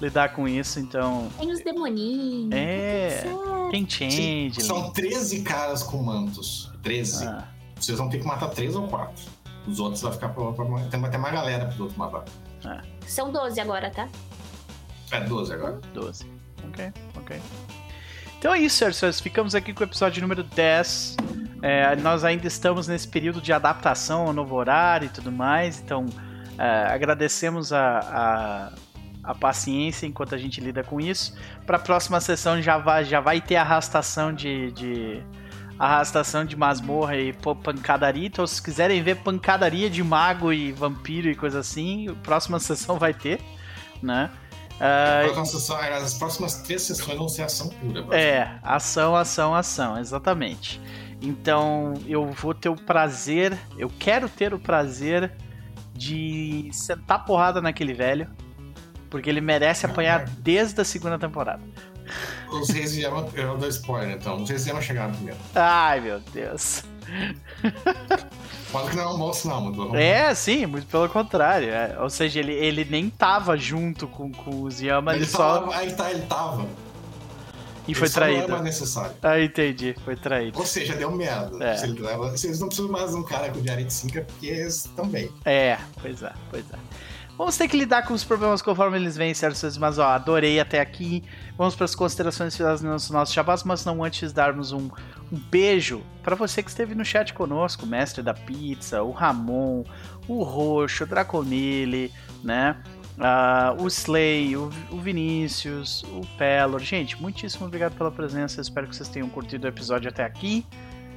lidar 0.00 0.30
com 0.34 0.46
isso, 0.46 0.78
então. 0.78 1.28
Tem 1.38 1.50
os 1.50 1.60
demoninhos. 1.60 2.52
É. 2.52 3.24
Tem 3.70 3.88
change. 3.88 4.60
São 4.62 4.90
13 4.90 5.42
caras 5.42 5.82
com 5.82 6.02
mantos. 6.02 6.70
13. 6.82 7.26
Ah. 7.26 7.48
Vocês 7.78 7.98
vão 7.98 8.08
ter 8.08 8.18
que 8.18 8.26
matar 8.26 8.48
3 8.48 8.76
ou 8.76 8.88
4. 8.88 9.24
Os 9.66 9.80
outros 9.80 10.02
vai 10.02 10.12
ficar 10.12 10.28
pra, 10.28 10.52
pra, 10.52 10.64
tem 10.90 11.04
até 11.04 11.18
mais 11.18 11.34
galera 11.34 11.66
pros 11.66 11.80
outros 11.80 11.98
matar. 11.98 12.24
É. 12.64 12.80
São 13.06 13.32
12 13.32 13.60
agora, 13.60 13.90
tá? 13.90 14.08
É 15.10 15.20
12 15.20 15.52
agora. 15.52 15.80
12. 15.92 16.26
Ok, 16.68 16.92
ok. 17.16 17.40
Então 18.38 18.54
é 18.54 18.60
isso, 18.60 18.76
senhores. 18.76 19.20
Ficamos 19.20 19.54
aqui 19.54 19.72
com 19.72 19.80
o 19.80 19.84
episódio 19.84 20.20
número 20.22 20.42
10. 20.42 21.16
É, 21.62 21.96
nós 21.96 22.22
ainda 22.22 22.46
estamos 22.46 22.86
nesse 22.86 23.08
período 23.08 23.40
de 23.40 23.52
adaptação 23.52 24.26
ao 24.26 24.32
novo 24.32 24.54
horário 24.54 25.06
e 25.06 25.08
tudo 25.08 25.32
mais. 25.32 25.80
Então 25.80 26.06
é, 26.58 26.86
agradecemos 26.92 27.72
a, 27.72 27.98
a, 27.98 29.30
a, 29.30 29.34
paciência 29.34 30.06
enquanto 30.06 30.34
a 30.34 30.38
gente 30.38 30.60
lida 30.60 30.82
com 30.82 31.00
isso. 31.00 31.36
Para 31.66 31.76
a 31.76 31.80
próxima 31.80 32.20
sessão 32.20 32.60
já 32.62 32.78
vai, 32.78 33.04
já 33.04 33.20
vai 33.20 33.40
ter 33.40 33.56
arrastação 33.56 34.32
de, 34.32 34.72
de 34.72 35.22
arrastação 35.78 36.44
de 36.44 36.56
masmorra 36.56 37.16
e 37.16 37.32
pancadaria. 37.62 38.26
Então, 38.26 38.46
se 38.46 38.62
quiserem 38.62 39.02
ver 39.02 39.16
pancadaria 39.16 39.90
de 39.90 40.02
mago 40.02 40.52
e 40.52 40.72
vampiro 40.72 41.28
e 41.28 41.34
coisa 41.34 41.60
assim, 41.60 42.08
a 42.08 42.14
próxima 42.14 42.58
sessão 42.58 42.98
vai 42.98 43.12
ter, 43.12 43.40
né? 44.02 44.30
Uh, 44.76 45.46
sessão, 45.46 45.76
as 45.78 46.14
próximas 46.14 46.56
três 46.56 46.82
sessões 46.82 47.16
vão 47.16 47.28
ser 47.28 47.42
ação 47.42 47.68
pura. 47.68 48.14
É, 48.14 48.58
ação, 48.62 49.16
ação, 49.16 49.54
ação, 49.54 49.98
exatamente. 49.98 50.80
Então 51.20 51.94
eu 52.06 52.30
vou 52.30 52.52
ter 52.52 52.68
o 52.68 52.76
prazer, 52.76 53.58
eu 53.78 53.90
quero 53.98 54.28
ter 54.28 54.52
o 54.52 54.58
prazer 54.58 55.32
de 55.96 56.68
sentar 56.72 57.24
porrada 57.24 57.60
naquele 57.60 57.94
velho, 57.94 58.28
porque 59.10 59.30
ele 59.30 59.40
merece 59.40 59.86
apanhar 59.86 60.24
desde 60.24 60.80
a 60.80 60.84
segunda 60.84 61.18
temporada. 61.18 61.62
Os 62.50 62.70
reis 62.70 62.96
Yama, 62.96 63.26
eu 63.34 63.56
dou 63.56 63.68
spoiler 63.68 64.16
então, 64.16 64.42
os 64.42 64.48
reis 64.48 64.62
de 64.64 64.70
Yama 64.70 64.80
chegaram 64.80 65.12
primeiro. 65.12 65.38
Ai 65.54 66.00
meu 66.00 66.20
Deus. 66.32 66.84
Quase 68.70 68.90
que 68.90 68.96
não 68.96 69.02
é 69.04 69.08
um 69.08 69.18
bom 69.18 69.32
sinal, 69.32 69.60
muito 69.60 69.96
É, 69.96 70.34
sim, 70.34 70.66
muito 70.66 70.86
pelo 70.86 71.08
contrário. 71.08 71.70
É, 71.70 71.96
ou 72.00 72.10
seja, 72.10 72.40
ele, 72.40 72.52
ele 72.52 72.84
nem 72.84 73.08
tava 73.08 73.56
junto 73.56 74.06
com, 74.08 74.30
com 74.32 74.62
os 74.62 74.80
Yama, 74.80 75.12
ele, 75.14 75.22
ele 75.22 75.30
só. 75.30 75.70
Aí 75.72 75.92
tá, 75.92 76.10
ele 76.10 76.22
tava. 76.22 76.66
E 77.86 77.94
foi 77.94 78.08
traído. 78.08 78.40
Não 78.40 78.46
é 78.46 78.50
mais 78.50 78.62
necessário. 78.62 79.16
Ah, 79.22 79.40
entendi. 79.40 79.94
Foi 80.04 80.16
traído. 80.16 80.58
Ou 80.58 80.66
seja, 80.66 80.94
deu 80.94 81.10
merda. 81.10 81.64
É. 81.64 81.76
Se 81.76 81.86
vocês 81.92 82.60
não 82.60 82.68
precisam 82.68 82.90
mais 82.90 83.10
de 83.10 83.16
um 83.16 83.22
cara 83.22 83.50
com 83.50 83.60
diarite 83.60 83.92
5 83.92 84.24
porque 84.24 84.46
eles 84.46 84.84
estão 84.86 85.06
bem. 85.06 85.30
É, 85.44 85.78
pois 86.00 86.22
é, 86.22 86.32
pois 86.50 86.64
é. 86.72 86.76
Vamos 87.38 87.54
ter 87.58 87.68
que 87.68 87.76
lidar 87.76 88.06
com 88.06 88.14
os 88.14 88.24
problemas 88.24 88.62
conforme 88.62 88.96
eles 88.96 89.14
vêm, 89.14 89.34
certo? 89.34 89.58
Mas, 89.78 89.98
ó, 89.98 90.06
adorei 90.06 90.58
até 90.58 90.80
aqui. 90.80 91.22
Vamos 91.58 91.74
para 91.74 91.84
as 91.84 91.94
considerações 91.94 92.56
finais 92.56 92.80
dos 92.80 93.10
nossos 93.10 93.34
chavas, 93.34 93.62
mas 93.62 93.84
não 93.84 94.02
antes 94.02 94.32
darmos 94.32 94.72
um, 94.72 94.88
um 95.30 95.38
beijo 95.50 96.02
para 96.22 96.34
você 96.34 96.62
que 96.62 96.70
esteve 96.70 96.94
no 96.94 97.04
chat 97.04 97.34
conosco, 97.34 97.84
o 97.84 97.86
mestre 97.86 98.22
da 98.22 98.32
pizza, 98.32 99.02
o 99.02 99.10
Ramon, 99.10 99.84
o 100.26 100.42
Roxo, 100.42 101.04
o 101.04 101.06
Dracomile, 101.06 102.10
né? 102.42 102.74
Uh, 103.16 103.82
o 103.82 103.86
Slay, 103.88 104.56
o, 104.56 104.70
o, 104.90 104.98
Vinícius, 104.98 106.02
o 106.04 106.20
Pelor. 106.36 106.80
Gente, 106.80 107.20
muitíssimo 107.20 107.66
obrigado 107.66 107.96
pela 107.96 108.10
presença. 108.10 108.60
Espero 108.60 108.86
que 108.86 108.94
vocês 108.94 109.08
tenham 109.08 109.28
curtido 109.28 109.64
o 109.64 109.68
episódio 109.68 110.08
até 110.10 110.22
aqui. 110.22 110.66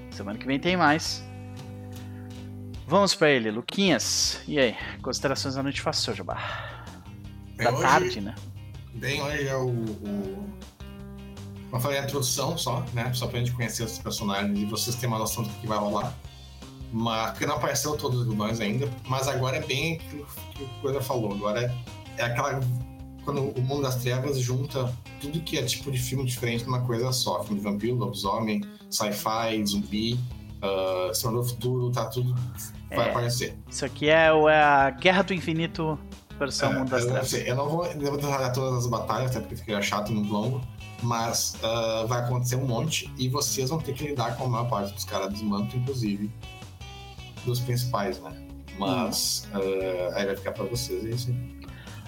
Semana 0.09 0.39
que 0.39 0.45
vem 0.45 0.57
tem 0.57 0.77
mais. 0.77 1.21
Vamos 2.87 3.13
para 3.13 3.29
ele, 3.29 3.51
Luquinhas. 3.51 4.41
E 4.47 4.57
aí, 4.57 4.75
considerações 5.01 5.55
da 5.55 5.63
noite 5.63 5.81
fácil, 5.81 6.15
Jabá? 6.15 6.85
Da 7.57 7.71
hoje, 7.71 7.81
tarde, 7.81 8.21
né? 8.21 8.35
Bem, 8.93 9.21
hoje 9.21 9.47
é 9.47 9.55
o. 9.55 9.69
o... 9.69 10.49
Eu 11.71 11.79
falei 11.79 11.99
a 11.99 12.03
introdução 12.03 12.57
só, 12.57 12.83
né? 12.93 13.13
Só 13.13 13.27
pra 13.27 13.39
gente 13.39 13.51
conhecer 13.51 13.83
os 13.83 13.99
personagens 13.99 14.57
e 14.57 14.65
vocês 14.65 14.95
terem 14.95 15.09
uma 15.09 15.19
noção 15.19 15.43
do 15.43 15.49
que 15.49 15.67
vai 15.67 15.77
rolar. 15.77 16.13
Mas, 16.92 17.32
porque 17.32 17.45
não 17.45 17.56
apareceu 17.56 17.95
todos 17.95 18.22
os 18.22 18.27
vilões 18.27 18.59
ainda, 18.59 18.90
mas 19.08 19.27
agora 19.27 19.58
é 19.58 19.61
bem 19.61 19.95
aquilo 19.95 20.26
que 20.53 20.64
o 20.64 20.68
Coisa 20.82 21.01
falou. 21.01 21.34
Agora 21.34 21.61
é, 21.61 22.22
é 22.22 22.24
aquela. 22.24 22.59
Quando 23.24 23.42
o 23.42 23.61
mundo 23.61 23.84
das 23.84 23.98
trevas 23.98 24.40
junta 24.40 24.92
tudo 25.22 25.40
que 25.42 25.58
é 25.58 25.64
tipo 25.64 25.92
de 25.92 26.00
filme 26.00 26.26
diferente 26.26 26.66
numa 26.66 26.82
coisa 26.82 27.11
só. 27.11 27.43
Filme 27.43 27.59
de 27.59 27.64
vampiro, 27.64 27.95
lobisomem, 27.95 28.64
sci-fi, 28.90 29.64
zumbi, 29.66 30.19
uh, 30.64 31.14
Senhor 31.14 31.34
do 31.34 31.43
Futuro, 31.43 31.92
tá 31.92 32.06
tudo 32.06 32.34
vai 32.95 33.08
é, 33.08 33.09
aparecer. 33.11 33.58
Isso 33.69 33.85
aqui 33.85 34.09
é, 34.09 34.27
é, 34.27 34.61
a 34.61 34.90
Guerra 34.90 35.22
do 35.22 35.34
Infinito 35.34 36.00
versão 36.38 36.72
é, 36.72 36.80
Mundo 36.80 36.90
das 36.90 37.06
Trevas. 37.06 37.34
Eu, 37.34 37.56
não 37.56 37.69
vou, 37.69 37.85
eu 37.85 38.00
vou 38.00 38.18
detalhar 38.18 38.51
todas 38.53 38.80
as 38.80 38.88
batalhas, 38.88 39.32
até 39.32 39.42
porque 39.42 39.58
fica 39.58 39.82
chato 39.82 40.11
e 40.11 40.16
muito 40.16 40.32
longo, 40.32 40.61
mas 41.03 41.56
uh, 41.56 42.08
vai 42.08 42.22
acontecer 42.22 42.56
um 42.56 42.66
monte 42.66 43.11
e 43.18 43.27
vocês 43.27 43.69
vão 43.69 43.80
ter 43.80 43.93
que 43.93 44.08
lidar 44.08 44.35
com 44.38 44.45
a 44.45 44.48
maior 44.48 44.69
parte 44.69 44.93
dos 44.93 45.03
caras 45.03 45.30
dos 45.30 45.42
mantos, 45.42 45.76
inclusive 45.76 46.32
dos 47.45 47.59
principais, 47.59 48.19
né? 48.19 48.32
Mas 48.77 49.48
hum. 49.53 49.58
uh, 49.58 50.16
aí 50.16 50.26
vai 50.26 50.35
ficar 50.35 50.51
pra 50.51 50.64
vocês, 50.66 51.06
é 51.06 51.09
isso. 51.09 51.35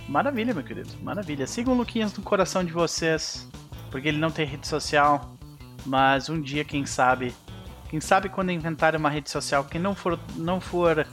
Maravilha, 0.08 0.54
meu 0.54 0.64
querido, 0.64 0.90
maravilha. 1.02 1.48
Sigam 1.48 1.74
o 1.74 1.78
Luquinhas 1.78 2.14
no 2.14 2.24
coração 2.24 2.64
de 2.64 2.72
vocês, 2.72 3.48
porque 3.90 4.08
ele 4.08 4.18
não 4.18 4.32
tem 4.32 4.46
rede 4.46 4.68
social, 4.68 5.36
mas 5.86 6.30
um 6.30 6.42
dia, 6.42 6.64
quem 6.64 6.86
sabe, 6.86 7.34
quem 7.90 8.02
sabe 8.02 8.30
quando 8.30 8.52
inventarem 8.52 9.00
uma 9.00 9.10
rede 9.10 9.30
social 9.30 9.64
que 9.64 9.80
não 9.80 9.96
for, 9.96 10.20
não 10.36 10.60
for 10.60 11.06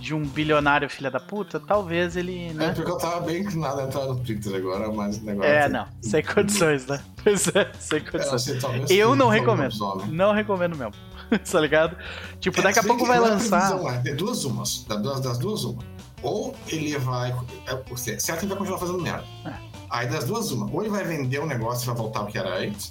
de 0.00 0.14
um 0.14 0.22
bilionário 0.22 0.88
filha 0.88 1.10
da 1.10 1.18
puta, 1.18 1.58
talvez 1.58 2.16
ele. 2.16 2.52
Né? 2.52 2.66
É, 2.66 2.72
porque 2.72 2.90
eu 2.90 2.98
tava 2.98 3.20
bem 3.20 3.42
inclinado 3.42 3.80
a 3.80 3.84
entrar 3.84 4.06
no 4.06 4.16
Twitter 4.16 4.54
agora, 4.54 4.90
mas 4.92 5.18
o 5.18 5.24
negócio. 5.24 5.50
É, 5.50 5.68
não, 5.68 5.86
sem 6.00 6.22
condições, 6.22 6.86
né? 6.86 7.00
Pois 7.26 7.48
é, 7.48 7.72
sem 7.80 8.04
condições. 8.04 8.88
É, 8.88 8.94
eu 8.94 9.16
não 9.16 9.28
recomendo. 9.28 9.74
Não 10.08 10.32
recomendo 10.32 10.76
mesmo. 10.76 10.92
tá 11.50 11.60
ligado? 11.60 11.96
Tipo, 12.40 12.60
é, 12.60 12.62
daqui 12.62 12.78
a 12.78 12.82
pouco 12.82 13.04
vai 13.04 13.18
lançar. 13.18 13.78
É, 13.94 13.98
de 13.98 14.14
duas 14.14 14.44
umas. 14.44 14.84
Das 14.84 15.02
duas, 15.02 15.20
das 15.20 15.38
duas 15.38 15.64
uma. 15.64 15.82
Ou 16.22 16.54
ele 16.68 16.96
vai. 16.98 17.34
É, 17.66 18.18
certo, 18.18 18.42
ele 18.42 18.48
vai 18.48 18.58
continuar 18.58 18.78
fazendo 18.78 19.00
merda. 19.00 19.24
É. 19.44 19.52
Aí 19.90 20.08
das 20.08 20.24
duas 20.24 20.50
uma. 20.50 20.70
Ou 20.70 20.82
ele 20.82 20.90
vai 20.90 21.04
vender 21.04 21.38
o 21.38 21.46
negócio 21.46 21.84
e 21.84 21.86
vai 21.86 21.96
voltar 21.96 22.20
ao 22.20 22.26
que 22.26 22.38
era 22.38 22.58
antes 22.58 22.90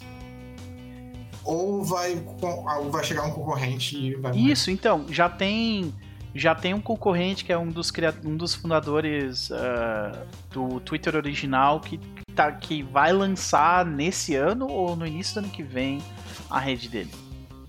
ou 1.45 1.83
vai, 1.83 2.21
vai 2.89 3.03
chegar 3.03 3.23
um 3.23 3.31
concorrente 3.31 3.95
e 3.95 4.15
vai. 4.15 4.35
Isso, 4.35 4.71
então, 4.71 5.05
já 5.09 5.29
tem. 5.29 5.93
Já 6.33 6.53
tem 6.53 6.73
um 6.73 6.81
concorrente 6.81 7.45
que 7.45 7.53
é 7.53 7.57
um 7.57 7.69
dos, 7.69 7.93
um 8.25 8.35
dos 8.35 8.53
fundadores 8.53 9.49
uh, 9.51 10.27
do 10.51 10.81
Twitter 10.81 11.15
original 11.15 11.79
que, 11.79 11.97
tá, 12.35 12.51
que 12.51 12.83
vai 12.83 13.13
lançar 13.13 13.85
nesse 13.85 14.35
ano 14.35 14.67
ou 14.67 14.97
no 14.97 15.07
início 15.07 15.35
do 15.35 15.45
ano 15.45 15.49
que 15.49 15.63
vem 15.63 16.01
a 16.49 16.59
rede 16.59 16.89
dele. 16.89 17.11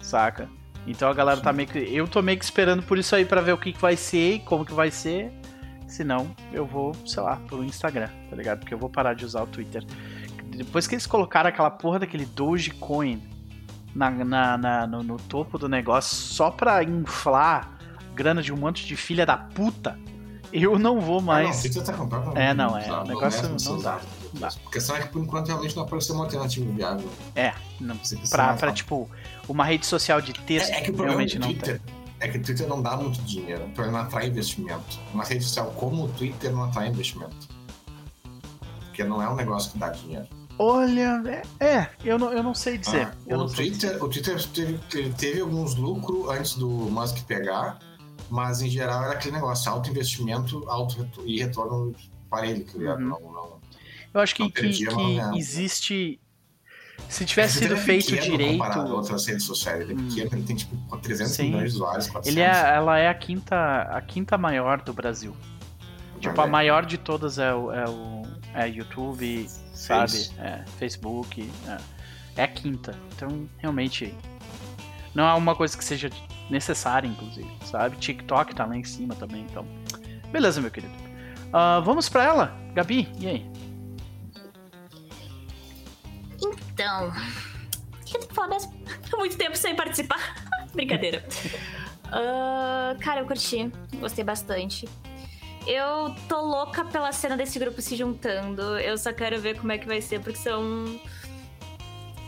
Saca? 0.07 0.49
Então 0.87 1.09
a 1.09 1.13
galera 1.13 1.41
tá 1.41 1.53
meio 1.53 1.69
que. 1.69 1.79
Eu 1.79 2.07
tô 2.07 2.23
meio 2.23 2.39
que 2.39 2.45
esperando 2.45 2.83
por 2.83 2.97
isso 2.97 3.15
aí 3.17 3.25
para 3.25 3.41
ver 3.41 3.53
o 3.53 3.59
que, 3.59 3.73
que 3.73 3.81
vai 3.81 3.97
ser 3.97 4.35
e 4.35 4.39
como 4.39 4.65
que 4.65 4.73
vai 4.73 4.91
ser. 4.91 5.33
Senão, 5.89 6.31
eu 6.53 6.65
vou, 6.65 6.95
sei 7.05 7.23
lá, 7.23 7.37
pro 7.37 7.65
Instagram, 7.65 8.09
tá 8.31 8.37
ligado? 8.37 8.61
Porque 8.61 8.73
eu 8.73 8.79
vou 8.79 8.89
parar 8.89 9.15
de 9.15 9.25
usar 9.25 9.43
o 9.43 9.47
Twitter. 9.47 9.85
Depois 10.57 10.87
que 10.87 10.95
eles 10.95 11.07
colocaram 11.07 11.49
aquela 11.49 11.71
porra 11.71 12.01
daquele 12.01 12.25
Dogecoin 12.25 13.21
na, 13.95 14.11
na, 14.11 14.59
na 14.59 14.87
no, 14.87 15.03
no, 15.03 15.17
topo 15.17 15.59
do 15.59 15.69
negócio 15.69 16.17
só 16.17 16.51
pra 16.51 16.83
inflar 16.85 17.79
grana 18.15 18.43
de 18.43 18.53
um 18.53 18.57
monte 18.57 18.87
de 18.87 18.97
filha 18.97 19.27
da 19.27 19.37
puta, 19.37 19.99
eu 20.53 20.79
não 20.79 21.01
vou 21.01 21.21
mais. 21.21 21.67
Ah, 21.67 21.71
não, 21.75 21.85
tá 21.85 21.93
comprando, 21.93 22.37
é, 22.37 22.55
não, 22.55 22.79
é. 22.79 22.91
O 22.93 23.05
negócio 23.05 23.49
não 23.49 23.83
dá. 23.83 24.01
Dá. 24.37 24.49
A 24.49 24.71
questão 24.71 24.97
é 24.97 25.03
que 25.03 25.09
por 25.09 25.23
enquanto 25.23 25.49
realmente 25.49 25.75
não 25.77 25.83
apareceu 25.83 26.15
uma 26.15 26.25
alternativa 26.25 26.71
viável. 26.73 27.09
É, 27.35 27.55
não. 27.81 27.97
Pra, 28.31 28.55
pra 28.55 28.73
tipo, 28.73 29.09
uma 29.49 29.65
rede 29.65 29.87
social 29.87 30.21
de 30.21 30.33
texto 30.33 30.71
é, 30.71 30.79
é 30.79 30.81
que 30.81 30.91
o 30.91 30.97
realmente 30.97 31.39
não 31.39 31.49
Twitter, 31.49 31.81
tem. 31.81 31.95
É 32.19 32.29
que 32.29 32.39
o 32.39 32.43
Twitter 32.43 32.67
não 32.67 32.81
dá 32.81 32.97
muito 32.97 33.21
dinheiro, 33.23 33.65
então 33.67 33.85
ele 33.85 33.93
não 33.93 34.01
atrai 34.01 34.27
investimento. 34.29 34.99
Uma 35.13 35.25
rede 35.25 35.45
social 35.45 35.71
como 35.77 36.05
o 36.05 36.09
Twitter 36.09 36.53
não 36.53 36.65
atrai 36.65 36.89
investimento. 36.89 37.49
Porque 38.87 39.05
não 39.05 39.21
é 39.21 39.29
um 39.29 39.35
negócio 39.35 39.73
que 39.73 39.79
dá 39.79 39.91
dinheiro. 39.91 40.27
Olha, 40.59 41.23
é, 41.61 41.65
é, 41.65 41.91
eu, 42.03 42.19
não, 42.19 42.33
eu 42.33 42.43
não 42.43 42.55
sei 42.55 42.79
dizer. 42.79 43.09
Ah, 43.09 43.37
o, 43.37 43.47
Twitter, 43.47 43.91
dizer. 43.91 44.03
o 44.03 44.09
Twitter 44.09 44.49
teve, 44.49 45.13
teve 45.13 45.41
alguns 45.41 45.75
lucros 45.75 46.31
antes 46.31 46.55
do 46.55 46.67
Musk 46.69 47.27
pegar, 47.27 47.79
mas 48.31 48.63
em 48.63 48.71
geral 48.71 49.05
era 49.05 49.13
aquele 49.13 49.35
negócio, 49.35 49.71
alto 49.71 49.91
investimento 49.91 50.65
alto 50.69 50.97
retorno, 50.97 51.29
e 51.29 51.43
retorno 51.43 51.95
para 52.31 52.47
ele, 52.47 52.65
que 52.65 52.79
uhum. 52.79 52.99
não, 52.99 53.21
não, 53.21 53.56
Eu 54.17 54.23
acho 54.23 54.35
que, 54.35 54.51
que, 54.51 54.71
que 54.71 55.21
existe. 55.37 56.19
Se 57.07 57.27
tivesse 57.27 57.59
sido 57.59 57.75
é 57.75 57.77
feito 57.77 58.17
direito. 58.17 58.53
Comparado 58.53 58.93
a 58.93 58.95
outras 58.95 59.27
redes 59.27 59.45
sociais, 59.45 59.83
ele 59.83 59.93
é 59.93 59.95
hum. 59.95 60.09
pequeno, 60.09 60.31
ele 60.33 60.43
tem 60.43 60.57
tipo 60.57 60.97
300 60.97 61.33
Sim. 61.33 61.43
milhões 61.45 61.73
de 61.73 61.77
usuários. 61.77 62.07
400. 62.07 62.29
Ele 62.29 62.41
é, 62.41 62.75
ela 62.75 62.99
é 62.99 63.09
a 63.09 63.15
quinta, 63.15 63.83
a 63.83 64.01
quinta 64.01 64.39
maior 64.39 64.81
do 64.81 64.95
Brasil. 64.95 65.37
Tipo, 66.19 66.41
a 66.41 66.47
maior 66.47 66.87
de 66.87 66.97
todas 66.97 67.39
é 67.39 67.53
o, 67.53 67.71
é 67.71 67.85
o 67.87 68.23
é 68.55 68.67
YouTube, 68.71 69.47
sabe? 69.75 70.31
É, 70.39 70.65
Facebook. 70.79 71.53
É. 71.69 72.41
é 72.41 72.43
a 72.43 72.49
quinta. 72.49 72.99
Então, 73.15 73.47
realmente. 73.59 74.15
Não 75.15 75.29
é 75.29 75.35
uma 75.35 75.55
coisa 75.55 75.77
que 75.77 75.85
seja 75.85 76.11
necessária, 76.49 77.07
inclusive, 77.07 77.51
sabe? 77.65 77.97
TikTok 77.97 78.55
tá 78.55 78.65
lá 78.65 78.77
em 78.77 78.85
cima 78.85 79.15
também, 79.15 79.43
então. 79.43 79.67
Beleza, 80.33 80.59
meu 80.61 80.71
querido. 80.71 80.95
Uh, 81.49 81.83
vamos 81.83 82.09
para 82.09 82.25
ela, 82.25 82.57
Gabi, 82.75 83.09
e 83.19 83.27
aí? 83.27 83.56
Então. 86.73 87.07
Eu 87.07 88.13
tenho 88.13 88.29
que 88.29 88.35
falar 88.35 88.49
mesmo? 88.49 88.73
Há 89.13 89.17
muito 89.17 89.37
tempo 89.37 89.57
sem 89.57 89.75
participar. 89.75 90.35
Brincadeira. 90.73 91.25
Uh, 92.07 92.99
cara, 93.01 93.21
eu 93.21 93.27
curti. 93.27 93.71
Gostei 93.99 94.25
bastante. 94.25 94.89
Eu 95.67 96.15
tô 96.29 96.41
louca 96.41 96.85
pela 96.85 97.11
cena 97.11 97.37
desse 97.37 97.59
grupo 97.59 97.83
se 97.83 97.97
juntando. 97.97 98.79
Eu 98.79 98.97
só 98.97 99.13
quero 99.13 99.41
ver 99.41 99.59
como 99.59 99.73
é 99.73 99.79
que 99.79 99.87
vai 99.87 100.01
ser, 100.01 100.21
porque 100.21 100.39
são. 100.39 101.01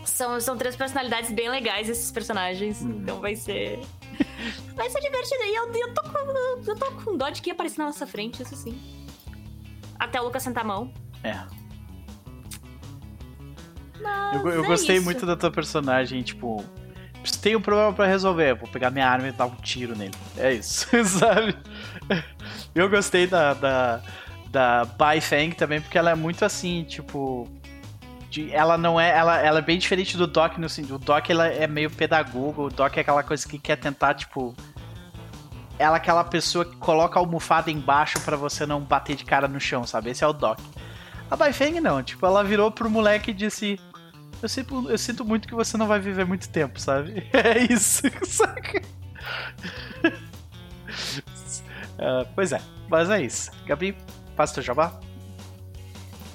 São, 0.05 0.41
são 0.41 0.57
três 0.57 0.75
personalidades 0.75 1.31
bem 1.31 1.49
legais, 1.49 1.89
esses 1.89 2.11
personagens. 2.11 2.83
Hum. 2.83 2.99
Então 3.03 3.21
vai 3.21 3.37
ser. 3.37 3.79
vai 4.75 4.91
ser 4.91 5.01
divertido. 5.01 5.45
E 5.45 5.55
eu, 5.55 5.73
eu, 5.73 5.95
tô 5.95 6.03
com, 6.03 6.19
eu 6.69 6.77
tô 6.77 6.91
com 7.05 7.17
dó 7.17 7.31
de 7.31 7.41
que 7.41 7.51
ia 7.51 7.55
aparecer 7.55 7.79
na 7.79 7.87
nossa 7.87 8.07
frente, 8.07 8.43
isso 8.43 8.57
sim. 8.57 8.77
Até 9.99 10.21
o 10.21 10.25
Lucas 10.25 10.43
sentar 10.43 10.65
a 10.65 10.67
mão. 10.67 10.93
É. 11.23 11.58
Mas 14.03 14.45
eu, 14.45 14.51
eu 14.51 14.65
é 14.65 14.67
gostei 14.67 15.01
muito 15.01 15.25
da 15.27 15.37
tua 15.37 15.51
personagem, 15.51 16.23
tipo. 16.23 16.65
Tem 17.43 17.55
um 17.57 17.61
problema 17.61 17.93
para 17.93 18.07
resolver, 18.07 18.55
vou 18.55 18.69
pegar 18.69 18.91
minha 18.91 19.07
arma 19.07 19.29
e 19.29 19.33
dar 19.33 19.47
um 19.47 19.55
tiro 19.57 19.97
nele. 19.97 20.15
É 20.37 20.53
isso, 20.53 20.87
sabe? 21.05 21.55
Eu 22.75 22.89
gostei 22.89 23.27
da, 23.27 23.55
da, 23.55 24.01
da 24.51 24.85
Bai 24.85 25.21
Feng 25.21 25.51
também, 25.53 25.81
porque 25.81 25.99
ela 25.99 26.11
é 26.11 26.15
muito 26.15 26.45
assim, 26.45 26.85
tipo. 26.85 27.49
De, 28.31 28.53
ela 28.53 28.79
não 28.79 29.01
é. 29.01 29.11
Ela, 29.11 29.39
ela 29.41 29.59
é 29.59 29.63
bem 29.63 29.79
diferente 29.79 30.17
do 30.17 30.27
Doc 30.27 30.59
no 30.59 30.69
sentido. 30.69 30.97
O 30.97 30.99
Doc 30.99 31.29
ela 31.29 31.47
é 31.47 31.67
meio 31.67 31.91
pedagogo, 31.91 32.67
o 32.67 32.71
Doc 32.71 32.97
é 32.97 33.01
aquela 33.01 33.23
coisa 33.23 33.47
que 33.47 33.59
quer 33.59 33.77
tentar, 33.77 34.15
tipo. 34.15 34.55
Ela 35.79 35.97
é 35.97 35.99
aquela 35.99 36.25
pessoa 36.25 36.65
que 36.65 36.77
coloca 36.77 37.19
a 37.19 37.23
almofada 37.23 37.71
embaixo 37.71 38.21
para 38.21 38.37
você 38.37 38.67
não 38.67 38.81
bater 38.81 39.15
de 39.15 39.25
cara 39.25 39.47
no 39.47 39.61
chão, 39.61 39.87
sabe? 39.87 40.11
Esse 40.11 40.25
é 40.25 40.27
o 40.27 40.33
Doc. 40.33 40.59
A 41.31 41.37
Bai 41.37 41.53
Feng 41.53 41.81
não, 41.81 42.03
tipo, 42.03 42.25
ela 42.25 42.43
virou 42.43 42.71
pro 42.71 42.89
moleque 42.89 43.31
e 43.31 43.35
disse: 43.35 43.79
eu 44.41 44.49
sinto, 44.49 44.89
eu 44.89 44.99
sinto 44.99 45.25
muito 45.25 45.49
que 45.49 45.55
você 45.55 45.77
não 45.77 45.87
vai 45.87 45.99
viver 45.99 46.25
muito 46.25 46.49
tempo, 46.49 46.81
sabe? 46.81 47.29
É 47.33 47.73
isso, 47.73 48.03
saca? 48.25 48.83
uh, 51.99 52.29
pois 52.35 52.53
é, 52.53 52.61
mas 52.89 53.11
é 53.11 53.23
isso. 53.23 53.51
Gabi, 53.67 53.97
faz 54.37 54.53
teu 54.53 54.63
jabá. 54.63 54.99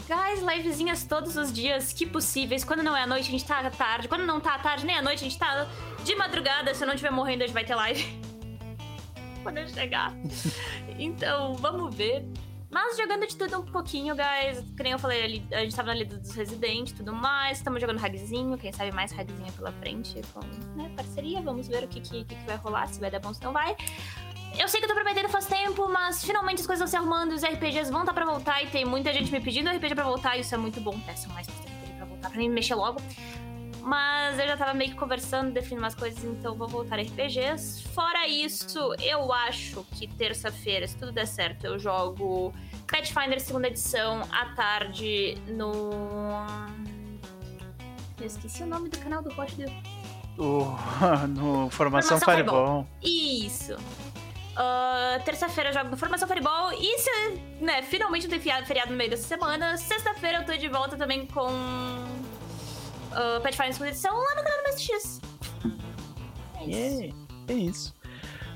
Guys, 0.06 0.42
livezinhas 0.42 1.06
todos 1.06 1.38
os 1.38 1.52
dias 1.52 1.94
que 1.94 2.06
possíveis. 2.06 2.66
Quando 2.66 2.84
não 2.84 2.96
é 2.96 3.04
à 3.04 3.08
noite, 3.08 3.30
a 3.30 3.32
gente 3.32 3.46
tá 3.46 3.60
à 3.60 3.70
tarde. 3.72 4.10
Quando 4.10 4.26
não 4.26 4.40
tá 4.40 4.56
à 4.56 4.60
tarde, 4.60 4.86
nem 4.86 4.98
à 4.98 5.02
noite, 5.02 5.20
a 5.22 5.24
gente 5.24 5.40
tá 5.40 5.66
de 6.04 6.16
madrugada. 6.16 6.74
Se 6.74 6.84
eu 6.84 6.88
não 6.88 6.94
estiver 6.94 7.12
morrendo, 7.12 7.44
a 7.44 7.48
gente 7.48 7.54
vai 7.54 7.64
ter 7.64 7.74
live. 7.74 8.22
Quando 9.42 9.58
eu 9.58 9.68
chegar. 9.70 10.14
Então, 11.00 11.56
vamos 11.56 11.96
ver. 11.96 12.26
Mas 12.74 12.98
jogando 12.98 13.28
de 13.28 13.38
tudo 13.38 13.60
um 13.60 13.66
pouquinho, 13.66 14.16
guys. 14.16 14.60
Que 14.76 14.82
nem 14.82 14.94
eu 14.94 15.00
falei 15.00 15.24
ali, 15.24 15.48
a 15.52 15.60
gente 15.60 15.76
tava 15.76 15.90
na 15.90 15.94
lida 15.94 16.18
dos 16.18 16.32
residentes 16.32 16.92
e 16.92 16.96
tudo 16.96 17.14
mais. 17.14 17.60
Estamos 17.60 17.80
jogando 17.80 18.00
ragzinho, 18.00 18.58
quem 18.58 18.74
sabe 18.74 18.92
mais 18.92 19.12
ragzinho 19.12 19.54
pela 19.54 19.72
frente. 19.74 20.20
Com 20.34 20.40
né, 20.76 20.92
parceria, 20.96 21.40
vamos 21.40 21.68
ver 21.68 21.84
o 21.84 21.88
que, 21.88 22.02
que, 22.02 22.24
que, 22.26 22.36
vai 22.48 22.58
rolar, 22.58 22.88
se 22.88 23.00
vai 23.00 23.12
dar 23.12 23.20
bom, 23.20 23.32
se 23.32 23.44
não 23.44 23.54
vai. 23.54 23.78
Eu 24.58 24.68
sei 24.68 24.80
que 24.80 24.86
eu 24.86 24.90
tô 24.90 24.96
prometendo 24.96 25.30
faz 25.30 25.46
tempo, 25.46 25.88
mas 25.88 26.26
finalmente 26.26 26.62
as 26.62 26.68
coisas 26.68 26.80
vão 26.80 26.88
se 26.88 26.96
arrumando, 26.96 27.34
os 27.34 27.44
RPGs 27.44 27.92
vão 27.92 28.02
estar 28.02 28.14
tá 28.14 28.14
pra 28.14 28.26
voltar 28.26 28.64
e 28.64 28.68
tem 28.68 28.86
muita 28.86 29.14
gente 29.14 29.32
me 29.32 29.40
pedindo 29.40 29.70
RPG 29.70 29.94
pra 29.94 30.04
voltar, 30.04 30.38
e 30.38 30.42
isso 30.42 30.56
é 30.56 30.58
muito 30.58 30.82
bom. 30.82 31.00
Peçam 31.02 31.32
mais 31.32 31.48
RPG 31.48 31.94
pra 31.98 32.06
voltar, 32.06 32.30
pra 32.30 32.40
mim 32.40 32.50
mexer 32.50 32.74
logo. 32.74 33.00
Mas 33.84 34.40
eu 34.40 34.48
já 34.48 34.56
tava 34.56 34.74
meio 34.74 34.92
que 34.92 34.98
conversando, 34.98 35.52
definindo 35.52 35.82
umas 35.82 35.94
coisas, 35.94 36.24
então 36.24 36.56
vou 36.56 36.70
voltar 36.70 36.98
a 36.98 37.02
RPGs. 37.02 37.84
Fora 37.90 38.26
isso, 38.28 38.96
eu 39.02 39.32
acho 39.34 39.86
que 39.92 40.08
terça-feira, 40.08 40.88
se 40.88 40.96
tudo 40.96 41.12
der 41.12 41.28
certo, 41.28 41.66
eu 41.66 41.78
jogo 41.78 42.54
Pathfinder 42.88 43.42
segunda 43.42 43.68
edição 43.68 44.22
à 44.32 44.46
tarde 44.56 45.38
no. 45.48 45.92
Eu 48.20 48.26
esqueci 48.26 48.64
o 48.64 48.68
nome 48.68 48.88
do 48.88 48.98
canal 49.00 49.22
do 49.22 49.34
Roche 49.34 49.56
do. 49.56 50.42
O... 50.42 50.78
no 51.28 51.70
Formação, 51.70 52.18
Formação 52.18 52.20
Fireball. 52.20 52.88
Fireball. 52.88 52.88
Isso. 53.02 53.74
Uh, 54.54 55.24
Terça-feira 55.26 55.72
eu 55.72 55.74
jogo 55.74 55.90
no 55.90 55.98
Formação 55.98 56.28
Fireball. 56.28 56.72
E 56.74 57.00
se, 57.00 57.12
né, 57.60 57.82
finalmente 57.82 58.28
não 58.28 58.40
tem 58.40 58.40
feriado 58.40 58.92
no 58.92 58.98
meio 58.98 59.10
dessa 59.10 59.28
semana, 59.28 59.76
sexta-feira 59.76 60.38
eu 60.40 60.46
tô 60.46 60.56
de 60.56 60.70
volta 60.70 60.96
também 60.96 61.26
com 61.26 61.50
uh, 63.14 63.42
Pathfinder 63.42 63.74
segunda 63.74 63.90
edição 63.90 64.16
lá 64.16 64.36
no 64.36 64.44
canal 64.44 64.64
do 64.64 64.70
MSX. 64.70 65.22
É 66.56 66.66
isso. 66.66 66.70
Yeah, 66.70 67.16
é 67.48 67.54
isso. 67.54 67.96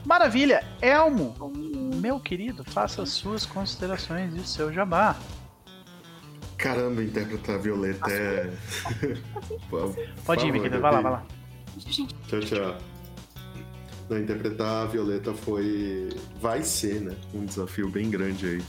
Maravilha! 0.05 0.63
Elmo, 0.81 1.35
meu 1.95 2.19
querido, 2.19 2.63
faça 2.63 3.01
as 3.03 3.09
suas 3.09 3.45
considerações 3.45 4.33
e 4.35 4.47
seu 4.47 4.71
jabá. 4.71 5.17
Caramba, 6.57 7.03
interpretar 7.03 7.55
a 7.55 7.57
Violeta 7.57 8.11
é. 8.11 8.51
Pode 10.25 10.47
ir, 10.47 10.51
Miquel, 10.51 10.79
vai 10.79 10.91
lá, 10.91 11.01
vai 11.01 11.11
lá. 11.11 11.25
Tchau, 12.27 12.39
tchau. 12.39 12.77
Não, 14.09 14.17
interpretar 14.17 14.83
a 14.83 14.85
Violeta 14.85 15.33
foi. 15.33 16.09
Vai 16.41 16.63
ser, 16.63 17.01
né? 17.01 17.15
Um 17.33 17.45
desafio 17.45 17.89
bem 17.89 18.09
grande 18.09 18.47
aí. 18.47 18.63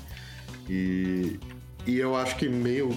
E, 0.68 1.40
e 1.86 1.98
eu 1.98 2.16
acho 2.16 2.36
que 2.36 2.48
meio 2.48 2.90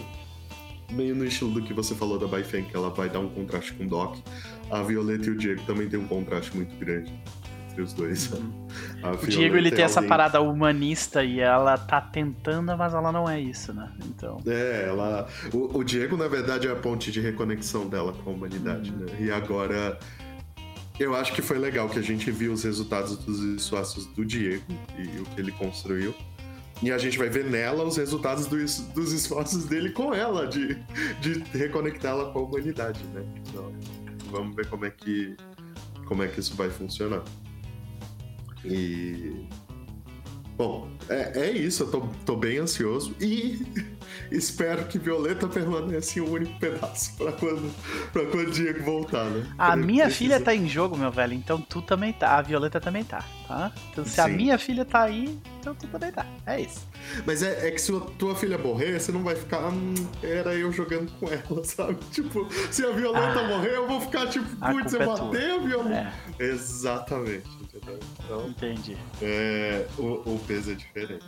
meio 0.91 1.15
no 1.15 1.25
estilo 1.25 1.51
do 1.51 1.61
que 1.61 1.73
você 1.73 1.95
falou 1.95 2.17
da 2.19 2.27
Baifen, 2.27 2.63
que 2.63 2.75
ela 2.75 2.89
vai 2.89 3.09
dar 3.09 3.19
um 3.19 3.29
contraste 3.29 3.73
com 3.73 3.85
o 3.85 3.87
Doc. 3.87 4.17
A 4.69 4.81
Violeta 4.83 5.27
e 5.27 5.31
o 5.31 5.35
Diego 5.35 5.61
também 5.65 5.89
tem 5.89 5.99
um 5.99 6.07
contraste 6.07 6.55
muito 6.55 6.75
grande 6.77 7.13
entre 7.71 7.81
os 7.81 7.93
dois. 7.93 8.31
Uhum. 8.31 8.51
O 9.21 9.27
Diego 9.27 9.57
ele 9.57 9.71
tem 9.71 9.83
essa 9.83 10.01
parada 10.01 10.41
humanista 10.41 11.23
e 11.23 11.39
ela 11.39 11.77
tá 11.77 11.99
tentando, 11.99 12.77
mas 12.77 12.93
ela 12.93 13.11
não 13.11 13.29
é 13.29 13.39
isso, 13.39 13.73
né? 13.73 13.89
Então. 14.05 14.37
É, 14.45 14.85
ela. 14.87 15.27
O, 15.53 15.79
o 15.79 15.83
Diego, 15.83 16.15
na 16.17 16.27
verdade, 16.27 16.67
é 16.67 16.71
a 16.71 16.75
ponte 16.75 17.11
de 17.11 17.19
reconexão 17.19 17.87
dela 17.87 18.13
com 18.13 18.29
a 18.29 18.33
humanidade, 18.33 18.91
uhum. 18.91 19.05
né? 19.05 19.05
E 19.19 19.31
agora. 19.31 19.97
Eu 20.99 21.15
acho 21.15 21.33
que 21.33 21.41
foi 21.41 21.57
legal 21.57 21.89
que 21.89 21.97
a 21.97 22.01
gente 22.01 22.29
viu 22.29 22.53
os 22.53 22.63
resultados 22.63 23.17
dos 23.17 23.39
esforços 23.39 24.05
do 24.07 24.23
Diego 24.23 24.63
e 24.99 25.19
o 25.19 25.23
que 25.23 25.41
ele 25.41 25.51
construiu. 25.51 26.13
E 26.82 26.92
a 26.92 26.98
gente 26.98 27.18
vai 27.18 27.30
ver 27.30 27.45
nela 27.45 27.84
os 27.84 27.98
resultados 27.98 28.48
dos, 28.48 28.80
dos 28.88 29.14
esforços 29.14 29.66
dele 29.66 29.92
com 29.92 30.14
ela, 30.14 30.48
de, 30.48 30.76
de 31.22 31.43
reconectá-la 31.51 32.32
com 32.32 32.40
a 32.40 32.42
humanidade, 32.42 33.03
né? 33.14 33.24
Então, 33.48 33.72
vamos 34.32 34.56
ver 34.56 34.68
como 34.68 34.85
é 34.85 34.90
que, 34.90 35.35
como 36.08 36.24
é 36.24 36.27
que 36.27 36.40
isso 36.40 36.56
vai 36.56 36.69
funcionar. 36.69 37.24
E 38.66 39.48
Bom, 40.61 40.92
é, 41.10 41.40
é 41.40 41.51
isso, 41.51 41.82
eu 41.82 41.90
tô, 41.90 42.01
tô, 42.24 42.35
bem 42.35 42.60
ansioso 42.60 43.16
e 43.19 43.66
espero 44.32 44.85
que 44.85 44.98
Violeta 44.98 45.48
permaneça 45.48 46.22
o 46.22 46.32
único 46.32 46.58
pedaço 46.60 47.16
pra 47.18 47.32
quando, 47.32 47.72
pra 48.11 48.26
quando 48.26 48.48
o 48.48 48.51
Diego 48.51 48.84
voltar, 48.84 49.26
né? 49.26 49.45
A 49.58 49.76
minha 49.76 50.10
filha 50.10 50.40
tá 50.40 50.56
em 50.56 50.68
jogo, 50.68 50.98
meu 50.98 51.11
velho, 51.11 51.34
então 51.34 51.60
tu 51.60 51.82
também 51.82 52.14
tá. 52.14 52.38
A 52.38 52.42
Violeta 52.42 52.80
também 52.80 53.03
tá, 53.03 53.24
tá? 53.48 53.72
Então 53.92 54.06
se 54.06 54.11
Sim. 54.11 54.22
a 54.22 54.27
minha 54.27 54.58
filha 54.58 54.85
tá 54.85 55.03
aí, 55.03 55.38
então 55.60 55.76
tu 55.76 55.88
também 55.88 56.11
tá. 56.11 56.26
É 56.45 56.61
isso. 56.61 56.88
Mas 57.26 57.43
é, 57.43 57.68
é 57.68 57.72
que 57.72 57.82
se 57.82 57.95
a 57.95 58.00
tua 58.00 58.35
filha 58.35 58.58
morrer, 58.58 59.00
você 59.00 59.11
não 59.11 59.24
vai 59.24 59.35
ficar. 59.35 59.68
Hum, 59.68 59.93
era 60.24 60.53
eu 60.56 60.72
jogando 60.72 61.11
com 61.19 61.27
ela, 61.27 61.64
sabe? 61.66 61.98
Tipo, 62.11 62.48
se 62.72 62.85
a 62.85 62.92
Violeta 62.92 63.40
ah, 63.40 63.48
morrer, 63.48 63.76
eu 63.76 63.88
vou 63.88 64.01
ficar 64.01 64.27
tipo, 64.27 64.45
putz, 64.56 64.93
eu 64.93 65.06
matei 65.06 65.42
é 65.42 65.56
a 65.56 65.58
Violeta. 65.60 66.14
É. 66.40 66.43
Exatamente 66.43 67.61
entendeu? 67.76 68.00
Então, 68.24 68.48
Entendi. 68.50 68.98
É, 69.22 69.88
o, 69.98 70.35
o 70.35 70.40
peso 70.45 70.72
é 70.72 70.76
diferente. 70.76 71.26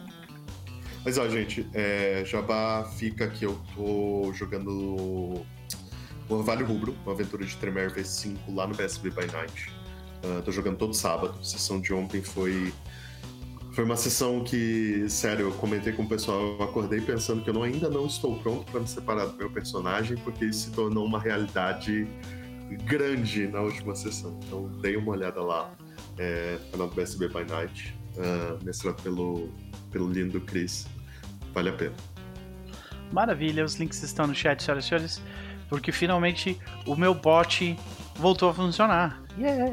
Mas 1.05 1.17
ó, 1.17 1.27
gente, 1.27 1.67
é, 1.73 2.23
Jabá 2.25 2.85
fica 2.97 3.27
que 3.27 3.45
eu 3.45 3.59
tô 3.75 4.31
jogando 4.33 4.69
o 4.69 5.45
Orvalho 6.29 6.65
Rubro, 6.65 6.95
uma 7.03 7.13
aventura 7.13 7.45
de 7.45 7.55
Tremere 7.57 7.91
V5 7.91 8.37
lá 8.53 8.65
no 8.65 8.73
BSB 8.73 9.09
by 9.09 9.25
Night. 9.31 9.71
Uh, 10.23 10.41
tô 10.41 10.51
jogando 10.51 10.77
todo 10.77 10.93
sábado. 10.93 11.37
A 11.39 11.43
sessão 11.43 11.81
de 11.81 11.93
ontem 11.93 12.21
foi. 12.21 12.73
Foi 13.73 13.83
uma 13.83 13.97
sessão 13.97 14.43
que, 14.43 15.09
sério, 15.09 15.47
eu 15.47 15.51
comentei 15.53 15.91
com 15.93 16.03
o 16.03 16.07
pessoal, 16.07 16.39
eu 16.39 16.63
acordei 16.63 17.01
pensando 17.01 17.43
que 17.43 17.49
eu 17.49 17.55
não, 17.55 17.63
ainda 17.63 17.89
não 17.89 18.05
estou 18.05 18.37
pronto 18.37 18.71
para 18.71 18.79
me 18.79 18.87
separar 18.87 19.25
do 19.25 19.35
meu 19.35 19.49
personagem, 19.49 20.15
porque 20.17 20.45
isso 20.45 20.69
se 20.69 20.71
tornou 20.71 21.03
uma 21.03 21.19
realidade 21.19 22.07
grande 22.85 23.47
na 23.47 23.61
última 23.61 23.95
sessão. 23.95 24.39
Então 24.45 24.67
dei 24.79 24.95
uma 24.95 25.13
olhada 25.13 25.41
lá 25.41 25.73
é, 26.19 26.59
canal 26.71 26.87
do 26.87 26.95
BSB 26.95 27.29
by 27.29 27.43
Night, 27.49 27.95
uh, 28.15 28.63
mestrado 28.63 29.01
pelo, 29.01 29.49
pelo 29.91 30.07
lindo 30.07 30.39
Chris. 30.41 30.85
Vale 31.53 31.69
a 31.69 31.73
pena. 31.73 31.93
Maravilha, 33.11 33.63
os 33.63 33.75
links 33.75 34.01
estão 34.01 34.25
no 34.25 34.33
chat, 34.33 34.63
senhoras 34.63 34.85
e 34.85 34.87
senhores, 34.87 35.21
porque 35.69 35.91
finalmente 35.91 36.59
o 36.85 36.95
meu 36.95 37.13
bot 37.13 37.77
voltou 38.15 38.49
a 38.49 38.53
funcionar. 38.53 39.21
Yeah! 39.37 39.65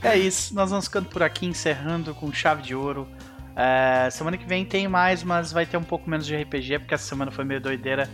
é 0.02 0.18
isso, 0.18 0.54
nós 0.54 0.70
vamos 0.70 0.86
ficando 0.86 1.08
por 1.08 1.22
aqui, 1.22 1.46
encerrando 1.46 2.14
com 2.14 2.32
chave 2.32 2.62
de 2.62 2.74
ouro. 2.74 3.06
É, 3.54 4.08
semana 4.10 4.38
que 4.38 4.46
vem 4.46 4.64
tem 4.64 4.88
mais, 4.88 5.22
mas 5.22 5.52
vai 5.52 5.66
ter 5.66 5.76
um 5.76 5.82
pouco 5.82 6.08
menos 6.08 6.26
de 6.26 6.34
RPG, 6.34 6.78
porque 6.80 6.94
essa 6.94 7.04
semana 7.04 7.30
foi 7.30 7.44
meio 7.44 7.60
doideira. 7.60 8.08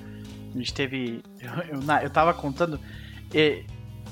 A 0.53 0.59
gente 0.59 0.75
teve. 0.75 1.23
Eu, 1.41 1.79
eu, 1.79 2.03
eu 2.03 2.11
tava 2.11 2.35
contando. 2.35 2.81
E, 3.33 3.65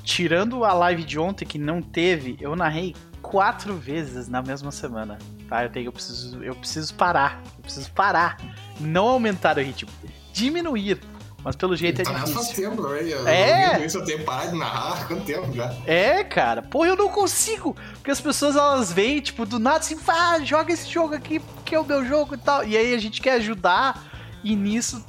tirando 0.03 0.63
a 0.63 0.73
live 0.73 1.03
de 1.03 1.19
ontem 1.19 1.45
que 1.45 1.57
não 1.57 1.81
teve, 1.81 2.37
eu 2.39 2.55
narrei 2.55 2.95
quatro 3.21 3.75
vezes 3.75 4.27
na 4.27 4.41
mesma 4.41 4.71
semana. 4.71 5.17
Tá? 5.49 5.63
Eu, 5.63 5.69
tenho, 5.69 5.87
eu, 5.87 5.91
preciso, 5.91 6.43
eu 6.43 6.55
preciso 6.55 6.93
parar. 6.95 7.41
Eu 7.57 7.61
preciso 7.63 7.91
parar. 7.91 8.37
Não 8.79 9.07
aumentar 9.07 9.57
o 9.57 9.61
ritmo. 9.61 9.91
Diminuir. 10.33 10.99
Mas 11.45 11.55
pelo 11.55 11.75
jeito 11.75 12.01
é 12.01 12.03
tá 12.03 12.11
difícil. 12.11 12.33
Faz 12.33 12.49
tempo? 12.49 12.81
Eu, 12.81 13.27
É. 13.27 13.85
Isso 13.85 13.99
eu 13.99 14.03
tenho 14.03 14.23
parado 14.23 14.53
de 14.53 14.57
narrar. 14.57 15.07
Quanto 15.07 15.23
tempo 15.25 15.53
já? 15.53 15.71
É, 15.85 16.23
cara. 16.23 16.63
Pô, 16.63 16.83
eu 16.83 16.95
não 16.95 17.07
consigo. 17.07 17.75
Porque 17.93 18.09
as 18.09 18.19
pessoas, 18.19 18.55
elas 18.55 18.91
vêm, 18.91 19.21
tipo, 19.21 19.45
do 19.45 19.59
nada 19.59 19.77
assim, 19.77 19.95
ah, 20.07 20.39
joga 20.43 20.73
esse 20.73 20.89
jogo 20.89 21.13
aqui, 21.13 21.39
que 21.63 21.75
é 21.75 21.79
o 21.79 21.85
meu 21.85 22.03
jogo 22.03 22.33
e 22.33 22.37
tal. 22.39 22.63
E 22.63 22.75
aí 22.75 22.95
a 22.95 22.97
gente 22.97 23.21
quer 23.21 23.33
ajudar. 23.33 24.03
E 24.43 24.55
nisso, 24.55 25.05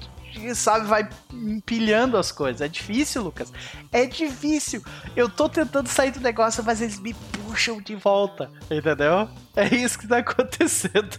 sabe, 0.54 0.86
vai 0.86 1.08
empilhando 1.32 2.16
as 2.16 2.32
coisas. 2.32 2.60
É 2.60 2.68
difícil, 2.68 3.22
Lucas. 3.22 3.52
É 3.92 4.06
difícil. 4.06 4.82
Eu 5.14 5.28
tô 5.28 5.48
tentando 5.48 5.88
sair 5.88 6.10
do 6.10 6.20
negócio, 6.20 6.62
mas 6.64 6.80
eles 6.80 6.98
me 6.98 7.14
puxam 7.14 7.80
de 7.80 7.94
volta. 7.94 8.50
Entendeu? 8.70 9.28
É 9.54 9.74
isso 9.74 9.98
que 9.98 10.06
tá 10.06 10.18
acontecendo. 10.18 11.18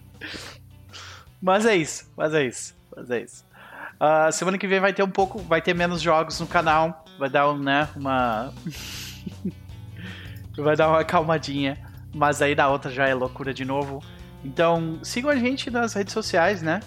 mas 1.40 1.66
é 1.66 1.76
isso. 1.76 2.10
Mas 2.16 2.34
é 2.34 2.44
isso. 2.44 2.74
Mas 2.96 3.10
é 3.10 3.20
isso. 3.20 3.44
Uh, 3.94 4.30
semana 4.32 4.58
que 4.58 4.66
vem 4.66 4.80
vai 4.80 4.92
ter 4.92 5.02
um 5.02 5.10
pouco, 5.10 5.38
vai 5.38 5.62
ter 5.62 5.74
menos 5.74 6.00
jogos 6.00 6.38
no 6.40 6.46
canal, 6.46 7.04
vai 7.18 7.30
dar 7.30 7.50
um, 7.50 7.58
né, 7.58 7.88
uma 7.94 8.52
vai 10.56 10.76
dar 10.76 10.88
uma 10.88 11.00
acalmadinha, 11.00 11.78
mas 12.12 12.42
aí 12.42 12.54
da 12.54 12.68
outra 12.68 12.90
já 12.90 13.06
é 13.06 13.14
loucura 13.14 13.54
de 13.54 13.64
novo. 13.64 14.02
Então 14.44 14.98
sigam 15.02 15.30
a 15.30 15.36
gente 15.36 15.70
nas 15.70 15.94
redes 15.94 16.12
sociais, 16.12 16.60
né? 16.60 16.80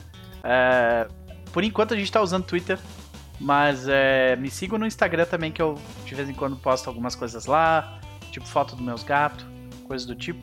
É, 0.50 1.08
por 1.51 1.64
enquanto 1.64 1.93
a 1.93 1.98
gente 1.98 2.09
tá 2.09 2.22
usando 2.22 2.45
Twitter, 2.45 2.80
mas 3.40 3.88
é, 3.88 4.35
me 4.38 4.50
sigam 4.50 4.80
no 4.80 4.88
Instagram 4.88 5.26
também 5.26 5.51
que 5.51 5.61
eu 5.61 5.77
de 6.06 6.16
vez 6.16 6.30
em 6.30 6.34
quando 6.34 6.56
posto 6.56 6.88
algumas 6.88 7.16
coisas 7.16 7.45
lá, 7.45 8.00
tipo 8.32 8.48
foto 8.48 8.76
dos 8.76 8.84
meus 8.84 9.03
gatos, 9.03 9.45
coisas 9.85 10.08
do 10.08 10.16
tipo. 10.16 10.42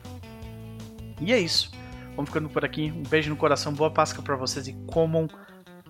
E 1.19 1.33
é 1.33 1.39
isso. 1.39 1.71
Vamos 2.15 2.29
ficando 2.29 2.49
por 2.49 2.63
aqui. 2.63 2.93
Um 2.95 3.03
beijo 3.03 3.29
no 3.29 3.35
coração, 3.35 3.73
boa 3.73 3.89
Páscoa 3.89 4.23
para 4.23 4.35
vocês 4.35 4.67
e 4.67 4.73
comam 4.87 5.27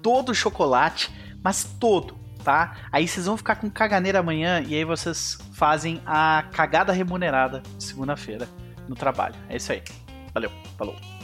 todo 0.01 0.29
o 0.29 0.35
chocolate, 0.35 1.13
mas 1.43 1.63
todo, 1.79 2.17
tá? 2.43 2.77
Aí 2.91 3.07
vocês 3.07 3.25
vão 3.25 3.37
ficar 3.37 3.57
com 3.57 3.69
caganeira 3.69 4.19
amanhã 4.19 4.63
e 4.65 4.73
aí 4.75 4.85
vocês 4.85 5.37
fazem 5.53 6.01
a 6.05 6.45
cagada 6.51 6.93
remunerada 6.93 7.61
segunda-feira 7.77 8.47
no 8.87 8.95
trabalho. 8.95 9.35
É 9.49 9.57
isso 9.57 9.71
aí. 9.71 9.83
Valeu, 10.33 10.51
falou. 10.77 11.14